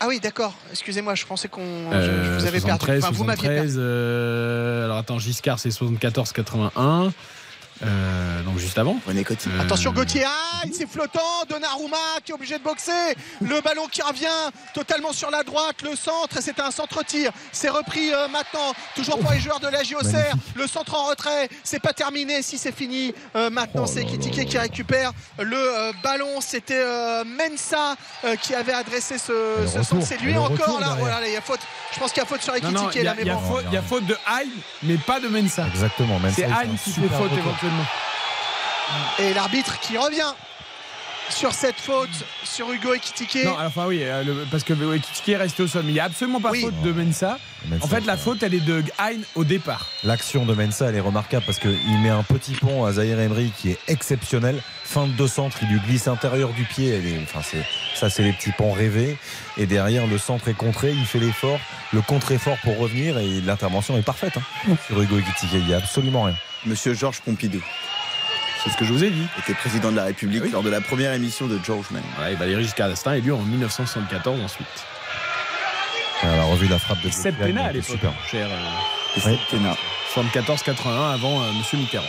Ah 0.02 0.07
oui, 0.09 0.19
d'accord. 0.19 0.55
Excusez-moi, 0.70 1.15
je 1.15 1.27
pensais 1.27 1.48
qu'on. 1.48 1.61
Euh, 1.93 2.24
je 2.24 2.40
vous 2.40 2.47
avais 2.47 2.61
perdu. 2.61 2.81
73, 2.85 3.05
Enfin, 3.05 3.12
vous 3.12 3.24
m'aviez 3.24 3.43
73, 3.48 3.77
euh, 3.78 4.85
alors 4.86 4.97
attends, 4.97 5.19
Giscard 5.19 5.59
c'est 5.59 5.70
74-81. 5.70 7.12
Euh, 7.82 8.43
donc 8.43 8.59
juste 8.59 8.78
avant. 8.78 8.97
René 9.07 9.24
Coty. 9.24 9.48
Euh, 9.48 9.62
Attention 9.62 9.93
Gauthier, 9.93 10.24
ah, 10.27 10.62
il 10.66 10.74
c'est 10.74 10.89
flottant, 10.89 11.20
Donnarumma 11.48 11.97
qui 12.24 12.32
est 12.32 12.35
obligé 12.35 12.59
de 12.59 12.62
boxer, 12.62 13.15
le 13.40 13.61
ballon 13.62 13.86
qui 13.90 14.02
revient 14.02 14.27
totalement 14.74 15.12
sur 15.12 15.31
la 15.31 15.43
droite, 15.43 15.77
le 15.82 15.97
centre, 15.97 16.36
et 16.39 16.43
c'était 16.43 16.62
un 16.62 16.70
centre-tir, 16.70 17.31
c'est 17.52 17.69
repris 17.70 18.12
euh, 18.12 18.28
maintenant, 18.28 18.73
toujours 18.94 19.19
pour 19.19 19.31
les 19.32 19.40
joueurs 19.40 19.61
de 19.61 19.69
la 19.69 19.82
JOCR, 19.82 20.35
le 20.57 20.66
centre 20.66 20.94
en 20.94 21.07
retrait, 21.07 21.48
c'est 21.65 21.81
pas 21.81 21.93
terminé, 21.93 22.43
si 22.43 22.59
c'est 22.59 22.74
fini, 22.74 23.15
Euh, 23.36 23.48
maintenant 23.51 23.85
Oh 23.86 23.90
c'est 23.93 24.02
là 24.02 24.44
qui 24.44 24.59
récupère 24.59 25.12
le 25.39 25.57
euh, 25.57 25.93
ballon, 26.02 26.40
c'était 26.40 26.74
euh, 26.85 27.24
Mensa 27.24 27.94
euh, 28.24 28.36
qui 28.36 28.55
avait 28.55 28.73
adressé 28.73 29.16
ce, 29.19 29.66
centre, 29.66 30.05
c'est 30.07 30.20
lui 30.20 30.36
encore 30.36 30.81
là, 30.81 30.97
voilà, 30.98 31.27
il 31.27 31.32
y 31.32 31.36
a 31.36 31.40
faute, 31.40 31.61
je 31.94 31.98
pense 31.98 32.12
qu'il 32.12 32.20
y 32.23 32.24
a 32.24 32.28
faute 32.28 32.43
sur 32.43 32.55
Ekitike 32.55 32.94
il 32.97 33.01
y, 33.01 33.05
là, 33.05 33.12
a- 33.12 33.15
mais 33.15 33.23
il 33.23 33.27
y 33.28 33.31
a 33.31 33.35
bon. 33.35 33.40
faute- 33.40 33.65
il 33.69 33.74
y 33.74 33.77
a 33.77 33.82
faute 33.82 34.07
de 34.07 34.16
Haïm, 34.27 34.51
mais 34.82 34.97
pas 34.98 35.19
de 35.20 35.28
Mensa. 35.28 35.66
Exactement. 35.69 36.19
Même 36.19 36.32
C'est 36.35 36.44
un 36.44 36.66
qui 36.82 36.90
fait 36.93 37.01
faute 37.09 37.31
retour. 37.31 37.57
Et 39.19 39.35
l'arbitre 39.35 39.79
qui 39.81 39.97
revient 39.99 40.33
sur 41.29 41.53
cette 41.53 41.79
faute 41.79 42.09
sur 42.43 42.73
Hugo 42.73 42.93
Ekitike. 42.93 43.45
Non, 43.45 43.55
enfin 43.61 43.87
oui, 43.87 44.01
euh, 44.03 44.25
le- 44.25 44.47
parce 44.51 44.65
que 44.65 44.73
Ekitike 44.97 45.29
est 45.29 45.37
resté 45.37 45.63
au 45.63 45.69
sol, 45.69 45.83
mais 45.85 45.91
il 45.93 45.95
n'y 45.95 46.01
a 46.01 46.05
absolument 46.05 46.41
pas 46.41 46.51
Oui. 46.51 46.63
faute 46.63 46.83
de 46.83 46.91
Mensa. 46.91 47.39
Mensa, 47.69 47.85
En 47.85 47.89
fait, 47.89 48.05
la 48.05 48.17
faute, 48.17 48.43
elle 48.43 48.55
est 48.55 48.59
de 48.67 48.83
Haïm 48.99 49.23
au 49.37 49.45
départ. 49.45 49.87
L'action 50.03 50.45
de 50.45 50.55
Mensa, 50.55 50.87
elle 50.89 50.97
est 50.97 51.01
remarquable 51.01 51.45
parce 51.47 51.61
qu'il 51.61 51.99
met 52.03 52.09
un 52.09 52.25
petit 52.25 52.55
pont 52.55 52.85
à 52.85 52.93
Zahir 52.95 53.21
Emery 53.21 53.53
qui 53.57 53.71
est 53.71 53.79
exceptionnel. 53.87 54.61
Fin 54.85 55.07
de 55.07 55.13
deux 55.13 55.29
centres, 55.29 55.59
il 55.63 55.69
lui 55.69 55.79
glisse 55.79 56.09
intérieur 56.09 56.49
du 56.49 56.65
pied. 56.65 56.89
Elle 56.93 57.07
est, 57.07 57.21
enfin, 57.23 57.43
c'est, 57.49 57.65
ça, 57.95 58.11
c'est 58.11 58.25
les 58.25 58.33
petits 58.33 58.51
ponts 58.51 58.73
rêvés. 58.73 59.17
Et 59.57 59.67
derrière, 59.67 60.09
le 60.09 60.19
centre 60.19 60.49
est 60.49 60.55
contré, 60.55 60.91
il 60.91 61.07
fait 61.07 61.21
l'effort, 61.21 61.61
le 61.93 62.01
contre-effort 62.03 62.57
pour 62.65 62.77
revenir 62.79 63.19
et 63.19 63.41
l'intervention 63.43 63.97
est 63.97 64.03
parfaite 64.03 64.37
hein, 64.37 64.75
sur 64.89 65.01
Hugo 65.01 65.17
Ekitike. 65.21 65.51
Il 65.53 65.67
n'y 65.67 65.75
a 65.75 65.77
absolument 65.77 66.25
rien. 66.25 66.35
Monsieur 66.66 66.95
Georges 66.95 67.20
Pompidou 67.20 67.62
C'est 68.62 68.70
ce 68.70 68.77
que 68.77 68.85
je 68.85 68.93
vous 68.93 69.03
ai 69.05 69.11
dit. 69.11 69.27
était 69.39 69.55
président 69.55 69.91
de 69.91 69.97
la 69.97 70.05
République 70.05 70.43
oui. 70.45 70.51
lors 70.51 70.62
de 70.62 70.70
la 70.70 70.81
première 70.81 71.12
émission 71.15 71.47
de 71.47 71.59
George 71.65 71.87
Mann. 71.91 72.03
Ouais, 72.20 72.35
Valéry 72.35 72.65
Giscard 72.65 72.89
d'Estaing 72.89 73.15
élu 73.15 73.32
en 73.32 73.39
1974 73.39 74.41
ensuite. 74.43 74.66
Elle 76.23 76.39
a 76.39 76.43
revu 76.45 76.69
la 76.69 76.78
frappe 76.78 77.01
de 77.01 77.09
Gauthien, 77.09 77.32
Pena 77.32 77.65
à 77.66 77.73
l'époque, 77.73 77.93
super. 77.93 78.12
cher 78.31 78.47
euh, 78.51 79.16
Et 79.16 79.20
Oui. 79.27 79.39
c'est 79.51 79.57
Ténat. 79.57 79.77
74-81 80.15 81.15
avant 81.15 81.41
euh, 81.43 81.53
Monsieur 81.59 81.78
Mitterrand. 81.78 82.05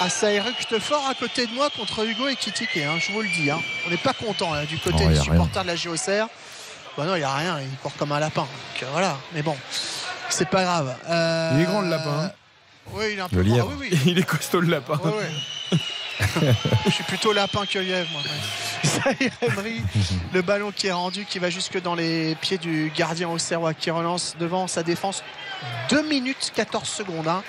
Ah, 0.00 0.08
ça 0.08 0.32
éructe 0.32 0.78
fort 0.78 1.06
à 1.08 1.14
côté 1.14 1.46
de 1.46 1.52
moi 1.52 1.68
contre 1.76 2.06
Hugo 2.06 2.28
et 2.28 2.36
Kitike, 2.36 2.78
hein, 2.78 2.94
je 2.98 3.12
vous 3.12 3.20
le 3.20 3.28
dis. 3.28 3.50
hein. 3.50 3.58
On 3.86 3.90
n'est 3.90 3.96
pas 3.98 4.14
content 4.14 4.54
hein, 4.54 4.64
du 4.64 4.78
côté 4.78 4.96
Oh, 5.00 5.08
des 5.08 5.14
rien. 5.14 5.22
supporters 5.22 5.62
de 5.64 5.68
la 5.68 5.76
JOCR. 5.76 6.28
Bah 6.96 7.04
non, 7.04 7.14
il 7.14 7.18
n'y 7.18 7.24
a 7.24 7.34
rien, 7.34 7.60
il 7.60 7.68
court 7.82 7.92
comme 7.98 8.12
un 8.12 8.18
lapin. 8.20 8.42
Donc 8.42 8.82
euh, 8.82 8.86
voilà, 8.92 9.16
mais 9.34 9.42
bon, 9.42 9.56
c'est 10.30 10.48
pas 10.48 10.62
grave. 10.62 10.94
Euh, 11.10 11.50
Il 11.54 11.60
est 11.60 11.64
grand, 11.64 11.82
le 11.82 11.88
lapin, 11.90 12.24
hein. 12.24 12.30
Oui, 12.94 13.04
il 13.12 13.18
est 13.18 13.22
un 13.22 13.28
peu 13.28 13.36
Le 13.36 13.42
grand. 13.44 13.54
lièvre. 13.54 13.70
Ah, 13.72 13.76
oui, 13.80 13.88
oui. 13.92 13.98
Il 14.06 14.18
est 14.18 14.22
costaud 14.26 14.60
le 14.60 14.68
lapin. 14.68 15.00
Je 16.86 16.90
suis 16.90 17.04
plutôt 17.04 17.32
lapin 17.32 17.64
que 17.66 17.78
lièvre, 17.78 18.08
moi. 18.12 18.22
Emery, 19.42 19.82
le 20.32 20.42
ballon 20.42 20.70
qui 20.70 20.86
est 20.88 20.92
rendu, 20.92 21.24
qui 21.24 21.38
va 21.38 21.50
jusque 21.50 21.80
dans 21.80 21.94
les 21.94 22.34
pieds 22.36 22.58
du 22.58 22.92
gardien 22.96 23.28
auxerrois, 23.28 23.74
qui 23.74 23.90
relance 23.90 24.36
devant 24.38 24.66
sa 24.68 24.82
défense. 24.82 25.22
2 25.90 26.02
minutes 26.08 26.52
14 26.54 26.88
secondes. 26.88 27.28
hein. 27.28 27.42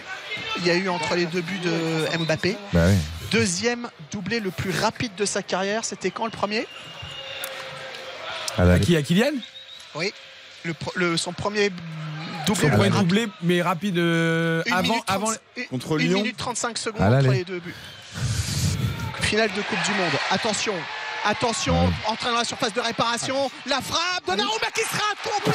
Il 0.57 0.65
y 0.65 0.71
a 0.71 0.75
eu 0.75 0.89
entre 0.89 1.15
les 1.15 1.25
deux 1.25 1.41
buts 1.41 1.59
de 1.59 2.17
Mbappé. 2.17 2.57
Bah 2.71 2.85
oui. 2.87 2.95
Deuxième 3.31 3.89
doublé 4.11 4.39
le 4.39 4.49
plus 4.51 4.71
rapide 4.71 5.13
de 5.15 5.25
sa 5.25 5.43
carrière. 5.43 5.85
C'était 5.85 6.11
quand 6.11 6.25
le 6.25 6.31
premier? 6.31 6.65
À 8.57 8.79
qui 8.79 8.95
À 8.95 9.01
Kylian? 9.01 9.31
Oui. 9.95 10.13
Le, 10.63 10.73
pro- 10.73 10.91
le- 10.95 11.17
son 11.17 11.33
premier 11.33 11.71
doublé 12.45 12.67
plus 12.69 12.77
rapide. 12.77 12.93
doublé, 12.99 13.27
mais 13.41 13.61
rapide 13.61 13.97
euh, 13.97 14.63
avant, 14.71 14.81
minute 14.93 15.03
avant. 15.07 15.25
30 15.27 15.39
une- 15.57 15.65
Contre 15.67 15.91
une 15.99 16.07
Lyon. 16.07 16.17
minute 16.19 16.37
35 16.37 16.77
secondes 16.77 17.01
l'aller. 17.11 17.27
entre 17.29 17.37
les 17.37 17.43
deux 17.45 17.59
buts. 17.59 17.75
Finale 19.21 19.49
de 19.55 19.61
Coupe 19.61 19.83
du 19.85 19.91
Monde. 19.91 20.11
Attention. 20.31 20.73
Attention, 21.25 21.85
Ouais. 21.85 21.91
entrée 22.07 22.29
dans 22.31 22.37
la 22.37 22.43
surface 22.43 22.73
de 22.73 22.81
réparation. 22.81 23.49
La 23.65 23.79
frappe 23.81 24.23
de 24.27 24.31
Donnarumma 24.31 24.67
qui 24.75 24.81
sera 24.81 25.13
complet 25.23 25.53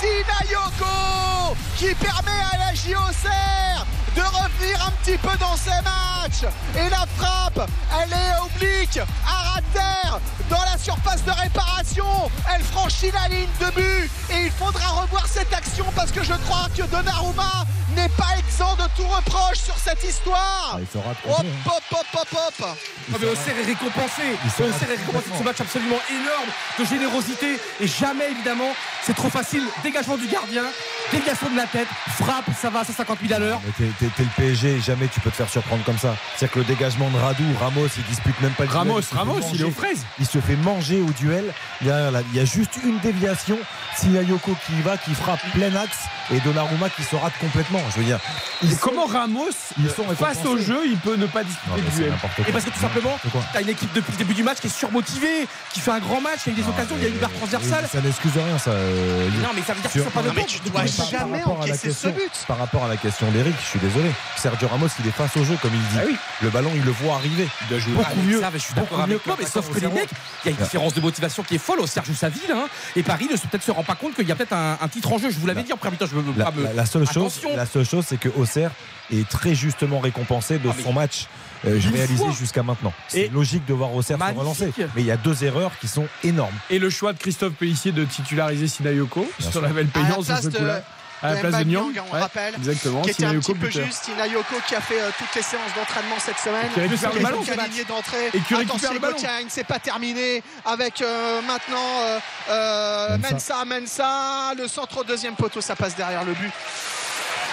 Sinayoko 0.00 1.56
qui 1.76 1.94
permet 1.94 2.40
à 2.52 2.58
la 2.58 2.74
JOCR 2.74 3.86
de 4.16 4.22
revenir 4.22 4.86
un 4.86 4.90
petit 5.02 5.18
peu 5.18 5.36
dans 5.38 5.56
ses 5.56 5.70
matchs. 5.82 6.52
Et 6.76 6.88
la 6.88 7.04
frappe, 7.16 7.68
elle 8.02 8.12
est 8.12 8.40
oblique, 8.40 8.98
à 9.26 9.60
terre, 9.72 10.20
dans 10.48 10.62
la 10.62 10.78
surface 10.78 11.24
de 11.24 11.30
réparation. 11.30 12.30
Elle 12.54 12.62
franchit 12.62 13.10
la 13.12 13.28
ligne 13.28 13.48
de 13.60 13.70
but. 13.74 14.10
Et 14.30 14.46
il 14.46 14.50
faudra 14.50 15.02
revoir 15.02 15.26
cette 15.26 15.52
action 15.52 15.86
parce 15.94 16.10
que 16.10 16.22
je 16.22 16.34
crois 16.44 16.68
que 16.76 16.82
Donnarumma 16.82 17.64
n'est 17.96 18.08
pas 18.10 18.36
exempt 18.38 18.76
de 18.76 18.88
tout 18.96 19.08
reproche 19.08 19.58
sur 19.58 19.76
cette 19.76 20.02
histoire. 20.04 20.74
Ah, 20.74 20.78
il 20.80 20.86
sera 20.86 21.10
Hop, 21.10 21.44
hein. 21.44 21.44
hop, 21.66 21.82
hop, 21.90 22.06
hop, 22.14 22.28
hop. 22.32 22.66
Ah, 23.12 23.16
mais 23.20 23.26
Auxerre 23.26 23.58
est 23.58 23.66
récompensé. 23.66 24.22
Auxerre 24.46 24.90
est 24.90 24.96
récompensé 24.96 25.30
de 25.30 25.38
ce 25.38 25.42
match 25.42 25.60
absolument 25.60 25.98
énorme 26.08 26.50
de 26.78 26.84
générosité. 26.84 27.58
Et 27.80 27.86
jamais, 27.86 28.30
évidemment, 28.30 28.72
c'est 29.02 29.14
trop 29.14 29.30
facile. 29.30 29.64
Dégagement 29.82 30.16
du 30.16 30.26
gardien, 30.28 30.64
déviation 31.12 31.50
de 31.50 31.56
la 31.56 31.66
tête, 31.66 31.88
frappe, 32.20 32.44
ça 32.60 32.70
va 32.70 32.80
à 32.80 32.84
150 32.84 33.18
000 33.26 33.34
à 33.34 33.38
l'heure. 33.38 33.60
T'es, 34.00 34.22
le 34.22 34.28
PSG, 34.36 34.80
jamais 34.80 35.08
tu 35.08 35.20
peux 35.20 35.30
te 35.30 35.36
faire 35.36 35.48
surprendre 35.50 35.84
comme 35.84 35.98
ça. 35.98 36.16
C'est-à-dire 36.36 36.54
que 36.54 36.58
le 36.60 36.64
dégagement 36.64 37.10
de 37.10 37.18
Radou, 37.18 37.44
Ramos, 37.60 37.86
il 37.98 38.04
dispute 38.04 38.40
même 38.40 38.52
pas 38.52 38.62
le 38.64 38.68
duel, 38.70 38.78
Ramos, 38.78 39.00
il 39.00 39.16
Ramos, 39.16 39.40
il 39.52 39.60
est 39.60 39.64
aux 39.64 39.70
fraises. 39.70 40.04
Il 40.18 40.26
se 40.26 40.38
fait 40.38 40.56
manger 40.56 41.00
au 41.02 41.10
duel. 41.12 41.44
Derrière, 41.82 42.10
là, 42.10 42.22
il 42.32 42.38
y 42.38 42.40
a 42.40 42.44
juste 42.46 42.78
une 42.84 42.98
déviation. 43.00 43.58
Yoko 44.02 44.56
qui 44.66 44.72
y 44.72 44.80
va, 44.82 44.96
qui 44.96 45.12
frappe 45.14 45.40
plein 45.52 45.74
axe 45.76 45.98
et 46.32 46.40
Donnarumma 46.40 46.88
qui 46.88 47.02
se 47.02 47.16
rate 47.16 47.34
complètement. 47.38 47.80
Je 47.92 47.98
veux 47.98 48.04
dire, 48.06 48.18
ils 48.62 48.70
Et 48.70 48.74
sont- 48.74 48.78
comment 48.80 49.04
Ramos, 49.04 49.50
ils 49.78 49.90
sont 49.90 50.04
face 50.14 50.42
au 50.46 50.56
jeu, 50.56 50.80
il 50.86 50.96
peut 50.96 51.16
ne 51.16 51.26
pas 51.26 51.44
disputer 51.44 51.80
le 51.82 51.86
c'est 51.90 51.96
duel. 52.04 52.12
Et 52.48 52.52
parce 52.52 52.64
que 52.64 52.70
tout 52.70 52.80
simplement, 52.80 53.18
t'as 53.52 53.60
une 53.60 53.68
équipe 53.68 53.92
depuis 53.92 54.12
le 54.12 54.16
début 54.18 54.32
du 54.32 54.42
match 54.42 54.58
qui 54.60 54.68
est 54.68 54.70
surmotivée, 54.74 55.46
qui 55.74 55.80
fait 55.80 55.90
un 55.90 55.98
grand 55.98 56.20
match, 56.22 56.44
qui 56.44 56.50
a 56.50 56.52
eu 56.52 56.56
des 56.56 56.66
occasions, 56.66 56.94
il 56.96 57.02
y 57.02 57.06
a 57.06 57.08
eu 57.08 57.12
une 57.12 57.18
barre 57.18 57.32
transversale. 57.32 57.86
Ça 57.92 58.00
n'excuse 58.00 58.32
rien, 58.34 58.56
ça. 58.58 58.70
euh. 58.70 59.28
Non, 59.42 59.48
mais 59.54 59.60
ça 59.62 59.74
veut 59.74 59.80
dire 59.82 59.90
qu'ils 59.90 60.02
sont 60.04 60.10
pas 60.10 60.22
de 60.22 60.28
Non, 60.28 60.34
mais 60.36 60.44
tu 60.46 60.60
dois 60.60 60.86
jamais 60.86 61.42
encaisser 61.44 61.78
ce 61.78 61.86
question- 61.88 62.10
but. 62.12 62.32
Par 62.48 62.58
rapport 62.58 62.84
à 62.84 62.88
la 62.88 62.96
question 62.96 63.30
d'Eric, 63.32 63.54
je 63.60 63.66
suis 63.66 63.78
désolé. 63.80 63.89
Sergio 64.36 64.68
Ramos, 64.68 64.88
il 65.00 65.06
est 65.06 65.10
face 65.10 65.36
au 65.36 65.44
jeu, 65.44 65.56
comme 65.60 65.72
il 65.74 65.80
dit. 65.80 65.98
Ah 65.98 66.02
oui. 66.06 66.16
Le 66.42 66.50
ballon, 66.50 66.70
il 66.74 66.82
le 66.84 66.90
voit 66.90 67.14
arriver. 67.16 67.46
Il 67.62 67.68
doit 67.68 67.78
jouer. 67.78 67.92
Beaucoup 67.94 68.22
mieux. 68.22 68.40
ça, 68.40 68.50
mais 68.52 68.58
je 68.58 68.64
suis 68.64 68.74
d'accord 68.74 69.00
avec 69.00 69.22
toi, 69.22 69.36
mais 69.38 69.46
sauf 69.46 69.68
que 69.72 69.78
les 69.80 69.88
mecs, 69.88 70.08
il 70.44 70.50
y 70.50 70.54
a 70.54 70.56
une 70.58 70.62
différence 70.64 70.94
de 70.94 71.00
motivation 71.00 71.42
qui 71.42 71.56
est 71.56 71.58
folle. 71.58 71.80
Au 71.80 71.86
Serre 71.86 72.04
joue 72.04 72.14
sa 72.14 72.28
ville, 72.28 72.50
hein, 72.52 72.66
et 72.96 73.02
Paris 73.02 73.28
ne 73.30 73.36
se 73.36 73.46
peut-être 73.46 73.62
se 73.64 73.70
rend 73.70 73.82
pas 73.84 73.94
compte 73.94 74.14
qu'il 74.14 74.26
y 74.28 74.32
a 74.32 74.36
peut-être 74.36 74.52
un, 74.52 74.78
un 74.80 74.88
titre 74.88 75.12
en 75.12 75.18
jeu. 75.18 75.30
Je 75.30 75.38
vous 75.38 75.46
l'avais 75.46 75.60
La- 75.60 75.66
dit 75.66 75.72
en 75.72 75.76
premier 75.76 75.96
temps, 75.96 76.06
je 76.06 76.14
veux 76.14 76.24
La, 76.36 76.46
pas 76.46 76.50
me. 76.52 76.72
la- 76.74 76.86
seule 76.86 77.06
chose, 77.06 77.16
Attention. 77.38 77.56
la 77.56 77.66
seule 77.66 77.84
chose, 77.86 78.04
c'est 78.08 78.18
que 78.18 78.28
Auxerre 78.36 78.70
est 79.12 79.28
très 79.28 79.54
justement 79.54 79.98
récompensé 80.00 80.58
de 80.58 80.68
Ah, 80.70 80.74
son 80.82 80.92
match 80.92 81.26
euh, 81.66 81.78
réalisé 81.92 82.24
jusqu'à 82.38 82.62
maintenant. 82.62 82.92
C'est 83.08 83.28
logique 83.28 83.66
de 83.66 83.74
voir 83.74 83.94
Auxerre 83.94 84.18
se 84.18 84.38
relancer, 84.38 84.72
mais 84.78 85.02
il 85.02 85.06
y 85.06 85.10
a 85.10 85.16
deux 85.16 85.44
erreurs 85.44 85.72
qui 85.80 85.88
sont 85.88 86.06
énormes. 86.24 86.54
Et 86.70 86.78
le 86.78 86.88
choix 86.90 87.12
de 87.12 87.18
Christophe 87.18 87.52
Pellissier 87.54 87.92
de 87.92 88.04
titulariser 88.04 88.68
Sinayoko 88.68 89.30
sur 89.38 89.60
la 89.60 89.68
belle 89.68 89.88
payante 89.88 90.24
sur 90.24 90.38
ce 90.38 90.48
de, 90.48 90.56
coup-là. 90.58 90.82
À 91.22 91.34
la 91.34 91.40
place 91.40 91.58
de 91.58 91.64
Nyang. 91.64 91.92
on 92.08 92.14
Ouais, 92.14 92.20
rappelle, 92.20 92.54
Exactement. 92.56 93.02
qui 93.02 93.10
était 93.10 93.24
un 93.24 93.38
petit 93.38 93.54
peu 93.54 93.70
juste. 93.70 94.08
Inayoko 94.08 94.56
qui 94.66 94.74
a 94.74 94.80
fait 94.80 95.00
euh, 95.00 95.10
toutes 95.18 95.34
les 95.34 95.42
séances 95.42 95.74
d'entraînement 95.76 96.16
cette 96.18 96.38
semaine. 96.38 96.68
qui 96.72 96.80
récupère 96.80 97.12
le 97.12 97.20
ballon, 97.20 97.42
d'entrée. 97.88 98.30
Et 98.32 98.40
qui 98.40 98.54
récupère 98.54 98.92
le 98.92 98.98
ballon. 98.98 99.16
C'est 99.48 99.64
pas 99.64 99.78
terminé 99.78 100.42
avec 100.64 101.02
euh, 101.02 101.40
maintenant 101.42 102.20
euh, 102.48 103.18
Mensa. 103.18 103.64
Mensa, 103.64 103.64
Mensa, 103.64 104.54
le 104.56 104.68
centre 104.68 104.98
au 104.98 105.04
deuxième 105.04 105.34
poteau, 105.34 105.60
ça 105.60 105.76
passe 105.76 105.94
derrière 105.94 106.24
le 106.24 106.32
but. 106.32 106.52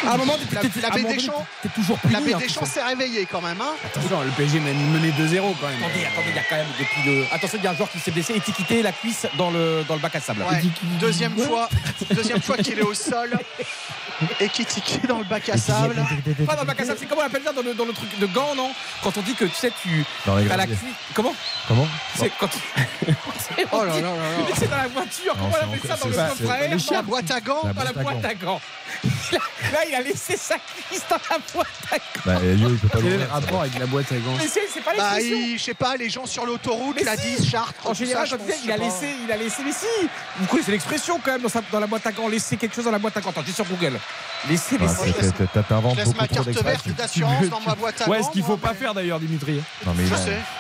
À 0.06 0.14
un 0.14 0.18
moment, 0.18 0.38
La- 0.52 0.61
la 0.61 0.90
donné, 0.90 1.15
Deschamps- 1.15 1.45
t'es 1.64 1.69
toujours 1.69 1.98
puni. 1.99 2.14
La 2.14 2.19
baie 2.22 2.34
des 2.34 2.45
tout 2.48 2.53
Champs 2.53 2.65
ça. 2.65 2.72
s'est 2.72 2.84
réveillée 2.84 3.26
quand 3.30 3.41
même. 3.41 3.60
Hein. 3.61 3.74
Attention, 3.86 4.22
le 4.22 4.30
PSG 4.32 4.60
mène 4.60 4.78
mené 4.91 5.11
2-0 5.11 5.56
quand 5.60 5.68
même. 5.68 5.78
Attendez, 5.84 6.06
attendez, 6.06 6.30
il 6.30 6.36
y 6.36 6.40
a 6.40 6.44
quand 6.49 6.56
même 6.56 6.68
depuis 6.80 7.02
le. 7.06 7.26
Attention, 7.32 7.57
il 7.60 7.64
y 7.64 7.68
a 7.68 7.72
un 7.72 7.76
joueur 7.76 7.90
qui 7.91 7.99
s'est 7.99 8.11
blessé, 8.11 8.36
étiqueté 8.36 8.82
la 8.84 8.91
cuisse 8.91 9.26
dans 9.38 9.49
le, 9.52 9.84
dans 9.88 9.95
le 9.95 9.99
bac 10.02 10.15
à 10.15 10.19
sable. 10.19 10.41
Ouais. 10.49 10.61
Deuxième 10.99 11.36
fois, 11.38 11.69
deuxième 12.11 12.41
fois 12.41 12.57
qu'il 12.57 12.78
est 12.78 12.84
au 12.84 12.94
sol 12.94 13.32
et 14.39 14.49
qui 14.49 14.65
tique 14.65 15.06
dans 15.07 15.19
le 15.19 15.23
bac 15.26 15.48
à 15.49 15.57
sable. 15.57 15.95
Pas 16.45 16.56
dans 16.56 16.61
le 16.61 16.68
bac 16.68 16.80
à 16.80 16.85
sable, 16.85 16.98
c'est 16.99 17.06
comment 17.06 17.22
on 17.22 17.26
appelle 17.26 17.44
ça 17.44 17.53
dans 17.53 17.61
le, 17.61 17.73
dans 17.73 17.85
le 17.85 17.94
truc 17.94 18.18
de 18.19 18.26
gant, 18.27 18.56
non 18.56 18.72
Quand 19.03 19.15
on 19.18 19.22
dit 19.22 19.35
que 19.35 19.45
tu 19.45 19.56
sais, 19.56 19.72
tu. 19.81 20.03
Dans 20.26 20.35
la 20.35 20.65
cuisse. 20.65 20.80
Comment 21.14 21.34
Comment 21.68 21.88
C'est 22.15 22.31
quand 22.39 22.48
tu. 22.48 22.60
Oh 23.72 23.84
là 23.84 23.85
là 23.85 24.02
là 24.02 24.02
là. 24.02 24.14
Mais 24.48 24.53
c'est 24.56 24.69
dans 24.69 24.77
la 24.77 24.88
voiture, 24.88 25.34
comment 25.34 25.49
on 25.49 25.73
appelle 25.73 25.89
ça 25.89 25.95
dans 25.95 26.07
le 26.07 26.14
coffre 26.14 26.52
à 26.52 26.61
air 26.61 26.80
c'est- 26.80 26.94
La 26.94 27.02
boîte 27.02 27.31
à 27.31 27.39
gants. 27.39 27.64
Dans 27.64 27.84
la 27.84 27.94
boîte 27.94 28.26
à 28.26 28.34
gants. 28.34 28.45
gants. 28.53 28.61
Là, 29.73 29.80
il 29.88 29.95
a 29.95 30.02
laissé 30.02 30.38
sa 30.38 30.56
cuisse 30.56 31.03
dans 31.10 31.18
la 31.30 31.38
boîte 31.53 31.68
à 31.91 31.98
gants. 31.98 32.03
Bah, 32.26 32.35
Elio, 32.44 32.69
il 32.69 32.77
peut 32.77 32.88
pas 32.88 32.99
le 32.99 33.19
ça. 33.19 33.34
rapport 33.34 33.61
avec 33.61 33.80
la 33.80 33.85
boîte 33.85 34.11
à 34.11 34.15
gants 34.15 34.35
Mais 34.38 34.48
c'est 34.48 34.81
pas 34.81 34.91
Bah, 34.95 35.19
je 35.19 35.61
sais 35.61 35.73
pas, 35.73 35.95
les 35.98 36.10
gens 36.10 36.26
sur 36.26 36.45
l'autoroute, 36.45 37.02
la 37.03 37.18
si. 37.18 37.35
10, 37.38 37.49
Chartres. 37.49 37.88
En 37.88 37.94
général, 37.94 38.27
il 38.64 38.72
a 38.72 38.77
laissé, 38.77 39.15
il 39.23 39.31
a 39.31 39.38
laissé, 39.38 39.64
mais 39.65 39.72
si 39.72 39.85
Vous 40.38 40.45
connaissez 40.48 40.72
l'expression 40.72 41.19
quand 41.23 41.31
même 41.31 41.41
dans, 41.72 41.80
la 41.80 41.88
boîte 41.88 42.06
à 42.06 42.11
gants, 42.11 42.27
laisser 42.27 42.57
quelque 42.57 42.76
chose 42.76 42.85
dans 42.85 42.91
la 42.91 42.99
boîte 42.99 43.18
à 43.18 43.22
gants. 43.22 43.30
Attends, 43.30 43.44
j'ai 43.45 43.53
sur 43.53 43.65
Google. 43.65 43.99
Laissez, 44.47 44.77
Ah, 44.79 44.85
t'as- 45.38 45.47
t'as- 45.47 45.63
T'inventes 45.63 45.93
Je 45.93 45.97
laisse 45.97 46.05
beaucoup 46.09 46.19
ma 46.21 46.27
trop 46.27 46.35
carte 46.35 46.47
verte 46.47 46.65
d'expressions. 46.85 47.27
d'assurance 47.27 47.49
dans 47.49 47.59
ma 47.61 47.75
boîte 47.75 48.01
à 48.01 48.07
Ouais, 48.09 48.21
ce 48.21 48.29
qu'il 48.29 48.43
faut 48.43 48.55
moi, 48.57 48.69
pas 48.69 48.73
faire 48.75 48.93
d'ailleurs, 48.93 49.19
Dimitri. 49.19 49.61
Non, 49.85 49.93
mais. 49.95 50.03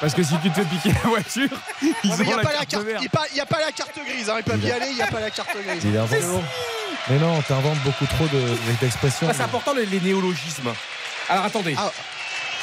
Parce 0.01 0.13
que 0.15 0.23
si 0.23 0.33
tu 0.39 0.49
te 0.49 0.55
fais 0.55 0.65
piquer 0.65 0.91
la 1.03 1.09
voiture, 1.09 1.49
ils 1.81 2.11
ont 2.11 2.15
il 2.19 2.25
n'y 2.25 2.33
a, 2.33 2.37
la 2.37 2.41
pas 2.41 2.53
la 2.53 2.65
carte 2.65 2.83
verte. 2.83 3.05
a 3.05 3.45
pas 3.45 3.59
la 3.59 3.71
grise, 4.03 4.29
hein. 4.29 4.35
ils 4.39 4.43
peuvent 4.43 4.63
y 4.63 4.71
aller, 4.71 4.87
il 4.89 4.95
n'y 4.95 5.01
a 5.01 5.07
pas 5.07 5.19
la 5.19 5.29
carte 5.29 5.49
grise. 5.65 5.85
Mais 7.09 7.19
non, 7.19 7.39
t'inventes 7.43 7.77
beaucoup 7.85 8.05
trop 8.07 8.25
de- 8.25 8.57
d'expressions. 8.81 9.27
Ah, 9.29 9.33
c'est 9.35 9.43
important 9.43 9.73
les, 9.73 9.85
les 9.85 9.99
néologismes. 10.01 10.73
Alors 11.29 11.45
attendez. 11.45 11.75
Ah, 11.77 11.91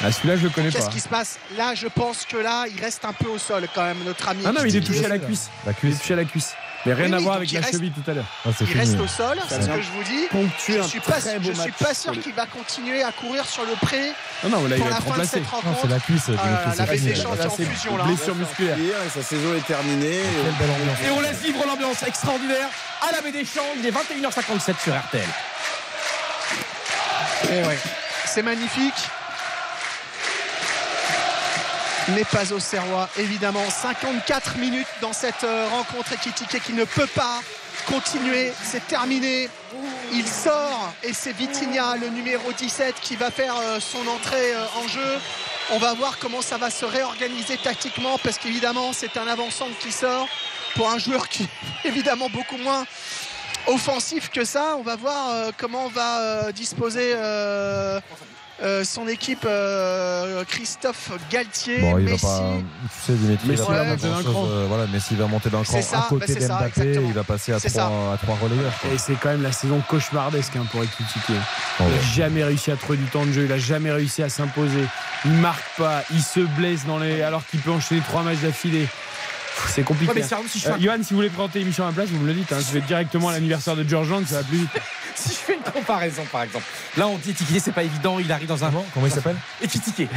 Ah, 0.03 0.11
celui-là, 0.11 0.35
je 0.35 0.43
le 0.43 0.49
connais 0.49 0.69
Qu'est-ce 0.71 0.87
pas. 0.87 0.91
qui 0.91 0.99
se 0.99 1.07
passe? 1.07 1.39
Là, 1.57 1.73
je 1.73 1.87
pense 1.87 2.25
que 2.25 2.35
là, 2.35 2.65
il 2.67 2.79
reste 2.81 3.05
un 3.05 3.13
peu 3.13 3.29
au 3.29 3.37
sol 3.37 3.65
quand 3.73 3.83
même, 3.83 4.03
notre 4.05 4.27
ami. 4.27 4.43
Ah 4.45 4.51
non, 4.51 4.65
il 4.65 4.75
est 4.75 4.81
touché 4.81 5.05
à 5.05 5.07
la 5.07 5.19
cuisse. 5.19 5.49
La 5.65 5.71
Il 5.71 5.75
est 5.75 5.79
cuisse. 5.79 5.99
touché 6.01 6.13
à 6.13 6.17
la 6.17 6.25
cuisse. 6.25 6.53
Mais 6.85 6.93
rien 6.93 7.07
Oui, 7.07 7.13
à 7.15 7.19
voir 7.19 7.35
avec 7.37 7.51
il 7.51 7.55
la 7.55 7.61
reste- 7.61 7.73
cheville 7.73 7.91
tout 7.91 8.09
à 8.09 8.13
l'heure. 8.13 8.25
Ah, 8.45 8.49
Il 8.61 8.67
fini. 8.67 8.79
reste 8.79 8.99
au 8.99 9.07
sol, 9.07 9.37
c'est 9.49 9.61
ce 9.61 9.67
que 9.67 9.81
je 9.81 9.89
vous 9.89 10.03
dis. 10.03 10.25
ponctuer 10.31 10.73
Je 10.75 10.79
un 10.79 10.83
suis 10.87 10.99
pas, 10.99 11.15
je 11.19 11.51
suis 11.53 11.71
pas 11.71 11.93
sûr 11.95 12.11
qu'il 12.19 12.33
va 12.33 12.45
continuer 12.45 13.01
à 13.01 13.11
courir 13.11 13.45
sur 13.47 13.63
le 13.65 13.73
pré 13.81 14.11
Non, 14.43 14.49
non, 14.49 14.67
là, 14.67 14.75
il 14.75 14.77
pour 14.77 14.85
va 14.85 14.91
la 14.91 14.97
être 14.97 15.07
fin 15.07 15.17
de 15.21 15.25
cette 15.25 15.41
Non, 15.43 15.47
c'est 15.49 15.55
rencontre. 15.67 15.87
la 15.87 15.99
cuisse. 15.99 16.29
Ah, 16.37 16.73
la 16.77 16.85
des 16.85 17.15
champs 17.15 17.31
en 17.31 17.55
c'est 17.55 17.65
fusion 17.65 17.97
là. 17.97 18.03
Blessure 18.03 18.35
musculaire. 18.35 18.77
Et 18.77 19.09
sa 19.09 19.23
saison 19.23 19.55
est 19.57 19.65
terminée. 19.65 20.19
Quelle 20.43 20.53
belle 20.67 20.75
ambiance. 20.75 20.97
Et 21.07 21.09
on 21.11 21.21
laisse 21.21 21.41
vivre 21.41 21.65
l'ambiance 21.65 22.03
extraordinaire 22.03 22.69
à 23.07 23.11
la 23.11 23.21
baie 23.21 23.31
des 23.31 23.45
Champs. 23.45 23.61
Il 23.77 23.85
est 23.85 23.91
21h57 23.91 24.75
sur 24.83 24.93
RTL. 24.95 25.23
Eh 27.51 27.67
ouais. 27.67 27.77
C'est 28.25 28.43
magnifique. 28.43 28.93
Mais 32.09 32.23
pas 32.23 32.53
au 32.53 32.59
Serrois, 32.59 33.09
évidemment. 33.17 33.67
54 33.67 34.57
minutes 34.57 34.87
dans 35.01 35.11
cette 35.11 35.43
euh, 35.43 35.67
rencontre 35.69 36.13
Ekitike 36.13 36.61
qui 36.63 36.73
ne 36.73 36.83
peut 36.83 37.07
pas 37.07 37.39
continuer. 37.87 38.53
C'est 38.63 38.87
terminé. 38.87 39.49
Il 40.13 40.27
sort 40.27 40.93
et 41.01 41.13
c'est 41.13 41.31
Vitinha, 41.31 41.95
le 41.97 42.09
numéro 42.09 42.51
17, 42.51 42.95
qui 43.01 43.15
va 43.15 43.31
faire 43.31 43.55
euh, 43.57 43.79
son 43.79 44.07
entrée 44.07 44.53
euh, 44.53 44.65
en 44.83 44.87
jeu. 44.87 45.19
On 45.71 45.79
va 45.79 45.95
voir 45.95 46.19
comment 46.19 46.43
ça 46.43 46.57
va 46.57 46.69
se 46.69 46.85
réorganiser 46.85 47.57
tactiquement 47.57 48.19
parce 48.23 48.37
qu'évidemment, 48.37 48.93
c'est 48.93 49.17
un 49.17 49.27
avant-centre 49.27 49.75
qui 49.79 49.91
sort 49.91 50.27
pour 50.75 50.91
un 50.91 50.99
joueur 50.99 51.27
qui 51.27 51.43
est 51.43 51.87
évidemment 51.87 52.29
beaucoup 52.29 52.57
moins 52.57 52.85
offensif 53.65 54.29
que 54.29 54.45
ça. 54.45 54.75
On 54.77 54.83
va 54.83 54.95
voir 54.95 55.51
comment 55.57 55.85
on 55.85 55.89
va 55.89 56.51
disposer 56.51 57.15
euh, 58.63 58.83
son 58.85 59.07
équipe 59.07 59.45
euh, 59.45 60.43
Christophe 60.45 61.11
Galtier, 61.29 61.79
Bon, 61.79 61.97
il 61.97 62.05
va 62.05 62.11
Messi. 62.11 62.25
pas. 62.25 62.53
Tu 62.83 63.05
sais, 63.05 63.13
Dimitri, 63.13 63.47
Messi 63.49 63.63
il 63.67 63.73
va 63.73 63.77
pas 63.83 63.85
monter 63.89 64.07
d'un 64.09 64.23
cran. 64.23 64.45
euh, 64.47 64.65
Voilà, 64.69 64.87
Messi 64.87 65.15
va 65.15 65.27
monter 65.27 65.49
d'un 65.49 65.63
cran 65.63 65.81
ça, 65.81 65.97
à 65.97 66.01
bah, 66.01 66.07
côté 66.09 66.35
d'Mbappé. 66.35 66.65
exactement. 66.67 67.07
Il 67.09 67.13
va 67.13 67.23
passer 67.23 67.51
à 67.53 67.59
trois, 67.59 68.13
à 68.13 68.17
trois 68.21 68.37
relayeurs. 68.41 68.73
quoi. 68.81 68.89
Et 68.93 68.97
c'est 68.97 69.15
quand 69.15 69.29
même 69.29 69.43
la 69.43 69.51
saison 69.51 69.81
cauchemardesque 69.89 70.55
hein, 70.55 70.65
pour 70.71 70.83
Ekitike. 70.83 71.05
Oh, 71.29 71.33
Il 71.81 71.85
ouais. 71.85 71.91
n'a 71.91 72.01
jamais 72.15 72.43
réussi 72.43 72.71
à 72.71 72.77
trouver 72.77 72.97
du 72.97 73.05
temps 73.05 73.25
de 73.25 73.31
jeu, 73.33 73.43
il 73.43 73.49
n'a 73.49 73.57
jamais 73.57 73.91
réussi 73.91 74.23
à 74.23 74.29
s'imposer. 74.29 74.85
Il 75.25 75.31
marque 75.33 75.63
pas, 75.77 76.03
il 76.11 76.21
se 76.21 76.39
blesse 76.39 76.85
dans 76.85 76.97
les... 76.99 77.21
alors 77.21 77.45
qu'il 77.45 77.59
peut 77.59 77.71
enchaîner 77.71 78.01
trois 78.07 78.23
matchs 78.23 78.39
d'affilée. 78.39 78.87
C'est 79.67 79.83
compliqué. 79.83 80.11
Ouais, 80.11 80.15
mais 80.19 80.23
hein. 80.23 80.27
sérieux, 80.27 80.47
si 80.49 80.59
je 80.59 80.65
fais 80.65 80.71
Euh, 80.71 80.79
Johan, 80.79 80.97
si 81.03 81.09
vous 81.11 81.17
voulez 81.17 81.29
présenter 81.29 81.59
l'émission 81.59 81.83
à 81.83 81.87
ma 81.87 81.93
place, 81.93 82.09
vous 82.09 82.19
me 82.19 82.27
le 82.27 82.33
dites. 82.33 82.51
hein. 82.51 82.57
Je 82.59 82.73
vais 82.73 82.81
directement 82.81 83.29
à 83.29 83.33
l'anniversaire 83.33 83.75
de 83.75 83.87
George 83.87 84.09
Lang, 84.09 84.25
ça 84.25 84.37
va 84.37 84.43
plus 84.43 84.57
vite. 84.57 84.69
Si 85.17 85.29
je 85.29 85.35
fais 85.35 85.53
une 85.55 85.61
comparaison, 85.71 86.23
par 86.29 86.43
exemple. 86.43 86.65
Là, 86.97 87.07
on 87.07 87.17
dit 87.17 87.29
étiqueté, 87.29 87.61
c'est 87.61 87.71
pas 87.71 87.83
évident. 87.83 88.19
Il 88.19 88.29
arrive 88.33 88.49
dans 88.49 88.61
un. 88.65 88.67
Comment 88.69 88.85
Comment 88.93 89.05
il 89.05 89.13
s'appelle 89.13 89.37
Étiqueté. 89.61 90.09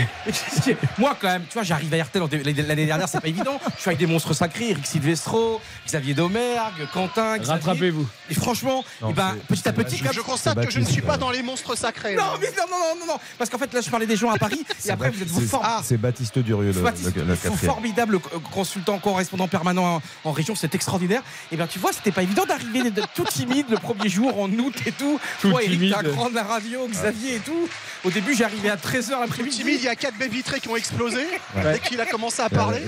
Moi, 0.98 1.16
quand 1.20 1.28
même, 1.28 1.44
tu 1.48 1.54
vois, 1.54 1.62
j'arrive 1.62 1.94
à 1.94 2.02
RTL 2.02 2.24
l'année 2.66 2.84
dernière, 2.84 3.08
c'est 3.08 3.20
pas 3.20 3.28
évident. 3.28 3.60
Je 3.76 3.80
suis 3.80 3.88
avec 3.90 3.98
des 4.00 4.06
monstres 4.08 4.34
sacrés, 4.34 4.70
Eric 4.70 4.84
Silvestro, 4.84 5.60
Xavier 5.86 6.14
Domergue, 6.14 6.88
Quentin. 6.92 7.36
Xavier. 7.38 7.52
Rattrapez-vous. 7.52 8.08
Et 8.28 8.34
franchement, 8.34 8.84
Non, 9.00 9.10
eh 9.10 9.12
ben, 9.12 9.36
petit 9.46 9.68
à 9.68 9.72
petit, 9.72 10.00
comme. 10.00 10.12
Je 10.12 10.20
constate 10.20 10.66
que 10.66 10.70
je 10.72 10.80
ne 10.80 10.84
suis 10.84 11.00
pas 11.02 11.16
dans 11.16 11.30
les 11.30 11.42
monstres 11.44 11.78
sacrés. 11.78 12.16
Non, 12.16 12.24
là. 12.24 12.32
mais 12.40 12.48
non, 12.48 12.64
non, 12.68 12.78
non, 12.78 13.06
non, 13.06 13.12
non. 13.12 13.20
Parce 13.38 13.50
qu'en 13.50 13.58
fait, 13.58 13.72
là, 13.72 13.80
je 13.80 13.90
parlais 13.90 14.06
des 14.06 14.16
gens 14.16 14.32
à 14.32 14.36
Paris. 14.38 14.64
et 14.84 14.90
après, 14.90 15.10
vous 15.10 15.22
êtes 15.22 15.28
vous 15.28 15.48
C'est- 15.84 15.96
Baptiste 15.96 16.40
Durieux, 16.40 16.72
le, 16.72 17.34
formidable 17.54 18.18
consultant, 18.50 18.98
correspondant 18.98 19.27
permanent 19.48 19.96
en, 19.96 20.02
en 20.24 20.32
région, 20.32 20.54
c'est 20.54 20.74
extraordinaire. 20.74 21.22
Et 21.52 21.56
bien 21.56 21.66
tu 21.66 21.78
vois, 21.78 21.92
c'était 21.92 22.12
pas 22.12 22.22
évident 22.22 22.44
d'arriver 22.46 22.90
d'être 22.90 23.12
tout 23.14 23.24
timide 23.24 23.66
le 23.70 23.76
premier 23.76 24.08
jour 24.08 24.40
en 24.40 24.48
août 24.50 24.74
et 24.86 24.92
tout. 24.92 25.20
Tout 25.42 25.50
Toi, 25.50 25.62
Eric, 25.62 25.78
timide. 25.78 25.94
t'as 25.94 26.02
grand 26.08 26.30
de 26.30 26.34
la 26.34 26.42
radio, 26.44 26.86
Xavier 26.88 27.36
et 27.36 27.40
tout. 27.40 27.68
Au 28.04 28.10
début, 28.10 28.34
j'arrivais 28.34 28.70
à 28.70 28.76
13h 28.76 29.04
Timide, 29.06 29.20
l'après-midi. 29.20 29.62
il 29.66 29.82
y 29.82 29.88
a 29.88 29.96
quatre 29.96 30.16
baies 30.18 30.28
vitrées 30.28 30.60
qui 30.60 30.68
ont 30.68 30.76
explosé 30.76 31.18
Ouais. 31.56 31.72
dès 31.74 31.78
qu'il 31.80 32.00
a 32.00 32.06
commencé 32.06 32.40
à 32.42 32.48
parler. 32.48 32.80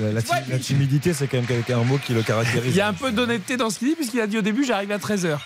la- 0.49 0.59
timidité, 0.59 1.12
c'est 1.15 1.27
quand 1.27 1.39
même 1.39 1.47
quelqu'un- 1.47 1.79
un 1.81 1.85
mot 1.85 1.99
qui 1.99 2.12
le 2.15 2.23
caractérise. 2.23 2.73
Il 2.73 2.77
y 2.77 2.81
a 2.81 2.89
un 2.89 2.93
peu 2.93 3.11
d'honnêteté 3.11 3.57
dans 3.57 3.71
ce 3.71 3.79
qu'il 3.79 3.89
dit, 3.89 3.95
puisqu'il 3.95 4.21
a 4.21 4.27
dit 4.27 4.39
au 4.39 4.43
début 4.43 4.65
j'arrive 4.65 4.93
à 4.93 4.99
13h. 4.99 5.39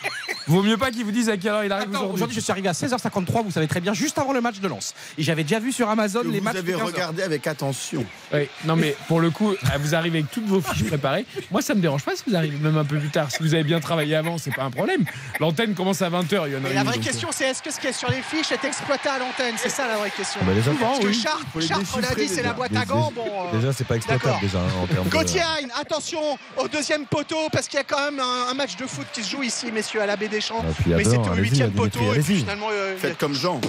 Vaut 0.46 0.62
mieux 0.62 0.76
pas 0.76 0.90
qu'il 0.90 1.04
vous 1.04 1.10
dise 1.10 1.30
à 1.30 1.36
quelle 1.38 1.52
heure 1.52 1.64
il 1.64 1.72
arrive 1.72 1.88
aujourd'hui. 1.88 2.12
aujourd'hui, 2.14 2.36
je 2.36 2.40
suis 2.40 2.52
arrivé 2.52 2.68
à 2.68 2.74
16h53, 2.74 3.42
vous 3.42 3.50
savez 3.50 3.66
très 3.66 3.80
bien, 3.80 3.94
juste 3.94 4.18
avant 4.18 4.32
le 4.34 4.42
match 4.42 4.60
de 4.60 4.68
Lens. 4.68 4.94
Et 5.16 5.22
j'avais 5.22 5.42
déjà 5.42 5.58
vu 5.58 5.72
sur 5.72 5.88
Amazon 5.88 6.20
Que 6.20 6.28
les 6.28 6.38
vous 6.38 6.44
matchs. 6.44 6.56
avez 6.56 6.72
15 6.72 6.80
heures. 6.82 6.86
regardé 6.88 7.22
avec 7.22 7.46
attention. 7.46 8.04
Oui, 8.32 8.48
non 8.66 8.76
mais 8.76 8.94
pour 9.08 9.20
le 9.20 9.30
coup, 9.30 9.54
vous 9.80 9.94
arrivez 9.94 10.18
avec 10.18 10.30
toutes 10.30 10.44
vos 10.46 10.60
fiches 10.60 10.83
préparées. 10.84 11.26
Moi, 11.50 11.62
ça 11.62 11.74
me 11.74 11.80
dérange 11.80 12.04
pas 12.04 12.16
si 12.16 12.22
vous 12.26 12.34
arrivez 12.36 12.56
même 12.58 12.76
un 12.76 12.84
peu 12.84 12.98
plus 12.98 13.10
tard. 13.10 13.30
Si 13.30 13.38
vous 13.42 13.54
avez 13.54 13.64
bien 13.64 13.80
travaillé 13.80 14.14
avant, 14.14 14.38
c'est 14.38 14.54
pas 14.54 14.62
un 14.64 14.70
problème. 14.70 15.04
L'antenne 15.40 15.74
commence 15.74 16.02
à 16.02 16.10
20h. 16.10 16.24
Il 16.46 16.52
y 16.52 16.56
en 16.56 16.64
a 16.64 16.70
Et 16.70 16.74
la 16.74 16.80
une, 16.80 16.86
vraie 16.86 16.96
donc, 16.96 17.04
question, 17.04 17.28
c'est 17.32 17.44
est-ce 17.46 17.62
que 17.62 17.70
ce 17.72 17.80
qui 17.80 17.86
est 17.88 17.92
sur 17.92 18.10
les 18.10 18.22
fiches 18.22 18.52
est 18.52 18.64
exploité 18.64 19.08
à 19.08 19.18
l'antenne? 19.18 19.54
C'est 19.56 19.68
ça 19.68 19.86
la 19.88 19.96
vraie 19.96 20.10
question. 20.10 20.40
Ah 20.42 20.46
bah 20.46 20.54
déjà, 20.54 20.70
Parce 20.78 20.98
que 21.00 21.06
oui. 21.06 21.14
Chartres, 21.14 21.44
l'a 21.54 21.60
déchiffrer, 21.60 22.14
dit, 22.22 22.28
c'est 22.28 22.36
déjà. 22.36 22.42
la 22.48 22.52
boîte 22.54 22.76
à 22.76 22.84
gants. 22.84 23.12
Bon, 23.14 23.24
euh, 23.26 23.56
Déjà, 23.58 23.72
c'est 23.72 23.86
pas 23.86 23.96
exploitable 23.96 24.36
déjà 24.40 24.58
hein, 24.58 24.82
en 24.82 24.86
termes 24.86 25.04
de. 25.06 25.10
Gauthier 25.10 25.40
Hein, 25.42 25.66
attention 25.80 26.20
au 26.56 26.68
deuxième 26.68 27.06
poteau 27.06 27.48
parce 27.52 27.68
qu'il 27.68 27.76
y 27.76 27.80
a 27.80 27.84
quand 27.84 28.02
même 28.10 28.20
un, 28.20 28.50
un 28.50 28.54
match 28.54 28.76
de 28.76 28.86
foot 28.86 29.06
qui 29.12 29.22
se 29.22 29.30
joue 29.30 29.42
ici, 29.42 29.70
messieurs, 29.72 30.00
à 30.02 30.06
la 30.06 30.16
baie 30.16 30.28
des 30.28 30.40
Champs. 30.40 30.64
Ah, 30.64 30.92
a 30.92 30.96
Mais 30.96 31.04
c'était 31.04 31.18
au 31.28 31.34
huitième 31.34 31.70
poteau 31.72 32.00
et 32.14 32.20
puis 32.20 32.38
finalement, 32.38 32.68
euh, 32.72 32.94
a- 32.94 32.98
Faites 32.98 33.18
comme 33.18 33.34
Jean. 33.34 33.60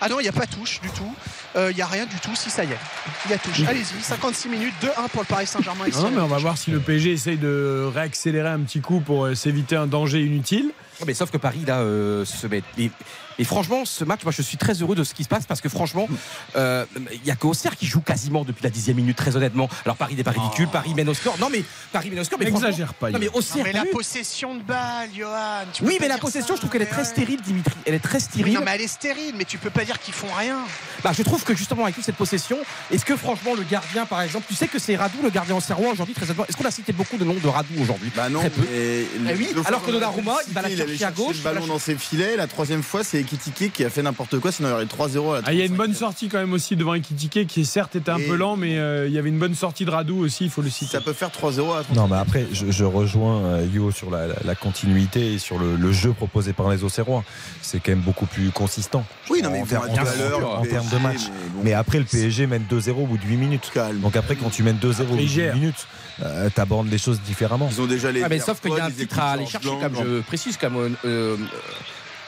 Ah 0.00 0.08
non, 0.08 0.20
il 0.20 0.24
n'y 0.24 0.28
a 0.28 0.32
pas 0.32 0.46
touche 0.46 0.80
du 0.80 0.88
tout. 0.90 1.14
Euh, 1.56 1.70
Il 1.70 1.76
n'y 1.76 1.82
a 1.82 1.86
rien 1.86 2.04
du 2.06 2.16
tout. 2.16 2.34
Si 2.34 2.50
ça 2.50 2.64
y 2.64 2.72
est, 2.72 2.78
il 3.24 3.30
y 3.30 3.34
a 3.34 3.38
touche. 3.38 3.62
Allez-y, 3.66 4.02
56 4.02 4.48
minutes, 4.48 4.74
2-1 4.82 5.08
pour 5.08 5.22
le 5.22 5.26
Paris 5.26 5.46
Saint-Germain 5.46 5.86
ici. 5.88 5.98
Non, 6.02 6.10
mais 6.10 6.20
on 6.20 6.26
va 6.26 6.38
voir 6.38 6.58
si 6.58 6.70
le 6.70 6.80
PSG 6.80 7.12
essaye 7.12 7.38
de 7.38 7.88
réaccélérer 7.94 8.48
un 8.50 8.60
petit 8.60 8.80
coup 8.80 9.00
pour 9.00 9.24
euh, 9.24 9.34
s'éviter 9.34 9.76
un 9.76 9.86
danger 9.86 10.22
inutile. 10.22 10.70
Mais 11.06 11.14
sauf 11.14 11.30
que 11.30 11.36
Paris, 11.36 11.64
là, 11.66 11.78
euh, 11.80 12.24
se 12.24 12.46
met. 12.46 12.62
Et, 12.78 12.90
et 13.38 13.44
franchement, 13.44 13.84
ce 13.84 14.02
match, 14.04 14.20
moi, 14.24 14.32
je 14.32 14.40
suis 14.40 14.56
très 14.56 14.72
heureux 14.80 14.94
de 14.94 15.04
ce 15.04 15.12
qui 15.12 15.22
se 15.22 15.28
passe 15.28 15.44
parce 15.44 15.60
que 15.60 15.68
franchement, 15.68 16.08
euh, 16.56 16.86
il 17.12 17.24
y 17.26 17.30
a 17.30 17.36
qu'Auxerre 17.36 17.76
qui 17.76 17.84
joue 17.84 18.00
quasiment 18.00 18.44
depuis 18.44 18.62
la 18.64 18.70
dixième 18.70 18.96
minute, 18.96 19.14
très 19.16 19.36
honnêtement. 19.36 19.68
Alors 19.84 19.96
Paris 19.96 20.14
n'est 20.14 20.24
pas 20.24 20.30
ridicule, 20.30 20.68
Paris 20.68 20.94
mène 20.94 21.08
au 21.10 21.14
score. 21.14 21.36
Non, 21.38 21.48
mais 21.52 21.62
Paris 21.92 22.08
mène 22.08 22.20
au 22.20 22.24
score. 22.24 22.38
Mais 22.38 22.46
franchement- 22.46 22.68
N'exagère 22.68 22.94
pas. 22.94 23.10
Non, 23.10 23.18
mais. 23.18 23.28
Auxerre. 23.28 23.58
Non, 23.58 23.64
mais 23.64 23.72
la 23.74 23.84
possession 23.92 24.54
de 24.54 24.62
balle, 24.62 25.10
Johan. 25.14 25.64
tu 25.72 25.84
Oui, 25.84 25.98
mais 26.00 26.08
la 26.08 26.16
possession, 26.16 26.48
ça. 26.48 26.54
je 26.54 26.60
trouve 26.60 26.70
qu'elle 26.70 26.82
est 26.82 26.86
très 26.86 27.02
Ouais. 27.02 27.04
stérile, 27.04 27.40
Dimitri. 27.42 27.74
Elle 27.84 27.94
est 27.94 27.98
très 27.98 28.20
stérile. 28.20 28.54
non, 28.54 28.62
mais 28.64 28.70
elle 28.74 28.80
est 28.80 28.86
stérile, 28.88 29.34
mais 29.36 29.44
tu 29.44 29.58
peux 29.58 29.68
pas 29.70 29.84
dire 29.84 29.98
qu'ils 30.00 30.14
font 30.14 30.32
rien. 30.38 30.60
Bah, 31.04 31.12
je 31.12 31.22
trouve 31.22 31.44
que 31.44 31.54
justement, 31.54 31.82
avec 31.84 31.94
toute 31.94 32.04
cette 32.04 32.16
possession, 32.16 32.56
est-ce 32.90 33.04
que 33.04 33.16
franchement, 33.16 33.54
le 33.54 33.64
gardien, 33.64 34.06
par 34.06 34.22
exemple, 34.22 34.46
tu 34.48 34.54
sais 34.54 34.66
que 34.68 34.78
c'est 34.78 34.96
Radou, 34.96 35.18
le 35.22 35.28
gardien 35.30 35.56
en 35.56 35.60
serrois 35.60 35.90
aujourd'hui, 35.92 36.14
très 36.14 36.24
honnêtement. 36.24 36.46
Est-ce 36.48 36.56
qu'on 36.56 36.64
a 36.64 36.70
cité 36.70 36.94
beaucoup 36.94 37.18
de 37.18 37.24
noms 37.24 37.34
de 37.34 37.48
Radou 37.48 37.74
aujourd'hui? 37.82 38.10
Bah 38.16 38.30
non, 38.30 38.40
Très 38.40 38.48
peu. 38.50 38.62
Eh 38.72 39.06
oui, 39.36 39.48
alors 39.66 39.84
que 39.84 39.90
Donnarumma, 39.90 40.36
il 40.48 40.54
va 40.54 40.62
la 40.62 40.70
critiqué, 40.86 41.04
chercher 41.04 41.22
gauche, 41.22 41.36
le 41.38 41.42
ballon 41.42 41.66
dans 41.66 41.78
ses 41.78 41.94
filets. 41.96 42.36
La 42.36 42.46
troisième 42.46 42.82
fois, 42.82 43.04
c'est 43.04 43.20
Ekitike 43.20 43.72
qui 43.72 43.84
a 43.84 43.90
fait 43.90 44.02
n'importe 44.02 44.38
quoi, 44.40 44.52
sinon 44.52 44.68
il 44.68 44.72
y 44.72 44.74
aurait 44.74 44.84
3-0 44.84 45.32
à 45.32 45.40
la 45.40 45.42
Ah, 45.46 45.52
il 45.52 45.58
y 45.58 45.62
a 45.62 45.64
une 45.64 45.72
35e. 45.74 45.76
bonne 45.76 45.94
sortie 45.94 46.28
quand 46.28 46.38
même 46.38 46.52
aussi 46.52 46.76
devant 46.76 46.94
Ekitike 46.94 47.46
qui 47.46 47.64
certes 47.64 47.96
était 47.96 48.10
un 48.10 48.18
Et- 48.18 48.26
peu 48.26 48.36
lent, 48.36 48.56
mais 48.56 48.78
euh, 48.78 49.06
il 49.08 49.12
y 49.14 49.18
avait 49.18 49.28
une 49.28 49.38
bonne 49.38 49.54
sortie 49.54 49.84
de 49.84 49.90
Radou 49.90 50.18
aussi, 50.24 50.44
il 50.44 50.50
faut 50.50 50.62
le 50.62 50.70
citer. 50.70 50.92
Ça 50.92 51.00
peut 51.00 51.12
faire 51.12 51.30
3-0 51.30 51.72
à 51.72 51.76
la 51.78 51.82
35e. 51.82 51.94
Non, 51.94 52.08
mais 52.08 52.16
après, 52.16 52.46
je, 52.52 52.70
je 52.70 52.84
rejoins 52.84 53.42
euh, 53.44 53.66
Yo 53.72 53.90
sur 53.90 54.10
la, 54.10 54.26
la- 54.26 54.34
la 54.44 54.54
continuité 54.54 55.34
et 55.34 55.38
sur 55.38 55.58
le, 55.58 55.76
le 55.76 55.92
jeu 55.92 56.12
proposé 56.12 56.52
par 56.52 56.68
les 56.70 56.84
Auxerrois. 56.84 57.24
C'est 57.62 57.80
quand 57.80 57.92
même 57.92 58.00
beaucoup 58.00 58.26
plus 58.26 58.50
consistant. 58.50 59.04
Oui, 59.30 59.42
non, 59.42 59.50
mais 59.50 59.60
en, 59.60 59.62
en 59.62 59.66
termes- 59.66 59.86
en 60.44 60.62
termes 60.64 60.88
de 60.88 60.98
match. 60.98 61.20
mais 61.26 61.48
bon. 61.54 61.60
Mais 61.64 61.72
après, 61.72 61.98
le 61.98 62.04
PSG 62.04 62.46
mène 62.46 62.64
2-0 62.70 62.90
au 63.02 63.06
bout 63.06 63.18
de 63.18 63.24
8 63.24 63.36
minutes. 63.36 63.70
Calme. 63.74 64.00
Donc 64.00 64.16
après, 64.16 64.36
quand 64.36 64.50
tu 64.50 64.62
mènes 64.62 64.78
2-0 64.78 65.02
au 65.02 65.04
bout 65.04 65.16
de 65.16 65.26
gère. 65.26 65.54
8 65.54 65.60
minutes, 65.60 65.86
euh, 66.22 66.48
t'abordes 66.54 66.88
les 66.88 66.98
choses 66.98 67.20
différemment. 67.20 67.68
Ils 67.70 67.80
ont 67.80 67.86
déjà 67.86 68.10
les. 68.12 68.22
Ah, 68.22 68.28
mais 68.28 68.38
sauf 68.38 68.60
qu'il 68.60 68.72
y 68.72 68.80
a 68.80 68.84
un 68.86 68.90
titre 68.90 69.18
à 69.18 69.32
aller 69.32 69.46
chercher, 69.46 69.68
comme 69.80 69.94
je 69.96 70.20
précise, 70.20 70.56
comme 70.56 70.75
euh, 70.80 70.90
euh, 71.04 71.36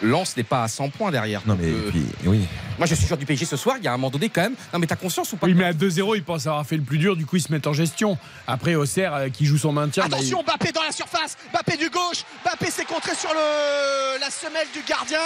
Lens 0.01 0.37
n'est 0.37 0.45
pas 0.45 0.63
à 0.63 0.69
100 0.69 0.91
points 0.91 1.11
derrière. 1.11 1.43
Non, 1.45 1.57
mais 1.61 1.69
euh, 1.69 1.91
puis, 1.91 2.05
oui. 2.25 2.47
moi, 2.79 2.87
je 2.87 2.95
suis 2.95 3.05
joueur 3.07 3.19
du 3.19 3.27
PSG 3.27 3.45
ce 3.47 3.57
soir. 3.57 3.77
Il 3.79 3.85
y 3.85 3.89
a 3.89 3.93
un 3.93 3.97
moment 3.97 4.11
donné, 4.11 4.29
quand 4.29 4.43
même. 4.43 4.55
Non, 4.73 4.79
mais 4.79 4.87
t'as 4.87 4.95
conscience 4.95 5.33
ou 5.33 5.37
pas 5.37 5.47
Oui, 5.49 5.55
mais 5.55 5.65
à 5.65 5.73
2-0, 5.73 6.15
ils 6.17 6.23
pensent 6.23 6.47
avoir 6.47 6.65
fait 6.65 6.77
le 6.77 6.83
plus 6.85 6.99
dur, 6.99 7.17
du 7.17 7.27
coup 7.27 7.35
ils 7.37 7.43
se 7.43 7.51
mettent 7.51 7.67
en 7.67 7.73
gestion. 7.73 8.17
Après, 8.47 8.77
Auxerre 8.77 9.13
euh, 9.15 9.29
qui 9.29 9.45
joue 9.45 9.59
son 9.59 9.73
maintien. 9.73 10.07
bah, 10.07 10.17
Attention, 10.17 10.45
Bappé 10.45 10.71
dans 10.71 10.83
la 10.85 10.93
surface, 10.93 11.37
Bappé 11.53 11.77
du 11.77 11.91
gauche, 11.91 12.23
Bappé 12.45 12.71
s'est 12.71 12.85
contré 12.85 13.13
sur 13.17 13.31
le, 13.31 14.21
la 14.21 14.31
semelle 14.31 14.69
du 14.73 14.83
gardien. 14.89 15.19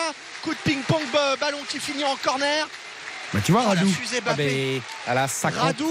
Coup 0.42 0.52
de 0.54 0.58
ping-pong, 0.64 1.02
ba- 1.12 1.36
ballon 1.38 1.58
qui 1.68 1.78
finit 1.78 2.04
en 2.04 2.16
corner. 2.16 2.66
bah, 3.34 3.40
tu 3.44 3.52
vois, 3.52 3.62
Radou, 3.64 3.86
Ah, 4.16 4.20
Bappé. 4.24 4.80
mais 5.06 5.10
à 5.10 5.14
la 5.14 5.28
50. 5.28 5.60
Radou. 5.60 5.90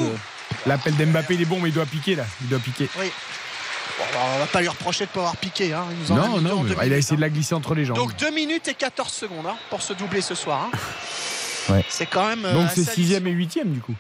l'appel 0.66 0.96
d'Mbappé 0.96 1.36
il 1.36 1.42
est 1.44 1.46
bon, 1.46 1.60
mais 1.62 1.70
il 1.70 1.74
doit 1.76 1.86
piquer 1.86 2.16
là. 2.16 2.26
Il 2.42 2.48
doit 2.50 2.58
piquer. 2.60 2.90
Oui. 3.00 3.12
Bon, 3.98 4.04
bah, 4.14 4.20
on 4.36 4.40
va 4.40 4.46
pas 4.48 4.62
lui 4.62 4.68
reprocher 4.68 5.06
de 5.06 5.10
pas 5.12 5.20
avoir 5.20 5.38
piqué. 5.38 5.74
Hein. 5.74 5.86
Il 5.92 5.98
nous 6.00 6.12
en 6.12 6.24
a 6.24 6.28
Non, 6.28 6.42
non, 6.42 6.64
mais 6.64 6.88
il 6.88 6.94
a 6.94 6.98
essayé 6.98 7.18
de 7.18 7.22
hein. 7.22 7.26
la 7.26 7.30
glisser 7.30 7.54
entre 7.56 7.76
les 7.76 7.86
jambes. 7.86 7.98
Donc 7.98 8.16
2 8.18 8.32
minutes 8.32 8.68
et 8.68 8.74
14 8.74 9.12
secondes 9.12 9.46
hein, 9.48 9.56
pour 9.70 9.82
se 9.82 9.94
doubler 9.94 10.22
ce 10.22 10.36
soir. 10.36 10.70
hein. 10.74 10.78
Ouais. 11.70 11.86
C'est 11.90 12.08
quand 12.08 12.26
même. 12.28 12.44
euh, 12.44 12.54
Donc 12.54 12.70
c'est 12.74 12.84
6 12.84 13.12
et 13.14 13.16
hallucinant. 13.18 13.66
8 13.66 13.74
du 13.74 13.80
coup. 13.82 13.94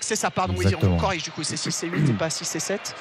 C'est 0.00 0.16
ça, 0.16 0.30
pardon, 0.30 0.54
oui, 0.56 0.66
Exactement. 0.66 0.94
on 0.96 0.98
corrige 0.98 1.22
du 1.22 1.30
coup, 1.30 1.42
c'est 1.42 1.56
6 1.56 1.82
et 1.84 1.86
8 1.88 2.10
et 2.10 2.12
pas 2.12 2.28
6 2.28 2.54
et 2.54 2.60
7. 2.60 2.94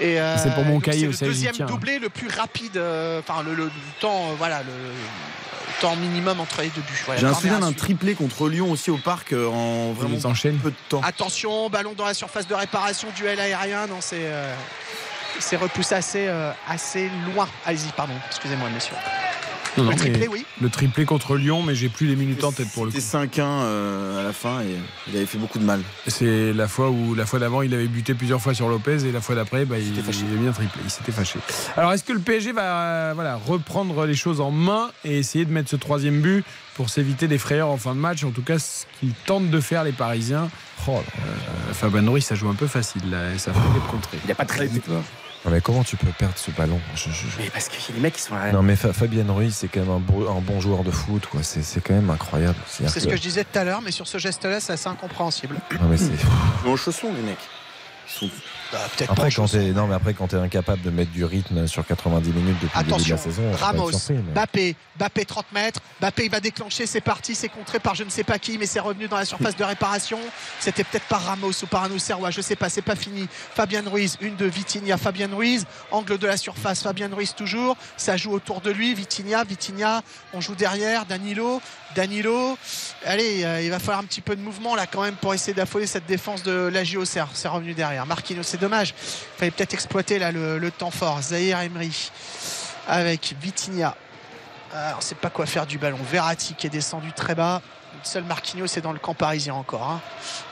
Et, 0.00 0.20
euh, 0.20 0.36
C'est 0.36 0.52
pour 0.54 0.64
mon 0.64 0.80
cahier 0.80 1.08
c'est 1.12 1.24
au 1.24 1.28
le 1.28 1.32
deuxième 1.32 1.54
doublé 1.56 2.00
le 2.00 2.08
plus 2.08 2.26
rapide, 2.28 2.76
euh, 2.76 3.20
enfin 3.20 3.42
le, 3.44 3.54
le 3.54 3.70
temps, 4.00 4.30
euh, 4.30 4.34
voilà, 4.36 4.62
le, 4.64 4.72
temps 5.80 5.94
minimum 5.96 6.40
entre 6.40 6.62
les 6.62 6.68
deux 6.70 6.80
buts. 6.82 7.02
Voilà, 7.06 7.20
J'ai 7.20 7.26
un 7.28 7.32
souvenir 7.32 7.56
à 7.58 7.60
d'un 7.60 7.72
triplé 7.72 8.14
contre 8.14 8.48
Lyon 8.48 8.72
aussi 8.72 8.90
au 8.90 8.98
parc 8.98 9.32
euh, 9.32 9.46
en 9.48 9.92
vraiment 9.92 10.16
Ils 10.18 10.26
enchaînent. 10.26 10.58
peu 10.58 10.72
de 10.72 10.76
temps. 10.88 11.00
Attention, 11.04 11.70
ballon 11.70 11.94
dans 11.96 12.04
la 12.06 12.12
surface 12.14 12.48
de 12.48 12.54
réparation, 12.54 13.08
duel 13.16 13.38
aérien. 13.38 13.86
Non, 13.86 13.98
c'est 14.00 14.26
c'est 15.38 15.56
repoussé 15.56 15.94
assez, 15.94 16.26
euh, 16.28 16.52
assez 16.68 17.10
loin. 17.34 17.48
Allez-y, 17.64 17.92
pardon. 17.92 18.14
Excusez-moi. 18.28 18.68
Non, 19.76 19.84
non, 19.84 19.90
Le 19.90 19.96
triplé, 19.96 20.28
oui. 20.28 20.44
Le 20.60 20.68
triplé 20.68 21.04
contre 21.04 21.36
Lyon, 21.36 21.62
mais 21.62 21.74
j'ai 21.74 21.88
plus 21.88 22.06
les 22.06 22.16
minutes 22.16 22.42
en 22.42 22.52
tête 22.52 22.70
pour 22.72 22.84
le 22.84 22.90
coup. 22.90 22.98
C'était 22.98 23.40
5-1 23.40 23.42
euh, 23.42 24.20
à 24.20 24.24
la 24.24 24.32
fin 24.32 24.60
et 24.62 24.76
il 25.08 25.16
avait 25.16 25.26
fait 25.26 25.38
beaucoup 25.38 25.58
de 25.58 25.64
mal. 25.64 25.80
C'est 26.06 26.52
la 26.52 26.66
fois 26.66 26.90
où 26.90 27.14
la 27.14 27.24
fois 27.24 27.38
d'avant 27.38 27.62
il 27.62 27.72
avait 27.72 27.86
buté 27.86 28.14
plusieurs 28.14 28.40
fois 28.40 28.52
sur 28.52 28.68
Lopez 28.68 29.06
et 29.06 29.12
la 29.12 29.20
fois 29.20 29.34
d'après 29.34 29.64
bah, 29.64 29.78
il, 29.78 29.96
il 29.96 30.00
avait 30.00 30.36
bien 30.36 30.52
triplé, 30.52 30.80
il 30.84 30.90
s'était 30.90 31.12
fâché. 31.12 31.38
Alors 31.76 31.92
est-ce 31.92 32.04
que 32.04 32.12
le 32.12 32.20
PSG 32.20 32.52
va 32.52 32.62
euh, 32.62 33.12
voilà, 33.14 33.36
reprendre 33.36 34.06
les 34.06 34.14
choses 34.14 34.40
en 34.40 34.50
main 34.50 34.90
et 35.04 35.18
essayer 35.18 35.44
de 35.44 35.52
mettre 35.52 35.70
ce 35.70 35.76
troisième 35.76 36.20
but 36.20 36.44
pour 36.74 36.90
s'éviter 36.90 37.28
des 37.28 37.38
frayeurs 37.38 37.68
en 37.68 37.76
fin 37.76 37.94
de 37.94 38.00
match? 38.00 38.24
En 38.24 38.30
tout 38.30 38.42
cas 38.42 38.58
ce 38.58 38.86
qu'ils 38.98 39.14
tentent 39.26 39.50
de 39.50 39.60
faire 39.60 39.84
les 39.84 39.92
Parisiens. 39.92 40.48
Oh, 40.88 40.92
euh, 40.98 41.72
Fabien 41.74 42.08
Ruiz 42.10 42.24
ça 42.24 42.34
joue 42.34 42.48
un 42.48 42.54
peu 42.54 42.66
facile 42.66 43.02
là, 43.10 43.32
et 43.34 43.38
ça 43.38 43.52
fait 43.52 43.60
des 43.74 43.86
contrées. 43.90 44.18
Il 44.24 44.26
n'y 44.26 44.32
a 44.32 44.34
pas 44.34 44.44
de 44.44 44.50
crédit. 44.50 44.80
Non, 45.44 45.50
mais 45.52 45.60
comment 45.62 45.82
tu 45.82 45.96
peux 45.96 46.06
perdre 46.18 46.36
ce 46.36 46.50
ballon? 46.50 46.78
Je- 46.94 47.04
je- 47.10 47.26
je- 47.28 47.38
Mais 47.38 47.48
parce 47.50 47.68
que 47.70 47.76
les 47.94 48.00
mecs, 48.00 48.16
ils 48.18 48.20
sont 48.20 48.34
là. 48.34 48.52
Non 48.52 48.62
mais 48.62 48.76
Fa- 48.76 48.92
Fabien 48.92 49.24
Ruiz 49.32 49.54
c'est 49.54 49.68
quand 49.68 49.80
même 49.80 49.90
un, 49.90 49.98
beau- 49.98 50.28
un 50.28 50.40
bon 50.40 50.60
joueur 50.60 50.84
de 50.84 50.90
foot 50.90 51.24
quoi. 51.26 51.42
C'est 51.42 51.62
c'est 51.62 51.80
quand 51.80 51.94
même 51.94 52.10
incroyable. 52.10 52.56
C'est 52.66 52.86
ce 53.00 53.06
que 53.08 53.16
je 53.16 53.22
disais 53.22 53.44
tout 53.44 53.58
à 53.58 53.64
l'heure, 53.64 53.80
mais 53.80 53.90
sur 53.90 54.06
ce 54.06 54.18
geste-là, 54.18 54.60
c'est 54.60 54.74
assez 54.74 54.88
incompréhensible. 54.88 55.56
Non, 55.80 55.88
mais 55.88 55.96
c'est- 55.96 56.10
Ils 56.64 57.12
les 57.14 57.22
mecs. 57.22 57.38
Ils 58.08 58.12
sont- 58.12 58.30
Bah, 58.72 58.78
Après 59.08 59.30
quand 59.30 59.46
t'es 59.46 59.72
non 59.72 59.86
mais 59.86 59.94
après 59.94 60.14
quand 60.14 60.28
t'es 60.28 60.36
incapable 60.36 60.82
de 60.82 60.90
mettre 60.90 61.10
du 61.10 61.24
rythme 61.24 61.66
sur 61.66 61.84
90 61.86 62.30
minutes 62.30 62.56
depuis 62.62 62.78
le 62.78 62.84
début 62.84 63.04
de 63.04 63.10
la 63.10 63.16
saison, 63.18 63.42
Ramos, 63.58 63.90
surpris, 63.90 64.14
mais- 64.14 64.32
Bappé, 64.32 64.76
Bappé 64.96 65.24
30 65.24 65.46
mètres, 65.52 65.80
Bappé 66.00 66.24
il 66.26 66.30
va 66.30 66.40
déclencher, 66.40 66.86
c'est 66.86 67.00
parti, 67.00 67.34
c'est 67.34 67.48
contré 67.48 67.80
par 67.80 67.94
je 67.94 68.04
ne 68.04 68.10
sais 68.10 68.22
pas 68.24 68.38
qui, 68.38 68.58
mais 68.58 68.66
c'est 68.66 68.80
revenu 68.80 69.08
dans 69.08 69.16
la 69.16 69.24
surface 69.24 69.56
de 69.56 69.64
réparation. 69.64 70.18
C'était 70.60 70.84
peut-être 70.84 71.06
par 71.06 71.22
Ramos 71.24 71.50
ou 71.62 71.66
par 71.66 71.84
un 71.84 71.90
Auxerrois, 71.90 72.30
je 72.30 72.40
sais 72.40 72.56
pas, 72.56 72.68
c'est 72.68 72.82
pas 72.82 72.96
fini. 72.96 73.28
Fabien 73.54 73.82
Ruiz, 73.86 74.16
une 74.20 74.36
de 74.36 74.46
Vitinha, 74.46 74.96
Fabien 74.98 75.28
Ruiz, 75.34 75.66
angle 75.90 76.18
de 76.18 76.26
la 76.26 76.36
surface, 76.36 76.82
Fabien 76.82 77.10
Ruiz 77.12 77.34
toujours, 77.34 77.76
ça 77.96 78.16
joue 78.16 78.32
autour 78.32 78.60
de 78.60 78.70
lui, 78.70 78.94
Vitinha, 78.94 79.42
Vitinha, 79.44 80.02
on 80.32 80.40
joue 80.40 80.54
derrière, 80.54 81.06
Danilo, 81.06 81.60
Danilo. 81.94 82.56
Allez, 83.04 83.44
euh, 83.44 83.62
il 83.62 83.70
va 83.70 83.78
falloir 83.78 83.98
un 84.00 84.04
petit 84.04 84.20
peu 84.20 84.36
de 84.36 84.40
mouvement 84.40 84.74
là 84.76 84.86
quand 84.86 85.02
même 85.02 85.14
pour 85.14 85.34
essayer 85.34 85.54
d'affoler 85.54 85.86
cette 85.86 86.06
défense 86.06 86.42
de 86.42 86.70
la 86.72 86.82
Auxerre. 86.98 87.28
C'est 87.34 87.48
revenu 87.48 87.74
derrière. 87.74 88.06
Marquinhos, 88.06 88.42
c'est 88.42 88.60
dommage. 88.60 88.94
Il 89.36 89.38
fallait 89.38 89.50
peut-être 89.50 89.74
exploiter 89.74 90.18
là 90.18 90.32
le, 90.32 90.58
le 90.58 90.70
temps 90.70 90.90
fort. 90.90 91.20
Zahir 91.22 91.60
Emery 91.60 92.10
avec 92.86 93.34
Vitinha. 93.40 93.96
Alors, 94.72 94.98
on 94.98 95.00
sait 95.00 95.14
pas 95.14 95.30
quoi 95.30 95.46
faire 95.46 95.66
du 95.66 95.78
ballon. 95.78 95.98
Verratti 96.10 96.54
qui 96.54 96.66
est 96.66 96.70
descendu 96.70 97.12
très 97.12 97.34
bas. 97.34 97.60
Seul 98.02 98.24
Marquinhos 98.24 98.66
est 98.66 98.80
dans 98.80 98.92
le 98.92 98.98
camp 98.98 99.14
parisien 99.14 99.54
encore. 99.54 99.82
hein. 99.82 100.00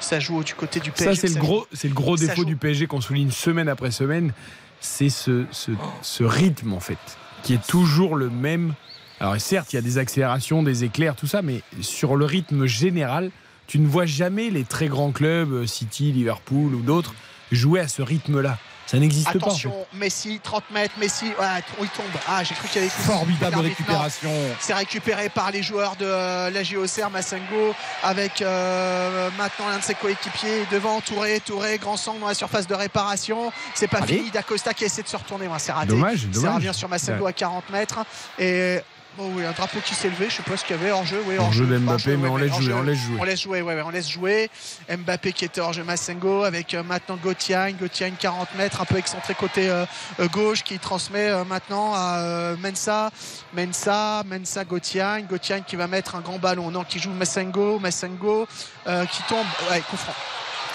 Ça 0.01 0.20
joue 0.20 0.43
du 0.43 0.55
côté 0.55 0.81
du 0.81 0.90
PSG. 0.90 1.15
Ça 1.15 1.28
c'est 1.28 1.35
le 1.35 1.40
gros, 1.40 1.66
c'est 1.73 1.89
le 1.89 2.16
défaut 2.16 2.43
joue. 2.43 2.44
du 2.44 2.56
PSG 2.56 2.86
qu'on 2.89 3.01
souligne 3.01 3.31
semaine 3.31 3.69
après 3.69 3.90
semaine, 3.90 4.32
c'est 4.81 5.09
ce, 5.09 5.44
ce, 5.51 5.70
ce 6.02 6.24
rythme 6.24 6.73
en 6.73 6.81
fait, 6.81 6.98
qui 7.43 7.55
est 7.55 7.66
toujours 7.66 8.16
le 8.16 8.28
même. 8.28 8.74
Alors 9.20 9.40
certes, 9.40 9.73
il 9.73 9.77
y 9.77 9.78
a 9.78 9.82
des 9.82 9.99
accélérations, 9.99 10.62
des 10.62 10.85
éclairs, 10.85 11.16
tout 11.16 11.27
ça, 11.27 11.43
mais 11.43 11.62
sur 11.81 12.16
le 12.16 12.24
rythme 12.24 12.66
général, 12.66 13.31
tu 13.66 13.78
ne 13.81 13.86
vois 13.86 14.07
jamais 14.07 14.51
les 14.51 14.65
très 14.65 14.86
grands 14.89 15.11
clubs, 15.12 15.53
euh, 15.53 15.66
City, 15.66 16.12
Liverpool 16.12 16.74
ou 16.74 16.81
d'autres, 16.82 17.15
jouer 17.53 17.81
à 17.81 17.89
ce 17.89 18.01
rythme-là. 18.03 18.59
Ça 18.86 18.97
n'existe 18.99 19.24
pas. 19.27 19.31
en 19.31 19.32
fait. 19.35 19.47
Attention, 19.49 19.74
Messi, 19.93 20.40
30 20.43 20.65
mètres, 20.70 20.95
Messi, 20.99 21.27
ouais, 21.27 21.47
il 21.82 21.89
tombe? 21.89 22.07
Ah, 22.27 22.43
j'ai 22.43 22.55
cru 22.55 22.69
qu'il 22.69 22.81
y 22.81 22.85
avait 22.86 22.90
Formidable 22.95 23.59
récupération. 23.59 24.31
C'est 24.61 24.73
récupéré 24.73 25.28
par 25.28 25.51
les 25.51 25.62
joueurs 25.62 25.97
de 25.97 26.07
euh, 26.07 26.49
la 26.49 26.62
JOCR, 26.62 27.11
Massengo, 27.11 27.74
avec 28.03 28.40
euh, 28.40 29.28
maintenant 29.36 29.69
l'un 29.69 29.77
de 29.78 29.82
ses 29.82 29.95
coéquipiers 29.95 30.65
devant 30.73 31.03
Touré, 31.03 31.39
Touré, 31.40 31.77
grand 31.77 31.99
sang 31.99 32.16
dans 32.19 32.28
la 32.28 32.35
surface 32.35 32.66
de 32.66 32.74
réparation. 32.74 33.53
C'est 33.74 33.89
pas 33.89 33.99
Allez. 33.99 34.19
fini. 34.19 34.31
D'Acosta 34.31 34.73
qui 34.73 34.85
essaie 34.85 35.03
de 35.03 35.09
se 35.09 35.16
retourner. 35.19 35.49
Ouais, 35.49 35.59
c'est 35.59 35.73
raté. 35.73 35.89
Dommage, 35.89 36.20
Ça 36.20 36.27
dommage. 36.28 36.55
revient 36.55 36.73
sur 36.74 36.89
Massengo 36.89 37.24
Ouais. 37.24 37.31
à 37.31 37.32
40 37.35 37.69
mètres. 37.69 37.99
Et 38.39 38.78
bon, 39.16 39.32
oui, 39.35 39.44
un 39.44 39.52
drapeau 39.52 39.78
qui 39.85 39.94
s'est 39.94 40.09
levé. 40.10 40.28
Je 40.28 40.36
sais 40.36 40.43
pas 40.43 40.56
ce 40.56 40.64
qu'il 40.64 40.76
y 40.76 40.78
avait 40.78 40.90
hors 40.90 41.05
jeu. 41.06 41.22
Oui, 41.26 41.36
Hors 41.39 41.52
jeu 41.52 41.64
hors-jeu, 41.86 42.16
mais 42.16 42.28
on 42.28 42.36
laisse 42.36 42.52
jouer, 42.52 42.72
on 42.72 42.82
laisse 42.82 42.98
jouer. 43.01 43.16
On 43.20 43.24
laisse 43.24 43.40
jouer, 43.43 43.62
ouais, 43.62 43.74
ouais, 43.74 43.82
on 43.85 43.90
laisse 43.90 44.09
jouer. 44.09 44.51
Mbappé 44.89 45.32
qui 45.32 45.44
était 45.44 45.60
hors 45.60 45.72
jeu 45.72 45.85
Massengo 45.85 46.44
avec 46.44 46.74
euh, 46.74 46.82
maintenant 46.82 47.16
Gauthier, 47.16 47.74
Gauthier 47.80 48.12
40 48.18 48.55
mètres, 48.56 48.80
un 48.80 48.85
peu 48.85 48.97
excentré 48.98 49.35
côté 49.35 49.68
euh, 49.68 49.85
euh, 50.20 50.28
gauche 50.28 50.62
qui 50.62 50.78
transmet 50.78 51.28
euh, 51.28 51.44
maintenant 51.44 51.94
à 51.94 52.18
euh, 52.18 52.56
Mensa, 52.62 53.10
Mensa, 53.55 54.22
Mensa 54.26 54.64
Gauthier, 54.64 55.24
Gauthier 55.28 55.62
qui 55.66 55.76
va 55.76 55.86
mettre 55.86 56.14
un 56.16 56.20
grand 56.20 56.39
ballon, 56.39 56.70
non, 56.70 56.85
qui 56.85 56.98
joue 56.98 57.10
Massengo, 57.10 57.78
Massengo 57.78 58.47
euh, 58.86 59.05
qui 59.06 59.22
tombe, 59.24 59.47
ouais, 59.70 59.80
coup 59.80 59.97
franc. 59.97 60.14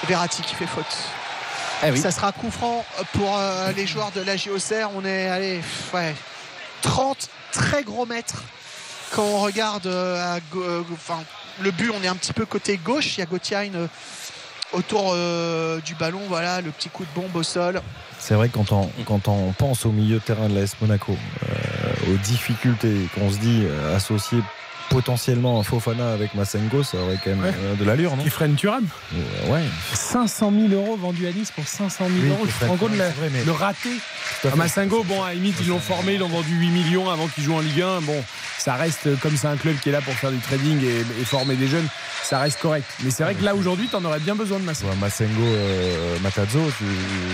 Verratti 0.07 0.41
qui 0.41 0.55
fait 0.55 0.67
faute. 0.67 0.85
Eh 1.85 1.91
oui. 1.91 1.97
Ça 1.99 2.11
sera 2.11 2.31
coup 2.31 2.51
franc 2.51 2.85
pour 3.13 3.37
euh, 3.37 3.71
les 3.75 3.85
joueurs 3.87 4.11
de 4.11 4.21
la 4.21 4.35
JOCR. 4.37 4.89
On 4.95 5.03
est 5.05 5.27
allez, 5.27 5.61
ouais, 5.93 6.13
30 6.83 7.29
très 7.51 7.83
gros 7.83 8.05
mètres 8.05 8.43
quand 9.13 9.23
on 9.23 9.41
regarde 9.41 9.85
euh, 9.85 10.39
euh, 10.55 10.83
le 11.61 11.71
but, 11.71 11.91
on 11.91 12.03
est 12.03 12.07
un 12.07 12.15
petit 12.15 12.33
peu 12.33 12.45
côté 12.45 12.77
gauche. 12.77 13.17
Il 13.17 13.19
y 13.19 13.23
a 13.23 13.27
Gauthier 13.27 13.71
euh, 13.75 13.87
autour 14.73 15.15
du 15.83 15.95
ballon. 15.95 16.21
Voilà, 16.27 16.61
le 16.61 16.71
petit 16.71 16.89
coup 16.89 17.03
de 17.03 17.21
bombe 17.21 17.35
au 17.35 17.43
sol. 17.43 17.81
C'est 18.17 18.33
vrai 18.33 18.49
que 18.49 18.57
quand 18.57 19.27
on, 19.27 19.51
pense 19.51 19.85
au 19.85 19.91
milieu 19.91 20.15
de 20.15 20.23
terrain 20.23 20.49
de 20.49 20.55
l'AS 20.55 20.75
Monaco, 20.81 21.15
aux 22.09 22.17
difficultés 22.23 23.07
qu'on 23.13 23.29
se 23.29 23.37
dit 23.37 23.67
associer 23.93 24.39
potentiellement 24.93 25.59
un 25.59 25.63
Fofana 25.63 26.13
avec 26.13 26.35
Massengo, 26.35 26.83
ça 26.83 26.97
aurait 26.97 27.17
quand 27.23 27.31
même 27.31 27.41
Ouais. 27.41 27.51
euh, 27.63 27.75
de 27.75 27.83
l'allure, 27.83 28.15
non 28.15 28.23
Qui 28.23 28.29
freine 28.29 28.55
Thuram 28.55 28.85
Euh, 29.13 29.51
Ouais. 29.51 29.61
500 29.93 30.51
000 30.69 30.73
euros 30.81 30.95
vendus 30.97 31.27
à 31.27 31.31
Nice 31.31 31.51
pour 31.51 31.67
500 31.67 32.05
000 32.07 32.19
Oui, 32.21 32.29
euros. 32.29 32.45
Tu 32.47 32.53
te 32.53 32.65
rends 32.65 32.77
compte 32.77 32.91
le, 32.95 33.51
raté 33.51 33.89
à 33.89 33.93
Ah, 34.45 34.49
fait. 34.51 34.55
Massingo, 34.55 35.03
bon, 35.03 35.23
à 35.23 35.33
limite, 35.33 35.55
ils 35.61 35.67
l'ont 35.69 35.79
formé, 35.79 36.13
ils 36.13 36.19
l'ont 36.19 36.27
vendu 36.29 36.53
8 36.55 36.69
millions 36.69 37.09
avant 37.09 37.27
qu'il 37.27 37.43
joue 37.43 37.55
en 37.55 37.59
Ligue 37.61 37.81
1. 37.81 38.01
Bon, 38.01 38.23
ça 38.59 38.75
reste, 38.75 39.07
euh, 39.07 39.15
comme 39.21 39.35
c'est 39.35 39.47
un 39.47 39.57
club 39.57 39.75
qui 39.81 39.89
est 39.89 39.91
là 39.91 40.01
pour 40.01 40.13
faire 40.13 40.31
du 40.31 40.37
trading 40.39 40.79
et, 40.83 40.99
et 41.21 41.25
former 41.25 41.55
des 41.55 41.67
jeunes, 41.67 41.87
ça 42.23 42.39
reste 42.39 42.59
correct. 42.61 42.85
Mais 43.03 43.09
c'est 43.11 43.23
vrai 43.23 43.33
que 43.35 43.43
là, 43.43 43.55
aujourd'hui, 43.55 43.87
tu 43.89 43.95
en 43.95 44.05
aurais 44.05 44.19
bien 44.19 44.35
besoin 44.35 44.59
de 44.59 44.63
Massingo. 44.63 44.91
Ouais, 44.91 44.97
Massengo, 44.99 45.41
euh, 45.41 46.17
Matazzo, 46.21 46.59
tu... 46.77 46.83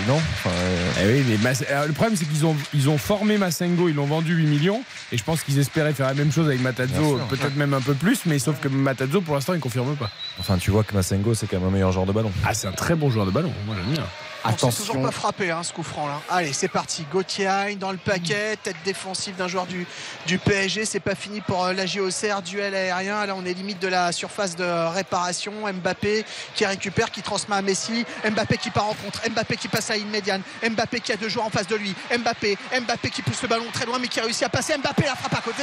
non 0.08 0.16
Enfin, 0.16 0.50
euh, 0.50 0.90
Eh 1.02 1.12
oui, 1.12 1.24
mais 1.28 1.36
Mas- 1.42 1.64
alors, 1.70 1.86
le 1.86 1.92
problème, 1.92 2.16
c'est 2.16 2.24
qu'ils 2.26 2.44
ont, 2.46 2.56
ils 2.74 2.88
ont 2.88 2.98
formé 2.98 3.38
Massengo, 3.38 3.88
ils 3.88 3.94
l'ont 3.94 4.06
vendu 4.06 4.34
8 4.34 4.46
millions. 4.46 4.82
Et 5.12 5.18
je 5.18 5.24
pense 5.24 5.42
qu'ils 5.42 5.58
espéraient 5.58 5.92
faire 5.92 6.06
la 6.06 6.14
même 6.14 6.32
chose 6.32 6.46
avec 6.48 6.60
Matazzo. 6.60 7.18
Peut-être 7.50 7.58
même 7.58 7.74
un 7.74 7.80
peu 7.80 7.94
plus. 7.94 8.26
Mais 8.26 8.38
sauf 8.38 8.60
que 8.60 8.68
Matazzo, 8.68 9.20
pour 9.20 9.34
l'instant, 9.34 9.54
il 9.54 9.60
confirme 9.60 9.96
pas. 9.96 10.10
enfin, 10.38 10.58
tu 10.58 10.70
vois 10.70 10.84
que 10.84 10.94
Massengo, 10.94 11.34
c'est 11.34 11.46
quand 11.46 11.58
même 11.58 11.68
un 11.68 11.72
meilleur 11.72 11.92
joueur 11.92 12.06
de 12.06 12.12
ballon. 12.12 12.32
Ah, 12.44 12.54
c'est 12.54 12.68
un 12.68 12.72
très 12.72 12.94
bon 12.94 13.10
joueur 13.10 13.26
de 13.26 13.30
ballon. 13.30 13.52
Moi, 13.66 13.76
j'aime 13.76 13.94
bien. 13.94 14.04
On 14.42 14.48
s'est 14.50 14.56
toujours 14.56 14.72
Attention. 14.96 15.02
pas 15.02 15.10
frappé 15.10 15.50
hein, 15.50 15.62
ce 15.62 15.72
coup 15.72 15.82
franc 15.82 16.06
là. 16.08 16.20
Allez, 16.30 16.52
c'est 16.54 16.68
parti. 16.68 17.04
Gauthier 17.12 17.76
dans 17.78 17.90
le 17.92 17.98
paquet, 17.98 18.56
tête 18.62 18.76
défensive 18.84 19.36
d'un 19.36 19.48
joueur 19.48 19.66
du, 19.66 19.86
du 20.26 20.38
PSG. 20.38 20.86
C'est 20.86 21.00
pas 21.00 21.14
fini 21.14 21.40
pour 21.42 21.64
euh, 21.66 21.72
la 21.74 21.84
JOCR, 21.84 22.40
duel 22.42 22.74
aérien. 22.74 23.26
Là, 23.26 23.34
on 23.36 23.44
est 23.44 23.52
limite 23.52 23.80
de 23.80 23.88
la 23.88 24.12
surface 24.12 24.56
de 24.56 24.64
réparation. 24.94 25.52
Mbappé 25.72 26.24
qui 26.54 26.64
récupère, 26.64 27.10
qui 27.10 27.20
transmet 27.22 27.56
à 27.56 27.62
Messi. 27.62 28.06
Mbappé 28.24 28.56
qui 28.56 28.70
part 28.70 28.86
en 28.88 28.94
contre. 28.94 29.20
Mbappé 29.28 29.56
qui 29.56 29.68
passe 29.68 29.90
à 29.90 29.96
une 29.96 30.08
médiane. 30.08 30.42
Mbappé 30.62 31.00
qui 31.00 31.12
a 31.12 31.16
deux 31.16 31.28
joueurs 31.28 31.46
en 31.46 31.50
face 31.50 31.66
de 31.66 31.76
lui. 31.76 31.94
Mbappé, 32.16 32.56
Mbappé 32.80 33.10
qui 33.10 33.20
pousse 33.22 33.42
le 33.42 33.48
ballon 33.48 33.66
très 33.72 33.84
loin 33.84 33.98
mais 34.00 34.08
qui 34.08 34.20
a 34.20 34.22
réussi 34.22 34.44
à 34.44 34.48
passer. 34.48 34.76
Mbappé 34.78 35.02
la 35.04 35.16
frappe 35.16 35.34
à 35.34 35.42
côté. 35.42 35.62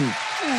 Ouh, 0.00 0.04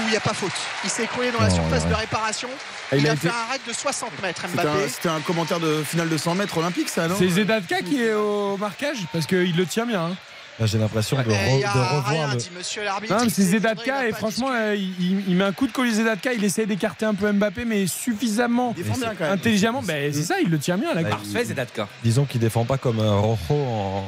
il 0.05 0.09
n'y 0.11 0.17
a 0.17 0.21
pas 0.21 0.33
faute. 0.33 0.51
Il 0.83 0.89
s'est 0.89 1.03
écroulé 1.03 1.31
dans 1.31 1.41
la 1.41 1.49
Non, 1.49 1.55
surface 1.55 1.83
ouais. 1.83 1.89
de 1.89 1.95
réparation. 1.95 2.49
Et 2.91 2.97
Il, 2.97 3.01
il 3.03 3.07
a 3.07 3.11
a, 3.11 3.13
été- 3.15 3.27
fait 3.27 3.33
un 3.35 3.51
raid 3.51 3.61
de 3.67 3.73
60 3.73 4.21
mètres, 4.21 4.41
C'était 4.49 4.63
Mbappé. 4.63 4.83
un, 4.83 4.87
c'était 4.87 5.09
un 5.09 5.19
commentaire 5.21 5.59
de 5.59 5.83
finale 5.83 6.09
de 6.09 6.17
100 6.17 6.35
mètres 6.35 6.57
olympique, 6.57 6.89
ça, 6.89 7.07
non? 7.07 7.15
Zedatka 7.49 7.81
qui 7.81 8.01
est 8.01 8.13
au 8.13 8.57
marquage 8.57 8.97
parce 9.11 9.25
qu'il 9.25 9.55
le 9.55 9.65
tient 9.65 9.85
bien. 9.85 10.05
hein. 10.05 10.15
Là, 10.59 10.65
j'ai 10.65 10.77
l'impression 10.77 11.15
de, 11.15 11.23
Mais 11.25 11.33
re- 11.35 11.55
il 11.55 11.59
y 11.61 11.63
a 11.63 11.73
de 11.73 11.77
revoir 11.79 12.05
rien 12.07 12.27
le... 12.31 12.35
dit, 12.35 12.49
monsieur 12.57 12.83
l'arbitre. 12.83 13.13
Non, 13.13 13.21
mais 13.21 13.27
Il 13.27 13.31
c'est 13.31 13.43
Zedatka 13.43 14.07
et 14.09 14.11
franchement, 14.11 14.49
euh, 14.51 14.75
il, 14.75 14.89
il- 14.99 15.23
il 15.29 15.35
met 15.37 15.45
un 15.45 15.53
coup 15.53 15.67
de 15.67 15.71
collier 15.71 15.93
Zedatka. 15.93 16.33
Il 16.33 16.43
essaie 16.43 16.65
d'écarter 16.65 17.05
un 17.05 17.13
peu 17.13 17.31
Mbappé, 17.31 17.63
mais 17.63 17.87
suffisamment 17.87 18.73
Il 18.77 18.83
défend 18.83 18.97
bien, 18.97 19.13
quand 19.17 19.23
même. 19.23 19.33
intelligemment. 19.35 19.81
Ben, 19.81 20.13
c'est 20.13 20.23
ça, 20.23 20.35
il 20.43 20.49
le 20.49 20.59
tient 20.59 20.77
bien. 20.77 20.93
Là. 20.93 21.01
Bah, 21.03 21.11
Parfait, 21.11 21.45
Zedatka. 21.45 21.87
Disons 22.03 22.25
qu'il 22.25 22.41
défend 22.41 22.65
pas 22.65 22.77
comme 22.77 22.99
un 22.99 23.19
Rojo 23.19 23.39
en 23.53 24.05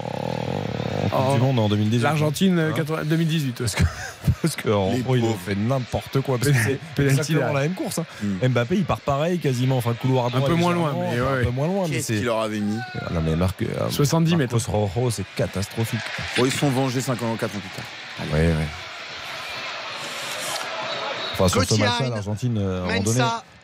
Coupe 1.11 1.19
Oh. 1.29 1.33
du 1.35 1.39
Monde 1.41 1.59
en 1.59 1.69
2018. 1.69 2.03
L'Argentine 2.03 2.57
euh, 2.59 2.69
Hein 2.71 2.73
80 2.75 3.03
2018. 3.05 3.57
Parce 3.59 3.75
que, 3.75 3.83
parce 4.41 4.55
que 4.55 4.69
Rojo, 4.69 4.95
il 4.97 5.03
pauvres. 5.03 5.35
a 5.35 5.45
fait 5.49 5.55
n'importe 5.55 6.21
quoi. 6.21 6.37
Parce 6.37 6.51
que 6.51 6.57
c'est 6.63 6.79
exactement 7.03 7.53
la 7.53 7.61
même 7.61 7.73
course. 7.73 7.99
hein. 7.99 8.05
Mm. 8.23 8.47
Mbappé, 8.49 8.75
il 8.77 8.85
part 8.85 8.99
pareil 9.01 9.39
quasiment. 9.39 9.77
Enfin, 9.77 9.93
couloir 9.93 10.29
droit. 10.31 10.47
peu 10.47 10.55
moins 10.55 10.73
loin, 10.73 10.93
mais 10.97 11.19
ouais, 11.21 11.41
Un 11.41 11.43
peu 11.43 11.51
moins 11.51 11.67
loin. 11.67 11.85
mais 11.87 11.95
Qu'est-ce 11.95 12.07
c'est. 12.07 12.13
qu'il 12.15 12.25
leur 12.25 12.39
avait 12.41 12.59
mis 12.59 12.77
Non, 13.11 13.21
mais 13.23 13.35
Marc, 13.35 13.61
euh, 13.61 13.89
70 13.89 14.35
mètres. 14.37 14.57
Rojo, 14.69 15.09
c'est 15.11 15.25
catastrophique. 15.35 15.99
Bon, 16.37 16.45
Ils 16.45 16.51
se 16.51 16.57
sont 16.59 16.69
vengés 16.69 17.01
54 17.01 17.55
ans 17.55 17.59
plus 17.59 17.69
tard. 17.69 17.85
Ouais, 18.33 18.47
ouais. 18.47 18.53
Enfin, 21.33 21.47
sur 21.47 21.63
ce 21.63 21.75
match-là, 21.75 22.09
l'Argentine, 22.09 22.57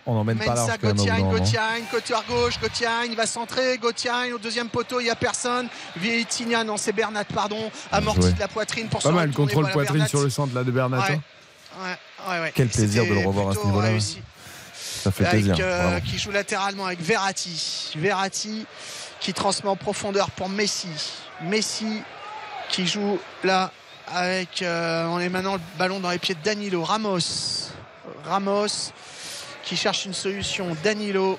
on 0.08 0.14
n'emmène 0.16 0.40
pas 0.40 0.56
large 0.56 0.72
quand. 0.82 0.96
Gauthier, 0.96 1.62
côté 1.92 2.14
à 2.16 2.24
gauche, 2.28 2.60
Gauthier, 2.60 2.88
il 3.08 3.16
va 3.16 3.28
centrer, 3.28 3.78
Gauthier 3.78 4.34
au 4.34 4.40
deuxième 4.40 4.70
poteau, 4.70 5.00
il 5.00 5.04
n'y 5.04 5.10
a 5.10 5.16
personne. 5.16 5.68
Vitinha, 5.98 6.64
non, 6.64 6.78
c'est 6.78 6.94
Bernat, 6.94 7.26
pardon, 7.26 7.70
amorti 7.92 8.34
de 8.34 8.40
la 8.40 8.48
poitrine 8.48 8.88
pour 8.88 9.02
Pas 9.02 9.10
se 9.10 9.14
mal, 9.14 9.28
retourner, 9.30 9.36
contrôle 9.54 9.64
voilà, 9.66 9.74
poitrine 9.74 9.98
Bernat. 9.98 10.10
sur 10.10 10.22
le 10.22 10.30
centre 10.30 10.56
là 10.56 10.64
de 10.64 10.72
Bernat. 10.72 11.00
Ouais. 11.00 11.12
hein. 11.12 11.22
Ouais. 11.84 12.34
Ouais, 12.34 12.42
ouais. 12.42 12.52
Quel 12.56 12.70
plaisir 12.70 13.06
de 13.06 13.14
le 13.14 13.28
revoir 13.28 13.50
à 13.50 13.54
ce 13.54 13.64
niveau-là. 13.66 13.90
réussi. 13.90 14.22
Ça 14.74 15.12
fait 15.12 15.26
Avec, 15.26 15.44
plaisir. 15.46 15.56
euh, 15.62 16.00
qui 16.00 16.18
joue 16.18 16.32
latéralement 16.32 16.86
avec 16.88 17.00
Verratti. 17.02 17.94
Verratti 17.98 18.66
qui 19.20 19.34
transmet 19.34 19.70
en 19.70 19.76
profondeur 19.76 20.32
pour 20.32 20.50
Messi. 20.50 20.88
Messi 21.44 22.02
qui 22.70 22.88
joue 22.88 23.20
là 23.44 23.72
avec. 24.14 24.62
euh, 24.62 25.06
on 25.08 25.20
est 25.20 25.30
maintenant 25.30 25.54
le 25.56 25.62
ballon 25.78 26.00
dans 26.00 26.10
les 26.10 26.18
pieds 26.18 26.36
de 26.36 26.44
Danilo. 26.44 26.84
Ramos. 26.84 27.70
Ramos 28.26 28.92
qui 29.68 29.76
cherche 29.76 30.06
une 30.06 30.14
solution. 30.14 30.78
Danilo. 30.82 31.38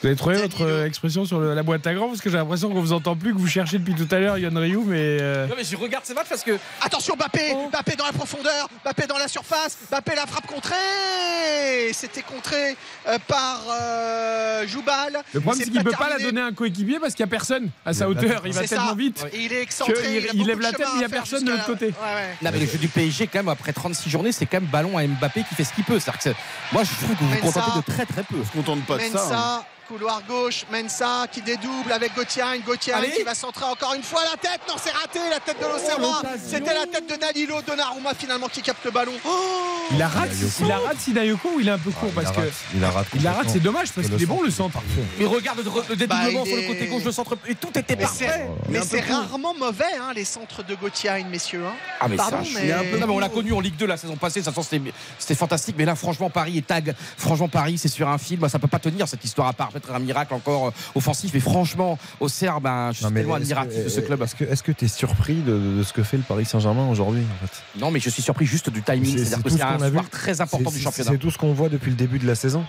Vous 0.00 0.06
avez 0.06 0.16
trouvé 0.16 0.36
votre 0.36 0.62
euh, 0.64 0.86
expression 0.86 1.24
sur 1.24 1.40
le- 1.40 1.54
la 1.54 1.62
boîte 1.64 1.84
à 1.86 1.92
gants 1.94 2.06
Parce 2.08 2.20
que 2.20 2.30
j'ai 2.30 2.36
l'impression 2.36 2.68
qu'on 2.70 2.80
vous 2.80 2.92
entend 2.92 3.16
plus, 3.16 3.34
que 3.34 3.38
vous 3.38 3.48
cherchez 3.48 3.78
depuis 3.78 3.94
tout 3.94 4.06
à 4.14 4.18
l'heure 4.20 4.38
Yann 4.38 4.56
Ryu, 4.56 4.78
mais. 4.86 5.18
euh, 5.20 5.46
Non 5.48 5.54
mais 5.56 5.64
je 5.64 5.76
regarde 5.76 6.04
ces 6.04 6.14
matchs 6.14 6.28
parce 6.28 6.44
que 6.44 6.56
Attention 6.80 7.16
Mbappé 7.16 7.52
Oh. 7.54 7.68
Mbappé 7.70 7.96
dans 7.96 8.06
la 8.06 8.12
profondeur 8.12 8.68
Mbappé 8.84 9.06
dans 9.08 9.18
la 9.18 9.26
surface 9.28 9.76
Mbappé 9.90 10.14
la 10.14 10.26
frappe 10.26 10.46
contrée 10.46 11.92
C'était 11.92 12.22
contré 12.22 12.76
euh, 13.08 13.18
par 13.26 13.62
euh, 13.70 14.66
Joubal. 14.68 15.18
Le 15.32 15.40
problème, 15.40 15.64
c'est 15.64 15.70
qu'il 15.70 15.78
ne 15.80 15.84
peut 15.84 15.90
pas 15.90 16.08
la 16.10 16.18
donner 16.18 16.40
à 16.42 16.46
un 16.46 16.52
coéquipier 16.52 16.98
parce 17.00 17.14
qu'il 17.14 17.24
n'y 17.24 17.30
a 17.30 17.32
personne 17.36 17.68
à 17.84 17.92
sa 17.92 18.08
hauteur. 18.08 18.42
Il 18.46 18.52
va 18.52 18.62
tellement 18.68 18.88
ça. 18.90 18.94
vite. 18.94 19.26
Et 19.32 19.44
il 19.44 19.52
est 19.52 19.62
excentré, 19.62 19.94
il 20.18 20.28
a 20.28 20.30
il 20.34 20.46
lève 20.46 20.60
la 20.60 20.70
tête, 20.70 20.80
mais 20.80 20.86
il 20.94 20.98
n'y 20.98 21.04
a 21.04 21.08
personne 21.08 21.44
de 21.44 21.50
l'autre 21.50 21.66
côté. 21.66 21.86
Ouais, 21.86 21.92
ouais. 21.92 22.36
Non 22.42 22.50
mais 22.52 22.60
le 22.60 22.66
jeu 22.66 22.78
du 22.78 22.88
PSG 22.88 23.26
quand 23.26 23.40
même 23.40 23.48
après 23.48 23.72
36 23.72 24.10
journées 24.10 24.32
c'est 24.32 24.46
quand 24.46 24.60
même 24.60 24.70
ballon 24.70 24.96
à 24.96 25.04
Mbappé 25.06 25.44
qui 25.48 25.54
fait 25.56 25.64
ce 25.64 25.72
qu'il 25.72 25.84
peut. 25.84 25.98
C'est-à-dire 25.98 26.22
que 26.22 26.38
moi 26.72 26.84
je 26.84 26.90
trouve 27.04 27.16
que 27.16 27.24
vous 27.24 27.30
vous 27.30 27.38
contentez 27.38 27.78
de 27.78 27.84
très 27.92 28.06
très 28.06 28.22
peu. 28.22 28.36
On 28.40 28.44
se 28.46 28.52
contente 28.52 28.84
pas 28.86 28.98
de 28.98 29.02
ça. 29.02 29.64
Couloir 29.88 30.20
gauche, 30.28 30.64
Mensa 30.70 31.26
qui 31.32 31.40
dédouble 31.40 31.90
avec 31.92 32.14
Gauthier, 32.14 32.42
Gauthier 32.66 32.92
qui 33.16 33.22
va 33.22 33.34
centrer 33.34 33.64
encore 33.64 33.94
une 33.94 34.02
fois 34.02 34.20
la 34.30 34.36
tête. 34.36 34.60
Non, 34.68 34.74
c'est 34.82 34.90
raté, 34.92 35.18
la 35.30 35.40
tête 35.40 35.56
de 35.60 35.64
l'Auxerrois. 35.66 36.20
l'occasion. 36.22 36.46
C'était 36.46 36.74
la 36.74 36.86
tête 36.86 37.08
de 37.08 37.16
Danilo 37.18 37.62
Donnarumma 37.66 38.12
finalement 38.14 38.48
qui 38.48 38.60
capte 38.60 38.84
le 38.84 38.90
ballon. 38.90 39.12
Oh 39.24 39.30
Il 39.90 39.98
la 39.98 40.08
rate, 40.08 40.28
il 40.60 40.66
la 40.66 40.78
rate 40.78 40.98
Sidayoko 41.00 41.48
ou 41.56 41.60
il 41.60 41.68
est 41.68 41.72
un 41.72 41.78
peu 41.78 41.90
court 41.90 42.10
Ah, 42.16 42.20
il 42.20 42.22
parce 42.22 42.26
la 42.26 42.32
que. 42.34 42.40
rate, 42.40 42.54
il 42.74 42.80
la 42.80 42.90
rate 42.90 43.06
Il 43.14 43.22
la 43.22 43.30
rate, 43.30 43.38
complètement. 43.38 43.52
c'est 43.54 43.60
dommage 43.64 43.92
parce 43.92 44.08
Le 44.08 44.14
qu'il 44.14 44.22
est 44.22 44.26
bon 44.26 44.34
centre, 44.36 44.44
le 44.44 44.50
centre. 44.50 44.78
Mais 45.18 45.24
regarde 45.24 45.58
le, 45.58 45.64
le 45.88 45.96
dédoublement 45.96 46.40
Bah, 46.42 46.44
il 46.44 46.48
sur 46.48 46.56
le 46.56 46.62
côté 46.68 46.86
gauche 46.86 47.02
de 47.04 47.10
centre 47.10 47.38
et 47.46 47.54
tout 47.54 47.70
était 47.78 47.96
Mais 47.96 48.02
parfait. 48.02 48.46
mais 48.68 48.80
c'est 48.82 49.00
rarement 49.00 49.54
mauvais 49.54 49.84
hein, 50.00 50.12
les 50.14 50.24
centres 50.26 50.62
de 50.62 50.74
Gauthier, 50.74 51.24
messieurs. 51.30 51.64
hein. 51.66 51.72
Ah 52.00 52.08
mais 52.08 52.16
Pardon, 52.16 52.44
ça, 52.44 52.50
mais- 52.54 52.64
il 52.64 52.70
est 52.70 52.72
un 52.74 52.84
peu- 52.84 52.98
non, 52.98 53.06
mais 53.06 53.12
on 53.14 53.18
l'a 53.18 53.28
connu 53.30 53.52
en 53.54 53.60
Ligue 53.60 53.76
2 53.76 53.86
la 53.86 53.96
saison 53.96 54.16
passée, 54.16 54.42
ça 54.42 54.52
c'était 54.62 54.82
c'était 55.18 55.34
fantastique. 55.34 55.76
Mais 55.78 55.84
là, 55.86 55.94
franchement, 55.94 56.28
Paris 56.28 56.58
est 56.58 56.66
tag. 56.66 56.94
Franchement, 57.16 57.48
Paris, 57.48 57.78
c'est 57.78 57.88
sur 57.88 58.08
un 58.08 58.18
film, 58.18 58.46
ça 58.48 58.58
peut 58.58 58.68
pas 58.68 58.78
tenir 58.78 59.08
cette 59.08 59.24
histoire 59.24 59.48
à 59.48 59.52
part. 59.54 59.70
Peut-être 59.78 59.94
un 59.94 59.98
miracle 60.00 60.34
encore 60.34 60.68
euh, 60.68 60.70
offensif, 60.94 61.30
mais 61.34 61.40
franchement, 61.40 61.98
au 62.20 62.28
Serbe, 62.28 62.62
ben, 62.64 62.90
je 62.92 62.98
suis 63.04 63.14
tellement 63.14 63.34
admiratif 63.34 63.84
de 63.84 63.88
ce 63.88 64.00
club. 64.00 64.22
Est-ce 64.22 64.62
que 64.62 64.72
tu 64.72 64.84
es 64.84 64.88
surpris 64.88 65.36
de, 65.36 65.78
de 65.78 65.82
ce 65.82 65.92
que 65.92 66.02
fait 66.02 66.16
le 66.16 66.22
Paris 66.22 66.44
Saint-Germain 66.44 66.88
aujourd'hui 66.88 67.22
en 67.42 67.46
fait? 67.46 67.62
Non, 67.78 67.90
mais 67.90 68.00
je 68.00 68.10
suis 68.10 68.22
surpris 68.22 68.46
juste 68.46 68.70
du 68.70 68.82
timing. 68.82 69.04
C'est- 69.04 69.24
C'est-à-dire 69.24 69.36
c'est 69.38 69.42
que 69.44 69.50
c'est 69.50 69.56
ce 69.58 69.62
un 69.62 69.90
soir 69.90 70.10
très 70.10 70.40
important 70.40 70.70
du 70.70 70.78
championnat. 70.80 71.10
C'est 71.12 71.18
tout 71.18 71.30
ce 71.30 71.38
qu'on 71.38 71.52
voit 71.52 71.68
depuis 71.68 71.90
le 71.90 71.96
début 71.96 72.18
de 72.18 72.26
la 72.26 72.34
saison. 72.34 72.64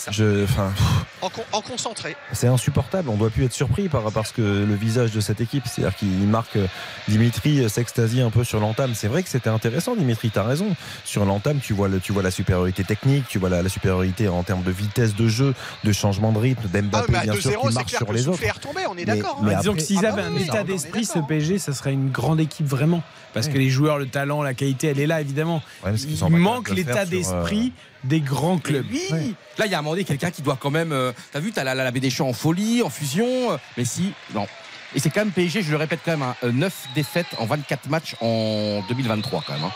C'est 0.00 0.06
ça. 0.06 0.10
Je, 0.12 0.44
enfin, 0.44 0.72
pff, 0.74 0.86
En, 1.22 1.28
con- 1.28 1.44
en 1.52 1.60
concentré. 1.60 2.16
c'est 2.32 2.46
insupportable. 2.46 3.10
On 3.10 3.16
doit 3.16 3.28
plus 3.30 3.44
être 3.44 3.52
surpris 3.52 3.88
par 3.90 4.02
parce 4.12 4.32
que 4.32 4.40
le 4.40 4.74
visage 4.74 5.10
de 5.12 5.20
cette 5.20 5.40
équipe, 5.42 5.64
c'est-à-dire 5.66 5.94
qu'il 5.96 6.08
marque 6.26 6.56
euh, 6.56 6.66
Dimitri 7.08 7.60
euh, 7.60 7.68
s'extasie 7.68 8.20
un 8.22 8.30
peu 8.30 8.42
sur 8.44 8.60
l'entame. 8.60 8.92
C'est 8.94 9.08
vrai 9.08 9.22
que 9.22 9.28
c'était 9.28 9.50
intéressant, 9.50 9.94
Dimitri. 9.96 10.30
T'as 10.30 10.42
raison. 10.44 10.74
Sur 11.04 11.24
l'entame, 11.26 11.58
tu 11.60 11.74
vois 11.74 11.88
le, 11.88 12.00
tu 12.00 12.12
vois 12.12 12.22
la 12.22 12.30
supériorité 12.30 12.82
technique, 12.84 13.26
tu 13.28 13.38
vois 13.38 13.48
la, 13.50 13.62
la 13.62 13.68
supériorité 13.68 14.28
en 14.28 14.42
termes 14.42 14.62
de 14.62 14.70
vitesse 14.70 15.14
de 15.14 15.28
jeu, 15.28 15.54
de 15.84 15.92
changement 15.92 16.32
de 16.32 16.38
rythme, 16.38 16.62
Ah, 16.72 16.80
d'Mbappé 16.80 17.16
à 17.16 17.20
bien 17.22 17.34
sûr 17.34 17.50
2-0, 17.50 17.68
qui 17.68 17.74
marche 17.74 17.94
sur 17.96 18.12
les 18.12 18.28
autres. 18.28 18.40
retombé, 18.54 18.80
on 18.88 18.92
est 18.96 19.04
Mais- 19.04 19.16
d'accord. 19.16 19.36
hein. 19.40 19.44
mais 19.44 19.56
Disons 19.56 19.72
après- 19.72 19.80
que 19.82 19.86
s'ils 19.86 19.98
Ah 19.98 20.02
bah 20.02 20.08
avaient 20.12 20.22
un 20.22 20.32
oui, 20.34 20.42
état 20.44 20.64
d'esprit, 20.64 21.04
ce 21.04 21.14
d'accord. 21.14 21.26
PSG, 21.28 21.58
ça 21.58 21.72
serait 21.74 21.92
une 21.92 22.10
grande 22.10 22.40
équipe 22.40 22.66
vraiment. 22.66 23.02
Parce 23.34 23.48
que 23.48 23.58
les 23.58 23.68
joueurs, 23.70 23.98
le 23.98 24.06
talent, 24.06 24.42
la 24.42 24.54
qualité, 24.54 24.88
elle 24.88 24.98
est 24.98 25.06
là 25.06 25.20
évidemment. 25.20 25.62
Ouais, 25.84 25.92
Il 25.94 26.36
manque 26.36 26.70
l'état 26.70 27.02
euh, 27.02 27.04
d'esprit 27.06 27.72
des 28.04 28.20
grands 28.20 28.58
clubs. 28.58 28.86
Oui. 28.90 29.34
Là, 29.58 29.66
il 29.66 29.72
y 29.72 29.74
a 29.74 29.78
un 29.78 29.82
moment 29.82 29.92
donné 29.94 30.04
quelqu'un 30.04 30.30
qui 30.30 30.42
doit 30.42 30.56
quand 30.60 30.70
même. 30.70 30.92
euh, 30.92 31.12
T'as 31.32 31.40
vu, 31.40 31.52
t'as 31.52 31.64
la, 31.64 31.74
la, 31.74 31.90
la 31.90 32.10
champs 32.10 32.28
en 32.28 32.32
folie, 32.32 32.82
en 32.82 32.90
fusion. 32.90 33.52
euh, 33.52 33.56
mais 33.76 33.84
si, 33.84 34.12
non. 34.34 34.46
Et 34.94 34.98
c'est 35.00 35.10
quand 35.10 35.20
même 35.20 35.30
PSG, 35.30 35.62
je 35.62 35.70
le 35.70 35.76
répète 35.76 36.00
quand 36.04 36.12
même, 36.16 36.22
hein, 36.22 36.34
9 36.42 36.74
défaites 36.94 37.26
en 37.38 37.46
24 37.46 37.88
matchs 37.88 38.16
en 38.20 38.82
2023 38.88 39.44
quand 39.46 39.52
même. 39.52 39.64
hein. 39.64 39.72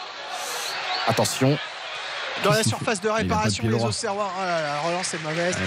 Attention. 1.07 1.57
Dans 2.43 2.51
la 2.51 2.63
surface 2.65 3.01
de 3.01 3.09
réparation, 3.09 3.65
les. 3.69 3.83
Auxerrois. 3.83 4.31
Oh 4.37 4.41
là, 4.45 4.61
la 4.61 4.81
relance 4.81 5.15
est 5.15 5.23
mauvaise. 5.23 5.55
Ah, 5.57 5.63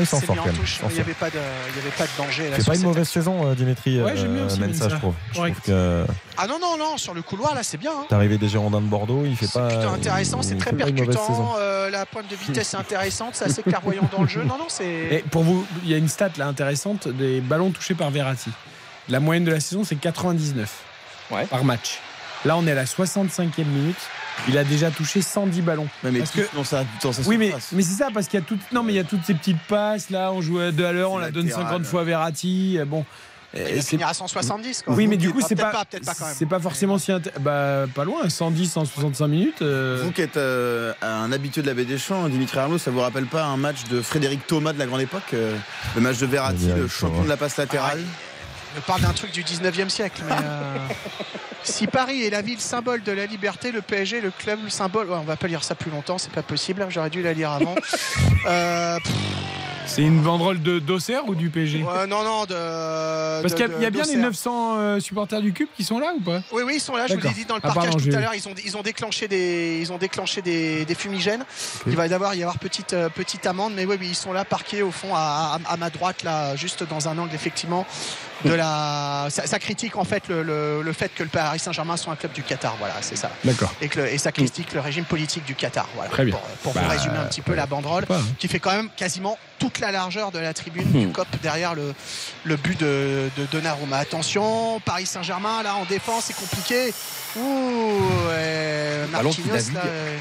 il 0.00 0.06
C'est 0.06 0.24
quand 0.26 0.44
même. 0.46 0.54
n'y 0.54 0.66
sort. 0.66 0.88
avait 0.98 1.12
pas 1.14 1.30
de, 1.30 1.38
il 1.70 1.76
y 1.76 1.80
avait 1.80 1.90
pas 1.96 2.04
de 2.04 2.10
danger. 2.16 2.50
C'est 2.56 2.64
pas 2.66 2.74
une 2.76 2.82
mauvaise 2.82 3.02
action. 3.06 3.20
saison, 3.20 3.50
euh, 3.50 3.54
Dimitri 3.54 4.00
Ouais, 4.00 4.14
euh, 4.16 4.56
Mensa, 4.56 4.88
je 4.88 4.96
trouve. 4.96 5.14
Je 5.32 5.36
Correct. 5.36 5.54
trouve 5.62 5.66
que 5.66 6.06
Ah 6.38 6.46
non, 6.46 6.58
non, 6.60 6.76
non, 6.78 6.96
sur 6.96 7.12
le 7.12 7.22
couloir, 7.22 7.54
là, 7.54 7.62
c'est 7.62 7.76
bien. 7.76 7.90
hein. 7.90 8.04
t'es 8.08 8.14
arrivé 8.14 8.38
des 8.38 8.48
Girondins 8.48 8.80
de 8.80 8.86
Bordeaux, 8.86 9.24
il 9.26 9.36
fait 9.36 9.46
C'est 9.46 9.58
pas. 9.58 9.68
plutôt 9.68 9.88
intéressant, 9.88 10.42
c'est 10.42 10.56
très 10.56 10.72
percutant. 10.72 11.56
euh, 11.58 11.90
la 11.90 12.06
pointe 12.06 12.28
de 12.28 12.36
vitesse 12.36 12.72
est 12.74 12.76
intéressante, 12.78 13.30
c'est 13.34 13.44
assez 13.46 13.62
clairvoyant 13.62 14.08
dans 14.12 14.22
le 14.22 14.28
jeu. 14.28 14.42
Non, 14.42 14.56
non, 14.58 14.66
Et 14.80 15.18
c'est. 15.20 15.24
pour 15.30 15.42
vous, 15.42 15.66
il 15.84 15.90
y 15.90 15.94
a 15.94 15.98
une 15.98 16.08
stat 16.08 16.30
là 16.38 16.46
intéressante 16.46 17.08
des 17.08 17.40
ballons 17.40 17.70
touchés 17.70 17.94
par 17.94 18.10
Verratti. 18.10 18.50
La 19.08 19.20
moyenne 19.20 19.44
de 19.44 19.52
la 19.52 19.60
saison, 19.60 19.82
c'est 19.84 19.96
99 19.96 20.70
Ouais. 21.30 21.44
par 21.46 21.64
match. 21.64 21.98
Là, 22.44 22.56
on 22.56 22.66
est 22.66 22.72
à 22.72 22.74
la 22.76 22.84
65e 22.86 23.64
minute. 23.64 23.96
Il 24.48 24.56
a 24.58 24.64
déjà 24.64 24.90
touché 24.90 25.22
110 25.22 25.62
ballons. 25.62 25.88
Mais 26.02 26.18
Parce 26.18 26.32
tous 26.32 26.40
que- 26.42 26.56
dans 26.56 26.64
sa, 26.64 26.84
dans 27.02 27.12
sa 27.12 27.22
Oui, 27.22 27.36
mais, 27.38 27.52
mais 27.72 27.82
c'est 27.82 27.94
ça, 27.96 28.08
parce 28.12 28.28
qu'il 28.28 28.38
y 28.38 28.42
a 28.42 28.46
toutes, 28.46 28.60
non, 28.72 28.82
mais 28.82 28.92
il 28.92 28.96
y 28.96 29.00
a 29.00 29.04
toutes 29.04 29.24
ces 29.24 29.34
petites 29.34 29.60
passes 29.68 30.10
là. 30.10 30.32
On 30.32 30.40
joue 30.40 30.58
à 30.60 30.70
deux 30.72 30.84
à 30.84 30.92
l'heure, 30.92 31.12
on 31.12 31.18
la 31.18 31.30
donne 31.30 31.46
Latéral. 31.46 31.66
50 31.72 31.86
fois 31.86 32.00
à 32.02 32.04
Verratti. 32.04 32.76
euh, 32.78 32.84
Bon, 32.84 33.04
Il 33.54 33.82
finir 33.82 34.06
à 34.08 34.12
170. 34.12 34.82
Quoi. 34.82 34.94
oui, 34.94 35.06
mais 35.06 35.16
du 35.16 35.30
coup, 35.30 35.38
Ah, 35.42 35.46
c'est 35.48 35.54
pas, 35.54 35.84
peut-être 35.90 36.04
pas 36.04 36.14
quand 36.14 36.26
même. 36.26 36.34
c'est 36.36 36.44
pas 36.46 36.60
forcément 36.60 36.98
si 36.98 37.10
bah 37.40 37.86
pas 37.94 38.04
loin, 38.04 38.28
110, 38.28 38.70
165 38.70 39.26
minutes. 39.28 39.62
euh, 39.62 40.02
Vous 40.04 40.12
qui 40.12 40.20
êtes 40.20 40.36
euh, 40.36 40.92
un 41.00 41.32
habitué 41.32 41.62
de 41.62 41.66
la 41.66 41.72
baie 41.72 41.86
des 41.86 41.96
Champs, 41.96 42.28
Dimitri 42.28 42.58
Arnaud, 42.58 42.76
ça 42.76 42.90
vous 42.90 43.00
rappelle 43.00 43.24
pas 43.26 43.44
un 43.44 43.56
match 43.56 43.84
de 43.90 44.02
Frédéric 44.02 44.46
Thomas 44.46 44.74
de 44.74 44.78
la 44.78 44.84
grande 44.86 45.00
époque 45.00 45.32
euh, 45.32 45.56
Le 45.94 46.00
match 46.02 46.18
de 46.18 46.26
Verratti, 46.26 46.68
le 46.76 46.86
champion 46.88 47.22
de 47.24 47.28
la 47.28 47.36
passe 47.38 47.56
latérale? 47.56 48.00
Je 48.76 48.80
parle 48.82 49.00
d'un 49.00 49.12
truc 49.12 49.32
du 49.32 49.42
19e 49.42 49.88
siècle. 49.88 50.22
Mais 50.28 50.34
euh, 50.34 50.76
si 51.62 51.86
Paris 51.86 52.22
est 52.24 52.30
la 52.30 52.42
ville 52.42 52.60
symbole 52.60 53.02
de 53.02 53.10
la 53.10 53.24
liberté, 53.24 53.72
le 53.72 53.80
PSG, 53.80 54.20
le 54.20 54.30
club, 54.30 54.60
le 54.64 54.70
symbole. 54.70 55.08
Ouais, 55.08 55.16
on 55.16 55.24
va 55.24 55.36
pas 55.36 55.46
lire 55.46 55.64
ça 55.64 55.74
plus 55.74 55.90
longtemps, 55.90 56.18
c'est 56.18 56.32
pas 56.32 56.42
possible. 56.42 56.86
J'aurais 56.90 57.08
dû 57.10 57.22
la 57.22 57.32
lire 57.32 57.50
avant. 57.50 57.74
Euh, 58.48 58.98
C'est 59.86 60.02
une 60.02 60.20
banderole 60.20 60.60
de 60.60 60.78
d'Auxerre 60.78 61.22
ou 61.28 61.34
du 61.34 61.48
PSG 61.48 61.82
ouais, 61.82 62.06
non, 62.06 62.22
non, 62.24 62.44
de. 62.44 63.40
Parce 63.42 63.54
qu'il 63.54 63.66
y 63.66 63.84
a, 63.84 63.88
y 63.88 63.90
bien 63.90 64.02
les 64.02 64.16
d'Auxerre. 64.16 64.18
900 64.18 64.76
euh, 64.78 65.00
supporters 65.00 65.40
du 65.40 65.52
Cube 65.52 65.68
qui 65.76 65.84
sont 65.84 65.98
là 65.98 66.12
ou 66.16 66.20
pas? 66.20 66.42
Oui, 66.52 66.62
oui, 66.66 66.74
ils 66.76 66.80
sont 66.80 66.96
là. 66.96 67.06
Je 67.06 67.12
vous 67.14 67.18
l'ai 67.18 67.22
D'accord. 67.22 67.36
dit 67.36 67.44
dans 67.44 67.54
le 67.54 67.60
Ah, 67.64 67.68
parcage 67.68 67.92
pardon, 67.92 68.04
tout 68.10 68.14
à 68.16 68.20
l'heure. 68.20 68.34
Ils 68.34 68.46
ont, 68.48 68.54
ils 68.64 68.76
ont 68.76 68.82
déclenché 68.82 69.28
des, 69.28 69.78
ils 69.80 69.92
ont 69.92 69.98
déclenché 69.98 70.42
des, 70.42 70.84
des 70.84 70.94
fumigènes. 70.94 71.44
Il 71.86 71.96
va 71.96 72.08
d'abord 72.08 72.34
y 72.34 72.42
avoir 72.42 72.58
petite, 72.58 72.92
euh, 72.92 73.08
petite 73.08 73.46
amende, 73.46 73.72
mais 73.74 73.84
oui, 73.86 73.96
oui, 74.00 74.08
ils 74.10 74.14
sont 74.16 74.32
là 74.32 74.44
parqués 74.44 74.82
au 74.82 74.90
fond 74.90 75.14
à, 75.14 75.58
à- 75.66 75.72
à 75.72 75.76
ma 75.76 75.88
droite, 75.90 76.22
là, 76.24 76.56
juste 76.56 76.82
dans 76.84 77.08
un 77.08 77.16
angle 77.18 77.34
effectivement 77.34 77.86
de 78.44 78.52
la. 78.52 79.28
Ça, 79.30 79.46
ça 79.46 79.58
critique 79.58 79.96
en 79.96 80.04
fait 80.04 80.28
le, 80.28 80.42
le- 80.42 80.82
le 80.82 80.92
fait 80.92 81.08
que 81.14 81.22
le 81.22 81.28
Paris 81.28 81.58
Saint-Germain 81.58 81.96
soit 81.96 82.12
un 82.12 82.16
club 82.16 82.32
du 82.32 82.42
Qatar. 82.42 82.76
Voilà, 82.78 82.94
c'est 83.00 83.16
ça. 83.16 83.30
D'accord. 83.44 83.72
Et, 83.80 83.88
que 83.88 84.00
le- 84.00 84.12
et 84.12 84.18
ça 84.18 84.32
critique 84.32 84.74
le 84.74 84.80
régime 84.80 85.04
politique 85.04 85.44
du 85.44 85.54
Qatar. 85.54 85.86
Voilà. 85.94 86.10
Très 86.10 86.24
bien. 86.24 86.34
Pour, 86.34 86.72
pour 86.72 86.74
Bah, 86.74 86.80
vous 86.84 86.90
résumer 86.90 87.16
un 87.18 87.24
petit 87.26 87.40
peu 87.40 87.54
la 87.54 87.66
banderole, 87.66 88.04
pas, 88.06 88.16
hein. 88.18 88.24
qui 88.38 88.48
fait 88.48 88.58
quand 88.58 88.72
même 88.72 88.88
quasiment 88.96 89.38
toute 89.58 89.78
la 89.80 89.90
largeur 89.92 90.30
de 90.32 90.38
la 90.38 90.52
tribune 90.54 90.86
Hmm. 90.86 91.06
du 91.06 91.08
COP 91.12 91.28
derrière 91.42 91.74
le, 91.74 91.94
le 92.44 92.56
but 92.56 92.78
de, 92.78 93.30
de 93.36 93.44
Donnarumma. 93.46 93.98
Attention, 93.98 94.80
Paris 94.80 95.06
Saint-Germain, 95.06 95.62
là 95.62 95.74
en 95.76 95.84
défense, 95.84 96.24
c'est 96.26 96.36
compliqué. 96.36 96.92
Ouh, 97.36 98.00
et 98.38 99.10
navigue. 99.12 99.74
là, 99.74 99.80
euh, 99.84 100.18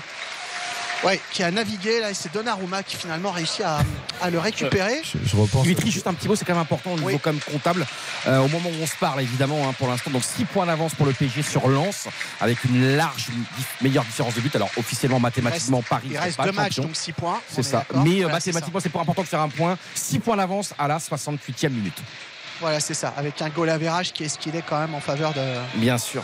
ouais, 1.03 1.19
qui 1.31 1.43
a 1.43 1.51
navigué, 1.51 1.99
là, 1.99 2.11
et 2.11 2.13
c'est 2.13 2.33
Donnarumma 2.33 2.83
qui 2.83 2.95
finalement 2.95 3.31
réussit 3.31 3.61
à, 3.61 3.79
à 4.21 4.29
le 4.29 4.39
récupérer. 4.39 5.01
Je, 5.03 5.17
je 5.29 5.35
repense. 5.35 5.63
Dimitri, 5.63 5.91
juste 5.91 6.07
un 6.07 6.13
petit 6.13 6.27
mot, 6.27 6.35
c'est 6.35 6.45
quand 6.45 6.53
même 6.53 6.61
important 6.61 6.91
au 6.91 6.95
niveau 6.95 7.07
Oui. 7.07 7.19
quand 7.21 7.31
même 7.31 7.41
comptable. 7.41 7.85
Euh, 8.27 8.39
au 8.39 8.47
moment 8.47 8.69
où 8.69 8.83
on 8.83 8.87
se 8.87 8.95
parle, 8.95 9.21
évidemment, 9.21 9.67
hein, 9.67 9.73
pour 9.77 9.87
l'instant, 9.87 10.11
donc 10.11 10.23
6 10.23 10.45
points 10.45 10.65
d'avance 10.65 10.95
pour 10.95 11.05
le 11.05 11.13
PSG 11.13 11.41
sur 11.43 11.67
Lens, 11.67 12.07
avec 12.39 12.63
une 12.65 12.95
large 12.95 13.27
meilleure 13.81 14.05
différence 14.05 14.33
de 14.35 14.41
but. 14.41 14.55
Alors 14.55 14.69
officiellement, 14.77 15.19
mathématiquement, 15.19 15.81
Paris 15.81 16.07
Il 16.11 16.17
reste 16.17 16.37
pas 16.37 16.45
deux 16.45 16.51
matchs, 16.51 16.77
donc 16.77 16.95
6 16.95 17.11
points. 17.13 17.39
C'est 17.49 17.63
ça. 17.63 17.85
Mais 17.95 18.11
euh, 18.17 18.21
Voilà, 18.23 18.33
mathématiquement, 18.35 18.79
c'est 18.79 18.89
pour 18.89 19.01
important 19.01 19.23
de 19.23 19.27
faire 19.27 19.41
un 19.41 19.49
point. 19.49 19.77
6 19.95 20.19
points 20.19 20.37
d'avance 20.37 20.73
à 20.79 20.87
la 20.87 20.97
68e 20.97 21.69
minute. 21.69 21.97
Voilà, 22.61 22.79
c'est 22.79 22.93
ça. 22.93 23.13
Avec 23.17 23.41
un 23.41 23.49
goal 23.49 23.69
à 23.69 23.77
verrage 23.77 24.13
qui 24.13 24.23
est 24.23 24.29
ce 24.29 24.37
qu'il 24.37 24.55
est 24.55 24.61
quand 24.67 24.79
même 24.79 24.95
en 24.95 25.01
faveur 25.01 25.33
de. 25.33 25.41
Bien 25.75 25.97
sûr. 25.97 26.23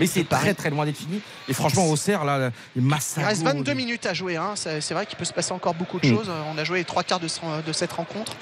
Mais 0.00 0.06
c'est 0.06 0.28
très 0.28 0.52
très 0.54 0.70
loin 0.70 0.84
d'être 0.84 0.96
fini. 0.98 1.20
Et 1.48 1.52
franchement, 1.52 1.86
Auxerre, 1.88 2.24
là, 2.24 2.50
les 2.74 2.82
Massago, 2.82 3.26
Il 3.26 3.28
reste 3.28 3.42
22 3.42 3.72
minutes 3.74 4.06
à 4.06 4.14
jouer. 4.14 4.36
hein. 4.36 4.54
C'est 4.56 4.92
vrai 4.92 5.06
qu'il 5.06 5.16
peut 5.16 5.24
se 5.24 5.32
passer 5.32 5.52
encore 5.52 5.74
beaucoup 5.74 5.98
de 6.00 6.06
Mm. 6.06 6.14
choses. 6.16 6.30
On 6.54 6.58
a 6.58 6.64
joué 6.64 6.78
les 6.78 6.84
trois 6.84 7.02
quarts 7.02 7.20
de, 7.20 7.28
ce- 7.28 7.40
de 7.66 7.72
cette 7.72 7.92
rencontre. 7.92 8.32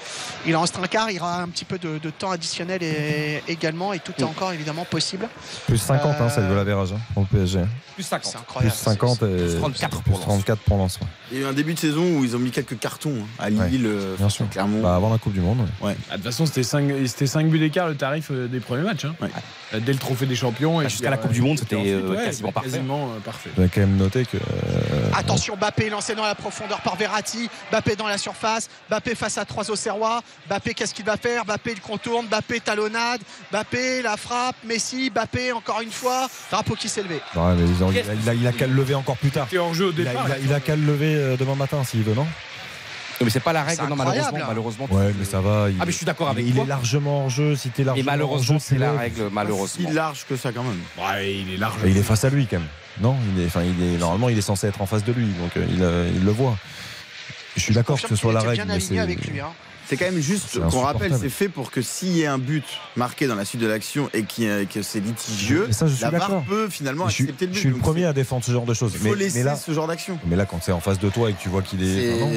Il 0.45 0.55
en 0.55 0.61
reste 0.61 0.77
un 0.81 0.87
quart. 0.87 1.09
Il 1.09 1.17
y 1.17 1.19
aura 1.19 1.41
un 1.41 1.47
petit 1.47 1.65
peu 1.65 1.77
de, 1.77 1.97
de 1.97 2.09
temps 2.09 2.31
additionnel 2.31 2.83
et, 2.83 3.41
également. 3.47 3.93
Et 3.93 3.99
tout 3.99 4.13
est 4.17 4.23
Mm. 4.23 4.27
encore 4.27 4.51
évidemment 4.51 4.85
possible. 4.85 5.27
Plus 5.67 5.77
50, 5.77 6.15
hein, 6.19 6.29
c'est 6.29 6.41
le 6.41 6.47
Euh, 6.47 6.49
goal 6.49 6.59
average 6.59 6.91
hein, 6.93 6.99
pour 7.13 7.23
le 7.31 7.37
PSG. 7.37 7.59
Plus 7.95 8.03
50. 8.03 8.25
C'est 8.25 8.37
Plus 8.37 8.41
incroyable. 8.41 8.75
50 8.75 9.23
et 9.23 9.25
Plus 9.37 9.55
34 9.59 10.01
plus 10.01 10.11
pour 10.11 10.19
Lens. 10.19 10.25
34 10.27 10.59
pour 10.61 10.77
Lens. 10.77 10.99
ouais. 11.01 11.07
Il 11.31 11.37
y 11.39 11.41
a 11.41 11.45
eu 11.45 11.49
un 11.49 11.53
début 11.53 11.73
de 11.73 11.79
saison 11.79 12.03
où 12.17 12.23
ils 12.23 12.35
ont 12.35 12.39
mis 12.39 12.51
quelques 12.51 12.77
cartons 12.77 13.13
hein, 13.21 13.25
à 13.39 13.49
Lille, 13.49 13.85
Ouais, 13.87 13.93
euh, 13.93 14.15
Bien 14.17 14.29
sûr. 14.29 14.47
Clermont. 14.49 14.81
Bah, 14.81 14.95
avant 14.95 15.09
la 15.11 15.17
Coupe 15.17 15.33
du 15.33 15.39
Monde. 15.41 15.67
ouais. 15.81 15.95
Ah, 16.09 16.17
De 16.17 16.17
toute 16.17 16.25
façon, 16.31 16.45
c'était 16.45 16.63
5, 16.63 17.47
buts 17.47 17.59
d'écart 17.59 17.87
le 17.87 17.95
tarif 17.95 18.27
euh, 18.31 18.47
des 18.47 18.59
premiers 18.59 18.83
matchs. 18.83 19.05
hein. 19.05 19.15
Ouais. 19.21 19.29
Euh, 19.73 19.79
Dès 19.79 19.93
le 19.93 19.99
trophée 19.99 20.25
des 20.25 20.35
champions. 20.35 20.81
Et 20.81 20.85
puis, 20.85 20.91
Jusqu'à 20.91 21.09
la 21.09 21.17
euh, 21.17 21.19
Coupe 21.19 21.31
du 21.31 21.41
Monde, 21.41 21.44
c'était 21.55 21.75
euh, 21.75 22.09
Ouais, 22.09 22.25
quasiment 22.25 22.51
parfait. 22.51 22.69
Quasiment 22.69 23.09
euh, 23.15 23.19
parfait. 23.19 23.49
On 23.57 23.61
va 23.61 23.67
quand 23.67 23.81
même 23.81 23.97
noter 23.97 24.25
que. 24.25 24.37
euh, 24.37 25.11
Attention, 25.15 25.55
Bappé 25.55 25.89
lancé 25.89 26.15
dans 26.15 26.23
la 26.25 26.35
profondeur 26.35 26.81
par 26.81 26.95
Verratti. 26.95 27.49
Bappé 27.71 27.95
dans 27.95 28.07
la 28.07 28.17
surface. 28.17 28.69
Bappé 28.89 29.15
face 29.15 29.37
à 29.37 29.45
trois 29.45 29.69
Auxerrois. 29.69 30.21
Bappé, 30.49 30.73
qu'est-ce 30.73 30.93
qu'il 30.93 31.05
va 31.05 31.17
faire? 31.17 31.45
Bappé, 31.45 31.71
il 31.73 31.81
contourne. 31.81 32.27
Bappé, 32.27 32.59
talonnade. 32.59 33.21
Bappé, 33.51 34.01
la 34.01 34.17
frappe. 34.17 34.55
Messi, 34.65 35.09
Bappé, 35.09 35.51
encore 35.51 35.81
une 35.81 35.91
fois. 35.91 36.27
Drapeau 36.51 36.75
qui 36.75 36.89
s'est 36.89 37.03
levé. 37.03 37.21
ouais, 37.35 37.53
mais 37.57 37.63
ils 37.69 37.83
ont- 37.83 37.91
il, 37.91 37.99
a, 37.99 38.13
il 38.13 38.29
a- 38.29 38.33
il 38.33 38.47
a 38.47 38.51
qu'à 38.51 38.67
le 38.67 38.73
lever 38.73 38.95
encore 38.95 39.17
plus 39.17 39.31
tard. 39.31 39.47
T'es 39.49 39.57
en 39.59 39.73
jeu 39.73 39.87
au 39.87 39.91
Il 39.91 40.01
a, 40.07 40.11
départ. 40.11 40.27
il 40.43 40.51
a- 40.51 40.55
a 40.57 40.59
qu'à 40.59 40.75
le 40.75 40.83
lever 40.85 41.35
demain 41.37 41.55
matin 41.55 41.83
s'il 41.83 42.03
veut, 42.03 42.13
non? 42.15 42.27
Mais 43.23 43.29
c'est 43.29 43.39
pas 43.39 43.53
la 43.53 43.63
règle, 43.63 43.81
C'est 43.81 43.87
non, 43.87 43.93
incroyable, 43.95 44.37
malheureusement. 44.37 44.87
malheureusement 44.87 44.87
Ouais, 45.07 45.13
mais 45.17 45.25
ça 45.25 45.39
va. 45.41 45.69
il- 45.69 45.75
Ah, 45.79 45.85
mais 45.85 45.91
je 45.91 45.97
suis 45.97 46.05
d'accord 46.05 46.29
avec 46.29 46.45
il 46.45 46.53
toi. 46.53 46.63
est 46.63 46.67
largement 46.67 47.23
hors 47.23 47.29
jeu. 47.29 47.55
Si 47.55 47.69
t'es 47.69 47.83
largement 47.83 48.01
Et 48.01 48.05
malheureusement, 48.05 48.59
c'est 48.59 48.77
la 48.77 48.91
le- 48.91 48.97
règle, 48.97 49.29
malheureusement. 49.31 49.87
Si 49.89 49.93
large 49.95 50.25
que 50.27 50.35
ça 50.35 50.51
quand 50.51 50.63
même. 50.63 50.79
Ouais, 50.97 51.33
il 51.35 51.53
est 51.53 51.57
large. 51.57 51.75
Et 51.85 51.89
il 51.91 51.97
est 51.97 52.03
face 52.03 52.23
à 52.25 52.29
lui 52.29 52.45
quand 52.47 52.57
même. 52.59 52.67
Non, 53.01 53.15
il 53.35 53.41
est, 53.43 53.45
enfin, 53.47 53.61
il 53.63 53.81
est 53.83 53.97
normalement 53.97 54.29
il 54.29 54.37
est 54.37 54.41
censé 54.41 54.67
être 54.67 54.81
en 54.81 54.85
face 54.85 55.03
de 55.03 55.11
lui, 55.13 55.27
donc 55.27 55.55
euh, 55.57 55.65
il, 55.69 55.81
euh, 55.83 56.09
il 56.15 56.23
le 56.23 56.31
voit. 56.31 56.57
Je 57.55 57.61
suis 57.61 57.73
d'accord 57.73 58.01
que 58.01 58.07
ce 58.07 58.15
soit 58.15 58.33
la 58.33 58.41
règle, 58.41 58.53
bien 58.55 58.65
mais 58.65 58.73
aligné 58.73 58.95
c'est 58.97 58.99
avec 59.01 59.25
lui. 59.27 59.39
hein. 59.39 59.47
C'est 59.87 59.97
quand 59.97 60.05
même 60.05 60.19
juste 60.19 60.59
qu'on 60.69 60.79
rappelle, 60.81 61.13
c'est 61.19 61.29
fait 61.29 61.49
pour 61.49 61.71
que 61.71 61.81
s'il 61.81 62.09
y 62.17 62.21
ait 62.21 62.27
un 62.27 62.37
but 62.37 62.63
marqué 62.95 63.27
dans 63.27 63.35
la 63.35 63.45
suite 63.45 63.61
de 63.61 63.67
l'action 63.67 64.09
et 64.13 64.23
qu'il 64.23 64.45
y 64.45 64.49
a- 64.49 64.65
que 64.65 64.81
c'est 64.81 64.99
litigieux, 64.99 65.67
ça, 65.71 65.85
je 65.87 65.93
suis 65.93 66.03
la 66.03 66.09
VAR 66.11 66.43
peut 66.43 66.67
finalement 66.69 67.07
je 67.07 67.13
suis, 67.13 67.23
accepter 67.25 67.45
le 67.45 67.51
but. 67.51 67.55
je 67.55 67.59
suis 67.61 67.69
le 67.69 67.75
premier 67.77 68.05
à 68.05 68.13
défendre 68.13 68.43
ce 68.43 68.51
genre 68.51 68.65
de 68.65 68.73
choses. 68.73 68.93
Il 68.95 69.03
Mais, 69.03 69.09
faut 69.09 69.15
laisser 69.15 69.39
mais 69.39 69.45
là, 69.45 69.55
ce 69.55 69.71
genre 69.71 69.87
d'action. 69.87 70.17
mais 70.27 70.35
là, 70.35 70.45
quand 70.45 70.59
c'est 70.63 70.71
en 70.71 70.79
face 70.79 70.99
de 70.99 71.09
toi 71.09 71.29
et 71.29 71.33
que 71.33 71.41
tu 71.41 71.49
vois 71.49 71.61
qu'il 71.61 71.83
est, 71.83 72.19
non, 72.19 72.31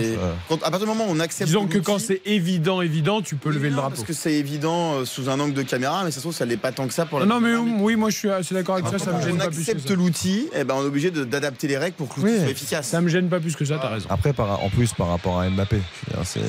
Quand- 0.48 0.56
à 0.62 0.70
partir 0.70 0.80
du 0.80 0.86
moment 0.86 1.04
où 1.08 1.12
on 1.12 1.20
accepte. 1.20 1.48
Disons 1.48 1.66
que 1.66 1.78
quand 1.78 1.98
c'est 1.98 2.20
évident, 2.26 2.82
évident, 2.82 3.22
tu 3.22 3.36
peux 3.36 3.50
lever 3.50 3.70
le 3.70 3.76
non, 3.76 3.80
drapeau. 3.82 3.96
Parce 3.96 4.06
que 4.06 4.12
c'est 4.12 4.34
évident 4.34 4.94
euh, 4.94 5.04
sous 5.04 5.28
un 5.30 5.40
angle 5.40 5.54
de 5.54 5.62
caméra, 5.62 6.02
mais 6.04 6.10
ça 6.10 6.16
se 6.16 6.20
trouve, 6.20 6.34
ça 6.34 6.44
l'est 6.44 6.56
pas 6.56 6.72
tant 6.72 6.86
que 6.86 6.92
ça 6.94 7.06
pour 7.06 7.18
la 7.20 7.26
Non, 7.26 7.40
mais 7.40 7.54
oui, 7.56 7.96
moi 7.96 8.10
je 8.10 8.16
suis 8.16 8.30
assez 8.30 8.54
d'accord 8.54 8.76
avec 8.76 8.88
ça, 8.88 8.98
ça 8.98 9.12
me 9.12 9.22
gêne 9.22 9.32
on 9.34 9.38
pas 9.38 9.46
plus 9.48 9.64
que 9.64 9.70
accepte 9.70 9.90
l'outil, 9.90 10.48
eh 10.54 10.64
ben, 10.64 10.74
on 10.76 10.82
est 10.82 10.86
obligé 10.86 11.10
d'adapter 11.10 11.66
les 11.66 11.78
règles 11.78 11.96
pour 11.96 12.08
que 12.14 12.20
l'outil 12.20 12.36
soit 12.40 12.50
efficace. 12.50 12.88
Ça 12.88 13.00
me 13.00 13.08
gêne 13.08 13.28
pas 13.28 13.40
plus 13.40 13.56
que 13.56 13.64
ça, 13.64 13.78
t'as 13.80 13.88
raison. 13.88 14.06
Après, 14.10 14.32
par- 14.32 14.62
en 14.62 14.68
plus, 14.68 14.92
par 14.92 15.08
rapport 15.08 15.40
à 15.40 15.48
Mbappé, 15.48 15.78
c'est 16.24 16.40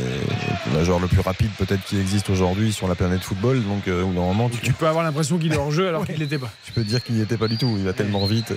joueur 0.90 1.00
le 1.00 1.08
plus 1.08 1.20
rapide 1.22 1.52
peut-être 1.58 1.84
qui 1.86 2.00
existe 2.00 2.32
aujourd'hui 2.32 2.74
sur 2.74 2.88
la 2.88 2.96
planète 2.96 3.22
football. 3.22 3.62
Donc, 3.64 3.88
euh, 3.88 4.04
moment, 4.06 4.50
tu, 4.50 4.58
Tu 4.60 4.74
peux 4.74 4.88
avoir 4.88 5.04
l'impression 5.04 5.38
qu'il 5.38 5.54
est 5.54 5.58
hors 5.58 5.72
jeu 5.72 5.88
alors 5.88 6.04
qu'il 6.06 6.16
l'était 6.18 6.40
pas. 6.40 6.50
tu 6.66 6.72
peux 6.72 6.82
te 6.82 6.88
dire 6.88 7.04
qu'il 7.04 7.14
n'y 7.16 7.22
était 7.22 7.38
pas 7.38 7.48
du 7.48 7.58
tout. 7.58 7.76
Il 7.78 7.86
va 7.86 7.94
tellement 7.94 8.26
vite. 8.26 8.54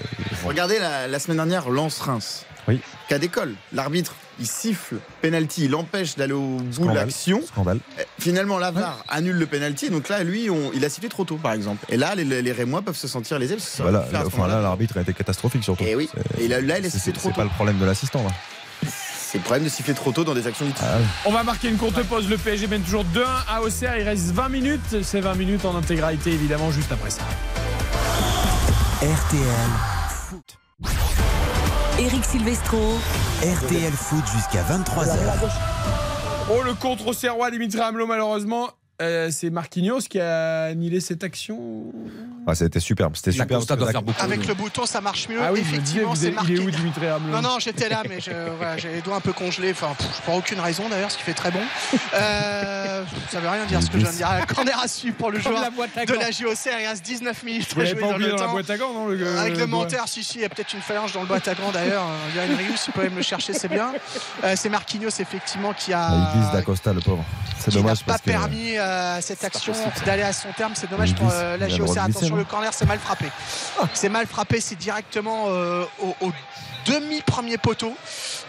Regardez 0.47 0.79
la, 0.79 1.09
la 1.09 1.19
semaine 1.19 1.37
dernière, 1.37 1.69
Lens-Reims. 1.69 2.47
Oui. 2.69 2.81
Cas 3.09 3.19
d'école. 3.19 3.55
L'arbitre, 3.75 4.15
il 4.41 4.47
siffle 4.47 4.97
penalty, 5.21 5.65
il 5.65 5.73
l'empêche 5.73 6.15
d'aller 6.17 6.33
au 6.33 6.57
bout 6.59 6.89
de 6.89 6.95
l'action. 6.95 7.43
Scandale. 7.47 7.81
Eh, 7.99 8.03
Finalement, 8.19 8.57
la 8.59 8.71
VAR 8.71 9.05
annule 9.11 9.37
le 9.37 9.47
penalty. 9.47 9.91
Donc 9.91 10.09
là, 10.09 10.23
lui, 10.23 10.49
on- 10.49 10.71
il 10.73 10.83
a 10.85 10.89
sifflé 10.89 11.09
trop 11.11 11.25
tôt, 11.25 11.37
par 11.37 11.53
exemple. 11.53 11.85
Et 11.91 11.97
là, 11.99 12.15
les, 12.15 12.25
les 12.25 12.53
Rémois 12.53 12.81
peuvent 12.81 12.97
se 12.97 13.09
sentir 13.09 13.39
lésés. 13.39 13.57
parce 13.57 13.77
que 13.77 13.83
Voilà, 13.83 14.07
enfin, 14.25 14.47
là, 14.49 14.61
l'arbitre 14.63 14.97
a 14.97 15.01
été 15.03 15.13
catastrophique 15.13 15.65
surtout. 15.65 15.85
Et 15.85 15.95
oui. 15.97 16.09
C'est- 16.37 16.45
Et 16.45 16.49
là, 16.49 16.61
là, 16.63 16.79
il 16.79 16.87
a 16.87 16.91
c'est- 16.91 16.97
sifflé 16.99 17.01
c'est 17.07 17.13
trop 17.13 17.23
c'est 17.29 17.29
tôt. 17.31 17.37
pas 17.41 17.45
le 17.45 17.51
problème 17.51 17.79
de 17.79 17.85
l'assistant 17.85 18.23
là. 18.23 18.31
C'est 19.33 19.39
le 19.39 19.45
problème 19.45 19.65
de 19.65 19.71
siffler 19.71 19.95
trop 19.95 20.13
tôt 20.13 20.25
dans 20.25 20.35
des 20.35 20.47
actions 20.47 20.67
litigieuses. 20.67 20.91
Ah. 20.93 21.25
On 21.25 21.33
va 21.33 21.43
marquer 21.43 21.71
une 21.71 21.79
courte 21.79 22.03
pause. 22.03 22.29
Le 22.29 22.37
PSG 22.37 22.67
mène 22.67 22.83
toujours 22.83 23.07
2-1 23.15 23.25
à 23.49 23.63
Auxerre. 23.63 23.97
Il 23.97 24.03
reste 24.03 24.27
20 24.27 24.51
minutes. 24.51 25.03
C'est 25.03 25.21
20 25.21 25.37
minutes 25.37 25.65
en 25.65 25.75
intégralité, 25.75 26.33
évidemment, 26.33 26.71
juste 26.71 26.93
après 26.93 27.09
ça. 27.09 27.23
RTL 29.01 29.71
Foot. 30.11 30.59
Eric 31.99 32.23
Silvestro. 32.27 32.99
RTL 33.41 33.93
Foot 33.93 34.25
jusqu'à 34.35 34.65
23h. 34.65 35.17
Oh, 36.51 36.63
le 36.63 36.75
contre 36.75 37.07
Auxerrois, 37.07 37.51
Dimitri 37.51 37.81
Hamelot, 37.81 38.07
malheureusement. 38.07 38.69
Euh, 39.01 39.31
c'est 39.33 39.51
Marquinhos 39.51 40.01
qui 40.09 40.21
a 40.21 40.65
annulé 40.65 41.01
cette 41.01 41.25
action. 41.25 41.85
Ah, 42.47 42.55
c'était 42.55 42.81
superbe. 42.81 43.15
C'était 43.17 43.31
La 43.31 43.45
superbe. 43.45 43.61
Costa 43.61 43.77
doit 43.77 43.91
faire 43.91 44.03
beaucoup. 44.03 44.21
Avec 44.23 44.47
le 44.47 44.55
bouton, 44.55 44.85
ça 44.87 45.01
marche 45.01 45.29
mieux. 45.29 45.39
Ah 45.41 45.53
oui, 45.53 45.61
Effectivement, 45.61 46.11
vous 46.11 46.17
c'est 46.17 46.29
êtes- 46.29 46.35
il 46.49 46.57
est 46.57 46.59
où 46.59 46.71
Dimitri 46.71 47.07
Non, 47.31 47.41
non, 47.41 47.59
j'étais 47.61 47.89
là, 47.89 48.03
mais 48.09 48.19
voilà, 48.59 48.77
j'ai 48.77 48.93
les 48.93 49.01
doigts 49.01 49.17
un 49.17 49.21
peu 49.21 49.33
congelés. 49.33 49.71
Enfin, 49.73 49.95
pff, 49.97 50.21
pour 50.25 50.35
aucune 50.35 50.61
raison 50.61 50.89
d'ailleurs, 50.89 51.11
ce 51.11 51.17
qui 51.19 51.23
fait 51.23 51.35
très 51.35 51.51
bon. 51.51 51.61
Euh, 52.15 53.05
ça 53.31 53.41
veut 53.41 53.49
rien 53.49 53.65
dire 53.67 53.83
ce 53.83 53.89
que 53.89 53.99
je 53.99 54.03
viens 54.03 54.11
de 54.13 54.17
dire. 54.17 54.31
Un 54.31 54.43
corner 54.47 54.79
à 54.81 54.89
suivre 54.89 55.17
pour 55.17 55.31
le 55.31 55.41
joueur 55.41 55.61
de 55.71 56.15
la 56.15 56.31
JOCR. 56.31 56.81
Il 56.81 56.87
reste 56.87 57.05
19 57.05 57.43
minutes 57.45 57.75
Vous 57.75 57.81
à 57.81 57.85
jouer 57.85 57.95
pas 57.95 58.01
dans 58.09 58.15
oublié 58.15 58.31
le 58.31 58.37
dans 58.37 58.47
la 58.47 58.53
boîte 58.53 58.71
à 58.71 58.77
gants, 58.77 58.93
non 58.93 59.07
le- 59.07 59.17
le 59.17 59.39
Réglementaire, 59.41 60.05
si, 60.09 60.23
si, 60.25 60.39
il 60.39 60.43
y 60.43 60.45
a 60.45 60.49
peut-être 60.49 60.75
une 60.75 60.81
phalange 60.81 61.13
dans 61.13 61.21
le 61.23 61.27
boîte 61.27 61.47
à 61.49 61.55
gants 61.55 61.71
d'ailleurs. 61.73 62.05
Il 62.31 62.37
y 62.37 62.41
a 62.41 62.47
une 62.47 62.55
Rius, 62.57 62.81
si 62.81 62.87
vous 62.87 62.93
pouvez 62.93 63.09
me 63.11 63.17
le 63.17 63.23
chercher, 63.23 63.53
c'est 63.53 63.69
bien. 63.69 63.93
Euh, 64.45 64.55
c'est 64.57 64.69
Marquinhos, 64.69 65.09
effectivement, 65.21 65.73
qui 65.73 65.93
a. 65.93 66.07
Ah, 66.09 66.31
il 66.35 66.41
glisse 66.41 66.53
d'Acosta, 66.53 66.93
le 66.93 67.01
pauvre. 67.01 67.25
C'est 67.59 67.71
qui 67.71 67.77
n'a 67.77 67.83
dommage 67.83 68.01
pas 68.05 68.13
parce 68.13 68.23
que. 68.23 68.31
permis 68.31 68.77
cette 69.21 69.45
action 69.45 69.73
d'aller 70.05 70.23
à 70.23 70.33
son 70.33 70.53
terme. 70.53 70.73
C'est 70.75 70.91
dommage 70.91 71.15
pour 71.15 71.29
euh, 71.31 71.57
la 71.57 71.69
glisser, 71.69 71.99
Attention, 71.99 72.37
le 72.37 72.45
corner, 72.45 72.73
c'est 72.73 72.87
mal 72.87 72.99
frappé. 72.99 73.27
C'est 73.95 74.09
mal 74.09 74.27
frappé, 74.27 74.61
c'est 74.61 74.77
directement 74.77 75.45
euh, 75.49 75.85
au, 76.01 76.27
au 76.27 76.33
demi-premier 76.87 77.59
poteau. 77.59 77.95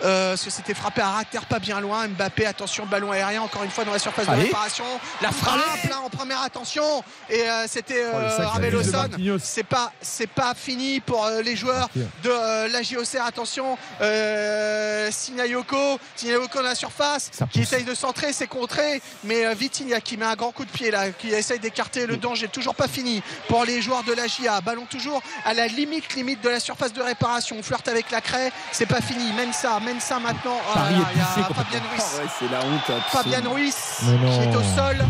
Euh, 0.04 0.32
parce 0.32 0.44
que 0.44 0.50
c'était 0.50 0.74
frappé 0.74 1.02
à 1.02 1.22
terre 1.30 1.46
pas 1.46 1.60
bien 1.60 1.80
loin. 1.80 2.08
Mbappé, 2.08 2.46
attention, 2.46 2.86
ballon 2.86 3.12
aérien, 3.12 3.42
encore 3.42 3.64
une 3.64 3.72
fois 3.72 3.86
dans 3.86 3.94
la 3.94 4.00
surface 4.00 4.28
de 4.28 4.32
réparation. 4.32 4.86
La 5.22 5.32
frappe 5.32 5.90
là 5.90 6.00
en 6.02 6.10
première 6.10 6.42
attention. 6.42 7.04
Et 7.30 7.42
euh, 7.42 7.66
c'était 7.68 8.04
Oh, 8.14 8.18
euh. 8.18 9.38
C'est 9.42 9.64
pas, 9.64 9.92
c'est 10.02 10.28
pas 10.28 10.54
fini 10.56 11.00
pour 11.00 11.26
euh, 11.26 11.42
les 11.42 11.56
joueurs 11.56 11.90
de 11.96 12.30
euh, 12.30 12.68
la 12.68 12.82
JOCR. 12.82 13.26
Attention, 13.26 13.78
euh, 14.02 15.10
Sinayoko, 15.12 16.00
Sinayoko 16.16 16.58
dans 16.60 16.62
la 16.64 16.76
surface, 16.76 17.32
qui 17.52 17.62
essaye 17.62 17.84
de 17.84 17.94
centrer, 17.96 18.34
c'est 18.34 18.48
contré, 18.48 19.02
mais 19.24 19.46
euh, 19.46 19.54
Vitinha 19.54 20.02
qui 20.02 20.18
met 20.18 20.26
un 20.26 20.36
grand 20.36 20.52
coup 20.52 20.66
de 20.66 20.72
pied 20.72 20.92
là, 20.92 21.12
qui 21.12 21.30
essaye 21.30 21.60
d'écarter 21.60 22.06
le 22.06 22.18
danger. 22.18 22.48
Toujours 22.48 22.76
pas 22.76 22.88
fini 22.88 23.22
pour 23.48 23.66
les 23.66 23.82
joueurs 23.82 24.04
de 24.04 24.14
la 24.14 24.28
JA. 24.28 24.62
Ballon 24.62 24.86
toujours 24.90 25.22
à 25.46 25.54
la 25.54 25.68
limite, 25.68 26.14
limite 26.16 26.42
de 26.42 26.50
la 26.50 26.60
surface 26.60 26.94
de 26.94 27.02
réparation. 27.02 27.56
On 27.60 27.64
flirte 27.64 27.88
avec 27.88 28.12
la 28.12 28.22
c'est 28.72 28.86
pas 28.86 29.02
fini. 29.02 29.32
Mensa, 29.34 29.80
Mensa 29.80 30.20
maintenant. 30.20 30.58
Ah, 30.70 30.74
Paris 30.80 30.94
là, 30.95 31.00
est 31.00 31.14
il 31.16 31.18
y 31.18 31.22
a 31.22 31.48
poussé 31.48 31.60
Fabien 31.64 31.80
Ruiz. 31.90 32.04
ouais, 32.20 32.30
c'est 32.40 32.52
la 32.52 32.60
honte. 32.60 33.02
Fabien 33.10 33.50
Ruiz 33.50 33.76
qui 34.00 34.41
est 34.44 34.56
au 34.56 34.64
sol. 34.64 35.06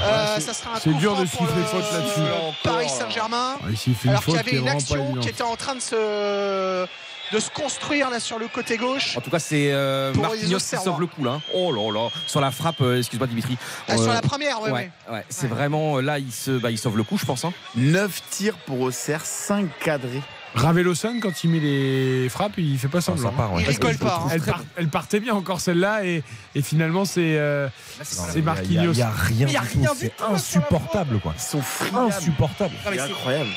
Euh, 0.00 0.34
c'est- 0.36 0.40
ça 0.42 0.54
sera 0.54 0.76
un 0.76 0.80
c'est 0.80 0.90
coup 0.90 0.98
dur 0.98 1.16
de 1.16 1.26
siffler 1.26 1.46
le 1.56 1.64
faute 1.64 1.92
là-dessus. 1.92 2.20
Paris 2.62 2.88
Saint-Germain. 2.88 3.56
Ah, 3.60 3.66
Alors 4.08 4.24
qu'il 4.24 4.34
y 4.34 4.38
avait 4.38 4.50
une 4.52 4.68
action 4.68 4.96
évidente. 4.96 5.20
qui 5.24 5.28
était 5.28 5.42
en 5.42 5.56
train 5.56 5.74
de 5.74 5.80
se 5.80 6.86
de 7.30 7.40
se 7.40 7.50
construire 7.50 8.08
là 8.08 8.20
sur 8.20 8.38
le 8.38 8.48
côté 8.48 8.78
gauche. 8.78 9.14
En 9.18 9.20
tout 9.20 9.28
cas, 9.28 9.38
c'est 9.38 9.70
euh, 9.72 10.14
Marquinhos 10.14 10.58
qui 10.60 10.76
sauve 10.76 10.98
le 11.00 11.06
coup 11.06 11.24
là. 11.24 11.40
Oh 11.52 11.72
là 11.72 11.92
là, 11.92 12.08
sur 12.26 12.40
la 12.40 12.50
frappe, 12.50 12.80
euh, 12.80 12.96
excuse-moi 12.98 13.26
Dimitri. 13.26 13.58
Ah, 13.86 13.96
sur 13.98 14.08
Euh, 14.08 14.14
la 14.14 14.22
première, 14.22 14.62
ouais, 14.62 14.70
ouais, 14.70 14.90
ouais. 15.08 15.14
ouais, 15.14 15.24
c'est 15.28 15.46
vraiment 15.48 15.98
là, 16.00 16.18
il 16.18 16.32
se, 16.32 16.52
bah, 16.52 16.70
il 16.70 16.78
sauve 16.78 16.96
le 16.96 17.02
coup, 17.02 17.18
je 17.18 17.26
pense. 17.26 17.44
hein. 17.44 17.52
9 17.74 18.22
tirs 18.30 18.56
pour 18.64 18.80
Auxerre, 18.80 19.26
5 19.26 19.68
cadrés. 19.80 20.22
Raveloson, 20.58 21.20
quand 21.20 21.44
il 21.44 21.50
met 21.50 21.60
les 21.60 22.28
frappes, 22.28 22.58
il 22.58 22.78
fait 22.78 22.88
pas 22.88 23.00
Ça 23.00 23.12
semblant. 23.16 23.30
part, 23.32 23.52
ouais. 23.52 23.64
Il 23.68 23.78
pas, 23.78 23.94
trouve 23.94 24.10
hein. 24.10 24.28
Elle, 24.32 24.40
part- 24.42 24.62
partait 24.90 25.20
bien 25.20 25.34
encore 25.34 25.60
celle-là 25.60 26.04
et, 26.04 26.22
et 26.54 26.62
finalement 26.62 27.04
c'est 27.04 27.38
euh, 27.38 27.68
c'est 28.02 28.32
c'est 28.32 28.42
Marquinhos. 28.42 28.92
Il 28.92 28.96
n'y 28.96 29.02
a, 29.02 29.10
rien 29.10 29.46
a 29.46 29.50
du 29.50 29.54
tout. 29.56 29.78
rien 29.80 29.92
du 29.92 29.98
C'est 29.98 30.16
tout 30.16 30.24
insupportable, 30.32 31.18
quoi. 31.20 31.34
Ils 31.36 31.40
sont 31.40 31.62
friables. 31.62 32.12
Insupportable. 32.12 32.74
Non, 32.84 32.90
mais 32.90 32.96
C'est 32.98 33.04
c'est- 33.06 33.10
incroyable. 33.12 33.50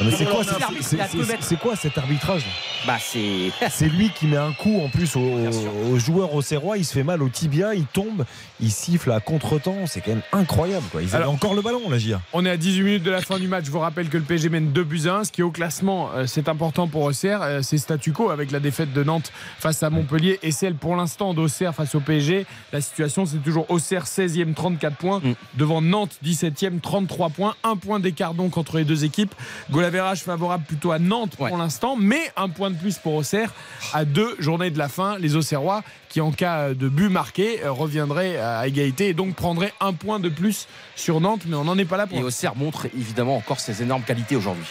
Mais 0.00 0.12
c'est 0.12 0.24
quoi, 0.26 0.44
c'est- 0.44 0.82
c'est- 0.82 0.96
c'est- 1.08 1.36
c'est 1.40 1.58
quoi 1.58 1.74
cet 1.74 1.98
arbitrage 1.98 2.42
Bah, 2.86 2.98
c'est. 3.00 3.50
C'est 3.70 3.88
lui 3.88 4.10
qui 4.10 4.26
met 4.28 4.36
un 4.36 4.52
coup 4.52 4.80
en 4.80 4.88
plus 4.88 5.16
au, 5.16 5.38
Bien 5.38 5.50
sûr. 5.50 5.72
au 5.90 5.98
joueur 5.98 6.34
au 6.34 6.40
Serrois, 6.42 6.78
il 6.78 6.84
se 6.84 6.92
fait 6.92 7.02
mal 7.02 7.20
au 7.20 7.28
tibia, 7.28 7.74
il 7.74 7.84
tombe, 7.84 8.24
il 8.60 8.70
siffle 8.70 9.10
à 9.10 9.18
contre-temps, 9.18 9.86
c'est 9.86 10.00
quand 10.00 10.10
même 10.12 10.22
incroyable. 10.32 10.84
Quoi. 10.92 11.02
Ils 11.02 11.08
avaient 11.08 11.16
Alors- 11.24 11.32
encore 11.32 11.54
le 11.54 11.62
ballon, 11.62 11.80
la 11.90 11.98
GIA. 11.98 12.20
On 12.32 12.46
est 12.46 12.50
à 12.50 12.56
18 12.56 12.82
minutes 12.84 13.02
de 13.02 13.10
la 13.10 13.20
fin 13.22 13.40
du 13.40 13.48
match. 13.48 13.64
Je 13.66 13.72
vous 13.72 13.80
rappelle 13.80 14.08
que 14.08 14.16
le 14.16 14.22
PSG 14.22 14.48
mène 14.48 14.70
2 14.70 14.84
buts 14.84 15.02
à 15.08 15.14
1, 15.16 15.24
ce 15.24 15.32
qui 15.32 15.40
est 15.40 15.44
au 15.44 15.50
classement, 15.50 16.10
euh, 16.14 16.26
important 16.48 16.88
pour 16.88 17.02
Auxerre. 17.02 17.40
Euh, 17.42 17.60
C'est 17.62 17.78
statu 17.78 18.12
quo 18.12 18.30
avec 18.30 18.50
la 18.50 18.60
défaite 18.60 18.92
de 18.92 19.04
Nantes 19.04 19.32
face 19.58 19.82
à 19.82 19.90
Montpellier 19.90 20.38
et 20.42 20.50
celle 20.50 20.74
pour 20.74 20.96
l'instant 20.96 21.34
d'Auxerre 21.34 21.74
face 21.74 21.94
au 21.94 22.00
PSG. 22.00 22.46
La 22.72 22.80
situation, 22.80 23.26
c'est 23.26 23.38
toujours 23.38 23.70
Auxerre 23.70 24.06
16e, 24.06 24.54
34 24.54 24.96
points, 24.96 25.20
Mm. 25.20 25.32
devant 25.54 25.82
Nantes 25.82 26.16
17e, 26.22 26.80
33 26.80 27.30
points. 27.30 27.54
Un 27.64 27.76
point 27.76 28.00
d'écart 28.00 28.34
donc 28.34 28.56
entre 28.56 28.78
les 28.78 28.84
deux 28.84 29.04
équipes. 29.04 29.34
Golavérage 29.70 30.22
favorable 30.22 30.64
plutôt 30.64 30.92
à 30.92 30.98
Nantes 30.98 31.36
pour 31.36 31.56
l'instant, 31.56 31.96
mais 31.98 32.20
un 32.36 32.48
point 32.48 32.70
de 32.70 32.76
plus 32.76 32.98
pour 32.98 33.14
Auxerre 33.14 33.52
à 33.92 34.04
deux 34.04 34.34
journées 34.38 34.70
de 34.70 34.78
la 34.78 34.88
fin. 34.88 35.18
Les 35.18 35.36
Auxerrois 35.36 35.82
qui, 36.08 36.20
en 36.22 36.32
cas 36.32 36.72
de 36.74 36.88
but 36.88 37.08
marqué, 37.10 37.62
euh, 37.64 37.70
reviendraient 37.72 38.38
à 38.38 38.66
égalité 38.66 39.08
et 39.08 39.14
donc 39.14 39.34
prendraient 39.34 39.74
un 39.80 39.92
point 39.92 40.18
de 40.20 40.28
plus 40.30 40.66
sur 40.96 41.20
Nantes, 41.20 41.42
mais 41.46 41.56
on 41.56 41.64
n'en 41.64 41.76
est 41.76 41.84
pas 41.84 41.96
là 41.98 42.06
pour 42.06 42.16
Et 42.18 42.22
Auxerre 42.22 42.56
montre 42.56 42.86
évidemment 42.96 43.36
encore 43.36 43.60
ses 43.60 43.82
énormes 43.82 44.02
qualités 44.02 44.34
aujourd'hui. 44.36 44.64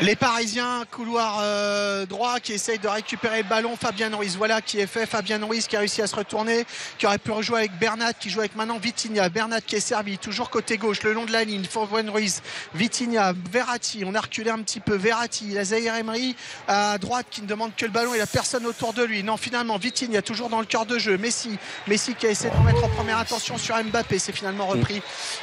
Les 0.00 0.16
Parisiens, 0.16 0.84
couloir 0.90 1.38
euh, 1.42 2.06
droit 2.06 2.40
qui 2.40 2.54
essaye 2.54 2.78
de 2.78 2.88
récupérer 2.88 3.42
le 3.42 3.48
ballon. 3.48 3.76
Fabien 3.76 4.14
Ruiz, 4.16 4.36
voilà 4.36 4.60
qui 4.62 4.80
est 4.80 4.86
fait. 4.86 5.06
Fabien 5.06 5.44
Ruiz 5.44 5.66
qui 5.66 5.76
a 5.76 5.80
réussi 5.80 6.00
à 6.00 6.06
se 6.06 6.16
retourner, 6.16 6.64
qui 6.98 7.06
aurait 7.06 7.18
pu 7.18 7.30
rejouer 7.30 7.58
avec 7.58 7.78
Bernat, 7.78 8.14
qui 8.14 8.30
joue 8.30 8.40
avec 8.40 8.56
maintenant 8.56 8.78
Vitinha. 8.78 9.28
Bernat 9.28 9.60
qui 9.60 9.76
est 9.76 9.80
servi, 9.80 10.18
toujours 10.18 10.50
côté 10.50 10.78
gauche, 10.78 11.02
le 11.02 11.12
long 11.12 11.24
de 11.24 11.30
la 11.30 11.44
ligne. 11.44 11.64
Fabien 11.64 12.10
Ruiz, 12.10 12.42
Vitinha, 12.74 13.34
Verratti. 13.52 14.02
On 14.06 14.14
a 14.14 14.20
reculé 14.20 14.50
un 14.50 14.58
petit 14.58 14.80
peu. 14.80 14.96
Verratti, 14.96 15.48
la 15.48 15.64
Zahir 15.64 15.94
Emery 15.94 16.34
à 16.66 16.96
droite 16.98 17.26
qui 17.30 17.42
ne 17.42 17.46
demande 17.46 17.72
que 17.76 17.84
le 17.84 17.92
ballon. 17.92 18.14
Il 18.14 18.20
a 18.20 18.26
personne 18.26 18.66
autour 18.66 18.94
de 18.94 19.04
lui. 19.04 19.22
Non, 19.22 19.36
finalement, 19.36 19.76
Vitinha 19.76 20.22
toujours 20.22 20.48
dans 20.48 20.60
le 20.60 20.66
cœur 20.66 20.86
de 20.86 20.98
jeu. 20.98 21.18
Messi, 21.18 21.58
Messi 21.86 22.14
qui 22.14 22.26
a 22.26 22.30
essayé 22.30 22.50
de 22.50 22.56
remettre 22.56 22.82
en 22.82 22.88
première 22.88 23.18
attention 23.18 23.58
sur 23.58 23.76
Mbappé. 23.76 24.18
C'est 24.18 24.32
finalement 24.32 24.66
repris 24.66 25.02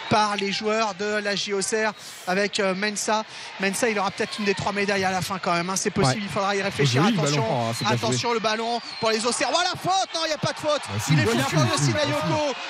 par 0.10 0.36
les 0.36 0.52
joueurs 0.52 0.96
de 0.96 1.06
la 1.06 1.36
JOCR 1.36 1.94
avec 2.28 2.60
euh, 2.60 2.74
Mensa. 2.74 3.24
Mensa, 3.60 3.90
il 3.90 4.00
aura 4.00 4.12
peut-être 4.12 4.39
une 4.40 4.46
des 4.46 4.54
trois 4.56 4.72
médailles 4.72 5.04
à 5.04 5.12
la 5.12 5.22
fin 5.22 5.38
quand 5.40 5.54
même. 5.54 5.70
hein. 5.70 5.76
C'est 5.76 5.92
possible, 5.92 6.18
Ouais. 6.22 6.24
il 6.26 6.30
faudra 6.30 6.56
y 6.56 6.62
réfléchir. 6.62 7.04
Joli 7.04 7.16
le 7.16 7.20
Attention, 7.22 7.42
ballon, 7.42 7.70
hein, 7.70 7.86
attention 7.92 8.34
le 8.34 8.40
ballon 8.40 8.82
pour 9.00 9.12
les 9.12 9.26
Auxerre. 9.26 9.50
Voilà 9.52 9.70
faute, 9.72 10.10
non, 10.16 10.22
il 10.26 10.28
n'y 10.30 10.34
a 10.34 10.38
pas 10.38 10.54
de 10.54 10.60
faute. 10.60 10.82
il 11.12 11.20
est. 11.20 11.26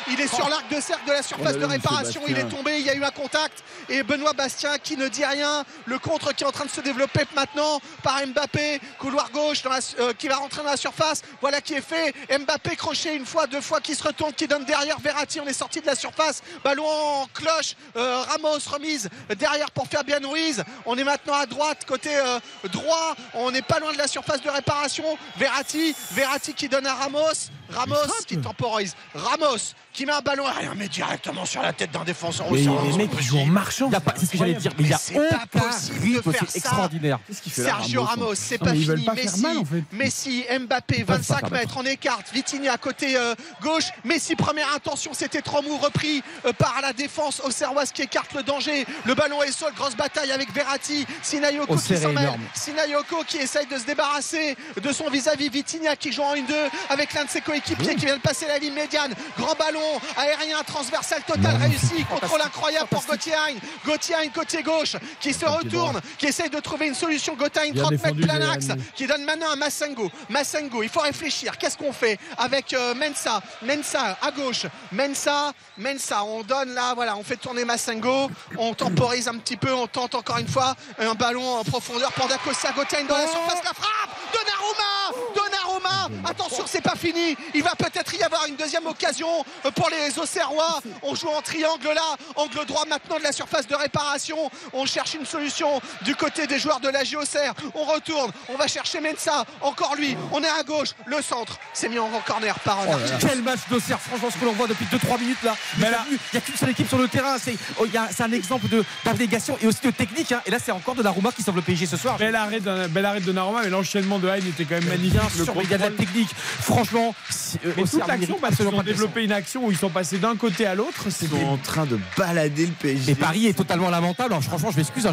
Il 0.07 0.19
est 0.21 0.27
sur 0.27 0.49
l'arc 0.49 0.67
de 0.73 0.81
cercle 0.81 1.05
de 1.07 1.11
la 1.13 1.23
surface 1.23 1.53
Oh 1.55 1.59
de 1.59 1.65
réparation. 1.65 2.21
Il 2.27 2.37
est 2.37 2.43
tombé, 2.49 2.79
il 2.79 2.85
y 2.85 2.89
a 2.89 2.95
eu 2.95 3.03
un 3.03 3.11
contact. 3.11 3.63
Et 3.87 4.03
Benoît 4.03 4.33
Bastien 4.33 4.77
qui 4.79 4.97
ne 4.97 5.07
dit 5.07 5.25
rien. 5.25 5.63
Le 5.85 5.99
contre 5.99 6.33
qui 6.33 6.43
est 6.43 6.47
en 6.47 6.51
train 6.51 6.65
de 6.65 6.69
se 6.69 6.81
développer 6.81 7.21
maintenant 7.35 7.79
par 8.03 8.19
Mbappé. 8.25 8.81
Couloir 8.97 9.31
gauche 9.31 9.61
dans 9.63 9.69
la- 9.69 9.79
euh, 9.99 10.13
qui 10.13 10.27
va 10.27 10.35
rentrer 10.37 10.63
dans 10.63 10.69
la 10.71 10.77
surface. 10.77 11.21
Voilà 11.41 11.61
qui 11.61 11.73
est 11.75 11.81
fait. 11.81 12.13
Mbappé 12.39 12.75
crochet 12.75 13.15
une 13.15 13.25
fois, 13.25 13.47
deux 13.47 13.61
fois, 13.61 13.79
qui 13.81 13.95
se 13.95 14.03
retourne, 14.03 14.33
qui 14.33 14.47
donne 14.47 14.65
derrière 14.65 14.99
Verratti. 14.99 15.39
On 15.39 15.47
est 15.47 15.53
sorti 15.53 15.81
de 15.81 15.85
la 15.85 15.95
surface. 15.95 16.41
Ballon 16.63 16.85
en 16.87 17.27
cloche. 17.33 17.75
Euh, 17.95 18.23
Ramos 18.29 18.57
remise 18.71 19.09
derrière 19.37 19.71
pour 19.71 19.87
Fabien 19.87 20.19
Ruiz. 20.23 20.63
On 20.85 20.97
est 20.97 21.03
maintenant 21.03 21.33
à 21.35 21.45
droite, 21.45 21.58
côté 21.85 22.15
euh, 22.15 22.39
droit. 22.71 23.15
On 23.33 23.51
n'est 23.51 23.61
pas 23.61 23.79
loin 23.79 23.93
de 23.93 23.97
la 23.97 24.07
surface 24.07 24.41
de 24.41 24.49
réparation. 24.49 25.17
Verratti, 25.37 25.95
Verratti 26.11 26.53
qui 26.53 26.69
donne 26.69 26.87
à 26.87 26.95
Ramos. 26.95 27.49
Ramos 27.69 27.95
qui 28.27 28.37
temporise. 28.37 28.95
Ramos 29.13 29.73
qui 29.93 30.05
met 30.05 30.11
un 30.11 30.21
ballon 30.21 30.45
aérien, 30.45 30.73
mais 30.75 30.87
directement 30.87 31.45
sur 31.45 31.61
la 31.61 31.73
tête 31.73 31.91
d'un 31.91 32.03
défenseur. 32.03 32.47
Mais 32.51 32.61
les 32.61 32.97
mecs, 32.97 33.11
ils 33.19 33.23
jouent 33.23 33.39
en 33.39 33.45
marchant. 33.45 33.89
C'est 34.15 34.25
ce 34.25 34.31
que 34.31 34.37
j'allais 34.37 34.53
dire. 34.53 34.71
Mais 34.77 34.85
il 34.85 34.89
y 34.89 34.93
a 34.93 34.99
aucun 35.15 35.59
possible 35.59 35.99
de 35.99 36.03
rythme, 36.03 36.31
faire 36.31 36.41
c'est 36.47 36.59
ça. 36.59 36.69
extraordinaire. 36.69 37.19
Sergio 37.51 38.03
Ramos, 38.03 38.35
c'est 38.35 38.57
pas 38.57 38.73
fini. 38.73 39.05
Messi, 39.15 39.41
mal, 39.41 39.57
en 39.57 39.65
fait. 39.65 39.83
Messi, 39.91 40.45
Mbappé, 40.59 41.03
peuvent 41.03 41.05
pas 41.05 41.15
25 41.17 41.39
faire 41.39 41.51
mètres, 41.51 41.75
on 41.77 41.85
écarte. 41.85 42.31
Vitinha 42.33 42.73
à 42.73 42.77
côté 42.77 43.15
euh, 43.17 43.35
gauche. 43.61 43.89
Messi, 44.03 44.35
première 44.35 44.73
intention, 44.73 45.11
c'était 45.13 45.41
trop 45.41 45.61
mou, 45.61 45.77
repris 45.77 46.23
euh, 46.45 46.53
par 46.53 46.79
la 46.81 46.93
défense 46.93 47.41
auxerroise 47.41 47.91
qui 47.91 48.03
écarte 48.03 48.33
le 48.33 48.43
danger. 48.43 48.85
Le 49.05 49.15
ballon 49.15 49.43
est 49.43 49.51
sol, 49.51 49.73
grosse 49.75 49.95
bataille 49.95 50.31
avec 50.31 50.53
Verratti. 50.53 51.05
Sinayoko 51.21 51.65
qui 51.65 51.73
Auxerre 51.73 52.09
est 52.09 52.15
s'en. 52.15 52.37
Sinayoko 52.53 53.23
qui 53.27 53.37
essaye 53.37 53.67
de 53.67 53.77
se 53.77 53.85
débarrasser 53.85 54.55
de 54.81 54.91
son 54.91 55.09
vis-à-vis. 55.09 55.49
Vitinha 55.49 55.95
qui 55.95 56.11
joue 56.11 56.23
en 56.23 56.35
1-2 56.35 56.41
avec 56.89 57.13
l'un 57.13 57.25
de 57.25 57.29
ses 57.29 57.41
coéquipiers 57.41 57.58
qui 57.61 57.75
vient 57.75 58.15
de 58.17 58.21
passer 58.21 58.47
la 58.47 58.59
ligne 58.59 58.73
médiane. 58.73 59.13
Grand 59.37 59.55
ballon 59.55 59.99
aérien 60.17 60.61
transversal 60.65 61.21
total 61.23 61.57
réussi. 61.57 62.03
Contrôle 62.05 62.41
incroyable 62.41 62.87
pour 62.87 63.03
Gauthier 63.05 63.33
Hein. 63.33 63.55
Gauthier 63.85 64.15
Hein, 64.15 64.29
côté 64.33 64.63
gauche 64.63 64.95
qui 65.19 65.33
se 65.33 65.45
retourne, 65.45 66.01
qui 66.17 66.27
essaye 66.27 66.49
de 66.49 66.59
trouver 66.59 66.87
une 66.87 66.95
solution. 66.95 67.35
Gauthier 67.35 67.61
Hein, 67.61 67.71
Bien 67.73 67.83
30 67.83 67.91
mètres 68.03 68.27
plein 68.27 68.49
axe 68.49 68.67
qui 68.95 69.07
donne 69.07 69.23
maintenant 69.23 69.51
à 69.51 69.55
Massengo. 69.55 70.09
Massengo, 70.29 70.83
il 70.83 70.89
faut 70.89 70.99
réfléchir. 71.01 71.57
Qu'est-ce 71.57 71.77
qu'on 71.77 71.93
fait 71.93 72.17
avec 72.37 72.73
euh, 72.73 72.93
Mensa? 72.95 73.41
Mensa 73.61 74.17
à 74.21 74.31
gauche. 74.31 74.65
Mensa, 74.91 75.51
Mensa, 75.77 76.23
on 76.23 76.43
donne 76.43 76.73
là, 76.73 76.93
voilà, 76.93 77.15
on 77.17 77.23
fait 77.23 77.35
tourner 77.37 77.65
Massengo. 77.65 78.29
On 78.57 78.73
temporise 78.73 79.27
un 79.27 79.37
petit 79.37 79.57
peu, 79.57 79.73
on 79.73 79.87
tente 79.87 80.15
encore 80.15 80.37
une 80.37 80.47
fois 80.47 80.75
un 80.99 81.13
ballon 81.15 81.57
en 81.57 81.63
profondeur. 81.63 82.11
Pandacosta, 82.13 82.71
Gauthier 82.71 83.03
dans 83.07 83.17
la 83.17 83.27
surface, 83.27 83.63
la 83.63 83.73
frappe 83.73 84.17
Donnarumma 84.33 85.29
Donnarumma 85.35 86.29
Attention, 86.29 86.65
c'est 86.67 86.81
pas 86.81 86.95
fini. 86.95 87.35
Il 87.53 87.63
va 87.63 87.75
peut-être 87.75 88.13
y 88.15 88.23
avoir 88.23 88.45
une 88.47 88.55
deuxième 88.55 88.85
occasion 88.87 89.27
pour 89.75 89.89
les 89.89 90.17
Auxerrois. 90.19 90.81
On 91.03 91.15
joue 91.15 91.29
en 91.29 91.41
triangle 91.41 91.89
là, 91.93 92.15
angle 92.35 92.65
droit 92.65 92.85
maintenant 92.87 93.17
de 93.17 93.23
la 93.23 93.31
surface 93.31 93.67
de 93.67 93.75
réparation. 93.75 94.37
On 94.73 94.85
cherche 94.85 95.13
une 95.15 95.25
solution 95.25 95.81
du 96.03 96.15
côté 96.15 96.47
des 96.47 96.59
joueurs 96.59 96.79
de 96.79 96.89
la 96.89 97.03
JOCR. 97.03 97.53
On 97.75 97.83
retourne, 97.85 98.31
on 98.49 98.55
va 98.57 98.67
chercher 98.67 98.99
Mensa, 99.01 99.45
encore 99.61 99.95
lui. 99.95 100.15
On 100.31 100.41
est 100.43 100.49
à 100.49 100.63
gauche, 100.63 100.89
le 101.05 101.21
centre. 101.21 101.57
C'est 101.73 101.89
mis 101.89 101.99
en 101.99 102.09
corner 102.25 102.57
par 102.59 102.79
un 102.79 102.83
Oh 102.87 102.91
là. 102.91 102.93
arbitre. 102.95 103.17
Quel 103.19 103.41
match 103.41 103.59
d'Auxerre, 103.69 103.99
franchement, 103.99 104.29
ce 104.33 104.37
que 104.37 104.45
l'on 104.45 104.53
voit 104.53 104.67
depuis 104.67 104.85
2-3 104.85 105.19
minutes 105.19 105.43
là. 105.43 105.55
Mais 105.77 105.89
là, 105.91 106.05
il 106.09 106.17
n'y 106.33 106.37
a 106.37 106.41
qu'une 106.41 106.55
seule 106.55 106.69
équipe 106.71 106.87
sur 106.87 106.97
le 106.97 107.07
terrain. 107.07 107.37
C'est 107.43 107.55
oh, 107.79 107.85
un 108.19 108.31
exemple 108.31 108.67
de- 108.67 108.83
d'abnégation 109.05 109.57
et 109.61 109.67
aussi 109.67 109.79
de 109.83 109.91
technique. 109.91 110.31
hein. 110.31 110.41
Et 110.45 110.51
là, 110.51 110.57
c'est 110.63 110.71
encore 110.71 110.95
de 110.95 111.03
la 111.03 111.11
Rouma 111.11 111.31
qui 111.31 111.43
sauve 111.43 111.55
le 111.55 111.61
PSG 111.61 111.85
ce 111.85 111.97
soir. 111.97 112.17
Bel 112.17 112.35
arrêt 112.35 112.59
de, 112.59 112.87
bel 112.87 113.05
arrêt 113.05 113.19
de 113.19 113.25
Donnarumma, 113.25 113.61
mais 113.63 113.69
l'enchaînement 113.69 114.19
de 114.19 114.27
Haine 114.27 114.47
était 114.47 114.65
quand 114.65 114.75
même 114.75 114.85
magnifique. 114.89 115.13
Bien 115.13 115.23
Le 115.37 115.43
sûr, 115.45 115.55
mais 115.55 115.63
il 115.63 115.69
y 115.71 115.73
a 115.73 115.77
de 115.77 115.83
la 115.83 115.91
technique. 115.91 116.29
Franchement, 116.61 117.13
euh, 117.15 117.33
Mais 117.63 117.83
Auxerre 117.83 117.99
toute 117.99 118.07
l'action, 118.07 118.37
parce 118.39 118.55
qu'ils 118.55 118.65
absolument 118.65 118.77
ont 118.79 118.83
développé 118.83 119.23
une 119.23 119.31
action 119.31 119.65
où 119.67 119.71
ils 119.71 119.77
sont 119.77 119.89
passés 119.89 120.17
d'un 120.17 120.35
côté 120.35 120.65
à 120.65 120.75
l'autre. 120.75 121.05
Ils 121.07 121.27
sont 121.27 121.45
en 121.45 121.57
train 121.57 121.85
de 121.85 121.99
balader 122.17 122.65
le 122.65 122.71
PSG. 122.73 123.11
Et 123.11 123.15
Paris 123.15 123.47
est 123.47 123.53
totalement 123.53 123.89
lamentable. 123.89 124.33
Alors, 124.33 124.43
franchement, 124.43 124.71
je 124.71 124.77
m'excuse, 124.77 125.05
hein, 125.07 125.11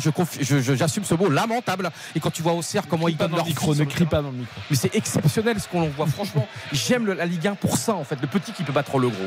j'assume 0.77 1.05
ce 1.05 1.15
mot, 1.15 1.29
lamentable. 1.31 1.91
Et 2.15 2.21
quand 2.21 2.31
tu 2.31 2.43
vois 2.43 2.53
Auxerre, 2.53 2.85
comment 2.89 3.09
ils 3.09 3.17
pas 3.17 3.25
donnent 3.25 3.33
dans 3.33 3.37
leur 3.39 3.47
le 3.47 3.51
micro, 3.51 3.75
ne 3.75 3.85
crie 3.85 4.05
pas 4.07 4.23
dans 4.23 4.31
le 4.31 4.39
micro. 4.39 4.61
Mais 4.71 4.77
c'est 4.77 4.95
exceptionnel 4.95 5.61
ce 5.61 5.69
qu'on 5.69 5.89
voit. 5.89 6.07
Franchement, 6.07 6.47
j'aime 6.73 7.07
le- 7.07 7.15
la 7.15 7.27
Ligue 7.27 7.47
1 7.49 7.55
pour 7.55 7.77
ça, 7.77 7.95
en 7.95 8.05
fait. 8.05 8.17
Le 8.21 8.27
petit 8.27 8.53
qui 8.53 8.63
peut 8.63 8.73
battre 8.73 8.99
le 8.99 9.09
gros. 9.09 9.27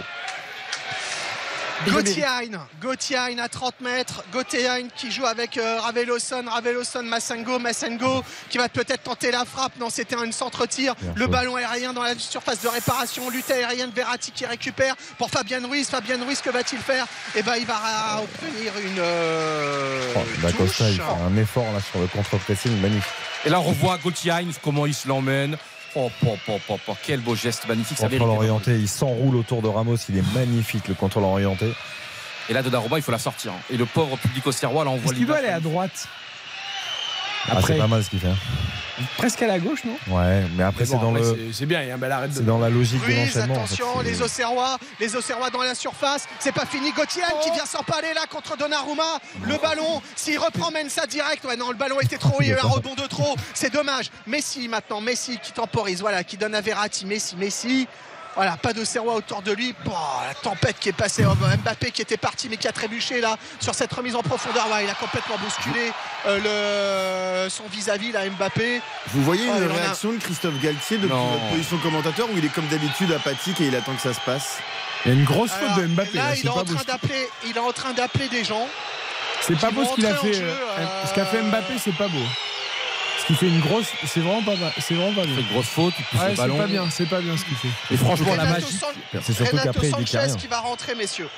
Gauthier 1.87 2.25
Hein, 2.25 2.67
Gauthier 2.81 3.17
Hein 3.17 3.37
à 3.39 3.47
30 3.47 3.81
mètres, 3.81 4.23
Gauthier 4.33 4.67
Hein 4.67 4.87
qui 4.95 5.11
joue 5.11 5.25
avec 5.25 5.57
euh, 5.57 5.79
Raveloson, 5.79 6.43
Raveloson, 6.47 7.03
Massengo, 7.03 7.57
Massengo 7.59 8.23
qui 8.49 8.57
va 8.57 8.67
peut-être 8.69 9.03
tenter 9.03 9.31
la 9.31 9.45
frappe. 9.45 9.73
Non, 9.79 9.89
c'était 9.89 10.15
un 10.15 10.31
centre-tir. 10.31 10.93
Le 11.15 11.27
ballon 11.27 11.55
aérien 11.55 11.93
dans 11.93 12.03
la 12.03 12.15
surface 12.17 12.61
de 12.61 12.67
réparation, 12.67 13.29
lutte 13.29 13.49
aérienne, 13.49 13.91
Verratti 13.95 14.31
qui 14.31 14.45
récupère 14.45 14.95
pour 15.17 15.29
Fabien 15.29 15.65
Ruiz. 15.65 15.87
Fabien 15.89 16.17
Ruiz, 16.23 16.41
que 16.41 16.49
va-t-il 16.49 16.81
faire? 16.81 17.05
Eh 17.35 17.43
ben, 17.43 17.55
il 17.57 17.65
va 17.65 18.21
obtenir 18.23 18.73
une 18.83 18.99
euh, 18.99 20.13
Oh, 20.15 20.19
touche. 20.57 20.79
il 20.81 20.95
fait 20.95 21.01
un 21.01 21.37
effort 21.37 21.71
là 21.73 21.79
sur 21.79 21.99
le 21.99 22.07
contre-pressing 22.07 22.79
magnifique. 22.81 23.11
Et 23.45 23.49
là, 23.49 23.59
on 23.59 23.63
revoit 23.63 23.97
Gauthier 23.97 24.33
Hines, 24.41 24.53
comment 24.61 24.85
il 24.85 24.93
se 24.93 25.07
l'emmène. 25.07 25.57
Oh, 25.95 26.11
oh, 26.25 26.37
oh, 26.47 26.59
oh, 26.69 26.79
oh, 26.87 26.97
quel 27.03 27.19
beau 27.19 27.35
geste 27.35 27.67
magnifique. 27.67 27.97
Ça 27.97 28.09
Contrôle 28.09 28.29
orienté, 28.29 28.75
il 28.75 28.87
s'enroule 28.87 29.35
autour 29.35 29.61
de 29.61 29.67
Ramos, 29.67 29.97
il 30.09 30.17
est 30.17 30.33
magnifique 30.33 30.87
le 30.87 30.93
contrôle 30.93 31.23
orienté. 31.23 31.73
Et 32.49 32.53
là, 32.53 32.63
Donnarumma, 32.63 32.97
il 32.97 33.01
faut 33.01 33.11
la 33.11 33.19
sortir. 33.19 33.53
Et 33.69 33.77
le 33.77 33.85
pauvre 33.85 34.17
public 34.17 34.45
auxerrois, 34.47 34.83
là, 34.83 34.91
on 34.91 34.97
voit 34.97 35.11
Est-ce 35.11 35.19
qu'il 35.19 35.27
doit 35.27 35.37
aller 35.37 35.49
à 35.49 35.59
droite? 35.59 36.07
Ah, 37.47 37.57
Après. 37.57 37.73
c'est 37.73 37.79
pas 37.79 37.87
mal 37.87 38.03
ce 38.03 38.09
qu'il 38.09 38.19
fait. 38.19 38.27
Presque 39.17 39.41
à 39.41 39.47
la 39.47 39.59
gauche, 39.59 39.85
non? 39.85 39.95
Ouais, 40.13 40.43
mais 40.57 40.63
après 40.63 40.85
c'est 40.85 40.97
dans 40.97 41.15
après, 41.15 41.21
le 41.21 41.49
c'est- 41.53 41.65
bien, 41.65 41.81
il 41.83 41.87
y 41.87 41.91
a 41.91 41.95
un 41.95 41.97
bel 41.97 42.11
arrêt 42.11 42.27
de 42.27 42.33
c'est 42.33 42.45
dans 42.45 42.59
la 42.59 42.69
logique 42.69 42.99
de 42.99 43.13
en 43.13 43.25
fait. 43.27 43.39
attention, 43.39 44.01
les 44.03 44.21
Auxerrois, 44.21 44.77
les 44.99 45.15
Auxerrois 45.15 45.49
dans 45.49 45.61
la 45.61 45.73
surface. 45.73 46.25
C'est 46.39 46.51
pas 46.51 46.65
fini. 46.65 46.91
Gauthier 46.91 47.23
Hein 47.23 47.33
qui 47.41 47.49
vient 47.51 47.65
s'empaler 47.65 48.13
là 48.13 48.21
contre 48.29 48.57
Donnarumma. 48.57 49.19
Le 49.43 49.57
ballon, 49.57 50.01
s'il 50.17 50.37
reprend 50.37 50.69
Mensa 50.71 51.05
direct. 51.07 51.45
Ouais, 51.45 51.55
non, 51.55 51.69
le 51.69 51.77
ballon 51.77 51.99
était 52.01 52.17
trop. 52.17 52.35
Il 52.41 52.47
y 52.47 52.51
a 52.51 52.55
eu 52.55 52.59
un 52.59 52.67
rebond 52.67 52.95
de 52.95 53.07
trop. 53.07 53.35
C'est 53.53 53.71
dommage. 53.73 54.11
Messi 54.27 54.67
maintenant, 54.67 54.99
Messi 54.99 55.39
qui 55.41 55.53
temporise. 55.53 56.01
Voilà, 56.01 56.25
qui 56.25 56.35
donne 56.35 56.53
à 56.55 56.61
Verratti. 56.61 57.05
Messi, 57.05 57.37
Messi. 57.37 57.87
Voilà, 58.39 58.55
pas 58.55 58.71
d'Auxerrois 58.71 59.15
autour 59.15 59.41
de 59.41 59.51
lui. 59.51 59.75
La 59.85 60.33
tempête 60.33 60.77
qui 60.79 60.87
est 60.87 60.93
passée. 60.93 61.25
Oh, 61.29 61.33
Mbappé 61.35 61.91
qui 61.91 62.01
était 62.01 62.15
parti 62.15 62.47
mais 62.49 62.55
qui 62.55 62.69
a 62.69 62.71
trébuché 62.71 63.19
là 63.19 63.35
sur 63.59 63.75
cette 63.75 63.91
remise 63.91 64.15
en 64.15 64.21
profondeur. 64.21 64.65
Ouais, 64.71 64.85
il 64.85 64.89
a 64.89 64.93
complètement 64.93 65.35
bousculé 65.43 65.91
euh, 66.25 67.43
le... 67.43 67.49
son 67.49 67.63
vis-à-vis 67.69 68.13
là, 68.13 68.21
Mbappé. 68.29 68.79
Vous 69.07 69.23
voyez 69.23 69.43
Oh, 69.53 69.57
une 69.57 69.69
a- 69.69 69.73
réaction 69.73 70.13
de 70.13 70.19
Christophe 70.19 70.57
Galtier 70.61 70.95
depuis 70.99 71.09
Non. 71.13 71.31
votre 71.31 71.49
position 71.49 71.77
commentateur 71.79 72.27
où 72.33 72.37
il 72.37 72.45
est 72.45 72.53
comme 72.53 72.67
d'habitude 72.67 73.11
apathique 73.11 73.59
et 73.59 73.65
il 73.65 73.75
attend 73.75 73.93
que 73.93 74.01
ça 74.01 74.13
se 74.13 74.21
passe 74.21 74.59
Il 75.05 75.11
y 75.11 75.15
a 75.15 75.17
une 75.19 75.25
grosse 75.25 75.51
Alors, 75.51 75.73
faute 75.75 75.83
de 75.83 75.87
Mbappé. 75.89 76.11
là, 76.17 76.29
là, 76.29 76.35
il 76.37 76.45
est 76.45 76.49
en 76.49 76.63
train 76.63 76.83
d'appeler. 76.87 77.29
Il 77.45 77.57
est 77.57 77.59
en 77.59 77.71
train 77.73 77.91
d'appeler 77.91 78.29
des 78.29 78.45
gens. 78.45 78.67
C'est 79.41 79.59
pas 79.59 79.71
beau 79.71 79.83
ce 79.83 79.95
qu'il 79.95 80.05
a 80.05 80.15
fait. 80.15 80.31
jeu, 80.33 80.45
euh, 80.45 80.55
euh, 80.79 80.85
Ce 81.09 81.13
qu'a 81.13 81.25
fait 81.25 81.41
Mbappé, 81.41 81.73
c'est 81.83 81.95
pas 81.97 82.07
beau. 82.07 82.23
Qu'il 83.29 83.37
fait 83.37 83.47
une 83.47 83.59
grosse. 83.59 83.85
C'est 84.07 84.21
vraiment 84.21 84.41
pas, 84.41 84.53
c'est 84.79 84.95
vraiment 84.95 85.13
pas 85.13 85.21
Il 85.21 85.27
bien. 85.27 85.35
fait 85.35 85.41
une 85.41 85.47
grosse 85.53 85.67
faute, 85.67 85.93
il 85.99 86.05
pousse 86.05 86.19
Ouais, 86.19 86.29
le 86.29 86.35
c'est 86.35 86.41
ballon. 86.41 86.57
pas 86.57 86.65
bien, 86.65 86.89
c'est 86.89 87.05
pas 87.07 87.21
bien 87.21 87.37
ce 87.37 87.45
qu'il 87.45 87.55
fait. 87.57 87.67
Et 87.93 87.97
franchement, 87.97 88.33
la 88.35 88.41
Renato 88.43 88.61
magie. 88.61 88.73
San- 88.75 89.21
C'est 89.21 89.33
surtout 89.33 89.57
qu'après 89.57 89.87
il 89.89 90.03
dit 90.03 90.17
rien. 90.17 90.35
qui 90.35 90.47
va 90.47 90.59
rentrer, 90.61 90.95
messieurs. 90.95 91.29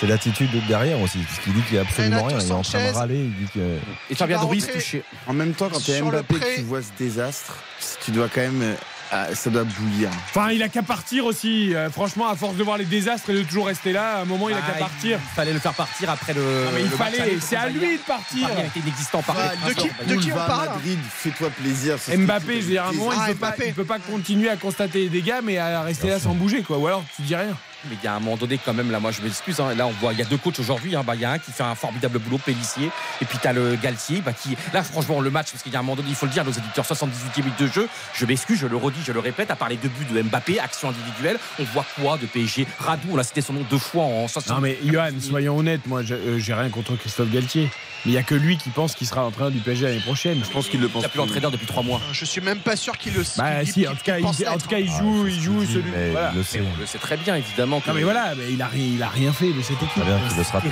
C'est 0.00 0.08
l'attitude 0.08 0.50
de 0.50 0.58
derrière 0.66 1.00
aussi, 1.00 1.18
parce 1.18 1.38
qu'il 1.38 1.52
dit 1.52 1.62
qu'il 1.62 1.76
y 1.76 1.78
a 1.78 1.82
absolument 1.82 2.22
Renato 2.24 2.36
rien. 2.38 2.46
Il 2.46 2.50
est 2.50 2.52
en 2.52 2.62
train 2.62 2.84
de 2.90 2.92
râler, 2.96 3.14
il 3.16 3.34
dit 3.36 3.50
que. 3.54 3.78
Et 4.10 4.14
Fabien 4.16 4.38
va 4.38 4.44
Ruiz 4.46 4.66
touché. 4.66 5.04
En 5.28 5.32
même 5.32 5.54
temps, 5.54 5.68
quand 5.72 5.78
tu 5.78 5.92
Mbappé 6.02 6.34
tu 6.56 6.62
vois 6.62 6.82
ce 6.82 6.88
désastre, 6.98 7.58
tu 8.04 8.10
dois 8.10 8.28
quand 8.28 8.40
même. 8.40 8.74
Ah, 9.12 9.34
ça 9.34 9.50
doit 9.50 9.64
bouillir. 9.64 10.08
Enfin, 10.30 10.50
il 10.50 10.62
a 10.62 10.68
qu'à 10.68 10.82
partir 10.82 11.24
aussi. 11.26 11.74
Euh, 11.74 11.90
franchement, 11.90 12.28
à 12.28 12.36
force 12.36 12.56
de 12.56 12.62
voir 12.62 12.78
les 12.78 12.84
désastres 12.84 13.30
et 13.30 13.34
de 13.34 13.42
toujours 13.42 13.66
rester 13.66 13.92
là, 13.92 14.18
à 14.18 14.20
un 14.20 14.24
moment, 14.24 14.48
il 14.48 14.54
a 14.54 14.58
Ah, 14.66 14.70
qu'à 14.72 14.78
partir. 14.78 15.18
Il 15.22 15.34
fallait 15.34 15.52
le 15.52 15.58
faire 15.58 15.74
partir 15.74 16.10
après 16.10 16.32
le. 16.34 16.42
Ah, 16.68 16.70
mais 16.74 16.80
il 16.82 16.90
le 16.90 16.96
fallait, 16.96 17.38
c'est 17.40 17.56
à 17.56 17.68
lui 17.68 17.80
Bayern. 17.80 17.96
de 17.96 18.02
partir. 18.02 18.48
Paris 18.48 18.62
était 18.66 18.80
inexistant 18.80 19.22
par 19.22 19.36
Ah, 19.38 19.68
de 19.68 19.72
qui- 19.74 19.88
de 20.06 20.14
qui 20.16 20.32
on 20.32 20.36
parle 20.36 20.68
Madrid, 20.68 20.98
fais-toi 21.10 21.50
plaisir. 21.50 21.96
Mbappé, 22.16 22.56
je 22.56 22.66
veux 22.66 22.70
dire, 22.72 22.84
à 22.84 22.88
un 22.88 22.92
moment, 22.92 23.12
il 23.12 23.18
Ah, 23.20 23.26
peut, 23.28 23.34
pas, 23.34 23.46
Mbappé. 23.48 23.64
il 23.68 23.74
peut 23.74 23.84
pas 23.84 23.98
continuer 23.98 24.48
à 24.48 24.56
constater 24.56 25.00
les 25.00 25.08
dégâts, 25.08 25.40
mais 25.42 25.58
à 25.58 25.82
rester 25.82 26.08
là 26.08 26.18
sans 26.20 26.34
bouger, 26.34 26.62
quoi. 26.62 26.78
Ou 26.78 26.86
alors, 26.86 27.04
tu 27.16 27.22
dis 27.22 27.34
rien. 27.36 27.56
Mais 27.88 27.96
il 28.00 28.04
y 28.04 28.08
a 28.08 28.14
un 28.14 28.20
moment 28.20 28.36
donné, 28.36 28.58
quand 28.62 28.74
même, 28.74 28.90
là, 28.90 29.00
moi, 29.00 29.10
je 29.10 29.22
m'excuse. 29.22 29.60
hein, 29.60 29.74
là, 29.74 29.86
on 29.86 29.92
voit, 29.92 30.12
il 30.12 30.18
y 30.18 30.22
a 30.22 30.24
deux 30.24 30.36
coachs 30.36 30.58
aujourd'hui. 30.58 30.96
hein, 30.96 31.02
bah, 31.04 31.14
il 31.14 31.20
y 31.20 31.24
a 31.24 31.30
un 31.30 31.38
qui 31.38 31.50
fait 31.52 31.62
un 31.62 31.74
formidable 31.74 32.18
boulot, 32.18 32.38
Pellissier, 32.38 32.90
et 33.20 33.24
puis 33.24 33.38
tu 33.40 33.46
as 33.48 33.52
le 33.52 33.76
Galtier, 33.76 34.20
bah, 34.20 34.32
qui, 34.32 34.56
là, 34.72 34.82
franchement, 34.82 35.20
le 35.20 35.30
match, 35.30 35.50
parce 35.50 35.62
qu'il 35.62 35.72
y 35.72 35.76
a 35.76 35.78
un 35.78 35.82
moment 35.82 35.96
donné, 35.96 36.10
il 36.10 36.14
faut 36.14 36.26
le 36.26 36.32
dire, 36.32 36.44
nos 36.44 36.52
éditeurs, 36.52 36.84
78e 36.84 37.38
minute 37.38 37.58
de 37.58 37.66
jeu. 37.66 37.88
Je 38.14 38.26
m'excuse, 38.26 38.58
je 38.58 38.66
le 38.66 38.76
redis, 38.76 39.00
je 39.04 39.12
le 39.12 39.20
répète, 39.20 39.50
à 39.50 39.56
part 39.56 39.68
les 39.68 39.76
deux 39.76 39.88
buts 39.88 40.06
de 40.12 40.22
Mbappé, 40.22 40.60
action 40.60 40.90
individuelle, 40.90 41.38
on 41.58 41.64
voit 41.64 41.86
quoi 42.00 42.18
de 42.18 42.26
PSG 42.26 42.66
Radou, 42.78 43.08
on 43.12 43.18
a 43.18 43.24
cité 43.24 43.40
son 43.40 43.52
nom 43.52 43.64
deux 43.70 43.78
fois 43.78 44.04
en 44.04 44.28
60 44.28 44.56
Non 44.56 44.60
mais 44.60 44.78
Johan, 44.84 45.10
soyons 45.20 45.58
honnêtes, 45.58 45.86
moi 45.86 46.02
euh, 46.10 46.38
j'ai 46.38 46.54
rien 46.54 46.68
contre 46.68 46.96
Christophe 46.96 47.30
Galtier. 47.30 47.70
Mais 48.06 48.12
il 48.12 48.14
n'y 48.14 48.18
a 48.18 48.22
que 48.22 48.34
lui 48.34 48.56
qui 48.56 48.70
pense 48.70 48.94
qu'il 48.94 49.06
sera 49.06 49.20
l'entraîneur 49.20 49.50
du 49.50 49.58
PSG 49.58 49.84
l'année 49.84 50.00
prochaine. 50.00 50.40
Je 50.42 50.50
pense 50.50 50.68
qu'il 50.68 50.80
le 50.80 50.88
Il 50.94 51.00
n'a 51.00 51.08
plus 51.10 51.18
l'entraîneur 51.18 51.50
depuis 51.50 51.66
trois 51.66 51.82
mois. 51.82 52.00
Je 52.12 52.24
suis 52.24 52.40
même 52.40 52.60
pas 52.60 52.74
sûr 52.74 52.96
qu'il 52.96 53.12
le 53.12 53.22
Bah 53.36 53.62
si, 53.66 53.86
en 53.86 53.94
tout 53.94 53.98
cas, 54.02 54.16
il, 54.16 54.22
pense 54.22 54.38
cas, 54.38 54.78
il 54.78 54.88
hein. 54.88 54.98
joue, 54.98 55.26
il 55.26 55.38
joue 55.38 55.64
celui. 55.66 55.90
voilà. 56.10 56.30
il 56.32 56.38
le 56.38 56.42
sait. 56.42 56.60
Mais 56.60 56.66
on 56.74 56.80
le 56.80 56.86
sait 56.86 56.98
très 56.98 57.18
bien, 57.18 57.36
évidemment. 57.36 57.69
Que- 57.78 57.88
Non 57.88 57.94
mais 57.94 58.02
voilà, 58.02 58.34
mais 58.36 58.50
il 58.50 58.60
a, 58.60 58.66
rien- 58.66 58.90
il 58.96 59.02
a 59.02 59.08
rien 59.08 59.32
fait 59.32 59.52
de 59.52 59.62
cette 59.62 59.80
équipe. 59.80 60.02
Bien 60.04 60.42
sera 60.44 60.60
plus. 60.60 60.70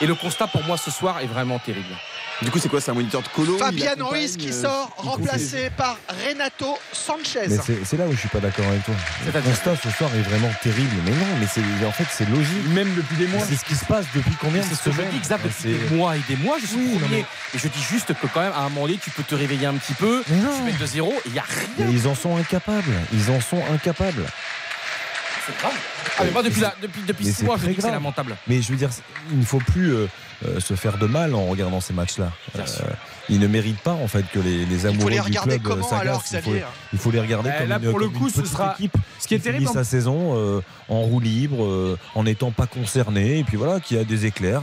Et 0.00 0.06
le 0.06 0.14
constat 0.14 0.46
pour 0.46 0.64
moi 0.64 0.78
ce 0.78 0.90
soir 0.90 1.18
est 1.20 1.26
vraiment 1.26 1.58
terrible. 1.58 1.94
Du 2.42 2.50
coup, 2.50 2.58
c'est 2.58 2.70
quoi 2.70 2.80
C'est 2.80 2.90
un 2.90 2.94
moniteur 2.94 3.20
de 3.20 3.28
colo 3.28 3.58
Fabian 3.58 3.92
Ruiz 4.00 4.38
qui 4.38 4.48
euh, 4.48 4.62
sort, 4.62 4.90
remplacé 4.96 5.68
par 5.76 5.98
Renato 6.26 6.78
Sanchez. 6.90 7.48
Mais 7.50 7.58
c'est 7.84 7.98
là 7.98 8.06
où 8.06 8.12
je 8.12 8.16
suis 8.16 8.30
pas 8.30 8.40
d'accord 8.40 8.64
avec 8.66 8.82
toi. 8.82 8.94
Le 9.26 9.40
constat 9.42 9.76
ce 9.76 9.90
soir 9.90 10.08
est 10.16 10.22
vraiment 10.22 10.48
terrible. 10.62 10.88
Mais 11.04 11.10
non, 11.10 11.26
mais 11.38 11.46
c'est 11.52 11.60
en 11.86 11.92
fait 11.92 12.06
c'est 12.10 12.26
logique. 12.30 12.66
Même 12.72 12.94
depuis 12.94 13.16
des 13.16 13.26
mois. 13.26 13.42
C'est 13.46 13.56
ce 13.56 13.64
qui 13.66 13.74
se 13.74 13.84
passe 13.84 14.06
depuis 14.14 14.32
combien 14.40 14.62
de 14.62 14.66
C'est 14.68 14.74
ce 14.74 14.84
que 14.84 14.90
je 14.90 14.96
semaines 14.96 15.10
dis, 15.10 15.18
depuis 15.18 15.50
C'est- 15.60 15.68
des 15.90 15.94
mois 15.96 16.16
et 16.16 16.20
des 16.30 16.36
mois, 16.36 16.56
je 16.58 16.64
suis 16.66 16.76
Oui, 16.78 16.98
premier. 16.98 17.16
mais- 17.16 17.24
Et 17.54 17.58
je 17.58 17.68
dis 17.68 17.82
juste 17.82 18.14
que 18.14 18.26
quand 18.32 18.40
même, 18.40 18.52
à 18.54 18.60
un 18.60 18.68
moment 18.70 18.86
donné, 18.86 18.98
tu 19.02 19.10
peux 19.10 19.22
te 19.22 19.34
réveiller 19.34 19.66
un 19.66 19.74
petit 19.74 19.92
peu, 19.92 20.22
Mais 20.28 20.36
non. 20.36 20.56
tu 20.56 20.62
mets 20.62 20.72
de 20.78 20.86
zéro, 20.86 21.12
et 21.12 21.20
il 21.26 21.32
n'y 21.32 21.38
a 21.40 21.44
rien. 21.46 21.86
Mais 21.88 21.92
ils 21.92 22.08
en 22.08 22.14
sont 22.14 22.38
incapables. 22.38 22.94
Ils 23.12 23.30
en 23.30 23.40
sont 23.42 23.62
incapables. 23.70 24.24
C'est 25.52 25.60
grave. 25.62 25.72
Ah, 26.18 26.22
mais 26.24 26.30
moi, 26.32 26.42
depuis, 26.42 26.60
la- 26.60 26.74
depuis, 26.82 27.02
depuis 27.06 27.26
Mais 27.26 27.32
six 27.32 27.44
mois, 27.44 27.56
je 27.56 27.62
très 27.62 27.70
dis 27.70 27.76
que 27.76 27.82
c'est 27.82 27.90
lamentable. 27.90 28.36
Mais 28.46 28.60
je 28.62 28.70
veux 28.70 28.76
dire, 28.76 28.90
il 29.32 29.38
ne 29.38 29.44
faut 29.44 29.58
plus 29.58 29.92
euh, 29.94 30.06
euh, 30.46 30.60
se 30.60 30.74
faire 30.74 30.98
de 30.98 31.06
mal 31.06 31.34
en 31.34 31.46
regardant 31.46 31.80
ces 31.80 31.92
matchs-là. 31.92 32.30
Sûr. 32.66 32.84
ils 33.28 33.38
ne 33.40 33.46
méritent 33.46 33.80
pas 33.80 33.92
en 33.92 34.08
fait 34.08 34.24
que 34.32 34.38
les, 34.40 34.64
les 34.66 34.86
amoureux 34.86 35.10
les 35.10 35.20
du 35.20 35.30
club 35.38 35.60
euh, 35.66 35.94
alors, 35.94 36.22
il, 36.30 36.36
faut, 36.36 36.40
Xavier? 36.50 36.64
il 36.92 36.98
faut 36.98 37.10
les 37.10 37.20
regarder 37.20 37.50
Eh, 37.54 37.58
comme 37.60 37.68
là, 37.68 37.78
une, 37.82 37.90
pour 37.90 37.98
le 38.00 38.08
coup, 38.08 38.24
une 38.28 38.30
ce 38.34 38.44
sera- 38.44 38.74
équipe 38.78 38.96
ce 39.18 39.28
qui 39.28 39.34
est 39.34 39.38
qui 39.38 39.44
terrible 39.44 39.58
finit 39.66 39.70
en- 39.70 39.74
sa 39.74 39.84
saison 39.84 40.32
euh, 40.36 40.60
en 40.88 41.00
roue 41.02 41.20
libre, 41.20 41.64
euh, 41.64 41.98
en 42.14 42.24
n'étant 42.24 42.50
pas 42.50 42.66
concerné, 42.66 43.38
et 43.38 43.44
puis 43.44 43.56
voilà, 43.56 43.78
qui 43.80 43.96
a 43.96 44.04
des 44.04 44.26
éclairs 44.26 44.62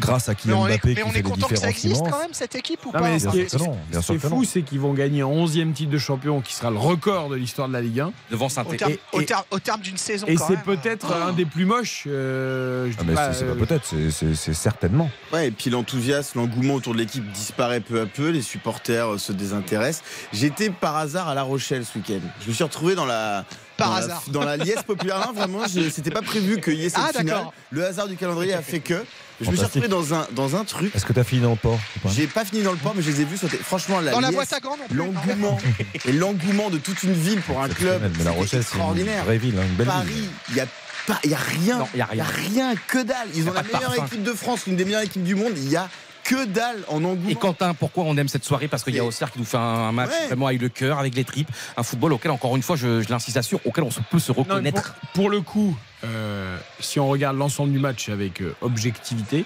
grâce 0.00 0.28
à 0.28 0.32
Mais 0.32 0.36
Kylian 0.36 0.60
on 0.62 0.66
est, 0.66 0.70
Mbappé 0.76 0.88
mais 0.88 0.94
qui 0.94 1.02
on 1.02 1.06
fait 1.06 1.12
est 1.12 1.16
les 1.16 1.22
content 1.22 1.46
que 1.48 1.56
ça 1.56 1.68
différences 1.68 1.84
existe 1.84 2.10
quand 2.10 2.18
même 2.20 2.32
cette 2.32 2.54
équipe 2.54 2.84
ou 2.84 2.88
Non, 2.88 2.92
pas 2.92 3.00
mais 3.02 3.16
Bien 3.16 3.18
ce 3.18 3.24
qui 3.28 3.32
sûr 3.32 3.40
est, 3.40 3.64
que 3.64 3.70
non, 3.70 3.78
bien 3.90 4.02
ce 4.02 4.12
qui 4.12 4.18
sûr 4.20 4.26
est 4.26 4.34
fou, 4.34 4.44
c'est 4.44 4.62
qu'ils 4.62 4.80
vont 4.80 4.92
gagner 4.94 5.22
un 5.22 5.26
11e 5.26 5.72
titre 5.72 5.90
de 5.90 5.98
champion 5.98 6.40
qui 6.40 6.54
sera 6.54 6.70
le 6.70 6.78
record 6.78 7.28
de 7.30 7.36
l'histoire 7.36 7.68
de 7.68 7.72
la 7.72 7.80
Ligue 7.80 8.00
1. 8.00 8.12
Devant 8.30 8.46
au 8.46 8.48
saint 8.48 8.64
terme, 8.64 8.92
Et- 8.92 9.00
au 9.12 9.22
terme- 9.22 9.44
au 9.50 9.58
terme 9.58 9.80
d'une 9.80 9.96
saison 9.96 10.26
Et 10.28 10.36
c'est 10.36 10.60
peut-être 10.62 11.12
un 11.12 11.32
des 11.32 11.44
plus 11.46 11.64
moches. 11.64 12.04
euh, 12.06 12.90
je 12.90 12.96
Ah, 12.98 13.02
mais 13.06 13.14
pas, 13.14 13.32
c'est 13.32 13.38
c'est 13.40 13.44
euh, 13.46 13.54
pas 13.54 13.66
peut-être, 13.66 13.86
c'est- 14.10 14.52
certainement. 14.54 15.10
Ouais, 15.32 15.48
et 15.48 15.50
puis 15.50 15.70
l'enthousiasme, 15.70 16.38
l'engouement 16.38 16.74
autour 16.74 16.92
de 16.94 16.98
l'équipe 16.98 17.30
disparaît 17.32 17.80
peu 17.80 18.00
à 18.00 18.06
peu, 18.06 18.28
les 18.30 18.42
supporters 18.42 19.14
euh, 19.14 19.18
se 19.18 19.32
désintéressent. 19.32 20.02
J'étais 20.32 20.70
par 20.70 20.96
hasard 20.96 21.28
à 21.28 21.34
La 21.34 21.42
Rochelle 21.42 21.84
ce 21.84 21.98
week-end. 21.98 22.20
Je 22.42 22.48
me 22.48 22.52
suis 22.54 22.64
retrouvé 22.64 22.94
dans 22.94 23.06
la. 23.06 23.44
Par 23.76 23.88
dans 23.88 23.94
la- 23.94 24.00
hasard. 24.04 24.22
dans 24.28 24.42
la 24.44 24.56
liesse 24.56 24.82
populaire. 24.86 25.20
Non, 25.26 25.32
vraiment, 25.34 25.66
c'était 25.68 26.10
pas 26.10 26.22
prévu 26.22 26.60
qu'il 26.62 26.74
y 26.76 26.86
ait 26.86 26.88
cette 26.88 26.98
Ah, 27.04 27.08
finale. 27.08 27.26
d'accord. 27.26 27.52
Le 27.70 27.84
hasard 27.84 28.08
du 28.08 28.16
calendrier 28.16 28.54
a 28.54 28.62
fait 28.62 28.80
que. 28.80 29.04
Je 29.40 29.50
me 29.50 29.56
suis 29.56 29.64
retrouvé 29.64 29.88
dans 29.88 30.14
un, 30.14 30.26
dans 30.32 30.56
un 30.56 30.64
truc. 30.64 30.94
Est-ce 30.94 31.04
que 31.04 31.12
tu 31.12 31.20
as 31.20 31.24
fini 31.24 31.42
dans 31.42 31.50
le 31.50 31.56
port 31.56 31.78
J'ai 32.14 32.26
pas 32.26 32.44
fini 32.44 32.62
dans 32.62 32.72
le 32.72 32.78
port, 32.78 32.94
mais 32.96 33.02
je 33.02 33.10
les 33.10 33.20
ai 33.20 33.24
vus 33.24 33.36
sauter. 33.36 33.58
Franchement, 33.58 34.00
la 34.00 34.12
Dans 34.12 34.20
la 34.20 34.28
liesse, 34.28 34.36
boîte 34.36 34.52
à 34.54 34.60
gants 34.60 34.76
non 34.78 34.86
plus. 34.88 34.96
non. 34.96 35.04
l'engouement 35.12 35.58
et 36.06 36.12
l'engouement 36.12 36.70
de 36.70 36.78
toute 36.78 37.02
une 37.02 37.12
ville 37.12 37.40
pour 37.42 37.62
un 37.62 37.68
club. 37.68 38.00
Mais 38.02 38.08
la 38.08 38.14
c'était 38.14 38.28
Rochelle, 38.30 38.48
c'est 38.48 38.56
une 38.56 38.60
extraordinaire. 38.62 39.24
vraie 39.24 39.38
ville, 39.38 39.58
hein, 39.58 39.62
une 39.68 39.74
belle 39.74 39.86
ville. 39.86 39.94
Paris, 39.94 40.28
il 40.50 40.56
y 40.56 40.60
a 40.60 40.66
pas, 41.06 41.18
il 41.24 41.30
y 41.30 41.34
a 41.34 41.38
rien. 41.38 41.86
Il 41.94 41.98
y 41.98 42.02
a 42.02 42.06
rien. 42.06 42.24
rien, 42.24 42.74
que 42.88 42.98
dalle. 43.02 43.28
Ils 43.34 43.48
ont 43.48 43.52
la 43.52 43.62
meilleure 43.62 43.94
équipe 44.04 44.22
de 44.22 44.32
France, 44.32 44.66
l'une 44.66 44.76
des 44.76 44.84
meilleures 44.84 45.02
équipes 45.02 45.22
du 45.24 45.34
monde. 45.34 45.52
Il 45.56 45.68
y 45.68 45.76
a 45.76 45.88
que 46.28 46.44
dalle 46.46 46.82
en 46.88 47.04
engouement. 47.04 47.28
Et 47.28 47.34
Quentin, 47.34 47.72
pourquoi 47.74 48.04
on 48.04 48.16
aime 48.16 48.28
cette 48.28 48.44
soirée 48.44 48.68
Parce 48.68 48.82
qu'il 48.84 48.94
y 48.94 48.98
a 48.98 49.04
Auxerre 49.04 49.30
qui 49.30 49.38
nous 49.38 49.44
fait 49.44 49.56
un, 49.56 49.92
match 49.92 50.10
Ouais. 50.10 50.26
vraiment 50.26 50.46
avec 50.48 50.60
le 50.60 50.68
cœur, 50.68 50.98
avec 50.98 51.14
les 51.14 51.24
tripes, 51.24 51.50
un 51.76 51.82
football 51.82 52.12
auquel, 52.14 52.30
encore 52.32 52.56
une 52.56 52.62
fois, 52.62 52.76
je, 52.76 53.00
je 53.02 53.08
l'insiste 53.08 53.40
sur, 53.42 53.60
auquel 53.64 53.84
on 53.84 53.90
se- 53.90 54.00
peut 54.00 54.18
se 54.18 54.32
Non, 54.32 54.38
reconnaître. 54.38 54.94
pour, 54.94 55.10
pour 55.12 55.30
le 55.30 55.40
coup, 55.40 55.76
euh, 56.04 56.56
si 56.80 56.98
on 57.00 57.08
regarde 57.08 57.36
l'ensemble 57.36 57.72
du 57.72 57.78
match 57.78 58.08
avec 58.08 58.40
euh, 58.42 58.54
objectivité, 58.60 59.44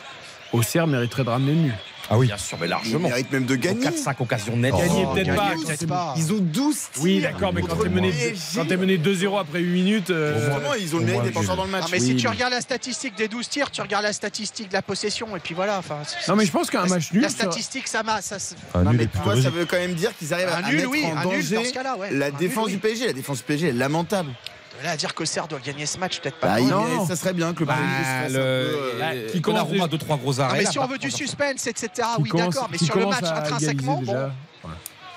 Auxerre 0.53 0.87
mériterait 0.87 1.25
de 1.25 1.29
ramener 1.31 1.53
le 1.53 1.61
nul. 1.61 1.75
Ah 2.13 2.19
oui. 2.19 2.27
Bien 2.27 2.37
sûr, 2.37 2.59
mais 2.61 2.67
Ils 2.67 2.71
largement. 2.71 3.09
méritent 3.09 3.31
même 3.31 3.45
de 3.47 3.55
gagner. 3.55 3.87
4-5 3.87 4.17
occasions 4.21 4.57
nettes. 4.57 4.75
Gagner 4.75 5.05
Oh, 5.07 5.15
peut-être 5.15 5.27
gagner, 5.27 5.65
pas. 5.65 5.77
sais 5.77 5.87
pas. 5.87 6.15
Ils 6.17 6.33
ont 6.33 6.39
12 6.41 6.77
tirs. 6.93 7.03
Oui, 7.03 7.21
d'accord, 7.21 7.53
mais 7.55 7.63
quand 7.63 7.77
t'es 7.77 7.89
mené, 7.89 8.13
mené 8.77 8.99
2-0 8.99 9.39
après 9.39 9.61
8 9.61 9.73
minutes. 9.73 10.11
euh, 10.11 10.49
ils 10.81 10.95
ont 10.97 10.99
le 10.99 11.05
mérite 11.05 11.23
d'être 11.33 11.57
dans 11.57 11.65
le 11.65 11.71
match. 11.71 11.83
Non, 11.85 11.89
mais 11.93 12.01
Oui, 12.01 12.07
si 12.07 12.17
tu 12.17 12.27
regardes 12.27 12.53
la 12.53 12.61
statistique 12.61 13.17
des 13.17 13.29
12 13.29 13.49
tirs, 13.49 13.71
tu 13.71 13.81
regardes 13.81 14.05
la 14.05 14.13
statistique 14.13 14.69
de 14.69 14.75
la 14.75 14.83
possession, 14.83 15.37
et 15.37 15.41
puis 15.41 15.55
voilà. 15.55 15.79
Enfin, 15.79 15.99
Non, 16.29 16.35
mais 16.37 16.45
je 16.47 16.51
pense 16.53 16.69
qu'un 16.69 16.87
match 16.87 17.13
nul. 17.13 17.23
la 17.23 17.29
statistique, 17.29 17.87
ça 17.87 18.03
m'a. 18.03 18.21
Ça, 18.21 18.39
se- 18.39 18.55
Un 18.75 18.83
Non, 18.83 18.91
nul 18.91 18.99
mais 19.01 19.07
plutôt 19.07 19.25
toi, 19.33 19.41
ça 19.43 19.51
veut 19.51 19.65
quand 19.67 19.77
même 19.79 19.95
dire 19.95 20.17
qu'ils 20.17 20.35
arrivent 20.35 20.49
à, 20.49 20.63
nul, 20.69 20.77
mettre 20.77 20.91
oui, 20.91 21.05
en 21.07 21.17
un 21.17 21.25
nul 21.27 21.49
danger 21.49 21.73
la 22.13 22.31
défense 22.33 22.69
du 22.69 22.79
PSG. 22.79 23.07
La 23.07 23.13
défense 23.13 23.39
du 23.39 23.45
PSG 23.45 23.69
est 23.69 23.73
lamentable. 23.73 24.31
Là, 24.83 24.93
à 24.93 24.97
dire 24.97 25.15
qu'Auxerre 25.15 25.47
doit 25.47 25.59
gagner 25.59 25.85
ce 25.87 25.99
match, 25.99 26.21
peut-être 26.21 26.37
pas. 26.39 26.55
Bah. 26.57 26.61
Non. 26.61 27.07
ça 27.07 27.15
serait 27.17 27.35
bien 27.35 27.53
que 27.53 27.61
le 27.61 27.67
Bah, 27.67 27.77
un 27.77 28.29
le- 28.29 28.35
euh, 28.39 29.29
qui 29.31 29.41
commence 29.43 29.69
déjà- 29.69 29.87
deux, 29.89 29.99
trois 29.99 30.17
gros 30.17 30.41
arrêts. 30.41 30.59
mais 30.59 30.65
là, 30.65 30.71
si 30.71 30.79
on 30.79 30.87
veut 30.87 30.97
du 30.99 31.11
suspense, 31.11 31.67
etc. 31.67 31.89
qui 32.17 32.23
Oui, 32.23 32.31
d'accord. 32.35 32.69
Mais 32.73 32.79
sur 32.79 32.97
le 32.97 33.07
match, 33.07 33.25
intrinsèquement, 33.25 34.01
bon. 34.03 34.31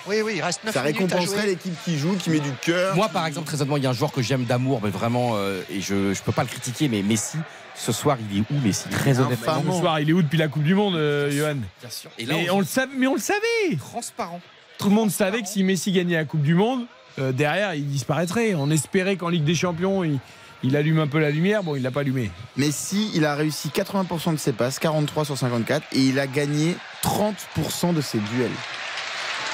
Oui, 0.06 0.18
oui, 0.22 0.34
il 0.36 0.42
reste 0.42 0.66
9 0.66 0.74
ça 0.74 0.82
minutes 0.84 0.98
à 1.14 1.16
récompenserait 1.16 1.48
l'équipe 1.48 1.74
qui 1.86 1.98
joue, 1.98 2.18
qui 2.18 2.30
met 2.30 2.42
du 2.42 2.52
cœur. 2.62 2.94
Moi, 2.94 3.08
par 3.08 3.26
exemple, 3.26 3.48
très 3.48 3.56
honnêtement, 3.62 3.78
il 3.78 3.84
y 3.84 3.88
a 3.88 3.90
un 3.92 3.94
joueur 3.94 4.12
que 4.12 4.22
j'aime 4.22 4.44
d'amour, 4.44 4.82
mais 4.84 4.90
vraiment, 4.90 5.36
euh, 5.36 5.62
et 5.70 5.80
je 5.80 5.96
ne 6.10 6.14
peux 6.26 6.34
pas 6.34 6.42
le 6.44 6.50
critiquer, 6.50 6.90
mais 6.90 7.02
Messi, 7.02 7.38
ce 7.74 7.94
soir, 7.94 8.18
il 8.30 8.40
est 8.40 8.42
où, 8.52 8.60
Messi? 8.62 8.90
Très 8.90 9.18
honnêtement. 9.22 9.64
Ce 9.74 9.80
soir, 9.80 10.02
il 10.02 10.10
est 10.10 10.14
où 10.14 10.22
depuis 10.22 10.38
la 10.38 10.50
Coupe 10.50 10.64
du 10.64 10.76
Monde, 10.76 10.96
euh, 10.96 11.32
Johan? 11.32 11.56
Bien 11.80 11.90
sûr. 11.90 12.10
Et 12.20 12.26
là, 12.26 12.36
Et 12.36 12.50
on 12.50 12.56
on 12.58 12.60
le 12.60 12.66
savait, 12.66 12.92
mais 12.98 13.08
on 13.08 13.14
le 13.14 13.22
savait. 13.22 13.78
transparent. 13.80 14.42
Tout 14.78 14.90
le 14.90 14.96
monde 14.96 15.10
savait 15.10 15.42
que 15.42 15.48
si 15.48 15.64
Messi 15.64 15.94
gagnait 15.94 16.18
la 16.18 16.26
Coupe 16.26 16.42
du 16.42 16.54
Monde, 16.56 16.86
euh, 17.20 17.32
derrière, 17.32 17.74
il 17.76 17.88
disparaîtrait. 17.88 18.54
On 18.56 18.70
espérait 18.70 19.16
qu'en 19.16 19.30
Ligue 19.30 19.44
des 19.44 19.56
Champions, 19.56 20.04
il, 20.04 20.20
il 20.64 20.76
allume 20.78 21.00
un 21.00 21.08
peu 21.08 21.20
la 21.20 21.30
lumière. 21.30 21.64
Bon, 21.64 21.76
il 21.76 21.82
l'a 21.84 21.92
pas 21.92 22.02
allumé. 22.02 22.32
Mais 22.58 22.72
si, 22.72 23.12
il 23.14 23.26
a 23.26 23.36
réussi 23.36 23.70
80% 23.70 24.34
de 24.34 24.38
ses 24.40 24.54
passes, 24.54 24.80
43 24.80 25.26
sur 25.26 25.38
54, 25.38 25.86
et 25.94 26.00
il 26.00 26.20
a 26.20 26.28
gagné 26.28 26.76
30% 27.04 27.94
de 27.94 28.02
ses 28.02 28.20
duels. 28.20 28.50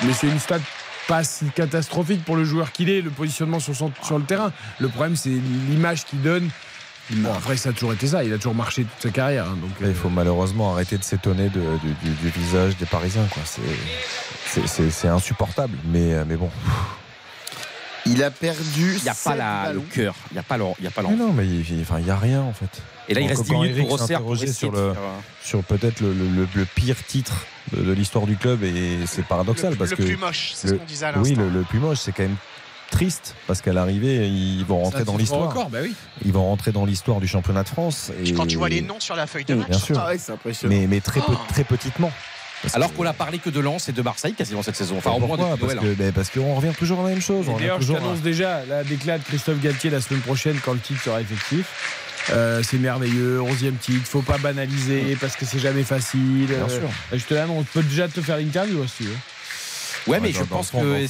Mais 0.06 0.14
c'est 0.14 0.28
une 0.28 0.40
stat 0.40 0.60
pas 1.08 1.24
si 1.24 1.46
catastrophique 1.50 2.24
pour 2.24 2.36
le 2.36 2.44
joueur 2.46 2.72
qu'il 2.72 2.90
est, 2.90 3.02
le 3.02 3.10
positionnement 3.10 3.60
sur, 3.60 3.76
son- 3.76 3.92
sur 4.04 4.18
le 4.20 4.24
terrain. 4.26 4.54
Le 4.80 4.88
problème, 4.90 5.16
c'est 5.16 5.30
l'image 5.70 6.06
qu'il 6.06 6.22
donne. 6.22 6.50
Bon, 7.12 7.34
après, 7.34 7.58
ça 7.58 7.70
a 7.70 7.74
toujours 7.74 7.94
été 7.94 8.06
ça. 8.06 8.24
Il 8.24 8.32
a 8.32 8.38
toujours 8.38 8.54
marché 8.54 8.84
toute 8.84 9.02
sa 9.02 9.10
carrière. 9.10 9.46
hein, 9.46 9.58
donc, 9.60 9.72
il 9.82 9.96
faut 9.96 10.10
malheureusement 10.10 10.72
arrêter 10.74 10.96
de 11.00 11.04
s'étonner 11.04 11.50
du, 11.50 11.58
du- 11.60 12.12
du 12.12 12.30
visage 12.30 12.78
des 12.78 12.86
Parisiens. 12.86 13.28
C'est- 14.46 15.08
insupportable. 15.08 15.76
Mais, 15.92 16.14
euh, 16.14 16.24
mais 16.28 16.36
bon. 16.36 16.52
Il 18.06 18.24
a 18.24 18.32
perdu. 18.32 18.96
Il 18.98 19.04
n'y 19.04 19.10
a 19.10 19.14
pas 19.14 19.36
la, 19.36 19.74
le 19.74 19.82
cœur, 19.82 20.16
il 20.32 20.34
n'y 20.36 20.40
a 20.40 20.44
pas 20.44 20.58
l'en- 20.58 20.76
il 20.80 20.86
y 20.86 20.88
a 20.88 20.92
pas 20.92 21.02
Mais 21.02 21.10
l'envie. 21.10 21.22
non, 21.22 21.34
mais 21.34 21.46
il 21.46 21.76
n'y 21.76 21.82
enfin, 21.82 22.00
il 22.00 22.08
y 22.08 22.12
a 22.12 22.18
rien 22.18 22.42
en 22.42 22.54
fait. 22.54 22.70
Et 23.08 23.14
là, 23.14 23.22
il 23.22 23.24
Quand- 23.24 23.30
reste 23.30 23.44
10 23.44 23.50
quand 23.52 23.62
minutes 23.62 23.88
pour 23.88 24.34
essayer 24.36 24.52
sur 24.54 24.72
le- 24.72 24.78
euh, 24.80 24.94
Sur 25.44 25.64
peut-être 25.64 26.00
le, 26.02 26.14
le- 26.14 26.48
le 26.54 26.66
pire 26.66 26.96
titre 27.06 27.46
de, 27.74 27.82
de 27.84 27.92
l'histoire 27.92 28.26
du 28.26 28.38
club, 28.38 28.64
et 28.64 29.00
c'est 29.06 29.24
paradoxal 29.26 29.72
Le, 29.72 29.76
parce 29.78 29.92
le 29.92 29.98
que. 29.98 30.04
plus 30.04 30.18
moche, 30.18 30.52
c'est 30.56 30.68
le- 30.70 30.74
ce 30.76 30.80
qu'on 30.80 30.86
disait 30.86 31.06
à 31.06 31.12
l'instant. 31.12 31.24
Oui, 31.30 31.36
le, 31.36 31.50
le 31.50 31.62
plus 31.64 31.80
moche, 31.80 31.98
c'est 32.00 32.12
quand 32.12 32.24
même 32.24 32.36
triste 32.92 33.36
parce 33.46 33.62
qu'à 33.62 33.74
l'arrivée, 33.74 34.28
ils 34.28 34.64
vont 34.66 34.80
rentrer 34.84 35.04
dans 35.04 35.18
l'histoire. 35.18 35.54
bah 35.70 35.80
oui. 35.84 35.94
Ils 36.26 36.34
vont 36.34 36.46
rentrer 36.46 36.72
dans 36.72 36.86
l'histoire 36.86 37.20
du 37.20 37.28
championnat 37.28 37.64
de 37.64 37.70
France. 37.70 38.12
Et... 38.24 38.34
Quand 38.34 38.48
tu 38.48 38.58
vois 38.58 38.70
les 38.70 38.82
noms 38.82 39.00
sur 39.00 39.16
la 39.16 39.28
feuille 39.28 39.46
de 39.46 39.54
Oui, 39.54 39.60
match, 39.60 39.70
bien 39.70 39.80
sûr. 39.80 40.00
Ah 40.00 40.08
ouais, 40.08 40.18
c'est 40.18 40.32
impressionnant. 40.32 40.74
Mais, 40.76 40.88
mais 40.88 41.00
très, 41.02 41.20
peu- 41.20 41.34
Oh. 41.34 41.40
très 41.50 41.64
petitement. 41.64 42.12
Parce 42.62 42.76
Alors 42.76 42.94
qu'on 42.94 43.06
a 43.06 43.14
parlé 43.14 43.40
que 43.40 43.50
de 43.50 43.60
Lens 43.60 43.88
et 43.88 43.92
de 43.94 44.02
Marseille 44.02 44.34
quasiment 44.34 44.62
cette 44.62 44.76
saison. 44.76 44.98
Enfin, 44.98 45.12
au 45.12 45.20
moins 45.20 45.38
Pourquoi 45.38 45.58
parce, 45.58 45.76
ben, 45.98 46.12
parce 46.12 46.30
qu'on 46.30 46.56
revient 46.56 46.74
toujours 46.78 47.00
à 47.00 47.04
la 47.04 47.10
même 47.10 47.22
chose. 47.22 47.46
D'ailleurs, 47.58 47.82
je 47.82 47.92
à- 47.94 47.96
t'annonce 47.96 48.20
déjà 48.22 48.62
la 48.68 48.84
déclat 48.84 49.18
de 49.18 49.24
Christophe 49.24 49.62
Galtier 49.62 49.90
la 49.90 50.02
semaine 50.02 50.22
prochaine 50.22 50.58
quand 50.64 50.74
le 50.74 50.80
titre 50.80 51.02
sera 51.02 51.22
effectif. 51.22 51.66
Euh, 52.32 52.62
c'est 52.64 52.78
merveilleux, 52.78 53.40
11e 53.42 53.76
titre, 53.78 54.06
faut 54.06 54.22
pas 54.22 54.38
banaliser 54.38 55.18
parce 55.20 55.36
que 55.36 55.46
c'est 55.46 55.58
jamais 55.60 55.84
facile. 55.84 56.46
Bien 56.48 56.58
Euh, 56.66 56.70
sûr. 56.70 56.90
Je 57.14 57.24
te 57.26 57.34
l'annonce, 57.34 57.66
on 57.76 57.80
peut 57.80 57.84
déjà 57.84 58.08
te 58.08 58.22
faire 58.22 58.38
l'interview 58.38 58.86
si 58.88 58.98
tu 58.98 59.04
veux. 59.06 59.18
Ouais, 60.08 60.20
mais 60.20 60.32
je 60.32 60.44
pense 60.44 60.72
que 60.72 60.78
Le 60.78 61.08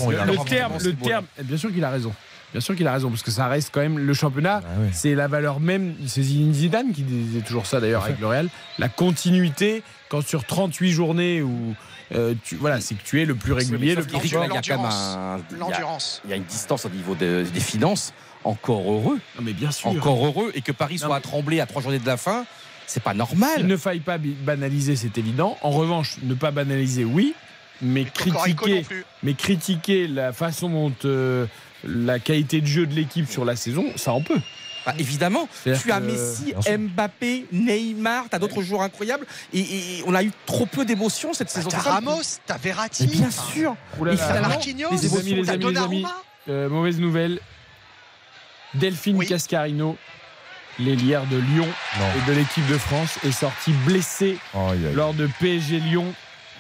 terme, 0.49 0.73
le 0.84 0.93
terme, 0.95 1.26
bien 1.43 1.57
sûr 1.57 1.73
qu'il 1.73 1.84
a 1.84 1.89
raison. 1.89 2.13
Bien 2.51 2.61
sûr 2.61 2.76
qu'il 2.76 2.88
a 2.88 2.93
raison, 2.93 3.09
parce 3.09 3.21
que 3.23 3.31
ça 3.31 3.47
reste 3.47 3.69
quand 3.71 3.81
même 3.81 3.99
le 3.99 4.13
championnat. 4.13 4.61
Ah 4.63 4.80
ouais. 4.81 4.89
C'est 4.91 5.13
la 5.15 5.27
valeur 5.27 5.59
même. 5.59 5.95
C'est 6.07 6.23
Zidane 6.23 6.91
qui 6.93 7.03
disait 7.03 7.41
toujours 7.41 7.65
ça 7.67 7.80
d'ailleurs 7.80 8.05
avec 8.05 8.19
le 8.19 8.26
Real. 8.27 8.49
La 8.80 8.89
continuité, 8.89 9.84
quand 10.09 10.26
sur 10.26 10.45
38 10.45 10.91
journées 10.91 11.41
où 11.43 11.76
euh, 12.15 12.34
tu, 12.43 12.55
voilà, 12.55 12.81
c'est 12.81 12.95
que 12.95 13.03
tu 13.03 13.21
es 13.21 13.26
le 13.26 13.35
plus 13.35 13.53
régulier, 13.53 13.93
le 13.93 14.01
plus 14.03 14.27
fort. 14.30 14.45
il 14.45 14.53
y 14.53 14.57
a 14.57 14.61
quand 14.61 14.81
même 14.81 15.41
il 15.51 15.57
l'endurance. 15.57 16.21
il 16.26 16.31
y 16.31 16.34
a 16.34 16.38
une 16.38 16.43
distance 16.43 16.85
au 16.85 16.89
niveau 16.89 17.13
de- 17.15 17.45
des 17.53 17.59
finances. 17.59 18.13
Encore 18.43 18.81
heureux. 18.91 19.19
Non, 19.35 19.41
mais 19.43 19.53
bien 19.53 19.69
sûr. 19.69 19.89
Encore 19.89 20.26
heureux. 20.26 20.51
Et 20.55 20.61
que 20.61 20.71
Paris 20.71 20.97
Non, 21.01 21.07
soit 21.07 21.17
à 21.17 21.19
trembler 21.19 21.59
à 21.59 21.65
trois 21.67 21.81
journées 21.81 21.99
de 21.99 22.07
la 22.07 22.17
fin, 22.17 22.45
c'est 22.88 23.03
pas 23.03 23.13
Il 23.13 23.17
normal. 23.17 23.65
ne 23.67 23.77
faille 23.77 23.99
pas 23.99 24.17
banaliser, 24.17 24.95
c'est 24.95 25.17
évident. 25.17 25.57
En 25.61 25.71
revanche, 25.71 26.15
ne 26.23 26.34
pas 26.34 26.49
banaliser, 26.49 27.03
oui, 27.03 27.35
mais 27.81 28.05
critiquer, 28.05 28.85
mais 29.23 29.34
critiquer 29.34 30.07
la 30.07 30.31
façon 30.34 30.69
dont 30.69 30.93
euh, 31.05 31.45
la 31.84 32.19
qualité 32.19 32.61
de 32.61 32.68
jeu 32.68 32.85
de 32.85 32.93
l'équipe 32.93 33.30
sur 33.30 33.45
la 33.45 33.56
saison, 33.56 33.85
ça 33.95 34.14
on 34.14 34.22
peut. 34.22 34.39
Bah, 34.85 34.93
évidemment, 34.97 35.47
tu 35.64 35.91
as 35.91 35.99
Messi. 35.99 36.53
Mbappé, 36.68 37.45
Neymar, 37.51 38.25
t'as 38.30 38.40
d'autres 38.40 38.61
joueurs 38.61 38.82
incroyables 38.82 39.25
et, 39.53 39.59
et 39.59 40.03
on 40.08 40.16
a 40.16 40.24
eu 40.24 40.32
trop 40.45 40.66
peu 40.66 40.85
d'émotions 40.85 41.33
cette 41.33 41.49
saison. 41.49 41.69
T'as 41.69 41.77
le 41.77 41.83
plus- 41.83 41.90
Ramos, 41.91 42.22
t'as 42.45 42.58
Verratti. 42.58 43.03
Mais 43.08 43.11
bien 43.17 43.30
sûr. 43.32 43.75
Oulala. 43.99 44.16
Et 44.16 44.17
finalement, 44.25 44.48
Marquinhos, 44.49 44.90
les 44.91 44.98
Les 44.98 45.17
amis, 45.17 45.24
les 45.24 45.30
amis, 45.30 45.41
les 45.43 45.49
amis. 45.49 45.59
Donnarumma. 45.66 46.16
Euh, 46.48 46.69
mauvaise 46.69 46.99
nouvelle. 46.99 47.40
Delphine 48.75 49.17
Oui. 49.17 49.27
Cascarino, 49.27 49.98
l'ailière 50.80 51.25
de 51.25 51.38
Lyon 51.38 51.67
Non. 51.99 52.06
et 52.24 52.30
de 52.32 52.38
l'équipe 52.38 52.66
de 52.67 52.77
France, 52.77 53.17
est 53.25 53.32
sortie 53.32 53.72
blessée 53.85 54.38
lors 54.95 55.14
de 55.14 55.27
PSG 55.40 55.80
Lyon 55.80 56.14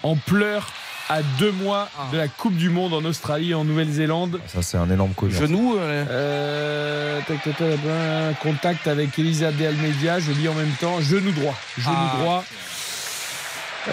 en 0.03 0.15
pleurs 0.15 0.71
à 1.09 1.21
deux 1.39 1.51
mois 1.51 1.89
de 2.13 2.17
la 2.17 2.27
Coupe 2.27 2.55
du 2.55 2.69
Monde 2.69 2.93
en 2.93 3.03
Australie 3.03 3.51
et 3.51 3.53
en 3.55 3.63
Nouvelle-Zélande. 3.65 4.39
Ça, 4.47 4.61
c'est 4.61 4.77
un 4.77 4.89
énorme 4.89 5.13
coup. 5.13 5.27
de 5.27 5.31
Genou. 5.33 5.75
euh, 5.77 6.05
Euh, 6.09 7.19
tac, 7.27 7.41
tac, 7.43 7.57
tac, 7.57 7.67
ben, 7.83 8.33
contact 8.41 8.87
avec 8.87 9.17
Elisa 9.17 9.51
De 9.51 9.65
Almeida, 9.65 10.19
je 10.19 10.31
lis 10.31 10.47
en 10.47 10.53
même 10.53 10.71
temps, 10.79 11.01
genou 11.01 11.31
droit. 11.31 11.55
Genou 11.77 11.95
Ah. 11.97 12.15
droit. 12.21 12.43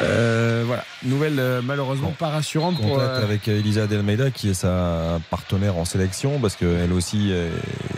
Euh, 0.02 0.64
voilà, 0.66 0.84
nouvelle 1.04 1.38
euh, 1.38 1.62
malheureusement 1.62 2.08
Bon. 2.08 2.14
pas 2.18 2.28
rassurante 2.28 2.76
pour. 2.76 2.94
Contact 2.98 3.10
euh, 3.20 3.22
avec 3.22 3.48
Elisa 3.48 3.86
Delmeida 3.86 4.30
qui 4.30 4.50
est 4.50 4.54
sa 4.54 5.18
partenaire 5.30 5.78
en 5.78 5.84
sélection 5.84 6.38
parce 6.40 6.56
qu'elle 6.56 6.92
aussi 6.92 7.32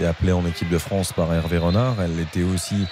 est 0.01 0.05
appelée 0.07 0.33
en 0.33 0.47
équipe 0.47 0.69
de 0.69 0.79
France 0.79 1.13
par 1.13 1.33
Hervé 1.33 1.59
Renard. 1.59 1.95
Elle 2.05 2.21
était 2.21 2.43
aussi 2.45 2.87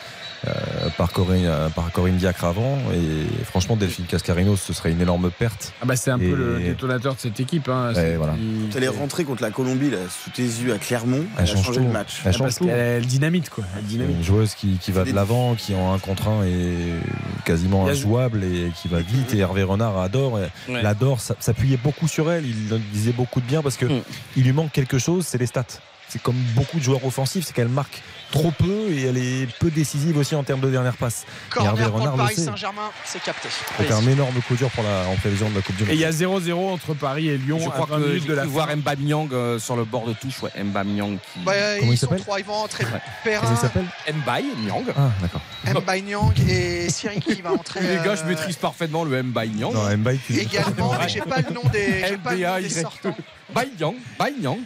euh, 0.47 0.89
par, 0.97 1.13
Corinne, 1.13 1.45
euh, 1.47 1.69
par 1.69 1.91
Corinne 1.93 2.17
Diacre 2.17 2.45
avant. 2.45 2.79
Et 2.93 3.45
franchement, 3.45 3.77
Delphine 3.77 4.07
Cascarino, 4.07 4.57
ce 4.57 4.73
serait 4.73 4.91
une 4.93 5.01
énorme 5.01 5.31
perte. 5.31 5.73
Ah 5.83 5.87
bah 5.87 5.97
c'est 5.97 6.11
un 6.11 6.19
Et- 6.21 6.29
peu 6.31 6.35
le 6.37 6.59
détonateur 6.61 7.15
de 7.15 7.21
cette 7.21 7.39
équipe. 7.41 7.69
Hein, 7.69 7.93
Ouais, 7.95 8.17
voilà. 8.17 8.35
il- 8.39 8.77
Elle 8.77 8.85
est 8.85 8.89
rentrée 8.89 9.25
contre 9.25 9.43
la 9.43 9.51
Colombie 9.51 9.91
là, 9.91 9.99
sous 10.09 10.31
tes 10.31 10.43
yeux 10.43 10.73
à 10.75 10.79
Clermont. 10.79 11.25
Elle 11.39 11.45
Elle, 11.45 11.51
a 11.51 11.55
change 11.55 11.65
changé 11.67 11.79
tout. 11.81 11.87
le 11.87 11.93
match. 11.93 12.21
Elle 12.25 12.29
Ah, 12.29 12.33
change 12.33 12.41
parce 12.43 12.57
tout. 12.59 12.67
qu'elle 12.67 13.07
dynamite 13.07 13.51
quoi. 13.51 13.65
Elle 13.75 13.83
C'est 13.83 13.89
dynamite. 13.89 14.17
une 14.19 14.25
joueuse 14.25 14.55
qui, 14.55 14.79
qui 14.81 14.93
va 14.93 15.05
de 15.05 15.13
l'avant, 15.13 15.55
qui 15.55 15.75
en 15.75 15.93
un 15.93 15.99
contre 15.99 16.29
un 16.29 16.45
est 16.45 17.01
quasiment 17.45 17.87
injouable 17.87 18.45
et 18.45 18.71
qui 18.81 18.89
va 18.89 19.01
vite. 19.01 19.35
Et 19.35 19.39
Hervé 19.39 19.63
Renard 19.63 19.99
adore, 19.99 20.35
Ouais. 20.35 20.49
il 20.69 20.87
adore 20.87 21.19
s- 21.19 21.33
s'appuyer 21.41 21.77
beaucoup 21.77 22.09
sur 22.09 22.31
elle. 22.31 22.45
Il 22.47 22.81
disait 22.93 23.13
beaucoup 23.13 23.41
de 23.41 23.47
bien 23.47 23.63
parce 23.63 23.77
que 23.77 23.87
Mm. 23.87 24.03
il 24.37 24.45
lui 24.45 24.53
manque 24.53 24.73
quelque 24.73 24.99
chose, 24.99 25.27
c'est 25.27 25.39
les 25.39 25.47
stats. 25.47 25.65
C'est 26.09 26.23
comme 26.23 26.37
beaucoup 26.55 26.79
de 26.79 26.85
joueurs 26.85 27.05
offensifs, 27.05 27.47
c'est 27.47 27.53
qu'elle 27.53 27.69
marque 27.69 28.03
trop 28.31 28.51
peu 28.51 28.91
et 28.91 29.03
elle 29.03 29.19
est 29.19 29.47
peu 29.59 29.71
décisive 29.71 30.17
aussi 30.19 30.35
en 30.35 30.43
termes 30.43 30.61
de 30.61 30.71
dernière 30.71 30.97
passe. 30.97 31.25
Corner 31.51 31.71
Hervé 31.71 31.85
Renard 31.85 32.17
Paris. 32.17 32.37
Saint-Germain, 32.37 32.91
c'est 33.05 33.23
capté. 33.23 33.49
C'est 33.79 33.93
un 33.93 34.07
énorme 34.07 34.41
coup 34.47 34.55
dur 34.55 34.71
pour 34.71 34.85
la, 34.85 35.09
en 35.09 35.17
prévision 35.17 35.49
de 35.51 35.57
la 35.57 35.63
Coupe 35.63 35.77
du 35.77 35.85
Monde. 35.85 35.93
Et 35.93 35.95
il 35.95 36.01
y 36.01 36.05
a 36.05 36.11
0-0 36.11 36.53
entre 36.55 36.95
Paris 36.95 37.29
et 37.29 37.39
Lyon 37.39 37.59
Je 37.63 37.69
crois 37.69 37.87
20 37.87 37.97
que 37.97 38.07
minutes 38.07 38.27
de 38.27 38.35
la 38.35 38.45
voir 38.47 38.69
Mba 38.77 38.97
Nyang 38.97 39.33
euh, 39.33 39.59
sur 39.59 39.77
le 39.77 39.85
bord 39.85 40.07
de 40.07 40.13
touche. 40.13 40.43
Ouais, 40.43 40.51
Mba 40.63 40.85
Nyang 40.85 41.19
qui. 41.19 41.41
Bah, 41.45 41.53
Comment 41.81 41.93
ils 41.93 41.99
s'appelle 41.99 42.21
trois, 42.21 42.39
ils 42.39 42.47
vont 42.47 42.55
entrer 42.55 42.85
Comment 42.85 43.01
Perrin, 43.25 43.49
il 43.51 43.57
s'appelle 43.57 43.87
Mbaye 44.13 44.45
Nyang. 44.65 44.85
Ah, 44.97 45.11
d'accord. 45.21 45.41
Mbaye 45.83 46.03
Nyang 46.03 46.33
et 46.49 46.89
Cyril 46.91 47.21
qui 47.21 47.43
va 47.43 47.53
entrer. 47.53 47.81
Les 47.81 47.97
gars, 47.97 48.15
je 48.15 48.23
euh, 48.23 48.27
maîtrise 48.27 48.57
parfaitement 48.57 49.05
le 49.05 49.23
Mbaye 49.23 49.51
Nyang. 49.51 49.73
Non, 49.73 49.97
Mbaye, 49.97 50.21
tu 50.25 50.39
Également, 50.39 50.95
mais 50.99 51.09
j'ai 51.09 51.21
pas 51.21 51.39
le 51.39 51.55
nom 51.55 51.63
des, 51.73 52.17
pas 52.23 52.35
le 52.35 52.39
nom 52.41 52.59
des 52.59 52.63
MBA, 52.63 52.81
sortants. 52.81 53.17
Bai 53.55 53.69
Nyang, 53.79 53.95
Bai 54.19 54.35
Nyang, 54.41 54.59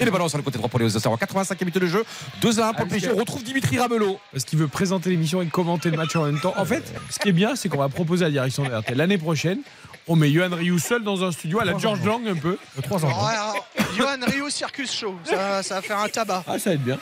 Et 0.00 0.04
le 0.04 0.10
ballon 0.10 0.28
sur 0.28 0.38
le 0.38 0.44
côté 0.44 0.58
droit 0.58 0.68
pour 0.68 0.78
les 0.78 0.96
Auxerrois. 0.96 1.18
85 1.18 1.60
minutes 1.60 1.78
de 1.78 1.86
jeu, 1.86 2.04
2 2.40 2.60
à 2.60 2.68
1 2.68 2.72
pour 2.74 2.84
le 2.84 2.90
PSG. 2.90 3.10
On 3.12 3.16
retrouve 3.16 3.42
Dimitri 3.42 3.78
Ramelot. 3.78 4.18
Parce 4.32 4.44
qu'il 4.44 4.58
veut 4.58 4.68
présenter 4.68 5.10
l'émission 5.10 5.42
et 5.42 5.46
commenter 5.46 5.90
le 5.90 5.96
match 5.96 6.14
en 6.16 6.24
même 6.24 6.40
temps. 6.40 6.54
En 6.56 6.64
fait, 6.64 6.84
ce 7.10 7.18
qui 7.18 7.28
est 7.28 7.32
bien, 7.32 7.56
c'est 7.56 7.68
qu'on 7.68 7.78
va 7.78 7.88
proposer 7.88 8.24
à 8.24 8.28
la 8.28 8.32
direction 8.32 8.64
de 8.64 8.94
l'année 8.94 9.18
prochaine. 9.18 9.58
On 10.06 10.16
met 10.16 10.30
Johan 10.30 10.50
Rioux 10.54 10.78
seul 10.78 11.02
dans 11.02 11.24
un 11.24 11.32
studio 11.32 11.60
à 11.60 11.64
la 11.64 11.78
George 11.78 12.04
Lang 12.04 12.26
un 12.28 12.34
peu. 12.34 12.58
Trois 12.82 13.02
Ouais, 13.02 13.10
alors, 13.10 13.66
Johan 13.96 14.16
Rio 14.26 14.50
Circus 14.50 14.92
Show, 14.92 15.14
ça, 15.24 15.62
ça 15.62 15.76
va 15.76 15.82
faire 15.82 15.98
un 15.98 16.08
tabac. 16.08 16.44
Ah, 16.46 16.58
ça 16.58 16.70
va 16.70 16.74
être 16.74 16.84
bien. 16.84 16.98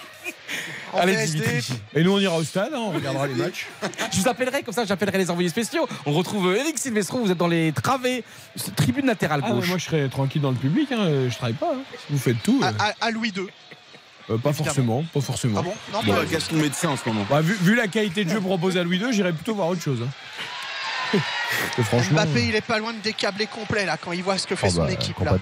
En 0.92 0.98
Allez. 0.98 1.26
Dimitri. 1.26 1.72
Et 1.94 2.04
nous, 2.04 2.12
on 2.12 2.18
ira 2.20 2.36
au 2.36 2.44
stade, 2.44 2.70
hein, 2.74 2.78
on 2.78 2.90
regardera 2.92 3.26
les 3.26 3.34
matchs. 3.34 3.66
Je 4.12 4.20
vous 4.20 4.28
appellerai, 4.28 4.62
comme 4.62 4.74
ça 4.74 4.84
j'appellerai 4.84 5.18
les 5.18 5.30
envoyés 5.30 5.48
spéciaux. 5.48 5.88
On 6.06 6.12
retrouve 6.12 6.54
Eric 6.54 6.78
Silvestro, 6.78 7.18
vous 7.18 7.30
êtes 7.32 7.38
dans 7.38 7.48
les 7.48 7.72
travées, 7.72 8.22
tribune 8.76 9.06
latérale 9.06 9.40
Ah, 9.44 9.50
gauche. 9.50 9.66
moi, 9.68 9.78
je 9.78 9.84
serai 9.84 10.08
tranquille 10.08 10.42
dans 10.42 10.50
le 10.50 10.56
public. 10.56 10.92
Hein, 10.92 11.28
je 11.28 11.34
travaille 11.34 11.54
pas. 11.54 11.72
hein. 11.74 11.80
Vous 12.10 12.18
faites 12.18 12.40
tout. 12.42 12.60
euh, 12.62 12.70
À, 12.78 12.88
à- 12.90 12.94
à 13.00 13.10
Louis 13.10 13.32
II. 13.36 13.46
euh, 14.30 14.38
pas 14.38 14.52
forcément. 14.52 15.02
Pas 15.12 15.20
forcément. 15.22 15.58
Ah 15.60 15.62
bon? 15.62 15.74
Non, 15.92 16.00
Bon, 16.04 16.12
pas 16.12 16.18
bah, 16.20 16.26
Gaston 16.30 16.56
médecin 16.56 16.90
en 16.90 16.96
ce 16.96 17.08
moment. 17.08 17.26
Bah, 17.28 17.40
vu, 17.40 17.54
vu 17.54 17.74
la 17.74 17.88
qualité 17.88 18.24
de 18.24 18.30
jeu 18.30 18.40
proposée 18.40 18.78
à 18.78 18.84
Louis 18.84 18.98
II, 18.98 19.12
j'irais 19.12 19.32
plutôt 19.32 19.54
voir 19.56 19.68
autre 19.68 19.82
chose. 19.82 19.98
hein. 20.04 20.08
Franchement. 21.84 22.22
Mbappé, 22.22 22.44
il 22.48 22.54
est 22.54 22.60
pas 22.60 22.78
loin 22.78 22.92
de 22.92 22.98
décabler 22.98 23.46
complet 23.46 23.84
là 23.86 23.96
quand 23.96 24.12
il 24.12 24.22
voit 24.22 24.38
ce 24.38 24.46
que 24.46 24.54
fait 24.56 24.66
Oh, 24.68 24.74
son 24.74 24.84
bah, 24.84 24.92
équipe 24.92 25.18
là. 25.20 25.36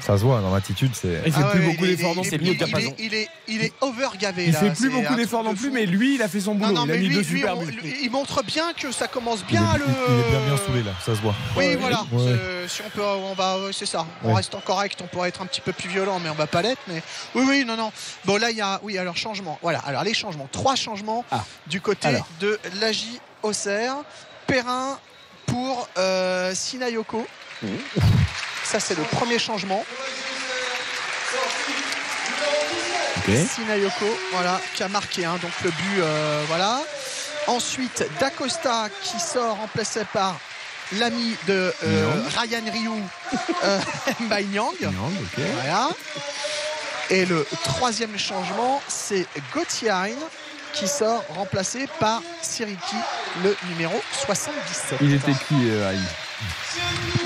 Ça 0.00 0.18
se 0.18 0.22
voit 0.22 0.40
dans 0.40 0.52
l'attitude, 0.54 0.92
c'est. 0.94 1.22
Il 1.26 1.32
fait 1.32 1.40
Ah 1.42 1.48
plus 1.50 1.60
ouais, 1.60 1.66
beaucoup 1.72 1.84
il 1.84 1.96
d'efforts 1.96 2.12
il 2.12 2.16
non 2.16 2.22
plus. 2.22 2.38
il, 2.40 2.46
il 2.46 2.82
est, 2.84 2.94
il 2.98 3.14
est, 3.14 3.28
il 3.48 3.62
est 3.64 3.72
overgavé 3.80 4.46
Il 4.46 4.52
là. 4.52 4.60
fait 4.60 4.70
plus 4.72 4.90
beaucoup 4.90 5.14
d'efforts 5.14 5.42
de 5.42 5.48
non 5.48 5.54
plus, 5.54 5.70
mais 5.70 5.86
lui, 5.86 6.14
il 6.16 6.22
a 6.22 6.28
fait 6.28 6.40
son 6.40 6.54
boulot. 6.54 6.72
Non, 6.72 6.80
non, 6.80 6.86
il 6.86 6.90
a 6.90 6.94
mais 6.94 7.00
mis 7.00 7.08
lui, 7.08 7.14
deux 7.16 7.20
lui, 7.22 7.38
super 7.40 7.56
on- 7.58 7.62
buts. 7.64 7.78
lui, 7.82 7.94
il 8.02 8.10
montre 8.10 8.42
bien 8.42 8.72
que 8.72 8.90
ça 8.92 9.08
commence 9.08 9.40
Il 9.48 9.56
est, 9.56 9.58
bien 9.58 9.68
à 9.70 9.78
le. 9.78 9.84
il 9.86 10.14
est 10.20 10.30
bien 10.30 10.40
bien 10.40 10.56
saoulé 10.66 10.82
là, 10.82 10.92
ça 11.04 11.14
se 11.14 11.20
voit. 11.20 11.34
Oui, 11.56 11.76
voilà. 11.80 12.04
Ouais. 12.12 12.22
C'est- 12.26 12.68
Si 12.68 12.82
on 12.86 12.90
peut, 12.90 13.02
on 13.02 13.32
va, 13.34 13.56
c'est 13.72 13.86
ça. 13.86 14.06
On 14.22 14.28
Ouais. 14.28 14.34
reste 14.34 14.54
en 14.54 14.60
correct. 14.60 15.00
On 15.02 15.06
pourrait 15.06 15.30
être 15.30 15.40
un 15.40 15.46
petit 15.46 15.62
peu 15.62 15.72
plus 15.72 15.88
violent, 15.88 16.20
mais 16.22 16.28
on 16.28 16.34
va 16.34 16.46
pas 16.46 16.60
l'être. 16.60 16.80
Mais 16.88 17.02
oui, 17.34 17.44
oui, 17.48 17.64
non, 17.66 17.76
non. 17.76 17.90
Bon, 18.26 18.36
là, 18.38 18.50
il 18.50 18.58
y 18.58 18.60
a, 18.60 18.78
oui, 18.82 18.98
alors 18.98 19.16
changement. 19.16 19.58
Voilà. 19.62 19.78
Alors 19.80 20.04
les 20.04 20.12
changements. 20.12 20.48
Trois 20.52 20.74
changements 20.76 21.24
Ah. 21.30 21.44
du 21.66 21.80
côté 21.80 22.08
de 22.40 22.58
l'AJ 22.80 23.06
Auxerre. 23.42 23.94
Perrin 24.48 24.98
pour 25.46 25.88
euh, 25.98 26.54
Sinayoko. 26.54 27.24
Ça, 28.64 28.80
c'est 28.80 28.96
le 28.96 29.04
premier 29.04 29.38
changement. 29.38 29.84
Sinayoko, 33.26 34.06
voilà, 34.32 34.58
qui 34.74 34.82
a 34.82 34.88
marqué 34.88 35.26
hein, 35.26 35.38
donc 35.42 35.52
le 35.62 35.70
but, 35.70 36.00
euh, 36.00 36.42
voilà. 36.48 36.80
Ensuite, 37.46 38.04
Dacosta 38.18 38.88
qui 39.02 39.20
sort 39.20 39.56
remplacé 39.56 40.00
par 40.12 40.38
l'ami 40.92 41.36
de 41.46 41.72
euh, 41.84 42.22
Ryan 42.36 42.72
Ryu, 42.72 42.90
euh, 43.64 43.80
Mbaye 44.20 44.46
Nyang. 44.46 44.74
Voilà. 45.36 45.90
Et 47.10 47.26
le 47.26 47.46
troisième 47.64 48.18
changement, 48.18 48.80
c'est 48.88 49.26
Gauthier 49.54 50.14
qui 50.78 50.86
sort 50.88 51.24
remplacé 51.30 51.86
par 51.98 52.22
Siriki, 52.42 52.96
le 53.42 53.56
numéro 53.70 53.94
77. 54.26 54.98
Il 55.00 55.12
était 55.14 55.32
qui, 55.32 55.54
euh, 55.70 55.90
Aïe 55.90 55.98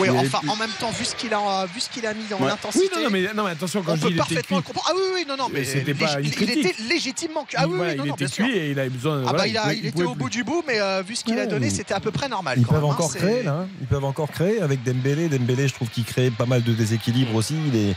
Oui, 0.01 0.09
il 0.11 0.11
enfin, 0.17 0.39
était- 0.43 0.49
en 0.51 0.57
même 0.57 0.71
temps, 0.81 0.91
vu 0.91 1.05
ce 1.05 1.15
qu'il 1.15 1.35
a, 1.35 1.67
vu 1.67 1.81
ce 1.81 1.91
qu'il 1.91 2.07
a 2.07 2.15
mis 2.15 2.25
dans 2.31 2.39
Ouais. 2.39 2.47
l'intensité. 2.49 2.89
Oui, 2.97 3.03
non, 3.03 3.03
non, 3.05 3.11
mais, 3.11 3.35
non, 3.35 3.45
mais 3.45 3.51
attention, 3.51 3.83
quand 3.83 3.93
on 3.93 3.97
je 3.97 4.01
peut 4.03 4.09
dis 4.09 4.15
il 4.15 4.17
était 4.17 4.35
parfaitement 4.35 4.57
cuit. 4.63 4.69
le 4.69 4.75
comprendre. 4.75 4.89
Ah 4.91 4.95
oui, 4.97 5.03
oui, 5.17 5.25
non, 5.29 5.37
non, 5.37 5.49
mais 5.53 5.65
C'était 5.65 5.93
pas 5.95 6.19
il, 6.21 6.29
était 6.43 6.75
légitimement. 6.89 7.47
Ah 7.57 7.67
oui, 7.69 7.75
Voilà, 7.77 7.93
oui, 7.93 7.99
non, 7.99 8.05
il 8.05 8.09
non, 8.09 8.15
était 8.15 8.25
bien 8.25 8.35
sûr. 8.35 8.45
cuit 8.47 8.57
et 8.57 8.71
il 8.71 8.79
avait 8.81 8.89
besoin. 8.89 9.19
Ah 9.19 9.23
voilà, 9.31 9.39
bah 9.39 9.47
il, 9.49 9.59
a, 9.59 9.73
il 9.75 9.87
était 9.87 10.03
au 10.03 10.11
plus. 10.13 10.19
bout 10.19 10.31
du 10.31 10.45
bout, 10.45 10.65
mais 10.67 10.81
euh, 10.81 11.03
vu 11.07 11.15
ce 11.15 11.25
qu'il 11.25 11.39
a 11.39 11.45
donné, 11.47 11.69
c'était 11.69 11.95
à 11.95 12.01
peu 12.01 12.11
près 12.11 12.29
normal. 12.29 12.57
Ils 12.59 12.65
quand 12.65 12.73
peuvent 12.73 12.81
même, 12.83 12.91
hein, 12.91 12.95
encore 12.95 13.15
créer 13.15 13.43
là, 13.43 13.53
hein. 13.53 13.67
ils 13.83 13.87
peuvent 13.87 14.05
encore 14.05 14.31
créer 14.31 14.63
avec 14.63 14.83
Dembélé. 14.83 15.29
Dembélé, 15.29 15.69
je 15.69 15.75
trouve 15.75 15.89
qu'il 15.91 16.05
crée 16.05 16.31
pas 16.31 16.47
mal 16.47 16.63
de 16.63 16.73
déséquilibre 16.73 17.35
aussi. 17.35 17.57
Il 17.69 17.77
est, 17.77 17.95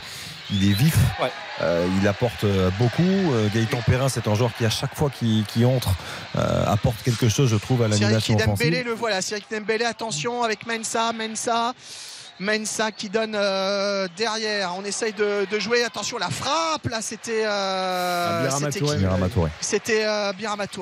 il 0.50 0.70
est 0.70 0.74
vif. 0.74 0.96
Ouais. 1.20 1.30
Euh, 1.62 1.86
il 2.00 2.06
apporte 2.08 2.44
euh, 2.44 2.70
beaucoup. 2.78 3.02
Euh, 3.02 3.48
Gaëtan 3.52 3.80
Perrin, 3.86 4.08
c'est 4.08 4.28
un 4.28 4.34
joueur 4.34 4.54
qui 4.56 4.64
à 4.64 4.70
chaque 4.70 4.94
fois 4.94 5.10
qu'il 5.10 5.44
qu'il 5.44 5.66
entre 5.66 5.94
euh, 6.36 6.64
apporte 6.66 7.02
quelque 7.02 7.28
chose, 7.28 7.48
je 7.50 7.56
trouve, 7.56 7.82
à 7.82 7.88
l'animation 7.88 8.34
Dembélé, 8.34 8.80
offensive. 8.80 8.86
le 8.86 8.92
voilà. 8.92 9.22
Cyril 9.22 9.44
Dembélé, 9.50 9.84
attention 9.84 10.42
avec 10.42 10.66
Mensa, 10.66 11.12
Mensa. 11.12 11.72
Mensa 12.38 12.92
qui 12.92 13.08
donne 13.08 13.34
euh, 13.34 14.06
derrière. 14.16 14.74
On 14.78 14.84
essaye 14.84 15.12
de, 15.12 15.46
de 15.50 15.58
jouer. 15.58 15.82
Attention, 15.84 16.18
la 16.18 16.30
frappe. 16.30 16.86
Là, 16.90 16.98
c'était. 17.00 17.44
euh, 17.46 18.50
c'était 18.50 18.78
Touré. 18.80 18.96
qui 18.96 19.02
Birama 19.02 19.28
Touré. 19.28 19.50
C'était 19.60 20.04
euh, 20.06 20.32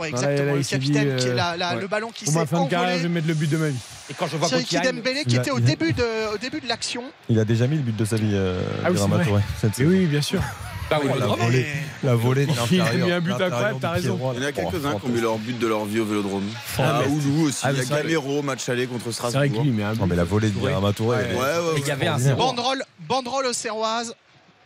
exactement. 0.08 0.46
là, 0.46 0.52
le 0.54 0.60
dit, 0.62 0.68
capitaine, 0.68 1.16
qui 1.16 1.26
est 1.26 1.30
euh, 1.30 1.34
la- 1.34 1.56
la- 1.56 1.74
ouais. 1.74 1.80
le 1.80 1.86
ballon 1.86 2.10
qui 2.12 2.26
s'est 2.26 2.32
de 2.66 2.70
carrière, 2.70 2.70
je 2.70 2.74
vais 2.74 2.96
envolé. 2.96 3.08
mettre 3.08 3.26
le 3.28 3.34
but 3.34 3.50
de 3.50 3.56
ma 3.56 3.68
vie. 3.68 3.78
Et 4.10 4.14
quand 4.14 4.26
je 4.26 4.36
vois 4.36 4.48
Cyril 4.48 4.66
Dembélé 4.82 5.24
qui 5.24 5.30
Il 5.30 5.38
a- 5.38 5.42
était 5.42 5.50
au 5.50 5.60
début 5.60 5.92
de, 5.92 6.34
au 6.34 6.38
début 6.38 6.60
de 6.60 6.68
l'action. 6.68 7.04
Il 7.28 7.38
a 7.38 7.44
déjà 7.44 7.66
mis 7.66 7.76
le 7.76 7.82
but 7.82 7.96
de 7.96 8.04
sa 8.04 8.16
vie, 8.16 8.32
euh, 8.34 8.60
Ah 8.84 8.90
oui. 8.90 8.98
Touré, 9.24 9.42
oui, 9.86 10.06
bien 10.06 10.20
sûr. 10.20 10.40
bah 10.90 10.98
oui, 11.02 11.10
la 11.18 11.26
volée, 11.26 11.66
la 12.02 12.14
volée 12.14 12.46
de 12.46 12.52
Il 12.70 12.80
a 12.80 12.92
mis 12.92 13.10
un 13.12 13.20
but 13.20 13.32
incroyable, 13.32 13.78
t'as 13.80 13.90
raison. 13.90 14.18
Il 14.36 14.42
y 14.42 14.44
en 14.44 14.48
a 14.48 14.52
quelques-uns 14.52 14.92
Oh, 14.94 14.98
qui 14.98 15.06
ont 15.06 15.08
mis 15.10 15.20
leur 15.20 15.38
but 15.38 15.58
de 15.58 15.66
leur 15.66 15.84
vie 15.84 16.00
au 16.00 16.04
vélodrome. 16.04 16.44
Ah, 16.78 17.00
mais- 17.00 17.06
Oulu 17.12 17.48
aussi. 17.48 17.60
Ah, 17.64 17.72
il 17.72 17.78
y 17.78 17.80
a 17.80 17.84
Gamero, 17.84 18.42
match 18.42 18.68
aller 18.68 18.86
contre 18.86 19.06
C'est 19.06 19.12
Strasbourg. 19.12 19.40
vrai 19.40 19.48
que 19.50 19.58
lui, 19.62 19.70
mais 19.70 19.82
un 19.84 19.94
Non, 19.94 20.06
mais 20.06 20.16
la 20.16 20.24
volée 20.24 20.50
de. 20.50 20.58
Birama 20.58 20.92
Touré. 20.92 21.16
Ouais. 21.18 21.24
Ouais, 21.24 21.38
ouais, 21.38 21.42
Et 21.42 21.72
ouais. 21.74 21.80
il 21.80 21.86
y 21.86 21.90
avait 21.90 22.06
un 22.06 22.16
extraordinaire. 22.16 22.36
Banderole, 22.36 22.84
banderole 23.00 23.46
auxerroise, 23.46 24.14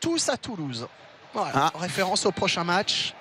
tous 0.01 0.29
à 0.29 0.37
Toulouse. 0.37 0.87
Voilà, 1.35 1.51
Ah. 1.55 1.73
référence 1.79 2.27
au 2.27 2.33
prochain 2.33 2.65
match. 2.65 3.15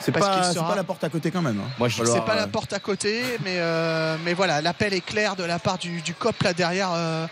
C'est 0.00 0.12
Parce 0.12 0.26
pas, 0.26 0.34
qu'il 0.34 0.44
c'est 0.44 0.54
sera- 0.54 0.68
pas 0.68 0.76
la 0.76 0.84
porte 0.84 1.02
à 1.04 1.08
côté 1.08 1.30
quand 1.30 1.40
même. 1.40 1.58
hein. 1.58 1.70
Moi, 1.78 1.88
je- 1.88 2.04
C'est 2.04 2.24
pas 2.26 2.32
euh, 2.34 2.36
la 2.36 2.46
porte 2.46 2.74
à 2.74 2.78
côté, 2.78 3.22
mais, 3.42 3.54
euh, 3.56 4.16
mais 4.22 4.34
voilà, 4.34 4.60
l'appel 4.60 4.92
est 4.92 5.00
clair 5.00 5.34
de 5.34 5.44
la 5.44 5.58
part 5.58 5.78
du, 5.78 6.02
du 6.02 6.12
COP 6.12 6.42
là 6.42 6.52
derrière 6.52 6.90
euh, 6.92 7.26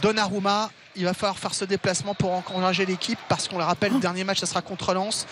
Donnarumma. 0.00 0.70
Il 0.96 1.04
va 1.04 1.14
falloir 1.14 1.38
faire 1.38 1.54
ce 1.54 1.64
déplacement 1.64 2.14
pour 2.14 2.32
encourager 2.32 2.86
l'équipe 2.86 3.18
parce 3.28 3.48
qu'on 3.48 3.58
le 3.58 3.64
rappelle, 3.64 3.92
le 3.92 4.00
dernier 4.00 4.24
match, 4.24 4.40
ça 4.40 4.46
sera 4.46 4.62
contre 4.62 4.94
Lens. 4.94 5.26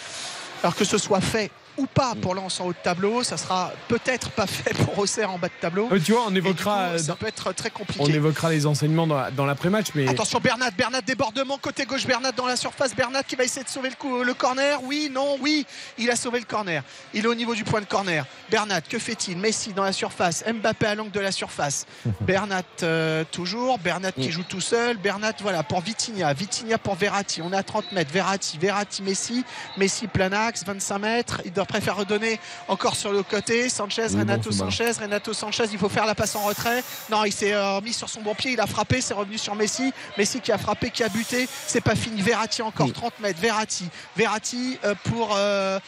Alors 0.62 0.74
que 0.76 0.84
ce 0.84 0.98
soit 0.98 1.20
fait 1.20 1.50
ou 1.76 1.86
pas 1.86 2.14
pour 2.20 2.34
Lens 2.34 2.60
en 2.60 2.66
haut 2.66 2.72
de 2.72 2.78
tableau. 2.82 3.22
Ça 3.22 3.36
sera 3.36 3.72
peut-être 3.88 4.30
pas 4.30 4.46
fait 4.46 4.74
pour 4.74 4.98
Auxerre 4.98 5.30
en 5.30 5.38
bas 5.38 5.48
de 5.48 5.52
tableau. 5.60 5.88
Euh, 5.92 5.98
tu 6.04 6.12
vois, 6.12 6.24
on 6.28 6.34
évoquera, 6.34 6.90
coup, 6.92 6.98
ça 6.98 7.04
dans- 7.08 7.16
peut 7.16 7.26
être 7.26 7.52
très 7.52 7.70
compliqué. 7.70 8.00
on 8.02 8.06
évoquera 8.08 8.50
les 8.50 8.66
enseignements 8.66 9.06
dans, 9.06 9.16
la- 9.16 9.30
dans 9.30 9.46
l'après-match, 9.46 9.88
mais 9.94 10.08
Attention 10.08 10.40
Bernat, 10.40 10.70
Bernat 10.72 11.00
débordement 11.00 11.58
côté 11.58 11.84
gauche, 11.84 12.06
Bernat 12.06 12.32
dans 12.32 12.46
la 12.46 12.56
surface, 12.56 12.94
Bernat 12.94 13.22
qui 13.22 13.36
va 13.36 13.44
essayer 13.44 13.64
de 13.64 13.68
sauver 13.68 13.90
le, 13.90 13.96
coup, 13.96 14.22
le 14.22 14.34
corner. 14.34 14.80
Oui, 14.84 15.10
non, 15.12 15.36
oui, 15.40 15.66
il 15.98 16.10
a 16.10 16.16
sauvé 16.16 16.38
le 16.38 16.44
corner. 16.46 16.82
Il 17.12 17.24
est 17.24 17.28
au 17.28 17.34
niveau 17.34 17.54
du 17.54 17.64
point 17.64 17.80
de 17.80 17.86
corner. 17.86 18.24
Bernat, 18.50 18.82
que 18.82 18.98
fait-il? 18.98 19.36
Messi 19.38 19.72
dans 19.72 19.84
la 19.84 19.92
surface, 19.92 20.44
Mbappé 20.46 20.86
à 20.86 20.94
l'angle 20.94 21.10
de 21.10 21.20
la 21.20 21.32
surface. 21.32 21.86
Bernat 22.20 22.62
euh, 22.82 23.24
toujours, 23.30 23.78
Bernat 23.78 24.12
qui 24.12 24.30
joue 24.30 24.42
tout 24.44 24.60
seul, 24.60 24.96
Bernat 24.96 25.32
voilà 25.40 25.62
pour 25.62 25.80
Vitinha, 25.80 26.32
Vitinha 26.32 26.78
pour 26.78 26.94
Verratti. 26.94 27.42
On 27.42 27.52
est 27.52 27.56
à 27.56 27.62
30 27.62 27.92
mètres, 27.92 28.12
Verratti, 28.12 28.58
Verratti, 28.58 29.02
Messi, 29.02 29.44
Messi 29.76 30.06
plein 30.06 30.32
axe, 30.32 30.64
25 30.64 30.98
mètres. 30.98 31.40
Il 31.44 31.52
doit 31.64 31.80
préférer 31.80 31.96
redonner 31.96 32.40
encore 32.68 32.96
sur 32.96 33.12
le 33.12 33.22
côté. 33.22 33.68
Sanchez, 33.68 34.06
Renato 34.06 34.50
bon. 34.50 34.56
Sanchez, 34.56 34.92
Renato 35.00 35.32
Sanchez, 35.32 35.64
il 35.72 35.78
faut 35.78 35.88
faire 35.88 36.06
la 36.06 36.14
passe 36.14 36.36
en 36.36 36.44
retrait. 36.44 36.82
Non, 37.10 37.24
il 37.24 37.32
s'est 37.32 37.54
euh, 37.54 37.80
mis 37.80 37.92
sur 37.92 38.08
son 38.08 38.20
bon 38.20 38.34
pied, 38.34 38.52
il 38.52 38.60
a 38.60 38.66
frappé, 38.66 39.00
c'est 39.00 39.14
revenu 39.14 39.38
sur 39.38 39.54
Messi. 39.54 39.92
Messi 40.18 40.40
qui 40.40 40.52
a 40.52 40.58
frappé, 40.58 40.90
qui 40.90 41.02
a 41.02 41.08
buté. 41.08 41.48
C'est 41.66 41.80
pas 41.80 41.94
fini. 41.94 42.20
Verratti 42.20 42.62
encore 42.62 42.92
30 42.92 43.20
mètres. 43.20 43.40
Verratti. 43.40 43.88
Verratti 44.16 44.78
euh, 44.84 44.94
pour 45.04 45.34
euh, 45.36 45.78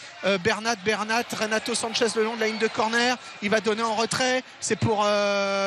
Bernat. 0.42 0.76
Bernat. 0.84 1.24
Renato 1.38 1.74
Sanchez 1.74 2.06
le 2.16 2.24
long 2.24 2.36
de 2.36 2.40
la 2.40 2.46
ligne 2.46 2.58
de 2.58 2.68
corner. 2.68 3.16
Il 3.42 3.50
va 3.50 3.60
donner 3.60 3.82
en 3.82 3.94
retrait. 3.94 4.42
C'est 4.60 4.76
pour, 4.76 5.06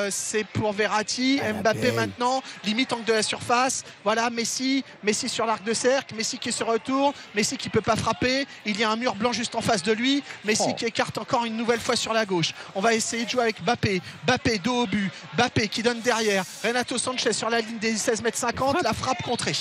c'est 0.09 0.43
pour 0.45 0.73
Verratti. 0.73 1.39
Mbappé 1.61 1.79
belle. 1.79 1.93
maintenant. 1.93 2.41
Limite 2.63 2.93
angle 2.93 3.05
de 3.05 3.13
la 3.13 3.23
surface. 3.23 3.83
Voilà, 4.03 4.29
Messi. 4.29 4.83
Messi 5.03 5.29
sur 5.29 5.45
l'arc 5.45 5.63
de 5.63 5.73
cercle. 5.73 6.15
Messi 6.15 6.37
qui 6.37 6.51
se 6.51 6.63
retourne. 6.63 7.13
Messi 7.35 7.57
qui 7.57 7.69
peut 7.69 7.81
pas 7.81 7.95
frapper. 7.95 8.45
Il 8.65 8.79
y 8.79 8.83
a 8.83 8.89
un 8.89 8.95
mur 8.95 9.15
blanc 9.15 9.31
juste 9.31 9.55
en 9.55 9.61
face 9.61 9.83
de 9.83 9.91
lui. 9.91 9.98
Messi 10.45 10.63
Oh. 10.69 10.73
qui 10.73 10.85
écarte 10.85 11.17
encore 11.17 11.45
une 11.45 11.55
nouvelle 11.57 11.79
fois 11.79 11.95
sur 11.95 12.13
la 12.13 12.25
gauche. 12.25 12.53
On 12.75 12.81
va 12.81 12.93
essayer 12.93 13.25
de 13.25 13.29
jouer 13.29 13.43
avec 13.43 13.63
Bappé. 13.63 14.01
Bappé 14.25 14.57
dos 14.59 14.83
au 14.83 14.87
but. 14.87 15.11
Bappé 15.37 15.67
qui 15.67 15.83
donne 15.83 16.01
derrière. 16.01 16.43
Renato 16.63 16.97
Sanchez 16.97 17.33
sur 17.33 17.49
la 17.49 17.59
ligne 17.61 17.77
des 17.79 17.95
16 17.95 18.21
mètres 18.21 18.37
50. 18.37 18.81
La 18.83 18.93
frappe 18.93 19.21
contrée. 19.23 19.55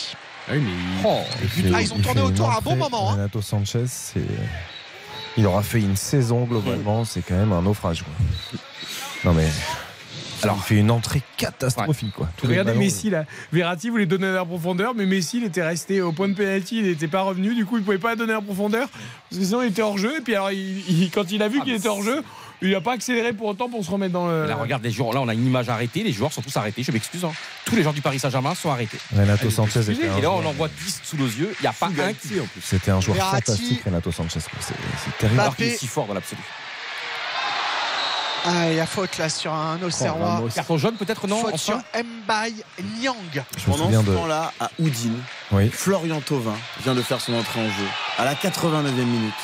Ah 0.48 0.52
oui, 0.54 0.60
mais 0.60 0.70
Oh, 1.04 1.20
Il 1.58 1.74
Ah, 1.74 1.82
ils 1.82 1.92
ont 1.92 1.96
il 1.98 2.02
tourné 2.02 2.22
autour 2.22 2.50
à 2.50 2.58
un 2.58 2.60
bon 2.60 2.76
moment, 2.76 3.10
hein. 3.10 3.14
Renato 3.14 3.42
Sanchez, 3.42 3.84
c'est. 3.86 4.22
Il 5.36 5.46
aura 5.46 5.62
fait 5.62 5.80
une 5.80 5.96
saison 5.96 6.44
globalement, 6.44 7.04
c'est 7.04 7.20
quand 7.22 7.36
même 7.36 7.52
un 7.52 7.62
naufrage. 7.62 8.02
quoi. 8.02 8.58
Non 9.24 9.32
mais. 9.34 9.48
Alors, 10.42 10.56
il 10.58 10.62
fait 10.62 10.76
une 10.76 10.90
entrée 10.90 11.22
catastrophique 11.36 12.12
quoi. 12.14 12.28
Tous 12.36 12.46
Regardez 12.46 12.70
ballons, 12.72 12.80
Messi 12.84 13.10
là. 13.10 13.24
Verratti 13.52 13.90
voulait 13.90 14.06
donner 14.06 14.30
la 14.32 14.44
profondeur, 14.44 14.94
mais 14.94 15.06
Messi 15.06 15.38
il 15.38 15.44
était 15.44 15.62
resté 15.62 16.00
au 16.00 16.12
point 16.12 16.28
de 16.28 16.34
pénalty, 16.34 16.78
il 16.78 16.84
n'était 16.86 17.08
pas 17.08 17.22
revenu, 17.22 17.54
du 17.54 17.64
coup 17.66 17.76
il 17.78 17.84
pouvait 17.84 17.98
pas 17.98 18.16
donner 18.16 18.32
la 18.32 18.40
profondeur. 18.40 18.88
Parce 19.30 19.40
que 19.40 19.44
sinon 19.46 19.62
il 19.62 19.68
était 19.68 19.82
hors 19.82 19.98
jeu. 19.98 20.18
Et 20.18 20.20
puis 20.20 20.34
alors 20.34 20.50
il- 20.50 20.84
il- 20.88 21.10
quand 21.10 21.30
il 21.30 21.42
a 21.42 21.48
vu 21.48 21.58
Ah, 21.60 21.64
qu'il 21.64 21.74
était 21.74 21.88
hors 21.88 22.02
jeu, 22.02 22.22
il 22.62 22.70
n'a 22.70 22.80
pas 22.80 22.92
accéléré 22.94 23.32
pour 23.32 23.46
autant 23.48 23.68
pour 23.68 23.84
se 23.84 23.90
remettre 23.90 24.12
dans 24.12 24.26
le. 24.28 24.46
Là, 24.46 24.56
regarde 24.56 24.82
les 24.82 24.90
joueurs. 24.90 25.12
Là, 25.12 25.20
on 25.20 25.28
a 25.28 25.34
une 25.34 25.46
image 25.46 25.68
arrêtée. 25.68 26.02
Les 26.02 26.12
joueurs 26.12 26.32
sont 26.32 26.42
tous 26.42 26.56
arrêtés. 26.56 26.82
Je 26.82 26.90
m'excuse. 26.92 27.24
hein. 27.24 27.32
Tous 27.64 27.76
les 27.76 27.82
joueurs 27.82 27.94
du 27.94 28.00
Paris 28.00 28.18
Saint-Germain 28.18 28.54
sont 28.54 28.70
arrêtés. 28.70 28.98
Renato 29.16 29.48
Sanchez 29.50 29.80
était 29.90 30.06
Et 30.18 30.20
là, 30.22 30.30
on 30.32 30.44
en 30.44 30.52
voit 30.52 30.68
10 30.68 31.00
sous 31.04 31.16
nos 31.16 31.26
yeux. 31.26 31.54
Il 31.60 31.62
n'y 31.62 31.68
a 31.68 31.72
pas 31.72 31.86
un 31.86 32.12
qui. 32.14 32.40
en 32.40 32.46
plus. 32.46 32.60
C'était 32.62 32.90
un 32.90 33.00
joueur 33.00 33.16
Verratti. 33.16 33.44
fantastique, 33.52 33.82
Renato 33.84 34.10
Sanchez. 34.10 34.40
C'est 34.40 35.18
terrible. 35.18 35.40
Alors 35.40 35.54
qu'il 35.54 35.66
est 35.66 35.68
Mbappé. 35.68 35.78
si 35.78 35.86
fort 35.86 36.06
dans 36.06 36.14
l'absolu. 36.14 36.40
Ah, 38.44 38.70
il 38.70 38.76
y 38.76 38.80
a 38.80 38.86
faute 38.86 39.18
là 39.18 39.28
sur 39.28 39.52
un 39.52 39.80
Auxerrois. 39.82 40.42
Carton 40.54 40.78
jaune, 40.78 40.94
peut-être, 40.96 41.26
non 41.26 41.36
faute 41.42 41.54
enfin 41.54 41.82
sur 41.94 42.02
Mbaye 42.26 42.54
Nyang. 43.00 43.44
Je 43.56 43.64
Pendant 43.64 43.90
ce 43.90 44.06
de. 44.06 44.14
temps-là, 44.14 44.52
à 44.60 44.70
Oudine, 44.78 45.18
Oui. 45.52 45.68
Florian 45.70 46.20
Thauvin 46.20 46.54
vient 46.82 46.94
de 46.94 47.02
faire 47.02 47.20
son 47.20 47.34
entrée 47.34 47.60
en 47.60 47.64
jeu 47.66 47.84
à 48.16 48.24
la 48.24 48.34
89e 48.34 48.92
minute 49.04 49.34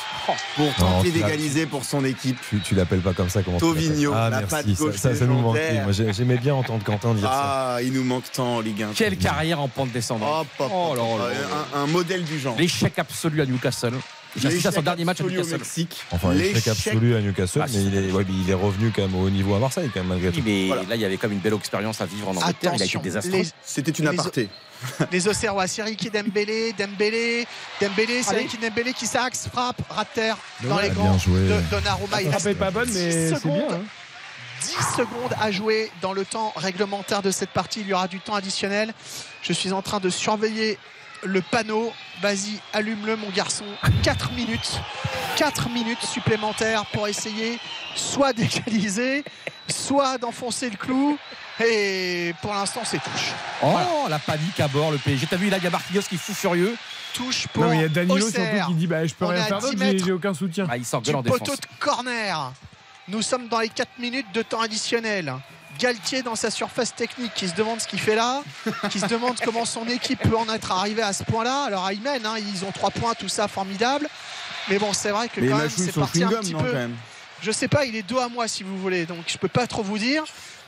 pour 0.55 0.65
Non, 0.65 0.71
tenter 0.77 1.11
d'égaliser 1.11 1.65
pour 1.67 1.83
son 1.83 2.03
équipe. 2.03 2.37
Tu, 2.49 2.59
tu 2.61 2.73
l'appelles 2.75 3.01
pas 3.01 3.13
comme 3.13 3.29
ça, 3.29 3.43
comment 3.43 3.57
Tauvigno, 3.59 4.11
Ah, 4.15 4.29
la 4.29 4.39
merci. 4.39 4.49
patte 4.55 4.65
ça- 4.67 4.71
gauche 4.83 4.95
ça, 4.95 5.13
ça 5.15 5.25
nous 5.25 5.39
manquait. 5.39 5.59
légendaire. 5.59 5.83
Moi, 5.83 5.91
j'ai- 5.91 6.13
j'aimais 6.13 6.37
bien 6.37 6.55
entendre 6.55 6.83
Quentin 6.83 7.13
dire 7.13 7.27
ça. 7.29 7.75
Ah, 7.75 7.81
il 7.83 7.93
nous 7.93 8.03
manque 8.03 8.31
tant 8.31 8.55
en 8.55 8.59
Ligue 8.61 8.83
1. 8.83 8.89
Quelle 8.95 9.17
carrière 9.17 9.59
en 9.61 9.67
pente 9.67 9.91
descendante. 9.91 10.47
Oh 10.59 10.63
hop, 10.63 10.69
là 10.69 10.75
hop. 10.75 11.19
là 11.19 11.25
là. 11.29 11.35
Un, 11.75 11.83
un 11.83 11.87
modèle 11.87 12.23
du 12.23 12.39
genre. 12.39 12.55
L'échec 12.57 12.97
absolu 12.97 13.41
à 13.41 13.45
Newcastle. 13.45 13.93
J'assiste 14.37 14.65
à 14.65 14.71
son 14.71 14.81
dernier 14.81 15.05
match 15.05 15.21
à 15.21 15.23
Newcastle. 15.23 15.57
Mexique. 15.57 16.01
Enfin, 16.11 16.33
l'échec 16.33 16.67
absolu 16.67 17.15
à 17.15 17.21
Newcastle, 17.21 17.61
Ah, 17.63 17.67
mais 17.73 17.83
il 17.83 17.95
est, 17.95 18.11
ouais, 18.11 18.25
mais 18.27 18.35
il 18.43 18.49
est 18.49 18.53
revenu 18.53 18.91
quand 18.95 19.03
même 19.03 19.15
au 19.15 19.25
haut 19.25 19.29
niveau 19.29 19.55
à 19.55 19.59
Marseille, 19.59 19.89
quand 19.93 20.01
même, 20.01 20.09
malgré 20.09 20.29
Oui, 20.29 20.35
tout. 20.35 20.41
mais 20.45 20.67
Voilà. 20.67 20.83
là, 20.83 20.95
il 20.95 21.01
y 21.01 21.05
avait 21.05 21.17
comme 21.17 21.31
une 21.31 21.39
belle 21.39 21.53
expérience 21.53 22.01
à 22.01 22.05
vivre 22.05 22.27
en 22.29 22.35
Angleterre. 22.35 22.73
Il 22.75 22.81
a 22.81 22.85
été 22.85 22.97
désastreux. 22.99 23.31
les, 23.31 23.47
C'était 23.63 23.91
une 23.91 24.09
Les- 24.09 24.19
aparté. 24.19 24.49
les 25.11 25.27
Auxerrois, 25.27 25.67
Siriki 25.67 26.09
Dembélé, 26.09 26.73
Dembélé, 26.77 27.47
Dembélé, 27.81 28.21
Siriki 28.23 28.57
Dembélé 28.57 28.93
qui 28.93 29.07
s'axe, 29.07 29.47
frappe, 29.51 29.81
rate 29.89 30.09
terre 30.13 30.37
dans 30.63 30.79
les 30.79 30.89
Bien 30.89 31.03
gants 31.03 31.15
de 31.15 31.61
Donnarumma. 31.71 32.21
Il 32.21 32.25
La 32.25 32.31
reste 32.31 32.41
frappe 32.41 32.51
est 32.55 32.55
pas 32.59 32.71
bonne, 32.71 32.89
mais 32.93 33.05
10 33.07 33.11
c'est 33.13 33.29
bien. 33.29 33.39
secondes. 33.39 33.71
hein. 33.71 33.81
10 34.61 34.71
secondes 34.97 35.33
à 35.39 35.51
jouer 35.51 35.91
dans 36.01 36.11
le 36.13 36.25
temps 36.25 36.51
réglementaire 36.55 37.21
de 37.21 37.31
cette 37.31 37.51
partie. 37.51 37.81
Il 37.81 37.87
y 37.87 37.93
aura 37.93 38.07
du 38.07 38.19
temps 38.19 38.35
additionnel. 38.35 38.93
Je 39.43 39.53
suis 39.53 39.71
en 39.71 39.81
train 39.81 39.99
de 39.99 40.09
surveiller 40.09 40.77
le 41.25 41.41
panneau. 41.41 41.91
Vas-y, 42.21 42.59
allume-le, 42.73 43.15
mon 43.17 43.29
garçon. 43.29 43.65
4 44.03 44.31
minutes. 44.31 44.79
4 45.37 45.69
minutes 45.69 46.03
supplémentaires 46.03 46.85
pour 46.87 47.07
essayer 47.07 47.59
soit 47.95 48.33
d'égaliser, 48.33 49.23
soit 49.67 50.17
d'enfoncer 50.17 50.69
le 50.69 50.77
clou. 50.77 51.17
Et 51.65 52.33
pour 52.41 52.53
l'instant, 52.53 52.81
c'est 52.83 52.99
touche. 52.99 53.31
Oh, 53.63 54.07
la 54.09 54.19
panique 54.19 54.59
à 54.59 54.67
bord, 54.67 54.91
le 54.91 54.97
PSG. 54.97 55.27
T'as 55.29 55.37
vu, 55.37 55.49
là, 55.49 55.57
il 55.57 55.63
y 55.63 55.67
a 55.67 55.69
Marquinhos 55.69 56.01
qui 56.01 56.15
est 56.15 56.19
fou 56.19 56.33
furieux. 56.33 56.75
Touche 57.13 57.47
pour 57.47 57.63
Non, 57.63 57.69
mais 57.69 57.75
il 57.77 57.81
y 57.81 57.85
a 57.85 57.89
Danilo 57.89 58.29
surtout 58.29 58.67
qui 58.67 58.73
dit 58.73 58.87
bah, 58.87 59.05
Je 59.05 59.13
peux 59.13 59.23
On 59.25 59.29
rien 59.29 59.43
faire 59.45 59.59
10 59.59 59.75
d'autre, 59.75 60.05
j'ai 60.05 60.11
aucun 60.11 60.33
soutien. 60.33 60.67
Ah, 60.69 60.75
il 60.75 60.83
en 60.93 61.21
défense. 61.21 61.39
poteau 61.39 61.55
de 61.55 61.79
corner. 61.79 62.51
Nous 63.07 63.21
sommes 63.21 63.47
dans 63.47 63.59
les 63.59 63.69
4 63.69 63.99
minutes 63.99 64.25
de 64.33 64.41
temps 64.41 64.59
additionnel. 64.59 65.33
Galtier 65.79 66.21
dans 66.21 66.35
sa 66.35 66.51
surface 66.51 66.93
technique 66.95 67.33
qui 67.33 67.47
se 67.47 67.55
demande 67.55 67.79
ce 67.79 67.87
qu'il 67.87 67.99
fait 67.99 68.15
là, 68.15 68.43
qui 68.89 68.99
se 68.99 69.07
demande 69.07 69.35
comment 69.43 69.65
son 69.65 69.87
équipe 69.87 70.19
peut 70.19 70.37
en 70.37 70.51
être 70.53 70.71
arrivée 70.71 71.01
à 71.01 71.13
ce 71.13 71.23
point-là. 71.23 71.63
Alors 71.63 71.91
ils 71.91 72.01
mènent, 72.01 72.25
hein, 72.25 72.35
ils 72.37 72.65
ont 72.65 72.71
3 72.71 72.91
points, 72.91 73.13
tout 73.13 73.29
ça 73.29 73.47
formidable. 73.47 74.07
Mais 74.69 74.79
bon, 74.79 74.93
c'est 74.93 75.11
vrai 75.11 75.29
que 75.29 75.41
Mais 75.41 75.49
quand 75.49 75.57
même 75.57 75.69
c'est 75.69 75.93
parti 75.93 76.23
un 76.23 76.29
petit 76.29 76.53
non, 76.53 76.59
peu. 76.59 76.73
Je 77.41 77.51
sais 77.51 77.67
pas, 77.67 77.85
il 77.85 77.95
est 77.95 78.03
dos 78.03 78.19
à 78.19 78.29
moi 78.29 78.47
si 78.47 78.63
vous 78.63 78.77
voulez, 78.77 79.05
donc 79.05 79.19
je 79.27 79.37
peux 79.37 79.47
pas 79.47 79.67
trop 79.67 79.83
vous 79.83 79.97
dire. 79.97 80.23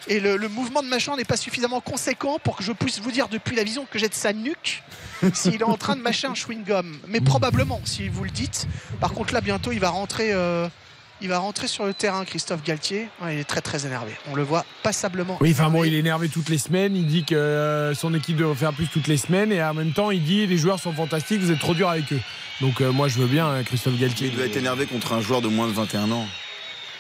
Et 0.10 0.20
le, 0.20 0.38
le 0.38 0.48
mouvement 0.48 0.82
de 0.82 0.88
machin 0.88 1.16
n'est 1.18 1.26
pas 1.26 1.38
suffisamment 1.38 1.82
conséquent 1.82 2.40
pour 2.40 2.56
que 2.56 2.64
je 2.64 2.72
puisse 2.72 3.00
vous 3.00 3.12
dire 3.12 3.28
depuis 3.28 3.56
la 3.56 3.64
vision 3.64 3.86
que 3.90 4.00
j'ai 4.00 4.08
de 4.08 4.14
sa 4.14 4.32
nuque 4.32 4.84
s'il 5.34 5.56
est 5.56 5.64
en 5.64 5.78
train 5.78 5.96
de 5.96 6.02
mâcher 6.02 6.28
un 6.28 6.34
chewing-gum. 6.34 6.98
Mais 7.08 7.22
probablement, 7.22 7.82
si 7.84 8.08
vous 8.08 8.24
le 8.24 8.30
dites. 8.30 8.68
Par 9.00 9.14
contre, 9.14 9.34
là, 9.34 9.42
bientôt, 9.42 9.72
il 9.72 9.80
va 9.80 9.90
rentrer, 9.90 10.32
euh, 10.32 10.68
il 11.22 11.30
va 11.30 11.40
rentrer 11.40 11.68
sur 11.68 11.86
le 11.86 11.94
terrain, 11.94 12.26
Christophe 12.26 12.64
Galtier. 12.64 13.08
Ouais, 13.22 13.36
il 13.36 13.40
est 13.40 13.44
très 13.44 13.62
très 13.62 13.86
énervé. 13.86 14.12
On 14.32 14.36
le 14.36 14.44
voit 14.44 14.66
passablement. 14.84 15.38
Oui, 15.42 15.52
enfin 15.52 15.70
bon, 15.70 15.84
il 15.84 15.94
est 15.94 16.00
énervé 16.00 16.30
toutes 16.30 16.50
les 16.50 16.58
semaines. 16.58 16.96
Il 16.96 17.08
dit 17.08 17.24
que 17.24 17.36
euh, 17.36 17.94
son 17.94 18.14
équipe 18.14 18.38
devrait 18.38 18.56
faire 18.56 18.74
plus 18.74 18.88
toutes 18.88 19.08
les 19.08 19.18
semaines. 19.18 19.52
Et 19.52 19.64
en 19.64 19.74
même 19.74 19.92
temps, 19.92 20.12
il 20.12 20.24
dit 20.24 20.46
les 20.48 20.58
joueurs 20.58 20.80
sont 20.80 20.94
fantastiques, 20.94 21.42
vous 21.42 21.52
êtes 21.52 21.60
trop 21.60 21.74
dur 21.74 21.90
avec 21.90 22.12
eux. 22.14 22.20
Donc 22.62 22.82
euh, 22.82 22.92
moi, 22.92 23.08
je 23.08 23.20
veux 23.20 23.28
bien, 23.28 23.48
hein, 23.48 23.64
Christophe 23.64 23.98
Galtier. 24.00 24.28
Il 24.28 24.36
doit 24.36 24.46
être 24.46 24.58
énervé 24.58 24.86
contre 24.86 25.14
un 25.14 25.22
joueur 25.22 25.42
de 25.42 25.48
moins 25.48 25.68
de 25.68 25.74
21 25.74 26.12
ans. 26.12 26.26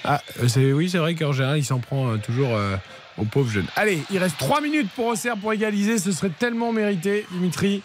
Ah, 0.04 0.22
euh, 0.42 0.48
c'est, 0.48 0.72
oui, 0.72 0.90
c'est 0.90 0.98
vrai 0.98 1.16
qu'en 1.16 1.34
général, 1.34 1.58
il 1.58 1.66
s'en 1.66 1.80
prend 1.80 2.14
euh, 2.14 2.18
toujours 2.18 2.56
euh, 2.56 2.78
aux 3.18 3.26
pauvres 3.26 3.52
jeunes. 3.52 3.68
Allez, 3.76 4.02
il 4.10 4.18
reste 4.18 4.38
3 4.38 4.62
minutes 4.62 4.90
pour 4.96 5.08
Auxerre 5.08 5.36
pour 5.38 5.52
égaliser. 5.54 5.98
Ce 6.00 6.12
serait 6.12 6.30
tellement 6.30 6.72
mérité, 6.72 7.26
Dimitri. 7.32 7.82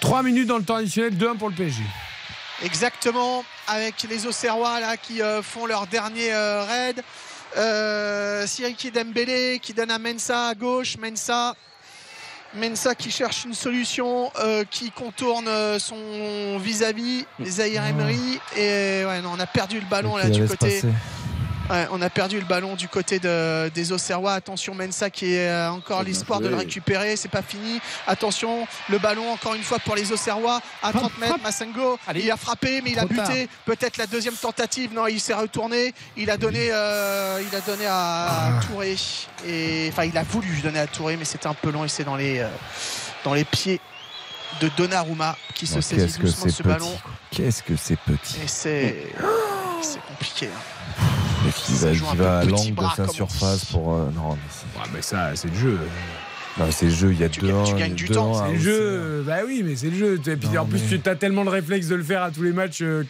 3 0.00 0.22
minutes 0.22 0.48
dans 0.48 0.58
le 0.58 0.64
temps 0.64 0.76
additionnel, 0.76 1.14
2-1 1.14 1.36
pour 1.36 1.48
le 1.48 1.54
PSG. 1.54 1.82
Exactement, 2.62 3.44
avec 3.66 4.06
les 4.08 4.26
Auxerrois 4.26 4.80
là 4.80 4.96
qui 4.96 5.20
euh, 5.20 5.42
font 5.42 5.66
leur 5.66 5.86
dernier 5.86 6.32
euh, 6.32 6.64
raid. 6.64 7.02
Euh, 7.56 8.46
Siriki 8.46 8.90
Dembélé 8.90 9.58
qui 9.60 9.72
donne 9.74 9.90
à 9.90 9.98
Mensa 9.98 10.48
à 10.48 10.54
gauche. 10.54 10.96
Mensa, 10.98 11.54
Mensa 12.54 12.94
qui 12.94 13.10
cherche 13.10 13.44
une 13.44 13.54
solution, 13.54 14.30
euh, 14.38 14.64
qui 14.70 14.90
contourne 14.90 15.48
son 15.78 16.58
vis-à-vis, 16.58 17.26
Zahir 17.44 17.84
Emery. 17.84 18.40
Et 18.56 19.04
ouais, 19.04 19.20
non, 19.22 19.32
on 19.36 19.40
a 19.40 19.46
perdu 19.46 19.78
le 19.78 19.86
ballon 19.86 20.16
là 20.16 20.28
du 20.30 20.46
côté. 20.46 20.80
passer? 20.80 20.88
Ouais, 21.68 21.88
on 21.90 22.00
a 22.00 22.08
perdu 22.08 22.38
le 22.38 22.44
ballon 22.44 22.76
du 22.76 22.86
côté 22.86 23.18
de- 23.18 23.68
des 23.74 23.90
Auxerrois. 23.90 24.34
Attention, 24.34 24.72
Mensa 24.74 25.10
qui 25.10 25.34
est 25.34 25.48
euh, 25.48 25.70
encore 25.72 26.04
l'espoir 26.04 26.40
de 26.40 26.48
le 26.48 26.54
récupérer. 26.54 27.16
C'est 27.16 27.28
pas 27.28 27.42
fini. 27.42 27.80
Attention, 28.06 28.68
le 28.88 28.98
ballon 28.98 29.28
encore 29.32 29.54
une 29.54 29.64
fois 29.64 29.80
pour 29.80 29.96
les 29.96 30.12
Auxerrois 30.12 30.60
à 30.82 30.92
30 30.92 31.18
mètres. 31.18 31.38
Massengo, 31.42 31.98
Allez. 32.06 32.20
il 32.22 32.30
a 32.30 32.36
frappé, 32.36 32.80
mais 32.82 32.90
il 32.92 32.98
a 33.00 33.04
Trop 33.04 33.14
buté. 33.14 33.48
Peut-être 33.64 33.96
la 33.96 34.06
deuxième 34.06 34.34
tentative. 34.34 34.92
Non, 34.94 35.08
il 35.08 35.20
s'est 35.20 35.34
retourné. 35.34 35.92
Il 36.16 36.30
a 36.30 36.36
donné, 36.36 36.68
euh, 36.70 37.42
il 37.42 37.56
a 37.56 37.60
donné 37.60 37.86
à, 37.86 38.58
à 38.58 38.60
Touré. 38.64 38.96
Et 39.44 39.88
enfin, 39.92 40.04
il 40.04 40.16
a 40.16 40.22
voulu 40.22 40.60
donner 40.60 40.78
à 40.78 40.86
Touré, 40.86 41.16
mais 41.16 41.24
c'était 41.24 41.48
un 41.48 41.54
peu 41.54 41.70
long 41.72 41.84
et 41.84 41.88
c'est 41.88 42.04
dans 42.04 42.16
les, 42.16 42.38
euh, 42.38 42.48
dans 43.24 43.34
les 43.34 43.44
pieds 43.44 43.80
de 44.60 44.70
Donnarumma 44.76 45.36
qui 45.54 45.66
se 45.66 45.78
Oh, 45.78 45.80
saisit 45.82 46.18
doucement 46.20 46.44
de 46.44 46.50
c'est 46.50 46.56
ce 46.56 46.62
petit. 46.62 46.68
ballon. 46.68 46.98
Qu'est-ce 47.32 47.62
que 47.64 47.74
c'est 47.76 47.98
petit. 47.98 48.36
Et 48.44 48.46
c'est, 48.46 49.12
c'est 49.82 50.00
compliqué. 50.06 50.46
hein. 50.46 50.60
Qui 51.54 51.72
Ça 51.72 51.86
va, 51.88 51.92
qui 52.42 52.48
à 52.48 52.50
l'angle 52.50 52.74
de 52.74 52.82
sa 52.96 53.08
surface 53.08 53.66
dit. 53.66 53.72
pour. 53.72 53.94
euh, 53.94 54.08
non, 54.14 54.30
mais 54.34 54.38
c'est- 54.50 54.78
Ouais, 54.80 54.86
mais 54.94 55.02
ça, 55.02 55.30
c'est 55.34 55.48
le 55.48 55.58
jeu. 55.58 55.78
non, 56.58 56.66
c'est 56.70 56.86
le 56.86 56.90
jeu, 56.92 57.12
il 57.12 57.20
y 57.20 57.24
a 57.24 57.28
Tu 57.28 57.40
deux 57.40 57.48
gagnes- 57.48 57.64
tu 57.64 57.72
1 57.72 57.76
gagnes 57.76 57.94
du 57.94 58.08
temps, 58.08 58.44
C'est 58.46 58.52
le 58.52 58.58
jeu. 58.58 59.24
Bah 59.26 59.36
oui, 59.46 59.62
mais 59.64 59.76
c'est 59.76 59.90
le 59.90 59.96
jeu. 59.96 60.20
Et 60.26 60.36
puis 60.36 60.48
Non, 60.50 60.62
en 60.62 60.66
plus, 60.66 60.80
mais- 60.90 60.98
tu 60.98 61.08
as 61.08 61.14
tellement 61.16 61.44
le 61.44 61.50
réflexe 61.50 61.88
de 61.88 61.94
le 61.94 62.02
faire 62.04 62.22
à 62.22 62.30
tous 62.30 62.42
les 62.42 62.52
matchs. 62.52 62.82
euh, 62.82 63.04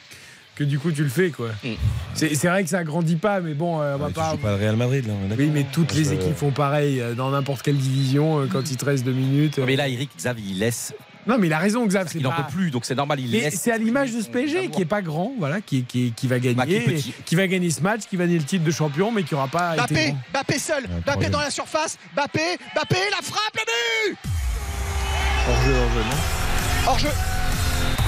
que 0.54 0.64
du 0.64 0.78
coup 0.78 0.90
tu 0.90 1.02
le 1.02 1.10
fais 1.10 1.28
quoi. 1.28 1.48
C'est 2.14 2.34
c'est 2.34 2.48
vrai 2.48 2.64
que 2.64 2.70
ça 2.70 2.82
grandit 2.82 3.16
pas, 3.16 3.42
mais 3.42 3.52
bon, 3.52 3.82
euh, 3.82 3.96
on 3.96 3.98
va 3.98 4.06
Tu 4.08 4.14
pas. 4.14 4.30
joues 4.30 4.38
pas 4.38 4.52
le 4.52 4.56
Real 4.56 4.74
Madrid 4.76 5.06
là. 5.06 5.12
on 5.20 5.26
est 5.26 5.28
d'accord 5.28 5.44
Oui, 5.44 5.50
mais 5.52 5.66
toutes 5.70 5.92
les 5.92 6.14
équipes 6.14 6.34
font 6.34 6.50
pareil 6.50 7.02
dans 7.14 7.28
n'importe 7.30 7.60
quelle 7.60 7.76
division 7.76 8.48
quand 8.50 8.70
il 8.70 8.78
te 8.78 8.86
reste 8.86 9.04
deux 9.04 9.12
minutes. 9.12 9.58
Mais 9.58 9.76
là, 9.76 9.86
Eric 9.86 10.08
Xav, 10.16 10.38
il 10.40 10.58
laisse. 10.60 10.94
Non, 11.26 11.38
mais 11.38 11.46
il 11.48 11.52
a 11.52 11.58
raison, 11.58 11.84
Xav. 11.86 12.06
c'est 12.10 12.18
Il 12.18 12.22
n'en 12.24 12.30
pas- 12.30 12.42
peut 12.44 12.52
plus, 12.52 12.70
donc 12.70 12.84
c'est 12.84 12.94
normal. 12.94 13.18
Il 13.20 13.50
c'est 13.52 13.72
à 13.72 13.78
l'image 13.78 14.12
de 14.12 14.20
ce 14.20 14.28
PSG 14.28 14.68
qui 14.70 14.82
est 14.82 14.86
pas 14.86 15.02
grand, 15.02 15.32
voilà, 15.38 15.60
qui, 15.60 15.84
qui, 15.84 16.12
qui 16.14 16.26
va 16.28 16.38
gagner, 16.38 16.54
Bah, 16.54 16.66
qui 16.66 16.76
est 16.76 16.80
petit. 16.80 17.14
qui 17.24 17.34
va 17.34 17.46
gagner 17.46 17.70
ce 17.70 17.80
match, 17.80 18.02
qui 18.08 18.16
va 18.16 18.24
gagner 18.24 18.38
le 18.38 18.44
titre 18.44 18.64
de 18.64 18.70
champion, 18.70 19.10
mais 19.10 19.22
qui 19.24 19.34
aura 19.34 19.48
pas 19.48 19.72
été 19.74 19.80
Bappé. 19.94 20.14
Bappé 20.32 20.58
seul, 20.58 20.84
Bappé 21.04 21.28
dans 21.28 21.40
la 21.40 21.50
surface, 21.50 21.98
Bappé, 22.14 22.58
Bappé, 22.74 22.96
la 23.10 23.22
frappe, 23.22 23.54
le 23.54 24.10
but 24.12 24.18
Hors-jeu, 25.48 25.72
hors-jeu, 25.74 26.00
non 26.10 26.90
Hors 26.90 26.98
jeu. 26.98 27.08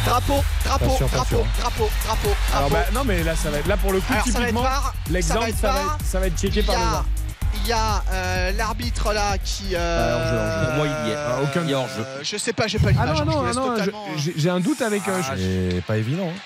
Drapeau, 0.04 0.42
drapeau, 0.64 0.96
sûr, 0.96 1.08
pas 1.08 1.16
drapeau, 1.16 1.36
sûr. 1.36 1.46
drapeau, 1.58 1.90
drapeau, 2.04 2.28
Alors, 2.54 2.70
drapeau. 2.70 2.74
bah, 2.92 2.98
non, 2.98 3.04
mais 3.04 3.22
là, 3.24 3.34
ça 3.36 3.50
va 3.50 3.58
être 3.58 3.66
là 3.66 3.76
pour 3.76 3.92
le 3.92 4.00
coup, 4.00 4.12
Alors, 4.12 4.24
ça 4.26 4.32
va 4.32 4.38
être 4.40 4.46
typiquement, 4.48 4.68
l'exemple, 5.10 5.40
ça 5.40 5.44
va 5.44 5.48
être 5.50 5.56
ça 5.58 5.72
va 5.72 5.80
être, 5.80 5.98
ça 6.04 6.20
va 6.20 6.26
être 6.28 6.38
checké 6.38 6.62
par 6.62 6.76
le. 6.76 7.17
Il 7.64 7.68
y 7.68 7.72
a 7.72 8.02
euh, 8.12 8.52
l'arbitre 8.52 9.12
là 9.12 9.36
qui. 9.38 9.74
euh, 9.74 10.14
hors-jeu. 10.14 10.66
Pour 10.66 10.76
moi, 10.76 10.86
il 11.04 11.08
y 11.08 11.12
est. 11.12 11.16
Ah, 11.16 11.38
aucun- 11.42 11.62
Il 11.64 11.70
y 11.70 11.74
a 11.74 11.78
hors-jeu. 11.78 12.02
euh, 12.06 12.18
je 12.22 12.36
sais 12.36 12.52
pas, 12.52 12.66
j'ai 12.66 12.78
pas 12.78 12.88
Ah 12.98 13.06
l'image. 13.06 13.24
non, 13.24 13.44
hein, 13.44 13.52
non, 13.54 13.60
non, 13.60 13.68
totalement, 13.76 14.04
je- 14.16 14.30
j'ai 14.36 14.50
un 14.50 14.60
doute 14.60 14.82
avec. 14.82 15.06
euh, 15.08 15.20
Ah, 15.22 15.34
je- 15.36 15.70
C'est 15.76 15.84
pas 15.84 15.96
évident. 15.96 16.28
hein. 16.28 16.38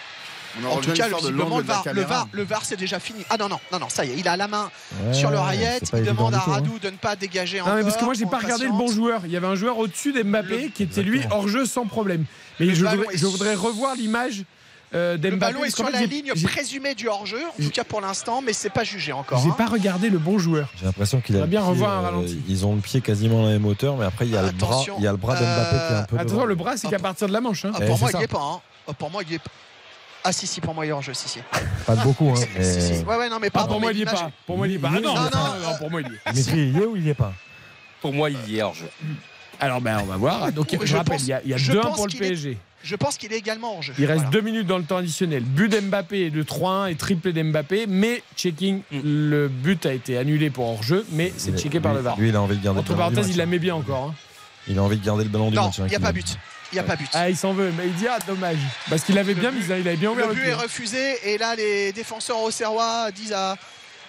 On 0.62 0.66
En 0.70 0.76
tout 0.82 0.92
cas, 0.92 1.08
visiblement, 1.08 1.56
le 1.58 1.64
VAR, 1.64 1.82
le. 1.94 2.02
VAR, 2.02 2.28
le 2.30 2.42
VAR, 2.44 2.62
c'est 2.66 2.76
déjà 2.76 3.00
fini. 3.00 3.24
Ah 3.30 3.38
non, 3.38 3.48
non, 3.48 3.58
non, 3.72 3.78
non, 3.78 3.88
ça 3.88 4.04
y 4.04 4.10
est, 4.10 4.16
il 4.18 4.28
a 4.28 4.36
la 4.36 4.48
main 4.48 4.70
Ouais, 5.02 5.14
sur 5.14 5.30
l'oreillette. 5.30 5.84
c'est 5.86 5.90
pas 5.92 5.98
Il 6.00 6.04
demande 6.04 6.34
à 6.34 6.38
hein. 6.38 6.42
Radou 6.46 6.78
de 6.78 6.90
ne 6.90 6.96
pas 6.96 7.16
dégager 7.16 7.56
Non, 7.58 7.64
encore. 7.64 7.76
mais 7.76 7.82
parce 7.84 7.96
que 7.96 8.04
moi, 8.04 8.12
j'ai 8.12 8.26
pas 8.26 8.38
regardé 8.38 8.66
le 8.66 8.72
bon 8.72 8.88
joueur. 8.92 9.22
Il 9.24 9.30
y 9.32 9.36
avait 9.38 9.46
un 9.46 9.54
joueur 9.54 9.78
au-dessus 9.78 10.12
d'Mbappé 10.12 10.70
qui 10.74 10.82
était 10.82 11.02
lui 11.02 11.22
hors 11.30 11.48
jeu 11.48 11.64
sans 11.64 11.86
problème. 11.86 12.26
Mais 12.60 12.66
Le 12.66 12.74
je 12.74 12.84
ballon 12.84 12.98
voudrais, 12.98 13.14
est 13.14 13.18
je 13.18 13.26
voudrais 13.26 13.54
revoir 13.54 13.94
l'image 13.96 14.44
euh, 14.94 15.12
Le 15.12 15.18
d'Mbappé. 15.18 15.52
ballon 15.54 15.64
est 15.64 15.70
sur 15.74 15.86
fait, 15.86 15.92
la 15.92 16.04
ligne 16.06 16.32
présumée 16.44 16.94
du 16.94 17.08
hors-jeu, 17.08 17.40
en 17.58 17.62
tout 17.62 17.70
cas 17.70 17.84
pour 17.84 18.00
l'instant, 18.00 18.42
mais 18.42 18.52
c'est 18.52 18.70
pas 18.70 18.84
jugé 18.84 19.12
encore. 19.12 19.40
J'ai 19.42 19.48
hein. 19.50 19.54
pas 19.56 19.66
regardé 19.66 20.10
le 20.10 20.18
bon 20.18 20.38
joueur. 20.38 20.68
J'ai 20.78 20.84
l'impression 20.86 21.20
qu'il 21.20 21.36
a 21.36 21.40
le 21.40 21.46
bien 21.46 21.60
pied, 21.60 21.70
revoir 21.70 22.04
un 22.06 22.22
euh. 22.22 22.26
Ils 22.48 22.66
ont 22.66 22.74
le 22.74 22.80
pied 22.80 23.00
quasiment 23.00 23.40
à 23.42 23.46
la 23.46 23.52
même 23.52 23.64
hauteur, 23.66 23.96
mais 23.96 24.04
après 24.04 24.26
il 24.26 24.32
y 24.32 24.36
a 24.36 24.42
le 24.42 24.50
bras, 24.52 24.68
Attention, 24.74 24.94
il 24.98 25.04
y 25.04 25.06
a 25.06 25.10
le 25.12 25.16
bras 25.16 25.34
d'Mbappé 25.34 25.76
qui 25.76 25.92
est 25.92 25.96
un 25.96 26.02
peu. 26.04 26.16
Attention, 26.16 26.36
devant. 26.36 26.46
le 26.46 26.54
bras, 26.54 26.76
c'est 26.76 26.86
Ah, 26.88 26.90
qu'à 26.90 26.98
partir 26.98 27.26
de 27.28 27.32
la 27.32 27.40
manche. 27.40 27.64
hein. 27.64 27.72
Ah, 27.74 27.78
Eh, 27.82 27.86
pour 27.86 27.98
moi, 27.98 28.10
il 28.12 28.20
y 28.20 28.22
est 28.24 28.28
pas. 28.28 28.38
hein. 28.40 28.60
Ah, 28.88 28.92
pour 28.92 29.10
moi, 29.10 29.22
il 29.24 29.32
y 29.32 29.34
est 29.34 29.38
pas. 29.38 29.50
Ah 30.24 30.32
si 30.32 30.46
si 30.46 30.60
pour 30.60 30.72
moi 30.72 30.86
il 30.86 30.90
est 30.90 30.92
hors 30.92 31.02
jeu 31.02 31.14
si 31.14 31.28
si. 31.28 31.40
Pas 31.84 31.96
de 31.96 32.02
beaucoup, 32.02 32.30
hein. 32.30 32.36
Si, 32.36 32.46
mais- 32.56 32.62
si, 32.80 32.94
si. 32.98 33.02
Ouais 33.04 33.16
ouais 33.16 33.28
non 33.28 33.38
mais 33.40 33.48
Ah, 33.48 33.50
pardon. 33.50 33.70
pour 33.72 33.80
moi, 33.80 33.90
mais 33.90 33.96
il 33.96 33.98
y 33.98 34.02
est 34.02 34.04
pas. 34.04 34.30
Pour 34.46 34.56
moi, 34.56 34.68
il 34.68 34.72
y 34.72 34.76
est 34.76 34.78
pas. 34.78 34.90
Ah 34.94 35.00
non, 35.00 35.14
Non, 35.14 35.20
non, 35.22 35.30
non, 35.32 35.68
non, 35.70 35.76
pour 35.78 35.90
moi, 35.90 36.00
il 36.00 36.06
y 36.06 36.14
est. 36.14 36.32
Mais 36.32 36.40
il 36.62 36.78
y 36.78 36.80
est 36.80 36.86
ou 36.86 36.96
il 36.96 37.04
y 37.06 37.08
est 37.10 37.14
pas 37.14 37.32
Pour 38.00 38.12
moi, 38.12 38.30
il 38.30 38.38
y 38.48 38.58
est 38.58 38.62
hors 38.62 38.74
jeu. 38.74 38.88
Alors, 39.58 39.80
ben, 39.80 39.98
on 40.00 40.06
va 40.06 40.16
voir. 40.16 40.52
Donc, 40.52 40.68
je, 40.80 40.86
Je 40.86 40.96
rappelle, 40.96 41.14
pense- 41.14 41.22
il 41.22 41.28
y 41.28 41.32
a, 41.32 41.40
il 41.44 41.50
y 41.50 41.54
a 41.54 41.56
je 41.56 41.72
2-1 41.72 41.82
pense 41.82 41.96
pour 41.96 42.06
le 42.06 42.12
est- 42.14 42.18
PSG. 42.18 42.58
Je 42.84 42.96
pense 42.96 43.16
qu'il 43.16 43.32
est 43.32 43.36
également 43.36 43.74
hors 43.76 43.82
jeu. 43.82 43.92
Il 43.98 44.06
reste 44.06 44.18
Voilà. 44.24 44.30
deux 44.30 44.40
minutes 44.40 44.66
dans 44.66 44.78
le 44.78 44.84
temps 44.84 44.96
additionnel. 44.96 45.42
But 45.44 45.68
d'Mbappé 45.68 46.30
de 46.30 46.42
3-1 46.42 46.86
et 46.88 46.94
triplé 46.96 47.32
d'Mbappé. 47.32 47.86
Mais 47.88 48.22
checking, 48.36 48.82
Mm. 48.90 49.00
le 49.04 49.48
but 49.48 49.86
a 49.86 49.92
été 49.92 50.18
annulé 50.18 50.50
pour 50.50 50.66
hors-jeu, 50.68 51.06
mais 51.12 51.32
c'est 51.36 51.52
Lui- 51.52 51.58
checké 51.60 51.80
par 51.80 51.94
le 51.94 52.00
VAR. 52.00 52.18
Lui, 52.18 52.30
il 52.30 52.36
a 52.36 52.42
envie 52.42 52.56
de 52.56 52.62
garder 52.64 52.80
Entre 52.80 52.92
le 52.92 52.96
ballon 52.98 53.10
du 53.10 53.14
parenthèses, 53.16 53.32
il 53.34 53.38
la 53.38 53.46
met 53.46 53.58
bien 53.58 53.74
encore. 53.76 54.06
hein. 54.10 54.14
Il 54.68 54.78
a 54.78 54.82
envie 54.82 54.96
de 54.96 55.04
garder 55.04 55.24
le 55.24 55.30
ballon 55.30 55.50
du 55.50 55.56
Non, 55.56 55.66
match. 55.66 55.80
hein, 55.80 55.84
il 55.86 55.90
n'y 55.90 55.96
a 55.96 56.00
pas 56.00 56.12
but. 56.12 56.36
Il 56.72 56.76
n'y 56.76 56.78
a 56.80 56.84
pas 56.84 56.96
but. 56.96 57.08
Ah, 57.12 57.28
il 57.28 57.36
s'en 57.36 57.52
veut. 57.52 57.70
Mais 57.76 57.86
il 57.86 57.94
dit, 57.94 58.06
ah, 58.08 58.18
dommage. 58.26 58.56
Parce 58.88 59.02
qu'il 59.04 59.18
avait 59.18 59.34
Le 59.34 59.40
bien 59.40 59.50
but- 59.50 59.58
mis, 59.58 59.64
il 59.66 59.72
avait 59.72 59.96
bien 59.96 60.10
ouvert 60.10 60.28
Le 60.28 60.34
le 60.34 60.40
but 60.40 60.48
est 60.48 60.54
refusé 60.54 61.16
et 61.24 61.36
là 61.38 61.54
les 61.54 61.92
défenseurs 61.92 62.40
auxerrois 62.40 63.10
disent 63.12 63.32
à, 63.34 63.56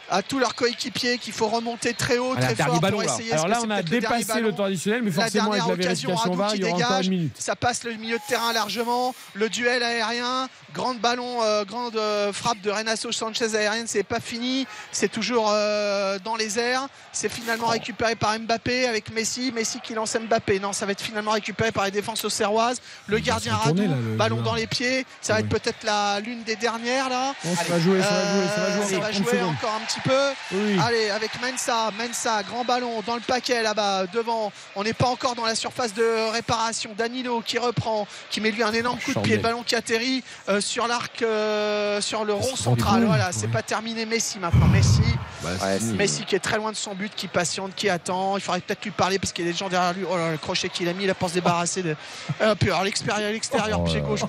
à 0.09 0.21
tous 0.21 0.39
leurs 0.39 0.55
coéquipiers 0.55 1.17
qu'il 1.17 1.33
faut 1.33 1.47
remonter 1.47 1.93
très 1.93 2.17
haut, 2.17 2.35
très 2.35 2.55
fort 2.55 2.79
ballon, 2.79 2.99
pour 2.99 3.03
essayer. 3.03 3.33
Alors 3.33 3.47
là, 3.47 3.59
on 3.65 3.69
a 3.69 3.77
le 3.77 3.83
dépassé 3.83 4.39
le 4.39 4.41
ballon 4.43 4.55
temps 4.55 4.63
additionnel, 4.65 5.01
mais 5.03 5.11
La 5.11 5.21
forcément, 5.23 5.51
avec 5.51 5.59
dernière 5.61 5.67
la 5.77 5.83
occasion, 5.83 6.09
vérification 6.09 6.35
VAR, 6.35 6.55
il 6.55 6.61
y 6.61 6.63
aura 6.65 6.73
encore 6.73 6.87
dégage. 6.89 7.05
une 7.05 7.11
minute. 7.11 7.35
Ça 7.39 7.55
passe 7.55 7.83
le 7.83 7.93
milieu 7.93 8.17
de 8.17 8.23
terrain 8.27 8.53
largement. 8.53 9.15
Le 9.33 9.49
duel 9.49 9.81
aérien, 9.83 10.49
grande 10.73 10.99
ballon, 10.99 11.41
euh, 11.43 11.63
grande 11.63 11.95
euh, 11.95 12.33
frappe 12.33 12.59
de 12.61 12.71
Renato 12.71 13.11
Sanchez 13.11 13.55
aérienne, 13.55 13.85
c'est 13.87 14.03
pas 14.03 14.19
fini. 14.19 14.67
C'est 14.91 15.11
toujours 15.11 15.49
euh, 15.51 16.19
dans 16.23 16.35
les 16.35 16.59
airs. 16.59 16.87
C'est 17.11 17.29
finalement 17.29 17.67
récupéré 17.67 18.15
par 18.15 18.37
Mbappé 18.37 18.87
avec 18.87 19.13
Messi. 19.13 19.51
Messi 19.53 19.79
qui 19.79 19.93
lance 19.93 20.17
Mbappé. 20.17 20.59
Non, 20.59 20.73
ça 20.73 20.85
va 20.85 20.91
être 20.93 21.01
finalement 21.01 21.31
récupéré 21.31 21.71
par 21.71 21.85
les 21.85 21.91
défenses 21.91 22.25
auxerroises. 22.25 22.81
Le 23.07 23.19
gardien 23.19 23.55
Radou, 23.55 23.83
ballon 24.17 24.41
dans 24.41 24.55
les 24.55 24.67
pieds. 24.67 25.05
Ça 25.21 25.33
va 25.33 25.39
Oui. 25.39 25.45
être 25.45 25.49
peut-être 25.49 25.83
la 25.83 26.19
l'une 26.19 26.43
des 26.43 26.55
dernières 26.55 27.09
là. 27.09 27.33
Bon, 27.43 27.55
ça 27.55 27.63
va 27.63 27.79
jouer, 27.79 28.01
ça 28.01 28.09
va 28.09 28.33
jouer, 28.33 28.47
ça 28.55 28.61
va 28.61 28.71
jouer. 28.71 28.93
ça 28.93 28.99
va 28.99 29.11
30 29.11 29.29
jouer 29.29 29.41
encore 29.43 29.79
un 29.81 29.85
petit 29.85 30.01
peu. 30.01 30.31
Oui. 30.53 30.77
Allez, 30.83 31.09
avec 31.11 31.31
Mensa, 31.41 31.91
Mensa, 31.97 32.43
grand 32.43 32.65
ballon 32.65 33.01
dans 33.05 33.15
le 33.15 33.21
paquet 33.21 33.61
là-bas, 33.61 34.07
devant. 34.07 34.51
On 34.75 34.83
n'est 34.83 34.93
pas 34.93 35.07
encore 35.07 35.35
dans 35.35 35.45
la 35.45 35.55
surface 35.55 35.93
de 35.93 36.31
réparation. 36.31 36.91
Danilo 36.97 37.41
qui 37.45 37.59
reprend, 37.59 38.07
qui 38.31 38.41
met 38.41 38.51
lui 38.51 38.63
un 38.63 38.73
énorme 38.73 38.99
coup 38.99 39.13
de 39.13 39.19
pied. 39.19 39.35
Le 39.35 39.41
ballon 39.41 39.63
qui 39.63 39.75
atterrit 39.75 40.23
euh, 40.49 40.61
sur 40.63 40.87
l'arc, 40.87 41.21
euh, 41.21 42.01
sur 42.01 42.25
le 42.25 42.33
rond 42.33 42.55
central. 42.55 43.05
Voilà, 43.05 43.31
c'est 43.31 43.45
Ouais. 43.47 43.51
pas 43.51 43.61
terminé. 43.61 44.05
Messi 44.05 44.39
maintenant. 44.39 44.67
Messi. 44.67 45.01
Ouais, 45.43 45.51
c'est- 45.79 45.93
Messi 45.93 46.23
qui 46.25 46.35
est 46.35 46.39
très 46.39 46.57
loin 46.57 46.71
de 46.71 46.75
son 46.77 46.93
but, 46.95 47.11
qui 47.15 47.27
patiente, 47.27 47.75
qui 47.75 47.89
attend. 47.89 48.37
Il 48.37 48.41
faudrait 48.41 48.61
peut-être 48.61 48.83
lui 48.83 48.91
parler 48.91 49.19
parce 49.19 49.33
qu'il 49.33 49.45
y 49.45 49.49
a 49.49 49.51
des 49.51 49.57
gens 49.57 49.67
derrière 49.69 49.93
lui. 49.93 50.03
Oh 50.09 50.15
là, 50.17 50.31
le 50.31 50.37
crochet 50.37 50.69
qu'il 50.69 50.87
a 50.87 50.93
mis, 50.93 51.03
il 51.03 51.09
a 51.09 51.13
pour 51.13 51.29
se 51.29 51.33
débarrasser 51.35 51.83
de. 51.83 51.95
Euh, 52.41 52.55
puis 52.55 52.69
alors 52.69 52.83
l'extérieur, 52.83 53.31
l'extérieur, 53.31 53.79
Oh 53.81 53.83
pied 53.83 54.01
gauche. 54.01 54.21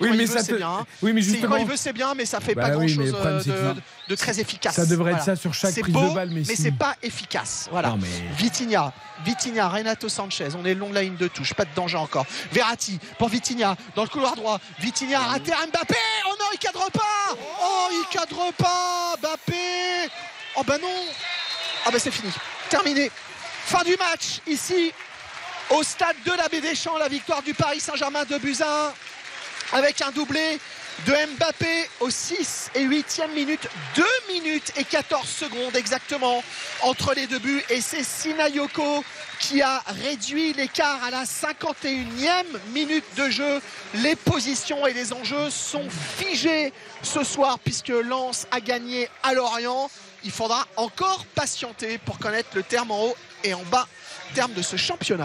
Oui, 0.00 0.08
il 0.12 0.16
mais 0.16 0.24
veut, 0.24 0.26
ça 0.26 0.42
c'est 0.44 0.52
te- 0.52 0.56
bien. 0.58 0.68
hein. 0.70 0.86
Oui, 1.02 1.12
mais 1.12 1.20
justement, 1.22 1.56
Quand 1.56 1.62
il 1.62 1.66
veut, 1.66 1.76
c'est 1.76 1.92
bien, 1.92 2.14
mais 2.14 2.24
ça 2.24 2.40
fait 2.40 2.54
Bah 2.54 2.70
pas 2.70 2.76
oui, 2.76 2.94
grand 2.94 3.04
de, 4.08 4.14
très 4.16 4.40
efficace. 4.40 4.74
ça 4.74 4.86
devrait 4.86 5.12
être 5.12 5.22
ça 5.22 5.36
sur 5.36 5.54
chaque 5.54 5.78
prise 5.78 5.92
beau, 5.92 6.10
de 6.10 6.14
balle, 6.14 6.30
mais 6.30 6.44
c'est 6.44 6.72
pas 6.72 6.96
efficace. 7.02 7.68
Voilà. 7.70 7.90
Non, 7.90 7.98
mais- 7.98 8.34
Vitinha, 8.36 8.92
Vitinha, 9.24 9.68
Renato 9.68 10.08
Sanchez, 10.08 10.48
on 10.58 10.64
est 10.64 10.74
long 10.74 10.90
de 10.90 10.94
la 10.94 11.02
ligne 11.02 11.16
de 11.16 11.28
touche, 11.28 11.54
pas 11.54 11.64
de 11.64 11.74
danger 11.74 11.96
encore. 11.96 12.26
Verratti 12.52 12.98
pour 13.18 13.28
Vitinha 13.28 13.76
dans 13.94 14.02
le 14.02 14.08
couloir 14.08 14.34
droit. 14.34 14.60
Vitinha 14.80 15.20
raté 15.20 15.52
à 15.52 15.66
Mbappé. 15.66 15.96
Oh 16.26 16.34
non, 16.38 16.46
il 16.52 16.58
cadre 16.58 16.90
pas. 16.90 17.36
Oh, 17.62 17.88
il 17.92 18.04
cadre 18.10 18.52
pas. 18.56 19.16
Mbappé. 19.18 20.10
Oh 20.56 20.62
ben 20.66 20.78
non. 20.80 20.88
Ah 21.86 21.90
ben 21.90 21.98
c'est 21.98 22.10
fini. 22.10 22.32
Terminé. 22.68 23.10
Fin 23.64 23.84
du 23.84 23.96
match 23.96 24.40
ici 24.46 24.92
au 25.70 25.82
stade 25.82 26.16
de 26.26 26.32
la 26.32 26.48
Baie 26.48 26.60
des 26.60 26.74
Champs, 26.74 26.98
la 26.98 27.08
victoire 27.08 27.42
du 27.42 27.54
Paris 27.54 27.80
Saint-Germain 27.80 28.24
de 28.24 28.36
Buzyn 28.38 28.92
avec 29.72 30.02
un 30.02 30.10
doublé 30.10 30.58
de 31.06 31.12
Mbappé 31.36 31.88
au 32.00 32.10
6 32.10 32.70
et 32.74 32.86
8e 32.86 33.32
minute 33.34 33.68
2 33.96 34.04
minutes 34.32 34.72
et 34.76 34.84
14 34.84 35.26
secondes 35.26 35.74
exactement 35.74 36.42
entre 36.82 37.14
les 37.14 37.26
deux 37.26 37.38
buts. 37.38 37.62
Et 37.70 37.80
c'est 37.80 38.04
Sinayoko 38.04 39.04
qui 39.40 39.62
a 39.62 39.82
réduit 40.02 40.52
l'écart 40.52 41.02
à 41.02 41.10
la 41.10 41.24
51e 41.24 42.44
minute 42.72 43.04
de 43.16 43.28
jeu. 43.28 43.60
Les 43.94 44.14
positions 44.14 44.86
et 44.86 44.92
les 44.92 45.12
enjeux 45.12 45.50
sont 45.50 45.88
figés 46.18 46.72
ce 47.02 47.24
soir 47.24 47.58
puisque 47.58 47.88
Lens 47.88 48.46
a 48.50 48.60
gagné 48.60 49.08
à 49.22 49.34
Lorient. 49.34 49.90
Il 50.24 50.30
faudra 50.30 50.66
encore 50.76 51.26
patienter 51.34 51.98
pour 51.98 52.18
connaître 52.18 52.50
le 52.54 52.62
terme 52.62 52.92
en 52.92 53.06
haut 53.06 53.16
et 53.42 53.54
en 53.54 53.62
bas 53.64 53.88
terme 54.32 54.52
de 54.54 54.62
ce 54.62 54.76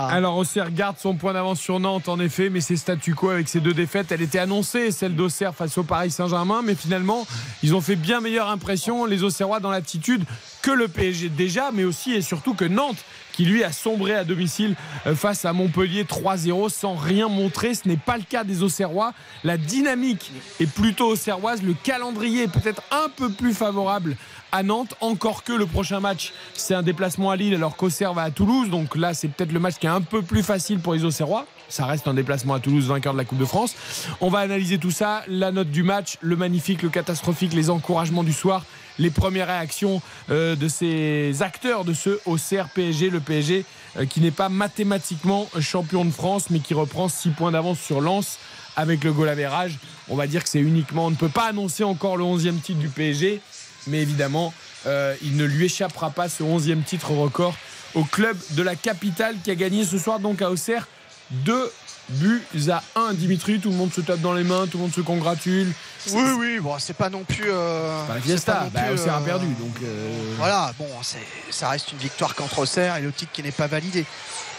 Alors 0.10 0.38
Auxerre 0.38 0.72
garde 0.72 0.98
son 0.98 1.16
point 1.16 1.34
d'avance 1.34 1.60
sur 1.60 1.80
Nantes 1.80 2.10
en 2.10 2.20
effet, 2.20 2.50
mais 2.50 2.62
c'est 2.62 2.76
statu 2.76 3.16
quo 3.16 3.30
avec 3.30 3.48
ces 3.48 3.60
deux 3.60 3.74
défaites. 3.74 4.12
Elle 4.12 4.22
était 4.22 4.40
annoncée, 4.40 4.92
celle 4.92 5.16
d'Auxerre 5.16 5.56
face 5.56 5.78
au 5.78 5.84
Paris 5.84 6.12
Saint-Germain, 6.12 6.62
mais 6.64 6.76
finalement 6.76 7.26
ils 7.64 7.74
ont 7.74 7.82
fait 7.82 7.96
bien 7.96 8.20
meilleure 8.20 8.50
impression 8.50 9.06
les 9.06 9.24
Auxerrois 9.24 9.60
dans 9.60 9.72
l'attitude 9.72 10.24
que 10.62 10.72
le 10.72 10.88
PSG 10.88 11.30
déjà, 11.30 11.72
mais 11.74 11.86
aussi 11.86 12.14
et 12.14 12.22
surtout 12.22 12.54
que 12.54 12.66
Nantes 12.66 13.04
qui 13.38 13.46
lui 13.46 13.64
a 13.64 13.72
sombré 13.72 14.16
à 14.16 14.24
domicile 14.24 14.76
euh, 15.06 15.14
face 15.14 15.46
à 15.46 15.54
Montpellier 15.54 16.06
3-0 16.06 16.70
sans 16.70 16.96
rien 16.96 17.28
montrer. 17.28 17.76
Ce 17.76 17.88
n'est 17.88 17.96
pas 17.96 18.18
le 18.18 18.24
cas 18.24 18.44
des 18.44 18.64
Auxerrois. 18.64 19.14
La 19.44 19.58
dynamique 19.58 20.32
est 20.60 20.66
plutôt 20.66 21.12
auxerroise. 21.12 21.62
Le 21.62 21.76
calendrier 21.76 22.44
est 22.44 22.52
peut-être 22.52 22.82
un 22.90 23.10
peu 23.16 23.30
plus 23.30 23.54
favorable 23.54 24.18
à 24.52 24.64
Nantes, 24.64 24.96
encore 25.02 25.44
que 25.44 25.54
le 25.54 25.68
prochain 25.68 26.00
match, 26.00 26.34
c'est 26.56 26.74
un 26.74 26.82
déplacement 26.82 27.30
à 27.30 27.36
Lille 27.36 27.54
alors 27.54 27.76
qu'Auxerre 27.76 28.16
va 28.16 28.24
à 28.24 28.32
Toulouse. 28.32 28.72
Donc 28.72 28.96
là, 28.96 29.14
c'est 29.14 29.28
peut-être 29.28 29.52
le 29.52 29.60
match 29.60 29.76
qui 29.76 29.86
est 29.86 29.90
un 29.90 30.02
peu 30.02 30.24
plus 30.24 30.42
facile 30.42 30.80
pour 30.80 30.96
les 30.96 31.06
Auxerrois. 31.06 31.46
Ça 31.70 31.86
reste 31.86 32.08
un 32.08 32.16
déplacement 32.16 32.56
à 32.56 32.60
Toulouse, 32.60 32.88
vainqueur 32.88 33.14
de 33.14 33.20
la 33.20 33.26
Coupe 33.26 33.38
de 33.38 33.46
France. 33.46 33.76
On 34.20 34.30
va 34.30 34.40
analyser 34.40 34.80
tout 34.80 34.90
ça, 34.90 35.22
la 35.28 35.52
note 35.52 35.70
du 35.70 35.84
match, 35.84 36.18
le 36.22 36.36
magnifique, 36.36 36.82
le 36.82 36.90
catastrophique, 36.90 37.54
les 37.54 37.70
encouragements 37.70 38.24
du 38.24 38.34
soir, 38.34 38.64
les 39.00 39.10
premières 39.10 39.48
réactions 39.48 40.02
euh, 40.30 40.56
de 40.56 40.68
ces 40.68 41.42
acteurs 41.42 41.86
de 41.86 41.94
ce 41.94 42.20
Auxerre 42.26 42.70
PSG, 42.70 43.10
le 43.10 43.20
PSG 43.20 43.66
euh, 43.98 44.06
qui 44.06 44.22
n'est 44.22 44.32
pas 44.32 44.50
mathématiquement 44.50 45.50
champion 45.60 46.06
de 46.06 46.12
France, 46.12 46.50
mais 46.50 46.60
qui 46.60 46.74
reprend 46.74 47.10
6 47.10 47.30
points 47.30 47.52
d'avance 47.52 47.80
sur 47.80 48.02
Lens 48.02 48.38
avec 48.76 49.04
le 49.04 49.12
goal 49.12 49.30
average. 49.30 49.80
On 50.10 50.16
va 50.16 50.28
dire 50.28 50.44
que 50.44 50.50
c'est 50.50 50.60
uniquement, 50.60 51.08
on 51.08 51.12
ne 51.12 51.16
peut 51.16 51.30
pas 51.30 51.46
annoncer 51.48 51.84
encore 51.84 52.18
le 52.18 52.24
11e 52.24 52.60
titre 52.60 52.80
du 52.80 52.90
PSG, 52.90 53.42
mais 53.88 54.02
évidemment, 54.02 54.54
euh, 54.86 55.16
il 55.24 55.36
ne 55.36 55.46
lui 55.46 55.66
échappera 55.66 56.12
pas 56.12 56.30
ce 56.30 56.44
11e 56.44 56.84
titre 56.84 57.12
record 57.12 57.56
au 57.96 58.04
club 58.04 58.38
de 58.52 58.62
la 58.62 58.76
capitale 58.76 59.36
qui 59.44 59.52
a 59.52 59.56
gagné 59.56 59.84
ce 59.84 59.98
soir 59.98 60.20
donc 60.20 60.42
à 60.42 60.52
Auxerre 60.52 60.88
2 61.32 61.72
buts 62.10 62.44
à 62.70 62.84
1. 62.96 63.14
Dimitri, 63.14 63.60
tout 63.60 63.70
le 63.70 63.76
monde 63.76 63.94
se 63.94 64.02
tape 64.02 64.22
dans 64.22 64.34
les 64.34 64.44
mains, 64.44 64.68
tout 64.68 64.78
le 64.78 64.84
monde 64.84 64.94
se 64.94 65.02
congratule. 65.02 65.72
oui 66.14 66.24
oui 66.38 66.60
bon 66.60 66.76
c'est 66.80 66.94
pas 66.96 67.10
non 67.10 67.24
plus 67.24 67.46
euh, 67.48 68.06
Pas 68.08 68.16
la 68.16 68.22
fiesta, 68.22 68.70
bah, 68.74 68.82
a 68.82 68.90
euh, 68.92 69.20
perdu 69.26 69.48
donc. 69.60 69.76
euh, 69.84 70.10
Voilà, 70.38 70.74
bon, 70.80 70.88
c'est- 71.02 71.18
ça 71.50 71.70
reste 71.70 71.92
une 71.92 71.98
victoire 71.98 72.34
contre 72.36 72.60
Auxerre 72.60 72.96
et 72.98 73.02
le 73.02 73.12
titre 73.12 73.32
qui 73.34 73.44
n'est 73.44 73.52
pas 73.52 73.68
validé. 73.68 74.06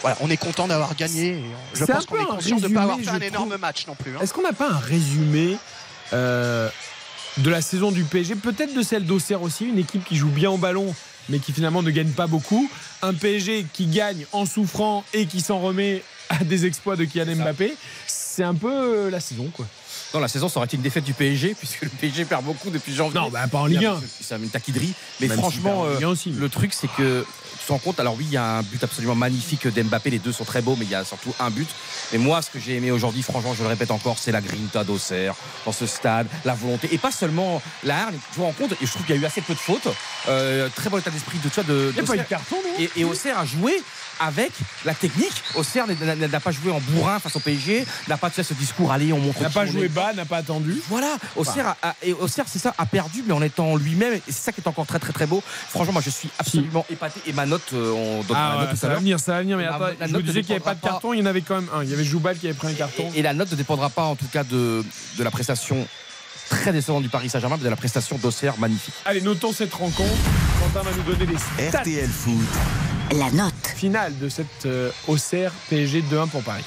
Voilà, 0.01 0.15
on 0.21 0.29
est 0.29 0.37
content 0.37 0.67
d'avoir 0.67 0.95
gagné. 0.95 1.29
et 1.39 1.43
je 1.73 1.85
C'est 1.85 1.91
pense 1.91 2.05
qu'on 2.05 2.21
est 2.21 2.25
conscient 2.25 2.57
de 2.57 2.67
ne 2.67 2.73
pas 2.73 2.83
avoir 2.83 2.97
fait 2.97 3.05
résumé, 3.09 3.25
un 3.25 3.27
énorme 3.27 3.57
match 3.57 3.85
non 3.87 3.95
plus. 3.95 4.15
hein. 4.15 4.19
Est-ce 4.21 4.33
qu'on 4.33 4.43
n'a 4.43 4.53
pas 4.53 4.69
un 4.69 4.77
résumé 4.77 5.57
euh, 6.13 6.69
de 7.37 7.49
la 7.49 7.61
saison 7.61 7.91
du 7.91 8.03
PSG, 8.03 8.35
peut-être 8.35 8.73
de 8.73 8.81
celle 8.81 9.05
d'Auxerre 9.05 9.41
aussi, 9.41 9.65
une 9.65 9.77
équipe 9.79 10.03
qui 10.05 10.15
joue 10.17 10.29
bien 10.29 10.49
au 10.51 10.57
ballon 10.57 10.93
mais 11.31 11.37
qui 11.37 11.53
finalement 11.53 11.83
ne 11.83 11.91
gagne 11.91 12.09
pas 12.09 12.25
beaucoup. 12.25 12.67
Un 13.03 13.13
PSG 13.13 13.65
qui 13.71 13.85
gagne 13.85 14.25
en 14.31 14.47
souffrant 14.47 15.03
et 15.13 15.27
qui 15.27 15.41
s'en 15.41 15.59
remet 15.59 16.01
à 16.29 16.43
des 16.43 16.65
exploits 16.65 16.95
de 16.95 17.05
Kylian 17.05 17.35
Mbappé. 17.35 17.75
C'est 18.07 18.43
un 18.43 18.55
peu 18.55 18.71
euh, 18.71 19.09
la 19.09 19.19
saison, 19.19 19.49
quoi. 19.53 19.65
Non, 20.13 20.19
la 20.19 20.27
saison, 20.27 20.47
été 20.63 20.75
une 20.75 20.81
défaite 20.81 21.03
du 21.03 21.13
PSG, 21.13 21.53
puisque 21.59 21.81
le 21.81 21.89
PSG 21.89 22.25
perd 22.25 22.43
beaucoup 22.43 22.69
depuis 22.69 22.95
janvier. 22.95 23.19
Non, 23.19 23.29
bah, 23.29 23.47
pas 23.47 23.59
en 23.59 23.65
Ligue 23.65 23.85
1. 23.85 24.01
C'est 24.21 24.35
une 24.35 24.49
taquiderie. 24.49 24.93
Mais 25.19 25.27
Même 25.27 25.37
franchement, 25.37 25.51
s'il 25.51 25.63
perd 25.63 25.75
en 25.77 25.93
Ligue 25.93 26.03
1 26.03 26.07
euh, 26.07 26.11
aussi, 26.11 26.31
mais- 26.31 26.39
le 26.39 26.49
truc, 26.49 26.73
c'est 26.73 26.87
que 26.87 27.25
tu 27.59 27.65
te 27.65 27.71
rends 27.71 27.79
compte, 27.79 27.99
alors 27.99 28.15
oui, 28.17 28.25
il 28.27 28.33
y 28.33 28.37
a 28.37 28.57
un 28.57 28.61
but 28.63 28.83
absolument 28.83 29.13
magnifique 29.13 29.67
d'Mbappé, 29.67 30.09
les 30.09 30.17
deux 30.19 30.31
sont 30.31 30.45
très 30.45 30.61
beaux, 30.61 30.75
mais 30.79 30.85
il 30.85 30.91
y 30.91 30.95
a 30.95 31.03
surtout 31.05 31.33
un 31.39 31.51
but. 31.51 31.69
Mais 32.11 32.17
moi, 32.17 32.41
ce 32.41 32.49
que 32.49 32.59
j'ai 32.59 32.77
aimé 32.77 32.89
aujourd'hui, 32.89 33.21
franchement, 33.21 33.53
je 33.53 33.61
le 33.61 33.69
répète 33.69 33.91
encore, 33.91 34.17
c'est 34.17 34.31
la 34.31 34.41
grinta 34.41 34.83
d'Auxerre 34.83 35.35
dans 35.65 35.71
ce 35.71 35.85
stade, 35.85 36.27
la 36.45 36.55
volonté. 36.55 36.89
Et 36.91 36.97
pas 36.97 37.11
seulement 37.11 37.61
la 37.83 38.03
hargne, 38.03 38.17
tu 38.31 38.39
te 38.39 38.41
rends 38.41 38.53
compte, 38.53 38.71
et 38.71 38.85
je 38.85 38.89
trouve 38.91 39.05
qu'il 39.05 39.15
y 39.15 39.19
a 39.19 39.21
eu 39.21 39.25
assez 39.25 39.41
peu 39.41 39.53
de 39.53 39.59
fautes. 39.59 39.87
Euh, 40.27 40.69
très 40.75 40.89
bon 40.89 40.97
état 40.97 41.11
d'esprit 41.11 41.37
de, 41.43 41.49
tu 41.49 41.55
vois, 41.55 41.63
de, 41.63 41.91
Il 41.91 41.93
n'y 41.95 41.99
a 41.99 42.03
pas 42.03 42.15
eu 42.15 42.19
de 42.19 42.23
carton, 42.23 42.55
non? 42.55 42.73
Et, 42.79 42.89
et 43.01 43.03
Auxerre 43.03 43.37
a 43.37 43.45
joué 43.45 43.73
avec 44.19 44.51
la 44.85 44.93
technique. 44.93 45.31
Auxerre 45.55 45.85
n'a- 45.87 46.39
pas 46.39 46.51
joué 46.51 46.71
en 46.71 46.79
bourrin 46.79 47.19
face 47.19 47.35
au 47.35 47.39
PSG, 47.39 47.85
n'a 48.07 48.17
pas 48.17 48.29
sais, 48.29 48.43
ce 48.43 48.53
discours, 48.53 48.91
allez, 48.91 49.11
on 49.13 49.19
montre 49.19 49.41
N'a 49.41 49.49
pas 49.49 49.65
joué 49.65 49.87
bas, 49.89 50.13
n'a 50.13 50.25
pas 50.25 50.37
attendu. 50.37 50.81
Voilà, 50.89 51.15
Auxerre, 51.35 51.75
et 52.03 52.13
Auxerre, 52.13 52.45
c'est 52.47 52.59
ça, 52.59 52.73
a 52.77 52.85
perdu, 52.85 53.23
mais 53.25 53.33
en 53.33 53.41
étant 53.41 53.75
lui-même, 53.75 54.13
et 54.13 54.21
c'est 54.27 54.33
ça 54.33 54.51
qui 54.51 54.61
est 54.61 54.67
encore 54.67 54.85
très 54.85 54.99
très 54.99 55.11
très 55.13 55.25
beau. 55.25 55.43
Franchement, 55.69 55.93
moi 55.93 56.01
je 56.05 56.09
suis 56.09 56.29
absolument 56.39 56.85
épaté. 56.89 57.19
Et 57.27 57.33
ma 57.33 57.45
note, 57.45 57.61
euh, 57.73 57.91
on 57.91 58.23
donne 58.23 58.37
Ah 58.39 58.49
la 58.49 58.55
ouais, 58.55 58.61
note 58.61 58.69
tout 58.71 58.77
ça 58.77 58.87
à 58.87 58.89
va 58.91 58.95
venir, 58.97 59.19
ça 59.19 59.31
va 59.33 59.41
venir. 59.41 59.57
Mais 59.57 59.63
La- 59.65 59.75
attends, 59.75 59.85
la 59.99 60.07
je 60.07 60.13
vous 60.13 60.21
disais 60.21 60.41
qu'il 60.41 60.49
n'y 60.51 60.55
avait 60.55 60.63
pas 60.63 60.75
de 60.75 60.81
carton, 60.81 61.13
il 61.13 61.19
y 61.19 61.21
en 61.21 61.25
avait 61.25 61.41
quand 61.41 61.55
même 61.55 61.69
un. 61.73 61.83
Il 61.83 61.89
y 61.89 61.93
avait 61.93 62.03
Joubal 62.03 62.37
qui 62.37 62.47
avait 62.47 62.55
pris 62.55 62.67
un 62.67 62.73
carton. 62.73 63.09
Et 63.15 63.21
la 63.21 63.33
note 63.33 63.51
ne 63.51 63.55
dépendra 63.55 63.89
pas, 63.89 64.03
en 64.03 64.15
tout 64.15 64.27
cas, 64.31 64.43
de, 64.43 64.83
de 65.17 65.23
la 65.23 65.31
prestation 65.31 65.87
très 66.49 66.73
décevante 66.73 67.03
du 67.03 67.09
Paris 67.09 67.29
Saint-Germain, 67.29 67.57
mais 67.57 67.63
de 67.63 67.69
la 67.69 67.75
prestation 67.75 68.17
d'Auxerre 68.17 68.57
magnifique. 68.57 68.93
Allez, 69.05 69.21
notons 69.21 69.53
cette 69.53 69.73
rencontre. 69.73 70.09
Quentin 70.59 70.83
va 70.83 70.95
nous 70.95 71.03
donner 71.03 71.25
les 71.25 71.37
stats 71.37 71.81
RTL 71.81 72.09
Foot. 72.09 72.33
La 73.11 73.31
note. 73.31 73.53
finale 73.75 74.17
de 74.19 74.29
cette 74.29 74.65
euh, 74.65 74.91
Auxerre 75.07 75.51
PSG 75.69 76.03
2-1 76.11 76.27
pour 76.27 76.43
Paris. 76.43 76.65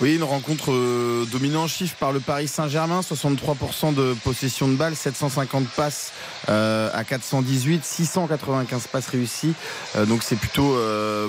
Oui, 0.00 0.16
une 0.16 0.24
rencontre 0.24 0.72
euh, 0.72 1.24
dominée 1.30 1.56
en 1.56 1.68
chiffres 1.68 1.96
par 2.00 2.12
le 2.12 2.18
Paris 2.18 2.48
Saint-Germain, 2.48 3.00
63% 3.00 3.94
de 3.94 4.16
possession 4.24 4.66
de 4.66 4.74
balles, 4.74 4.96
750 4.96 5.68
passes 5.68 6.12
euh, 6.48 6.90
à 6.92 7.04
418, 7.04 7.84
695 7.84 8.88
passes 8.88 9.06
réussies. 9.06 9.54
Euh, 9.96 10.04
donc 10.04 10.24
c'est 10.24 10.36
plutôt 10.36 10.74
euh, 10.74 11.28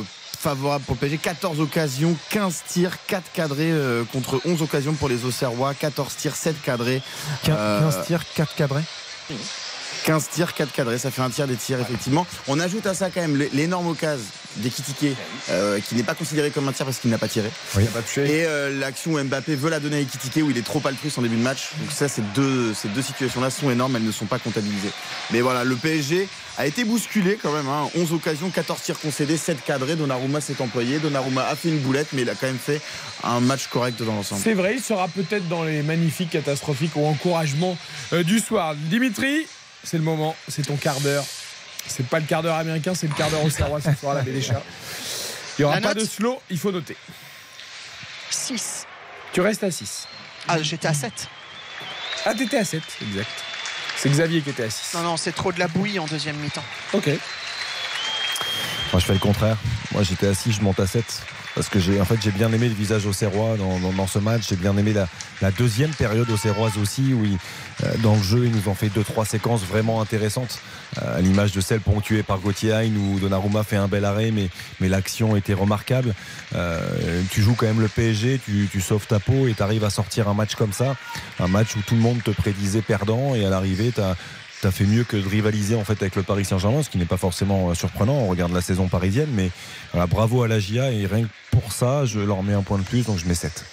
favorable 0.49 0.83
pour 0.85 0.93
le 0.95 0.99
PSG. 0.99 1.17
14 1.17 1.59
occasions, 1.59 2.15
15 2.29 2.63
tirs, 2.67 2.97
4 3.07 3.31
cadrés 3.33 3.71
euh, 3.71 4.03
contre 4.13 4.39
11 4.45 4.61
occasions 4.61 4.93
pour 4.93 5.09
les 5.09 5.25
Auxerrois, 5.25 5.73
14 5.73 6.15
tirs, 6.15 6.35
7 6.35 6.61
cadrés. 6.61 7.01
15, 7.43 7.55
Euh, 7.57 8.03
tirs, 8.05 8.23
4 8.35 8.53
cadrés 8.55 8.83
15 10.05 10.29
tirs, 10.29 10.53
4 10.53 10.71
cadrés, 10.71 10.97
ça 10.99 11.09
fait 11.09 11.21
un 11.23 11.29
tir 11.31 11.47
des 11.47 11.55
tirs 11.55 11.79
effectivement. 11.79 12.27
On 12.47 12.59
ajoute 12.59 12.85
à 12.85 12.93
ça 12.93 13.09
quand 13.09 13.21
même 13.21 13.35
l'énorme 13.53 13.87
occasion 13.87 14.23
d'Ekitike 14.57 15.17
euh, 15.49 15.79
qui 15.81 15.95
n'est 15.95 16.03
pas 16.03 16.13
considéré 16.13 16.49
comme 16.51 16.67
un 16.67 16.71
tir 16.71 16.85
parce 16.85 16.99
qu'il 16.99 17.09
n'a 17.09 17.17
pas 17.17 17.27
tiré. 17.27 17.49
Oui. 17.75 17.83
Il 17.83 17.87
a 17.87 17.91
pas 17.91 18.01
touché. 18.01 18.21
Et 18.21 18.45
euh, 18.45 18.79
l'action 18.79 19.11
où 19.13 19.21
Mbappé 19.21 19.55
veut 19.55 19.69
la 19.69 19.79
donner 19.81 19.97
à 19.97 19.99
Ekitike 19.99 20.37
où 20.45 20.49
il 20.51 20.57
est 20.57 20.65
trop 20.65 20.81
altruiste 20.85 21.17
en 21.17 21.23
début 21.23 21.35
de 21.35 21.41
match. 21.41 21.71
Donc 21.79 21.91
ça, 21.91 22.07
ces 22.07 22.21
deux, 22.35 22.73
ces 22.73 22.87
deux 22.89 23.01
situations-là 23.01 23.49
sont 23.49 23.69
énormes, 23.71 23.95
elles 23.97 24.05
ne 24.05 24.11
sont 24.11 24.27
pas 24.27 24.39
comptabilisées. 24.39 24.91
Mais 25.31 25.41
voilà, 25.41 25.63
le 25.65 25.75
PSG 25.75 26.29
a 26.57 26.65
été 26.67 26.85
bousculé 26.85 27.37
quand 27.41 27.51
même. 27.51 27.67
hein. 27.67 27.89
11 27.97 28.13
occasions, 28.13 28.49
14 28.49 28.81
tirs 28.81 28.99
concédés, 28.99 29.35
7 29.35 29.61
cadrés. 29.65 29.95
Donnarumma 29.95 30.39
s'est 30.39 30.61
employé. 30.61 30.99
Donnarumma 30.99 31.45
a 31.47 31.55
fait 31.55 31.69
une 31.69 31.79
boulette, 31.79 32.07
mais 32.13 32.21
il 32.21 32.29
a 32.29 32.35
quand 32.35 32.47
même 32.47 32.59
fait 32.59 32.79
un 33.23 33.39
match 33.41 33.67
correct 33.67 34.01
dans 34.01 34.13
l'ensemble. 34.13 34.41
C'est 34.41 34.53
vrai, 34.53 34.75
il 34.77 34.81
sera 34.83 35.07
peut-être 35.09 35.49
dans 35.49 35.63
les 35.63 35.81
magnifiques, 35.81 36.29
catastrophiques 36.29 36.95
ou 36.95 37.05
encouragements 37.07 37.75
euh, 38.13 38.23
du 38.23 38.39
soir. 38.39 38.75
Dimitri, 38.75 39.47
c'est 39.85 39.97
le 39.97 40.03
moment, 40.03 40.35
c'est 40.47 40.65
ton 40.65 40.75
quart 40.75 40.99
d'heure. 40.99 41.23
C'est 41.87 42.05
pas 42.07 42.19
le 42.19 42.25
quart 42.25 42.41
d'heure 42.41 42.55
américain, 42.55 42.93
c'est 42.95 43.07
le 43.07 43.13
quart 43.13 43.29
d'heure 43.29 43.43
au 43.43 43.49
Serrois 43.49 43.79
ce 43.79 43.93
soir 43.93 44.13
à 44.13 44.15
la 44.15 44.21
Baie 44.23 44.31
des 44.31 44.41
Chats. 44.41 44.61
Il 45.57 45.61
n'y 45.61 45.65
aura 45.65 45.75
La 45.75 45.81
pas 45.81 45.93
note 45.93 46.03
de 46.03 46.09
slow, 46.09 46.41
il 46.49 46.57
faut 46.57 46.71
noter. 46.71 46.97
6. 48.31 48.85
Tu 49.31 49.41
restes 49.41 49.63
à 49.63 49.71
6. 49.71 50.07
Ah, 50.47 50.61
j'étais 50.61 50.87
à 50.87 50.93
7. 50.93 51.11
Ah, 52.25 52.33
t'étais 52.33 52.57
à 52.57 52.65
7, 52.65 52.81
exact. 53.01 53.29
C'est 53.97 54.09
Xavier 54.09 54.41
qui 54.41 54.49
était 54.49 54.63
à 54.63 54.69
6. 54.69 54.97
Non, 54.97 55.03
non, 55.03 55.17
c'est 55.17 55.31
trop 55.31 55.51
de 55.51 55.59
la 55.59 55.67
bouillie 55.67 55.99
en 55.99 56.05
deuxième 56.05 56.35
mi-temps. 56.37 56.63
Ok. 56.93 57.07
Moi, 57.07 58.99
je 58.99 59.05
fais 59.05 59.13
le 59.13 59.19
contraire. 59.19 59.57
Moi, 59.91 60.03
j'étais 60.03 60.27
assis, 60.27 60.51
je 60.51 60.61
monte 60.61 60.79
à 60.79 60.87
7. 60.87 61.05
Parce 61.55 61.69
que 61.69 61.79
j'ai 61.79 62.01
en 62.01 62.05
fait, 62.05 62.17
j'ai 62.21 62.31
bien 62.31 62.51
aimé 62.51 62.67
le 62.67 62.75
visage 62.75 63.05
au 63.05 63.13
Serrois 63.13 63.55
dans, 63.57 63.79
dans- 63.79 64.07
ce 64.07 64.19
match. 64.19 64.43
J'ai 64.49 64.57
bien 64.57 64.75
aimé 64.77 64.93
la, 65.41 65.51
deuxième 65.51 65.91
période 65.91 66.29
au 66.29 66.37
Serroise 66.37 66.77
aussi, 66.77 67.13
où 67.13 67.23
euh, 67.25 67.93
dans 68.03 68.15
le 68.15 68.21
jeu, 68.21 68.45
ils 68.45 68.51
nous 68.51 68.67
ont 68.69 68.75
fait 68.75 68.89
deux 68.89 69.03
trois 69.03 69.25
séquences 69.25 69.61
vraiment 69.63 70.01
intéressantes, 70.01 70.59
euh, 71.01 71.17
à 71.17 71.21
l'image 71.21 71.53
de 71.53 71.61
celle 71.61 71.79
ponctuée 71.79 72.23
par 72.23 72.39
Gauthier 72.39 72.91
où 72.97 73.19
Donnarumma 73.19 73.63
fait 73.63 73.77
un 73.77 73.87
bel 73.87 74.03
arrêt, 74.05 74.31
mais, 74.31 74.49
mais 74.81 74.89
l'action 74.89 75.35
était 75.37 75.53
remarquable. 75.53 76.13
Euh, 76.55 77.21
tu 77.31 77.41
joues 77.41 77.55
quand 77.55 77.65
même 77.67 77.81
le 77.81 77.87
PSG, 77.87 78.39
tu, 78.43 78.67
tu 78.71 78.81
sauves 78.81 79.07
ta 79.07 79.19
peau 79.19 79.47
et 79.47 79.53
tu 79.53 79.63
arrives 79.63 79.85
à 79.85 79.89
sortir 79.89 80.27
un 80.27 80.33
match 80.33 80.55
comme 80.55 80.73
ça, 80.73 80.95
un 81.39 81.47
match 81.47 81.75
où 81.77 81.79
tout 81.87 81.95
le 81.95 82.01
monde 82.01 82.21
te 82.21 82.31
prédisait 82.31 82.81
perdant 82.81 83.33
et 83.33 83.45
à 83.45 83.49
l'arrivée, 83.49 83.91
tu 83.95 84.01
as 84.65 84.71
fait 84.71 84.85
mieux 84.85 85.03
que 85.03 85.17
de 85.17 85.27
rivaliser 85.27 85.75
en 85.75 85.83
fait 85.83 86.01
avec 86.01 86.15
le 86.15 86.23
Paris 86.23 86.45
Saint-Germain, 86.45 86.83
ce 86.83 86.89
qui 86.89 86.97
n'est 86.97 87.05
pas 87.05 87.17
forcément 87.17 87.69
euh, 87.69 87.73
surprenant. 87.73 88.13
On 88.13 88.27
regarde 88.27 88.53
la 88.53 88.61
saison 88.61 88.87
parisienne, 88.87 89.29
mais 89.33 89.51
bravo 90.07 90.43
à 90.43 90.47
la 90.47 90.59
GIA 90.59 90.91
et 90.91 91.05
rien 91.05 91.23
que 91.23 91.29
pour 91.51 91.71
ça, 91.71 92.05
je 92.05 92.19
leur 92.19 92.43
mets 92.43 92.53
un 92.53 92.63
point 92.63 92.77
de 92.77 92.83
plus, 92.83 93.05
donc 93.05 93.17
je 93.17 93.27
mets 93.27 93.35
7. 93.35 93.63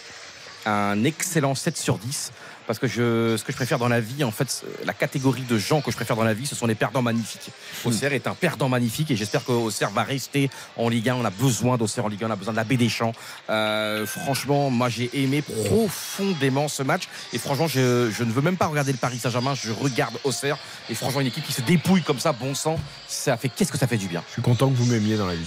un 0.66 1.04
excellent 1.04 1.54
7 1.54 1.76
sur 1.76 1.98
10 1.98 2.32
parce 2.66 2.78
que 2.78 2.86
je, 2.86 3.36
ce 3.36 3.44
que 3.44 3.52
je 3.52 3.56
préfère 3.56 3.78
dans 3.78 3.88
la 3.88 4.00
vie, 4.00 4.24
en 4.24 4.30
fait, 4.30 4.48
c'est- 4.50 4.66
la 4.84 4.92
catégorie 4.92 5.42
de 5.42 5.58
gens 5.58 5.80
que 5.80 5.90
je 5.90 5.96
préfère 5.96 6.16
dans 6.16 6.24
la 6.24 6.34
vie, 6.34 6.46
ce 6.46 6.54
sont 6.54 6.66
les 6.66 6.74
perdants 6.74 7.02
magnifiques. 7.02 7.50
Auxerre 7.84 8.12
est 8.12 8.26
un 8.26 8.34
perdant 8.34 8.68
magnifique 8.68 9.10
et 9.10 9.16
j'espère 9.16 9.44
qu'Auxerre 9.44 9.90
va 9.90 10.02
rester 10.02 10.50
en 10.76 10.88
Ligue 10.88 11.08
1. 11.08 11.14
On 11.16 11.24
a 11.24 11.30
besoin 11.30 11.76
d'Auxerre 11.76 12.04
en 12.04 12.08
Ligue 12.08 12.24
1, 12.24 12.28
on 12.28 12.30
a 12.30 12.36
besoin 12.36 12.52
de 12.52 12.56
la 12.58 12.64
baie 12.64 12.76
des 12.76 12.88
Champs. 12.88 13.12
Euh, 13.50 14.06
franchement, 14.06 14.70
moi 14.70 14.88
j'ai 14.88 15.10
aimé 15.14 15.42
profondément 15.42 16.68
ce 16.68 16.82
match 16.82 17.04
et 17.32 17.38
franchement, 17.38 17.66
je, 17.66 18.10
je 18.10 18.24
ne 18.24 18.32
veux 18.32 18.42
même 18.42 18.56
pas 18.56 18.66
regarder 18.66 18.92
le 18.92 18.98
Paris 18.98 19.18
Saint-Germain, 19.18 19.54
je 19.54 19.72
regarde 19.72 20.16
Auxerre 20.24 20.58
et 20.90 20.94
franchement, 20.94 21.20
une 21.20 21.26
équipe 21.28 21.44
qui 21.44 21.52
se 21.52 21.62
dépouille 21.62 22.02
comme 22.02 22.18
ça, 22.18 22.32
bon 22.32 22.54
sang, 22.54 22.78
ça 23.08 23.36
fait 23.36 23.48
qu'est-ce 23.48 23.72
que 23.72 23.78
ça 23.78 23.86
fait 23.86 23.96
du 23.96 24.06
bien? 24.06 24.22
Je 24.28 24.32
suis 24.34 24.42
content 24.42 24.68
que 24.70 24.76
vous 24.76 24.86
m'aimiez 24.86 25.16
dans 25.16 25.26
la 25.26 25.34
vie. 25.34 25.46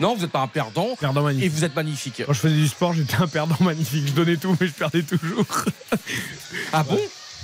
Non, 0.00 0.14
vous 0.14 0.22
n'êtes 0.22 0.30
pas 0.30 0.40
un 0.40 0.48
perdant 0.48 0.96
Perdant 0.98 1.20
et 1.22 1.24
magnifique. 1.34 1.52
vous 1.52 1.64
êtes 1.64 1.74
magnifique. 1.76 2.22
Quand 2.26 2.32
je 2.32 2.40
faisais 2.40 2.54
du 2.56 2.68
sport, 2.68 2.92
j'étais 2.92 3.16
un 3.16 3.26
perdant 3.28 3.56
magnifique. 3.60 4.06
Je 4.06 4.12
donnais 4.12 4.36
tout, 4.36 4.56
mais 4.60 4.66
je 4.66 4.72
perdais 4.72 5.02
toujours. 5.02 5.44
Ah 6.72 6.82
bon 6.82 6.98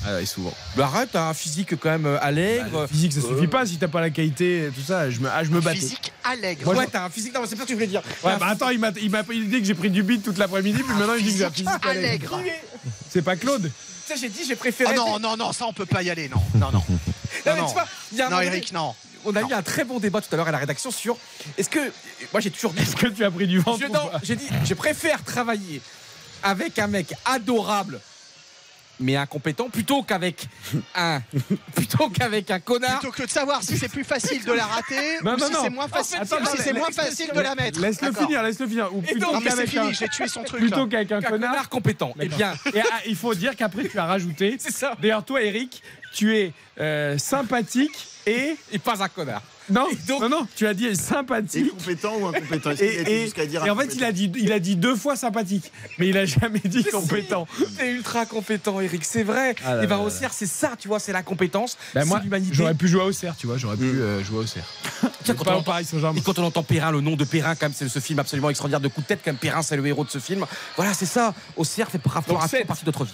Ah 0.06 0.14
ouais, 0.14 0.26
souvent. 0.26 0.54
Bah 0.76 0.86
arrête, 0.86 1.10
t'as 1.12 1.28
un 1.28 1.34
physique 1.34 1.74
quand 1.76 1.90
même 1.90 2.06
euh, 2.06 2.18
allègre. 2.20 2.86
Physique, 2.88 3.12
ça 3.12 3.20
suffit 3.20 3.46
pas 3.46 3.66
si 3.66 3.76
t'as 3.76 3.88
pas 3.88 4.00
la 4.00 4.10
qualité 4.10 4.66
et 4.66 4.70
tout 4.70 4.82
ça. 4.86 5.10
Je 5.10 5.20
me, 5.20 5.28
ah, 5.28 5.42
je 5.44 5.50
me 5.50 5.60
battais. 5.60 5.80
Physique 5.80 6.12
allègre. 6.24 6.64
Moi, 6.64 6.76
ouais, 6.76 6.86
t'as 6.90 7.04
un 7.04 7.10
physique. 7.10 7.34
Non, 7.34 7.40
c'est 7.46 7.56
pas 7.56 7.62
ce 7.62 7.66
que 7.66 7.70
je 7.70 7.74
voulais 7.74 7.86
dire. 7.86 8.02
Ouais, 8.22 8.36
bah 8.38 8.46
attends, 8.50 8.70
il 8.70 8.78
m'a 8.78 8.90
il 9.00 9.10
m'a 9.10 9.22
il 9.32 9.48
dit 9.48 9.60
que 9.60 9.66
j'ai 9.66 9.74
pris 9.74 9.90
du 9.90 10.02
beat 10.02 10.22
toute 10.22 10.38
l'après-midi, 10.38 10.82
puis 10.82 10.94
maintenant 10.94 11.14
il 11.14 11.24
dit 11.24 11.32
que 11.32 11.38
j'ai 11.38 11.44
un 11.44 11.50
physique 11.50 11.86
allègre. 11.86 12.34
allègre. 12.34 12.56
C'est 13.10 13.22
pas 13.22 13.36
Claude 13.36 13.70
Tu 14.06 14.12
sais, 14.12 14.20
j'ai 14.20 14.28
dit, 14.28 14.40
j'ai 14.46 14.56
préféré. 14.56 14.90
Ah 14.92 14.96
non, 14.96 15.18
non, 15.18 15.36
non, 15.36 15.52
ça 15.52 15.66
on 15.66 15.72
peut 15.72 15.86
pas 15.86 16.02
y 16.02 16.10
aller, 16.10 16.28
non. 16.28 16.40
Non, 16.54 16.70
non. 16.72 16.82
Non, 17.46 17.54
mais 17.54 17.60
non. 17.60 17.66
tu 17.68 17.74
vois, 17.74 17.86
il 18.10 18.18
y 18.18 18.20
a 18.20 18.26
un 18.26 18.30
Non, 18.30 18.40
Eric, 18.40 18.72
non. 18.72 18.94
On 19.24 19.34
a 19.36 19.42
eu 19.42 19.52
un 19.52 19.62
très 19.62 19.84
bon 19.84 19.98
débat 19.98 20.20
tout 20.20 20.28
à 20.32 20.36
l'heure 20.36 20.48
à 20.48 20.52
la 20.52 20.58
rédaction 20.58 20.90
sur. 20.90 21.16
Est-ce 21.56 21.68
que. 21.68 21.78
Moi, 22.32 22.40
j'ai 22.40 22.50
toujours 22.50 22.72
dit. 22.72 22.82
Est-ce 22.82 22.96
que 22.96 23.06
tu 23.06 23.24
as 23.24 23.30
pris 23.30 23.46
du 23.46 23.62
pas 23.62 23.76
j'ai 24.22 24.36
dit, 24.36 24.48
je 24.64 24.74
préfère 24.74 25.22
travailler 25.24 25.80
avec 26.42 26.78
un 26.78 26.86
mec 26.86 27.14
adorable 27.24 28.00
mais 29.00 29.16
incompétent 29.16 29.68
plutôt 29.68 30.02
qu'avec 30.02 30.46
un 30.94 31.20
plutôt 31.74 32.08
qu'avec 32.10 32.50
un 32.50 32.60
connard. 32.60 32.98
Plutôt 33.00 33.12
que 33.14 33.22
de 33.24 33.30
savoir 33.30 33.62
si 33.62 33.76
c'est 33.78 33.88
plus 33.88 34.04
facile 34.04 34.44
de 34.44 34.52
la 34.52 34.66
rater 34.66 35.18
Non, 35.22 35.34
ou 35.34 35.36
non, 35.38 35.46
si 35.46 35.54
c'est 35.62 35.70
moins 35.70 35.88
facile, 35.88 36.18
Attends, 36.20 36.36
si 36.38 36.42
non, 36.42 36.50
c'est 36.56 36.72
mais- 36.72 36.78
moins 36.80 36.90
facile 36.90 37.30
de 37.34 37.40
la 37.40 37.54
mettre. 37.54 37.80
Laisse-le 37.80 38.12
finir, 38.12 38.42
laisse-le 38.42 38.66
finir. 38.68 38.94
Ou 38.94 39.00
plutôt 39.02 39.38
qu'avec 39.40 39.76
un- 39.76 39.92
j'ai 39.92 40.08
tué 40.08 40.26
son 40.28 40.42
truc. 40.42 40.60
Plutôt 40.60 40.86
qu'avec 40.86 41.12
un 41.12 41.20
Qu'un 41.20 41.28
connard. 41.30 41.50
connard 41.50 41.68
compétent. 41.68 42.12
Eh 42.20 42.28
bien, 42.28 42.54
Et 42.74 42.80
ah, 42.80 43.00
il 43.06 43.16
faut 43.16 43.34
dire 43.34 43.54
qu'après 43.56 43.88
tu 43.88 43.98
as 43.98 44.04
rajouté. 44.06 44.56
c'est 44.60 44.72
ça. 44.72 44.94
D'ailleurs, 45.00 45.24
toi, 45.24 45.42
Eric, 45.42 45.82
tu 46.12 46.36
es 46.36 46.52
euh, 46.80 47.16
sympathique 47.18 48.08
et. 48.26 48.56
Et 48.72 48.78
pas 48.78 49.02
un 49.02 49.08
connard. 49.08 49.42
Non, 49.70 49.86
donc- 50.06 50.20
non, 50.22 50.28
non, 50.28 50.46
tu 50.56 50.66
as 50.66 50.74
dit 50.74 50.86
C'est 50.90 51.02
sympathique. 51.02 51.70
compétent 51.70 52.14
ou 52.18 52.26
incompétent? 52.26 52.70
Et, 52.80 52.84
et- 53.10 53.24
jusqu'à 53.24 53.46
dire 53.46 53.64
et 53.66 53.70
en 53.70 53.76
fait, 53.76 53.94
il 53.94 54.04
a, 54.04 54.12
dit, 54.12 54.30
il 54.36 54.52
a 54.52 54.58
dit 54.58 54.76
deux 54.76 54.96
fois 54.96 55.16
sympathique, 55.16 55.70
mais 55.98 56.08
il 56.08 56.16
a 56.16 56.24
jamais 56.24 56.60
dit 56.64 56.82
Mais 56.84 56.90
compétent. 56.90 57.46
T'es 57.76 57.92
ultra 57.92 58.26
compétent, 58.26 58.80
Eric, 58.80 59.04
c'est 59.04 59.22
vrai. 59.22 59.54
Ah 59.64 59.74
là 59.76 59.84
et 59.84 59.86
ben. 59.86 59.98
Auxerre, 59.98 60.32
c'est 60.32 60.46
ça, 60.46 60.72
tu 60.78 60.88
vois, 60.88 60.98
c'est 61.00 61.12
la 61.12 61.22
compétence, 61.22 61.76
Ben 61.94 62.02
c'est 62.02 62.06
moi, 62.08 62.20
l'humanité. 62.22 62.54
j'aurais 62.54 62.74
pu 62.74 62.88
jouer 62.88 63.02
au 63.02 63.08
Auxerre, 63.08 63.34
tu 63.36 63.46
vois, 63.46 63.58
j'aurais 63.58 63.76
pu 63.76 63.84
euh, 63.84 64.22
jouer 64.24 64.38
au 64.38 64.42
Auxerre. 64.42 64.64
Tiens, 65.24 65.34
quand 65.34 65.54
on 65.54 65.62
Paris. 65.62 65.86
Et 66.16 66.20
quand 66.22 66.38
on 66.38 66.44
entend 66.44 66.62
Perrin, 66.62 66.90
le 66.90 67.00
nom 67.00 67.16
de 67.16 67.24
Perrin, 67.24 67.54
quand 67.54 67.66
même, 67.66 67.74
c'est 67.76 67.88
ce 67.88 67.98
film 67.98 68.18
absolument 68.18 68.50
extraordinaire 68.50 68.80
de 68.80 68.88
coup 68.88 69.00
de 69.02 69.06
tête, 69.06 69.20
quand 69.24 69.30
même, 69.32 69.38
Perrin, 69.38 69.62
c'est 69.62 69.76
le 69.76 69.86
héros 69.86 70.04
de 70.04 70.10
ce 70.10 70.18
film. 70.18 70.46
Voilà, 70.76 70.94
c'est 70.94 71.06
ça. 71.06 71.34
Auxerre 71.56 71.90
fait 71.90 71.98
parfois 71.98 72.38
partie 72.66 72.84
de 72.84 72.86
notre 72.86 73.04
vie. 73.04 73.12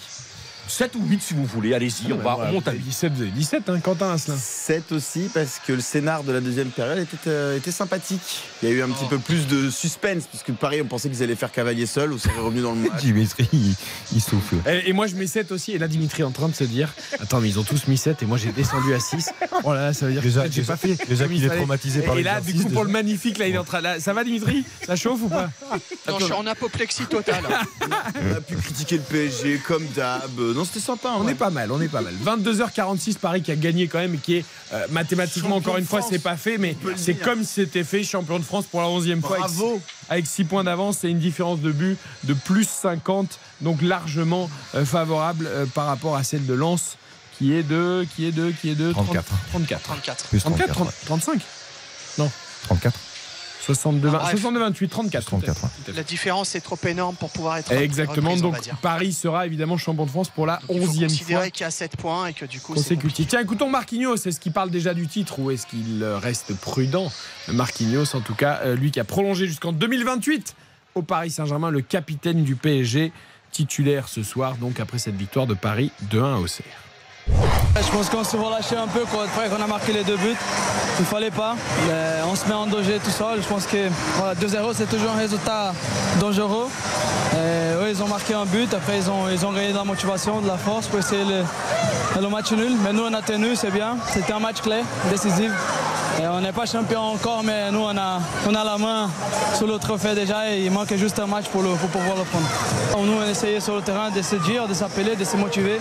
7 0.67 0.95
ou 0.95 1.05
8 1.05 1.21
si 1.21 1.33
vous 1.35 1.45
voulez, 1.45 1.73
allez-y, 1.73 2.11
on, 2.11 2.17
va, 2.17 2.37
on 2.37 2.51
monte 2.53 2.67
à 2.67 2.71
8. 2.73 2.79
17, 2.79 3.13
vous 3.13 3.21
avez 3.21 3.31
17, 3.31 3.69
hein, 3.69 3.79
Quentin 3.79 4.11
Asselin. 4.11 4.35
7 4.37 4.91
aussi 4.93 5.29
parce 5.33 5.59
que 5.65 5.73
le 5.73 5.79
scénar 5.81 6.23
de 6.23 6.31
la 6.31 6.41
deuxième 6.41 6.69
période 6.69 6.97
était, 6.97 7.17
euh, 7.27 7.57
était 7.57 7.71
sympathique. 7.71 8.43
Il 8.63 8.69
y 8.69 8.71
a 8.71 8.75
eu 8.75 8.81
un 8.81 8.89
petit 8.89 9.05
peu 9.05 9.19
plus 9.19 9.47
de 9.47 9.69
suspense 9.69 10.23
puisque 10.27 10.51
pareil 10.53 10.81
on 10.81 10.85
pensait 10.85 11.09
qu'ils 11.09 11.21
allaient 11.23 11.35
faire 11.35 11.51
cavalier 11.51 11.85
seul 11.85 12.11
ou 12.13 12.17
serait 12.17 12.39
revenu 12.39 12.61
dans 12.61 12.73
le 12.73 12.79
match. 12.89 12.91
Dimitri, 13.01 13.47
il, 13.53 13.75
il 14.13 14.21
souffle. 14.21 14.55
Et, 14.67 14.89
et 14.89 14.93
moi 14.93 15.05
je 15.07 15.15
mets 15.15 15.27
7 15.27 15.51
aussi. 15.51 15.71
Et 15.73 15.77
là 15.77 15.87
Dimitri 15.87 16.21
est 16.21 16.25
en 16.25 16.31
train 16.31 16.49
de 16.49 16.55
se 16.55 16.63
dire 16.63 16.89
Attends, 17.19 17.41
mais 17.41 17.49
ils 17.49 17.59
ont 17.59 17.63
tous 17.63 17.87
mis 17.87 17.97
7 17.97 18.23
et 18.23 18.25
moi 18.25 18.37
j'ai 18.37 18.51
descendu 18.51 18.93
à 18.93 18.99
6. 18.99 19.29
Oh 19.63 19.73
là 19.73 19.81
là, 19.87 19.93
ça 19.93 20.07
veut 20.07 20.13
dire 20.13 20.21
Déjà- 20.23 20.47
que 20.47 20.51
j'ai 20.53 20.63
pas 20.63 20.77
fait. 20.77 20.95
déjà 21.07 21.27
qu'il 21.27 21.37
il 21.37 21.45
est 21.45 21.49
traumatisé 21.55 21.99
Et- 21.99 22.03
par 22.03 22.17
Et 22.17 22.23
là, 22.23 22.41
du 22.41 22.53
coup, 22.55 22.69
pour 22.69 22.83
le 22.85 22.89
magnifique, 22.91 23.37
là, 23.37 23.47
il 23.47 23.55
est 23.55 23.57
en 23.59 23.63
train. 23.63 23.81
là, 23.81 23.99
ça 23.99 24.13
va 24.13 24.23
Dimitri? 24.23 24.65
Ça 24.85 24.95
chauffe 24.95 25.21
ou 25.21 25.29
pas? 25.29 25.49
Non, 26.09 26.19
je 26.19 26.25
suis 26.25 26.33
en 26.33 26.47
apoplexie 26.47 27.05
totale. 27.05 27.43
On 27.81 28.35
a 28.35 28.41
pu 28.41 28.55
critiquer 28.55 28.97
le 28.97 29.03
PSG 29.03 29.61
comme 29.65 29.85
d'hab. 29.95 30.31
Non, 30.55 30.63
c'était 30.65 30.79
sympa. 30.79 31.13
On 31.17 31.25
ouais. 31.25 31.33
est 31.33 31.35
pas 31.35 31.49
mal, 31.49 31.71
on 31.71 31.81
est 31.81 31.87
pas 31.89 32.01
mal. 32.01 32.13
22h46, 32.23 33.15
Paris 33.17 33.41
qui 33.41 33.51
a 33.51 33.55
gagné 33.55 33.87
quand 33.87 33.99
même 33.99 34.15
et 34.15 34.17
qui 34.17 34.37
est 34.37 34.45
euh, 34.73 34.87
mathématiquement, 34.89 35.55
Champion 35.55 35.69
encore 35.71 35.77
une 35.77 35.85
fois, 35.85 36.01
c'est 36.01 36.19
pas 36.19 36.37
fait, 36.37 36.57
mais 36.57 36.75
c'est 36.95 37.15
comme 37.15 37.43
si 37.43 37.53
c'était 37.55 37.83
fait, 37.83 38.03
champion 38.03 38.39
de 38.39 38.43
France 38.43 38.65
pour 38.65 38.81
la 38.81 38.87
11e 38.87 39.21
fois. 39.21 39.31
avec- 39.37 39.41
Bravo. 39.55 39.81
Avec 40.09 40.25
6 40.27 40.45
points 40.45 40.63
d'avance 40.63 41.03
et 41.03 41.09
une 41.09 41.19
différence 41.19 41.59
de 41.59 41.71
but 41.71 41.97
de 42.23 42.33
plus 42.33 42.67
50, 42.67 43.37
donc 43.61 43.81
largement 43.81 44.49
euh, 44.75 44.85
favorable 44.85 45.47
euh, 45.47 45.65
par 45.65 45.87
rapport 45.87 46.15
à 46.15 46.23
celle 46.23 46.45
de 46.45 46.53
Lens 46.53 46.97
qui 47.37 47.53
est 47.53 47.63
de. 47.63 48.05
Qui 48.15 48.25
est 48.27 48.31
de. 48.31 48.51
Qui 48.51 48.69
est 48.69 48.75
de 48.75 48.91
34. 48.93 49.25
34. 49.51 49.81
34. 49.83 50.25
Plus 50.27 50.39
34, 50.39 50.73
34. 50.73 50.93
30, 51.05 51.21
35 51.21 51.41
Non. 52.19 52.31
34. 52.67 52.97
62, 53.65 54.07
Ah, 54.09 54.17
bref. 54.19 54.31
62 54.31 54.59
28, 54.59 54.87
34. 54.89 55.25
34, 55.25 55.59
tout 55.59 55.61
à 55.61 55.69
fait. 55.85 55.91
La 55.93 56.03
différence 56.03 56.53
est 56.55 56.61
trop 56.61 56.77
énorme 56.87 57.15
pour 57.15 57.29
pouvoir 57.31 57.57
être 57.57 57.71
Exactement, 57.71 58.29
reprise, 58.35 58.43
donc. 58.43 58.79
Paris 58.81 59.11
sera 59.13 59.45
évidemment 59.45 59.77
champion 59.77 60.05
de 60.05 60.09
France 60.11 60.29
pour 60.29 60.45
la 60.45 60.59
Il 60.69 60.77
faut 60.77 60.85
11e 60.85 60.93
fois 60.97 61.07
considérer 61.07 61.51
qu'il 61.51 61.63
y 61.63 61.67
a 61.67 61.71
7 61.71 61.97
points 61.97 62.27
et 62.27 62.33
que 62.33 62.45
du 62.45 62.59
coup 62.59 62.73
c'est 62.75 62.95
consécutive. 62.95 63.25
Tiens, 63.27 63.41
écoutons 63.41 63.69
Marquinhos, 63.69 64.15
est-ce 64.15 64.39
qu'il 64.39 64.51
parle 64.51 64.69
déjà 64.69 64.93
du 64.93 65.07
titre 65.07 65.39
ou 65.39 65.49
est-ce 65.51 65.65
qu'il 65.65 66.03
reste 66.03 66.53
prudent? 66.55 67.11
Marquinhos, 67.47 68.15
en 68.15 68.21
tout 68.21 68.35
cas, 68.35 68.59
euh, 68.63 68.75
lui 68.75 68.91
qui 68.91 68.99
a 68.99 69.03
prolongé 69.03 69.47
jusqu'en 69.47 69.71
2028 69.71 70.55
au 70.93 71.01
Paris 71.01 71.31
Saint-Germain, 71.31 71.71
le 71.71 71.81
capitaine 71.81 72.43
du 72.43 72.55
PSG, 72.55 73.11
titulaire 73.51 74.07
ce 74.07 74.21
soir, 74.21 74.57
donc 74.57 74.79
après 74.79 74.99
cette 74.99 75.15
victoire 75.15 75.47
de 75.47 75.53
Paris 75.55 75.91
2-1 76.11 76.37
au 76.41 76.45
CR. 76.45 76.61
Je 77.27 77.91
pense 77.91 78.09
qu'on 78.09 78.23
s'est 78.23 78.37
relâché 78.37 78.75
un 78.75 78.87
peu 78.87 79.01
après 79.01 79.49
qu'on 79.49 79.61
a 79.61 79.67
marqué 79.67 79.93
les 79.93 80.03
deux 80.03 80.17
buts. 80.17 80.35
Il 80.99 81.05
fallait 81.05 81.31
pas. 81.31 81.55
On 82.29 82.35
se 82.35 82.47
met 82.47 82.53
en 82.53 82.67
danger 82.67 82.99
tout 83.03 83.11
seul. 83.11 83.41
Je 83.41 83.47
pense 83.47 83.65
que 83.65 83.89
voilà, 84.17 84.35
2-0 84.35 84.73
c'est 84.75 84.89
toujours 84.89 85.11
un 85.11 85.19
résultat 85.19 85.73
dangereux. 86.19 86.67
Eux, 87.35 87.89
ils 87.89 88.01
ont 88.01 88.07
marqué 88.07 88.33
un 88.33 88.45
but. 88.45 88.73
Après 88.73 88.97
ils 88.97 89.09
ont, 89.09 89.29
ils 89.31 89.45
ont 89.45 89.51
gagné 89.51 89.71
de 89.71 89.77
la 89.77 89.83
motivation, 89.83 90.41
de 90.41 90.47
la 90.47 90.57
force 90.57 90.87
pour 90.87 90.99
essayer 90.99 91.23
le, 91.25 92.21
le 92.21 92.29
match 92.29 92.51
nul. 92.51 92.73
Mais 92.83 92.93
nous 92.93 93.03
on 93.03 93.13
a 93.13 93.21
tenu, 93.21 93.55
c'est 93.55 93.71
bien. 93.71 93.97
C'était 94.13 94.33
un 94.33 94.39
match 94.39 94.61
clé, 94.61 94.81
décisif. 95.09 95.51
On 96.21 96.39
n'est 96.39 96.53
pas 96.53 96.65
champion 96.65 97.01
encore, 97.01 97.43
mais 97.43 97.71
nous 97.71 97.81
on 97.81 97.97
a, 97.97 98.19
on 98.47 98.55
a 98.55 98.63
la 98.63 98.77
main 98.77 99.09
sur 99.55 99.67
le 99.67 99.77
trophée 99.77 100.15
déjà 100.15 100.49
et 100.49 100.61
il 100.63 100.71
manque 100.71 100.93
juste 100.95 101.19
un 101.19 101.27
match 101.27 101.45
pour, 101.47 101.61
pour 101.61 101.89
pouvoir 101.89 102.15
le 102.15 102.23
prendre. 102.23 103.05
Nous 103.05 103.13
on 103.19 103.29
essayait 103.29 103.59
sur 103.59 103.75
le 103.75 103.81
terrain 103.81 104.09
de 104.11 104.21
se 104.21 104.37
dire, 104.37 104.65
de 104.67 104.73
s'appeler, 104.73 105.15
de 105.17 105.25
se 105.25 105.35
motiver. 105.35 105.79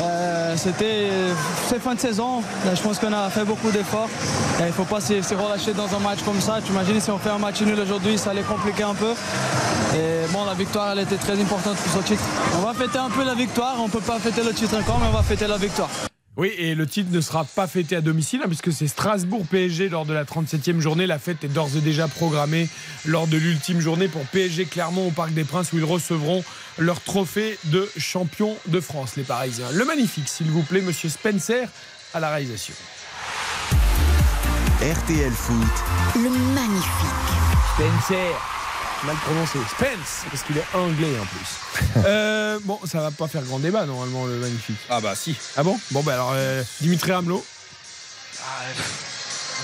Euh, 0.00 0.56
C'était 0.58 1.08
fin 1.80 1.94
de 1.94 2.00
saison. 2.00 2.42
Je 2.74 2.82
pense 2.82 2.98
qu'on 2.98 3.12
a 3.12 3.30
fait 3.30 3.44
beaucoup 3.44 3.70
d'efforts. 3.70 4.08
Il 4.58 4.66
ne 4.66 4.72
faut 4.72 4.84
pas 4.84 5.00
se 5.00 5.34
relâcher 5.34 5.72
dans 5.72 5.94
un 5.94 6.00
match 6.00 6.18
comme 6.24 6.40
ça. 6.40 6.58
Tu 6.64 6.72
imagines 6.72 7.00
si 7.00 7.10
on 7.10 7.18
fait 7.18 7.30
un 7.30 7.38
match 7.38 7.60
nul 7.60 7.78
aujourd'hui, 7.78 8.18
ça 8.18 8.30
allait 8.30 8.42
compliquer 8.42 8.82
un 8.82 8.94
peu. 8.94 9.12
Et 9.94 10.26
bon, 10.32 10.44
la 10.44 10.54
victoire, 10.54 10.90
elle 10.92 11.00
était 11.00 11.16
très 11.16 11.40
importante 11.40 11.76
pour 11.76 12.02
ce 12.02 12.06
titre. 12.06 12.22
On 12.58 12.62
va 12.62 12.74
fêter 12.74 12.98
un 12.98 13.10
peu 13.10 13.24
la 13.24 13.34
victoire. 13.34 13.76
On 13.78 13.86
ne 13.86 13.90
peut 13.90 14.00
pas 14.00 14.18
fêter 14.18 14.42
le 14.42 14.52
titre 14.52 14.76
encore, 14.76 14.98
mais 14.98 15.06
on 15.06 15.16
va 15.16 15.22
fêter 15.22 15.46
la 15.46 15.58
victoire. 15.58 15.88
Oui, 16.38 16.52
et 16.56 16.76
le 16.76 16.86
titre 16.86 17.10
ne 17.10 17.20
sera 17.20 17.44
pas 17.44 17.66
fêté 17.66 17.96
à 17.96 18.00
domicile, 18.00 18.40
hein, 18.44 18.46
puisque 18.46 18.72
c'est 18.72 18.86
Strasbourg-PSG 18.86 19.88
lors 19.88 20.06
de 20.06 20.14
la 20.14 20.24
37e 20.24 20.78
journée. 20.78 21.04
La 21.04 21.18
fête 21.18 21.42
est 21.42 21.48
d'ores 21.48 21.76
et 21.76 21.80
déjà 21.80 22.06
programmée 22.06 22.68
lors 23.04 23.26
de 23.26 23.36
l'ultime 23.36 23.80
journée 23.80 24.06
pour 24.06 24.22
PSG 24.26 24.66
Clermont 24.66 25.08
au 25.08 25.10
Parc 25.10 25.32
des 25.32 25.42
Princes, 25.42 25.72
où 25.72 25.78
ils 25.78 25.84
recevront 25.84 26.44
leur 26.78 27.00
trophée 27.00 27.58
de 27.64 27.90
champion 27.96 28.56
de 28.68 28.78
France, 28.78 29.16
les 29.16 29.24
Parisiens. 29.24 29.66
Le 29.72 29.84
magnifique, 29.84 30.28
s'il 30.28 30.46
vous 30.46 30.62
plaît, 30.62 30.80
monsieur 30.80 31.08
Spencer, 31.08 31.68
à 32.14 32.20
la 32.20 32.30
réalisation. 32.30 32.74
RTL 34.80 35.32
Foot, 35.32 35.56
Le 36.14 36.30
magnifique. 36.54 36.88
Spencer. 37.74 38.57
Mal 39.04 39.14
prononcé. 39.24 39.58
Spence, 39.70 40.24
parce 40.30 40.42
qu'il 40.42 40.56
est 40.58 40.64
anglais 40.74 41.14
en 41.20 41.26
plus. 41.26 41.48
Euh, 42.04 42.58
bon, 42.64 42.78
ça 42.84 43.00
va 43.00 43.10
pas 43.10 43.28
faire 43.28 43.42
grand 43.42 43.58
débat 43.58 43.84
normalement, 43.86 44.26
le 44.26 44.36
magnifique. 44.38 44.76
Ah 44.90 45.00
bah 45.00 45.14
si. 45.14 45.34
Ah 45.56 45.62
bon? 45.62 45.78
Bon, 45.90 46.02
bah 46.02 46.14
alors, 46.14 46.32
euh, 46.34 46.62
Dimitri 46.80 47.12
Ramelot. 47.12 47.44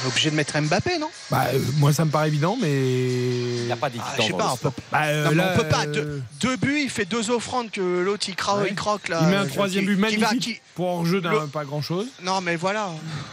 On 0.02 0.06
est 0.06 0.08
obligé 0.10 0.30
de 0.30 0.36
mettre 0.36 0.58
Mbappé, 0.60 0.98
non? 0.98 1.08
Bah, 1.30 1.46
euh, 1.54 1.58
moi, 1.78 1.92
ça 1.92 2.04
me 2.04 2.10
paraît 2.10 2.28
évident, 2.28 2.56
mais. 2.60 2.70
Il 2.72 3.64
n'y 3.66 3.72
a 3.72 3.76
pas 3.76 3.88
d'évidence. 3.88 4.10
Ah, 4.12 4.20
je 4.20 4.26
sais 4.26 4.32
pas, 4.32 4.52
on 4.52 4.56
peut, 4.56 4.70
Bah, 4.92 5.02
euh, 5.04 5.24
non, 5.24 5.30
mais 5.30 5.36
là, 5.36 5.52
on 5.54 5.58
peut 5.58 5.68
pas. 5.68 5.84
euh, 5.86 5.92
Deux, 5.92 6.22
deux 6.40 6.56
buts, 6.56 6.80
il 6.84 6.90
fait 6.90 7.04
deux 7.04 7.30
offrandes 7.30 7.70
que 7.70 7.80
l'autre 8.02 8.26
il, 8.28 8.34
cra- 8.34 8.58
Ouais. 8.60 8.68
il 8.70 8.74
croque 8.74 9.08
là. 9.08 9.20
Il 9.22 9.28
met 9.28 9.36
un 9.36 9.44
Euh, 9.44 9.48
troisième 9.48 9.84
qui- 9.86 9.94
but 9.94 10.06
qui 10.08 10.16
va- 10.16 10.28
magnifique 10.28 10.56
qui- 10.56 10.60
pour 10.74 10.86
hors-jeu 10.88 11.20
d'un 11.20 11.30
Le- 11.32 11.46
pas 11.46 11.64
grand-chose. 11.64 12.06
Non, 12.22 12.40
mais 12.40 12.56
voilà. 12.56 12.90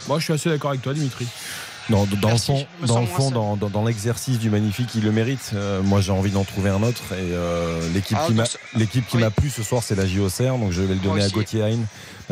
Moi, 0.08 0.18
je 0.18 0.24
suis 0.24 0.32
assez 0.32 0.48
d'accord 0.48 0.70
avec 0.70 0.82
toi, 0.82 0.94
Dimitri. 0.94 1.26
Dans 1.90 2.06
Merci, 2.28 2.66
dans, 2.80 2.86
sens 2.86 3.00
le 3.00 3.06
fond 3.06 3.30
dans, 3.30 3.56
dans- 3.56 3.68
dans 3.68 3.84
l'exercice 3.84 4.38
du 4.38 4.50
magnifique, 4.50 4.94
il 4.94 5.02
le 5.02 5.12
mérite. 5.12 5.50
Euh, 5.54 5.82
moi, 5.82 6.00
j'ai 6.00 6.12
envie 6.12 6.30
d'en 6.30 6.44
trouver 6.44 6.70
un 6.70 6.82
autre. 6.82 7.02
Et 7.12 7.16
euh, 7.32 7.80
l'équipe 7.92 8.16
Ah, 8.20 8.26
qui 8.28 8.34
m'a 8.34 8.44
l'équipe 8.76 9.06
qui 9.06 9.16
oui. 9.16 9.22
m'a 9.22 9.30
plu 9.30 9.50
ce 9.50 9.62
soir, 9.62 9.82
c'est 9.82 9.96
la 9.96 10.06
JOCR. 10.06 10.58
Donc, 10.58 10.70
je 10.70 10.80
vais 10.82 10.94
le 10.94 11.00
donner 11.00 11.22
à. 11.24 11.28
Gauthier 11.28 11.62
Hein. 11.62 11.78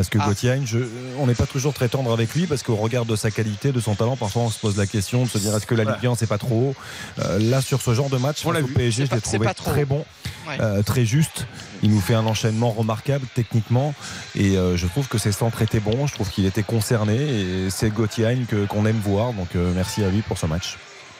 Parce 0.00 0.08
que 0.08 0.16
Ah. 0.18 0.28
Gauthier 0.28 0.58
je- 0.64 0.78
on 1.18 1.26
n'est 1.26 1.34
pas 1.34 1.44
toujours 1.44 1.74
très 1.74 1.90
tendre 1.90 2.10
avec 2.10 2.34
lui 2.34 2.46
parce 2.46 2.62
qu'au 2.62 2.74
regard 2.76 3.04
de 3.04 3.16
sa 3.16 3.30
qualité, 3.30 3.70
de 3.70 3.80
son 3.80 3.94
talent, 3.94 4.16
parfois 4.16 4.44
on 4.44 4.48
se 4.50 4.58
pose 4.58 4.78
la 4.78 4.86
question 4.86 5.24
de 5.24 5.28
se 5.28 5.36
dire 5.36 5.54
est-ce 5.54 5.66
que 5.66 5.74
la. 5.74 5.84
Ligue 5.84 6.06
1 6.06 6.14
c'est 6.14 6.26
pas 6.26 6.38
trop 6.38 6.70
haut? 6.70 6.74
Euh, 7.22 7.38
Là, 7.38 7.60
sur 7.60 7.82
ce 7.82 7.92
genre 7.92 8.08
de 8.08 8.16
match, 8.16 8.38
On 8.46 8.50
l'a 8.50 8.62
vu. 8.62 8.72
PSG, 8.72 9.02
C'est 9.04 9.10
je 9.10 9.14
l'ai 9.16 9.20
trouvé 9.20 9.44
pas 9.44 9.52
trop 9.52 9.72
très 9.72 9.84
bon, 9.84 10.06
Ouais. 10.48 10.56
euh, 10.58 10.82
très 10.82 11.04
juste. 11.04 11.44
Il 11.82 11.90
nous 11.90 12.00
fait 12.00 12.14
un 12.14 12.24
enchaînement 12.24 12.70
remarquable 12.70 13.26
techniquement 13.34 13.92
et 14.34 14.56
euh, 14.56 14.74
je 14.78 14.86
trouve 14.86 15.06
que 15.06 15.18
ses 15.18 15.32
centres 15.32 15.60
étaient 15.60 15.80
bons. 15.80 16.06
Je 16.06 16.14
trouve 16.14 16.30
qu'il 16.30 16.46
était 16.46 16.62
concerné 16.62 17.16
et 17.18 17.68
c'est 17.68 17.90
Gauthier 17.90 18.38
que- 18.48 18.64
qu'on 18.64 18.86
aime 18.86 19.00
voir. 19.04 19.34
Donc, 19.34 19.48
euh, 19.54 19.70
merci 19.74 20.02
à 20.02 20.08
lui 20.08 20.22
pour 20.22 20.38
ce 20.38 20.46
match. 20.46 20.78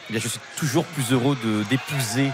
Eh 0.09 0.15
bien, 0.15 0.23
je 0.23 0.29
suis 0.29 0.41
toujours 0.57 0.85
plus 0.87 1.13
heureux 1.13 1.37
de 1.45 1.65
d'épouser 1.69 2.31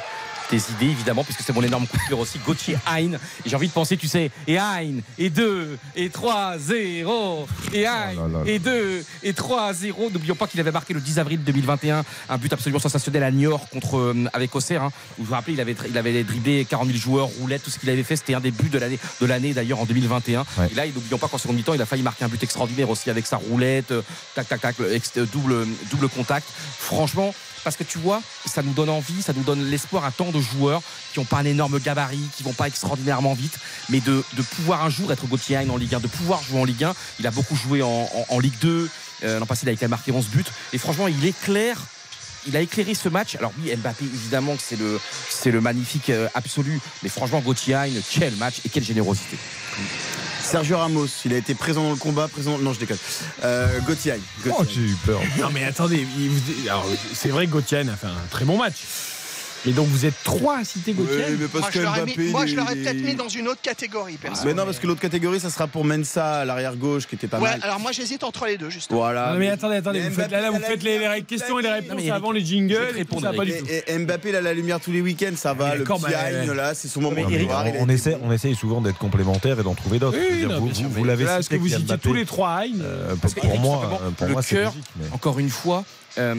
tes 0.48 0.56
idées, 0.56 0.90
évidemment, 0.92 1.24
puisque 1.24 1.40
c'est 1.42 1.52
mon 1.52 1.62
énorme 1.62 1.86
coup 1.86 1.96
de 1.96 2.08
cœur 2.08 2.18
aussi, 2.18 2.38
Gauthier 2.38 2.76
Hein. 2.86 3.18
Et 3.44 3.48
j'ai 3.48 3.56
envie 3.56 3.68
de 3.68 3.72
penser, 3.72 3.96
tu 3.96 4.08
sais, 4.08 4.30
et 4.46 4.58
Hein, 4.58 5.00
et 5.18 5.30
2, 5.30 5.78
et 5.96 6.10
3, 6.10 6.58
0, 6.58 7.46
et 7.72 7.86
Hein, 7.86 8.10
Oh 8.16 8.20
là 8.28 8.38
là. 8.38 8.44
et 8.46 8.58
2, 8.58 9.04
et 9.22 9.32
3, 9.32 9.72
0. 9.74 10.10
N'oublions 10.10 10.34
pas 10.34 10.46
qu'il 10.46 10.60
avait 10.60 10.70
marqué 10.72 10.94
le 10.94 11.00
10 11.00 11.18
avril 11.18 11.42
2021 11.42 12.04
un 12.28 12.38
but 12.38 12.52
absolument 12.52 12.78
sensationnel 12.78 13.22
à 13.22 13.30
Niort 13.30 13.68
contre, 13.68 13.96
euh, 13.98 14.24
avec 14.32 14.54
Auxerre. 14.54 14.82
Hein, 14.82 14.92
où 15.18 15.22
vous 15.22 15.28
vous 15.28 15.34
rappelez, 15.34 15.54
il 15.54 15.60
avait, 15.60 15.76
il 15.88 15.98
avait 15.98 16.24
dribblé 16.24 16.64
40 16.64 16.86
000 16.88 16.98
joueurs, 16.98 17.26
roulette, 17.40 17.62
tout 17.62 17.70
ce 17.70 17.78
qu'il 17.78 17.90
avait 17.90 18.02
fait. 18.02 18.16
C'était 18.16 18.34
un 18.34 18.40
des 18.40 18.50
buts 18.50 18.68
de 18.68 18.78
l'année, 18.78 18.98
de 19.20 19.26
l'année 19.26 19.52
d'ailleurs 19.54 19.80
en 19.80 19.84
2021. 19.84 20.40
Ouais. 20.58 20.68
Et 20.70 20.74
là, 20.74 20.86
n'oublions 20.86 21.18
pas 21.18 21.28
qu'en 21.28 21.38
seconde 21.38 21.56
mi-temps, 21.56 21.74
il 21.74 21.82
a 21.82 21.86
failli 21.86 22.02
marquer 22.02 22.24
un 22.24 22.28
but 22.28 22.42
extraordinaire 22.42 22.88
aussi 22.90 23.10
avec 23.10 23.26
sa 23.26 23.36
roulette, 23.36 23.90
euh, 23.90 24.02
tac, 24.34 24.48
tac, 24.48 24.60
tac, 24.60 24.76
euh, 24.80 24.98
double, 25.32 25.66
double 25.90 26.08
contact. 26.08 26.46
Franchement, 26.78 27.34
parce 27.66 27.76
que 27.76 27.82
tu 27.82 27.98
vois, 27.98 28.22
ça 28.44 28.62
nous 28.62 28.72
donne 28.72 28.88
envie, 28.88 29.22
ça 29.22 29.32
nous 29.32 29.42
donne 29.42 29.64
l'espoir 29.64 30.04
à 30.04 30.12
tant 30.12 30.30
de 30.30 30.40
joueurs 30.40 30.82
qui 31.12 31.18
n'ont 31.18 31.24
pas 31.24 31.38
un 31.38 31.44
énorme 31.44 31.80
gabarit, 31.80 32.22
qui 32.36 32.44
vont 32.44 32.52
pas 32.52 32.68
extraordinairement 32.68 33.34
vite, 33.34 33.58
mais 33.88 33.98
de, 33.98 34.22
pouvoir 34.54 34.84
un 34.84 34.88
jour 34.88 35.10
être 35.10 35.26
Gauthier 35.26 35.56
Hein 35.56 35.68
en 35.70 35.76
Ligue 35.76 35.96
1, 35.96 35.98
de 35.98 36.06
pouvoir 36.06 36.44
jouer 36.44 36.60
en 36.60 36.64
Ligue 36.64 36.84
1. 36.84 36.94
Il 37.18 37.26
a 37.26 37.32
beaucoup 37.32 37.56
joué 37.56 37.82
en, 37.82 38.38
Ligue 38.38 38.56
2. 38.60 38.88
Euh, 39.24 39.40
L'an 39.40 39.46
passé, 39.46 39.62
il 39.64 39.70
a 39.70 39.72
été 39.72 39.88
marqué 39.88 40.12
11 40.12 40.28
buts. 40.28 40.44
Et 40.72 40.78
franchement, 40.78 41.08
il 41.08 41.24
éclaire. 41.26 41.80
Il 42.46 42.56
a 42.56 42.60
éclairé 42.60 42.94
ce 42.94 43.08
match. 43.08 43.34
Alors 43.34 43.50
oui, 43.58 43.74
Mbappé, 43.74 44.04
évidemment 44.04 44.54
que 44.54 44.62
c'est 44.62 44.78
le, 44.78 45.00
c'est 45.28 45.50
le 45.50 45.60
magnifique 45.60 46.10
euh, 46.10 46.28
absolu. 46.36 46.80
Mais 47.02 47.08
franchement, 47.08 47.40
Gauthier 47.40 47.76
quel 48.08 48.36
match 48.36 48.60
et 48.64 48.68
quelle 48.68 48.84
générosité. 48.84 49.36
Sergio 50.46 50.78
Ramos, 50.78 51.08
il 51.24 51.34
a 51.34 51.38
été 51.38 51.54
présent 51.54 51.82
dans 51.82 51.90
le 51.90 51.96
combat, 51.96 52.28
présent. 52.28 52.56
Non, 52.58 52.72
je 52.72 52.78
déconne. 52.78 52.96
Euh, 53.42 53.80
Gauthier. 53.80 54.14
Oh, 54.48 54.62
j'ai 54.68 54.80
eu 54.80 54.96
peur. 55.04 55.20
Non, 55.38 55.48
mais 55.52 55.64
attendez, 55.64 56.06
il 56.18 56.30
vous- 56.30 56.68
alors, 56.68 56.86
c'est 57.12 57.30
vrai 57.30 57.46
que 57.46 57.52
Gauthier 57.52 57.78
a 57.78 57.96
fait 57.96 58.06
un 58.06 58.26
très 58.30 58.44
bon 58.44 58.56
match. 58.56 58.76
Et 59.66 59.72
donc, 59.72 59.86
vous 59.88 60.06
êtes 60.06 60.14
trois 60.22 60.58
à 60.58 60.64
citer 60.64 60.92
Gauthier 60.92 61.24
mais 61.38 61.46
parce 61.48 61.62
Moi, 61.62 61.70
que 61.72 61.78
je 61.80 61.84
l'aurais 61.84 62.04
mis- 62.04 62.12
Mbappé, 62.12 62.30
moi, 62.30 62.44
il 62.44 62.50
je 62.52 62.56
l'aurais 62.56 62.72
est- 62.74 62.82
peut-être 62.82 63.02
mis 63.02 63.14
dans 63.16 63.28
une 63.28 63.48
autre 63.48 63.60
catégorie, 63.60 64.14
perso. 64.16 64.42
Mais 64.46 64.54
non, 64.54 64.64
parce 64.64 64.78
que 64.78 64.86
l'autre 64.86 65.00
catégorie, 65.00 65.40
ça 65.40 65.50
sera 65.50 65.66
pour 65.66 65.84
Mensa 65.84 66.40
à 66.40 66.44
l'arrière 66.44 66.76
gauche, 66.76 67.06
qui 67.06 67.16
était 67.16 67.26
pas 67.26 67.38
Ouais, 67.40 67.50
mal. 67.50 67.60
alors 67.62 67.80
moi, 67.80 67.90
j'hésite 67.92 68.22
entre 68.22 68.46
les 68.46 68.58
deux, 68.58 68.70
justement. 68.70 69.00
Voilà. 69.00 69.32
Non, 69.32 69.38
mais 69.38 69.48
attendez, 69.50 69.76
attendez, 69.76 70.00
Mais 70.00 70.08
vous 70.08 70.14
faites, 70.14 70.30
là, 70.30 70.40
là, 70.40 70.50
vous 70.50 70.60
faites 70.60 70.82
les, 70.82 70.98
les 70.98 71.22
questions 71.22 71.58
et 71.58 71.62
les 71.62 71.68
réponses 71.68 71.90
Non, 71.98 72.04
mais 72.04 72.10
avant 72.10 72.30
les 72.30 72.44
jingles. 72.44 72.74
et 72.96 73.20
ça, 73.20 73.32
pas 73.32 73.44
du 73.44 73.52
tout. 73.58 73.64
Et, 73.68 73.84
et 73.92 73.98
Mbappé, 73.98 74.28
il 74.28 74.36
a 74.36 74.40
la 74.40 74.54
lumière 74.54 74.78
tous 74.80 74.92
les 74.92 75.00
week-ends, 75.00 75.34
ça 75.36 75.52
va. 75.52 75.70
Mais 75.72 75.78
Le 75.78 75.84
petit 75.84 76.02
mais- 76.06 76.14
Aïn, 76.14 76.54
là, 76.54 76.74
c'est 76.74 76.88
son 76.88 77.00
moment 77.00 77.16
Mais 77.16 77.24
de 77.38 77.44
gloire, 77.44 77.64
on, 77.78 77.88
essaie, 77.88 78.16
on 78.22 78.30
essaye 78.32 78.54
souvent 78.54 78.80
d'être 78.80 78.98
complémentaires 78.98 79.58
et 79.58 79.62
d'en 79.64 79.74
trouver 79.74 79.98
d'autres. 79.98 80.16
Vous, 80.16 81.00
mais 81.00 81.04
l'avez 81.04 81.24
cité, 81.26 81.38
Est-ce 81.38 81.48
que 81.50 81.56
vous 81.56 81.68
citiez 81.68 81.98
tous 81.98 82.14
les 82.14 82.24
trois 82.24 82.62
Parce 83.20 83.34
pour, 83.34 83.42
que, 83.42 83.48
pour 83.48 83.50
Eric, 83.50 83.60
moi, 83.62 84.00
le 84.20 84.42
cœur, 84.42 84.74
mais- 84.96 85.06
encore 85.12 85.38
une 85.38 85.50
fois, 85.50 85.84
euh, 86.18 86.34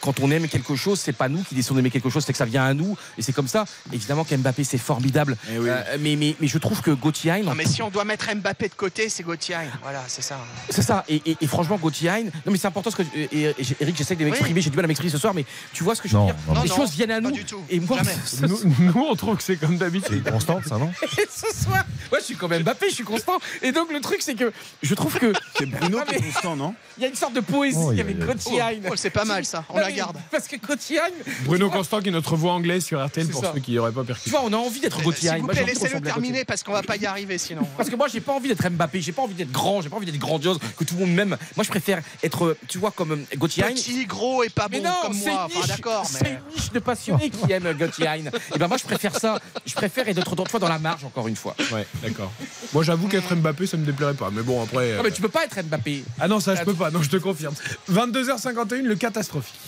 quand 0.00 0.20
on 0.20 0.30
aime 0.30 0.48
quelque 0.48 0.76
chose, 0.76 0.98
c'est 1.00 1.12
pas 1.12 1.28
nous 1.28 1.42
qui 1.42 1.54
décidons 1.54 1.74
d'aimer 1.76 1.90
quelque 1.90 2.10
chose, 2.10 2.24
c'est 2.24 2.32
que 2.32 2.38
ça 2.38 2.44
vient 2.44 2.64
à 2.64 2.74
nous. 2.74 2.96
Et 3.18 3.22
c'est 3.22 3.32
comme 3.32 3.48
ça. 3.48 3.64
Évidemment 3.92 4.24
qu'Mbappé, 4.24 4.64
c'est 4.64 4.78
formidable. 4.78 5.36
Euh, 5.50 5.82
mais, 6.00 6.16
mais, 6.16 6.34
mais 6.40 6.46
je 6.46 6.58
trouve 6.58 6.80
que 6.82 6.90
Gauthier 6.90 7.30
Hein, 7.32 7.42
Non, 7.44 7.54
mais 7.54 7.66
si 7.66 7.82
on 7.82 7.90
doit 7.90 8.04
mettre 8.04 8.34
Mbappé 8.34 8.68
de 8.68 8.74
côté, 8.74 9.08
c'est 9.08 9.22
Gauthier. 9.22 9.56
Voilà, 9.82 10.02
c'est 10.08 10.22
ça. 10.22 10.38
C'est 10.70 10.82
ça. 10.82 11.04
Et, 11.08 11.20
et- 11.26 11.36
et 11.40 11.46
franchement, 11.46 11.76
Gauthier 11.76 12.08
Hein, 12.10 12.24
non 12.46 12.52
mais 12.52 12.58
c'est 12.58 12.66
important 12.66 12.90
ce 12.90 12.96
que 12.96 13.02
et, 13.14 13.28
et- 13.32 13.44
et 13.50 13.54
Eric, 13.80 13.96
j'essaie 13.96 14.16
de 14.16 14.24
m'exprimer. 14.24 14.60
J'ai 14.60 14.70
du 14.70 14.76
mal 14.76 14.84
à 14.84 14.88
m'exprimer 14.88 15.10
ce 15.12 15.18
soir, 15.18 15.34
mais 15.34 15.44
tu 15.72 15.84
vois 15.84 15.94
ce 15.94 16.02
que 16.02 16.08
je 16.08 16.14
veux 16.14 16.20
Non, 16.20 16.26
dire? 16.26 16.34
non, 16.48 16.62
Les 16.62 16.68
non, 16.68 16.76
choses 16.76 16.90
viennent 16.92 17.10
à 17.10 17.20
nous. 17.20 17.30
Et 17.68 17.78
moi, 17.80 17.98
Nous, 18.42 18.58
nous, 18.80 19.06
on 19.10 19.14
trouve 19.16 19.36
que 19.36 19.42
c'est 19.42 19.56
comme 19.56 19.76
d'habitude. 19.76 20.22
C'est 20.24 20.30
constante, 20.32 20.64
ça, 20.66 20.78
non? 20.78 20.90
Ce 21.30 21.64
soir, 21.64 21.84
ouais, 22.12 22.18
je 22.20 22.24
suis 22.24 22.36
quand 22.36 22.48
même 22.48 22.62
Mbappé, 22.62 22.88
je 22.90 22.94
suis 22.94 23.04
constant. 23.04 23.38
Et 23.62 23.72
donc 23.72 23.92
le 23.92 24.00
truc, 24.00 24.18
c'est 24.22 24.34
que 24.34 24.52
je 24.82 24.94
trouve 24.94 25.18
que 25.18 25.32
C'est 25.58 25.66
Bruno 25.66 25.98
Non, 25.98 26.04
qui 26.04 26.14
est 26.14 26.22
constant, 26.32 26.56
non? 26.56 26.74
Il 26.96 27.02
y 27.02 27.06
a 27.06 27.08
une 27.08 27.14
sorte 27.14 27.34
de 27.34 27.40
poésie 27.40 27.76
Oh, 27.78 27.90
avec 27.90 28.18
Gauthier 28.18 28.60
Hein. 28.60 28.72
Oh, 28.90 28.96
c'est 28.96 29.10
pas 29.10 29.24
mal 29.24 29.44
ça, 29.44 29.64
on 29.68 29.78
la 29.90 29.92
mais 29.92 29.96
garde. 29.98 30.16
Parce 30.30 30.46
que 30.48 30.56
Gauthier 30.56 30.98
Hein, 31.00 31.10
Bruno 31.44 31.70
Constant 31.70 32.00
qui 32.00 32.08
est 32.08 32.12
notre 32.12 32.36
voix 32.36 32.52
anglaise 32.52 32.84
sur 32.84 33.04
RTL 33.04 33.26
C'est 33.26 33.32
pour 33.32 33.44
ça. 33.44 33.52
ceux 33.54 33.60
qui 33.60 33.74
n'auraient 33.74 33.92
pas 33.92 34.00
tu 34.02 34.06
percuté. 34.08 34.30
vois, 34.30 34.42
on 34.44 34.52
a 34.52 34.56
envie 34.56 34.80
d'être 34.80 35.00
Gauthier 35.02 35.28
S'il 35.28 35.30
Hein. 35.30 35.36
vous 35.40 35.44
Moi, 35.46 35.54
j'ai 35.54 35.62
plaît, 35.64 35.72
laissez-le 35.74 36.00
terminer 36.00 36.44
parce 36.44 36.62
qu'on 36.62 36.72
va 36.72 36.82
pas 36.82 36.96
y 36.96 37.06
arriver 37.06 37.38
sinon. 37.38 37.62
Parce 37.76 37.88
que 37.90 37.96
moi, 37.96 38.08
j'ai 38.08 38.20
pas 38.20 38.32
envie 38.32 38.48
d'être 38.48 38.68
Mbappé, 38.68 39.00
j'ai 39.00 39.12
pas 39.12 39.22
envie 39.22 39.34
d'être 39.34 39.50
grand, 39.52 39.80
j'ai 39.82 39.88
pas 39.88 39.96
envie 39.96 40.06
d'être 40.06 40.18
grandiose, 40.18 40.58
que 40.76 40.84
tout 40.84 40.94
le 40.94 41.00
monde 41.06 41.14
m'aime. 41.14 41.36
Moi, 41.56 41.64
je 41.64 41.68
préfère 41.70 42.00
être, 42.22 42.56
tu 42.68 42.78
vois, 42.78 42.90
comme 42.90 43.12
euh, 43.12 43.36
Gauthier 43.36 43.64
Hein. 43.64 43.72
Petit, 43.74 44.04
gros 44.06 44.42
et 44.42 44.48
pas 44.48 44.68
Mais 44.70 44.78
bon 44.80 44.84
non, 44.88 44.94
comme 45.02 45.14
c'est 45.14 45.30
moi. 45.30 45.48
Enfin, 45.54 45.66
d'accord, 45.66 46.04
c'est 46.06 46.22
mais. 46.22 46.30
une 46.48 46.54
niche 46.56 46.70
de 46.72 46.78
passionnés 46.78 47.30
qui 47.30 47.52
aiment 47.52 47.72
Gauthier 47.72 48.06
Hein. 48.08 48.30
Et 48.54 48.58
ben 48.58 48.68
moi, 48.68 48.76
je 48.76 48.84
préfère 48.84 49.18
ça. 49.18 49.38
Je 49.66 49.74
préfère 49.74 50.08
être 50.08 50.34
d'autres 50.34 50.50
fois 50.50 50.60
dans 50.60 50.68
la 50.68 50.78
marge, 50.78 51.04
encore 51.04 51.28
une 51.28 51.36
fois. 51.36 51.54
Ouais, 51.72 51.86
d'accord. 52.02 52.32
Moi, 52.72 52.82
j'avoue 52.82 53.08
qu'être 53.08 53.34
Mbappé, 53.34 53.66
ça 53.66 53.76
me 53.76 53.84
déplairait 53.86 54.14
pas. 54.14 54.30
Mais 54.32 54.42
bon, 54.42 54.62
après. 54.62 54.92
Non, 54.94 54.98
euh, 54.98 55.02
mais 55.04 55.10
tu 55.10 55.20
peux 55.22 55.28
pas 55.28 55.44
être 55.44 55.62
Mbappé. 55.62 56.04
Ah 56.18 56.28
non, 56.28 56.40
ça, 56.40 56.54
je 56.54 56.62
peux 56.64 56.74
pas. 56.74 56.90
Non, 56.90 57.02
je 57.02 57.10
te 57.10 57.16
confirme. 57.16 57.54
22h51, 57.90 58.82
le 58.82 58.94
catastrophique. 58.96 59.58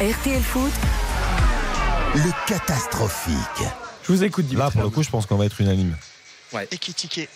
RTL 0.00 0.42
Foot, 0.42 0.72
Le 2.14 2.30
catastrophique. 2.48 3.34
Je 4.04 4.12
vous 4.12 4.24
écoute, 4.24 4.44
Là, 4.46 4.48
Dimitri. 4.50 4.72
pour 4.72 4.82
le 4.82 4.90
coup, 4.90 5.02
je 5.02 5.10
pense 5.10 5.26
qu'on 5.26 5.36
va 5.36 5.44
être 5.44 5.60
unanime. 5.60 5.96
Et 6.70 6.78
qui 6.78 6.94
tiquait 6.94 7.28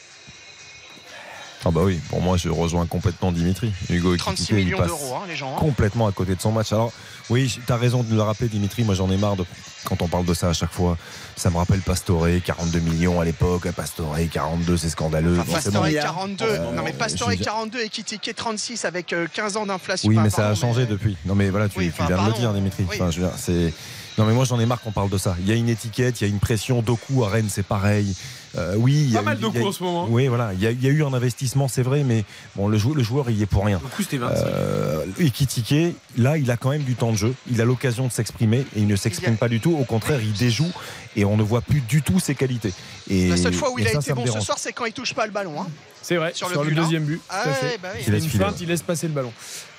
Ah 1.67 1.71
bah 1.73 1.81
oui, 1.85 1.99
pour 2.11 2.21
moi, 2.23 2.37
je 2.37 2.49
rejoins 2.49 2.87
complètement 2.87 3.33
Dimitri. 3.33 3.73
Hugo 3.91 4.17
36 4.17 4.43
Ekitike, 4.43 4.51
il 4.59 4.65
millions 4.67 4.79
passe 4.79 4.87
d'euros, 4.87 5.15
hein, 5.17 5.25
les 5.29 5.35
gens. 5.35 5.51
hein. 5.53 5.59
complètement 5.59 6.07
à 6.07 6.13
côté 6.13 6.37
de 6.37 6.41
son 6.41 6.53
match. 6.53 6.73
Alors, 6.73 6.93
oui, 7.29 7.59
tu 7.67 7.73
as 7.73 7.77
raison 7.77 8.05
de 8.05 8.15
le 8.15 8.23
rappeler, 8.23 8.49
Dimitri. 8.49 8.85
Moi, 8.85 8.95
j'en 8.95 9.11
ai 9.11 9.17
marre 9.17 9.35
de, 9.35 9.45
quand 9.85 10.01
on 10.01 10.07
parle 10.07 10.25
de 10.27 10.33
ça 10.35 10.49
à 10.51 10.53
chaque 10.53 10.71
fois. 10.73 10.97
Ça 11.35 11.51
me 11.51 11.57
rappelle 11.57 11.81
Pastore, 11.81 12.27
42 12.45 12.79
millions 12.79 13.21
à 13.21 13.25
l'époque. 13.25 13.69
Pastore, 13.73 14.17
42, 14.33 14.77
c'est 14.77 14.91
scandaleux. 14.91 15.39
Enfin, 15.41 15.55
Pastore 15.55 15.83
bon. 15.83 15.85
est 15.87 15.95
42. 15.95 16.45
Euh, 16.45 16.73
non, 16.73 16.83
mais 16.85 16.93
Pastore 16.93 17.29
je 17.31 17.35
est 17.35 17.37
veux 17.39 17.43
dire- 17.43 17.53
42 17.53 17.81
et 17.83 17.89
tiquait 17.89 18.33
36 18.33 18.85
avec 18.85 19.13
euh, 19.13 19.27
15 19.35 19.57
ans 19.57 19.67
d'inflation. 19.67 20.09
Oui, 20.09 20.15
Enfin, 20.15 20.23
mais 20.25 20.31
ça 20.31 20.49
a 20.49 20.55
changé 20.55 20.83
mais- 20.83 20.87
depuis. 20.87 21.17
Non, 21.27 21.35
mais 21.35 21.51
voilà, 21.51 21.69
tu, 21.69 21.79
Oui, 21.79 21.87
tu 21.95 22.01
enfin, 22.01 22.07
viens 22.15 22.25
de 22.29 22.33
le 22.33 22.39
dire, 22.39 22.53
Dimitri. 22.53 22.87
Oui. 22.89 22.95
Enfin, 23.01 23.11
je 23.11 23.21
veux 23.23 23.27
dire, 23.27 23.37
c'est. 23.37 23.73
Non, 24.19 24.25
mais 24.25 24.33
moi, 24.33 24.45
j'en 24.47 24.59
ai 24.59 24.65
marre 24.67 24.81
qu'on 24.81 24.93
parle 24.93 25.11
de 25.11 25.19
ça. 25.19 25.37
Il 25.41 25.47
y 25.49 25.53
a 25.53 25.55
une 25.55 25.69
étiquette, 25.69 26.21
il 26.21 26.25
y 26.25 26.27
a 26.27 26.31
une 26.31 26.39
pression. 26.39 26.81
Doku 26.81 27.23
à 27.25 27.29
Rennes, 27.29 27.49
c'est 27.51 27.63
pareil. 27.67 28.15
Euh, 28.57 28.75
oui, 28.79 28.95
il 28.95 29.11
y 29.11 29.17
a 29.17 29.19
Pas 29.19 29.25
mal 29.27 29.39
eu- 29.39 29.43
de 29.43 29.47
a- 29.47 29.51
coups 29.51 29.65
en 29.67 29.73
ce 29.73 29.83
moment. 29.83 30.07
Oui, 30.09 30.29
voilà. 30.29 30.55
Il 30.55 30.61
y, 30.63 30.67
a, 30.67 30.71
il 30.71 30.83
y 30.83 30.87
a 30.87 30.91
eu 30.91 31.05
un 31.05 31.13
investissement, 31.13 31.69
c'est 31.69 31.83
vrai, 31.83 32.03
mais 32.03 32.25
bon, 32.55 32.69
le, 32.69 32.79
jou- 32.79 32.95
le 32.95 33.03
joueur, 33.03 33.29
il 33.29 33.37
y 33.37 33.43
est 33.43 33.47
pour 33.47 33.67
rien. 33.67 33.79
Coup, 33.95 34.03
c'était 34.03 34.17
25. 34.17 34.47
Euh, 34.47 35.05
Ekitike, 35.19 35.95
là, 36.17 36.39
il 36.39 36.51
a 36.51 36.57
quand 36.57 36.71
même 36.71 36.83
du 36.83 36.95
temps 36.95 37.13
de 37.13 37.17
jeu. 37.19 37.35
Il 37.51 37.61
a 37.61 37.67
l'occasion 37.67 38.07
de 38.07 38.13
s'exprimer 38.13 38.61
et 38.75 38.81
il 38.81 38.87
ne 38.87 38.97
s'exprime 38.97 39.35
a- 39.35 39.37
pas 39.37 39.49
du 39.51 39.61
tout. 39.61 39.77
Au 39.79 39.85
contraire, 39.85 40.21
il 40.23 40.33
déjoue 40.33 40.71
et 41.15 41.27
on 41.27 41.37
ne 41.37 41.43
voit 41.43 41.61
plus 41.61 41.83
du 41.83 42.01
tout 42.01 42.19
ses 42.19 42.35
qualités. 42.35 42.73
Et, 43.09 43.29
La 43.29 43.37
seule 43.37 43.55
fois 43.55 43.71
où 43.71 43.79
il 43.79 43.87
a 43.87 43.91
ça, 43.93 43.99
été 43.99 44.07
ça 44.09 44.15
bon 44.15 44.27
ce 44.27 44.41
soir, 44.41 44.59
c'est 44.59 44.73
quand 44.73 44.85
il 44.85 44.93
touche 44.93 45.15
pas 45.15 45.27
le 45.27 45.33
ballon. 45.33 45.61
hein. 45.61 45.67
C'est 46.03 46.17
vrai, 46.17 46.33
Sur 46.35 46.49
sur, 46.51 46.63
le 46.63 46.71
le, 46.71 46.75
but, 46.75 46.83
deuxième 46.83 47.05
but. 47.05 47.21
Ah 47.29 47.45
bah 47.83 47.89
oui. 47.95 48.01
Il 48.07 48.13
laisse 48.13 48.25
Une 48.25 48.31
feinte, 48.31 48.61
il 48.61 48.69
laisse 48.69 48.83
passer 48.83 49.07
le 49.09 49.13
ballon. 49.13 49.33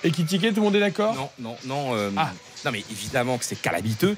Et 0.03 0.11
qui 0.11 0.25
tiquait, 0.25 0.49
tout 0.49 0.55
le 0.57 0.61
monde 0.63 0.75
est 0.75 0.79
d'accord? 0.81 1.15
Non, 1.15 1.29
non, 1.39 1.55
non. 1.65 1.95
euh, 1.95 2.09
Ah. 2.17 2.31
Non, 2.65 2.71
mais 2.71 2.83
évidemment 2.91 3.37
que 3.37 3.45
c'est 3.45 3.61
calamiteux. 3.61 4.15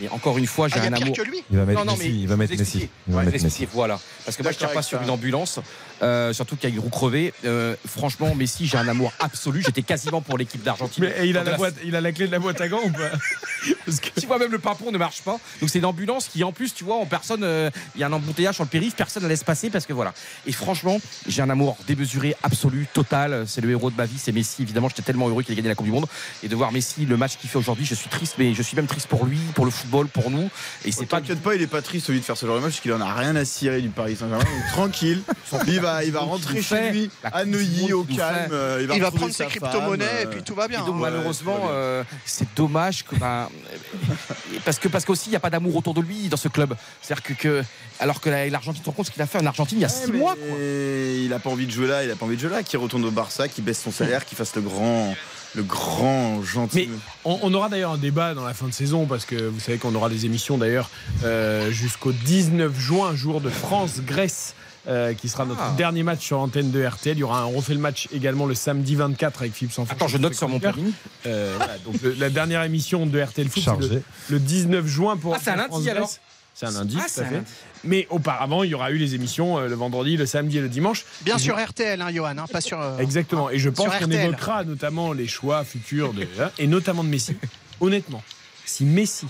Mais 0.00 0.08
encore 0.08 0.38
une 0.38 0.46
fois, 0.46 0.68
j'ai 0.68 0.76
Ah, 0.76 0.86
il 0.86 0.94
un 0.94 0.96
amour. 0.96 1.14
que 1.16 1.22
lui. 1.22 1.42
Il 1.50 1.58
va 1.58 1.64
mettre 1.66 1.80
Non, 1.80 1.92
non, 1.92 1.96
Messi. 1.98 2.20
Il 2.22 2.28
va 2.28 2.36
mettre 2.36 2.56
Messi. 2.56 2.88
Il 3.08 3.14
va 3.14 3.22
mettre 3.22 3.42
Messi. 3.44 3.66
Voilà. 3.72 4.00
Parce 4.24 4.36
que 4.36 4.42
moi, 4.42 4.52
je 4.52 4.56
tire 4.58 4.68
D'accord 4.68 4.80
pas 4.82 4.86
sur 4.86 5.02
une 5.02 5.10
ambulance, 5.10 5.58
euh, 6.02 6.32
surtout 6.32 6.56
qu'il 6.56 6.68
y 6.68 6.72
a 6.72 6.74
une 6.74 6.80
roue 6.80 6.88
crevée. 6.90 7.32
Euh, 7.44 7.74
franchement, 7.86 8.34
Messi, 8.34 8.66
j'ai 8.66 8.78
un 8.78 8.88
amour 8.88 9.12
absolu. 9.20 9.62
J'étais 9.64 9.82
quasiment 9.82 10.20
pour 10.22 10.38
l'équipe 10.38 10.62
d'Argentine. 10.62 11.04
Mais 11.04 11.24
et 11.24 11.28
il 11.28 11.36
a, 11.36 11.44
la 11.44 11.52
la- 11.52 11.56
boîte, 11.56 11.74
il 11.84 11.94
a 11.96 12.00
la 12.00 12.12
clé 12.12 12.26
de 12.26 12.32
la 12.32 12.38
boîte 12.38 12.60
à 12.60 12.68
gants 12.68 12.80
ou 12.84 12.90
pas 12.90 13.10
Parce 13.86 14.00
que 14.00 14.20
Tu 14.20 14.26
vois, 14.26 14.38
même 14.38 14.52
le 14.52 14.58
pimpon 14.58 14.90
ne 14.90 14.98
marche 14.98 15.22
pas. 15.22 15.38
Donc, 15.60 15.68
c'est 15.70 15.78
une 15.78 15.84
ambulance 15.84 16.28
qui, 16.28 16.42
en 16.44 16.52
plus, 16.52 16.74
tu 16.74 16.84
vois, 16.84 16.96
en 16.96 17.06
personne, 17.06 17.44
euh, 17.44 17.70
il 17.94 18.00
y 18.00 18.04
a 18.04 18.06
un 18.06 18.12
embouteillage 18.12 18.54
sur 18.56 18.64
le 18.64 18.68
périph', 18.70 18.94
personne 18.94 19.22
ne 19.22 19.28
laisse 19.28 19.44
passer 19.44 19.70
parce 19.70 19.86
que 19.86 19.92
voilà. 19.92 20.14
Et 20.46 20.52
franchement, 20.52 20.98
j'ai 21.26 21.42
un 21.42 21.50
amour 21.50 21.76
démesuré, 21.86 22.34
absolu, 22.42 22.86
total. 22.92 23.44
C'est 23.46 23.60
le 23.60 23.70
héros 23.70 23.90
de 23.90 23.96
ma 23.96 24.06
vie, 24.06 24.18
c'est 24.18 24.32
Messi. 24.32 24.62
Évidemment, 24.62 24.88
j'étais 24.88 25.02
tellement 25.02 25.28
heureux 25.28 25.42
qu'il 25.42 25.52
ait 25.52 25.56
gagné 25.56 25.68
la 25.68 25.74
Coupe 25.74 25.86
du 25.86 25.92
Monde. 25.92 26.06
Et 26.42 26.48
de 26.48 26.56
voir 26.56 26.72
Messi, 26.72 27.04
le 27.06 27.16
match 27.16 27.36
qu'il 27.36 27.50
fait 27.50 27.58
aujourd'hui, 27.58 27.84
je 27.84 27.94
suis 27.94 28.08
triste, 28.08 28.34
mais 28.38 28.54
je 28.54 28.62
suis 28.62 28.76
même 28.76 28.86
triste 28.86 29.06
pour 29.08 29.24
lui, 29.26 29.38
pour 29.54 29.64
le 29.64 29.70
football, 29.70 30.08
pour 30.08 30.30
nous. 30.30 30.48
Et 30.84 30.92
c'est 30.92 31.06
pas. 31.06 31.20
T'inquiète 31.20 31.40
pas, 31.42 31.54
il 31.54 31.62
est 31.62 31.66
pas 31.66 31.82
triste 31.82 32.06
celui 32.06 32.20
de 32.20 32.24
faire 32.24 32.36
ce 32.36 32.46
genre 32.46 32.56
de 32.56 32.60
match 32.60 32.72
parce 32.72 32.80
qu'il 32.80 32.92
en 32.92 33.00
a 33.00 33.12
rien 33.14 33.36
à 33.36 33.44
cirer 33.44 33.80
du 33.82 33.88
Paris 33.90 34.16
Saint-Germain. 34.16 34.44
Donc, 34.44 34.72
Tranquille, 34.72 35.22
il 35.66 35.80
va, 35.80 35.89
il 36.04 36.12
va 36.12 36.20
rentrer 36.20 36.62
chez 36.62 36.90
lui 36.90 37.10
à 37.24 37.44
Neuilly 37.44 37.92
au 37.92 38.04
calme. 38.04 38.50
euh, 38.52 38.78
Il 38.80 38.86
va, 38.88 38.94
Il 38.94 39.00
va 39.00 39.06
retrouver 39.06 39.18
prendre 39.32 39.32
ses 39.32 39.44
sa 39.44 39.46
crypto-monnaies 39.50 40.22
et 40.22 40.26
puis 40.26 40.42
tout 40.42 40.54
va 40.54 40.68
bien. 40.68 40.82
Et 40.82 40.86
donc 40.86 40.96
hein. 40.96 41.00
malheureusement, 41.00 41.58
bien. 41.58 41.70
euh, 41.70 42.04
c'est 42.24 42.48
dommage 42.56 43.04
que 43.04 43.16
ben, 43.16 43.48
euh, 43.72 44.56
parce 44.64 44.78
que 44.78 44.88
parce 44.88 45.04
qu'aussi 45.04 45.26
il 45.28 45.30
n'y 45.30 45.36
a 45.36 45.40
pas 45.40 45.50
d'amour 45.50 45.74
autour 45.76 45.94
de 45.94 46.00
lui 46.00 46.28
dans 46.28 46.36
ce 46.36 46.48
club. 46.48 46.74
C'est-à-dire 47.02 47.22
que, 47.22 47.32
que- 47.34 47.62
alors 47.98 48.20
que 48.20 48.30
la- 48.30 48.48
l'Argentine, 48.48 48.82
tu 48.84 48.90
compte 48.90 49.06
ce 49.06 49.10
qu'il 49.10 49.22
a 49.22 49.26
fait 49.26 49.38
en 49.38 49.46
Argentine 49.46 49.78
il 49.78 49.82
y 49.82 49.84
a 49.84 49.88
six 49.88 50.06
Ouais, 50.06 50.12
mais 50.12 50.18
mois. 50.18 50.34
Quoi. 50.34 50.58
Il 50.58 51.32
a 51.32 51.38
pas 51.38 51.50
envie 51.50 51.66
de 51.66 51.70
jouer 51.72 51.86
là, 51.86 52.04
il 52.04 52.10
a 52.10 52.16
pas 52.16 52.24
envie 52.26 52.36
de 52.36 52.40
jouer 52.40 52.50
là, 52.50 52.62
qu'il 52.62 52.78
retourne 52.78 53.04
au 53.04 53.10
Barça, 53.10 53.48
qu'il 53.48 53.64
baisse 53.64 53.80
son 53.82 53.90
salaire, 53.92 54.24
qu'il 54.24 54.36
fasse 54.38 54.54
le 54.56 54.62
grand, 54.62 55.14
le 55.54 55.62
grand 55.62 56.42
gentil. 56.42 56.88
Mais 56.88 56.98
on, 57.24 57.38
on 57.42 57.54
aura 57.54 57.68
d'ailleurs 57.68 57.92
un 57.92 57.98
débat 57.98 58.34
dans 58.34 58.44
la 58.44 58.54
fin 58.54 58.66
de 58.66 58.72
saison 58.72 59.06
parce 59.06 59.24
que 59.24 59.34
vous 59.34 59.60
savez 59.60 59.78
qu'on 59.78 59.94
aura 59.94 60.08
des 60.08 60.24
émissions 60.26 60.56
d'ailleurs 60.58 60.88
euh, 61.24 61.70
jusqu'au 61.70 62.12
19 62.12 62.78
juin, 62.78 63.14
jour 63.14 63.40
de 63.40 63.50
France-Grèce. 63.50 64.54
Euh, 64.88 65.12
qui 65.14 65.28
sera 65.28 65.44
notre 65.44 65.60
Ah. 65.62 65.74
dernier 65.76 66.02
match 66.02 66.24
sur 66.24 66.38
l'antenne 66.38 66.70
de 66.70 66.84
RTL. 66.84 67.16
Il 67.16 67.20
y 67.20 67.22
aura 67.22 67.42
un, 67.42 67.44
on 67.46 67.50
refait 67.58 67.74
le 67.74 67.80
match 67.80 68.08
également 68.12 68.46
le 68.46 68.54
samedi 68.54 68.94
24 68.96 69.42
avec 69.42 69.52
Philippe 69.52 69.72
Sanford. 69.74 69.94
Attends, 69.94 70.08
je 70.08 70.18
note 70.18 70.34
sur 70.34 70.48
mon 70.48 70.58
planning. 70.60 70.92
Euh, 71.26 71.54
voilà, 71.56 71.78
donc 71.78 72.00
le- 72.02 72.12
la 72.14 72.30
dernière 72.30 72.62
émission 72.62 73.06
de 73.06 73.20
RTL 73.20 73.48
Foot, 73.48 73.64
le, 73.80 74.02
le 74.30 74.38
19 74.38 74.86
juin 74.86 75.16
pour. 75.16 75.34
Ah, 75.34 75.38
c'est 75.42 75.50
un 75.50 75.56
lundi, 75.56 75.90
alors 75.90 76.10
C'est 76.54 76.66
un 76.66 76.70
lundi, 76.72 76.96
Ah, 76.98 77.04
un 77.04 77.24
fait. 77.24 77.42
Mais 77.84 78.06
auparavant, 78.10 78.62
il 78.64 78.70
y 78.70 78.74
aura 78.74 78.90
eu 78.90 78.98
les 78.98 79.14
émissions 79.14 79.58
euh, 79.58 79.68
le 79.68 79.74
vendredi, 79.74 80.16
le 80.18 80.26
samedi 80.26 80.58
et 80.58 80.60
le 80.60 80.68
dimanche. 80.68 81.04
Bien 81.22 81.36
Et 81.36 81.38
sûr 81.38 81.56
RTL, 81.58 82.00
hein, 82.02 82.10
Johan, 82.12 82.36
hein, 82.36 82.44
pas 82.52 82.60
sur. 82.60 82.78
euh, 82.80 82.98
Exactement. 82.98 83.48
Et 83.50 83.58
je 83.58 83.70
pense 83.70 83.88
Sur 83.90 83.98
qu'on 83.98 84.10
évoquera 84.10 84.64
notamment 84.64 85.12
les 85.14 85.26
choix 85.26 85.64
futurs, 85.64 86.12
de, 86.12 86.26
hein, 86.38 86.50
et 86.58 86.66
notamment 86.66 87.02
de 87.04 87.08
Messi. 87.08 87.36
Honnêtement, 87.80 88.22
si 88.66 88.84
Messi 88.84 89.26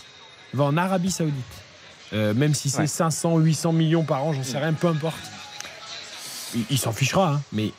va 0.55 0.65
en 0.65 0.77
Arabie 0.77 1.13
Saoudite, 1.13 1.35
euh, 2.13 2.35
même 2.35 2.55
si 2.55 2.69
c'est 2.71 2.79
Ouais. 2.81 2.87
500, 2.89 3.39
800 3.39 3.73
millions 3.73 4.03
par 4.03 4.25
an, 4.25 4.33
j'en 4.33 4.43
sais 4.43 4.59
rien, 4.59 4.73
peu 4.73 4.89
importe, 4.89 5.15
il, 6.71 6.79
s'en 6.79 6.93
fichera. 6.93 7.35
hein, 7.35 7.43
mais 7.53 7.73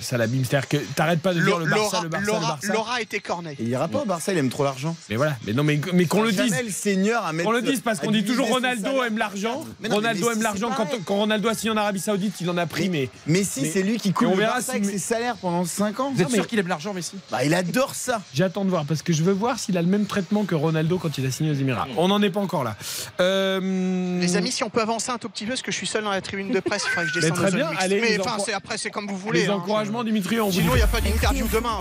ça 0.00 0.16
l'abîme. 0.18 0.44
C'est-à-dire 0.44 0.68
que 0.68 0.76
t'arrêtes 0.94 1.20
pas 1.20 1.34
de 1.34 1.40
dire 1.40 1.58
le 1.58 1.66
Barça, 1.66 1.78
Laura, 1.78 2.02
le 2.02 2.08
Barça, 2.08 2.26
le 2.26 2.32
Laura, 2.32 2.48
Barça. 2.48 2.72
Laura 2.72 3.00
était 3.00 3.20
cornée. 3.20 3.56
il 3.58 3.68
ira 3.68 3.88
pas 3.88 3.98
au 4.00 4.04
Barça, 4.04 4.32
il 4.32 4.38
aime 4.38 4.48
trop 4.50 4.64
l'argent. 4.64 4.96
Mais 5.08 5.16
voilà. 5.16 5.36
Mais 5.46 5.52
non, 5.52 5.62
mais, 5.64 5.80
mais 5.92 6.06
qu'on 6.06 6.22
le 6.22 6.32
dise. 6.32 6.54
Le 6.64 6.70
seigneur 6.70 7.24
à 7.24 7.32
mettre. 7.32 7.48
Qu'on 7.48 7.54
le 7.54 7.62
dise 7.62 7.80
parce 7.80 7.98
qu'on 8.00 8.10
dit 8.10 8.24
toujours 8.24 8.48
Ronaldo 8.48 9.02
aime 9.04 9.18
l'argent. 9.18 9.64
Ronaldo 9.88 10.30
aime 10.30 10.42
l'argent. 10.42 10.70
Quand, 11.06 11.14
Ronaldo 11.16 11.48
a 11.48 11.54
signé 11.54 11.70
en 11.72 11.76
Arabie 11.76 12.00
Saoudite, 12.00 12.34
il 12.40 12.50
en 12.50 12.56
a 12.58 12.66
pris, 12.66 12.88
mais. 12.88 13.08
Messi, 13.26 13.62
Mais- 13.62 13.70
c'est 13.70 13.82
lui 13.82 13.98
qui 13.98 14.12
coule 14.12 14.28
on 14.28 14.30
le 14.32 14.36
verra 14.38 14.54
Barça 14.54 14.72
si- 14.72 14.78
avec 14.78 14.90
ses 14.90 14.98
salaires 14.98 15.36
pendant 15.36 15.64
5 15.64 16.00
ans. 16.00 16.12
Vous 16.14 16.22
êtes 16.22 16.30
sûr 16.30 16.46
qu'il 16.46 16.58
aime 16.58 16.68
l'argent, 16.68 16.92
Messi? 16.94 17.16
Bah, 17.30 17.44
il 17.44 17.54
adore 17.54 17.94
ça. 17.94 18.20
J'attends 18.34 18.64
de 18.64 18.70
voir 18.70 18.84
parce 18.84 19.02
que 19.02 19.12
je 19.12 19.22
veux 19.22 19.32
voir 19.32 19.58
s'il 19.58 19.76
a 19.78 19.82
le 19.82 19.88
même 19.88 20.06
traitement 20.06 20.44
que 20.44 20.54
Ronaldo 20.54 20.98
quand 20.98 21.16
il 21.18 21.26
a 21.26 21.30
signé 21.30 21.50
aux 21.50 21.54
Émirats. 21.54 21.86
On 21.96 22.08
n'en 22.08 22.20
est 22.22 22.30
pas 22.30 22.40
encore 22.40 22.64
là. 22.64 22.76
Euh, 23.20 24.20
Les 24.20 24.36
amis, 24.36 24.52
si 24.52 24.62
on 24.64 24.70
peut 24.70 24.80
avancer 24.80 25.10
un 25.10 25.18
tout 25.18 25.28
petit 25.28 25.44
peu, 25.44 25.50
parce 25.50 25.62
que 25.62 25.70
je 25.72 25.76
suis 25.76 25.86
seul 25.86 26.04
dans 26.04 26.10
la 26.10 26.20
tribune 26.20 26.50
de 26.50 26.60
presse, 26.60 26.82
il 26.86 26.90
faudrait 26.90 27.04
que 27.06 27.10
je 27.12 27.14
Mais 27.16 27.30
descende 27.30 27.46
très 27.46 27.56
bien, 27.56 27.70
allez, 27.78 28.00
Mais 28.00 28.20
enfin, 28.20 28.36
après, 28.54 28.78
c'est 28.78 28.90
comme 28.90 29.06
vous 29.06 29.16
voulez. 29.16 29.42
les 29.42 29.48
hein. 29.48 29.62
Encouragements, 29.88 30.04
Dimitri, 30.04 30.40
on 30.40 30.50
Sinon, 30.50 30.72
il 30.74 30.76
n'y 30.76 30.82
a 30.82 30.86
pas 30.86 31.00
d'interview 31.00 31.46
demain. 31.52 31.78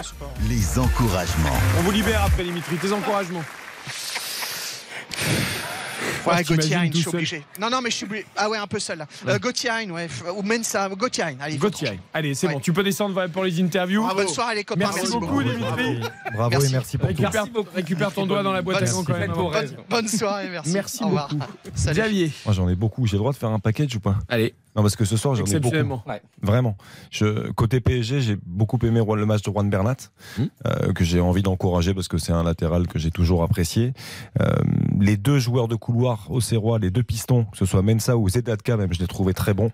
Les 0.49 0.79
encouragements. 0.79 1.49
on 1.77 1.81
vous 1.81 1.91
libère 1.91 2.23
après, 2.23 2.43
Dimitri. 2.43 2.75
Tes 2.77 2.91
encouragements. 2.91 3.43
Ouais, 6.25 6.43
t'imagine 6.43 6.55
Gauthier, 6.57 6.77
je 6.87 6.91
tout 6.91 6.93
suis 6.97 7.03
seul. 7.03 7.15
obligé. 7.15 7.43
Non, 7.59 7.69
non, 7.69 7.79
mais 7.81 7.89
je 7.89 7.95
suis 7.95 8.05
obligé. 8.05 8.25
Ah 8.35 8.49
ouais, 8.49 8.57
un 8.57 8.67
peu 8.67 8.79
seul 8.79 8.97
là. 8.97 9.07
Euh, 9.29 9.39
Gauthier, 9.39 9.71
ouais. 9.89 10.07
Ou 10.35 10.41
Mensa, 10.41 10.89
Gauthier. 10.89 11.23
Allez, 11.39 11.55
Gauthier. 11.55 11.99
Allez, 12.13 12.33
c'est 12.35 12.47
Ouais. 12.47 12.53
bon. 12.53 12.59
Tu 12.59 12.73
peux 12.73 12.83
descendre 12.83 13.27
pour 13.27 13.45
les 13.45 13.61
interviews. 13.61 14.01
trancher. 14.01 14.15
Bonne 14.25 14.27
soirée 14.33 14.55
les 14.55 14.63
copains. 14.65 14.91
Merci 14.93 15.09
beaucoup, 15.13 15.41
Dimitri. 15.41 16.01
Bravo 16.33 16.49
Merci. 16.51 16.67
et 16.67 16.71
merci 16.71 16.97
pour 16.97 17.07
tout. 17.07 17.15
Récupère, 17.15 17.45
récupère 17.73 18.11
ton 18.11 18.25
doigt 18.25 18.43
dans 18.43 18.51
la 18.51 18.61
boîte 18.61 18.81
à 18.83 18.85
gants 18.85 19.03
quand 19.05 19.17
même. 19.17 19.31
Bonne 19.89 20.07
soirée, 20.09 20.49
merci. 20.51 20.71
Merci 20.71 21.03
Au 21.03 21.05
revoir. 21.07 21.29
beaucoup. 21.29 21.45
Salut. 21.75 22.01
Xavier. 22.01 22.31
Moi, 22.45 22.53
j'en 22.53 22.67
ai 22.69 22.75
beaucoup. 22.75 23.07
J'ai 23.07 23.13
le 23.13 23.19
droit 23.19 23.31
de 23.31 23.37
faire 23.37 23.49
un 23.49 23.59
package 23.59 23.95
ou 23.95 23.99
pas? 24.01 24.15
Allez. 24.27 24.53
Non, 24.77 24.83
parce 24.83 24.95
que 24.95 25.05
ce 25.05 25.17
soir, 25.17 25.33
j'en 25.33 25.43
ai 25.43 25.45
beaucoup. 25.45 25.57
Exceptionnellement. 25.57 26.03
Vraiment. 26.43 26.77
Je, 27.09 27.51
côté 27.53 27.81
PSG, 27.81 28.21
j'ai 28.21 28.37
beaucoup 28.45 28.77
aimé 28.83 29.01
le 29.07 29.25
match 29.25 29.41
de 29.41 29.51
Juan 29.51 29.67
Bernat, 29.71 29.95
euh, 30.39 30.93
que 30.93 31.03
j'ai 31.03 31.19
envie 31.19 31.41
d'encourager 31.41 31.95
parce 31.95 32.07
que 32.07 32.19
c'est 32.19 32.31
un 32.31 32.43
latéral 32.43 32.85
que 32.85 32.99
j'ai 32.99 33.09
toujours 33.09 33.41
apprécié. 33.41 33.93
Euh, 34.39 34.45
les 34.99 35.17
deux 35.17 35.39
joueurs 35.39 35.67
de 35.67 35.75
couloir 35.75 36.27
au 36.29 36.41
Serrois, 36.41 36.77
les 36.77 36.91
deux 36.91 37.01
pistons, 37.01 37.45
que 37.45 37.57
ce 37.57 37.65
soit 37.65 37.81
Mensa 37.81 38.17
ou 38.17 38.29
Zedatka, 38.29 38.77
même, 38.77 38.93
je 38.93 38.99
les 38.99 39.07
trouvais 39.07 39.33
très 39.33 39.55
bons. 39.55 39.71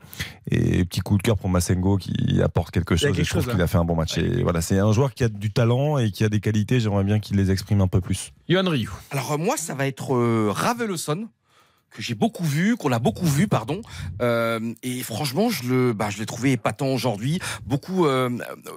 Et 0.50 0.86
petit 0.86 1.02
coup 1.02 1.18
de 1.18 1.22
cœur 1.22 1.38
pour 1.38 1.50
Massengo 1.50 1.98
qui 1.98 2.42
apporte 2.42 2.72
quelque 2.72 2.96
chose. 2.96 3.08
quelque 3.08 3.20
et 3.20 3.24
je 3.26 3.30
trouve 3.30 3.46
qu'il 3.46 3.60
hein. 3.60 3.66
a 3.66 3.68
fait 3.68 3.78
un 3.78 3.84
bon 3.84 3.96
match. 3.96 4.18
Et 4.18 4.42
voilà, 4.42 4.62
c'est 4.62 4.80
un 4.80 4.94
joueur 4.94 5.14
qui 5.14 5.26
a 5.26 5.30
du 5.30 5.52
talent 5.52 5.98
et 5.98 6.12
qui 6.12 6.24
a 6.24 6.30
des 6.30 6.40
qualités. 6.40 6.80
J'aimerais 6.80 7.04
bien 7.04 7.20
qu'il 7.20 7.36
les 7.36 7.52
exprime 7.52 7.82
un 7.82 7.90
peu 7.90 8.00
plus. 8.00 8.32
Yohan 8.48 8.70
Ryu. 8.70 8.90
Alors 9.12 9.34
euh, 9.34 9.38
moi, 9.38 9.58
ça 9.58 9.74
va 9.74 9.86
être 9.86 10.16
euh, 10.16 10.50
Raveloson 10.54 11.28
que 11.94 12.02
j'ai 12.02 12.16
beaucoup 12.16 12.44
vu, 12.44 12.76
qu'on 12.76 12.92
a 12.92 13.00
beaucoup 13.00 13.26
vu, 13.26 13.48
pardon. 13.48 13.82
Euh, 14.22 14.74
et 14.84 15.04
franchement, 15.04 15.50
je 15.50 15.64
le, 15.64 15.94
bah, 15.94 16.10
je 16.10 16.18
l'ai 16.18 16.26
trouvé 16.26 16.54
épatant 16.54 16.88
aujourd'hui. 16.88 17.40
Beaucoup, 17.66 18.06
euh, 18.06 18.30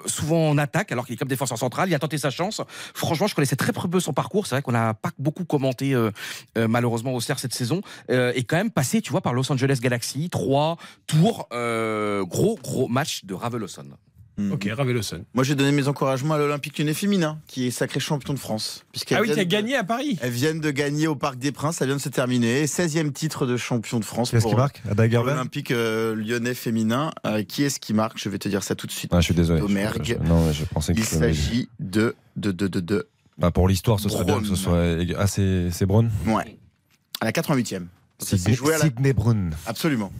souvent 0.06 0.50
en 0.50 0.58
attaque, 0.58 0.92
alors 0.92 1.06
qu'il 1.06 1.14
est 1.14 1.18
comme 1.18 1.28
défenseur 1.28 1.58
central. 1.58 1.88
Il 1.88 1.94
a 1.94 1.98
tenté 1.98 2.18
sa 2.18 2.30
chance. 2.30 2.60
Franchement, 2.94 3.26
je 3.26 3.34
connaissais 3.34 3.56
très 3.56 3.72
peu 3.88 4.00
son 4.00 4.12
parcours. 4.12 4.46
C'est 4.46 4.54
vrai 4.54 4.62
qu'on 4.62 4.72
n'a 4.72 4.94
pas 4.94 5.10
beaucoup 5.18 5.44
commenté 5.44 5.94
euh, 5.94 6.10
euh, 6.56 6.68
malheureusement 6.68 7.14
au 7.14 7.20
CER 7.20 7.38
cette 7.38 7.54
saison. 7.54 7.80
Euh, 8.10 8.32
et 8.34 8.44
quand 8.44 8.56
même 8.56 8.70
passé, 8.70 9.00
tu 9.00 9.10
vois, 9.10 9.20
par 9.20 9.34
Los 9.34 9.50
Angeles 9.50 9.78
Galaxy, 9.80 10.28
trois 10.30 10.76
tours, 11.06 11.48
euh, 11.52 12.24
gros 12.24 12.58
gros 12.62 12.88
match 12.88 13.24
de 13.24 13.34
Raveloson. 13.34 13.86
Ok, 14.52 14.68
Raveloson. 14.70 15.24
Moi, 15.34 15.44
j'ai 15.44 15.54
donné 15.54 15.72
mes 15.72 15.88
encouragements 15.88 16.34
à 16.34 16.38
l'Olympique 16.38 16.78
lyonnais 16.78 16.92
féminin, 16.92 17.38
qui 17.46 17.66
est 17.66 17.70
sacré 17.70 18.00
champion 18.00 18.34
de 18.34 18.38
France. 18.38 18.84
Ah 19.10 19.20
oui, 19.22 19.28
qui 19.32 19.40
a 19.40 19.44
de- 19.44 19.48
gagné 19.50 19.76
à 19.76 19.82
Paris. 19.84 20.18
Elles 20.20 20.30
viennent 20.30 20.60
de 20.60 20.70
gagner 20.70 21.06
au 21.06 21.16
Parc 21.16 21.38
des 21.38 21.52
Princes, 21.52 21.76
ça 21.76 21.86
vient 21.86 21.96
de 21.96 22.00
se 22.00 22.10
terminer. 22.10 22.66
16e 22.66 23.12
titre 23.12 23.46
de 23.46 23.56
champion 23.56 23.98
de 23.98 24.04
France 24.04 24.30
Qu'est-ce 24.30 24.42
pour, 24.42 24.50
qui 24.50 24.56
marque? 24.56 24.82
l'Olympique 25.36 25.70
euh, 25.70 26.14
lyonnais 26.14 26.52
féminin. 26.54 27.12
Euh, 27.26 27.42
qui 27.44 27.62
est-ce 27.62 27.80
qui 27.80 27.94
marque? 27.94 28.18
Je 28.18 28.28
vais 28.28 28.38
te 28.38 28.48
dire 28.48 28.62
ça 28.62 28.74
tout 28.74 28.86
de 28.86 28.92
suite. 28.92 29.10
Ah, 29.14 29.20
je 29.20 29.24
suis 29.26 29.34
désolé. 29.34 29.60
Domergue. 29.60 30.04
Je- 30.04 30.14
je- 30.14 30.18
non, 30.28 30.52
je 30.52 30.64
pensais 30.64 30.92
que 30.92 30.98
Il 30.98 31.04
s'agit 31.04 31.68
de, 31.80 32.14
de, 32.36 32.52
de, 32.52 32.66
de, 32.68 32.80
de. 32.80 33.08
Bah, 33.38 33.50
pour 33.50 33.68
l'histoire, 33.68 34.00
ce 34.00 34.08
serait 34.10 34.24
bien 34.24 34.40
que 34.40 34.46
ce 34.46 34.54
soit. 34.56 34.96
Ah, 35.18 35.26
c'est 35.26 35.70
c'est 35.70 35.86
Braun? 35.86 36.10
Ouais. 36.26 36.58
À 37.20 37.24
la 37.24 37.32
88e. 37.32 37.86
Ça 38.18 38.26
s'est 38.30 38.36
Sidney 38.38 38.54
joué 38.56 38.74
à 38.74 38.78
la- 38.78 39.12
Braun. 39.14 39.50
Absolument. 39.66 40.12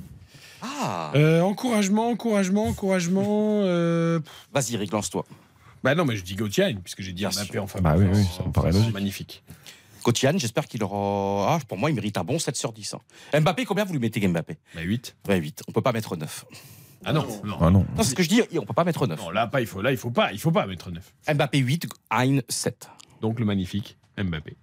Ah 0.62 1.12
Euh, 1.14 1.40
encouragement, 1.42 2.08
encouragement, 2.10 2.66
encouragement. 2.66 3.60
euh, 3.62 4.20
Vas-y, 4.52 4.74
Eric, 4.74 4.92
lance-toi. 4.92 5.24
Bah 5.84 5.94
non, 5.94 6.04
mais 6.04 6.16
je 6.16 6.24
dis 6.24 6.34
Gauthier, 6.34 6.74
puisque 6.82 7.02
j'ai 7.02 7.12
dit 7.12 7.24
Mbappé 7.26 7.58
en 7.58 7.66
faveur. 7.66 7.82
Bah 7.92 7.98
oui, 7.98 8.06
oui, 8.12 8.24
ça 8.36 8.44
me 8.44 8.50
paraît 8.52 8.72
logique. 8.72 8.92
Magnifique. 8.92 9.42
Cotiane, 10.02 10.38
j'espère 10.38 10.66
qu'il 10.66 10.82
aura. 10.84 11.54
Ah, 11.54 11.58
pour 11.68 11.78
moi, 11.78 11.90
il 11.90 11.94
mérite 11.96 12.16
un 12.16 12.24
bon 12.24 12.38
7 12.38 12.56
sur 12.56 12.72
10. 12.72 12.94
hein. 12.94 13.40
Mbappé, 13.40 13.64
combien 13.64 13.84
vous 13.84 13.92
lui 13.92 13.98
mettez 14.00 14.26
Mbappé? 14.26 14.56
Bah 14.74 14.80
8. 14.82 15.16
Ouais, 15.28 15.36
8. 15.38 15.62
On 15.68 15.72
peut 15.72 15.82
pas 15.82 15.92
mettre 15.92 16.16
9. 16.16 16.44
Ah 17.04 17.12
non, 17.12 17.26
non. 17.44 17.58
Ah 17.60 17.70
non. 17.70 17.80
Non, 17.96 18.02
c'est 18.02 18.10
ce 18.10 18.14
que 18.14 18.22
je 18.22 18.28
dis, 18.28 18.42
on 18.58 18.64
peut 18.64 18.72
pas 18.72 18.84
mettre 18.84 19.06
9. 19.06 19.20
Non, 19.20 19.30
là, 19.30 19.46
pas, 19.46 19.60
il 19.60 19.66
faut, 19.66 19.82
là, 19.82 19.90
il 19.92 19.96
faut 19.96 20.10
pas, 20.10 20.32
il 20.32 20.38
faut 20.40 20.50
pas 20.50 20.66
mettre 20.66 20.90
9. 20.90 21.12
Mbappé 21.34 21.58
8, 21.58 21.86
Hein 22.10 22.38
7. 22.48 22.88
Donc 23.20 23.38
le 23.38 23.44
magnifique 23.46 23.96
Mbappé. 24.18 24.56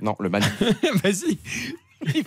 Non, 0.00 0.16
le 0.18 0.28
magnifique. 0.28 0.76
Vas-y. 1.04 1.38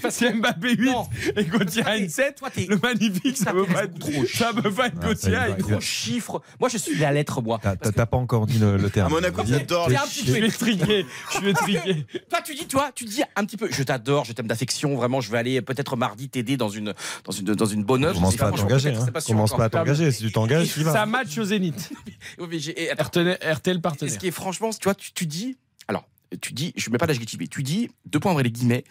C'est 0.09 0.33
Mbappé 0.37 0.75
8 0.75 0.89
et 1.35 1.43
Gauthier 1.45 1.83
Hein 1.85 2.07
7. 2.09 2.41
Le 2.69 2.77
magnifique, 2.77 3.37
ça 3.37 3.51
peut 3.51 3.65
pas 3.65 3.83
être 3.85 3.97
trop. 3.99 4.11
Ça 4.33 4.51
peut 4.53 4.71
pas 4.71 4.87
être 4.87 4.97
Ah, 5.01 5.07
Gauthier 5.07 5.33
ça 5.33 5.47
va. 5.47 5.51
Gros 5.51 5.79
chiffre. 5.81 6.41
Moi, 6.59 6.69
je 6.69 6.77
suis 6.77 6.97
la 6.97 7.11
lettre, 7.11 7.41
moi. 7.41 7.59
T'as- 7.61 7.75
t'as 7.75 8.05
pas 8.05 8.17
encore 8.17 8.45
dit 8.47 8.59
le, 8.59 8.77
le 8.77 8.89
terme. 8.89 9.07
À 9.07 9.09
Monaco, 9.15 9.41
j'adore. 9.45 9.89
Je 9.89 10.31
vais 10.31 10.49
triquer. 10.49 11.05
Je 11.33 11.39
vais 11.39 11.53
triquer. 11.53 12.05
Toi, 12.29 12.39
tu 12.45 12.53
dis, 12.55 12.67
toi, 12.67 12.91
tu 12.93 13.05
dis 13.05 13.21
un 13.35 13.45
petit 13.45 13.57
peu. 13.57 13.67
Je 13.71 13.83
t'adore, 13.83 14.25
je 14.25 14.33
t'aime 14.33 14.47
d'affection. 14.47 14.95
Vraiment, 14.95 15.21
je 15.21 15.31
vais 15.31 15.37
aller 15.37 15.61
peut-être 15.61 15.95
mardi 15.95 16.29
t'aider 16.29 16.57
dans 16.57 16.69
une, 16.69 16.93
dans 17.25 17.31
une, 17.31 17.45
dans 17.45 17.65
une 17.65 17.83
bonne 17.83 18.05
œuvre. 18.05 18.15
Commence 18.15 18.35
pas 18.35 18.47
à 18.47 18.51
t'engager. 18.51 18.89
hein. 18.95 19.05
Commence 19.25 19.55
pas 19.55 19.65
à 19.65 19.69
t'engager. 19.69 20.11
Si 20.11 20.23
tu 20.23 20.31
t'engages, 20.31 20.71
tu 20.73 20.83
Ça 20.83 20.91
vas. 20.91 21.05
match 21.05 21.37
au 21.37 21.43
Zénith. 21.43 21.91
RTL, 22.39 23.81
partenaire. 23.81 24.13
ce 24.13 24.17
qui 24.17 24.27
est 24.27 24.31
franchement, 24.31 24.69
tu 24.71 24.83
vois, 24.83 24.95
tu, 24.95 25.25
dis, 25.25 25.57
alors, 25.87 26.07
tu 26.41 26.53
dis, 26.53 26.73
je 26.75 26.89
mets 26.89 26.97
pas 26.97 27.07
d'adjectif, 27.07 27.39
tu 27.49 27.63
dis, 27.63 27.89
deux 28.05 28.19
points 28.19 28.31
entre 28.31 28.41
les 28.43 28.51
guillemets, 28.51 28.83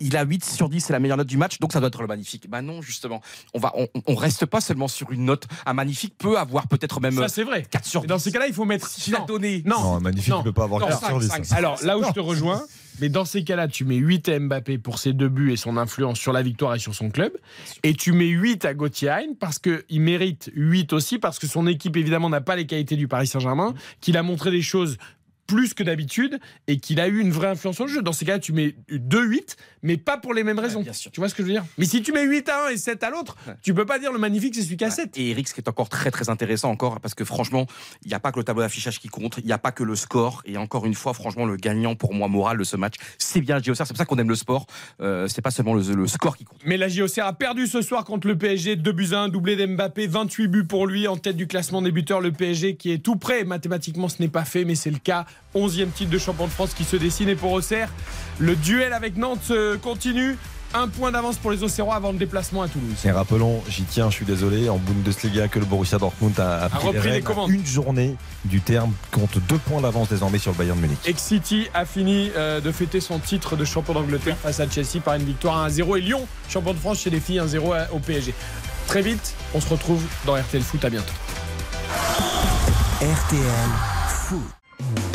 il 0.00 0.16
a 0.16 0.22
8 0.24 0.44
sur 0.44 0.68
10, 0.68 0.80
c'est 0.80 0.92
la 0.92 1.00
meilleure 1.00 1.16
note 1.16 1.26
du 1.26 1.36
match, 1.36 1.58
donc 1.58 1.72
ça 1.72 1.80
doit 1.80 1.88
être 1.88 2.00
le 2.02 2.08
magnifique. 2.08 2.48
Bah 2.48 2.62
non, 2.62 2.82
justement, 2.82 3.20
on 3.54 3.58
va, 3.58 3.72
on, 3.76 3.88
on 4.06 4.14
reste 4.14 4.46
pas 4.46 4.60
seulement 4.60 4.88
sur 4.88 5.10
une 5.12 5.24
note. 5.24 5.46
Un 5.66 5.74
magnifique 5.74 6.14
peut 6.18 6.38
avoir 6.38 6.68
peut-être 6.68 7.00
même 7.00 7.14
Ça, 7.16 7.28
c'est 7.28 7.44
vrai. 7.44 7.64
4 7.70 7.84
sur 7.84 8.00
Et 8.00 8.06
10. 8.06 8.08
dans 8.08 8.18
ces 8.18 8.32
cas-là, 8.32 8.46
il 8.48 8.54
faut 8.54 8.64
mettre. 8.64 8.86
si 8.88 9.00
tu 9.02 9.10
l'as 9.10 9.20
Non. 9.20 9.26
donné. 9.26 9.62
Non. 9.66 9.80
Non, 9.94 10.00
magnifique, 10.00 10.34
il 10.38 10.44
peut 10.44 10.52
pas 10.52 10.64
avoir 10.64 10.80
Non, 10.80 10.86
4 10.88 11.00
cinq, 11.00 11.08
sur 11.08 11.18
10. 11.20 11.26
cinq, 11.28 11.42
hein. 11.52 11.56
Alors 11.56 11.82
là 11.82 11.98
où 11.98 12.04
je 12.04 12.12
te 12.12 12.20
rejoins, 12.20 12.62
mais 13.00 13.08
dans 13.08 13.24
ces 13.24 13.44
cas-là, 13.44 13.68
tu 13.68 13.84
mets 13.84 13.96
8 13.96 14.28
à 14.28 14.38
Mbappé 14.40 14.78
pour 14.78 14.98
ses 14.98 15.12
deux 15.12 15.28
buts 15.28 15.52
et 15.52 15.56
son 15.56 15.76
influence 15.76 16.18
sur 16.18 16.32
la 16.32 16.42
victoire 16.42 16.74
et 16.74 16.78
sur 16.80 16.94
son 16.94 17.10
club. 17.10 17.32
Et 17.84 17.94
tu 17.94 18.12
mets 18.12 18.26
8 18.26 18.64
à 18.64 18.74
Gauthier 18.74 19.10
Hein 19.10 19.34
parce 19.38 19.58
qu'il 19.60 20.00
mérite 20.00 20.50
8 20.54 20.92
aussi, 20.92 21.18
parce 21.18 21.38
que 21.38 21.46
son 21.46 21.66
équipe 21.68 21.96
évidemment 21.96 22.28
n'a 22.28 22.40
pas 22.40 22.56
les 22.56 22.66
qualités 22.66 22.96
du 22.96 23.06
Paris 23.08 23.26
Saint-Germain, 23.28 23.74
qu'il 24.00 24.16
a 24.16 24.22
montré 24.24 24.50
des 24.50 24.62
choses 24.62 24.96
plus 25.48 25.74
que 25.74 25.82
d'habitude 25.82 26.38
et 26.68 26.78
qu'il 26.78 27.00
a 27.00 27.08
eu 27.08 27.18
une 27.18 27.32
vraie 27.32 27.48
influence 27.48 27.74
sur 27.74 27.86
le 27.86 27.92
jeu. 27.92 28.02
Dans 28.02 28.12
ces 28.12 28.24
cas-là, 28.24 28.38
tu 28.38 28.52
mets 28.52 28.76
2-8, 28.92 29.56
mais 29.82 29.96
pas 29.96 30.18
pour 30.18 30.34
les 30.34 30.44
mêmes 30.44 30.58
raisons. 30.58 30.82
bien 30.82 30.92
sûr. 30.92 31.10
Tu 31.10 31.20
vois 31.20 31.28
ce 31.28 31.34
que 31.34 31.42
je 31.42 31.48
veux 31.48 31.52
dire? 31.54 31.64
Mais 31.78 31.86
si 31.86 32.02
tu 32.02 32.12
mets 32.12 32.22
8 32.24 32.48
à 32.50 32.66
un 32.66 32.68
et 32.68 32.76
7 32.76 33.02
à 33.02 33.10
l'autre, 33.10 33.36
tu 33.62 33.74
peux 33.74 33.86
pas 33.86 33.98
dire 33.98 34.12
le 34.12 34.18
magnifique, 34.18 34.54
c'est 34.54 34.62
celui 34.62 34.76
qui 34.76 34.84
a 34.84 34.90
7. 34.90 35.16
Et 35.16 35.30
Eric, 35.30 35.48
ce 35.48 35.54
qui 35.54 35.60
est 35.60 35.68
encore 35.68 35.88
très 35.88 36.10
très 36.10 36.28
intéressant 36.28 36.70
encore, 36.70 37.00
parce 37.00 37.14
que 37.14 37.24
franchement, 37.24 37.66
il 38.04 38.08
n'y 38.08 38.14
a 38.14 38.20
pas 38.20 38.30
que 38.30 38.38
le 38.38 38.44
tableau 38.44 38.62
d'affichage 38.62 39.00
qui 39.00 39.08
compte, 39.08 39.38
il 39.38 39.46
n'y 39.46 39.52
a 39.52 39.58
pas 39.58 39.72
que 39.72 39.82
le 39.82 39.96
score. 39.96 40.42
Et 40.44 40.58
encore 40.58 40.84
une 40.84 40.94
fois, 40.94 41.14
franchement, 41.14 41.46
le 41.46 41.56
gagnant 41.56 41.94
pour 41.94 42.12
moi 42.14 42.28
moral 42.28 42.58
de 42.58 42.64
ce 42.64 42.76
match, 42.76 42.94
c'est 43.16 43.40
bien 43.40 43.56
le 43.56 43.64
JOCR. 43.64 43.86
C'est 43.86 43.88
pour 43.88 43.96
ça 43.96 44.04
qu'on 44.04 44.18
aime 44.18 44.28
le 44.28 44.34
sport. 44.34 44.66
Euh, 45.00 45.28
c'est 45.28 45.42
pas 45.42 45.50
seulement 45.50 45.74
le, 45.74 45.82
le 45.94 46.06
score 46.06 46.36
qui 46.36 46.44
compte. 46.44 46.60
Mais 46.66 46.76
la 46.76 46.88
JOCR 46.88 47.24
a 47.24 47.32
perdu 47.32 47.66
ce 47.66 47.80
soir 47.80 48.04
contre 48.04 48.26
le 48.26 48.36
PSG, 48.36 48.76
2 48.76 48.92
buts 48.92 49.08
à 49.12 49.20
1, 49.20 49.28
doublé 49.28 49.56
d'Mbappé, 49.56 50.06
28 50.06 50.48
buts 50.48 50.64
pour 50.64 50.86
lui 50.86 51.08
en 51.08 51.16
tête 51.16 51.36
du 51.36 51.46
classement 51.46 51.80
des 51.80 51.90
buteurs. 51.90 52.20
Le 52.20 52.32
PSG 52.32 52.76
qui 52.76 52.92
est 52.92 52.98
tout 52.98 53.16
prêt, 53.16 53.44
mathématiquement 53.44 54.08
ce 54.08 54.20
n'est 54.20 54.28
pas 54.28 54.44
fait, 54.44 54.64
mais 54.64 54.74
c'est 54.74 54.90
le 54.90 54.98
cas. 54.98 55.24
11e 55.54 55.90
titre 55.90 56.10
de 56.10 56.18
champion 56.18 56.46
de 56.46 56.52
France 56.52 56.74
qui 56.74 56.84
se 56.84 56.96
dessine 56.96 57.28
et 57.28 57.34
pour 57.34 57.52
Auxerre, 57.52 57.90
le 58.38 58.56
duel 58.56 58.92
avec 58.92 59.16
Nantes 59.16 59.50
euh, 59.50 59.78
continue. 59.78 60.36
Un 60.74 60.86
point 60.86 61.10
d'avance 61.10 61.38
pour 61.38 61.50
les 61.50 61.62
Auxerrois 61.62 61.94
avant 61.94 62.12
le 62.12 62.18
déplacement 62.18 62.60
à 62.60 62.68
Toulouse. 62.68 62.98
Et 63.06 63.10
rappelons, 63.10 63.62
j'y 63.70 63.84
tiens, 63.84 64.10
je 64.10 64.16
suis 64.16 64.26
désolé, 64.26 64.68
en 64.68 64.76
Bundesliga 64.76 65.48
que 65.48 65.58
le 65.58 65.64
Borussia 65.64 65.96
Dortmund 65.96 66.38
a, 66.38 66.64
a 66.64 66.68
pris 66.68 66.88
repris 66.88 67.10
les 67.10 67.22
commandes. 67.22 67.50
Une 67.50 67.64
journée 67.64 68.16
du 68.44 68.60
terme 68.60 68.92
compte 69.10 69.38
deux 69.48 69.56
points 69.56 69.80
d'avance 69.80 70.10
désormais 70.10 70.36
sur 70.36 70.52
le 70.52 70.58
Bayern 70.58 70.76
de 70.76 70.82
Munich. 70.82 70.98
Ex-City 71.06 71.68
a 71.72 71.86
fini 71.86 72.30
euh, 72.36 72.60
de 72.60 72.70
fêter 72.70 73.00
son 73.00 73.18
titre 73.18 73.56
de 73.56 73.64
champion 73.64 73.94
d'Angleterre 73.94 74.36
face 74.36 74.60
à 74.60 74.68
Chelsea 74.68 75.00
par 75.02 75.14
une 75.14 75.24
victoire 75.24 75.66
1-0 75.66 75.96
et 75.96 76.00
Lyon, 76.02 76.26
champion 76.50 76.74
de 76.74 76.78
France 76.78 76.98
chez 76.98 77.08
les 77.08 77.20
filles 77.20 77.40
1-0 77.40 77.86
au 77.92 77.98
PSG. 77.98 78.34
Très 78.88 79.00
vite, 79.00 79.34
on 79.54 79.62
se 79.62 79.70
retrouve 79.70 80.02
dans 80.26 80.34
RTL 80.34 80.62
Foot. 80.62 80.84
À 80.84 80.90
bientôt. 80.90 81.14
RTL 83.00 83.70
Foot. 84.08 85.07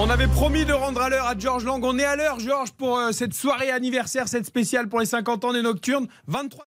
On 0.00 0.10
avait 0.10 0.28
promis 0.28 0.64
de 0.64 0.72
rendre 0.72 1.00
à 1.00 1.08
l'heure 1.08 1.26
à 1.26 1.36
Georges 1.36 1.64
Lang. 1.64 1.84
On 1.84 1.98
est 1.98 2.04
à 2.04 2.14
l'heure, 2.14 2.38
Georges, 2.38 2.70
pour 2.70 2.96
euh, 2.96 3.10
cette 3.10 3.34
soirée 3.34 3.72
anniversaire, 3.72 4.28
cette 4.28 4.46
spéciale 4.46 4.88
pour 4.88 5.00
les 5.00 5.06
50 5.06 5.44
ans 5.44 5.52
des 5.52 5.60
Nocturnes. 5.60 6.06
23 6.28 6.64